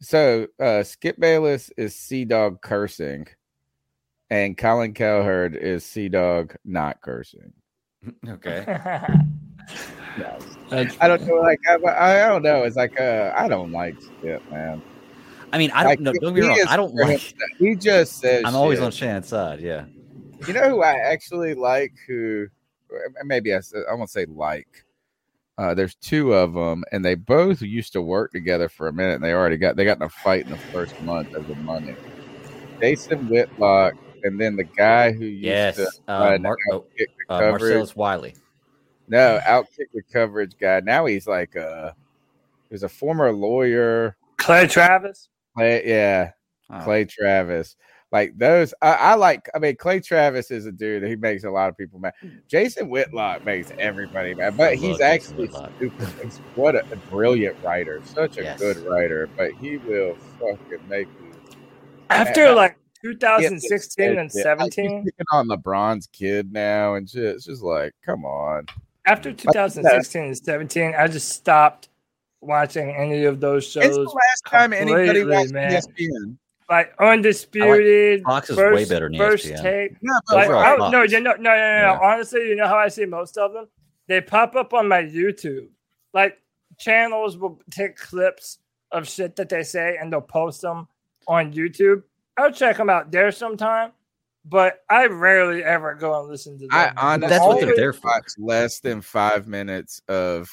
So 0.00 0.46
uh 0.60 0.84
Skip 0.84 1.18
Bayless 1.18 1.70
is 1.76 1.96
C 1.96 2.24
Dog 2.24 2.62
cursing, 2.62 3.26
and 4.30 4.56
Colin 4.56 4.94
Cowherd 4.94 5.56
is 5.56 5.84
C 5.84 6.08
Dog 6.08 6.54
not 6.64 7.00
cursing. 7.00 7.52
Okay. 8.28 8.64
I 11.00 11.08
don't 11.08 11.26
know. 11.26 11.34
Like 11.36 11.58
I, 11.68 12.24
I 12.24 12.28
don't 12.28 12.42
know. 12.42 12.62
It's 12.62 12.76
like 12.76 12.98
uh, 13.00 13.32
I 13.36 13.48
don't 13.48 13.72
like 13.72 14.00
Skip, 14.00 14.48
man. 14.50 14.80
I 15.52 15.58
mean, 15.58 15.70
I 15.72 15.82
don't 15.82 15.90
Like, 15.90 16.00
know. 16.00 16.12
Don't 16.12 16.34
get 16.34 16.44
he 16.44 16.48
me 16.50 16.58
wrong. 16.58 16.66
I 16.68 16.76
don't 16.76 16.94
like. 16.94 17.34
He 17.58 17.74
just 17.74 18.18
says. 18.18 18.42
I'm 18.44 18.54
always 18.56 18.80
on 18.80 18.90
Shannon's 18.92 19.28
side. 19.28 19.60
Yeah. 19.60 19.86
You 20.46 20.52
know 20.52 20.68
who 20.68 20.82
I 20.82 20.94
actually 20.94 21.54
like? 21.54 21.92
Who 22.06 22.46
maybe 23.24 23.54
I, 23.54 23.60
I 23.90 23.94
won't 23.94 24.10
say 24.10 24.26
like. 24.26 24.84
Uh, 25.58 25.72
there's 25.72 25.94
two 25.94 26.34
of 26.34 26.52
them, 26.52 26.84
and 26.92 27.02
they 27.02 27.14
both 27.14 27.62
used 27.62 27.94
to 27.94 28.02
work 28.02 28.30
together 28.30 28.68
for 28.68 28.88
a 28.88 28.92
minute. 28.92 29.14
And 29.14 29.24
they 29.24 29.32
already 29.32 29.56
got 29.56 29.74
they 29.74 29.86
got 29.86 29.96
in 29.96 30.02
a 30.02 30.08
fight 30.10 30.44
in 30.44 30.50
the 30.50 30.58
first 30.58 31.00
month 31.00 31.34
of 31.34 31.46
the 31.48 31.54
money. 31.56 31.96
Jason 32.80 33.26
Whitlock, 33.28 33.94
and 34.22 34.38
then 34.38 34.56
the 34.56 34.64
guy 34.64 35.12
who 35.12 35.24
used 35.24 35.44
Yes. 35.44 35.76
to 35.76 35.88
Uh, 36.08 36.12
uh, 36.34 36.38
Mar- 36.38 36.56
oh, 36.72 36.80
outkick 36.80 37.06
the 37.28 37.34
uh. 37.34 37.50
Marcellus 37.52 37.96
Wiley. 37.96 38.34
No, 39.08 39.40
outkick 39.46 39.86
the 39.94 40.02
coverage 40.12 40.58
guy. 40.60 40.80
Now 40.80 41.06
he's 41.06 41.26
like 41.26 41.54
a 41.54 41.94
he's 42.68 42.82
a 42.82 42.88
former 42.88 43.32
lawyer. 43.32 44.16
Clay 44.36 44.66
Travis. 44.66 45.30
Clay, 45.56 45.88
yeah, 45.88 46.32
Oh. 46.68 46.80
Clay 46.80 47.06
Travis. 47.06 47.76
Like 48.12 48.38
those, 48.38 48.72
I, 48.80 48.92
I 48.92 49.14
like. 49.14 49.48
I 49.54 49.58
mean, 49.58 49.76
Clay 49.76 49.98
Travis 50.00 50.50
is 50.50 50.64
a 50.66 50.72
dude 50.72 51.02
that 51.02 51.08
he 51.08 51.16
makes 51.16 51.42
a 51.44 51.50
lot 51.50 51.68
of 51.68 51.76
people 51.76 51.98
mad. 51.98 52.14
Hmm. 52.20 52.28
Jason 52.48 52.88
Whitlock 52.88 53.44
makes 53.44 53.72
everybody 53.78 54.34
mad, 54.34 54.56
but 54.56 54.72
I 54.72 54.76
he's 54.76 55.00
actually 55.00 55.48
Whitlock. 55.48 55.72
stupid. 55.76 56.30
What 56.54 56.76
a, 56.76 56.84
a 56.92 56.96
brilliant 57.10 57.56
writer, 57.62 58.00
such 58.04 58.38
a 58.38 58.42
Yes. 58.44 58.60
good 58.60 58.76
writer. 58.86 59.28
But 59.36 59.50
he 59.60 59.78
will 59.78 60.16
fucking 60.38 60.88
make 60.88 61.08
you 61.20 61.32
After 62.10 62.44
mad. 62.44 62.54
like 62.54 62.78
2016 63.02 64.04
and 64.04 64.16
yeah, 64.16 64.20
Like, 64.20 64.30
he's 64.32 64.42
17, 64.42 65.04
picking 65.04 65.26
on 65.32 65.48
LeBron's 65.48 66.06
kid 66.06 66.52
now 66.52 66.94
and 66.94 67.10
shit. 67.10 67.24
It's 67.34 67.44
just 67.44 67.62
like, 67.62 67.92
come 68.04 68.24
on. 68.24 68.66
after 69.06 69.32
2016 69.32 70.22
and 70.22 70.36
17, 70.38 70.94
I 70.96 71.08
just 71.08 71.28
stopped 71.30 71.88
watching 72.40 72.90
any 72.94 73.24
of 73.24 73.40
those 73.40 73.66
shows. 73.66 73.84
When's 73.96 73.96
the 73.96 74.02
last 74.14 74.44
time 74.48 74.72
anybody 74.72 75.24
watched 75.24 75.50
man. 75.52 75.72
ESPN? 75.72 76.36
Like 76.68 76.92
undisputed. 76.98 78.22
Fox 78.24 78.50
is 78.50 78.56
first, 78.56 78.74
way 78.74 78.84
better 78.84 79.08
than 79.08 79.18
First 79.18 79.46
ESPN. 79.46 79.62
take. 79.62 79.92
Yeah, 80.02 80.18
Like, 80.34 80.50
I- 80.50 80.76
Fox. 80.76 80.92
no, 80.92 81.02
you 81.02 81.20
know, 81.20 81.32
no, 81.32 81.36
no, 81.36 81.50
no, 81.50 81.56
no. 81.56 81.92
Yeah. 81.92 81.98
Honestly, 82.02 82.48
you 82.48 82.56
know 82.56 82.66
how 82.66 82.76
I 82.78 82.88
see 82.88 83.04
most 83.04 83.38
of 83.38 83.52
them? 83.52 83.68
They 84.08 84.20
pop 84.20 84.56
up 84.56 84.74
on 84.74 84.88
my 84.88 85.02
YouTube. 85.02 85.68
Like 86.12 86.38
channels 86.78 87.36
will 87.38 87.60
take 87.70 87.96
clips 87.96 88.58
of 88.92 89.08
shit 89.08 89.36
that 89.36 89.48
they 89.48 89.62
say 89.62 89.96
and 90.00 90.12
they'll 90.12 90.20
post 90.20 90.62
them 90.62 90.88
on 91.28 91.52
YouTube. 91.52 92.02
I'll 92.36 92.52
check 92.52 92.76
them 92.76 92.90
out 92.90 93.10
there 93.10 93.30
sometime, 93.32 93.92
but 94.44 94.84
I 94.90 95.06
rarely 95.06 95.62
ever 95.64 95.94
go 95.94 96.18
and 96.20 96.28
listen 96.28 96.54
to 96.58 96.66
them. 96.66 96.68
I 96.72 96.92
honestly 96.96 97.28
That's 97.30 97.44
what 97.44 97.58
they're 97.60 97.68
have 97.68 97.76
there 97.76 97.92
for. 97.92 98.10
less 98.38 98.80
than 98.80 99.00
five 99.00 99.46
minutes 99.46 100.00
of 100.08 100.48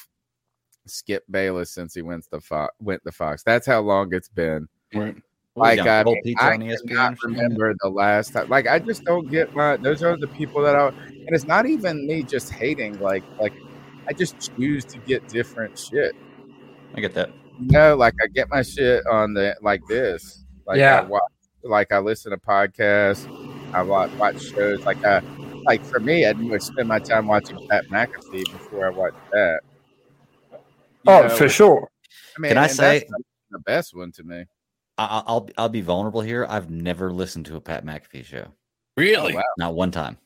Skip 0.86 1.24
Bayless 1.30 1.70
since 1.72 1.94
he 1.94 2.02
went 2.02 2.24
to 2.32 2.40
Fox. 2.40 2.74
Went 2.80 3.02
to 3.04 3.12
Fox. 3.12 3.42
That's 3.42 3.66
how 3.66 3.80
long 3.80 4.12
it's 4.14 4.28
been. 4.28 4.68
Right. 4.94 5.16
What 5.54 5.70
was 5.70 5.78
Like 5.78 5.86
I, 5.86 6.02
Cold 6.02 6.14
mean, 6.16 6.22
Pizza 6.24 6.44
I 6.44 6.54
on 6.54 6.60
ESPN 6.60 6.88
cannot 6.88 7.22
remember 7.22 7.74
the 7.80 7.88
last 7.88 8.32
time. 8.32 8.48
Like 8.48 8.66
I 8.66 8.80
just 8.80 9.04
don't 9.04 9.30
get 9.30 9.54
my. 9.54 9.76
Those 9.76 10.02
are 10.02 10.16
the 10.16 10.26
people 10.28 10.62
that 10.62 10.74
I. 10.74 10.88
And 10.88 11.34
it's 11.34 11.46
not 11.46 11.66
even 11.66 12.06
me 12.06 12.24
just 12.24 12.52
hating. 12.52 12.98
Like 12.98 13.22
like 13.40 13.52
I 14.08 14.12
just 14.12 14.52
choose 14.58 14.84
to 14.86 14.98
get 14.98 15.26
different 15.28 15.78
shit. 15.78 16.12
I 16.96 17.00
get 17.00 17.14
that. 17.14 17.30
You 17.60 17.68
know, 17.70 17.94
like 17.96 18.14
I 18.22 18.26
get 18.26 18.48
my 18.50 18.62
shit 18.62 19.06
on 19.06 19.32
the 19.34 19.56
like 19.62 19.80
this. 19.88 20.44
Like 20.66 20.78
Yeah. 20.78 21.00
I 21.00 21.02
watch, 21.02 21.22
like 21.62 21.92
I 21.92 21.98
listen 21.98 22.32
to 22.32 22.36
podcasts. 22.36 23.28
I 23.72 23.82
watch, 23.82 24.10
watch 24.18 24.42
shows. 24.42 24.84
Like 24.84 25.04
I, 25.04 25.22
like 25.66 25.84
for 25.84 26.00
me, 26.00 26.26
I'd 26.26 26.38
more 26.38 26.58
spend 26.58 26.88
my 26.88 26.98
time 26.98 27.28
watching 27.28 27.58
Pat 27.68 27.84
McAfee 27.92 28.44
before 28.50 28.86
I 28.86 28.90
watch 28.90 29.14
that. 29.32 29.60
You 30.52 30.58
oh, 31.12 31.22
know, 31.22 31.28
for 31.28 31.48
sure. 31.48 31.88
I 32.36 32.40
mean, 32.40 32.50
Can 32.50 32.58
I 32.58 32.62
and 32.62 32.70
that's 32.70 32.76
say- 32.76 33.06
the- 33.08 33.22
the 33.50 33.58
best 33.60 33.94
one 33.94 34.10
to 34.12 34.24
me? 34.24 34.46
I, 34.98 35.22
I'll 35.26 35.48
I'll 35.58 35.68
be 35.68 35.80
vulnerable 35.80 36.20
here. 36.20 36.46
I've 36.48 36.70
never 36.70 37.12
listened 37.12 37.46
to 37.46 37.56
a 37.56 37.60
Pat 37.60 37.84
McAfee 37.84 38.24
show. 38.24 38.46
Really? 38.96 39.32
Oh, 39.32 39.36
wow. 39.36 39.42
Not 39.58 39.74
one 39.74 39.90
time. 39.90 40.18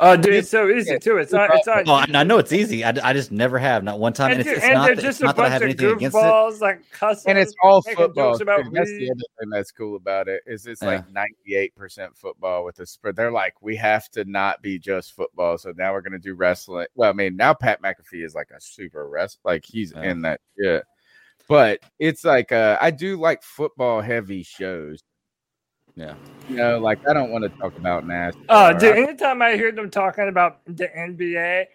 Oh, 0.00 0.16
dude, 0.16 0.34
it's 0.34 0.50
so 0.50 0.68
easy 0.68 0.98
too. 0.98 1.18
It's 1.18 1.32
not. 1.32 1.50
It's 1.54 1.66
not. 1.66 1.84
Oh, 1.86 1.92
I, 1.94 2.06
I 2.12 2.24
know 2.24 2.38
it's 2.38 2.52
easy. 2.52 2.82
I, 2.84 2.92
I 3.02 3.12
just 3.12 3.30
never 3.30 3.58
have. 3.60 3.84
Not 3.84 4.00
one 4.00 4.12
time. 4.12 4.32
And, 4.32 4.40
and 4.40 4.48
it's, 4.48 4.56
it's 4.56 4.64
and 4.64 4.74
not. 4.74 4.88
that- 4.88 4.94
just 4.96 5.06
It's 5.06 5.20
a 5.20 5.24
not 5.26 5.36
that 5.36 5.42
I 5.42 5.44
bunch 5.44 5.52
have 5.52 5.62
of 5.62 5.68
anything 5.68 5.90
against 5.92 6.16
it. 6.16 6.20
goofballs, 6.20 6.60
like 6.60 6.90
cussing. 6.90 7.30
And 7.30 7.38
it's 7.38 7.54
all 7.62 7.80
football. 7.82 8.32
jokes 8.32 8.40
about 8.40 8.64
too. 8.64 8.70
That's 8.72 8.90
the 8.90 9.10
other 9.10 9.20
thing 9.40 9.50
that's 9.50 9.70
cool 9.70 9.94
about 9.96 10.26
it 10.26 10.42
is 10.46 10.66
it's 10.66 10.82
Yeah. 10.82 10.88
like 10.88 11.12
ninety 11.12 11.54
eight 11.56 11.76
percent 11.76 12.16
football 12.16 12.64
with 12.64 12.76
the 12.76 12.86
spread. 12.86 13.14
They're 13.14 13.30
like, 13.30 13.54
we 13.62 13.76
have 13.76 14.08
to 14.10 14.24
not 14.24 14.62
be 14.62 14.80
just 14.80 15.14
football, 15.14 15.58
so 15.58 15.72
now 15.76 15.92
we're 15.92 16.00
gonna 16.02 16.18
do 16.18 16.34
wrestling. 16.34 16.86
Well, 16.96 17.10
I 17.10 17.12
mean, 17.12 17.36
now 17.36 17.54
Pat 17.54 17.80
McAfee 17.80 18.24
is 18.24 18.34
like 18.34 18.50
a 18.56 18.60
super 18.60 19.08
rest, 19.08 19.38
like 19.44 19.64
he's 19.64 19.92
Yeah. 19.94 20.02
in 20.10 20.22
that 20.22 20.40
shit. 20.58 20.84
But 21.48 21.80
it's 21.98 22.24
like 22.24 22.52
uh, 22.52 22.78
I 22.80 22.90
do 22.90 23.18
like 23.20 23.42
football 23.42 24.00
heavy 24.00 24.42
shows. 24.42 25.00
Yeah. 25.94 26.14
You 26.48 26.56
know, 26.56 26.78
like 26.78 27.06
I 27.08 27.12
don't 27.12 27.30
want 27.30 27.44
to 27.44 27.50
talk 27.60 27.76
about 27.76 28.04
NASCAR. 28.06 28.44
Oh, 28.48 28.72
dude, 28.72 28.96
anytime 28.96 29.40
I 29.42 29.52
hear 29.56 29.70
them 29.70 29.90
talking 29.90 30.28
about 30.28 30.60
the 30.66 30.88
NBA, 30.88 31.66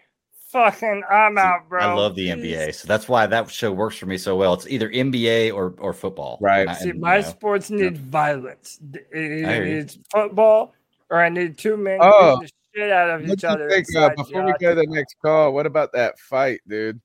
fucking, 0.48 1.02
I'm 1.10 1.38
out, 1.38 1.68
bro. 1.68 1.80
I 1.80 1.94
love 1.94 2.14
the 2.16 2.28
NBA, 2.28 2.74
so 2.74 2.86
that's 2.86 3.08
why 3.08 3.26
that 3.26 3.50
show 3.50 3.72
works 3.72 3.96
for 3.96 4.06
me 4.06 4.18
so 4.18 4.36
well. 4.36 4.52
It's 4.54 4.66
either 4.68 4.90
NBA 4.90 5.54
or 5.54 5.74
or 5.78 5.92
football. 5.92 6.38
Right. 6.40 6.68
I- 6.68 6.74
See, 6.74 6.90
and, 6.90 7.00
my 7.00 7.16
you 7.18 7.22
know, 7.22 7.28
sports 7.28 7.70
need 7.70 7.96
violence. 7.96 8.78
It 8.92 9.06
I 9.14 9.18
hear 9.18 9.46
either 9.46 9.66
you. 9.66 9.74
needs 9.76 9.98
football 10.12 10.74
or 11.08 11.22
I 11.22 11.28
need 11.28 11.56
two 11.56 11.76
men 11.76 11.98
Oh, 12.02 12.40
beating 12.40 12.50
the 12.74 12.78
shit 12.80 12.90
out 12.92 13.10
of 13.10 13.20
What 13.28 13.38
each 13.38 13.44
other. 13.44 13.70
think, 13.70 13.86
uh, 13.96 14.10
before 14.16 14.44
we 14.44 14.52
go 14.60 14.74
to 14.74 14.80
the 14.80 14.86
next 14.86 15.16
call, 15.24 15.52
what 15.54 15.64
about 15.66 15.92
that 15.94 16.18
fight, 16.18 16.60
dude? 16.68 17.00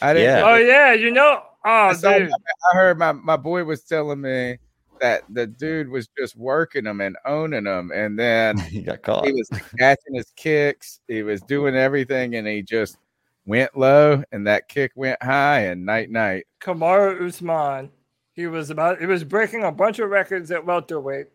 I 0.00 0.14
didn't. 0.14 0.28
Yeah. 0.38 0.44
Oh 0.46 0.56
yeah, 0.56 0.92
you 0.94 1.10
know. 1.10 1.42
Oh, 1.64 1.70
I, 1.70 1.92
saw- 1.94 2.18
dude. 2.18 2.30
I 2.30 2.76
heard 2.76 2.98
my, 2.98 3.12
my 3.12 3.36
boy 3.36 3.64
was 3.64 3.82
telling 3.82 4.20
me 4.20 4.58
that 5.00 5.22
the 5.28 5.46
dude 5.46 5.88
was 5.88 6.08
just 6.16 6.36
working 6.36 6.86
him 6.86 7.00
and 7.00 7.16
owning 7.24 7.66
him, 7.66 7.90
and 7.92 8.18
then 8.18 8.56
he 8.70 8.82
got 8.82 9.02
caught. 9.02 9.26
he 9.26 9.32
was 9.32 9.48
catching 9.78 10.14
his 10.14 10.32
kicks, 10.36 11.00
he 11.08 11.22
was 11.22 11.42
doing 11.42 11.74
everything, 11.74 12.36
and 12.36 12.46
he 12.46 12.62
just 12.62 12.98
went 13.44 13.76
low, 13.76 14.22
and 14.32 14.46
that 14.46 14.68
kick 14.68 14.92
went 14.94 15.22
high, 15.22 15.60
and 15.60 15.84
night 15.84 16.10
night. 16.10 16.46
Kamaru 16.60 17.26
Usman, 17.26 17.90
he 18.32 18.46
was 18.46 18.70
about 18.70 19.00
he 19.00 19.06
was 19.06 19.24
breaking 19.24 19.64
a 19.64 19.72
bunch 19.72 19.98
of 19.98 20.10
records 20.10 20.50
at 20.50 20.64
welterweight, 20.64 21.26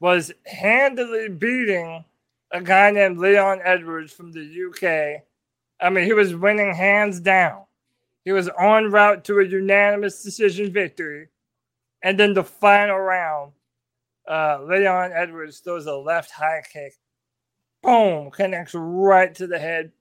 was 0.00 0.32
handily 0.44 1.28
beating 1.28 2.04
a 2.52 2.60
guy 2.60 2.90
named 2.90 3.18
Leon 3.18 3.60
Edwards 3.64 4.12
from 4.12 4.32
the 4.32 4.40
UK. 4.40 5.22
I 5.80 5.90
mean, 5.90 6.04
he 6.04 6.12
was 6.12 6.34
winning 6.34 6.74
hands 6.74 7.20
down. 7.20 7.65
He 8.26 8.32
was 8.32 8.50
en 8.60 8.90
route 8.90 9.24
to 9.26 9.38
a 9.38 9.44
unanimous 9.44 10.20
decision 10.20 10.72
victory. 10.72 11.28
And 12.02 12.18
then 12.18 12.34
the 12.34 12.42
final 12.42 12.98
round, 12.98 13.52
uh, 14.28 14.58
Leon 14.64 15.12
Edwards 15.14 15.60
throws 15.60 15.86
a 15.86 15.94
left 15.94 16.32
high 16.32 16.62
kick. 16.70 16.94
Boom, 17.84 18.32
connects 18.32 18.74
right 18.74 19.32
to 19.36 19.46
the 19.46 19.60
head, 19.60 19.92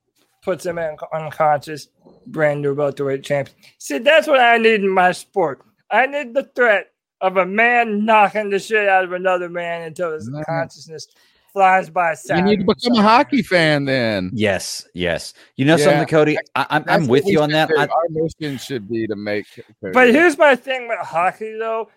puts 0.44 0.66
him 0.66 0.80
in 0.80 0.98
unconscious, 1.14 1.90
brand 2.26 2.64
new 2.64 2.74
welterweight 2.74 3.24
champion. 3.24 3.56
See, 3.78 4.00
that's 4.00 4.26
what 4.26 4.40
I 4.40 4.58
need 4.58 4.82
in 4.82 4.90
my 4.90 5.12
sport. 5.12 5.62
I 5.92 6.08
need 6.08 6.34
the 6.34 6.50
threat 6.56 6.88
of 7.22 7.38
a 7.38 7.46
man 7.46 8.06
knocking 8.06 8.50
the 8.50 8.58
shit 8.58 8.90
out 8.90 9.04
of 9.04 9.12
another 9.14 9.50
man 9.50 9.84
until 9.84 10.14
his 10.14 10.32
consciousness 10.48 11.08
flies 11.56 11.90
by. 11.90 12.14
You 12.26 12.42
need 12.44 12.60
to 12.60 12.66
become 12.66 12.98
a 12.98 13.02
hockey 13.02 13.42
fan 13.42 13.86
then. 13.86 14.30
Yes, 14.34 14.86
yes. 14.94 15.34
You 15.56 15.64
know 15.64 15.78
Yeah. 15.78 15.86
something, 15.86 16.08
Cody? 16.08 16.38
I, 16.54 16.66
I'm, 16.70 16.84
I'm 16.88 17.08
with 17.08 17.26
you 17.26 17.42
on 17.42 17.50
that. 17.52 17.72
I, 17.78 17.86
Our 17.88 18.10
mission 18.10 18.58
should 18.58 18.90
be 18.90 19.08
to 19.08 19.16
make. 19.16 19.46
But 19.82 20.10
here's 20.10 20.38
my 20.38 20.56
thing 20.58 20.90
with 20.90 21.00
hockey, 21.00 21.58
though: 21.58 21.90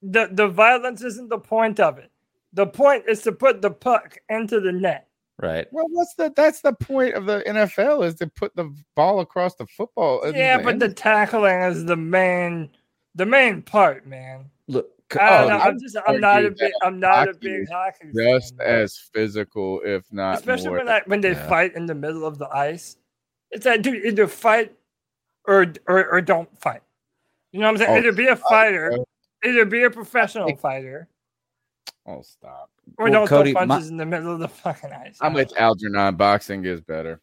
the 0.00 0.28
the 0.30 0.46
violence 0.46 1.02
isn't 1.02 1.28
the 1.28 1.38
point 1.38 1.80
of 1.80 1.98
it. 1.98 2.10
The 2.52 2.66
point 2.68 3.04
is 3.08 3.22
to 3.22 3.32
put 3.32 3.60
the 3.62 3.70
puck 3.72 4.16
into 4.28 4.60
the 4.60 4.72
net. 4.72 5.08
right. 5.40 5.66
Well, 5.72 5.86
what's 5.90 6.14
the? 6.14 6.32
That's 6.36 6.60
the 6.60 6.72
point 6.74 7.14
of 7.14 7.26
the 7.26 7.42
NFL 7.46 8.06
is 8.06 8.14
to 8.16 8.28
put 8.28 8.54
the 8.54 8.72
ball 8.94 9.18
across 9.20 9.56
the 9.56 9.66
football. 9.66 10.20
uh, 10.24 10.30
Yeah, 10.30 10.58
the 10.58 10.62
but 10.64 10.78
the 10.78 10.88
tackling 10.88 11.62
is 11.62 11.84
the 11.84 11.96
main 11.96 12.70
the 13.16 13.26
main 13.26 13.62
part, 13.62 14.06
man. 14.06 14.44
Look, 14.68 14.88
I 15.18 15.30
don't 15.30 15.44
oh, 15.44 15.48
know, 15.48 15.58
I'm 15.64 15.80
just 15.80 15.96
I'm 16.06 16.20
not 16.20 16.44
a 16.44 16.50
big 16.50 16.72
I'm 16.82 17.00
not 17.00 17.28
a 17.28 17.34
big 17.34 17.68
hockey 17.70 18.10
just 18.14 18.58
as 18.60 18.96
physical, 19.12 19.80
if 19.84 20.04
not 20.12 20.38
especially 20.38 20.70
when 20.70 20.88
I, 20.88 21.02
when 21.06 21.20
they 21.20 21.32
Yeah. 21.32 21.48
fight 21.48 21.74
in 21.74 21.86
the 21.86 21.94
middle 21.94 22.24
of 22.24 22.38
the 22.38 22.48
ice. 22.48 22.96
It's 23.50 23.66
like, 23.66 23.82
dude, 23.82 24.04
either 24.04 24.26
fight 24.28 24.72
or 25.46 25.72
or, 25.88 26.08
or 26.12 26.20
don't 26.20 26.48
fight. 26.60 26.82
You 27.52 27.60
know 27.60 27.66
what 27.66 27.72
I'm 27.72 27.78
saying? 27.78 27.90
Oh, 27.90 27.98
either 27.98 28.12
be 28.12 28.28
a 28.28 28.36
fighter, 28.36 28.96
either 29.44 29.64
be 29.64 29.82
a 29.82 29.90
professional 29.90 30.54
fighter, 30.56 31.08
Oh, 32.06 32.22
stop. 32.22 32.70
or 32.96 33.04
Well, 33.04 33.12
don't 33.12 33.26
Cody, 33.26 33.52
throw 33.52 33.66
my- 33.66 33.74
punches 33.74 33.90
in 33.90 33.96
the 33.96 34.06
middle 34.06 34.32
of 34.32 34.38
the 34.40 34.48
fucking 34.62 34.92
ice. 34.92 35.18
I'm 35.20 35.32
with 35.32 35.52
Algernon. 35.58 36.16
Boxing 36.16 36.64
is 36.64 36.80
better. 36.80 37.20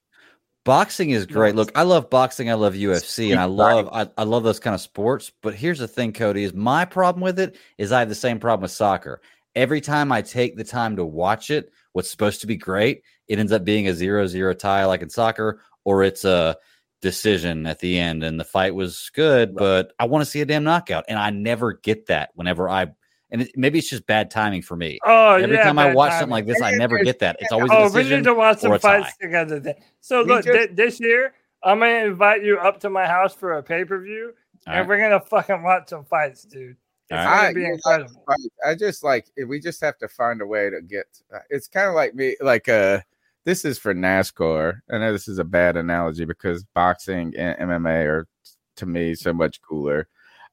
Boxing 0.68 1.12
is 1.12 1.26
great. 1.26 1.56
Look, 1.56 1.72
I 1.76 1.84
love 1.84 2.10
boxing. 2.10 2.50
I 2.50 2.56
love 2.56 2.74
UFC, 2.74 3.32
and 3.32 3.40
I 3.40 3.46
love 3.46 3.88
I, 3.90 4.10
I 4.18 4.26
love 4.26 4.44
those 4.44 4.60
kind 4.60 4.74
of 4.74 4.82
sports. 4.82 5.32
But 5.42 5.56
here's 5.56 5.80
the 5.80 5.88
thing, 5.88 6.12
Cody: 6.12 6.44
is 6.44 6.54
my 6.54 6.84
problem 6.84 7.22
with 7.22 7.40
it 7.40 7.56
is 7.78 7.94
I 7.94 8.00
have 8.00 8.10
the 8.10 8.16
same 8.16 8.38
problem 8.38 8.64
with 8.64 8.72
soccer. 8.72 9.22
Every 9.56 9.80
time 9.80 10.12
I 10.12 10.22
take 10.22 10.58
the 10.58 10.66
time 10.66 10.98
to 10.98 11.06
watch 11.06 11.52
it, 11.52 11.72
what's 11.94 12.12
supposed 12.12 12.42
to 12.42 12.48
be 12.48 12.58
great, 12.58 13.04
it 13.30 13.40
ends 13.40 13.54
up 13.54 13.64
being 13.64 13.88
a 13.88 13.94
zero-zero 13.94 14.54
tie, 14.56 14.84
like 14.84 15.02
in 15.02 15.10
soccer, 15.10 15.62
or 15.86 16.04
it's 16.04 16.26
a 16.26 16.58
decision 17.02 17.66
at 17.66 17.80
the 17.80 17.98
end, 17.98 18.26
and 18.26 18.38
the 18.38 18.44
fight 18.44 18.76
was 18.76 19.10
good, 19.14 19.56
but 19.56 19.94
I 19.98 20.06
want 20.06 20.26
to 20.26 20.30
see 20.30 20.42
a 20.42 20.46
damn 20.46 20.66
knockout, 20.66 21.06
and 21.08 21.18
I 21.18 21.30
never 21.30 21.74
get 21.74 22.08
that. 22.08 22.32
Whenever 22.36 22.68
I 22.68 22.88
and 23.32 23.42
it, 23.42 23.52
maybe 23.56 23.80
it's 23.80 23.90
just 23.90 24.06
bad 24.08 24.32
timing 24.32 24.62
for 24.62 24.76
me. 24.76 25.00
Oh, 25.06 25.36
Every 25.36 25.56
yeah, 25.56 25.64
time 25.64 25.78
I 25.80 25.88
bad 25.88 25.96
watch 25.96 26.12
something 26.14 26.30
like 26.30 26.46
this, 26.46 26.62
I 26.62 26.72
never 26.72 26.98
get 27.04 27.20
that. 27.20 27.38
It's 27.40 27.52
always 27.52 27.72
a 27.72 27.76
Oh, 27.76 27.84
we 27.84 27.90
decision 27.90 28.18
need 28.20 28.24
to 28.26 28.34
watch 28.34 28.60
some 28.60 28.78
fights 28.80 29.16
together. 29.18 29.60
Then. 29.60 29.76
So 30.02 30.24
We 30.24 30.30
look, 30.30 30.46
just- 30.46 30.58
thi- 30.70 30.74
this 30.76 31.00
year 31.00 31.34
I'm 31.64 31.80
gonna 31.80 32.06
invite 32.06 32.44
you 32.44 32.58
up 32.58 32.80
to 32.82 32.90
my 32.90 33.06
house 33.06 33.34
for 33.34 33.54
a 33.54 33.64
pay 33.64 33.84
per 33.84 34.00
view, 34.02 34.34
and 34.68 34.78
right. 34.80 34.88
we're 34.88 35.00
gonna 35.00 35.20
fucking 35.20 35.64
watch 35.64 35.90
some 35.90 36.06
fights, 36.06 36.44
dude. 36.44 36.78
It's 37.10 37.18
All 37.18 37.24
gonna 37.26 37.48
I, 37.50 37.54
be 37.54 37.66
incredible. 37.66 38.24
like, 38.28 38.38
I 38.66 38.76
just 38.76 39.04
like 39.04 39.28
we 39.48 39.60
just 39.60 39.82
have 39.82 39.98
to 40.00 40.08
find 40.08 40.42
a 40.42 40.46
way 40.46 40.70
to 40.70 40.82
get. 40.82 41.06
uh, 41.34 41.40
It's 41.50 41.68
kind 41.68 41.88
of 41.90 41.96
like 41.96 42.14
me, 42.16 42.36
like 42.42 42.68
uh, 42.70 43.00
this 43.46 43.64
is 43.66 43.80
for 43.80 43.94
NASCAR. 43.94 44.80
I 44.92 44.98
know 44.98 45.12
this 45.14 45.28
is 45.30 45.40
a 45.40 45.44
bad 45.46 45.78
analogy 45.78 46.26
because 46.26 46.64
boxing 46.76 47.34
and 47.38 47.58
MMA 47.70 48.06
are 48.06 48.28
to 48.76 48.86
me 48.86 49.16
so 49.16 49.34
much 49.34 49.62
cooler. 49.62 50.08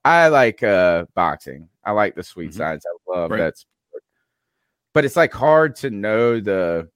I 0.04 0.28
like 0.28 0.62
uh 0.62 1.06
boxing. 1.14 1.68
I 1.84 1.92
like 1.92 2.14
the 2.14 2.22
sweet 2.22 2.54
sides. 2.54 2.86
I 2.86 3.12
love 3.18 3.30
Right. 3.30 3.38
that 3.38 3.58
sport. 3.58 4.02
But 4.92 5.04
it's 5.04 5.16
like 5.16 5.32
hard 5.32 5.76
to 5.76 5.90
know 5.90 6.40
the 6.40 6.88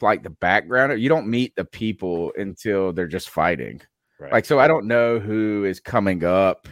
like 0.00 0.22
the 0.22 0.30
background. 0.30 0.98
You 1.00 1.08
don't 1.08 1.28
meet 1.28 1.54
the 1.56 1.64
people 1.64 2.32
until 2.36 2.92
they're 2.92 3.06
just 3.06 3.28
fighting. 3.30 3.80
Right. 4.18 4.32
Like 4.32 4.44
so 4.46 4.58
I 4.58 4.68
don't 4.68 4.86
know 4.86 5.18
who 5.18 5.64
is 5.64 5.80
coming 5.80 6.24
up 6.24 6.66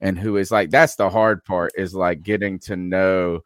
and 0.00 0.18
who 0.18 0.36
is 0.36 0.50
like 0.50 0.70
that's 0.70 0.94
the 0.96 1.10
hard 1.10 1.44
part 1.44 1.72
is 1.76 1.94
like 1.94 2.22
getting 2.22 2.58
to 2.60 2.76
know 2.76 3.40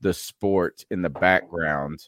the 0.00 0.14
sport 0.14 0.84
in 0.90 1.02
the 1.02 1.10
background 1.10 2.06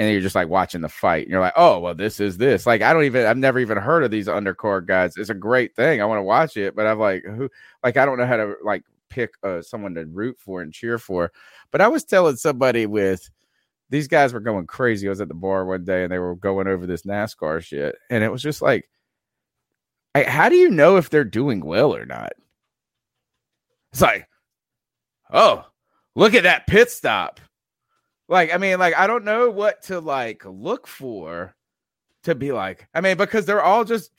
and 0.00 0.10
you're 0.10 0.22
just 0.22 0.34
like 0.34 0.48
watching 0.48 0.80
the 0.80 0.88
fight 0.88 1.24
and 1.24 1.30
you're 1.30 1.42
like 1.42 1.52
oh 1.56 1.78
well 1.78 1.94
this 1.94 2.20
is 2.20 2.38
this. 2.38 2.66
Like 2.66 2.80
i 2.80 2.92
don't 2.92 3.04
even 3.04 3.26
i've 3.26 3.36
never 3.36 3.58
even 3.58 3.76
heard 3.76 4.02
of 4.02 4.10
these 4.10 4.26
undercard 4.26 4.86
guys. 4.86 5.16
It's 5.16 5.30
a 5.30 5.34
great 5.34 5.76
thing. 5.76 6.00
I 6.00 6.06
want 6.06 6.18
to 6.18 6.24
watch 6.24 6.56
it 6.56 6.74
but 6.74 6.86
i'm 6.86 6.98
like 6.98 7.22
who 7.24 7.48
like 7.84 7.96
i 7.96 8.06
don't 8.06 8.18
know 8.18 8.26
how 8.26 8.36
to 8.36 8.54
like 8.64 8.82
pick 9.10 9.34
uh, 9.42 9.60
someone 9.60 9.94
to 9.94 10.06
root 10.06 10.38
for 10.38 10.62
and 10.62 10.72
cheer 10.72 10.98
for. 10.98 11.30
But 11.70 11.82
i 11.82 11.88
was 11.88 12.04
telling 12.04 12.36
somebody 12.36 12.86
with 12.86 13.30
these 13.90 14.08
guys 14.08 14.32
were 14.32 14.40
going 14.40 14.68
crazy. 14.68 15.08
I 15.08 15.10
was 15.10 15.20
at 15.20 15.28
the 15.28 15.34
bar 15.34 15.66
one 15.66 15.84
day 15.84 16.04
and 16.04 16.12
they 16.12 16.18
were 16.18 16.36
going 16.36 16.68
over 16.68 16.86
this 16.86 17.02
nascar 17.02 17.62
shit 17.62 17.96
and 18.08 18.24
it 18.24 18.32
was 18.32 18.42
just 18.42 18.62
like 18.62 18.88
I, 20.14 20.24
how 20.24 20.48
do 20.48 20.56
you 20.56 20.70
know 20.70 20.96
if 20.96 21.10
they're 21.10 21.24
doing 21.24 21.64
well 21.64 21.94
or 21.94 22.04
not? 22.04 22.32
It's 23.92 24.00
like, 24.00 24.28
oh, 25.32 25.64
look 26.16 26.34
at 26.34 26.44
that 26.44 26.66
pit 26.66 26.90
stop. 26.90 27.40
Like, 28.30 28.54
I 28.54 28.58
mean, 28.58 28.78
like, 28.78 28.94
I 28.96 29.08
don't 29.08 29.24
know 29.24 29.50
what 29.50 29.82
to 29.84 29.98
like 30.00 30.42
look 30.46 30.86
for 30.86 31.54
to 32.22 32.34
be 32.36 32.52
like, 32.52 32.86
I 32.94 33.00
mean, 33.00 33.16
because 33.16 33.44
they're 33.44 33.62
all 33.62 33.84
just, 33.84 34.12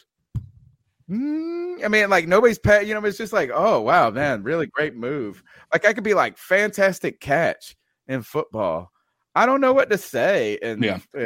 mm, 1.09 1.83
I 1.83 1.87
mean, 1.87 2.09
like, 2.09 2.27
nobody's 2.27 2.59
pay, 2.59 2.83
you 2.83 2.93
know, 2.93 3.03
it's 3.05 3.17
just 3.17 3.31
like, 3.31 3.49
oh, 3.53 3.79
wow, 3.79 4.09
man, 4.09 4.43
really 4.43 4.67
great 4.67 4.95
move. 4.95 5.41
Like, 5.71 5.85
I 5.85 5.93
could 5.93 6.03
be 6.03 6.13
like, 6.13 6.37
fantastic 6.37 7.21
catch 7.21 7.77
in 8.09 8.21
football. 8.21 8.91
I 9.33 9.45
don't 9.45 9.61
know 9.61 9.71
what 9.71 9.89
to 9.89 9.97
say 9.97 10.59
in, 10.61 10.83
Yeah. 10.83 10.99
in 11.15 11.25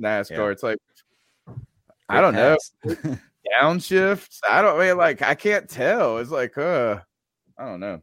NASCAR. 0.00 0.30
Yeah. 0.36 0.48
It's 0.48 0.62
like, 0.64 0.78
I 2.08 2.20
don't 2.20 2.34
know. 2.34 2.56
pass. 2.84 2.96
Downshifts. 3.62 4.40
I 4.48 4.60
don't 4.60 4.80
I 4.80 4.88
mean, 4.88 4.96
like, 4.96 5.22
I 5.22 5.36
can't 5.36 5.68
tell. 5.68 6.18
It's 6.18 6.30
like, 6.30 6.58
uh, 6.58 6.98
I 7.56 7.64
don't 7.66 7.78
know. 7.80 8.02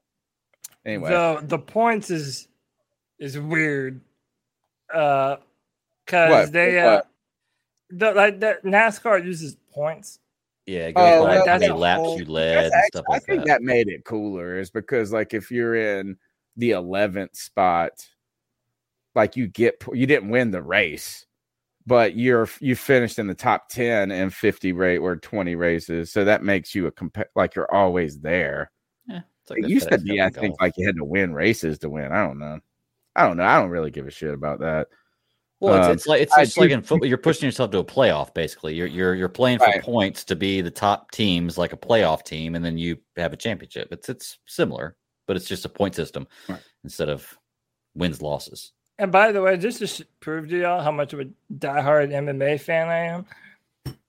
Anyway, 0.85 1.09
The 1.09 1.41
the 1.43 1.59
points 1.59 2.09
is 2.09 2.47
is 3.19 3.37
weird. 3.37 4.01
Uh, 4.93 5.37
cause 6.07 6.29
What? 6.29 6.51
they 6.51 6.79
uh, 6.79 7.01
the 7.89 8.11
like 8.13 8.39
the 8.39 8.59
NASCAR 8.63 9.23
uses 9.23 9.57
points. 9.73 10.19
Yeah, 10.65 10.87
it 10.87 10.95
goes 10.95 11.03
Oh, 11.03 11.23
by 11.25 11.29
well, 11.35 11.39
how 11.39 11.45
many 11.53 11.59
that's 11.59 11.71
a 11.71 11.75
laps 11.75 11.99
whole- 12.01 12.19
you 12.19 12.25
led 12.25 12.55
That's 12.55 12.65
and 12.65 12.73
actually- 12.75 12.87
stuff 12.99 13.05
I 13.09 13.19
think 13.19 13.39
that. 13.41 13.47
that 13.47 13.61
made 13.63 13.87
it 13.87 14.05
cooler 14.05 14.57
is 14.59 14.69
because 14.69 15.11
like 15.11 15.33
if 15.33 15.51
you're 15.51 15.75
in 15.75 16.17
the 16.55 16.71
11th 16.71 17.35
spot, 17.35 17.91
like 19.15 19.35
you 19.35 19.47
get 19.47 19.83
you 19.93 20.05
didn't 20.05 20.29
win 20.29 20.51
the 20.51 20.61
race, 20.61 21.25
but 21.85 22.15
you're 22.15 22.47
you 22.59 22.75
finished 22.75 23.19
in 23.19 23.27
the 23.27 23.33
top 23.33 23.69
10 23.69 24.11
and 24.11 24.33
50 24.33 24.71
rate 24.73 24.99
or 24.99 25.15
20 25.17 25.55
races, 25.55 26.11
so 26.11 26.23
that 26.25 26.43
makes 26.43 26.73
you 26.75 26.87
a 26.87 26.91
comp- 26.91 27.27
like 27.35 27.55
you're 27.55 27.73
always 27.73 28.19
there. 28.19 28.71
Yeah, 29.07 29.21
it's 29.41 29.49
like 29.49 29.63
It 29.63 29.69
used 29.69 29.89
to 29.89 29.97
be, 29.97 30.21
I 30.21 30.29
think, 30.29 30.57
golf. 30.57 30.61
like 30.61 30.73
you 30.77 30.85
had 30.85 30.95
to 30.97 31.03
win 31.03 31.33
races 31.33 31.79
to 31.79 31.89
win. 31.89 32.11
I 32.11 32.25
don't 32.25 32.39
know. 32.39 32.59
I 33.15 33.27
don't 33.27 33.37
know. 33.37 33.43
I 33.43 33.59
don't 33.59 33.69
really 33.69 33.91
give 33.91 34.07
a 34.07 34.11
shit 34.11 34.33
about 34.33 34.59
that. 34.59 34.87
Well, 35.59 35.75
it's, 35.75 35.87
Um, 35.87 35.93
it's 35.93 36.07
like 36.07 36.21
it's 36.21 36.35
just 36.35 36.57
like 36.57 36.71
in 36.71 36.81
football. 36.81 37.07
You're 37.07 37.17
pushing 37.17 37.45
yourself 37.45 37.71
to 37.71 37.79
a 37.79 37.85
playoff. 37.85 38.33
Basically, 38.33 38.73
you're 38.73 38.87
you're 38.87 39.13
you're 39.13 39.29
playing 39.29 39.59
for 39.59 39.65
Right. 39.67 39.83
points 39.83 40.23
to 40.25 40.35
be 40.35 40.61
the 40.61 40.71
top 40.71 41.11
teams, 41.11 41.57
like 41.57 41.71
a 41.71 41.77
playoff 41.77 42.23
team, 42.23 42.55
and 42.55 42.65
then 42.65 42.77
you 42.77 42.97
have 43.15 43.31
a 43.31 43.37
championship. 43.37 43.89
It's 43.91 44.09
it's 44.09 44.39
similar, 44.45 44.95
but 45.27 45.35
it's 45.35 45.47
just 45.47 45.65
a 45.65 45.69
point 45.69 45.93
system 45.93 46.27
instead 46.83 47.09
of 47.09 47.37
wins 47.93 48.21
losses. 48.21 48.71
And 48.97 49.11
by 49.11 49.31
the 49.31 49.41
way, 49.41 49.55
just 49.57 49.79
to 49.97 50.05
prove 50.19 50.49
to 50.49 50.59
y'all 50.59 50.81
how 50.81 50.91
much 50.91 51.13
of 51.13 51.19
a 51.19 51.25
diehard 51.53 52.11
MMA 52.11 52.59
fan 52.59 52.87
I 52.87 52.97
am, 52.97 53.25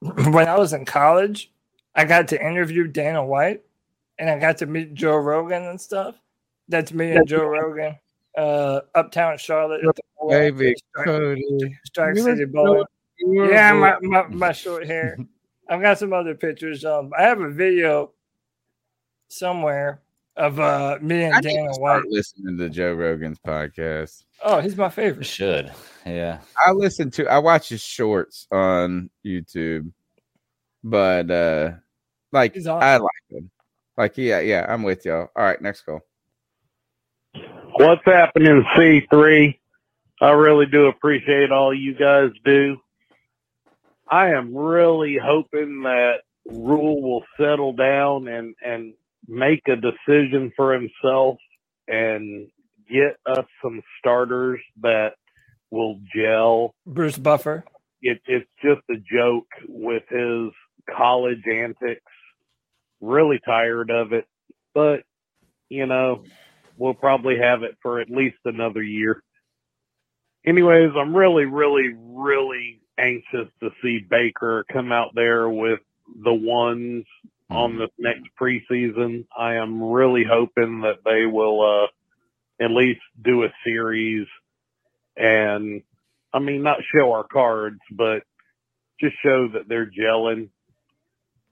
when 0.32 0.48
I 0.48 0.58
was 0.58 0.72
in 0.72 0.84
college, 0.84 1.50
I 1.94 2.04
got 2.04 2.28
to 2.28 2.42
interview 2.42 2.86
Dana 2.86 3.24
White, 3.24 3.62
and 4.18 4.30
I 4.30 4.38
got 4.38 4.58
to 4.58 4.66
meet 4.66 4.94
Joe 4.94 5.16
Rogan 5.16 5.64
and 5.64 5.80
stuff. 5.80 6.14
That's 6.68 6.92
me 6.92 7.12
and 7.12 7.26
Joe 7.26 7.44
Rogan, 7.44 7.96
uh, 8.36 8.80
uptown 8.94 9.36
Charlotte, 9.38 9.84
at 9.86 9.94
the 9.96 10.02
Baby 10.28 10.74
Strike- 10.90 11.06
Cody. 11.06 11.78
Strike 11.84 12.16
You 12.16 12.22
City 12.22 12.44
look 12.44 12.52
Bowling. 12.52 12.84
so 13.20 13.44
Yeah, 13.50 13.72
my, 13.74 13.96
my 14.02 14.26
my 14.28 14.52
short 14.52 14.86
hair. 14.86 15.18
I've 15.68 15.80
got 15.82 15.98
some 15.98 16.12
other 16.12 16.34
pictures. 16.34 16.84
Um, 16.84 17.10
I 17.18 17.22
have 17.22 17.40
a 17.40 17.50
video 17.50 18.12
somewhere 19.28 20.00
of 20.36 20.58
uh 20.60 20.98
me 21.02 21.24
and 21.24 21.34
need 21.34 21.42
Dana 21.42 21.72
White. 21.78 22.04
listening 22.08 22.56
to 22.58 22.68
Joe 22.70 22.94
Rogan's 22.94 23.38
podcast. 23.38 24.24
Oh, 24.42 24.60
he's 24.60 24.76
my 24.76 24.86
You 24.86 24.90
favorite. 24.90 25.26
should, 25.26 25.72
yeah. 26.06 26.38
I 26.66 26.72
listen 26.72 27.10
to 27.12 27.26
I 27.28 27.38
watch 27.38 27.68
his 27.68 27.82
shorts 27.82 28.46
on 28.50 29.10
YouTube, 29.24 29.92
but 30.82 31.30
uh 31.30 31.72
like 32.32 32.56
awesome. 32.56 32.78
I 32.78 32.96
like 32.96 33.10
him. 33.30 33.50
Like 33.98 34.16
yeah, 34.16 34.40
yeah, 34.40 34.64
I'm 34.68 34.82
with 34.82 35.04
y'all. 35.04 35.28
All 35.36 35.44
right, 35.44 35.60
next 35.60 35.82
call. 35.82 36.00
What's 37.34 38.02
happening, 38.04 38.64
C3? 38.76 39.58
I 40.20 40.30
really 40.30 40.66
do 40.66 40.86
appreciate 40.86 41.50
all 41.50 41.74
you 41.74 41.94
guys 41.94 42.30
do. 42.44 42.76
I 44.10 44.30
am 44.30 44.54
really 44.54 45.18
hoping 45.22 45.82
that 45.82 46.18
Rhule 46.46 47.02
will 47.02 47.24
settle 47.40 47.72
down 47.72 48.28
and, 48.28 48.54
and 48.64 48.94
make 49.26 49.62
a 49.68 49.76
decision 49.76 50.52
for 50.54 50.74
himself 50.74 51.38
and 51.88 52.48
get 52.90 53.16
us 53.26 53.46
some 53.62 53.82
starters 53.98 54.60
that 54.82 55.14
will 55.70 55.98
gel. 56.14 56.74
Bruce 56.86 57.18
Buffer. 57.18 57.64
it, 58.02 58.20
it's 58.26 58.48
just 58.62 58.82
a 58.90 58.96
joke 58.96 59.48
with 59.66 60.02
his 60.08 60.50
college 60.94 61.42
antics. 61.50 62.02
Really 63.00 63.40
tired 63.44 63.90
of 63.90 64.12
it, 64.12 64.26
but 64.74 65.02
you 65.68 65.86
know, 65.86 66.22
we'll 66.76 66.94
probably 66.94 67.38
have 67.38 67.62
it 67.62 67.76
for 67.82 68.00
at 68.00 68.10
least 68.10 68.38
another 68.44 68.82
year. 68.82 69.22
Anyways, 70.44 70.90
I'm 70.96 71.14
really, 71.14 71.44
really, 71.44 71.94
really 71.96 72.80
anxious 72.98 73.48
to 73.60 73.70
see 73.82 73.98
Baker 73.98 74.64
come 74.72 74.92
out 74.92 75.14
there 75.14 75.48
with 75.48 75.80
the 76.24 76.32
ones 76.32 77.04
on 77.48 77.78
this 77.78 77.90
next 77.98 78.28
preseason. 78.40 79.26
I 79.36 79.54
am 79.54 79.82
really 79.82 80.24
hoping 80.24 80.80
that 80.82 81.04
they 81.04 81.26
will 81.26 81.60
uh, 81.62 82.64
at 82.64 82.70
least 82.70 83.02
do 83.22 83.44
a 83.44 83.52
series 83.64 84.26
and, 85.16 85.82
I 86.32 86.38
mean, 86.38 86.62
not 86.62 86.78
show 86.94 87.12
our 87.12 87.24
cards, 87.24 87.80
but 87.90 88.22
just 89.00 89.16
show 89.22 89.48
that 89.48 89.68
they're 89.68 89.90
gelling. 89.90 90.48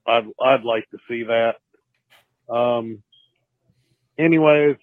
I'd 0.07 0.27
I'd 0.41 0.63
like 0.63 0.89
to 0.91 0.97
see 1.07 1.23
that. 1.23 1.57
Um. 2.53 3.03
Anyways, 4.17 4.77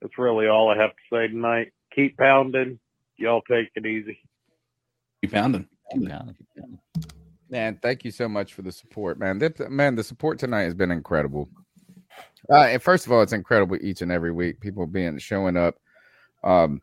that's 0.00 0.18
really 0.18 0.46
all 0.46 0.68
I 0.70 0.76
have 0.76 0.90
to 0.90 0.96
say 1.12 1.28
tonight. 1.28 1.72
Keep 1.94 2.18
pounding. 2.18 2.78
Y'all 3.16 3.42
take 3.42 3.68
it 3.74 3.86
easy. 3.86 4.18
Keep 5.22 5.32
pounding. 5.32 5.66
Keep 5.92 6.08
pounding. 6.08 6.34
Keep 6.34 6.48
pounding. 6.56 6.80
Man, 7.50 7.78
thank 7.82 8.04
you 8.04 8.10
so 8.10 8.28
much 8.28 8.52
for 8.52 8.62
the 8.62 8.72
support, 8.72 9.18
man. 9.18 9.38
That- 9.38 9.70
man, 9.70 9.94
the 9.94 10.04
support 10.04 10.38
tonight 10.38 10.62
has 10.62 10.74
been 10.74 10.90
incredible. 10.90 11.48
Uh, 12.50 12.64
and 12.64 12.82
first 12.82 13.06
of 13.06 13.12
all, 13.12 13.22
it's 13.22 13.32
incredible 13.32 13.76
each 13.80 14.02
and 14.02 14.12
every 14.12 14.32
week. 14.32 14.60
People 14.60 14.86
being 14.86 15.18
showing 15.18 15.56
up. 15.56 15.76
Um, 16.44 16.80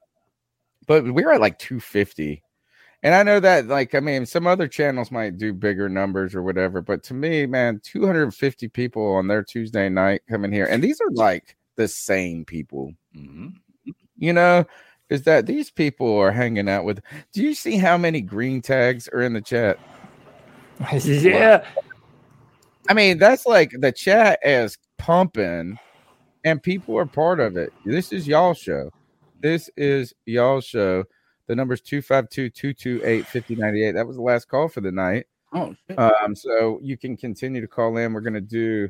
but 0.88 1.04
we're 1.06 1.32
at 1.32 1.42
like 1.42 1.60
250. 1.60 2.44
And 3.04 3.14
I 3.14 3.24
know 3.24 3.40
that, 3.40 3.68
like, 3.68 3.94
I 3.94 4.00
mean, 4.00 4.26
some 4.26 4.48
other 4.48 4.68
channels 4.68 5.12
might 5.12 5.38
do 5.38 5.54
bigger 5.54 5.88
numbers 5.88 6.34
or 6.34 6.42
whatever, 6.42 6.82
but 6.82 7.04
to 7.04 7.14
me, 7.14 7.46
man, 7.46 7.80
250 7.84 8.68
people 8.70 9.14
on 9.14 9.28
their 9.28 9.44
Tuesday 9.44 9.90
night 9.90 10.22
coming 10.28 10.52
here, 10.52 10.66
and 10.66 10.84
these 10.84 11.00
are 11.02 11.12
like 11.12 11.56
the 11.76 11.88
same 11.88 12.46
people, 12.46 12.92
you 14.18 14.34
know, 14.34 14.66
is 15.10 15.24
that 15.24 15.46
these 15.46 15.70
people 15.72 16.18
are 16.18 16.32
hanging 16.32 16.70
out 16.70 16.86
with. 16.86 17.02
Do 17.34 17.44
you 17.44 17.54
see 17.54 17.78
how 17.78 17.98
many 17.98 18.22
green 18.22 18.62
tags 18.62 19.08
are 19.10 19.22
in 19.22 19.34
the 19.34 19.42
chat? 19.42 19.78
yeah. 21.04 21.66
I 22.88 22.94
mean, 22.94 23.18
that's 23.18 23.46
like 23.46 23.72
the 23.80 23.92
chat 23.92 24.40
is 24.44 24.78
pumping 24.98 25.78
and 26.44 26.62
people 26.62 26.98
are 26.98 27.06
part 27.06 27.40
of 27.40 27.58
it. 27.58 27.74
This 27.84 28.12
is 28.12 28.28
y'all 28.28 28.54
show. 28.54 28.92
This 29.42 29.70
is 29.76 30.14
y'all 30.26 30.62
show. 30.62 31.04
The 31.48 31.56
number's 31.56 31.82
252 31.82 32.50
228 32.50 33.26
5098. 33.26 33.92
That 33.92 34.08
was 34.08 34.16
the 34.16 34.22
last 34.22 34.48
call 34.48 34.68
for 34.68 34.82
the 34.82 34.92
night. 34.92 35.26
Oh, 35.54 35.76
shit. 35.88 35.98
Um, 35.98 36.36
so 36.36 36.80
you 36.82 36.98
can 36.98 37.16
continue 37.16 37.62
to 37.62 37.68
call 37.68 37.98
in. 37.98 38.14
We're 38.14 38.22
gonna 38.22 38.42
do 38.42 38.90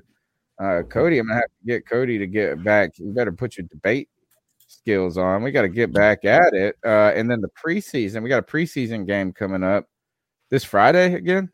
uh 0.60 0.84
Cody. 0.90 1.20
I'm 1.20 1.28
gonna 1.28 1.42
have 1.42 1.46
to 1.46 1.66
get 1.66 1.88
Cody 1.88 2.18
to 2.18 2.28
get 2.28 2.64
back. 2.64 2.98
You 2.98 3.12
better 3.12 3.32
put 3.32 3.58
your 3.58 3.68
debate 3.68 4.10
skills 4.76 5.18
on. 5.18 5.44
We 5.44 5.52
got 5.52 5.64
to 5.64 5.70
get 5.70 5.94
back 5.94 6.26
at 6.26 6.54
it. 6.54 6.76
Uh, 6.86 7.12
and 7.16 7.30
then 7.30 7.42
the 7.42 7.50
preseason, 7.50 8.22
we 8.24 8.30
got 8.30 8.40
a 8.40 8.44
preseason 8.44 9.06
game 9.08 9.32
coming 9.34 9.64
up 9.64 9.88
this 10.50 10.64
Friday 10.64 11.14
again. 11.14 11.50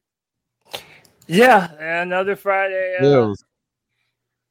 Yeah, 1.28 1.72
another 2.02 2.36
Friday. 2.36 2.98
Uh, 3.02 3.34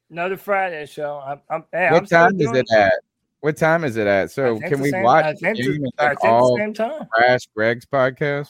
another 0.09 0.37
Friday 0.37 0.85
show. 0.85 1.21
I'm, 1.25 1.41
I'm, 1.49 1.65
hey, 1.71 1.87
I'm 1.87 1.93
what 1.93 2.09
time 2.09 2.39
is 2.41 2.51
it 2.51 2.65
at? 2.71 2.93
What 3.41 3.57
time 3.57 3.83
is 3.83 3.97
it 3.97 4.07
at? 4.07 4.31
So 4.31 4.59
can 4.59 4.81
we 4.81 4.89
same- 4.91 5.03
watch 5.03 5.25
I 5.25 5.33
think 5.33 5.57
the 5.57 5.63
the- 5.63 5.73
game 5.73 5.83
and, 5.83 5.93
I 5.97 6.03
like, 6.09 6.19
think 6.19 6.31
the 6.31 6.55
same 6.57 6.73
time. 6.73 7.07
Crash 7.11 7.41
Greg's 7.55 7.85
podcast? 7.85 8.49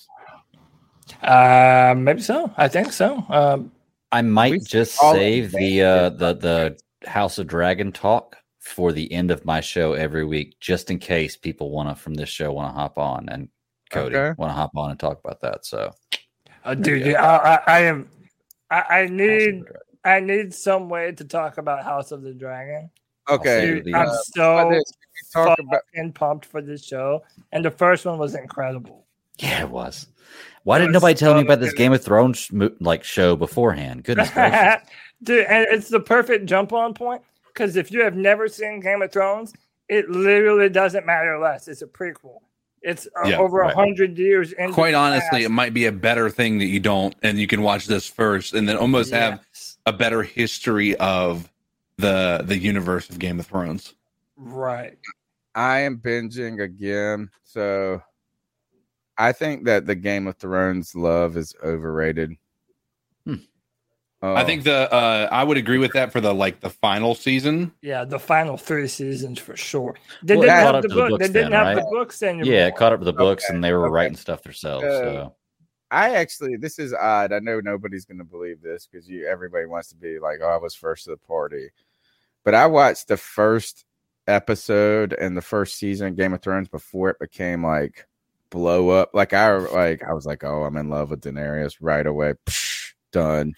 Uh, 1.22 1.94
maybe 1.98 2.22
so. 2.22 2.52
I 2.58 2.68
think 2.68 2.94
so. 2.94 3.24
Um, 3.30 3.72
I 4.12 4.22
might 4.22 4.64
just 4.66 4.96
save 4.98 5.52
the 5.52 5.82
uh, 5.82 6.10
the 6.10 6.34
the 6.34 6.80
House 7.10 7.38
of 7.38 7.48
Dragon 7.48 7.92
talk 7.92 8.38
for 8.62 8.92
the 8.92 9.12
end 9.12 9.32
of 9.32 9.44
my 9.44 9.60
show 9.60 9.94
every 9.94 10.24
week, 10.24 10.56
just 10.60 10.92
in 10.92 11.00
case 11.00 11.36
people 11.36 11.72
want 11.72 11.90
to 11.90 11.96
from 11.96 12.14
this 12.14 12.30
show 12.30 12.54
want 12.54 12.74
to 12.74 12.80
hop 12.80 12.98
on 12.98 13.28
and 13.28 13.50
Cody 13.90 14.16
Okay. 14.16 14.36
want 14.38 14.52
to 14.52 14.54
hop 14.54 14.72
on 14.78 14.92
and 14.92 15.00
talk 15.00 15.20
about 15.20 15.42
that. 15.42 15.66
So, 15.66 15.92
uh, 16.64 16.76
dude, 16.76 17.06
yeah, 17.06 17.22
I, 17.22 17.56
I, 17.56 17.60
I 17.68 17.80
am. 17.82 18.10
I, 18.70 18.82
I 19.02 19.06
need. 19.08 19.64
I 20.04 20.20
need 20.20 20.54
some 20.54 20.90
way 20.90 21.12
to 21.12 21.24
talk 21.24 21.58
about 21.60 21.84
House 21.84 22.12
of 22.12 22.24
the 22.24 22.34
Dragon. 22.34 22.90
Okay, 23.30 23.82
Dude, 23.82 23.94
uh, 23.94 23.98
I'm 24.00 24.08
how 24.08 24.14
so 24.14 24.54
about 24.60 24.70
this? 24.72 24.84
We 25.36 25.44
can 25.44 25.48
talk 25.48 25.60
fucking 25.72 26.14
pumped 26.14 26.46
for 26.46 26.62
this 26.62 26.84
show, 26.84 27.24
and 27.52 27.64
the 27.66 27.70
first 27.72 28.06
one 28.06 28.18
was 28.18 28.34
incredible. 28.36 29.06
yeah, 29.38 29.62
it 29.62 29.70
was. 29.70 30.08
Why 30.64 30.78
didn't 30.80 30.94
nobody 30.94 31.14
tell 31.16 31.36
me 31.36 31.42
about 31.42 31.60
this 31.60 31.74
Game 31.74 31.94
of 31.94 32.04
Thrones 32.04 32.50
like 32.80 33.04
show 33.04 33.36
beforehand? 33.36 34.04
Goodness 34.04 34.30
gracious. 34.34 34.88
Dude, 35.24 35.46
and 35.46 35.66
it's 35.70 35.90
the 35.90 36.00
perfect 36.00 36.46
jump 36.46 36.74
on 36.74 36.94
point 36.94 37.22
because 37.54 37.76
if 37.76 37.92
you 37.92 38.02
have 38.04 38.16
never 38.16 38.48
seen 38.48 38.80
Game 38.80 39.02
of 39.02 39.12
Thrones, 39.12 39.54
it 39.90 40.10
literally 40.10 40.70
doesn't 40.70 41.06
matter 41.06 41.38
less. 41.40 41.68
It's 41.68 41.82
a 41.82 41.88
prequel. 41.88 42.40
It's 42.82 43.08
uh, 43.24 43.28
Yeah, 43.28 43.38
over 43.38 43.62
a 43.62 43.66
right. 43.68 43.76
hundred 43.76 44.18
years. 44.18 44.54
into 44.54 44.74
Quite 44.74 44.92
the 44.92 44.98
honestly, 44.98 45.40
past. 45.40 45.46
it 45.46 45.50
might 45.50 45.74
be 45.74 45.86
a 45.86 45.92
better 45.92 46.30
thing 46.30 46.58
that 46.60 46.66
you 46.66 46.80
don't, 46.80 47.14
and 47.24 47.38
you 47.40 47.48
can 47.48 47.62
watch 47.62 47.86
this 47.86 48.08
first, 48.08 48.54
and 48.54 48.68
then 48.68 48.78
almost 48.78 49.12
have 49.12 49.46
a 49.86 49.94
better 49.94 50.24
history 50.24 50.96
of 50.98 51.52
the 51.98 52.42
the 52.46 52.58
universe 52.58 53.10
of 53.10 53.20
Game 53.20 53.40
of 53.40 53.48
Thrones. 53.48 53.94
right. 54.38 54.98
I 55.54 55.80
am 55.82 55.98
binging 55.98 56.64
again, 56.64 57.30
so 57.44 58.02
I 59.18 59.34
think 59.34 59.66
that 59.66 59.86
the 59.86 59.96
Game 59.96 60.26
of 60.28 60.38
Thrones 60.38 60.96
love 60.96 61.36
is 61.36 61.54
overrated. 61.64 62.32
I 64.22 64.44
Oh. 64.44 64.46
think 64.46 64.64
the 64.64 64.92
uh, 64.94 65.28
I 65.32 65.44
would 65.44 65.58
agree 65.58 65.80
with 65.80 65.94
that 65.94 66.12
for 66.12 66.22
the 66.22 66.34
like 66.34 66.60
the 66.60 66.70
final 66.70 67.16
season. 67.16 67.74
Yeah, 67.82 68.06
the 68.06 68.20
final 68.20 68.56
three 68.58 68.88
seasons 68.88 69.40
for 69.40 69.58
sure. 69.58 69.96
They 70.22 70.36
Well, 70.36 70.44
didn't 70.44 70.60
have 70.60 70.82
the 70.82 70.82
to 70.84 70.88
the 70.88 70.96
books 70.96 71.20
they 71.20 71.34
didn't 71.34 71.52
then, 71.52 71.52
have 71.52 71.76
the 71.76 71.82
books 71.90 72.22
anymore. 72.22 72.46
Yeah, 72.46 72.68
it 72.68 72.76
caught 72.76 72.94
up 72.94 73.00
to 73.00 73.06
the 73.06 73.14
books, 73.14 73.46
Okay, 73.46 73.54
and 73.56 73.64
they 73.64 73.74
were 73.74 73.86
okay. 73.88 73.94
writing 73.94 74.18
stuff 74.18 74.44
themselves. 74.44 74.86
Uh, 74.86 75.02
So, 75.02 75.36
I 75.90 76.16
actually, 76.16 76.56
this 76.58 76.78
is 76.80 76.94
odd. 76.94 77.34
I 77.34 77.40
know 77.40 77.60
nobody's 77.60 78.06
going 78.06 78.20
to 78.20 78.24
believe 78.24 78.62
this 78.62 78.88
because 78.88 79.10
you 79.10 79.28
everybody 79.28 79.66
wants 79.66 79.90
to 79.90 79.96
be 79.96 80.20
like, 80.20 80.40
"Oh, 80.42 80.48
I 80.50 80.58
was 80.58 80.76
first 80.76 81.06
to 81.06 81.10
the 81.12 81.18
party," 81.18 81.70
but 82.44 82.54
I 82.56 82.68
watched 82.68 83.08
the 83.08 83.18
first 83.18 83.86
episode 84.28 85.14
and 85.14 85.36
the 85.36 85.42
first 85.42 85.78
season 85.78 86.08
of 86.08 86.16
Game 86.16 86.34
of 86.34 86.42
Thrones 86.42 86.70
before 86.70 87.10
it 87.10 87.20
became 87.20 87.66
like 87.66 88.08
blow 88.52 88.90
up. 88.90 89.10
Like 89.14 89.34
I 89.34 89.58
like 89.58 90.04
I 90.04 90.14
was 90.14 90.26
like, 90.28 90.44
"Oh, 90.44 90.64
I'm 90.64 90.78
in 90.78 90.90
love 90.90 91.10
with 91.10 91.22
Daenerys 91.22 91.76
right 91.82 92.06
away." 92.06 92.36
Psh, 92.46 92.94
done. 93.12 93.54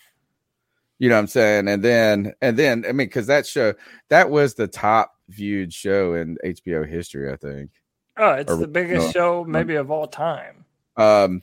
You 1.04 1.10
know 1.10 1.16
what 1.16 1.20
I'm 1.22 1.28
saying? 1.28 1.68
And 1.68 1.84
then 1.84 2.34
and 2.42 2.56
then 2.56 2.86
I 2.88 2.94
mean, 2.94 3.08
because 3.08 3.28
that 3.28 3.46
show 3.46 3.74
that 4.08 4.30
was 4.30 4.54
the 4.54 4.70
top 4.70 5.16
viewed 5.28 5.74
show 5.74 6.14
in 6.14 6.38
HBO 6.46 6.88
history, 6.88 7.30
I 7.30 7.36
think. 7.36 7.72
Oh, 8.16 8.30
it's 8.36 8.50
Or- 8.50 8.56
the 8.56 8.70
biggest 8.70 9.08
no. 9.08 9.12
show 9.12 9.44
maybe 9.44 9.76
of 9.76 9.92
all 9.92 10.08
time. 10.08 10.64
Um, 10.96 11.42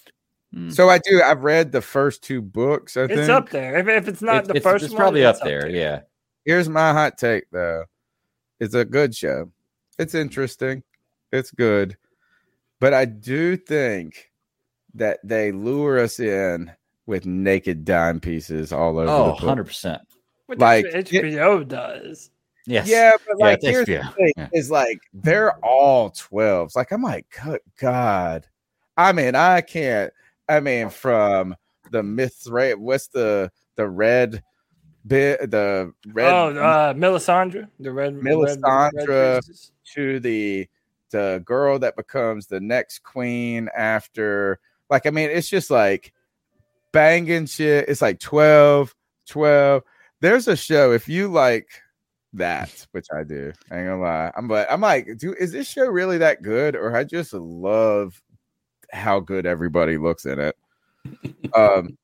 so 0.70 0.88
I 0.88 0.96
do. 0.96 1.20
I've 1.22 1.44
read 1.44 1.72
the 1.72 1.82
first 1.82 2.22
two 2.22 2.40
books. 2.40 2.96
I 2.96 3.02
It's 3.02 3.12
think 3.12 3.28
up 3.28 3.50
there. 3.50 3.76
If, 3.76 3.86
if 3.86 4.08
it's 4.08 4.22
not 4.22 4.36
It's- 4.36 4.46
the 4.48 4.56
it's- 4.56 4.72
first 4.72 4.84
it's 4.86 4.94
one, 4.94 4.98
probably 4.98 5.20
it's 5.24 5.38
up 5.40 5.44
there, 5.44 5.68
yeah. 5.68 6.00
Here's 6.46 6.70
my 6.70 6.92
hot 6.94 7.18
take, 7.18 7.44
though. 7.52 7.84
It's 8.60 8.72
a 8.74 8.86
good 8.86 9.14
show. 9.14 9.52
It's 9.98 10.14
interesting. 10.14 10.84
It's 11.32 11.50
good, 11.50 11.98
but 12.80 12.94
I 12.94 13.04
do 13.04 13.58
think 13.58 14.32
that 14.94 15.18
they 15.22 15.52
lure 15.52 15.98
us 15.98 16.18
in 16.18 16.72
with 17.10 17.26
naked 17.26 17.84
dime 17.84 18.20
pieces 18.20 18.72
all 18.72 18.98
over. 18.98 19.10
Oh, 19.10 19.36
100%. 19.38 20.00
Like 20.56 20.86
HBO 20.86 21.66
does. 21.68 22.30
Yes. 22.66 22.88
Yeah, 22.88 23.12
but 23.26 23.36
Yeah, 23.38 23.44
like 23.46 23.58
it's 23.58 23.66
here's 23.66 23.86
HBO. 23.88 24.06
the 24.08 24.12
thing 24.14 24.32
Yeah. 24.36 24.48
is 24.54 24.70
like 24.70 24.98
they're 25.12 25.52
all 25.64 26.10
12s. 26.10 26.74
Like 26.74 26.92
I'm 26.92 27.02
like, 27.02 27.26
good 27.44 27.60
God. 27.78 28.46
I 28.96 29.12
mean, 29.12 29.34
I 29.34 29.60
can't. 29.60 30.12
I 30.48 30.60
mean, 30.60 30.88
from 30.88 31.54
the 31.90 32.02
myth 32.02 32.46
right 32.48 32.78
what's 32.78 33.08
the 33.08 33.50
the 33.74 33.88
red 33.88 34.42
bit 35.06 35.50
the 35.50 35.92
red 36.12 36.32
oh, 36.32 36.56
uh, 36.56 36.94
Melisandre, 36.94 37.68
the 37.80 37.90
red 37.90 38.14
red- 38.16 38.24
red 38.24 38.34
Melisandre 38.34 39.70
to 39.94 40.20
the 40.20 40.68
the 41.10 41.42
girl 41.44 41.78
that 41.80 41.96
becomes 41.96 42.46
the 42.46 42.60
next 42.60 43.02
queen 43.02 43.68
after 43.76 44.60
like 44.88 45.06
I 45.06 45.10
mean 45.10 45.30
it's 45.30 45.48
just 45.48 45.70
like 45.70 46.12
banging 46.92 47.46
shit. 47.46 47.88
It's 47.88 48.02
like 48.02 48.20
12, 48.20 48.94
12. 49.28 49.82
There's 50.20 50.48
a 50.48 50.56
show 50.56 50.92
if 50.92 51.08
you 51.08 51.28
like 51.28 51.68
that, 52.34 52.86
which 52.92 53.06
I 53.14 53.24
do. 53.24 53.52
I 53.70 53.78
ain't 53.78 53.88
gonna 53.88 54.00
lie. 54.02 54.30
I'm 54.36 54.48
but 54.48 54.70
I'm 54.70 54.80
like, 54.80 55.08
dude, 55.18 55.36
is 55.38 55.52
this 55.52 55.68
show 55.68 55.86
really 55.86 56.18
that 56.18 56.42
good? 56.42 56.76
Or 56.76 56.94
I 56.96 57.04
just 57.04 57.32
love 57.32 58.20
how 58.92 59.20
good 59.20 59.46
everybody 59.46 59.98
looks 59.98 60.26
in 60.26 60.38
it. 60.38 60.56
Um 61.56 61.96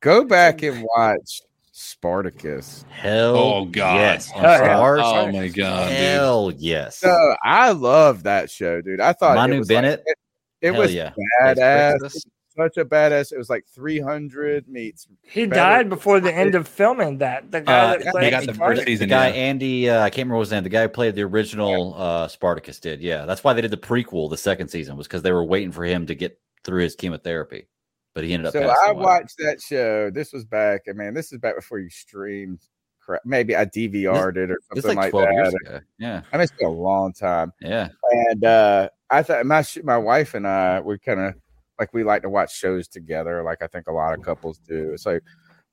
go 0.00 0.24
back 0.24 0.62
and 0.62 0.86
watch 0.96 1.42
Spartacus. 1.72 2.84
Hell 2.90 3.36
Oh, 3.36 3.64
God. 3.64 3.96
yes. 3.96 4.30
On 4.34 4.44
Oh, 4.44 4.48
yeah. 4.48 5.02
Oh, 5.04 5.32
my 5.32 5.48
God, 5.48 5.88
dude. 5.88 5.96
Hell 5.98 6.52
yes. 6.56 6.98
So 6.98 7.34
I 7.42 7.72
love 7.72 8.22
that 8.22 8.50
show, 8.50 8.80
dude. 8.80 9.00
I 9.00 9.12
thought 9.12 9.34
Manu 9.36 9.56
it 9.56 9.58
was 9.58 9.70
like- 9.70 9.76
Bennett? 9.82 10.02
it, 10.06 10.18
it 10.60 10.70
was 10.70 10.94
yeah. 10.94 11.12
badass. 11.42 12.24
Yes, 12.56 12.74
such 12.74 12.76
a 12.76 12.84
badass. 12.84 13.32
It 13.32 13.38
was 13.38 13.50
like 13.50 13.64
300 13.66 14.68
meets. 14.68 15.06
He 15.22 15.46
better- 15.46 15.54
died 15.60 15.88
before 15.88 16.20
the 16.20 16.32
end 16.34 16.54
of 16.54 16.68
filming 16.68 17.18
that. 17.18 17.50
The 17.50 17.60
guy 17.62 17.72
Uh, 17.94 17.98
that 17.98 18.06
played 18.12 18.30
got 18.30 18.46
the, 18.46 18.54
Spartacus. 18.54 18.98
the 18.98 19.06
guy 19.06 19.28
Andy, 19.28 19.88
uh, 19.88 20.00
I 20.02 20.10
can't 20.10 20.26
remember 20.26 20.36
what 20.36 20.42
his 20.42 20.52
name. 20.52 20.62
The 20.62 20.68
guy 20.68 20.82
who 20.82 20.88
played 20.88 21.14
the 21.14 21.22
original 21.22 21.94
uh, 21.96 22.28
Spartacus 22.28 22.80
did. 22.80 23.00
Yeah, 23.00 23.24
that's 23.26 23.42
why 23.44 23.52
they 23.52 23.60
did 23.60 23.70
the 23.70 23.76
prequel. 23.76 24.30
The 24.30 24.36
second 24.36 24.68
season 24.68 24.96
was 24.96 25.06
because 25.06 25.22
they 25.22 25.32
were 25.32 25.44
waiting 25.44 25.72
for 25.72 25.84
him 25.84 26.06
to 26.06 26.14
get 26.14 26.38
through 26.64 26.82
his 26.82 26.94
chemotherapy, 26.94 27.66
but 28.14 28.24
he 28.24 28.32
ended 28.34 28.46
up. 28.46 28.52
So 28.52 28.60
passing 28.60 28.76
I 28.86 28.90
away. 28.90 29.02
watched 29.02 29.38
that 29.38 29.60
show. 29.60 30.10
This 30.10 30.32
was 30.32 30.44
back. 30.44 30.82
I 30.88 30.92
mean, 30.92 31.14
this 31.14 31.32
is 31.32 31.38
back 31.38 31.56
before 31.56 31.78
you 31.78 31.90
streamed. 31.90 32.60
Crap. 33.00 33.22
Maybe 33.24 33.56
I 33.56 33.64
DVR'd 33.64 34.36
it 34.36 34.48
or 34.52 34.58
something 34.72 34.90
like 34.96 34.96
like, 34.96 35.10
12 35.10 35.26
that. 35.28 35.34
years 35.34 35.54
ago. 35.54 35.80
Yeah. 35.98 36.22
I 36.32 36.36
mean, 36.36 36.44
it's 36.44 36.52
been 36.52 36.68
a 36.68 36.70
long 36.70 37.12
time. 37.12 37.52
Yeah. 37.60 37.88
And 38.12 38.44
uh, 38.44 38.90
I 39.10 39.24
thought 39.24 39.44
my 39.44 39.64
my 39.82 39.98
wife 39.98 40.34
and 40.34 40.46
I 40.46 40.78
we 40.78 40.98
kind 41.00 41.18
of 41.18 41.34
like 41.82 41.92
we 41.92 42.04
like 42.04 42.22
to 42.22 42.28
watch 42.28 42.56
shows 42.56 42.86
together. 42.86 43.42
Like 43.42 43.60
I 43.60 43.66
think 43.66 43.88
a 43.88 43.92
lot 43.92 44.14
of 44.14 44.22
couples 44.22 44.58
do. 44.58 44.92
It's 44.92 45.04
like 45.04 45.22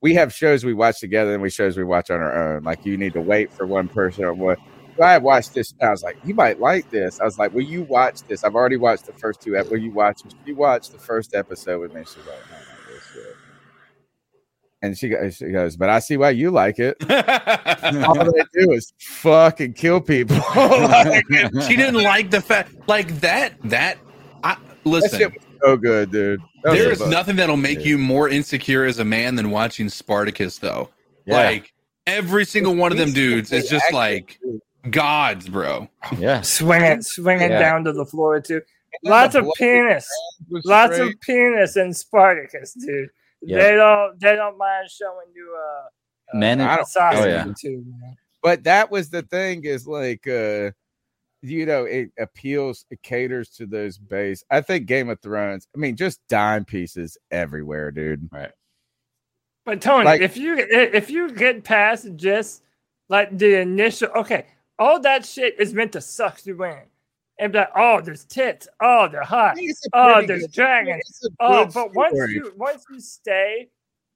we 0.00 0.12
have 0.14 0.32
shows 0.32 0.64
we 0.64 0.74
watch 0.74 0.98
together 0.98 1.32
and 1.32 1.42
we 1.42 1.50
shows 1.50 1.76
we 1.76 1.84
watch 1.84 2.10
on 2.10 2.20
our 2.20 2.56
own. 2.56 2.64
Like 2.64 2.84
you 2.84 2.96
need 2.96 3.12
to 3.12 3.20
wait 3.20 3.52
for 3.52 3.64
one 3.64 3.86
person 3.86 4.24
or 4.24 4.34
what. 4.34 4.58
So 4.96 5.04
I 5.04 5.18
watched 5.18 5.54
this. 5.54 5.72
I 5.80 5.90
was 5.90 6.02
like, 6.02 6.16
you 6.24 6.34
might 6.34 6.58
like 6.58 6.90
this. 6.90 7.20
I 7.20 7.24
was 7.24 7.38
like, 7.38 7.54
will 7.54 7.62
you 7.62 7.84
watch 7.84 8.22
this? 8.24 8.42
I've 8.42 8.56
already 8.56 8.76
watched 8.76 9.06
the 9.06 9.12
first 9.12 9.40
two. 9.40 9.56
ep- 9.56 9.70
Will 9.70 9.78
you 9.78 9.92
watch? 9.92 10.22
You 10.44 10.56
watch 10.56 10.90
the 10.90 10.98
first 10.98 11.32
episode 11.32 11.80
with 11.80 11.94
me. 11.94 12.00
She's 12.00 12.16
like, 12.16 12.26
oh, 12.28 12.54
I 12.54 12.56
like 12.58 12.88
this 12.88 13.04
shit. 13.14 13.36
And 14.82 14.98
she 14.98 15.10
goes, 15.10 15.36
she 15.36 15.50
goes, 15.52 15.76
but 15.76 15.90
I 15.90 16.00
see 16.00 16.16
why 16.16 16.30
you 16.30 16.50
like 16.50 16.80
it. 16.80 16.96
All 18.04 18.14
they 18.14 18.42
do 18.52 18.72
is 18.72 18.92
fucking 18.98 19.74
kill 19.74 20.00
people. 20.00 20.38
Like, 20.56 21.24
she 21.68 21.76
didn't 21.76 22.02
like 22.02 22.30
the 22.30 22.40
fact 22.40 22.72
like 22.88 23.20
that 23.20 23.54
that 23.64 23.98
I 24.42 24.54
that 24.54 24.86
listen 24.88 25.32
was 25.34 25.49
so 25.62 25.76
good, 25.76 26.10
dude. 26.10 26.40
That 26.62 26.70
was 26.70 26.78
there 26.78 26.88
a 26.88 26.92
is 26.92 26.98
buzz. 27.00 27.08
nothing 27.10 27.36
that'll 27.36 27.56
make 27.56 27.84
you 27.84 27.98
more 27.98 28.28
insecure 28.28 28.84
as 28.84 28.98
a 28.98 29.04
man 29.04 29.34
than 29.36 29.50
watching 29.50 29.88
Spartacus 29.88 30.58
though. 30.58 30.88
Yeah. 31.26 31.36
Like 31.44 31.72
every 32.06 32.44
single 32.44 32.74
one 32.74 32.92
of 32.92 32.98
them 32.98 33.12
dudes 33.12 33.52
is 33.52 33.68
just 33.68 33.92
like 33.92 34.38
gods, 34.90 35.48
bro. 35.48 35.88
Yeah. 36.18 36.40
swinging, 36.42 37.02
swinging 37.02 37.50
Yeah. 37.50 37.58
down 37.58 37.84
to 37.84 37.92
the 37.92 38.04
floor 38.06 38.40
too. 38.40 38.62
Lots 39.04 39.34
of 39.36 39.46
penis, 39.56 40.08
lots 40.64 40.94
straight. 40.96 41.14
of 41.14 41.20
penis 41.20 41.76
in 41.76 41.94
Spartacus, 41.94 42.72
dude. 42.74 43.08
Yeah. 43.40 43.58
They 43.58 43.70
don't, 43.72 44.18
they 44.20 44.34
don't 44.36 44.58
mind 44.58 44.90
showing 44.90 45.28
you 45.34 45.56
uh, 45.56 46.36
Men. 46.38 46.60
I 46.60 46.76
And, 46.76 46.86
don't- 46.94 47.14
oh 47.16 47.26
yeah. 47.26 47.44
too. 47.58 47.84
Man. 47.86 48.16
But 48.42 48.64
that 48.64 48.90
was 48.90 49.10
the 49.10 49.22
thing 49.22 49.64
is 49.64 49.86
like 49.86 50.26
uh 50.26 50.70
you 51.42 51.66
know, 51.66 51.84
it 51.84 52.10
appeals, 52.18 52.84
it 52.90 53.02
caters 53.02 53.48
to 53.50 53.66
those 53.66 53.98
base. 53.98 54.44
I 54.50 54.60
think 54.60 54.86
Game 54.86 55.08
of 55.08 55.20
Thrones, 55.20 55.66
I 55.74 55.78
mean, 55.78 55.96
just 55.96 56.20
dime 56.28 56.64
pieces 56.64 57.16
everywhere, 57.30 57.90
dude. 57.90 58.28
Right. 58.32 58.52
But 59.64 59.80
Tony, 59.80 60.04
Like- 60.04 60.20
if 60.20 60.36
you 60.36 60.56
if 60.58 61.10
you 61.10 61.30
get 61.30 61.64
past 61.64 62.08
just 62.16 62.62
like 63.08 63.36
the 63.36 63.56
initial, 63.60 64.08
okay, 64.16 64.46
all 64.78 65.00
that 65.00 65.24
shit 65.24 65.58
is 65.58 65.74
meant 65.74 65.92
to 65.92 66.00
suck 66.00 66.44
you 66.46 66.62
in, 66.64 66.78
and 67.38 67.52
be 67.52 67.58
like, 67.58 67.70
oh, 67.74 68.00
there's 68.00 68.24
tits, 68.24 68.68
oh, 68.80 69.08
they're 69.08 69.22
hot, 69.22 69.58
oh, 69.92 70.24
there's 70.26 70.42
good- 70.42 70.52
dragons, 70.52 71.28
oh, 71.40 71.64
good 71.64 71.74
but 71.74 71.94
once 71.94 72.14
you 72.32 72.52
once 72.56 72.84
you 72.90 73.00
stay 73.00 73.68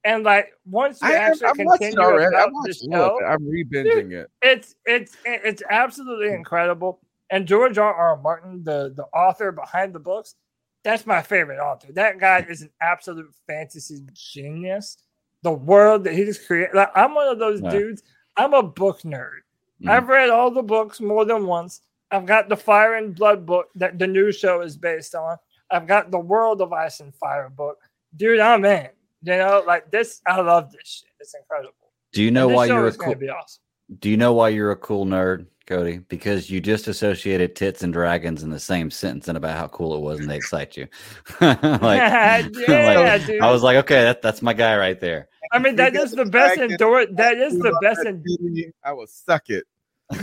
and 0.04 0.22
like 0.24 0.52
once 0.66 1.00
you 1.00 1.08
I 1.08 1.12
am, 1.12 1.32
actually 1.32 1.46
I'm 1.46 1.64
watching 1.64 1.86
it 1.88 1.90
continue 1.90 2.04
already. 2.04 2.26
about 2.26 2.46
I'm 2.46 2.52
the 2.52 2.58
watching 2.58 2.92
show, 2.92 3.18
it. 3.18 3.24
I'm 3.24 3.48
re-binging 3.48 4.12
it. 4.12 4.30
it's 4.42 4.74
it's 4.84 5.16
it's 5.24 5.62
absolutely 5.70 6.28
hmm. 6.28 6.34
incredible. 6.34 7.00
And 7.30 7.46
George 7.46 7.78
R. 7.78 7.92
R. 7.94 8.20
Martin, 8.20 8.62
the 8.64 8.92
the 8.94 9.04
author 9.04 9.50
behind 9.52 9.94
the 9.94 9.98
books, 9.98 10.34
that's 10.82 11.06
my 11.06 11.22
favorite 11.22 11.58
author. 11.58 11.92
That 11.92 12.18
guy 12.18 12.44
is 12.48 12.62
an 12.62 12.70
absolute 12.80 13.32
fantasy 13.46 14.00
genius. 14.12 14.98
The 15.42 15.52
world 15.52 16.04
that 16.04 16.14
he's 16.14 16.38
created. 16.38 16.74
Like, 16.74 16.90
I'm 16.94 17.14
one 17.14 17.28
of 17.28 17.38
those 17.38 17.60
Yeah. 17.62 17.70
dudes. 17.70 18.02
I'm 18.36 18.54
a 18.54 18.62
book 18.62 19.00
nerd. 19.02 19.40
Mhm. 19.82 19.90
I've 19.90 20.08
read 20.08 20.30
all 20.30 20.50
the 20.50 20.62
books 20.62 21.00
more 21.00 21.24
than 21.24 21.46
once. 21.46 21.80
I've 22.10 22.26
got 22.26 22.48
the 22.48 22.56
Fire 22.56 22.94
and 22.94 23.14
Blood 23.14 23.44
book 23.46 23.70
that 23.74 23.98
the 23.98 24.06
new 24.06 24.30
show 24.32 24.60
is 24.60 24.76
based 24.76 25.14
on. 25.14 25.36
I've 25.70 25.86
got 25.86 26.10
the 26.10 26.18
World 26.18 26.60
of 26.60 26.72
Ice 26.72 27.00
and 27.00 27.14
Fire 27.16 27.48
book. 27.48 27.78
Dude, 28.16 28.38
I'm 28.40 28.64
in. 28.64 28.88
You 29.22 29.38
know, 29.38 29.62
like 29.66 29.90
this. 29.90 30.20
I 30.26 30.40
love 30.40 30.70
this 30.70 30.86
shit. 30.86 31.10
It's 31.18 31.34
incredible. 31.34 31.74
Do 32.12 32.22
you 32.22 32.30
know 32.30 32.48
why 32.48 32.66
you're 32.66 32.86
a 32.86 32.92
cool? 32.92 33.14
awesome. 33.30 33.62
Do 33.98 34.08
you 34.10 34.16
know 34.16 34.32
why 34.34 34.50
you're 34.50 34.70
a 34.70 34.76
cool 34.76 35.04
nerd, 35.06 35.46
Cody? 35.66 35.98
Because 35.98 36.50
you 36.50 36.60
just 36.60 36.88
associated 36.88 37.56
tits 37.56 37.82
and 37.82 37.92
dragons 37.92 38.42
in 38.42 38.50
the 38.50 38.60
same 38.60 38.90
sentence 38.90 39.28
and 39.28 39.36
about 39.36 39.56
how 39.56 39.68
cool 39.68 39.94
it 39.96 40.00
was, 40.00 40.20
and 40.20 40.28
they 40.28 40.36
excite 40.36 40.76
you. 40.76 40.86
like, 41.40 41.60
Yeah, 42.00 42.48
like, 42.68 43.26
dude. 43.26 43.40
I 43.40 43.50
was 43.50 43.62
like, 43.62 43.76
okay, 43.78 44.02
that, 44.02 44.22
that's 44.22 44.42
my 44.42 44.52
guy 44.52 44.76
right 44.76 45.00
there. 45.00 45.28
I 45.52 45.58
mean, 45.58 45.76
that 45.76 45.94
is 45.94 46.12
the 46.12 46.24
best 46.24 46.56
Dragon, 46.56 46.72
endor- 46.72 47.06
That 47.06 47.36
is 47.36 47.58
the 47.58 47.76
best, 47.80 48.02
that 48.02 48.06
en- 48.06 48.72
I 48.82 48.92
will 48.92 49.06
suck 49.06 49.50
it. 49.50 49.64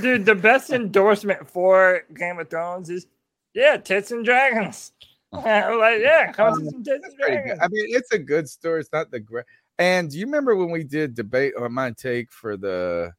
dude. 0.02 0.26
The 0.26 0.36
best 0.36 0.72
endorsement 0.72 1.48
for 1.48 2.04
Game 2.14 2.40
of 2.40 2.50
Thrones 2.50 2.90
is, 2.90 3.08
yeah, 3.54 3.78
tits 3.78 4.12
and 4.12 4.26
dragons. 4.26 4.94
Like, 5.32 6.02
yeah, 6.02 6.32
come 6.34 6.54
um, 6.54 6.60
see 6.60 6.70
some 6.70 6.84
tits 6.84 7.06
and 7.06 7.18
dragons. 7.18 7.60
I 7.62 7.68
mean, 7.70 7.86
it's 7.96 8.12
a 8.12 8.20
good 8.20 8.50
story. 8.50 8.82
It's 8.82 8.92
not 8.92 9.12
the 9.12 9.20
great. 9.20 9.46
And 9.80 10.12
do 10.12 10.20
you 10.20 10.26
remember 10.26 10.56
when 10.56 10.70
we 10.70 10.84
did 10.84 11.16
debate 11.16 11.54
on 11.58 11.74
my 11.74 11.92
take 11.92 12.32
for 12.32 12.58
the 12.58 13.14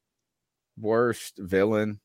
worst 0.78 1.39
villain? 1.39 2.01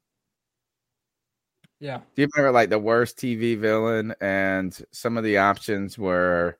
Yeah, 1.79 1.99
Do 2.15 2.21
you 2.23 2.27
remember 2.35 2.51
like 2.53 2.69
the 2.69 2.79
worst 2.79 3.17
TV 3.17 3.57
villain 3.57 4.13
and 4.19 4.77
some 4.91 5.17
of 5.17 5.23
the 5.23 5.37
options 5.37 5.97
were 5.97 6.57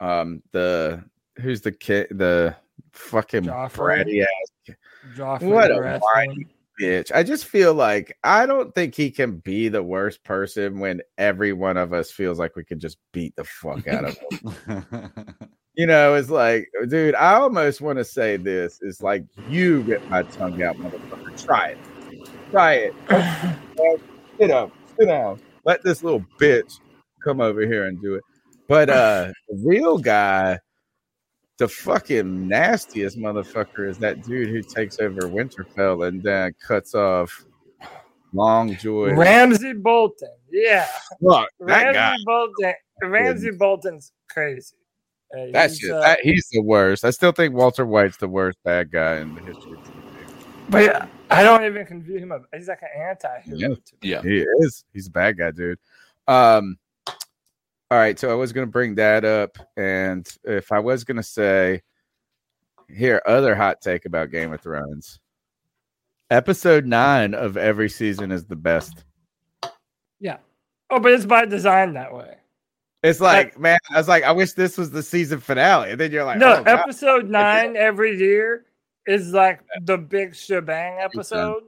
um 0.00 0.42
the 0.52 1.02
who's 1.40 1.60
the 1.60 1.70
kid 1.72 2.08
the 2.10 2.56
fucking 2.92 3.44
Joffrey. 3.44 4.04
bratty 4.04 4.22
ass 4.22 4.74
Joffrey 5.16 5.42
what 5.48 5.70
a 5.70 5.74
Baratheon. 5.74 6.00
whiny 6.00 6.46
bitch. 6.80 7.12
I 7.14 7.22
just 7.22 7.44
feel 7.44 7.74
like 7.74 8.16
I 8.24 8.46
don't 8.46 8.74
think 8.74 8.94
he 8.96 9.10
can 9.10 9.36
be 9.38 9.68
the 9.68 9.82
worst 9.82 10.24
person 10.24 10.80
when 10.80 11.02
every 11.18 11.52
one 11.52 11.76
of 11.76 11.92
us 11.92 12.10
feels 12.10 12.38
like 12.38 12.56
we 12.56 12.64
could 12.64 12.80
just 12.80 12.98
beat 13.12 13.36
the 13.36 13.44
fuck 13.44 13.86
out 13.86 14.04
of 14.06 14.18
him. 14.18 15.24
you 15.74 15.86
know, 15.86 16.14
it's 16.14 16.30
like, 16.30 16.68
dude, 16.88 17.14
I 17.14 17.34
almost 17.34 17.80
want 17.80 17.98
to 17.98 18.04
say 18.04 18.36
this. 18.38 18.80
It's 18.82 19.02
like 19.02 19.24
you 19.48 19.82
get 19.84 20.08
my 20.10 20.22
tongue 20.22 20.62
out, 20.62 20.76
motherfucker. 20.76 21.44
Try 21.44 21.68
it. 21.68 21.78
Try 22.50 22.90
it. 23.08 24.00
Uh, 24.42 24.46
sit 24.46 24.48
down. 24.48 24.72
Sit 24.98 25.06
down. 25.06 25.40
Let 25.64 25.82
this 25.82 26.02
little 26.02 26.24
bitch 26.40 26.80
come 27.22 27.40
over 27.40 27.60
here 27.62 27.86
and 27.86 28.00
do 28.00 28.14
it. 28.16 28.22
But 28.68 28.90
uh 28.90 29.32
the 29.48 29.62
real 29.64 29.98
guy, 29.98 30.58
the 31.58 31.68
fucking 31.68 32.48
nastiest 32.48 33.18
motherfucker 33.18 33.88
is 33.88 33.98
that 33.98 34.22
dude 34.24 34.48
who 34.48 34.62
takes 34.62 34.98
over 34.98 35.20
Winterfell 35.22 36.08
and 36.08 36.22
then 36.22 36.52
cuts 36.66 36.94
off 36.94 37.44
Longjoy. 38.32 39.14
Ramsay 39.14 39.74
Bolton. 39.74 40.30
Yeah, 40.50 40.86
Fuck, 41.26 41.48
that 41.60 41.84
Ramsay 41.84 41.92
guy. 41.94 42.16
Bolton. 42.24 42.74
Ramsay 43.02 43.50
Bolton's 43.52 44.12
crazy. 44.30 44.74
Uh, 45.36 45.46
That's 45.50 45.78
he's, 45.78 45.88
it. 45.88 45.94
uh, 45.94 46.00
That, 46.00 46.18
he's 46.22 46.46
the 46.52 46.60
worst. 46.62 47.04
I 47.04 47.10
still 47.10 47.32
think 47.32 47.54
Walter 47.54 47.86
White's 47.86 48.18
the 48.18 48.28
worst 48.28 48.58
bad 48.64 48.90
guy 48.90 49.16
in 49.16 49.34
the 49.34 49.40
history. 49.42 49.72
of 49.72 49.78
TV. 49.78 49.94
but 50.68 50.82
yeah, 50.84 51.06
I 51.32 51.42
don't 51.42 51.64
even 51.64 51.86
confuse 51.86 52.22
him. 52.22 52.32
Of, 52.32 52.46
he's 52.54 52.68
like 52.68 52.82
an 52.82 52.88
anti-hero. 53.10 53.58
Yeah, 53.58 53.76
Yeah. 54.02 54.22
he 54.22 54.44
is. 54.60 54.84
He's 54.92 55.08
a 55.08 55.10
bad 55.10 55.38
guy, 55.38 55.50
dude. 55.50 55.78
Um, 56.28 56.78
all 57.06 57.98
right. 57.98 58.18
So 58.18 58.30
I 58.30 58.34
was 58.34 58.52
gonna 58.52 58.66
bring 58.66 58.94
that 58.96 59.24
up, 59.24 59.58
and 59.76 60.28
if 60.44 60.72
I 60.72 60.78
was 60.78 61.04
gonna 61.04 61.22
say, 61.22 61.82
here, 62.88 63.22
other 63.26 63.54
hot 63.54 63.80
take 63.80 64.04
about 64.04 64.30
Game 64.30 64.52
of 64.52 64.60
Thrones. 64.60 65.18
Episode 66.30 66.86
nine 66.86 67.34
of 67.34 67.56
every 67.56 67.88
season 67.88 68.32
is 68.32 68.46
the 68.46 68.56
best. 68.56 69.04
Yeah. 70.20 70.38
Oh, 70.90 70.98
but 71.00 71.12
it's 71.12 71.26
by 71.26 71.44
design 71.44 71.94
that 71.94 72.14
way. 72.14 72.36
It's 73.02 73.20
like, 73.20 73.58
man, 73.58 73.78
I 73.90 73.98
was 73.98 74.08
like, 74.08 74.22
I 74.22 74.30
wish 74.32 74.52
this 74.52 74.78
was 74.78 74.90
the 74.90 75.02
season 75.02 75.40
finale, 75.40 75.90
and 75.90 76.00
then 76.00 76.12
you're 76.12 76.24
like, 76.24 76.38
no, 76.38 76.58
oh, 76.58 76.64
God. 76.64 76.68
episode 76.68 77.28
nine 77.28 77.76
every 77.76 78.16
year 78.16 78.64
is 79.06 79.32
like 79.32 79.60
the 79.82 79.98
big 79.98 80.34
shebang 80.34 80.98
episode, 81.00 81.64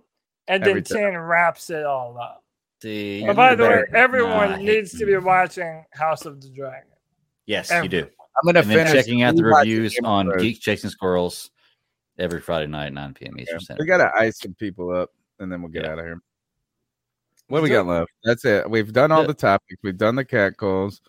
and 0.48 0.62
then 0.62 0.70
Every 0.70 0.82
ten 0.82 1.16
wraps 1.16 1.70
it 1.70 1.84
all 1.84 2.18
up. 2.18 2.44
See, 2.82 3.24
But 3.26 3.36
by 3.36 3.54
the 3.54 3.64
way, 3.64 3.84
everyone 3.94 4.50
Nah, 4.50 4.56
needs 4.56 4.96
to 4.98 5.06
be 5.06 5.16
watching 5.16 5.84
House 5.92 6.26
of 6.26 6.40
the 6.40 6.50
Dragon. 6.50 6.88
Yes, 7.46 7.70
Every- 7.70 7.86
you 7.86 7.88
do. 8.02 8.02
I'm 8.36 8.46
gonna 8.46 8.60
and 8.60 8.70
then 8.70 8.86
finish 8.86 8.92
checking 8.92 9.22
out 9.22 9.36
the 9.36 9.44
reviews 9.44 9.96
on 10.02 10.26
Thrones. 10.26 10.42
Geeks 10.42 10.58
Chasing 10.58 10.90
Squirrels 10.90 11.50
every 12.18 12.40
Friday 12.40 12.66
night, 12.66 12.92
9 12.92 13.14
p.m. 13.14 13.38
Eastern 13.38 13.54
Yeah. 13.60 13.64
Standard. 13.64 13.82
We 13.82 13.86
gotta 13.86 14.10
ice 14.18 14.40
some 14.40 14.54
people 14.54 14.94
up, 14.94 15.10
and 15.38 15.50
then 15.50 15.62
we'll 15.62 15.70
get 15.70 15.84
out 15.86 15.98
of 15.98 16.04
here. 16.04 16.20
What 17.48 17.58
do 17.58 17.62
we 17.62 17.68
got 17.68 17.86
left? 17.86 18.10
That's 18.24 18.44
it. 18.44 18.68
We've 18.68 18.92
done 18.92 19.12
all 19.12 19.24
the 19.26 19.34
topics. 19.34 19.76
We've 19.82 19.96
done 19.96 20.16
the 20.16 20.24
cat 20.24 20.56
calls. 20.56 21.00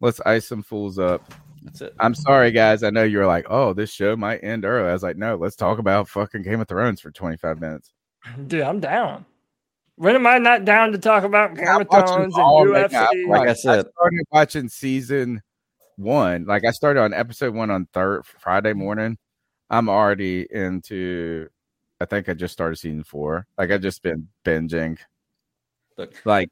Let's 0.00 0.20
ice 0.24 0.46
some 0.46 0.62
fools 0.62 0.98
up. 0.98 1.22
That's 1.62 1.80
it. 1.82 1.94
I'm 2.00 2.14
sorry, 2.14 2.52
guys. 2.52 2.82
I 2.82 2.90
know 2.90 3.02
you 3.02 3.18
were 3.18 3.26
like, 3.26 3.46
"Oh, 3.50 3.72
this 3.72 3.92
show 3.92 4.16
might 4.16 4.38
end 4.38 4.64
early." 4.64 4.88
I 4.88 4.92
was 4.92 5.02
like, 5.02 5.16
"No, 5.16 5.36
let's 5.36 5.56
talk 5.56 5.78
about 5.78 6.08
fucking 6.08 6.42
Game 6.42 6.60
of 6.60 6.68
Thrones 6.68 7.00
for 7.00 7.10
25 7.10 7.60
minutes." 7.60 7.92
Dude, 8.46 8.62
I'm 8.62 8.80
down. 8.80 9.26
When 9.96 10.14
am 10.14 10.26
I 10.26 10.38
not 10.38 10.64
down 10.64 10.92
to 10.92 10.98
talk 10.98 11.24
about 11.24 11.54
Game 11.54 11.68
I'm 11.68 11.82
of 11.82 11.88
Thrones 11.90 12.34
and 12.34 12.42
all 12.42 12.64
the- 12.64 12.72
UFC? 12.72 13.28
Like 13.28 13.48
I 13.48 13.52
said, 13.52 13.86
I 13.86 13.90
started 13.90 14.26
watching 14.32 14.68
season 14.68 15.42
one. 15.96 16.46
Like 16.46 16.64
I 16.64 16.70
started 16.70 17.00
on 17.00 17.12
episode 17.12 17.54
one 17.54 17.70
on 17.70 17.86
third 17.92 18.24
Friday 18.24 18.70
mm-hmm. 18.70 18.78
morning. 18.78 19.18
I'm 19.68 19.88
already 19.88 20.46
into. 20.50 21.48
I 22.00 22.06
think 22.06 22.30
I 22.30 22.34
just 22.34 22.52
started 22.52 22.76
season 22.76 23.04
four. 23.04 23.46
Like 23.58 23.70
I 23.70 23.78
just 23.78 24.02
been 24.02 24.28
binging. 24.44 24.98
Look, 25.98 26.14
like 26.24 26.48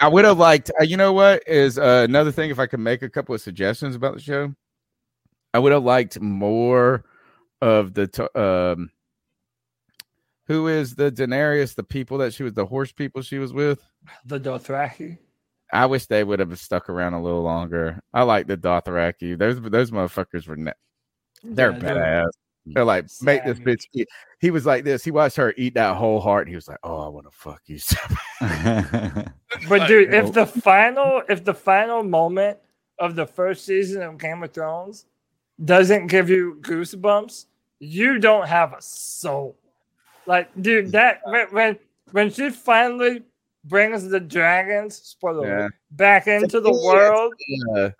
I 0.00 0.08
would 0.08 0.24
have 0.24 0.38
liked. 0.38 0.70
Uh, 0.80 0.84
you 0.84 0.96
know 0.96 1.12
what 1.12 1.42
is 1.46 1.78
uh, 1.78 2.04
another 2.08 2.32
thing? 2.32 2.50
If 2.50 2.58
I 2.58 2.66
could 2.66 2.80
make 2.80 3.02
a 3.02 3.10
couple 3.10 3.34
of 3.34 3.40
suggestions 3.40 3.94
about 3.94 4.14
the 4.14 4.20
show, 4.20 4.54
I 5.52 5.58
would 5.58 5.72
have 5.72 5.84
liked 5.84 6.20
more 6.20 7.04
of 7.60 7.92
the. 7.94 8.06
T- 8.06 8.40
um, 8.40 8.90
who 10.46 10.66
is 10.68 10.94
the 10.96 11.12
Daenerys? 11.12 11.74
The 11.74 11.84
people 11.84 12.18
that 12.18 12.34
she 12.34 12.42
was, 12.42 12.54
the 12.54 12.66
horse 12.66 12.92
people 12.92 13.22
she 13.22 13.38
was 13.38 13.52
with. 13.52 13.80
The 14.24 14.40
Dothraki. 14.40 15.18
I 15.72 15.86
wish 15.86 16.06
they 16.06 16.24
would 16.24 16.40
have 16.40 16.58
stuck 16.58 16.88
around 16.88 17.14
a 17.14 17.22
little 17.22 17.42
longer. 17.42 18.00
I 18.12 18.22
like 18.22 18.46
the 18.48 18.56
Dothraki. 18.56 19.38
Those 19.38 19.60
those 19.60 19.90
motherfuckers 19.90 20.48
were. 20.48 20.56
Ne- 20.56 20.72
they're 21.44 21.72
Yeah, 21.72 21.78
they're- 21.78 21.94
badass. 21.94 22.30
They're 22.74 22.84
like, 22.84 23.06
make 23.22 23.44
this 23.44 23.58
bitch 23.58 23.86
eat. 23.92 24.08
He 24.40 24.50
was 24.50 24.64
like 24.66 24.84
this. 24.84 25.04
He 25.04 25.10
watched 25.10 25.36
her 25.36 25.52
eat 25.56 25.74
that 25.74 25.96
whole 25.96 26.20
heart. 26.20 26.46
And 26.46 26.50
he 26.50 26.54
was 26.56 26.68
like, 26.68 26.78
oh, 26.82 27.00
I 27.00 27.08
want 27.08 27.26
to 27.26 27.32
fuck 27.32 27.62
you. 27.66 27.78
But 29.68 29.86
dude, 29.88 30.14
if 30.14 30.32
the 30.32 30.46
final 30.46 31.22
if 31.28 31.44
the 31.44 31.54
final 31.54 32.02
moment 32.02 32.58
of 32.98 33.16
the 33.16 33.26
first 33.26 33.64
season 33.66 34.02
of 34.02 34.18
Game 34.18 34.42
of 34.42 34.52
Thrones 34.52 35.06
doesn't 35.64 36.06
give 36.06 36.30
you 36.30 36.58
goosebumps, 36.60 37.46
you 37.80 38.18
don't 38.18 38.46
have 38.46 38.72
a 38.72 38.80
soul. 38.80 39.56
Like, 40.26 40.48
dude, 40.62 40.92
that 40.92 41.20
when 41.24 41.46
when, 41.50 41.78
when 42.12 42.30
she 42.30 42.50
finally 42.50 43.22
brings 43.64 44.08
the 44.08 44.20
dragons, 44.20 44.96
spoiler 44.96 45.46
Yeah. 45.46 45.68
back 45.90 46.26
into 46.28 46.60
the 46.60 46.70
It's- 46.70 46.84
world, 46.84 47.34
uh, 47.76 47.90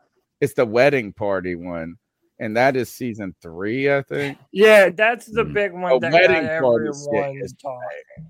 it's 0.40 0.54
the 0.54 0.64
wedding 0.64 1.12
party 1.12 1.54
one, 1.56 1.96
and 2.40 2.56
that 2.56 2.74
is 2.74 2.88
season 2.88 3.34
three, 3.40 3.92
I 3.92 4.02
think. 4.02 4.38
yeah, 4.50 4.88
that's 4.88 5.26
the 5.26 5.44
big 5.44 5.72
one 5.72 5.92
A 5.92 6.00
that 6.00 6.12
wedding 6.12 6.46
got 6.46 6.62
party 6.62 6.86
shit 6.86 7.14
everyone 7.14 7.38
is 7.42 7.54
talking. 7.62 8.26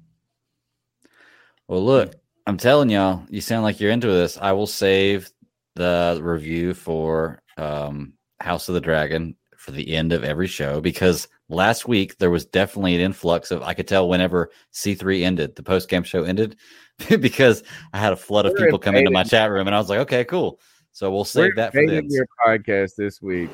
Well, 1.68 1.84
look, 1.84 2.16
I'm 2.46 2.56
telling 2.56 2.90
y'all, 2.90 3.22
you 3.30 3.40
sound 3.40 3.62
like 3.62 3.80
you're 3.80 3.92
into 3.92 4.08
this. 4.08 4.36
I 4.36 4.52
will 4.52 4.66
save 4.66 5.30
the 5.76 6.18
review 6.20 6.74
for 6.74 7.40
um, 7.56 8.14
House 8.40 8.68
of 8.68 8.74
the 8.74 8.80
Dragon 8.80 9.36
for 9.56 9.70
the 9.70 9.94
end 9.94 10.12
of 10.12 10.24
every 10.24 10.48
show 10.48 10.80
because 10.80 11.28
last 11.48 11.86
week 11.86 12.18
there 12.18 12.30
was 12.30 12.46
definitely 12.46 12.94
an 12.94 13.00
influx 13.00 13.50
of 13.50 13.62
I 13.62 13.74
could 13.74 13.86
tell 13.86 14.08
whenever 14.08 14.50
C3 14.72 15.22
ended, 15.22 15.54
the 15.54 15.62
post 15.62 15.88
game 15.88 16.02
show 16.02 16.24
ended, 16.24 16.56
because 17.20 17.62
I 17.92 17.98
had 17.98 18.12
a 18.12 18.16
flood 18.16 18.46
of 18.46 18.54
We're 18.58 18.64
people 18.64 18.80
come 18.80 18.96
into 18.96 19.10
my 19.12 19.22
chat 19.22 19.50
room 19.50 19.68
and 19.68 19.76
I 19.76 19.78
was 19.78 19.88
like, 19.88 20.00
okay, 20.00 20.24
cool. 20.24 20.58
So 20.92 21.10
we'll 21.10 21.24
save 21.24 21.50
We're 21.50 21.54
that 21.56 21.72
for 21.72 21.76
the 21.76 21.82
invading 21.82 22.04
end. 22.06 22.10
your 22.10 22.26
podcast 22.44 22.96
this 22.96 23.22
week. 23.22 23.50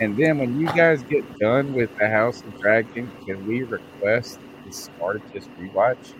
And 0.00 0.16
then 0.16 0.38
when 0.38 0.60
you 0.60 0.66
guys 0.68 1.02
get 1.04 1.38
done 1.38 1.72
with 1.72 1.90
the 1.98 2.08
House 2.08 2.40
of 2.42 2.60
Dragon, 2.60 3.10
can 3.26 3.46
we 3.46 3.62
request 3.62 4.40
the 4.66 4.72
Spartacus 4.72 5.46
rewatch? 5.60 6.14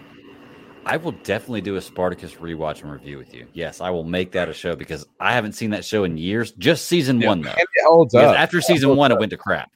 I 0.87 0.97
will 0.99 1.13
definitely 1.13 1.63
do 1.63 1.77
a 1.77 1.81
Spartacus 1.81 2.35
rewatch 2.35 2.83
and 2.83 2.93
review 2.93 3.17
with 3.19 3.33
you. 3.35 3.47
Yes, 3.53 3.81
I 3.81 3.91
will 3.91 4.05
make 4.05 4.33
that 4.33 4.49
a 4.49 4.53
show 4.53 4.77
because 4.77 5.07
I 5.19 5.33
haven't 5.33 5.53
seen 5.53 5.71
that 5.71 5.85
show 5.85 6.05
in 6.05 6.19
years. 6.19 6.53
Just 6.53 6.87
season 6.87 7.21
one 7.21 7.41
though. 7.41 7.51
And 7.51 7.59
it 7.61 7.85
holds 7.87 8.15
up. 8.15 8.37
after 8.37 8.59
It 8.59 8.65
season 8.65 8.89
holds 8.89 8.99
one, 8.99 9.13
it 9.13 9.19
went 9.19 9.31
to 9.31 9.37
crap. 9.39 9.71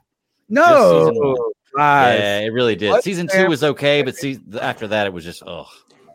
No, 0.50 0.62
Just 0.64 1.08
season 1.14 1.26
one. 1.28 1.52
lies. 1.76 2.18
Yeah, 2.20 2.38
it 2.40 2.52
really 2.52 2.76
did. 2.76 2.90
What 2.90 3.04
season 3.04 3.26
two 3.26 3.48
was 3.48 3.64
okay, 3.64 4.02
but 4.02 4.16
see, 4.16 4.38
after 4.60 4.86
that, 4.88 5.06
it 5.06 5.12
was 5.12 5.24
just 5.24 5.42
oh. 5.46 5.66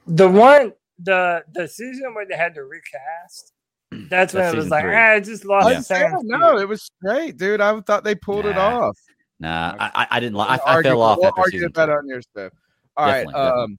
The 0.05 0.29
one 0.29 0.73
the 0.99 1.43
the 1.53 1.67
season 1.67 2.13
where 2.13 2.25
they 2.27 2.37
had 2.37 2.53
to 2.55 2.63
recast, 2.63 3.52
that's 4.09 4.33
when 4.33 4.43
That's 4.43 4.53
it 4.53 4.57
was 4.57 4.69
like, 4.69 4.83
three. 4.83 4.95
ah, 4.95 5.13
it 5.15 5.21
just 5.21 5.45
lost 5.45 5.69
Yeah. 5.69 5.77
the 5.77 5.83
same. 5.83 6.11
no, 6.27 6.57
it 6.57 6.67
was 6.67 6.89
great, 7.01 7.37
dude. 7.37 7.61
I 7.61 7.79
thought 7.81 8.03
they 8.03 8.15
pulled 8.15 8.45
it 8.45 8.57
off. 8.57 8.97
Nah, 9.39 9.75
I, 9.79 9.91
I, 10.03 10.07
I 10.11 10.19
didn't 10.19 10.35
like. 10.35 10.49
We'll 10.49 10.67
I, 10.67 10.71
I 10.71 10.75
argue- 10.75 10.91
fell 10.91 11.01
off 11.01 11.17
we'll 11.17 11.27
after 11.27 11.41
argue 11.41 11.59
season 11.59 11.67
about 11.69 11.89
it 11.89 11.97
on 11.97 12.07
your 12.07 12.21
stuff. 12.21 12.53
All 12.95 13.05
right, 13.07 13.23
Definitely, 13.25 13.33
definitely. 13.33 13.63
um, 13.63 13.77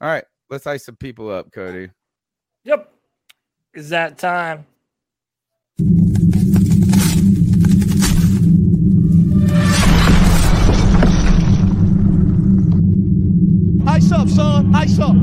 all 0.00 0.08
right. 0.08 0.24
Let's 0.50 0.66
ice 0.66 0.84
some 0.84 0.96
people 0.96 1.30
up, 1.30 1.52
Cody. 1.52 1.90
Yep. 2.64 2.92
Is 3.74 3.88
that 3.90 4.18
time? 4.18 4.66
Ice 13.86 14.10
up, 14.12 14.28
son. 14.28 14.74
Ice 14.74 14.98
up. 14.98 15.14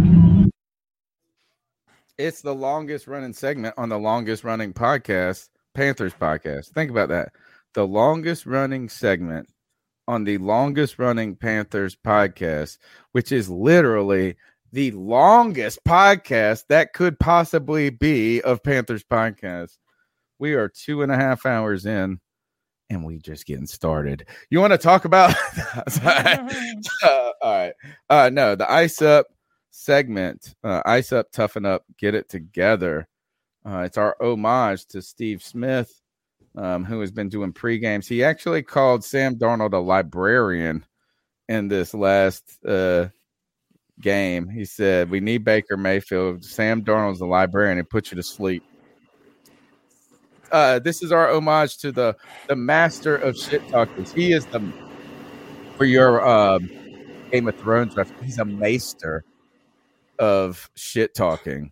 It's 2.20 2.42
the 2.42 2.54
longest 2.54 3.08
running 3.08 3.32
segment 3.32 3.76
on 3.78 3.88
the 3.88 3.98
longest 3.98 4.44
running 4.44 4.74
podcast, 4.74 5.48
Panthers 5.74 6.14
podcast. 6.14 6.66
Think 6.66 6.92
about 6.92 7.08
that. 7.08 7.32
The 7.76 7.88
longest 7.88 8.46
running 8.46 8.90
segment 8.90 9.48
on 10.06 10.26
the 10.26 10.38
longest 10.38 11.00
running 11.00 11.38
Panthers 11.38 11.96
podcast, 11.96 12.78
which 13.14 13.32
is 13.32 13.50
literally 13.50 14.36
the 14.74 14.92
longest 14.92 15.80
podcast 15.88 16.66
that 16.68 16.92
could 16.92 17.18
possibly 17.20 17.90
be 17.90 18.42
of 18.42 18.64
Panthers 18.64 19.06
podcast. 19.06 19.78
We 20.40 20.56
are 20.56 20.68
two 20.68 21.02
and 21.04 21.14
a 21.14 21.16
half 21.16 21.46
hours 21.46 21.86
in 21.86 22.20
and 22.90 23.06
we 23.06 23.20
just 23.20 23.46
getting 23.46 23.66
started. 23.66 24.28
You 24.50 24.60
want 24.60 24.74
to 24.74 24.78
talk 24.78 25.06
about 25.06 25.34
uh, 26.04 26.84
all 27.02 27.34
right. 27.42 27.74
Uh 28.10 28.30
no, 28.30 28.56
the 28.56 28.70
ice 28.70 29.02
up 29.02 29.28
segment, 29.80 30.56
uh, 30.64 30.82
ice 30.86 31.12
up, 31.12 31.32
toughen 31.32 31.66
up, 31.66 31.84
get 31.98 32.14
it 32.14 32.30
together. 32.30 33.08
Uh, 33.66 33.80
it's 33.80 33.98
our 33.98 34.16
homage 34.22 34.86
to 34.88 35.02
Steve 35.02 35.42
Smith, 35.42 36.02
um, 36.56 36.84
who 36.84 37.00
has 37.02 37.12
been 37.12 37.30
doing 37.30 37.54
pre 37.54 37.80
games. 37.80 38.08
He 38.08 38.24
actually 38.24 38.64
called 38.64 39.04
Sam 39.04 39.36
Darnold 39.36 39.74
a 39.74 39.78
librarian 39.78 40.86
in 41.48 41.68
this 41.68 41.94
last 41.94 42.44
uh, 42.66 43.08
game. 44.02 44.50
He 44.50 44.66
said, 44.66 45.10
"We 45.10 45.20
need 45.20 45.44
Baker 45.44 45.78
Mayfield. 45.78 46.44
Sam 46.44 46.84
Darnold's 46.84 47.22
a 47.22 47.26
librarian 47.26 47.80
and 47.80 47.90
puts 47.90 48.12
you 48.12 48.16
to 48.18 48.24
sleep." 48.24 48.64
Uh, 50.52 50.80
this 50.80 51.04
is 51.04 51.12
our 51.12 51.30
homage 51.32 51.78
to 51.78 51.92
the 51.92 52.16
the 52.48 52.56
master 52.56 53.16
of 53.16 53.38
shit 53.38 53.68
talkers. 53.70 54.12
He 54.12 54.34
is 54.34 54.46
the 54.48 54.62
for 55.78 55.86
your 55.86 56.28
um, 56.28 56.70
Game 57.32 57.48
of 57.48 57.56
Thrones 57.56 57.96
reference. 57.96 58.24
He's 58.24 58.40
a 58.40 58.46
maester 58.46 59.24
of 60.20 60.70
shit 60.76 61.16
talking. 61.16 61.72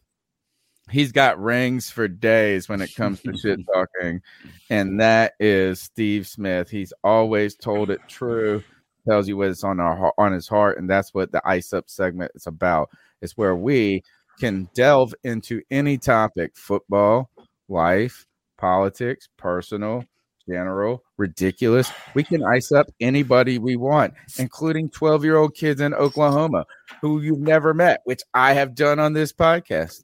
He's 0.90 1.12
got 1.12 1.40
rings 1.42 1.90
for 1.90 2.08
days 2.08 2.70
when 2.70 2.82
it 2.82 2.96
comes 2.96 3.22
to 3.22 3.36
shit 3.36 3.60
talking, 3.74 4.22
and 4.70 5.00
that 5.02 5.34
is 5.40 5.82
Steve 5.82 6.28
Smith. 6.28 6.70
He's 6.70 6.94
always 7.04 7.56
told 7.56 7.90
it 7.90 8.00
true, 8.08 8.64
tells 9.08 9.28
you 9.28 9.36
what's 9.38 9.64
on 9.66 9.80
our 9.82 10.14
on 10.18 10.32
his 10.32 10.48
heart, 10.48 10.78
and 10.78 10.90
that's 10.90 11.14
what 11.14 11.32
the 11.32 11.42
ice 11.46 11.74
up 11.74 11.90
segment 11.90 12.32
is 12.36 12.48
about. 12.48 12.90
It's 13.22 13.36
where 13.36 13.56
we 13.56 14.04
can 14.40 14.70
delve 14.74 15.14
into 15.26 15.62
any 15.70 15.98
topic: 15.98 16.56
football, 16.56 17.30
life, 17.68 18.26
politics, 18.58 19.28
personal, 19.36 20.06
general, 20.50 21.04
ridiculous. 21.18 21.92
We 22.14 22.24
can 22.24 22.44
ice 22.44 22.72
up 22.72 22.88
anybody 23.00 23.58
we 23.58 23.76
want, 23.76 24.14
including 24.38 24.90
12 24.90 25.24
year 25.24 25.38
old 25.38 25.56
kids 25.56 25.82
in 25.82 25.94
Oklahoma 25.94 26.66
who 27.02 27.22
you've 27.22 27.40
never 27.40 27.74
met, 27.74 28.02
which 28.06 28.22
I 28.34 28.54
have 28.54 28.76
done 28.76 29.00
on 29.00 29.14
this 29.14 29.34
podcast. 29.34 30.04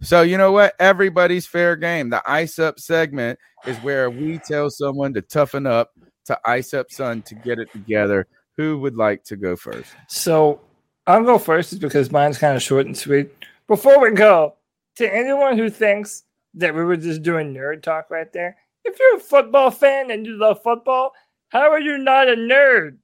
So, 0.00 0.22
you 0.22 0.38
know 0.38 0.52
what? 0.52 0.74
Everybody's 0.78 1.46
fair 1.46 1.74
game. 1.74 2.10
The 2.10 2.22
ice 2.24 2.58
up 2.58 2.78
segment 2.78 3.38
is 3.66 3.76
where 3.78 4.10
we 4.10 4.38
tell 4.38 4.70
someone 4.70 5.12
to 5.14 5.22
toughen 5.22 5.66
up, 5.66 5.90
to 6.26 6.38
ice 6.44 6.72
up 6.72 6.92
son, 6.92 7.22
to 7.22 7.34
get 7.34 7.58
it 7.58 7.72
together. 7.72 8.26
Who 8.56 8.78
would 8.78 8.96
like 8.96 9.24
to 9.24 9.36
go 9.36 9.56
first? 9.56 9.92
So 10.06 10.60
I'll 11.06 11.24
go 11.24 11.38
first 11.38 11.70
just 11.70 11.82
because 11.82 12.12
mine's 12.12 12.38
kind 12.38 12.56
of 12.56 12.62
short 12.62 12.86
and 12.86 12.96
sweet. 12.96 13.30
Before 13.66 14.00
we 14.00 14.12
go, 14.12 14.54
to 14.96 15.14
anyone 15.14 15.56
who 15.56 15.70
thinks 15.70 16.24
that 16.54 16.74
we 16.74 16.82
were 16.82 16.96
just 16.96 17.22
doing 17.22 17.54
nerd 17.54 17.82
talk 17.82 18.10
right 18.10 18.32
there, 18.32 18.56
if 18.84 18.98
you're 18.98 19.16
a 19.16 19.20
football 19.20 19.70
fan 19.70 20.10
and 20.10 20.26
you 20.26 20.38
love 20.38 20.62
football, 20.62 21.12
how 21.48 21.70
are 21.70 21.80
you 21.80 21.98
not 21.98 22.28
a 22.28 22.36
nerd? 22.36 22.98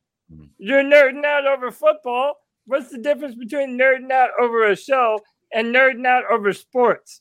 You're 0.58 0.82
nerding 0.82 1.24
out 1.24 1.46
over 1.46 1.70
football. 1.70 2.34
What's 2.66 2.90
the 2.90 2.98
difference 2.98 3.34
between 3.34 3.78
nerding 3.78 4.10
out 4.10 4.30
over 4.40 4.68
a 4.68 4.76
show 4.76 5.20
and 5.52 5.74
nerding 5.74 6.06
out 6.06 6.24
over 6.30 6.52
sports? 6.52 7.20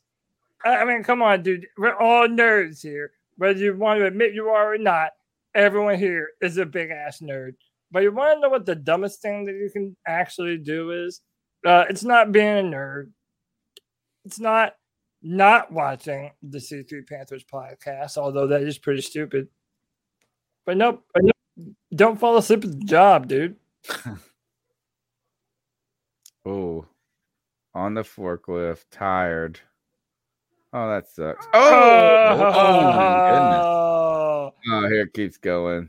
I 0.66 0.78
I 0.78 0.86
mean, 0.86 1.04
come 1.04 1.22
on, 1.22 1.44
dude. 1.44 1.68
We're 1.78 1.98
all 1.98 2.28
nerds 2.28 2.82
here. 2.82 3.12
Whether 3.38 3.60
you 3.60 3.76
want 3.76 4.00
to 4.00 4.06
admit 4.06 4.34
you 4.34 4.50
are 4.50 4.74
or 4.74 4.78
not, 4.78 5.12
everyone 5.56 5.98
here 5.98 6.30
is 6.42 6.58
a 6.58 6.66
big 6.66 6.92
ass 6.92 7.20
nerd. 7.20 7.56
But 7.92 8.04
you 8.04 8.12
want 8.12 8.38
to 8.38 8.40
know 8.42 8.50
what 8.50 8.66
the 8.66 8.76
dumbest 8.76 9.22
thing 9.22 9.46
that 9.46 9.56
you 9.56 9.70
can 9.72 9.96
actually 10.08 10.58
do 10.58 10.92
is? 10.92 11.22
Uh, 11.66 11.86
it's 11.90 12.04
not 12.04 12.32
being 12.32 12.58
a 12.58 12.64
nerd. 12.64 13.12
It's 14.26 14.40
not 14.40 14.74
not 15.24 15.72
watching 15.72 16.32
the 16.42 16.58
C3 16.58 17.08
Panthers 17.08 17.44
podcast, 17.44 18.18
although 18.18 18.48
that 18.48 18.62
is 18.62 18.78
pretty 18.78 19.02
stupid. 19.02 19.48
But 20.66 20.78
nope, 20.78 21.04
nope, 21.18 21.76
don't 21.96 22.20
fall 22.20 22.38
asleep 22.38 22.66
at 22.66 22.80
the 22.80 22.86
job, 22.86 23.28
dude. 23.28 23.56
Oh, 26.46 26.86
on 27.74 27.94
the 27.94 28.02
forklift, 28.02 28.84
tired. 28.92 29.62
Oh, 30.74 30.90
that 30.90 31.08
sucks. 31.08 31.48
Oh, 31.54 32.44
oh, 34.44 34.52
oh, 34.70 34.88
here 34.90 35.04
it 35.04 35.14
keeps 35.14 35.38
going. 35.38 35.88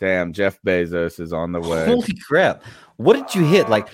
Damn, 0.00 0.32
Jeff 0.32 0.60
Bezos 0.62 1.20
is 1.20 1.32
on 1.32 1.52
the 1.52 1.60
way. 1.60 1.86
Holy 1.86 2.12
crap! 2.26 2.64
What 2.96 3.14
did 3.14 3.36
you 3.36 3.46
hit? 3.46 3.68
Like, 3.68 3.86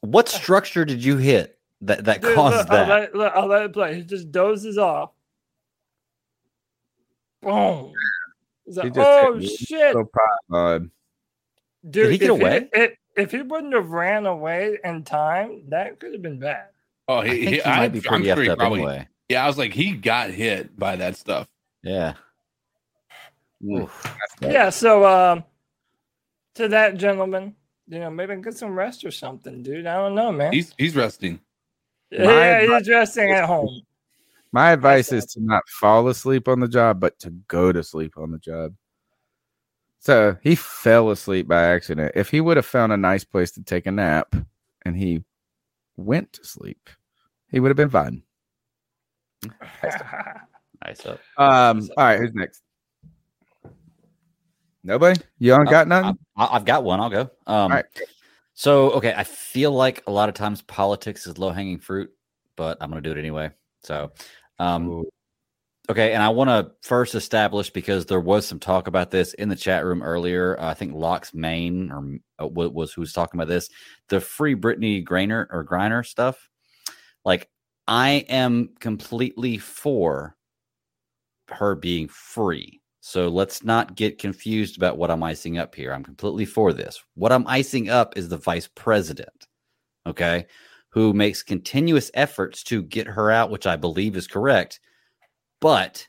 what 0.00 0.30
structure 0.30 0.86
did 0.86 1.04
you 1.04 1.18
hit 1.18 1.55
that 1.82 2.04
that 2.04 2.22
Dude, 2.22 2.34
caused 2.34 2.56
look, 2.56 2.68
that? 2.68 2.90
I'll 2.90 3.00
let, 3.00 3.14
look, 3.14 3.32
I'll 3.34 3.46
let 3.46 3.62
it 3.64 3.72
play. 3.72 3.94
He 3.96 4.02
just 4.02 4.30
dozes 4.32 4.78
off. 4.78 5.10
Boom. 7.42 7.92
He's 8.64 8.76
like, 8.76 8.92
oh 8.96 9.40
shit, 9.40 9.92
So 9.92 10.10
proud. 10.50 10.90
dude! 11.88 12.10
he 12.12 12.18
get 12.18 12.30
if 12.30 12.40
away? 12.40 12.68
if, 12.72 12.92
if 13.16 13.30
he 13.30 13.42
wouldn't 13.42 13.74
have 13.74 13.90
ran 13.90 14.26
away 14.26 14.78
in 14.82 15.04
time, 15.04 15.62
that 15.68 16.00
could 16.00 16.12
have 16.12 16.22
been 16.22 16.40
bad. 16.40 16.66
Oh, 17.08 17.18
I 17.18 17.28
he, 17.28 17.30
think 17.30 17.48
he, 17.48 17.54
he 17.56 17.64
I, 17.64 17.76
might 17.76 17.92
be 17.92 17.98
I'm 18.08 18.24
pretty 18.24 18.24
sure 18.34 18.42
he 18.42 18.48
up 18.50 18.58
probably. 18.58 18.80
anyway. 18.80 19.08
Yeah, 19.28 19.44
I 19.44 19.46
was 19.46 19.58
like, 19.58 19.72
he 19.72 19.92
got 19.92 20.30
hit 20.30 20.76
by 20.76 20.96
that 20.96 21.16
stuff. 21.16 21.46
Yeah. 21.82 22.14
Yeah. 24.40 24.70
So, 24.70 25.06
um, 25.06 25.44
to 26.54 26.68
that 26.68 26.96
gentleman, 26.96 27.54
you 27.88 28.00
know, 28.00 28.10
maybe 28.10 28.34
get 28.36 28.56
some 28.56 28.74
rest 28.74 29.04
or 29.04 29.10
something, 29.12 29.62
dude. 29.62 29.86
I 29.86 29.94
don't 29.96 30.14
know, 30.16 30.32
man. 30.32 30.52
He's 30.52 30.74
he's 30.76 30.96
resting. 30.96 31.40
Yeah, 32.10 32.24
My 32.24 32.76
he's 32.78 32.86
dressing 32.86 33.32
at 33.32 33.46
home. 33.46 33.82
My 34.52 34.70
advice 34.70 35.12
is 35.12 35.26
to 35.26 35.40
not 35.42 35.68
fall 35.68 36.08
asleep 36.08 36.48
on 36.48 36.60
the 36.60 36.68
job, 36.68 37.00
but 37.00 37.18
to 37.20 37.30
go 37.48 37.72
to 37.72 37.82
sleep 37.82 38.14
on 38.16 38.30
the 38.30 38.38
job. 38.38 38.74
So 39.98 40.36
he 40.40 40.54
fell 40.54 41.10
asleep 41.10 41.48
by 41.48 41.62
accident. 41.62 42.12
If 42.14 42.30
he 42.30 42.40
would 42.40 42.56
have 42.56 42.66
found 42.66 42.92
a 42.92 42.96
nice 42.96 43.24
place 43.24 43.50
to 43.52 43.62
take 43.62 43.86
a 43.86 43.90
nap 43.90 44.34
and 44.84 44.96
he 44.96 45.24
went 45.96 46.32
to 46.34 46.44
sleep, 46.44 46.88
he 47.50 47.60
would 47.60 47.68
have 47.68 47.76
been 47.76 47.90
fine. 47.90 48.22
Nice 50.84 51.04
up. 51.06 51.20
Um, 51.36 51.88
all 51.96 52.04
right, 52.04 52.18
who's 52.20 52.32
next? 52.34 52.62
Nobody? 54.84 55.20
You 55.40 55.50
don't 55.50 55.68
got 55.68 55.88
none? 55.88 56.16
I, 56.36 56.48
I've 56.52 56.64
got 56.64 56.84
one. 56.84 57.00
I'll 57.00 57.10
go. 57.10 57.30
Um, 57.46 57.72
right. 57.72 57.84
So, 58.56 58.90
okay, 58.92 59.12
I 59.14 59.22
feel 59.22 59.70
like 59.70 60.02
a 60.06 60.10
lot 60.10 60.30
of 60.30 60.34
times 60.34 60.62
politics 60.62 61.26
is 61.26 61.36
low 61.36 61.50
hanging 61.50 61.78
fruit, 61.78 62.10
but 62.56 62.78
I'm 62.80 62.90
going 62.90 63.02
to 63.02 63.06
do 63.08 63.14
it 63.14 63.20
anyway. 63.20 63.50
So, 63.82 64.12
um, 64.58 65.04
okay, 65.90 66.14
and 66.14 66.22
I 66.22 66.30
want 66.30 66.48
to 66.48 66.72
first 66.88 67.14
establish 67.14 67.68
because 67.68 68.06
there 68.06 68.18
was 68.18 68.46
some 68.46 68.58
talk 68.58 68.88
about 68.88 69.10
this 69.10 69.34
in 69.34 69.50
the 69.50 69.56
chat 69.56 69.84
room 69.84 70.02
earlier. 70.02 70.58
Uh, 70.58 70.70
I 70.70 70.74
think 70.74 70.94
Locks 70.94 71.34
Main 71.34 71.92
or 71.92 72.16
uh, 72.42 72.46
wa- 72.48 72.68
was 72.68 72.94
who 72.94 73.02
was 73.02 73.12
talking 73.12 73.38
about 73.38 73.48
this. 73.48 73.68
The 74.08 74.20
free 74.20 74.56
Brittney 74.56 75.04
Grainer 75.04 75.46
or 75.50 75.62
Griner 75.62 76.04
stuff. 76.04 76.48
Like, 77.26 77.50
I 77.86 78.24
am 78.28 78.70
completely 78.80 79.58
for 79.58 80.34
her 81.48 81.74
being 81.74 82.08
free. 82.08 82.80
So 83.08 83.28
let's 83.28 83.62
not 83.62 83.94
get 83.94 84.18
confused 84.18 84.76
about 84.76 84.98
what 84.98 85.12
I'm 85.12 85.22
icing 85.22 85.58
up 85.58 85.76
here. 85.76 85.94
I'm 85.94 86.02
completely 86.02 86.44
for 86.44 86.72
this. 86.72 87.00
What 87.14 87.30
I'm 87.30 87.46
icing 87.46 87.88
up 87.88 88.14
is 88.16 88.28
the 88.28 88.36
vice 88.36 88.68
president, 88.74 89.46
okay, 90.08 90.46
who 90.88 91.12
makes 91.12 91.40
continuous 91.40 92.10
efforts 92.14 92.64
to 92.64 92.82
get 92.82 93.06
her 93.06 93.30
out, 93.30 93.52
which 93.52 93.64
I 93.64 93.76
believe 93.76 94.16
is 94.16 94.26
correct, 94.26 94.80
but 95.60 96.08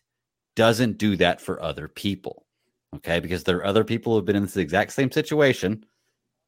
doesn't 0.55 0.97
do 0.97 1.15
that 1.17 1.39
for 1.39 1.61
other 1.61 1.87
people, 1.87 2.47
okay, 2.95 3.19
because 3.19 3.43
there 3.43 3.57
are 3.57 3.65
other 3.67 3.83
people 3.83 4.13
who 4.13 4.17
have 4.17 4.25
been 4.25 4.35
in 4.35 4.41
this 4.41 4.57
exact 4.57 4.91
same 4.91 5.11
situation 5.11 5.85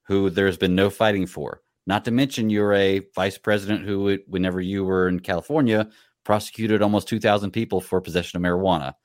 who 0.08 0.32
there's 0.32 0.58
been 0.58 0.74
no 0.74 0.90
fighting 0.90 1.28
for. 1.28 1.62
Not 1.86 2.04
to 2.06 2.12
mention, 2.12 2.50
you're 2.50 2.74
a 2.74 3.02
vice 3.14 3.38
president 3.38 3.86
who, 3.86 4.18
whenever 4.26 4.62
you 4.62 4.84
were 4.84 5.10
in 5.10 5.20
California, 5.20 5.88
prosecuted 6.24 6.82
almost 6.82 7.08
2,000 7.08 7.52
people 7.52 7.80
for 7.80 8.02
possession 8.02 8.44
of 8.44 8.44
marijuana 8.44 8.96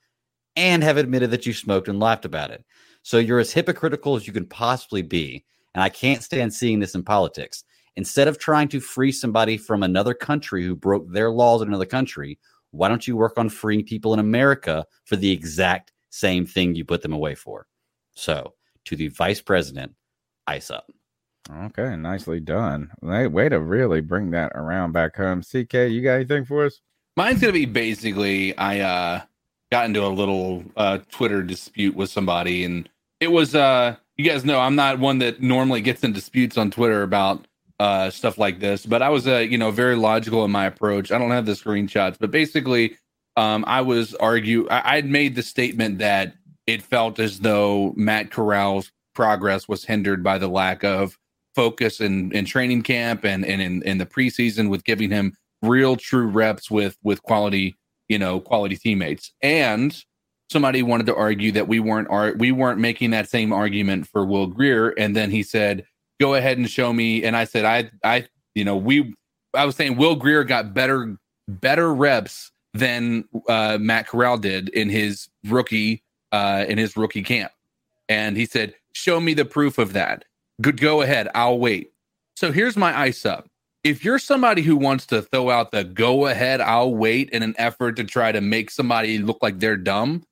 and 0.55 0.83
have 0.83 0.97
admitted 0.97 1.31
that 1.31 1.45
you 1.45 1.53
smoked 1.53 1.87
and 1.87 1.99
laughed 1.99 2.25
about 2.25 2.51
it. 2.51 2.63
So 3.03 3.17
you're 3.17 3.39
as 3.39 3.53
hypocritical 3.53 4.15
as 4.15 4.25
you 4.25 4.33
can 4.33 4.45
possibly 4.45 5.01
be. 5.01 5.45
And 5.73 5.83
I 5.83 5.89
can't 5.89 6.23
stand 6.23 6.53
seeing 6.53 6.79
this 6.79 6.95
in 6.95 7.03
politics. 7.03 7.63
Instead 7.97 8.27
of 8.27 8.39
trying 8.39 8.67
to 8.69 8.79
free 8.79 9.11
somebody 9.11 9.57
from 9.57 9.83
another 9.83 10.13
country 10.13 10.63
who 10.63 10.75
broke 10.75 11.09
their 11.11 11.31
laws 11.31 11.61
in 11.61 11.67
another 11.67 11.85
country, 11.85 12.39
why 12.71 12.89
don't 12.89 13.07
you 13.07 13.15
work 13.15 13.37
on 13.37 13.49
freeing 13.49 13.85
people 13.85 14.13
in 14.13 14.19
America 14.19 14.85
for 15.05 15.15
the 15.15 15.31
exact 15.31 15.93
same 16.09 16.45
thing 16.45 16.75
you 16.75 16.83
put 16.83 17.01
them 17.01 17.13
away 17.13 17.35
for? 17.35 17.67
So, 18.15 18.53
to 18.85 18.95
the 18.95 19.09
vice 19.09 19.41
president, 19.41 19.93
ice 20.47 20.69
up. 20.71 20.91
Okay, 21.51 21.95
nicely 21.95 22.39
done. 22.39 22.89
Way, 23.01 23.27
way 23.27 23.49
to 23.49 23.59
really 23.59 24.01
bring 24.01 24.31
that 24.31 24.51
around 24.55 24.93
back 24.93 25.15
home. 25.15 25.41
CK, 25.41 25.73
you 25.73 26.01
got 26.01 26.15
anything 26.15 26.43
for 26.43 26.65
us? 26.65 26.81
Mine's 27.17 27.39
gonna 27.39 27.53
be 27.53 27.65
basically 27.65 28.57
I 28.57 28.79
uh 28.79 29.21
got 29.75 29.87
into 29.87 30.05
a 30.05 30.07
little 30.07 30.63
uh 30.77 30.99
Twitter 31.11 31.43
dispute 31.43 31.97
with 31.97 32.09
somebody 32.09 32.63
and 32.63 32.87
it 33.19 33.27
was 33.27 33.53
uh 33.53 33.93
you 34.15 34.23
guys 34.23 34.45
know 34.45 34.57
I'm 34.57 34.77
not 34.77 34.99
one 34.99 35.17
that 35.17 35.41
normally 35.41 35.81
gets 35.81 36.01
in 36.01 36.13
disputes 36.13 36.57
on 36.57 36.71
Twitter 36.71 37.03
about 37.03 37.45
uh 37.77 38.09
stuff 38.09 38.37
like 38.37 38.61
this, 38.61 38.85
but 38.85 39.01
I 39.01 39.09
was 39.09 39.27
uh 39.27 39.39
you 39.39 39.57
know 39.57 39.71
very 39.71 39.97
logical 39.97 40.45
in 40.45 40.51
my 40.51 40.65
approach. 40.65 41.11
I 41.11 41.17
don't 41.17 41.31
have 41.31 41.45
the 41.45 41.51
screenshots, 41.51 42.15
but 42.17 42.31
basically 42.31 42.95
um 43.35 43.65
I 43.67 43.81
was 43.81 44.15
argue 44.15 44.65
I, 44.69 44.95
I'd 44.95 45.09
made 45.09 45.35
the 45.35 45.43
statement 45.43 45.97
that 45.97 46.35
it 46.65 46.81
felt 46.81 47.19
as 47.19 47.41
though 47.41 47.91
Matt 47.97 48.31
Corral's 48.31 48.93
progress 49.13 49.67
was 49.67 49.83
hindered 49.83 50.23
by 50.23 50.37
the 50.37 50.47
lack 50.47 50.85
of 50.85 51.19
focus 51.53 51.99
in, 51.99 52.31
in 52.31 52.45
training 52.45 52.81
camp 52.81 53.25
and, 53.25 53.45
and 53.45 53.61
in, 53.61 53.81
in 53.83 53.97
the 53.97 54.05
preseason 54.05 54.69
with 54.69 54.85
giving 54.85 55.09
him 55.09 55.35
real 55.61 55.97
true 55.97 56.27
reps 56.27 56.71
with 56.71 56.97
with 57.03 57.21
quality 57.23 57.75
you 58.09 58.17
know 58.19 58.39
quality 58.39 58.75
teammates. 58.75 59.31
And 59.41 59.95
somebody 60.51 60.83
wanted 60.83 61.07
to 61.07 61.15
argue 61.15 61.51
that 61.53 61.67
we 61.67 61.79
weren't 61.79 62.09
ar- 62.09 62.35
we 62.37 62.51
weren't 62.51 62.79
making 62.79 63.11
that 63.11 63.29
same 63.29 63.51
argument 63.51 64.07
for 64.07 64.25
Will 64.25 64.47
Grier. 64.47 64.89
And 64.97 65.15
then 65.15 65.31
he 65.31 65.43
said 65.43 65.85
go 66.19 66.35
ahead 66.35 66.57
and 66.57 66.69
show 66.69 66.93
me. 66.93 67.23
And 67.23 67.35
I 67.35 67.45
said 67.45 67.65
I 67.65 67.89
I 68.03 68.27
you 68.53 68.63
know 68.63 68.77
we 68.77 69.13
I 69.53 69.65
was 69.65 69.75
saying 69.75 69.97
Will 69.97 70.15
Grier 70.15 70.43
got 70.43 70.73
better 70.73 71.17
better 71.47 71.93
reps 71.93 72.51
than 72.73 73.25
uh, 73.47 73.77
Matt 73.79 74.07
Corral 74.07 74.37
did 74.37 74.69
in 74.69 74.89
his 74.89 75.29
rookie 75.45 76.03
uh, 76.31 76.65
in 76.67 76.77
his 76.77 76.97
rookie 76.97 77.23
camp. 77.23 77.51
And 78.09 78.37
he 78.37 78.45
said 78.45 78.75
show 78.93 79.19
me 79.19 79.33
the 79.33 79.45
proof 79.45 79.77
of 79.77 79.93
that. 79.93 80.25
Good 80.61 80.79
go 80.79 81.01
ahead. 81.01 81.29
I'll 81.35 81.59
wait. 81.59 81.91
So 82.35 82.51
here's 82.51 82.77
my 82.77 82.97
ice 82.97 83.25
up 83.25 83.47
if 83.85 84.03
you're 84.03 84.17
somebody 84.17 84.63
who 84.63 84.75
wants 84.75 85.05
to 85.05 85.21
throw 85.21 85.51
out 85.51 85.69
the 85.69 85.83
go 85.83 86.25
ahead, 86.25 86.59
I'll 86.59 86.95
wait 86.95 87.29
in 87.29 87.43
an 87.43 87.53
effort 87.59 87.95
to 87.97 88.03
try 88.03 88.31
to 88.31 88.41
make 88.41 88.71
somebody 88.71 89.19
look 89.19 89.37
like 89.43 89.59
they're 89.59 89.77
dumb, 89.77 90.23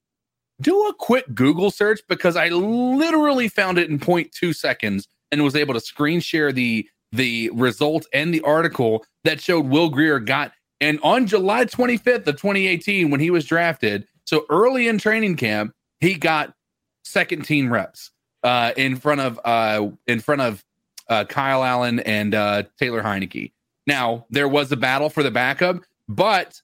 do 0.60 0.88
a 0.88 0.94
quick 0.96 1.36
Google 1.36 1.70
search 1.70 2.02
because 2.10 2.36
I 2.36 2.50
literally 2.50 3.48
found 3.48 3.78
it 3.78 3.92
in 3.92 4.00
0.2 4.00 4.56
seconds 4.56 5.08
and 5.32 5.44
was 5.44 5.56
able 5.56 5.76
to 5.76 5.80
screen 5.80 6.20
share 6.20 6.52
the 6.52 6.90
the 7.12 7.52
result 7.54 8.08
and 8.12 8.34
the 8.34 8.42
article 8.42 9.06
that 9.24 9.40
showed 9.40 9.68
Will 9.68 9.88
Grier 9.88 10.18
got 10.18 10.52
and 10.82 11.00
on 11.04 11.28
July 11.28 11.66
25th 11.66 12.26
of 12.26 12.42
2018 12.42 13.12
when 13.12 13.20
he 13.20 13.30
was 13.30 13.46
drafted, 13.46 14.08
so 14.26 14.48
early 14.50 14.88
in 14.88 14.98
training 14.98 15.36
camp, 15.36 15.74
he 16.00 16.16
got 16.16 16.56
second 17.06 17.46
team 17.46 17.72
reps 17.72 18.10
uh 18.42 18.72
in 18.78 18.96
front 18.96 19.22
of 19.22 19.40
uh 19.46 19.88
in 20.08 20.20
front 20.20 20.42
of 20.42 20.64
uh, 21.14 21.26
Kyle 21.26 21.64
Allen 21.64 22.00
and 22.02 22.34
uh, 22.34 22.64
Taylor 22.80 23.04
Heinicke. 23.04 23.52
Now, 23.86 24.26
there 24.30 24.48
was 24.48 24.72
a 24.72 24.78
battle 24.78 25.10
for 25.10 25.22
the 25.22 25.32
backup, 25.32 25.84
but 26.10 26.62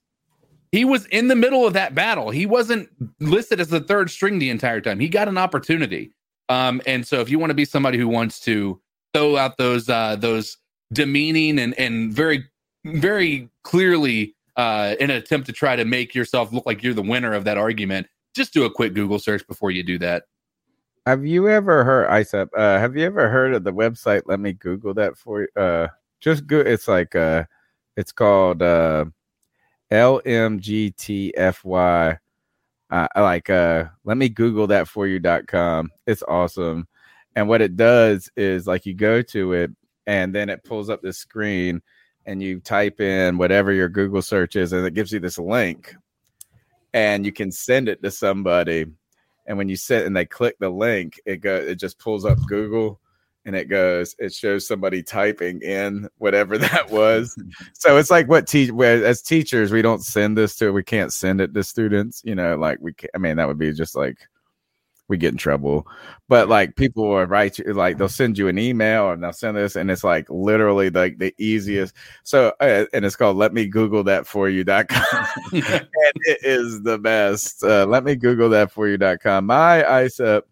he 0.71 0.85
was 0.85 1.05
in 1.07 1.27
the 1.27 1.35
middle 1.35 1.67
of 1.67 1.73
that 1.73 1.93
battle. 1.93 2.31
He 2.31 2.45
wasn't 2.45 2.89
listed 3.19 3.59
as 3.59 3.69
the 3.69 3.79
third 3.79 4.09
string 4.09 4.39
the 4.39 4.49
entire 4.49 4.81
time. 4.81 4.99
He 4.99 5.09
got 5.09 5.27
an 5.27 5.37
opportunity. 5.37 6.11
Um, 6.47 6.81
and 6.87 7.05
so 7.05 7.19
if 7.19 7.29
you 7.29 7.37
want 7.37 7.51
to 7.51 7.55
be 7.55 7.65
somebody 7.65 7.97
who 7.97 8.07
wants 8.07 8.39
to 8.41 8.81
throw 9.13 9.37
out 9.37 9.57
those 9.57 9.87
uh, 9.89 10.15
those 10.15 10.57
demeaning 10.93 11.59
and 11.59 11.77
and 11.77 12.11
very 12.11 12.45
very 12.85 13.49
clearly 13.63 14.35
uh, 14.55 14.95
in 14.99 15.11
an 15.11 15.17
attempt 15.17 15.45
to 15.47 15.53
try 15.53 15.75
to 15.75 15.85
make 15.85 16.15
yourself 16.15 16.51
look 16.51 16.65
like 16.65 16.81
you're 16.81 16.93
the 16.93 17.01
winner 17.01 17.33
of 17.33 17.43
that 17.43 17.57
argument, 17.57 18.07
just 18.35 18.53
do 18.53 18.65
a 18.65 18.71
quick 18.71 18.93
Google 18.93 19.19
search 19.19 19.45
before 19.47 19.71
you 19.71 19.83
do 19.83 19.97
that. 19.99 20.23
Have 21.05 21.25
you 21.25 21.49
ever 21.49 21.83
heard 21.83 22.09
ISAP? 22.09 22.49
Uh, 22.55 22.79
have 22.79 22.95
you 22.95 23.05
ever 23.05 23.29
heard 23.29 23.53
of 23.53 23.63
the 23.63 23.73
website? 23.73 24.23
Let 24.25 24.39
me 24.39 24.53
Google 24.53 24.93
that 24.95 25.17
for 25.17 25.41
you. 25.41 25.47
Uh, 25.55 25.87
just 26.19 26.45
go. 26.47 26.59
It's 26.59 26.87
like 26.87 27.15
uh, 27.15 27.45
it's 27.95 28.11
called 28.11 28.61
uh, 28.61 29.05
LMGTFY. 29.91 30.59
Uh, 32.91 33.07
like 33.15 33.49
uh, 33.49 33.85
let 34.03 34.17
me 34.17 34.29
Google 34.29 34.67
that 34.67 34.87
for 34.87 35.07
you.com. 35.07 35.89
It's 36.05 36.23
awesome. 36.27 36.87
And 37.35 37.47
what 37.47 37.61
it 37.61 37.75
does 37.75 38.29
is 38.35 38.67
like 38.67 38.85
you 38.85 38.93
go 38.93 39.21
to 39.21 39.53
it 39.53 39.71
and 40.07 40.33
then 40.33 40.49
it 40.49 40.63
pulls 40.63 40.89
up 40.89 41.01
the 41.01 41.13
screen 41.13 41.81
and 42.25 42.41
you 42.43 42.59
type 42.59 42.99
in 42.99 43.37
whatever 43.37 43.71
your 43.71 43.89
Google 43.89 44.21
search 44.21 44.55
is 44.55 44.73
and 44.73 44.85
it 44.85 44.93
gives 44.93 45.11
you 45.11 45.19
this 45.19 45.37
link 45.37 45.95
and 46.93 47.25
you 47.25 47.31
can 47.31 47.51
send 47.51 47.87
it 47.87 48.01
to 48.03 48.11
somebody 48.11 48.85
and 49.49 49.57
when 49.57 49.67
you 49.67 49.75
sit 49.75 50.05
and 50.05 50.15
they 50.15 50.25
click 50.25 50.55
the 50.59 50.69
link, 50.69 51.19
it 51.25 51.37
go 51.37 51.55
it 51.55 51.75
just 51.75 51.97
pulls 51.99 52.23
up 52.23 52.37
Google 52.47 53.01
and 53.45 53.55
it 53.55 53.65
goes, 53.65 54.15
it 54.19 54.31
shows 54.31 54.67
somebody 54.67 55.01
typing 55.01 55.59
in 55.61 56.07
whatever 56.19 56.57
that 56.59 56.91
was. 56.91 57.35
so 57.73 57.97
it's 57.97 58.11
like 58.11 58.29
what 58.29 58.47
teach 58.47 58.69
as 58.69 59.21
teachers 59.23 59.71
we 59.71 59.81
don't 59.81 60.03
send 60.03 60.37
this 60.37 60.55
to 60.57 60.71
we 60.71 60.83
can't 60.83 61.11
send 61.11 61.41
it 61.41 61.53
to 61.55 61.63
students. 61.63 62.21
You 62.23 62.35
know, 62.35 62.55
like 62.55 62.77
we 62.79 62.93
can, 62.93 63.09
I 63.15 63.17
mean 63.17 63.37
that 63.37 63.47
would 63.47 63.57
be 63.57 63.73
just 63.73 63.95
like 63.95 64.19
we 65.09 65.17
get 65.17 65.33
in 65.33 65.37
trouble. 65.37 65.87
But 66.27 66.47
like 66.47 66.75
people 66.75 67.09
will 67.09 67.25
write 67.25 67.57
you, 67.57 67.73
like 67.73 67.97
they'll 67.97 68.07
send 68.07 68.37
you 68.37 68.47
an 68.47 68.57
email 68.57 69.11
and 69.11 69.21
they'll 69.21 69.33
send 69.33 69.57
this, 69.57 69.75
and 69.75 69.91
it's 69.91 70.03
like 70.03 70.27
literally 70.29 70.89
like 70.89 71.17
the 71.17 71.33
easiest. 71.37 71.95
So, 72.23 72.53
uh, 72.59 72.85
and 72.93 73.03
it's 73.03 73.15
called 73.15 73.37
let 73.37 73.53
me 73.53 73.67
Google 73.67 74.03
that 74.05 74.27
for 74.27 74.47
you.com. 74.47 75.25
and 75.51 75.87
it 76.23 76.39
is 76.43 76.81
the 76.83 76.99
best. 76.99 77.63
Uh, 77.63 77.85
let 77.85 78.03
me 78.03 78.15
Google 78.15 78.49
that 78.49 78.71
for 78.71 78.87
you.com. 78.87 79.47
My 79.47 79.83
ISEP 79.83 80.43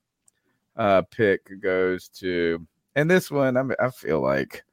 uh, 0.76 1.04
pick 1.12 1.62
goes 1.62 2.10
to, 2.10 2.66
and 2.96 3.10
this 3.10 3.32
one, 3.32 3.56
I, 3.56 3.64
I 3.80 3.90
feel 3.92 4.22
like. 4.22 4.64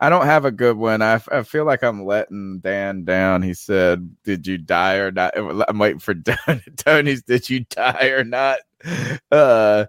I 0.00 0.08
don't 0.10 0.26
have 0.26 0.44
a 0.44 0.52
good 0.52 0.76
one. 0.76 1.02
I, 1.02 1.20
I 1.32 1.42
feel 1.42 1.64
like 1.64 1.82
I'm 1.82 2.04
letting 2.04 2.60
Dan 2.60 3.04
down. 3.04 3.42
He 3.42 3.54
said, 3.54 4.08
"Did 4.22 4.46
you 4.46 4.56
die 4.56 4.96
or 4.96 5.10
not?" 5.10 5.36
I'm 5.36 5.78
waiting 5.78 5.98
for 5.98 6.14
Tony's. 6.76 7.22
Did 7.22 7.50
you 7.50 7.64
die 7.64 8.08
or 8.08 8.22
not? 8.22 8.60
uh, 9.32 9.86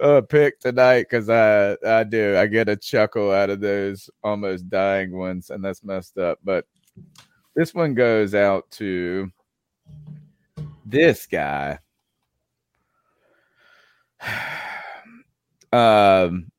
uh 0.00 0.20
pick 0.22 0.60
tonight 0.60 1.06
because 1.10 1.28
I 1.28 1.76
I 1.84 2.04
do 2.04 2.36
I 2.36 2.46
get 2.46 2.68
a 2.68 2.76
chuckle 2.76 3.32
out 3.32 3.50
of 3.50 3.60
those 3.60 4.08
almost 4.22 4.70
dying 4.70 5.16
ones, 5.16 5.50
and 5.50 5.64
that's 5.64 5.82
messed 5.82 6.18
up. 6.18 6.38
But 6.44 6.66
this 7.56 7.74
one 7.74 7.94
goes 7.94 8.34
out 8.34 8.70
to 8.72 9.30
this 10.86 11.26
guy. 11.26 11.80
um, 15.72 16.51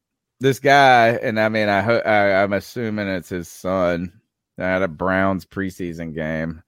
this 0.44 0.60
guy, 0.60 1.10
and 1.12 1.40
I 1.40 1.50
mean, 1.50 1.70
I, 1.70 1.82
ho- 1.82 2.04
I 2.06 2.44
I'm 2.44 2.54
assuming 2.54 3.08
it's 3.08 3.30
his 3.30 3.48
son 3.50 4.22
at 4.60 4.84
a 4.84 4.88
Browns 4.88 5.46
preseason 5.46 6.14
game 6.14 6.62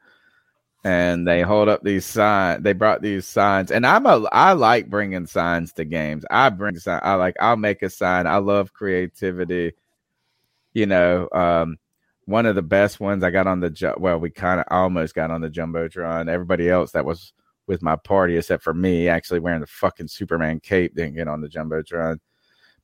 and 0.84 1.28
they 1.28 1.42
hold 1.42 1.68
up 1.68 1.84
these 1.84 2.06
signs. 2.06 2.64
They 2.64 2.74
brought 2.74 3.02
these 3.02 3.28
signs, 3.28 3.72
and 3.72 3.86
I'm 3.88 4.06
a 4.06 4.24
I 4.32 4.54
like 4.54 4.90
bringing 4.90 5.26
signs 5.26 5.74
to 5.74 5.86
games. 5.86 6.26
I 6.30 6.50
bring 6.50 6.78
sign. 6.78 7.02
I 7.04 7.16
like 7.16 7.36
I'll 7.42 7.58
make 7.58 7.82
a 7.82 7.90
sign. 7.90 8.28
I 8.28 8.38
love 8.38 8.74
creativity. 8.74 9.74
You 10.74 10.86
know, 10.86 11.30
um, 11.32 11.78
one 12.26 12.46
of 12.46 12.56
the 12.56 12.62
best 12.62 13.00
ones 13.00 13.24
I 13.24 13.32
got 13.32 13.48
on 13.48 13.62
the 13.62 13.70
ju- 13.70 13.96
well, 13.98 14.20
we 14.20 14.30
kind 14.30 14.60
of 14.60 14.66
almost 14.70 15.16
got 15.16 15.32
on 15.32 15.42
the 15.42 15.50
jumbotron. 15.50 16.30
Everybody 16.30 16.70
else 16.70 16.92
that 16.92 17.06
was 17.06 17.34
with 17.68 17.82
my 17.82 17.96
party, 17.96 18.38
except 18.38 18.64
for 18.64 18.74
me, 18.74 19.08
actually 19.08 19.40
wearing 19.40 19.62
the 19.62 19.68
fucking 19.68 20.08
Superman 20.10 20.60
cape, 20.60 20.96
didn't 20.96 21.16
get 21.16 21.28
on 21.28 21.42
the 21.42 21.48
jumbotron. 21.50 22.20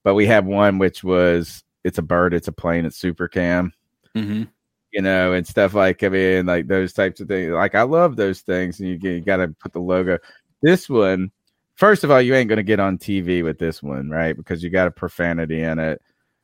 But 0.04 0.16
we 0.16 0.26
had 0.26 0.46
one 0.46 0.78
which 0.78 1.04
was 1.04 1.64
it's 1.84 1.98
a 1.98 2.04
bird, 2.04 2.34
it's 2.34 2.48
a 2.48 2.52
plane, 2.52 2.86
it's 2.86 2.98
super 2.98 3.28
cam. 3.28 3.74
Mm-hmm 4.16 4.44
you 4.92 5.02
know, 5.02 5.34
and 5.34 5.48
stuff 5.48 5.74
like 5.74 6.04
I 6.04 6.10
mean, 6.10 6.46
like 6.46 6.68
those 6.68 6.94
types 6.94 7.22
of 7.22 7.28
things. 7.28 7.52
Like 7.52 7.76
I 7.76 7.84
love 7.84 8.16
those 8.16 8.42
things, 8.42 8.80
and 8.80 8.90
you, 8.90 9.00
you 9.10 9.22
got 9.22 9.38
to 9.38 9.48
put 9.48 9.74
the 9.74 9.80
logo. 9.80 10.18
This 10.62 10.90
one, 10.90 11.32
first 11.76 12.04
of 12.04 12.12
all, 12.12 12.22
you 12.22 12.36
ain't 12.36 12.50
gonna 12.50 12.64
get 12.64 12.80
on 12.80 12.98
TV 12.98 13.44
with 13.44 13.58
this 13.58 13.82
one, 13.82 14.10
right? 14.10 14.36
Because 14.36 14.64
you 14.64 14.70
got 14.70 14.88
a 14.88 14.92
profanity 14.92 15.62
in 15.62 15.80
it. 15.80 16.02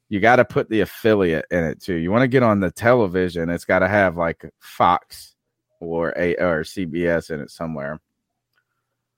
You 0.10 0.22
got 0.22 0.38
to 0.38 0.46
put 0.46 0.70
the 0.70 0.82
affiliate 0.82 1.46
in 1.52 1.66
it 1.66 1.82
too. 1.82 1.96
You 1.96 2.12
want 2.12 2.22
to 2.22 2.30
get 2.30 2.44
on 2.44 2.62
the 2.62 2.72
television, 2.72 3.50
it's 3.50 3.66
got 3.66 3.80
to 3.80 3.90
have 3.90 4.16
like 4.16 4.50
Fox 4.60 5.36
or 5.82 6.14
a 6.18 6.36
or 6.36 6.64
CBS 6.64 7.30
in 7.30 7.42
it 7.42 7.52
somewhere. 7.52 8.00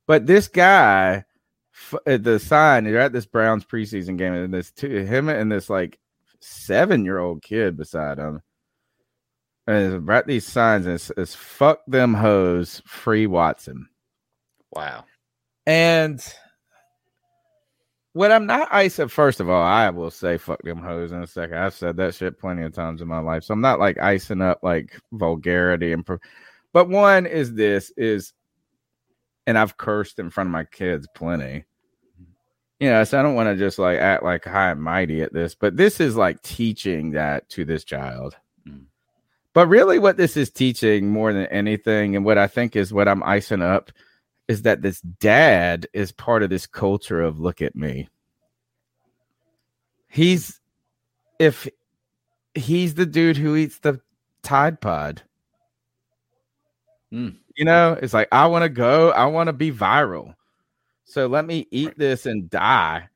But 0.08 0.26
this 0.26 0.48
guy, 0.48 1.26
Uh, 1.94 2.18
the 2.18 2.40
sign, 2.40 2.86
you're 2.86 3.00
at 3.00 3.14
this 3.14 3.26
Browns 3.26 3.66
preseason 3.66 4.18
game, 4.18 4.34
and 4.34 4.54
this 4.54 4.72
two 4.72 5.06
him 5.06 5.30
and 5.30 5.52
this 5.52 5.70
like 5.70 6.00
seven 6.42 7.06
year 7.06 7.20
old 7.20 7.42
kid 7.42 7.78
beside 7.78 8.18
him 8.18 8.42
and 9.70 10.08
write 10.08 10.26
these 10.26 10.48
signs 10.48 10.88
and 10.88 10.96
it's, 10.96 11.12
it's 11.16 11.36
fuck 11.36 11.82
them 11.86 12.16
hoes 12.16 12.82
free 12.88 13.28
Watson. 13.28 13.88
Wow. 14.72 15.06
And 15.68 16.20
when 18.14 18.32
I'm 18.32 18.48
not 18.48 18.74
ice 18.74 19.00
first 19.10 19.40
of 19.40 19.48
all, 19.48 19.62
I 19.62 19.92
will 19.92 20.10
say 20.10 20.40
fuck 20.40 20.64
them 20.64 20.80
hoes 20.80 21.12
in 21.12 21.22
a 21.22 21.28
second. 21.28 21.58
I've 21.60 21.76
said 21.76 21.98
that 21.98 22.16
shit 22.16 22.40
plenty 22.40 22.64
of 22.64 22.74
times 22.74 23.00
in 23.02 23.08
my 23.08 23.20
life. 23.20 23.44
So 23.44 23.54
I'm 23.54 23.62
not 23.62 23.80
like 23.80 24.00
icing 24.00 24.42
up 24.42 24.60
like 24.64 25.00
vulgarity 25.12 25.94
and 25.94 26.04
pro- 26.04 26.18
but 26.74 26.90
one 26.90 27.28
is 27.28 27.54
this 27.54 27.92
is 27.96 28.34
and 29.46 29.56
I've 29.56 29.78
cursed 29.78 30.18
in 30.18 30.32
front 30.32 30.48
of 30.48 30.52
my 30.52 30.64
kids 30.64 31.08
plenty. 31.14 31.66
You 32.80 32.90
know, 32.90 33.04
so 33.04 33.20
I 33.20 33.24
don't 33.24 33.36
want 33.36 33.50
to 33.50 33.58
just 33.58 33.78
like 33.78 34.00
act 34.00 34.24
like 34.24 34.46
high 34.46 34.72
and 34.72 34.82
mighty 34.82 35.22
at 35.22 35.34
this, 35.34 35.54
but 35.54 35.76
this 35.76 36.00
is 36.00 36.16
like 36.16 36.42
teaching 36.42 37.12
that 37.12 37.50
to 37.50 37.66
this 37.66 37.84
child. 37.84 38.36
But 39.54 39.68
really, 39.68 40.00
what 40.00 40.16
this 40.16 40.38
is 40.38 40.52
teaching 40.52 41.10
more 41.10 41.34
than 41.34 41.48
anything, 41.48 42.16
and 42.16 42.24
what 42.24 42.38
I 42.38 42.48
think 42.48 42.76
is 42.76 42.94
what 42.94 43.08
I'm 43.08 43.24
icing 43.24 43.62
up, 43.62 43.92
is 44.48 44.62
that 44.62 44.82
this 44.82 45.02
dad 45.02 45.88
is 45.92 46.12
part 46.12 46.44
of 46.44 46.50
this 46.50 46.68
culture 46.68 47.20
of 47.22 47.40
look 47.40 47.62
at 47.62 47.76
me. 47.76 48.08
He's, 50.08 50.60
if 51.40 51.68
he's 52.54 52.94
the 52.94 53.06
dude 53.06 53.38
who 53.38 53.56
eats 53.56 53.80
the 53.80 54.00
Tide 54.44 54.80
Pod. 54.80 55.24
Mm. 57.12 57.36
You 57.56 57.66
know, 57.66 57.98
it's 58.02 58.14
like, 58.14 58.28
I 58.32 58.48
want 58.48 58.64
to 58.64 58.70
go, 58.70 59.12
I 59.12 59.26
want 59.26 59.48
to 59.48 59.54
be 59.54 59.72
viral. 59.72 60.36
So 61.10 61.26
let 61.26 61.46
me 61.46 61.68
eat 61.72 61.98
this 61.98 62.28
and 62.28 62.48
die 62.52 63.10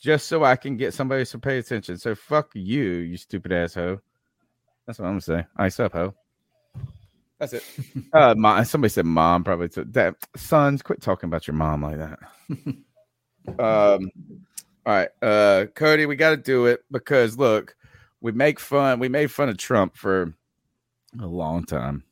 just 0.00 0.28
so 0.28 0.44
I 0.44 0.54
can 0.54 0.76
get 0.76 0.94
somebody 0.94 1.24
to 1.24 1.38
pay 1.40 1.58
attention. 1.58 1.98
So 1.98 2.14
fuck 2.14 2.50
you, 2.54 2.84
you 2.84 3.16
stupid 3.16 3.50
asshole. 3.52 3.98
That's 4.86 5.00
what 5.00 5.06
I'm 5.06 5.14
gonna 5.14 5.20
say. 5.22 5.46
Ice 5.56 5.80
up, 5.80 5.92
ho. 5.92 6.14
That's 7.40 7.54
it. 7.54 7.64
uh, 8.12 8.36
mom, 8.36 8.64
somebody 8.64 8.90
said 8.90 9.06
mom 9.06 9.42
probably. 9.42 9.68
T- 9.68 9.82
that 9.88 10.14
sons, 10.36 10.82
quit 10.82 11.02
talking 11.02 11.26
about 11.26 11.48
your 11.48 11.56
mom 11.56 11.82
like 11.82 11.98
that. 11.98 12.18
um, 13.58 14.08
all 14.86 14.94
right, 14.94 15.08
uh, 15.20 15.66
Cody, 15.74 16.06
we 16.06 16.14
got 16.14 16.30
to 16.30 16.36
do 16.36 16.66
it 16.66 16.84
because 16.92 17.36
look, 17.36 17.74
we 18.20 18.30
make 18.30 18.60
fun. 18.60 19.00
We 19.00 19.08
made 19.08 19.32
fun 19.32 19.48
of 19.48 19.56
Trump 19.56 19.96
for 19.96 20.32
a 21.20 21.26
long 21.26 21.64
time. 21.64 22.04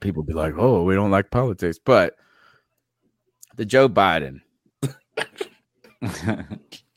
People 0.00 0.22
be 0.22 0.32
like, 0.32 0.54
"Oh, 0.56 0.84
we 0.84 0.94
don't 0.94 1.10
like 1.10 1.30
politics," 1.30 1.78
but 1.78 2.16
the 3.58 3.66
Joe 3.66 3.88
Biden. 3.88 4.40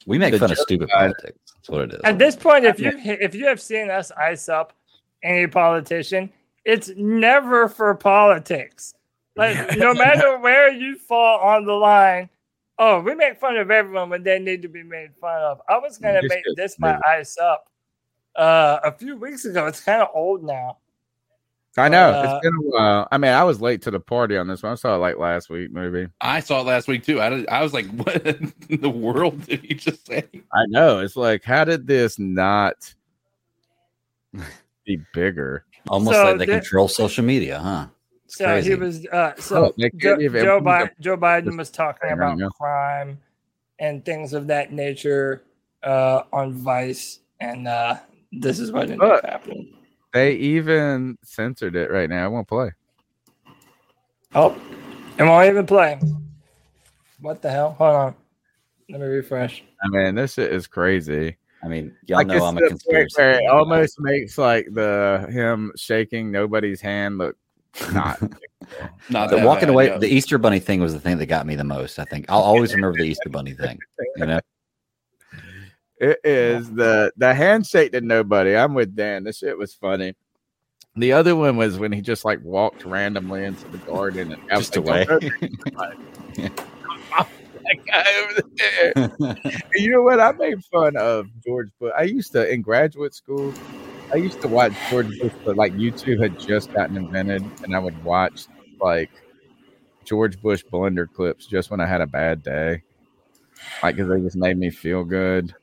we 0.06 0.18
make 0.20 0.32
The 0.32 0.40
fun 0.40 0.52
of 0.52 0.58
stupid 0.60 0.88
Biden- 0.90 0.94
politics. 0.94 1.38
That's 1.56 1.70
what 1.70 1.82
it 1.82 1.94
is. 1.94 2.02
At 2.04 2.18
this 2.20 2.36
point, 2.36 2.66
if 2.66 2.80
you 2.80 2.92
if 2.96 3.36
you 3.36 3.46
have 3.48 3.60
seen 3.60 3.90
us 3.92 4.12
ice 4.12 4.48
up 4.48 4.74
any 5.24 5.48
politician, 5.48 6.32
it's 6.64 6.92
never 6.96 7.68
for 7.68 7.94
politics. 7.96 8.94
Like 9.36 9.78
no 9.78 9.94
matter 9.94 10.38
where 10.40 10.72
you 10.72 10.98
fall 10.98 11.40
on 11.40 11.66
the 11.66 11.74
line, 11.74 12.30
oh, 12.80 13.00
we 13.02 13.16
make 13.16 13.40
fun 13.40 13.58
of 13.58 13.72
everyone 13.72 14.10
when 14.10 14.24
they 14.24 14.40
need 14.40 14.62
to 14.62 14.68
be 14.70 14.84
made 14.84 15.16
fun 15.20 15.42
of. 15.42 15.62
I 15.68 15.78
was 15.80 15.98
gonna 15.98 16.22
This 16.22 16.30
make 16.30 16.44
this 16.56 16.80
my 16.80 17.00
ice 17.08 17.38
up 17.40 17.70
uh, 18.36 18.80
a 18.84 18.92
few 18.92 19.16
weeks 19.18 19.46
ago. 19.46 19.66
It's 19.66 19.82
kind 19.82 20.02
of 20.02 20.10
old 20.14 20.44
now. 20.44 20.78
I 21.78 21.88
know 21.88 22.10
Uh, 22.12 22.22
it's 22.24 22.44
been 22.46 22.54
a 22.54 22.70
while. 22.70 23.08
I 23.12 23.18
mean, 23.18 23.32
I 23.32 23.44
was 23.44 23.62
late 23.62 23.82
to 23.84 23.92
the 23.92 24.00
party 24.00 24.36
on 24.38 24.48
this 24.48 24.62
one. 24.62 24.74
I 24.74 24.76
saw 24.76 24.96
it 24.96 25.00
like 25.00 25.18
last 25.18 25.50
week, 25.50 25.72
maybe. 25.72 26.08
I 26.20 26.42
saw 26.42 26.60
it 26.60 26.66
last 26.66 26.88
week 26.90 27.04
too. 27.06 27.22
I, 27.22 27.30
did, 27.30 27.48
I 27.48 27.64
was 27.64 27.74
like, 27.74 27.86
"What 27.92 28.26
in 28.28 28.54
the 28.70 28.90
world 28.90 29.46
did 29.46 29.62
he 29.62 29.74
just 29.76 30.06
say?" 30.06 30.24
I 30.54 30.66
know. 30.68 31.00
It's 31.00 31.16
like, 31.16 31.44
how 31.46 31.64
did 31.64 31.88
this 31.88 32.20
not 32.20 32.94
be 34.86 34.98
bigger? 35.14 35.66
Almost 35.88 36.18
So 36.18 36.24
like 36.26 36.38
they 36.40 36.46
thi- 36.46 36.52
control 36.54 36.88
social 36.88 37.24
media, 37.24 37.60
huh? 37.60 37.88
It's 38.26 38.38
So 38.38 38.46
crazy. 38.46 38.70
he 38.72 38.76
was. 38.76 39.06
Uh, 39.08 39.34
so 39.38 39.66
Oh, 39.68 39.74
Joe, 39.98 40.18
Joe, 40.18 40.62
Biden, 40.62 40.90
Joe 41.00 41.18
Biden 41.18 41.58
was 41.58 41.70
talking 41.70 42.12
about 42.12 42.38
now. 42.38 42.50
crime 42.50 43.18
and 43.80 44.04
things 44.06 44.34
of 44.34 44.48
that 44.48 44.72
nature 44.74 45.44
uh, 45.84 46.24
on 46.32 46.54
Vice, 46.54 47.20
and 47.40 47.68
uh, 47.68 47.96
this 48.32 48.60
is 48.60 48.72
what 48.72 48.84
ended 48.92 49.02
up 49.02 49.26
happening. 49.26 49.74
They 50.14 50.34
even 50.34 51.18
censored 51.24 51.76
it 51.76 51.90
right 51.92 52.10
now. 52.10 52.26
I 52.26 52.28
won't 52.28 52.48
play. 52.48 52.72
Oh, 54.36 54.60
it 55.18 55.24
won't 55.24 55.48
even 55.50 55.66
play. 55.66 56.00
What 57.20 57.42
the 57.42 57.50
hell? 57.50 57.72
Hold 57.78 57.96
on. 57.96 58.16
Let 58.90 59.02
me 59.02 59.08
refresh. 59.08 59.64
I 59.84 59.88
mean, 59.90 60.16
this 60.16 60.34
shit 60.34 60.52
is 60.52 60.68
crazy. 60.68 61.38
I 61.64 61.68
mean, 61.68 61.96
y'all 62.08 62.18
Like, 62.18 62.28
know 62.28 62.44
I'm 62.44 62.58
a 62.58 62.62
to 62.62 62.66
the 62.66 62.70
point 62.72 62.80
conspiracy. 62.82 63.16
where 63.22 63.32
it 63.40 63.48
almost 63.48 64.00
makes 64.00 64.38
like 64.38 64.68
the 64.74 65.28
him 65.30 65.72
shaking 65.78 66.32
nobody's 66.32 66.82
hand 66.82 67.18
look 67.20 67.38
not. 67.94 68.20
Not 69.10 69.30
The 69.30 69.38
walking 69.38 69.68
bad, 69.68 69.70
away, 69.70 69.88
yeah. 69.88 69.98
the 69.98 70.08
Easter 70.08 70.38
Bunny 70.38 70.60
thing 70.60 70.82
was 70.82 70.94
the 70.94 71.00
thing 71.00 71.18
that 71.20 71.28
got 71.28 71.46
me 71.46 71.56
the 71.56 71.64
most. 71.64 72.00
I 72.00 72.06
think 72.06 72.26
I'll 72.30 72.42
always 72.42 72.74
remember 72.74 72.98
the 72.98 73.06
Easter 73.08 73.30
Bunny 73.30 73.54
thing. 73.54 73.80
You 74.18 74.26
know, 74.26 74.40
It 76.02 76.20
is 76.24 76.72
the 76.72 77.12
the 77.16 77.32
handshake 77.32 77.92
to 77.92 78.02
nobody. 78.02 78.56
I'm 78.56 78.74
with 78.74 78.96
Dan. 78.96 79.24
This 79.24 79.38
shit 79.38 79.56
was 79.56 79.76
funny. 79.76 80.16
The 80.96 81.14
other 81.14 81.36
one 81.36 81.58
was 81.58 81.78
when 81.78 81.92
he 81.92 82.02
just 82.02 82.26
like 82.26 82.44
walked 82.44 82.86
randomly 82.86 83.46
into 83.46 83.68
the 83.68 83.78
garden 83.78 84.32
and 84.34 84.50
Just 84.50 84.76
away. 84.78 85.06
"Don't 85.06 85.22
go 85.22 85.30
there." 86.36 86.50
that 87.64 87.86
guy 87.86 88.06
over 88.24 88.42
there. 88.58 88.94
And 89.46 89.64
you 89.76 89.92
know 89.92 90.02
what? 90.02 90.20
I 90.20 90.32
made 90.32 90.66
fun 90.66 90.98
of 90.98 91.28
George 91.46 91.70
Bush. 91.80 91.94
I 91.96 92.02
used 92.02 92.32
to 92.32 92.52
in 92.52 92.64
graduate 92.64 93.14
school. 93.14 93.54
I 94.12 94.16
used 94.16 94.42
to 94.42 94.48
watch 94.48 94.74
George 94.90 95.20
Bush, 95.20 95.34
but 95.46 95.56
like 95.56 95.74
YouTube 95.74 96.20
had 96.20 96.40
just 96.40 96.74
gotten 96.74 96.98
invented, 96.98 97.44
and 97.64 97.76
I 97.76 97.80
would 97.80 98.04
watch 98.04 98.48
like 98.82 99.12
George 100.04 100.42
Bush 100.42 100.64
blender 100.66 101.08
clips 101.08 101.46
just 101.46 101.70
when 101.70 101.80
I 101.80 101.86
had 101.86 102.02
a 102.02 102.08
bad 102.08 102.42
day, 102.42 102.82
like 103.84 103.98
because 103.98 104.10
they 104.10 104.20
just 104.20 104.36
made 104.36 104.58
me 104.58 104.72
feel 104.72 105.04
good. 105.04 105.54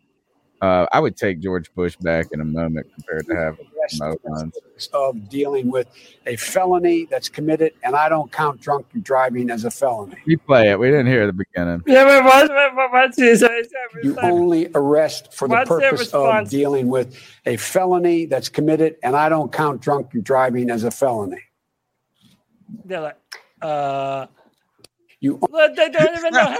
Uh, 0.60 0.86
I 0.92 0.98
would 0.98 1.16
take 1.16 1.38
George 1.40 1.72
Bush 1.74 1.96
back 1.96 2.26
in 2.32 2.40
a 2.40 2.44
moment 2.44 2.86
compared 2.94 3.26
to 3.26 3.36
having 3.36 3.66
Mo 3.98 4.16
Guns. 4.26 4.58
of 4.92 5.28
dealing 5.28 5.70
with 5.70 5.88
a 6.26 6.34
felony 6.36 7.04
that's 7.04 7.28
committed, 7.28 7.74
and 7.84 7.94
I 7.94 8.08
don't 8.08 8.30
count 8.32 8.60
drunken 8.60 9.00
driving 9.02 9.50
as 9.50 9.64
a 9.64 9.70
felony. 9.70 10.16
You 10.26 10.36
play 10.36 10.70
it. 10.70 10.78
We 10.78 10.88
didn't 10.88 11.06
hear 11.06 11.26
the 11.26 11.32
beginning. 11.32 11.82
Yeah, 11.86 12.04
but 12.04 12.24
what, 12.24 12.50
what, 12.50 12.74
what, 12.76 12.92
what's 12.92 13.18
his, 13.18 13.44
You 14.02 14.18
only 14.20 14.68
arrest 14.74 15.32
for 15.32 15.46
the 15.46 15.54
What's 15.54 15.68
their 15.70 15.78
purpose 15.78 16.08
of 16.12 16.22
response? 16.22 16.50
dealing 16.50 16.88
with 16.88 17.16
a 17.46 17.56
felony 17.56 18.26
that's 18.26 18.48
committed, 18.48 18.96
and 19.02 19.14
I 19.14 19.28
don't 19.28 19.52
count 19.52 19.80
drunken 19.80 20.22
driving 20.22 20.70
as 20.70 20.82
a 20.84 20.90
felony. 20.90 21.42
They're 22.84 23.00
like, 23.00 23.16
uh, 23.62 24.26
you. 25.20 25.40
They 25.76 25.90
don't 25.90 26.16
even 26.16 26.32
know. 26.32 26.56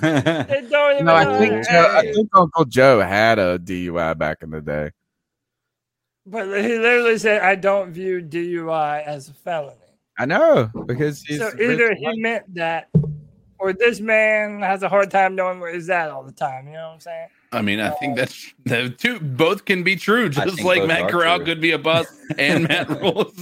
they 0.00 0.66
don't 0.70 0.92
even 0.94 1.04
No, 1.06 1.14
I 1.14 1.24
know. 1.24 1.38
think 1.38 1.68
Joe, 1.68 1.94
I 1.96 2.12
think 2.12 2.28
Uncle 2.34 2.64
Joe 2.64 3.00
had 3.00 3.38
a 3.38 3.58
DUI 3.58 4.16
back 4.18 4.38
in 4.42 4.50
the 4.50 4.60
day. 4.60 4.90
But 6.26 6.46
he 6.46 6.78
literally 6.78 7.18
said, 7.18 7.42
"I 7.42 7.56
don't 7.56 7.92
view 7.92 8.22
DUI 8.22 9.04
as 9.04 9.28
a 9.28 9.34
felony." 9.34 9.76
I 10.18 10.26
know 10.26 10.70
because 10.86 11.22
he's 11.22 11.38
so 11.38 11.50
either 11.60 11.94
he 11.94 12.20
meant 12.20 12.54
that, 12.54 12.90
or 13.58 13.72
this 13.72 13.98
man 13.98 14.60
has 14.60 14.82
a 14.84 14.88
hard 14.88 15.10
time 15.10 15.34
knowing 15.34 15.58
where 15.58 15.72
he's 15.74 15.90
at 15.90 16.10
all 16.10 16.22
the 16.22 16.30
time. 16.32 16.66
You 16.68 16.74
know 16.74 16.88
what 16.88 16.94
I'm 16.94 17.00
saying? 17.00 17.28
I 17.50 17.60
mean, 17.60 17.80
I 17.80 17.90
think 17.90 18.16
that's 18.16 18.54
the 18.64 18.88
two. 18.90 19.18
Both 19.20 19.64
can 19.64 19.82
be 19.82 19.96
true, 19.96 20.28
just 20.28 20.62
like 20.62 20.86
Matt 20.86 21.02
are 21.02 21.08
Corral 21.10 21.38
true. 21.38 21.46
could 21.46 21.60
be 21.60 21.72
a 21.72 21.78
bust 21.78 22.08
and 22.38 22.68
Matt 22.68 22.88
Rules. 23.00 23.34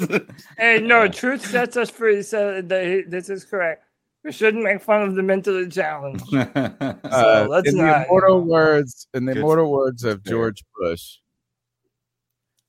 Hey, 0.56 0.80
no, 0.80 1.06
truth 1.22 1.44
sets 1.44 1.76
us 1.76 1.90
free. 1.90 2.22
So 2.22 2.62
that 2.62 3.04
this 3.08 3.28
is 3.28 3.44
correct. 3.44 3.84
We 4.22 4.32
shouldn't 4.32 4.62
make 4.64 4.82
fun 4.82 5.02
of 5.02 5.14
the 5.14 5.22
mentally 5.22 5.68
challenged. 5.68 6.24
so 6.30 6.38
Uh, 6.40 7.46
let's 7.48 7.68
in 7.70 7.76
the 7.76 7.82
not. 7.84 8.06
immortal 8.06 8.40
words, 8.42 9.08
in 9.14 9.24
the 9.24 9.32
Good- 9.32 9.40
immortal 9.40 9.70
words 9.72 10.04
of. 10.04 10.22
George 10.24 10.62
Bush, 10.78 11.16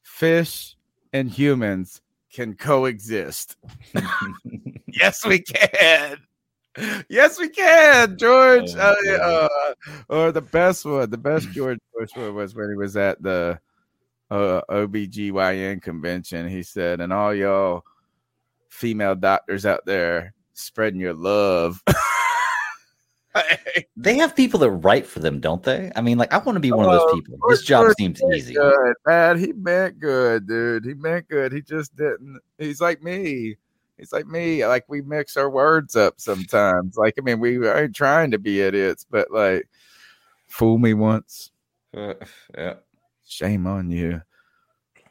fish 0.04 0.76
and 1.14 1.30
humans 1.30 2.02
can 2.34 2.54
coexist. 2.56 3.58
yes, 4.88 5.26
we 5.26 5.40
can. 5.40 6.18
Yes, 7.10 7.38
we 7.38 7.50
can, 7.50 8.18
George. 8.18 8.74
Uh, 8.76 8.96
uh, 9.22 9.50
or 10.08 10.32
the 10.32 10.42
best 10.42 10.86
one, 10.86 11.10
the 11.10 11.18
best 11.18 11.50
George 11.52 11.80
Bush 11.94 12.12
one 12.16 12.34
was 12.34 12.56
when 12.56 12.70
he 12.70 12.76
was 12.78 12.96
at 12.96 13.22
the 13.22 13.60
uh, 14.30 14.62
OBGYN 14.70 15.82
convention. 15.82 16.48
He 16.48 16.64
said, 16.64 17.02
and 17.02 17.12
all 17.12 17.34
y'all 17.36 17.84
female 18.70 19.16
doctors 19.16 19.66
out 19.66 19.86
there 19.86 20.34
spreading 20.54 21.00
your 21.00 21.14
love. 21.14 21.84
They 23.96 24.16
have 24.18 24.36
people 24.36 24.60
that 24.62 24.72
write 24.72 25.06
for 25.06 25.20
them, 25.20 25.40
don't 25.40 25.64
they? 25.64 25.92
I 25.96 26.02
mean, 26.02 26.18
like 26.18 26.34
I 26.34 26.40
want 26.40 26.56
to 26.56 26.60
be 26.60 26.72
one 26.72 26.86
of 26.86 26.92
those 26.92 27.02
Oh, 27.06 27.14
people. 27.14 27.38
This 27.50 27.62
job 27.62 27.94
seems 27.98 28.22
easy. 28.34 28.56
Good, 28.56 28.96
man. 29.06 29.38
He 29.38 29.54
meant 29.54 30.00
good, 30.00 30.48
dude. 30.48 30.86
He 30.86 30.96
meant 30.96 31.28
good. 31.30 31.54
He 31.54 31.62
just 31.62 31.96
didn't. 31.96 32.40
He's 32.58 32.82
like 32.82 33.02
me. 33.02 33.58
He's 33.98 34.12
like 34.12 34.26
me. 34.26 34.66
Like 34.66 34.86
we 34.90 35.02
mix 35.02 35.38
our 35.38 35.50
words 35.50 35.96
up 35.96 36.16
sometimes. 36.20 36.98
Like 36.98 37.16
I 37.18 37.22
mean, 37.22 37.40
we 37.40 37.70
ain't 37.70 37.96
trying 37.96 38.32
to 38.32 38.40
be 38.40 38.62
idiots, 38.62 39.06
but 39.10 39.32
like, 39.32 39.70
fool 40.48 40.78
me 40.78 40.94
once. 40.94 41.52
yeah. 41.94 42.74
Shame 43.28 43.68
on 43.68 43.92
you. 43.92 44.22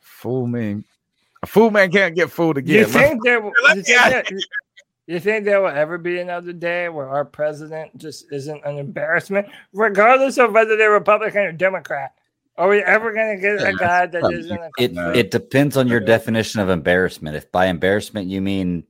Fool 0.01 0.47
me. 0.47 0.83
A 1.43 1.47
fool 1.47 1.71
man 1.71 1.91
can't 1.91 2.15
get 2.15 2.31
fooled 2.31 2.59
again. 2.59 2.79
You 2.81 2.85
think 2.87 3.25
there? 3.25 3.41
You 5.07 5.19
think, 5.19 5.25
there, 5.25 5.33
you 5.35 5.41
think 5.41 5.45
there 5.45 5.61
will 5.63 5.69
ever 5.69 5.99
be 5.99 6.21
another 6.21 6.53
day 6.53 6.89
where 6.89 7.09
our 7.09 7.25
president 7.25 7.97
just 7.99 8.27
isn't 8.33 8.65
an 8.65 8.79
embarrassment, 8.79 9.49
regardless 9.73 10.39
of 10.39 10.53
whether 10.53 10.77
they're 10.77 10.91
Republican 10.91 11.43
or 11.43 11.53
Democrat? 11.53 12.15
Are 12.57 12.69
we 12.69 12.83
ever 12.83 13.13
going 13.13 13.37
to 13.37 13.41
get 13.41 13.67
a 13.67 13.73
guy 13.73 14.07
that 14.07 14.33
isn't 14.33 14.59
a 14.59 14.71
It 14.77 14.93
it 15.17 15.31
depends 15.31 15.79
on 15.79 15.89
your 15.89 16.01
definition 16.01 16.61
of 16.61 16.69
embarrassment. 16.69 17.35
If 17.37 17.51
by 17.51 17.67
embarrassment 17.67 18.29
you 18.29 18.43
mean 18.43 18.85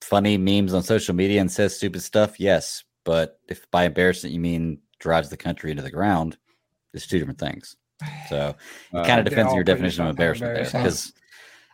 funny 0.00 0.36
memes 0.36 0.72
on 0.72 0.84
social 0.84 1.14
media 1.16 1.40
and 1.40 1.50
says 1.50 1.76
stupid 1.76 2.02
stuff, 2.02 2.38
yes. 2.38 2.84
But 3.02 3.40
if 3.48 3.68
by 3.72 3.86
embarrassment 3.86 4.34
you 4.34 4.40
mean 4.40 4.78
drives 5.00 5.30
the 5.30 5.36
country 5.36 5.72
into 5.72 5.82
the 5.82 5.90
ground, 5.90 6.36
it's 6.92 7.08
two 7.08 7.18
different 7.18 7.40
things. 7.40 7.76
So 8.28 8.54
it 8.92 8.96
Uh, 8.96 9.04
kind 9.04 9.18
of 9.18 9.24
they're 9.24 9.30
depends 9.30 9.50
on 9.50 9.56
your 9.56 9.64
definition 9.64 10.04
of 10.04 10.10
embarrassment 10.10 10.54
there, 10.54 10.64
because 10.64 11.12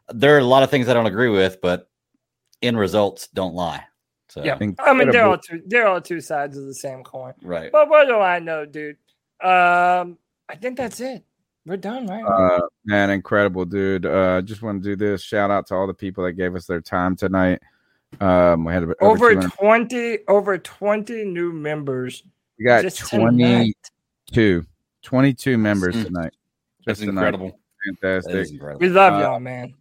there 0.08 0.34
are 0.34 0.38
a 0.38 0.44
lot 0.44 0.62
of 0.62 0.70
things 0.70 0.88
I 0.88 0.94
don't 0.94 1.06
agree 1.06 1.28
with, 1.28 1.60
but 1.60 1.89
end 2.62 2.78
results 2.78 3.28
don't 3.28 3.54
lie. 3.54 3.84
So 4.28 4.44
Yeah, 4.44 4.56
I 4.78 4.92
mean 4.94 5.10
they're 5.10 5.26
all 5.26 5.38
two 5.38 5.62
they're 5.66 5.86
all 5.88 6.00
two 6.00 6.20
sides 6.20 6.56
of 6.56 6.64
the 6.66 6.74
same 6.74 7.02
coin. 7.02 7.34
Right. 7.42 7.72
But 7.72 7.88
what 7.88 8.06
do 8.06 8.16
I 8.18 8.38
know, 8.38 8.64
dude? 8.64 8.96
Um, 9.42 10.18
I 10.48 10.54
think 10.60 10.76
that's 10.76 11.00
it. 11.00 11.24
We're 11.66 11.76
done, 11.76 12.06
right? 12.06 12.22
Uh, 12.24 12.60
man, 12.84 13.10
incredible, 13.10 13.64
dude. 13.64 14.06
Uh, 14.06 14.40
just 14.42 14.62
want 14.62 14.82
to 14.82 14.88
do 14.88 14.96
this. 14.96 15.22
Shout 15.22 15.50
out 15.50 15.66
to 15.68 15.74
all 15.74 15.86
the 15.86 15.94
people 15.94 16.24
that 16.24 16.32
gave 16.32 16.54
us 16.54 16.66
their 16.66 16.80
time 16.80 17.16
tonight. 17.16 17.60
Um, 18.20 18.64
we 18.64 18.72
had 18.72 18.82
over, 18.82 18.96
over 19.00 19.34
200 19.34 19.52
twenty 19.52 20.18
over 20.28 20.58
twenty 20.58 21.24
new 21.24 21.52
members. 21.52 22.22
we 22.58 22.64
got 22.64 22.82
just 22.82 23.08
tonight. 23.08 23.76
22, 24.32 24.64
22 25.02 25.58
members 25.58 25.94
Mm. 25.96 26.04
tonight. 26.06 26.32
That's 26.86 26.98
Just 27.00 27.08
tonight. 27.08 27.26
incredible. 27.34 27.58
Fantastic. 28.00 28.32
That 28.32 28.38
is 28.40 28.50
incredible. 28.52 28.80
We 28.80 28.88
love 28.88 29.14
Uh, 29.14 29.18
y'all, 29.20 29.40
man. 29.40 29.74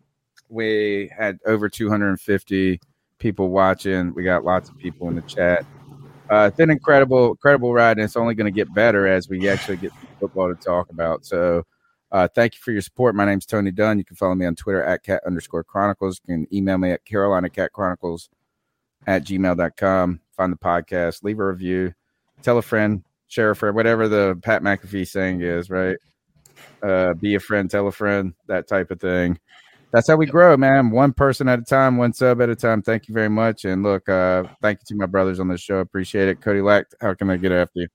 We 0.49 1.11
had 1.15 1.39
over 1.45 1.69
250 1.69 2.79
people 3.19 3.49
watching. 3.49 4.13
We 4.13 4.23
got 4.23 4.43
lots 4.43 4.69
of 4.69 4.77
people 4.77 5.07
in 5.07 5.15
the 5.15 5.21
chat. 5.21 5.65
Uh, 6.29 6.49
it's 6.51 6.59
an 6.59 6.69
incredible, 6.69 7.31
incredible 7.31 7.73
ride, 7.73 7.97
and 7.97 8.03
it's 8.03 8.15
only 8.15 8.35
going 8.35 8.51
to 8.51 8.55
get 8.55 8.73
better 8.73 9.07
as 9.07 9.29
we 9.29 9.47
actually 9.47 9.77
get 9.77 9.91
football 10.19 10.53
to 10.53 10.55
talk 10.55 10.89
about. 10.89 11.25
So, 11.25 11.63
uh, 12.11 12.27
thank 12.27 12.55
you 12.55 12.59
for 12.61 12.71
your 12.71 12.81
support. 12.81 13.15
My 13.15 13.25
name's 13.25 13.45
Tony 13.45 13.71
Dunn. 13.71 13.97
You 13.97 14.05
can 14.05 14.15
follow 14.15 14.35
me 14.35 14.45
on 14.45 14.55
Twitter 14.55 14.83
at 14.83 15.03
cat 15.03 15.21
underscore 15.25 15.63
chronicles. 15.63 16.19
You 16.27 16.35
can 16.35 16.55
email 16.55 16.77
me 16.77 16.91
at 16.91 17.05
Carolina 17.05 17.49
Cat 17.49 17.71
Chronicles 17.71 18.29
at 19.07 19.23
gmail.com. 19.23 20.19
Find 20.35 20.53
the 20.53 20.57
podcast, 20.57 21.23
leave 21.23 21.39
a 21.39 21.45
review, 21.45 21.93
tell 22.41 22.57
a 22.57 22.61
friend, 22.61 23.03
share 23.27 23.51
a 23.51 23.55
friend, 23.55 23.75
whatever 23.75 24.07
the 24.07 24.39
Pat 24.41 24.63
McAfee 24.63 25.07
saying 25.07 25.41
is, 25.41 25.69
right? 25.69 25.97
Uh, 26.81 27.13
be 27.13 27.35
a 27.35 27.39
friend, 27.39 27.69
tell 27.69 27.87
a 27.87 27.91
friend, 27.91 28.33
that 28.47 28.67
type 28.67 28.91
of 28.91 28.99
thing 28.99 29.39
that's 29.91 30.07
how 30.07 30.15
we 30.15 30.25
grow, 30.25 30.55
man. 30.55 30.91
One 30.91 31.13
person 31.13 31.49
at 31.49 31.59
a 31.59 31.63
time, 31.63 31.97
one 31.97 32.13
sub 32.13 32.41
at 32.41 32.49
a 32.49 32.55
time. 32.55 32.81
Thank 32.81 33.07
you 33.07 33.13
very 33.13 33.29
much. 33.29 33.65
And 33.65 33.81
look, 33.81 34.07
uh, 34.07 34.43
thank 34.61 34.79
you 34.79 34.85
to 34.87 34.95
my 34.95 35.07
brothers 35.07 35.39
on 35.39 35.47
the 35.47 35.57
show. 35.57 35.79
Appreciate 35.79 36.27
it. 36.27 36.41
Cody 36.41 36.61
Lack, 36.61 36.85
how 37.01 37.13
can 37.15 37.29
I 37.29 37.37
get 37.37 37.51
after 37.51 37.81
you? 37.81 37.87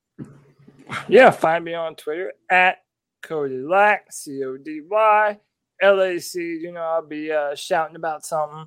Yeah, 1.08 1.30
find 1.30 1.64
me 1.64 1.74
on 1.74 1.94
Twitter 1.94 2.32
at 2.50 2.78
Cody 3.22 3.58
Lack, 3.58 4.12
C 4.12 4.42
O 4.44 4.56
D 4.56 4.82
Y 4.88 5.38
L 5.80 6.00
A 6.00 6.18
C. 6.18 6.40
You 6.40 6.72
know, 6.72 6.82
I'll 6.82 7.06
be 7.06 7.30
uh, 7.30 7.54
shouting 7.54 7.96
about 7.96 8.26
something. 8.26 8.66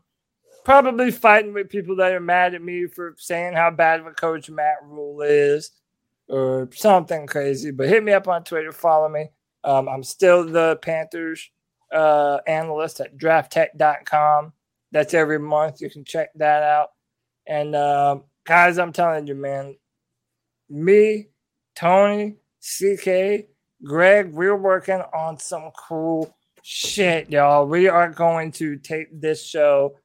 Probably 0.64 1.11
fighting 1.11 1.53
with 1.53 1.69
people 1.69 1.95
that 1.97 2.11
are 2.11 2.19
mad 2.19 2.53
at 2.53 2.61
me 2.61 2.88
for 2.88 3.15
saying 3.17 3.53
how 3.53 3.72
bad 3.72 3.99
of 3.99 4.07
a 4.07 4.11
coach 4.11 4.49
Matt 4.49 4.77
Rhule 4.83 5.22
is 5.22 5.72
or 6.27 6.69
something 6.73 7.27
crazy. 7.27 7.72
But 7.72 7.89
hit 7.89 8.03
me 8.03 8.14
up 8.14 8.27
on 8.27 8.43
Twitter, 8.43 8.72
follow 8.72 9.09
me. 9.09 9.30
Um, 9.64 9.88
I'm 9.88 10.03
still 10.03 10.45
the 10.45 10.77
Panthers 10.81 11.49
uh, 11.91 12.40
analyst 12.48 12.99
at 12.99 13.17
drafttech.com. 13.17 14.53
That's 14.91 15.14
every 15.14 15.40
month. 15.40 15.82
You 15.82 15.90
can 15.90 16.06
check 16.06 16.30
that 16.35 16.64
out. 16.64 16.90
And 17.45 17.75
um, 17.75 18.24
guys, 18.45 18.77
I'm 18.77 18.93
telling 18.93 19.27
you, 19.27 19.35
man, 19.35 19.75
me, 20.69 21.27
Tony, 21.75 22.35
CK, 22.61 23.48
Greg, 23.83 24.33
we're 24.33 24.56
working 24.56 25.01
on 25.14 25.40
some 25.40 25.72
cool 25.77 26.33
shit, 26.64 27.30
y'all. 27.30 27.67
We 27.67 27.88
are 27.88 28.09
going 28.09 28.51
to 28.53 28.77
take 28.77 29.22
this 29.22 29.45
show 29.45 29.95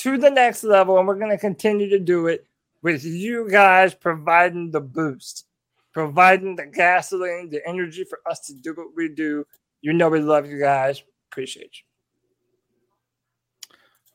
to 0.00 0.18
the 0.18 0.30
next 0.30 0.62
level, 0.62 0.98
and 0.98 1.08
we're 1.08 1.18
going 1.18 1.30
to 1.30 1.38
continue 1.38 1.88
to 1.90 1.98
do 1.98 2.26
it 2.26 2.46
with 2.82 3.04
you 3.04 3.50
guys 3.50 3.94
providing 3.94 4.70
the 4.70 4.80
boost, 4.80 5.46
providing 5.92 6.54
the 6.54 6.66
gasoline, 6.66 7.50
the 7.50 7.66
energy 7.66 8.04
for 8.04 8.20
us 8.30 8.40
to 8.46 8.54
do 8.54 8.74
what 8.74 8.88
we 8.94 9.08
do. 9.08 9.44
You 9.80 9.92
know, 9.92 10.08
we 10.08 10.20
love 10.20 10.48
you 10.48 10.60
guys. 10.60 11.02
Appreciate 11.30 11.78
you. 11.78 11.82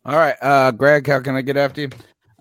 All 0.04 0.18
right, 0.18 0.36
uh, 0.42 0.72
Greg, 0.72 1.06
how 1.08 1.20
can 1.20 1.36
I 1.36 1.42
get 1.42 1.58
after 1.58 1.82
you? 1.82 1.90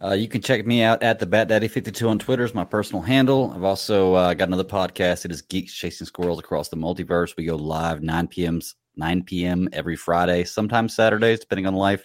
Uh, 0.02 0.14
you 0.14 0.28
can 0.28 0.40
check 0.40 0.64
me 0.64 0.82
out 0.82 1.02
at 1.02 1.18
the 1.18 1.26
Bat 1.26 1.48
Daddy 1.48 1.68
52 1.68 2.08
on 2.08 2.18
Twitter 2.18 2.42
is 2.42 2.54
my 2.54 2.64
personal 2.64 3.02
handle. 3.02 3.52
I've 3.54 3.64
also 3.64 4.14
uh, 4.14 4.32
got 4.32 4.48
another 4.48 4.64
podcast. 4.64 5.26
It 5.26 5.30
is 5.30 5.42
Geeks 5.42 5.74
Chasing 5.74 6.06
Squirrels 6.06 6.38
Across 6.38 6.70
the 6.70 6.76
Multiverse. 6.76 7.36
We 7.36 7.44
go 7.44 7.56
live 7.56 8.02
9 8.02 8.28
p.m. 8.28 8.62
9 8.96 9.22
p.m. 9.24 9.68
every 9.74 9.96
Friday, 9.96 10.44
sometimes 10.44 10.94
Saturdays, 10.94 11.40
depending 11.40 11.66
on 11.66 11.74
life. 11.74 12.02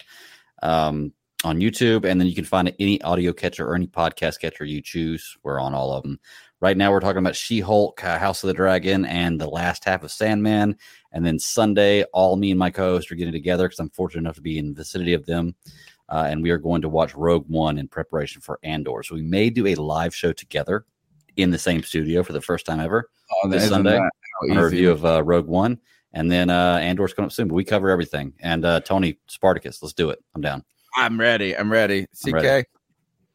Um, 0.62 1.12
on 1.44 1.60
YouTube, 1.60 2.04
and 2.04 2.20
then 2.20 2.26
you 2.26 2.34
can 2.34 2.44
find 2.44 2.74
any 2.80 3.00
audio 3.02 3.32
catcher 3.32 3.68
or 3.68 3.74
any 3.74 3.86
podcast 3.86 4.40
catcher 4.40 4.64
you 4.64 4.80
choose. 4.80 5.36
We're 5.42 5.60
on 5.60 5.74
all 5.74 5.92
of 5.92 6.02
them. 6.02 6.18
Right 6.60 6.76
now, 6.76 6.90
we're 6.90 7.00
talking 7.00 7.18
about 7.18 7.36
She 7.36 7.60
Hulk, 7.60 8.02
uh, 8.02 8.18
House 8.18 8.42
of 8.42 8.48
the 8.48 8.54
Dragon, 8.54 9.04
and 9.04 9.40
the 9.40 9.48
last 9.48 9.84
half 9.84 10.02
of 10.02 10.10
Sandman. 10.10 10.76
And 11.16 11.24
then 11.24 11.38
Sunday, 11.38 12.04
all 12.12 12.36
me 12.36 12.50
and 12.50 12.58
my 12.58 12.68
co 12.68 12.90
host 12.90 13.10
are 13.10 13.14
getting 13.14 13.32
together 13.32 13.64
because 13.66 13.78
I'm 13.80 13.88
fortunate 13.88 14.20
enough 14.20 14.34
to 14.34 14.42
be 14.42 14.58
in 14.58 14.68
the 14.68 14.74
vicinity 14.74 15.14
of 15.14 15.24
them. 15.24 15.54
Uh, 16.10 16.26
and 16.28 16.42
we 16.42 16.50
are 16.50 16.58
going 16.58 16.82
to 16.82 16.90
watch 16.90 17.14
Rogue 17.14 17.46
One 17.48 17.78
in 17.78 17.88
preparation 17.88 18.42
for 18.42 18.58
Andor. 18.62 19.02
So 19.02 19.14
we 19.14 19.22
may 19.22 19.48
do 19.48 19.66
a 19.66 19.74
live 19.76 20.14
show 20.14 20.34
together 20.34 20.84
in 21.36 21.50
the 21.50 21.58
same 21.58 21.82
studio 21.82 22.22
for 22.22 22.34
the 22.34 22.40
first 22.42 22.66
time 22.66 22.80
ever 22.80 23.08
Oh, 23.42 23.48
this 23.48 23.66
Sunday. 23.66 23.92
that 23.92 24.00
how 24.00 24.50
on 24.50 24.58
A 24.58 24.64
review 24.64 24.90
of 24.90 25.06
uh, 25.06 25.22
Rogue 25.22 25.46
One. 25.46 25.78
And 26.12 26.30
then 26.30 26.50
uh, 26.50 26.78
Andor's 26.82 27.14
coming 27.14 27.28
up 27.28 27.32
soon, 27.32 27.48
but 27.48 27.54
we 27.54 27.64
cover 27.64 27.88
everything. 27.88 28.34
And 28.40 28.66
uh, 28.66 28.80
Tony 28.80 29.18
Spartacus, 29.26 29.82
let's 29.82 29.94
do 29.94 30.10
it. 30.10 30.22
I'm 30.34 30.42
down. 30.42 30.64
I'm 30.96 31.18
ready. 31.18 31.56
I'm 31.56 31.72
ready. 31.72 32.06
I'm 32.26 32.30
CK. 32.30 32.34
ready. 32.42 32.66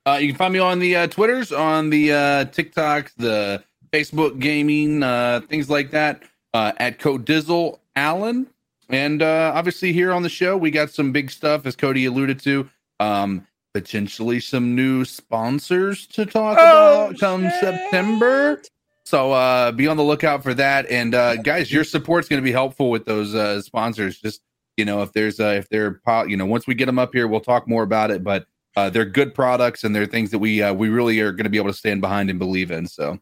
Uh, 0.05 0.17
you 0.21 0.27
can 0.27 0.37
find 0.37 0.53
me 0.53 0.59
on 0.59 0.77
the 0.77 0.97
uh, 0.97 1.07
Twitters, 1.07 1.51
on 1.51 1.89
the 1.89 2.13
uh, 2.13 2.45
TikTok, 2.45 3.11
the 3.17 3.63
Facebook 3.91 4.37
gaming, 4.39 5.01
uh, 5.01 5.41
things 5.49 5.67
like 5.67 5.89
that, 5.91 6.21
uh, 6.53 6.73
at 6.77 6.99
Code 6.99 7.25
Dizzle 7.25 7.79
Allen. 7.95 8.47
And 8.89 9.21
uh, 9.21 9.51
obviously, 9.55 9.93
here 9.93 10.11
on 10.11 10.23
the 10.23 10.29
show, 10.29 10.57
we 10.57 10.69
got 10.71 10.89
some 10.89 11.11
big 11.11 11.31
stuff, 11.31 11.65
as 11.65 11.75
Cody 11.75 12.05
alluded 12.05 12.39
to. 12.41 12.69
Um, 12.99 13.47
potentially 13.73 14.39
some 14.39 14.75
new 14.75 15.05
sponsors 15.05 16.05
to 16.07 16.25
talk 16.25 16.57
Oh, 16.59 17.05
about 17.05 17.19
come 17.19 17.49
September. 17.61 18.61
So 19.05 19.31
uh, 19.31 19.71
be 19.71 19.87
on 19.87 19.97
the 19.97 20.03
lookout 20.03 20.43
for 20.43 20.53
that. 20.53 20.89
And 20.89 21.15
uh, 21.15 21.37
guys, 21.37 21.71
your 21.71 21.83
support's 21.83 22.27
going 22.27 22.41
to 22.41 22.45
be 22.45 22.51
helpful 22.51 22.89
with 22.89 23.05
those 23.05 23.33
uh, 23.33 23.61
sponsors. 23.61 24.19
Just 24.19 24.41
you 24.77 24.85
know, 24.85 25.01
if 25.01 25.13
there's 25.13 25.39
uh, 25.39 25.55
if 25.57 25.69
they're 25.69 26.01
you 26.27 26.37
know, 26.37 26.45
once 26.45 26.67
we 26.67 26.75
get 26.75 26.85
them 26.85 26.99
up 26.99 27.13
here, 27.13 27.27
we'll 27.27 27.39
talk 27.39 27.67
more 27.67 27.83
about 27.83 28.11
it. 28.11 28.23
But 28.23 28.45
uh, 28.75 28.89
they're 28.89 29.05
good 29.05 29.33
products 29.33 29.83
and 29.83 29.95
they're 29.95 30.05
things 30.05 30.31
that 30.31 30.39
we 30.39 30.61
uh, 30.61 30.73
we 30.73 30.89
really 30.89 31.19
are 31.19 31.31
going 31.31 31.43
to 31.43 31.49
be 31.49 31.57
able 31.57 31.71
to 31.71 31.77
stand 31.77 32.01
behind 32.01 32.29
and 32.29 32.39
believe 32.39 32.71
in. 32.71 32.87
So 32.87 33.19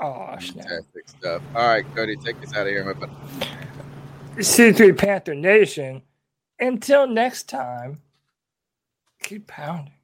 Oh, 0.00 0.36
snap. 0.38 0.66
Fantastic 0.66 1.08
stuff. 1.08 1.42
All 1.54 1.68
right, 1.68 1.84
Cody, 1.94 2.16
take 2.16 2.42
us 2.42 2.54
out 2.54 2.66
of 2.66 2.72
here, 2.72 2.84
my 2.84 2.92
buddy. 2.94 3.12
C3 4.36 4.96
Panther 4.96 5.34
Nation. 5.34 6.02
Until 6.58 7.06
next 7.06 7.48
time, 7.48 8.00
keep 9.22 9.46
pounding. 9.46 9.94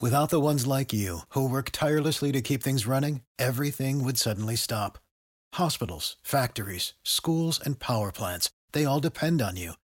Without 0.00 0.28
the 0.28 0.40
ones 0.40 0.66
like 0.66 0.92
you, 0.92 1.20
who 1.30 1.48
work 1.48 1.70
tirelessly 1.70 2.30
to 2.32 2.42
keep 2.42 2.62
things 2.62 2.86
running, 2.86 3.22
everything 3.38 4.04
would 4.04 4.18
suddenly 4.18 4.56
stop. 4.56 4.98
Hospitals, 5.54 6.16
factories, 6.22 6.92
schools, 7.04 7.58
and 7.64 7.78
power 7.78 8.12
plants, 8.12 8.50
they 8.72 8.84
all 8.84 9.00
depend 9.00 9.40
on 9.40 9.56
you. 9.56 9.74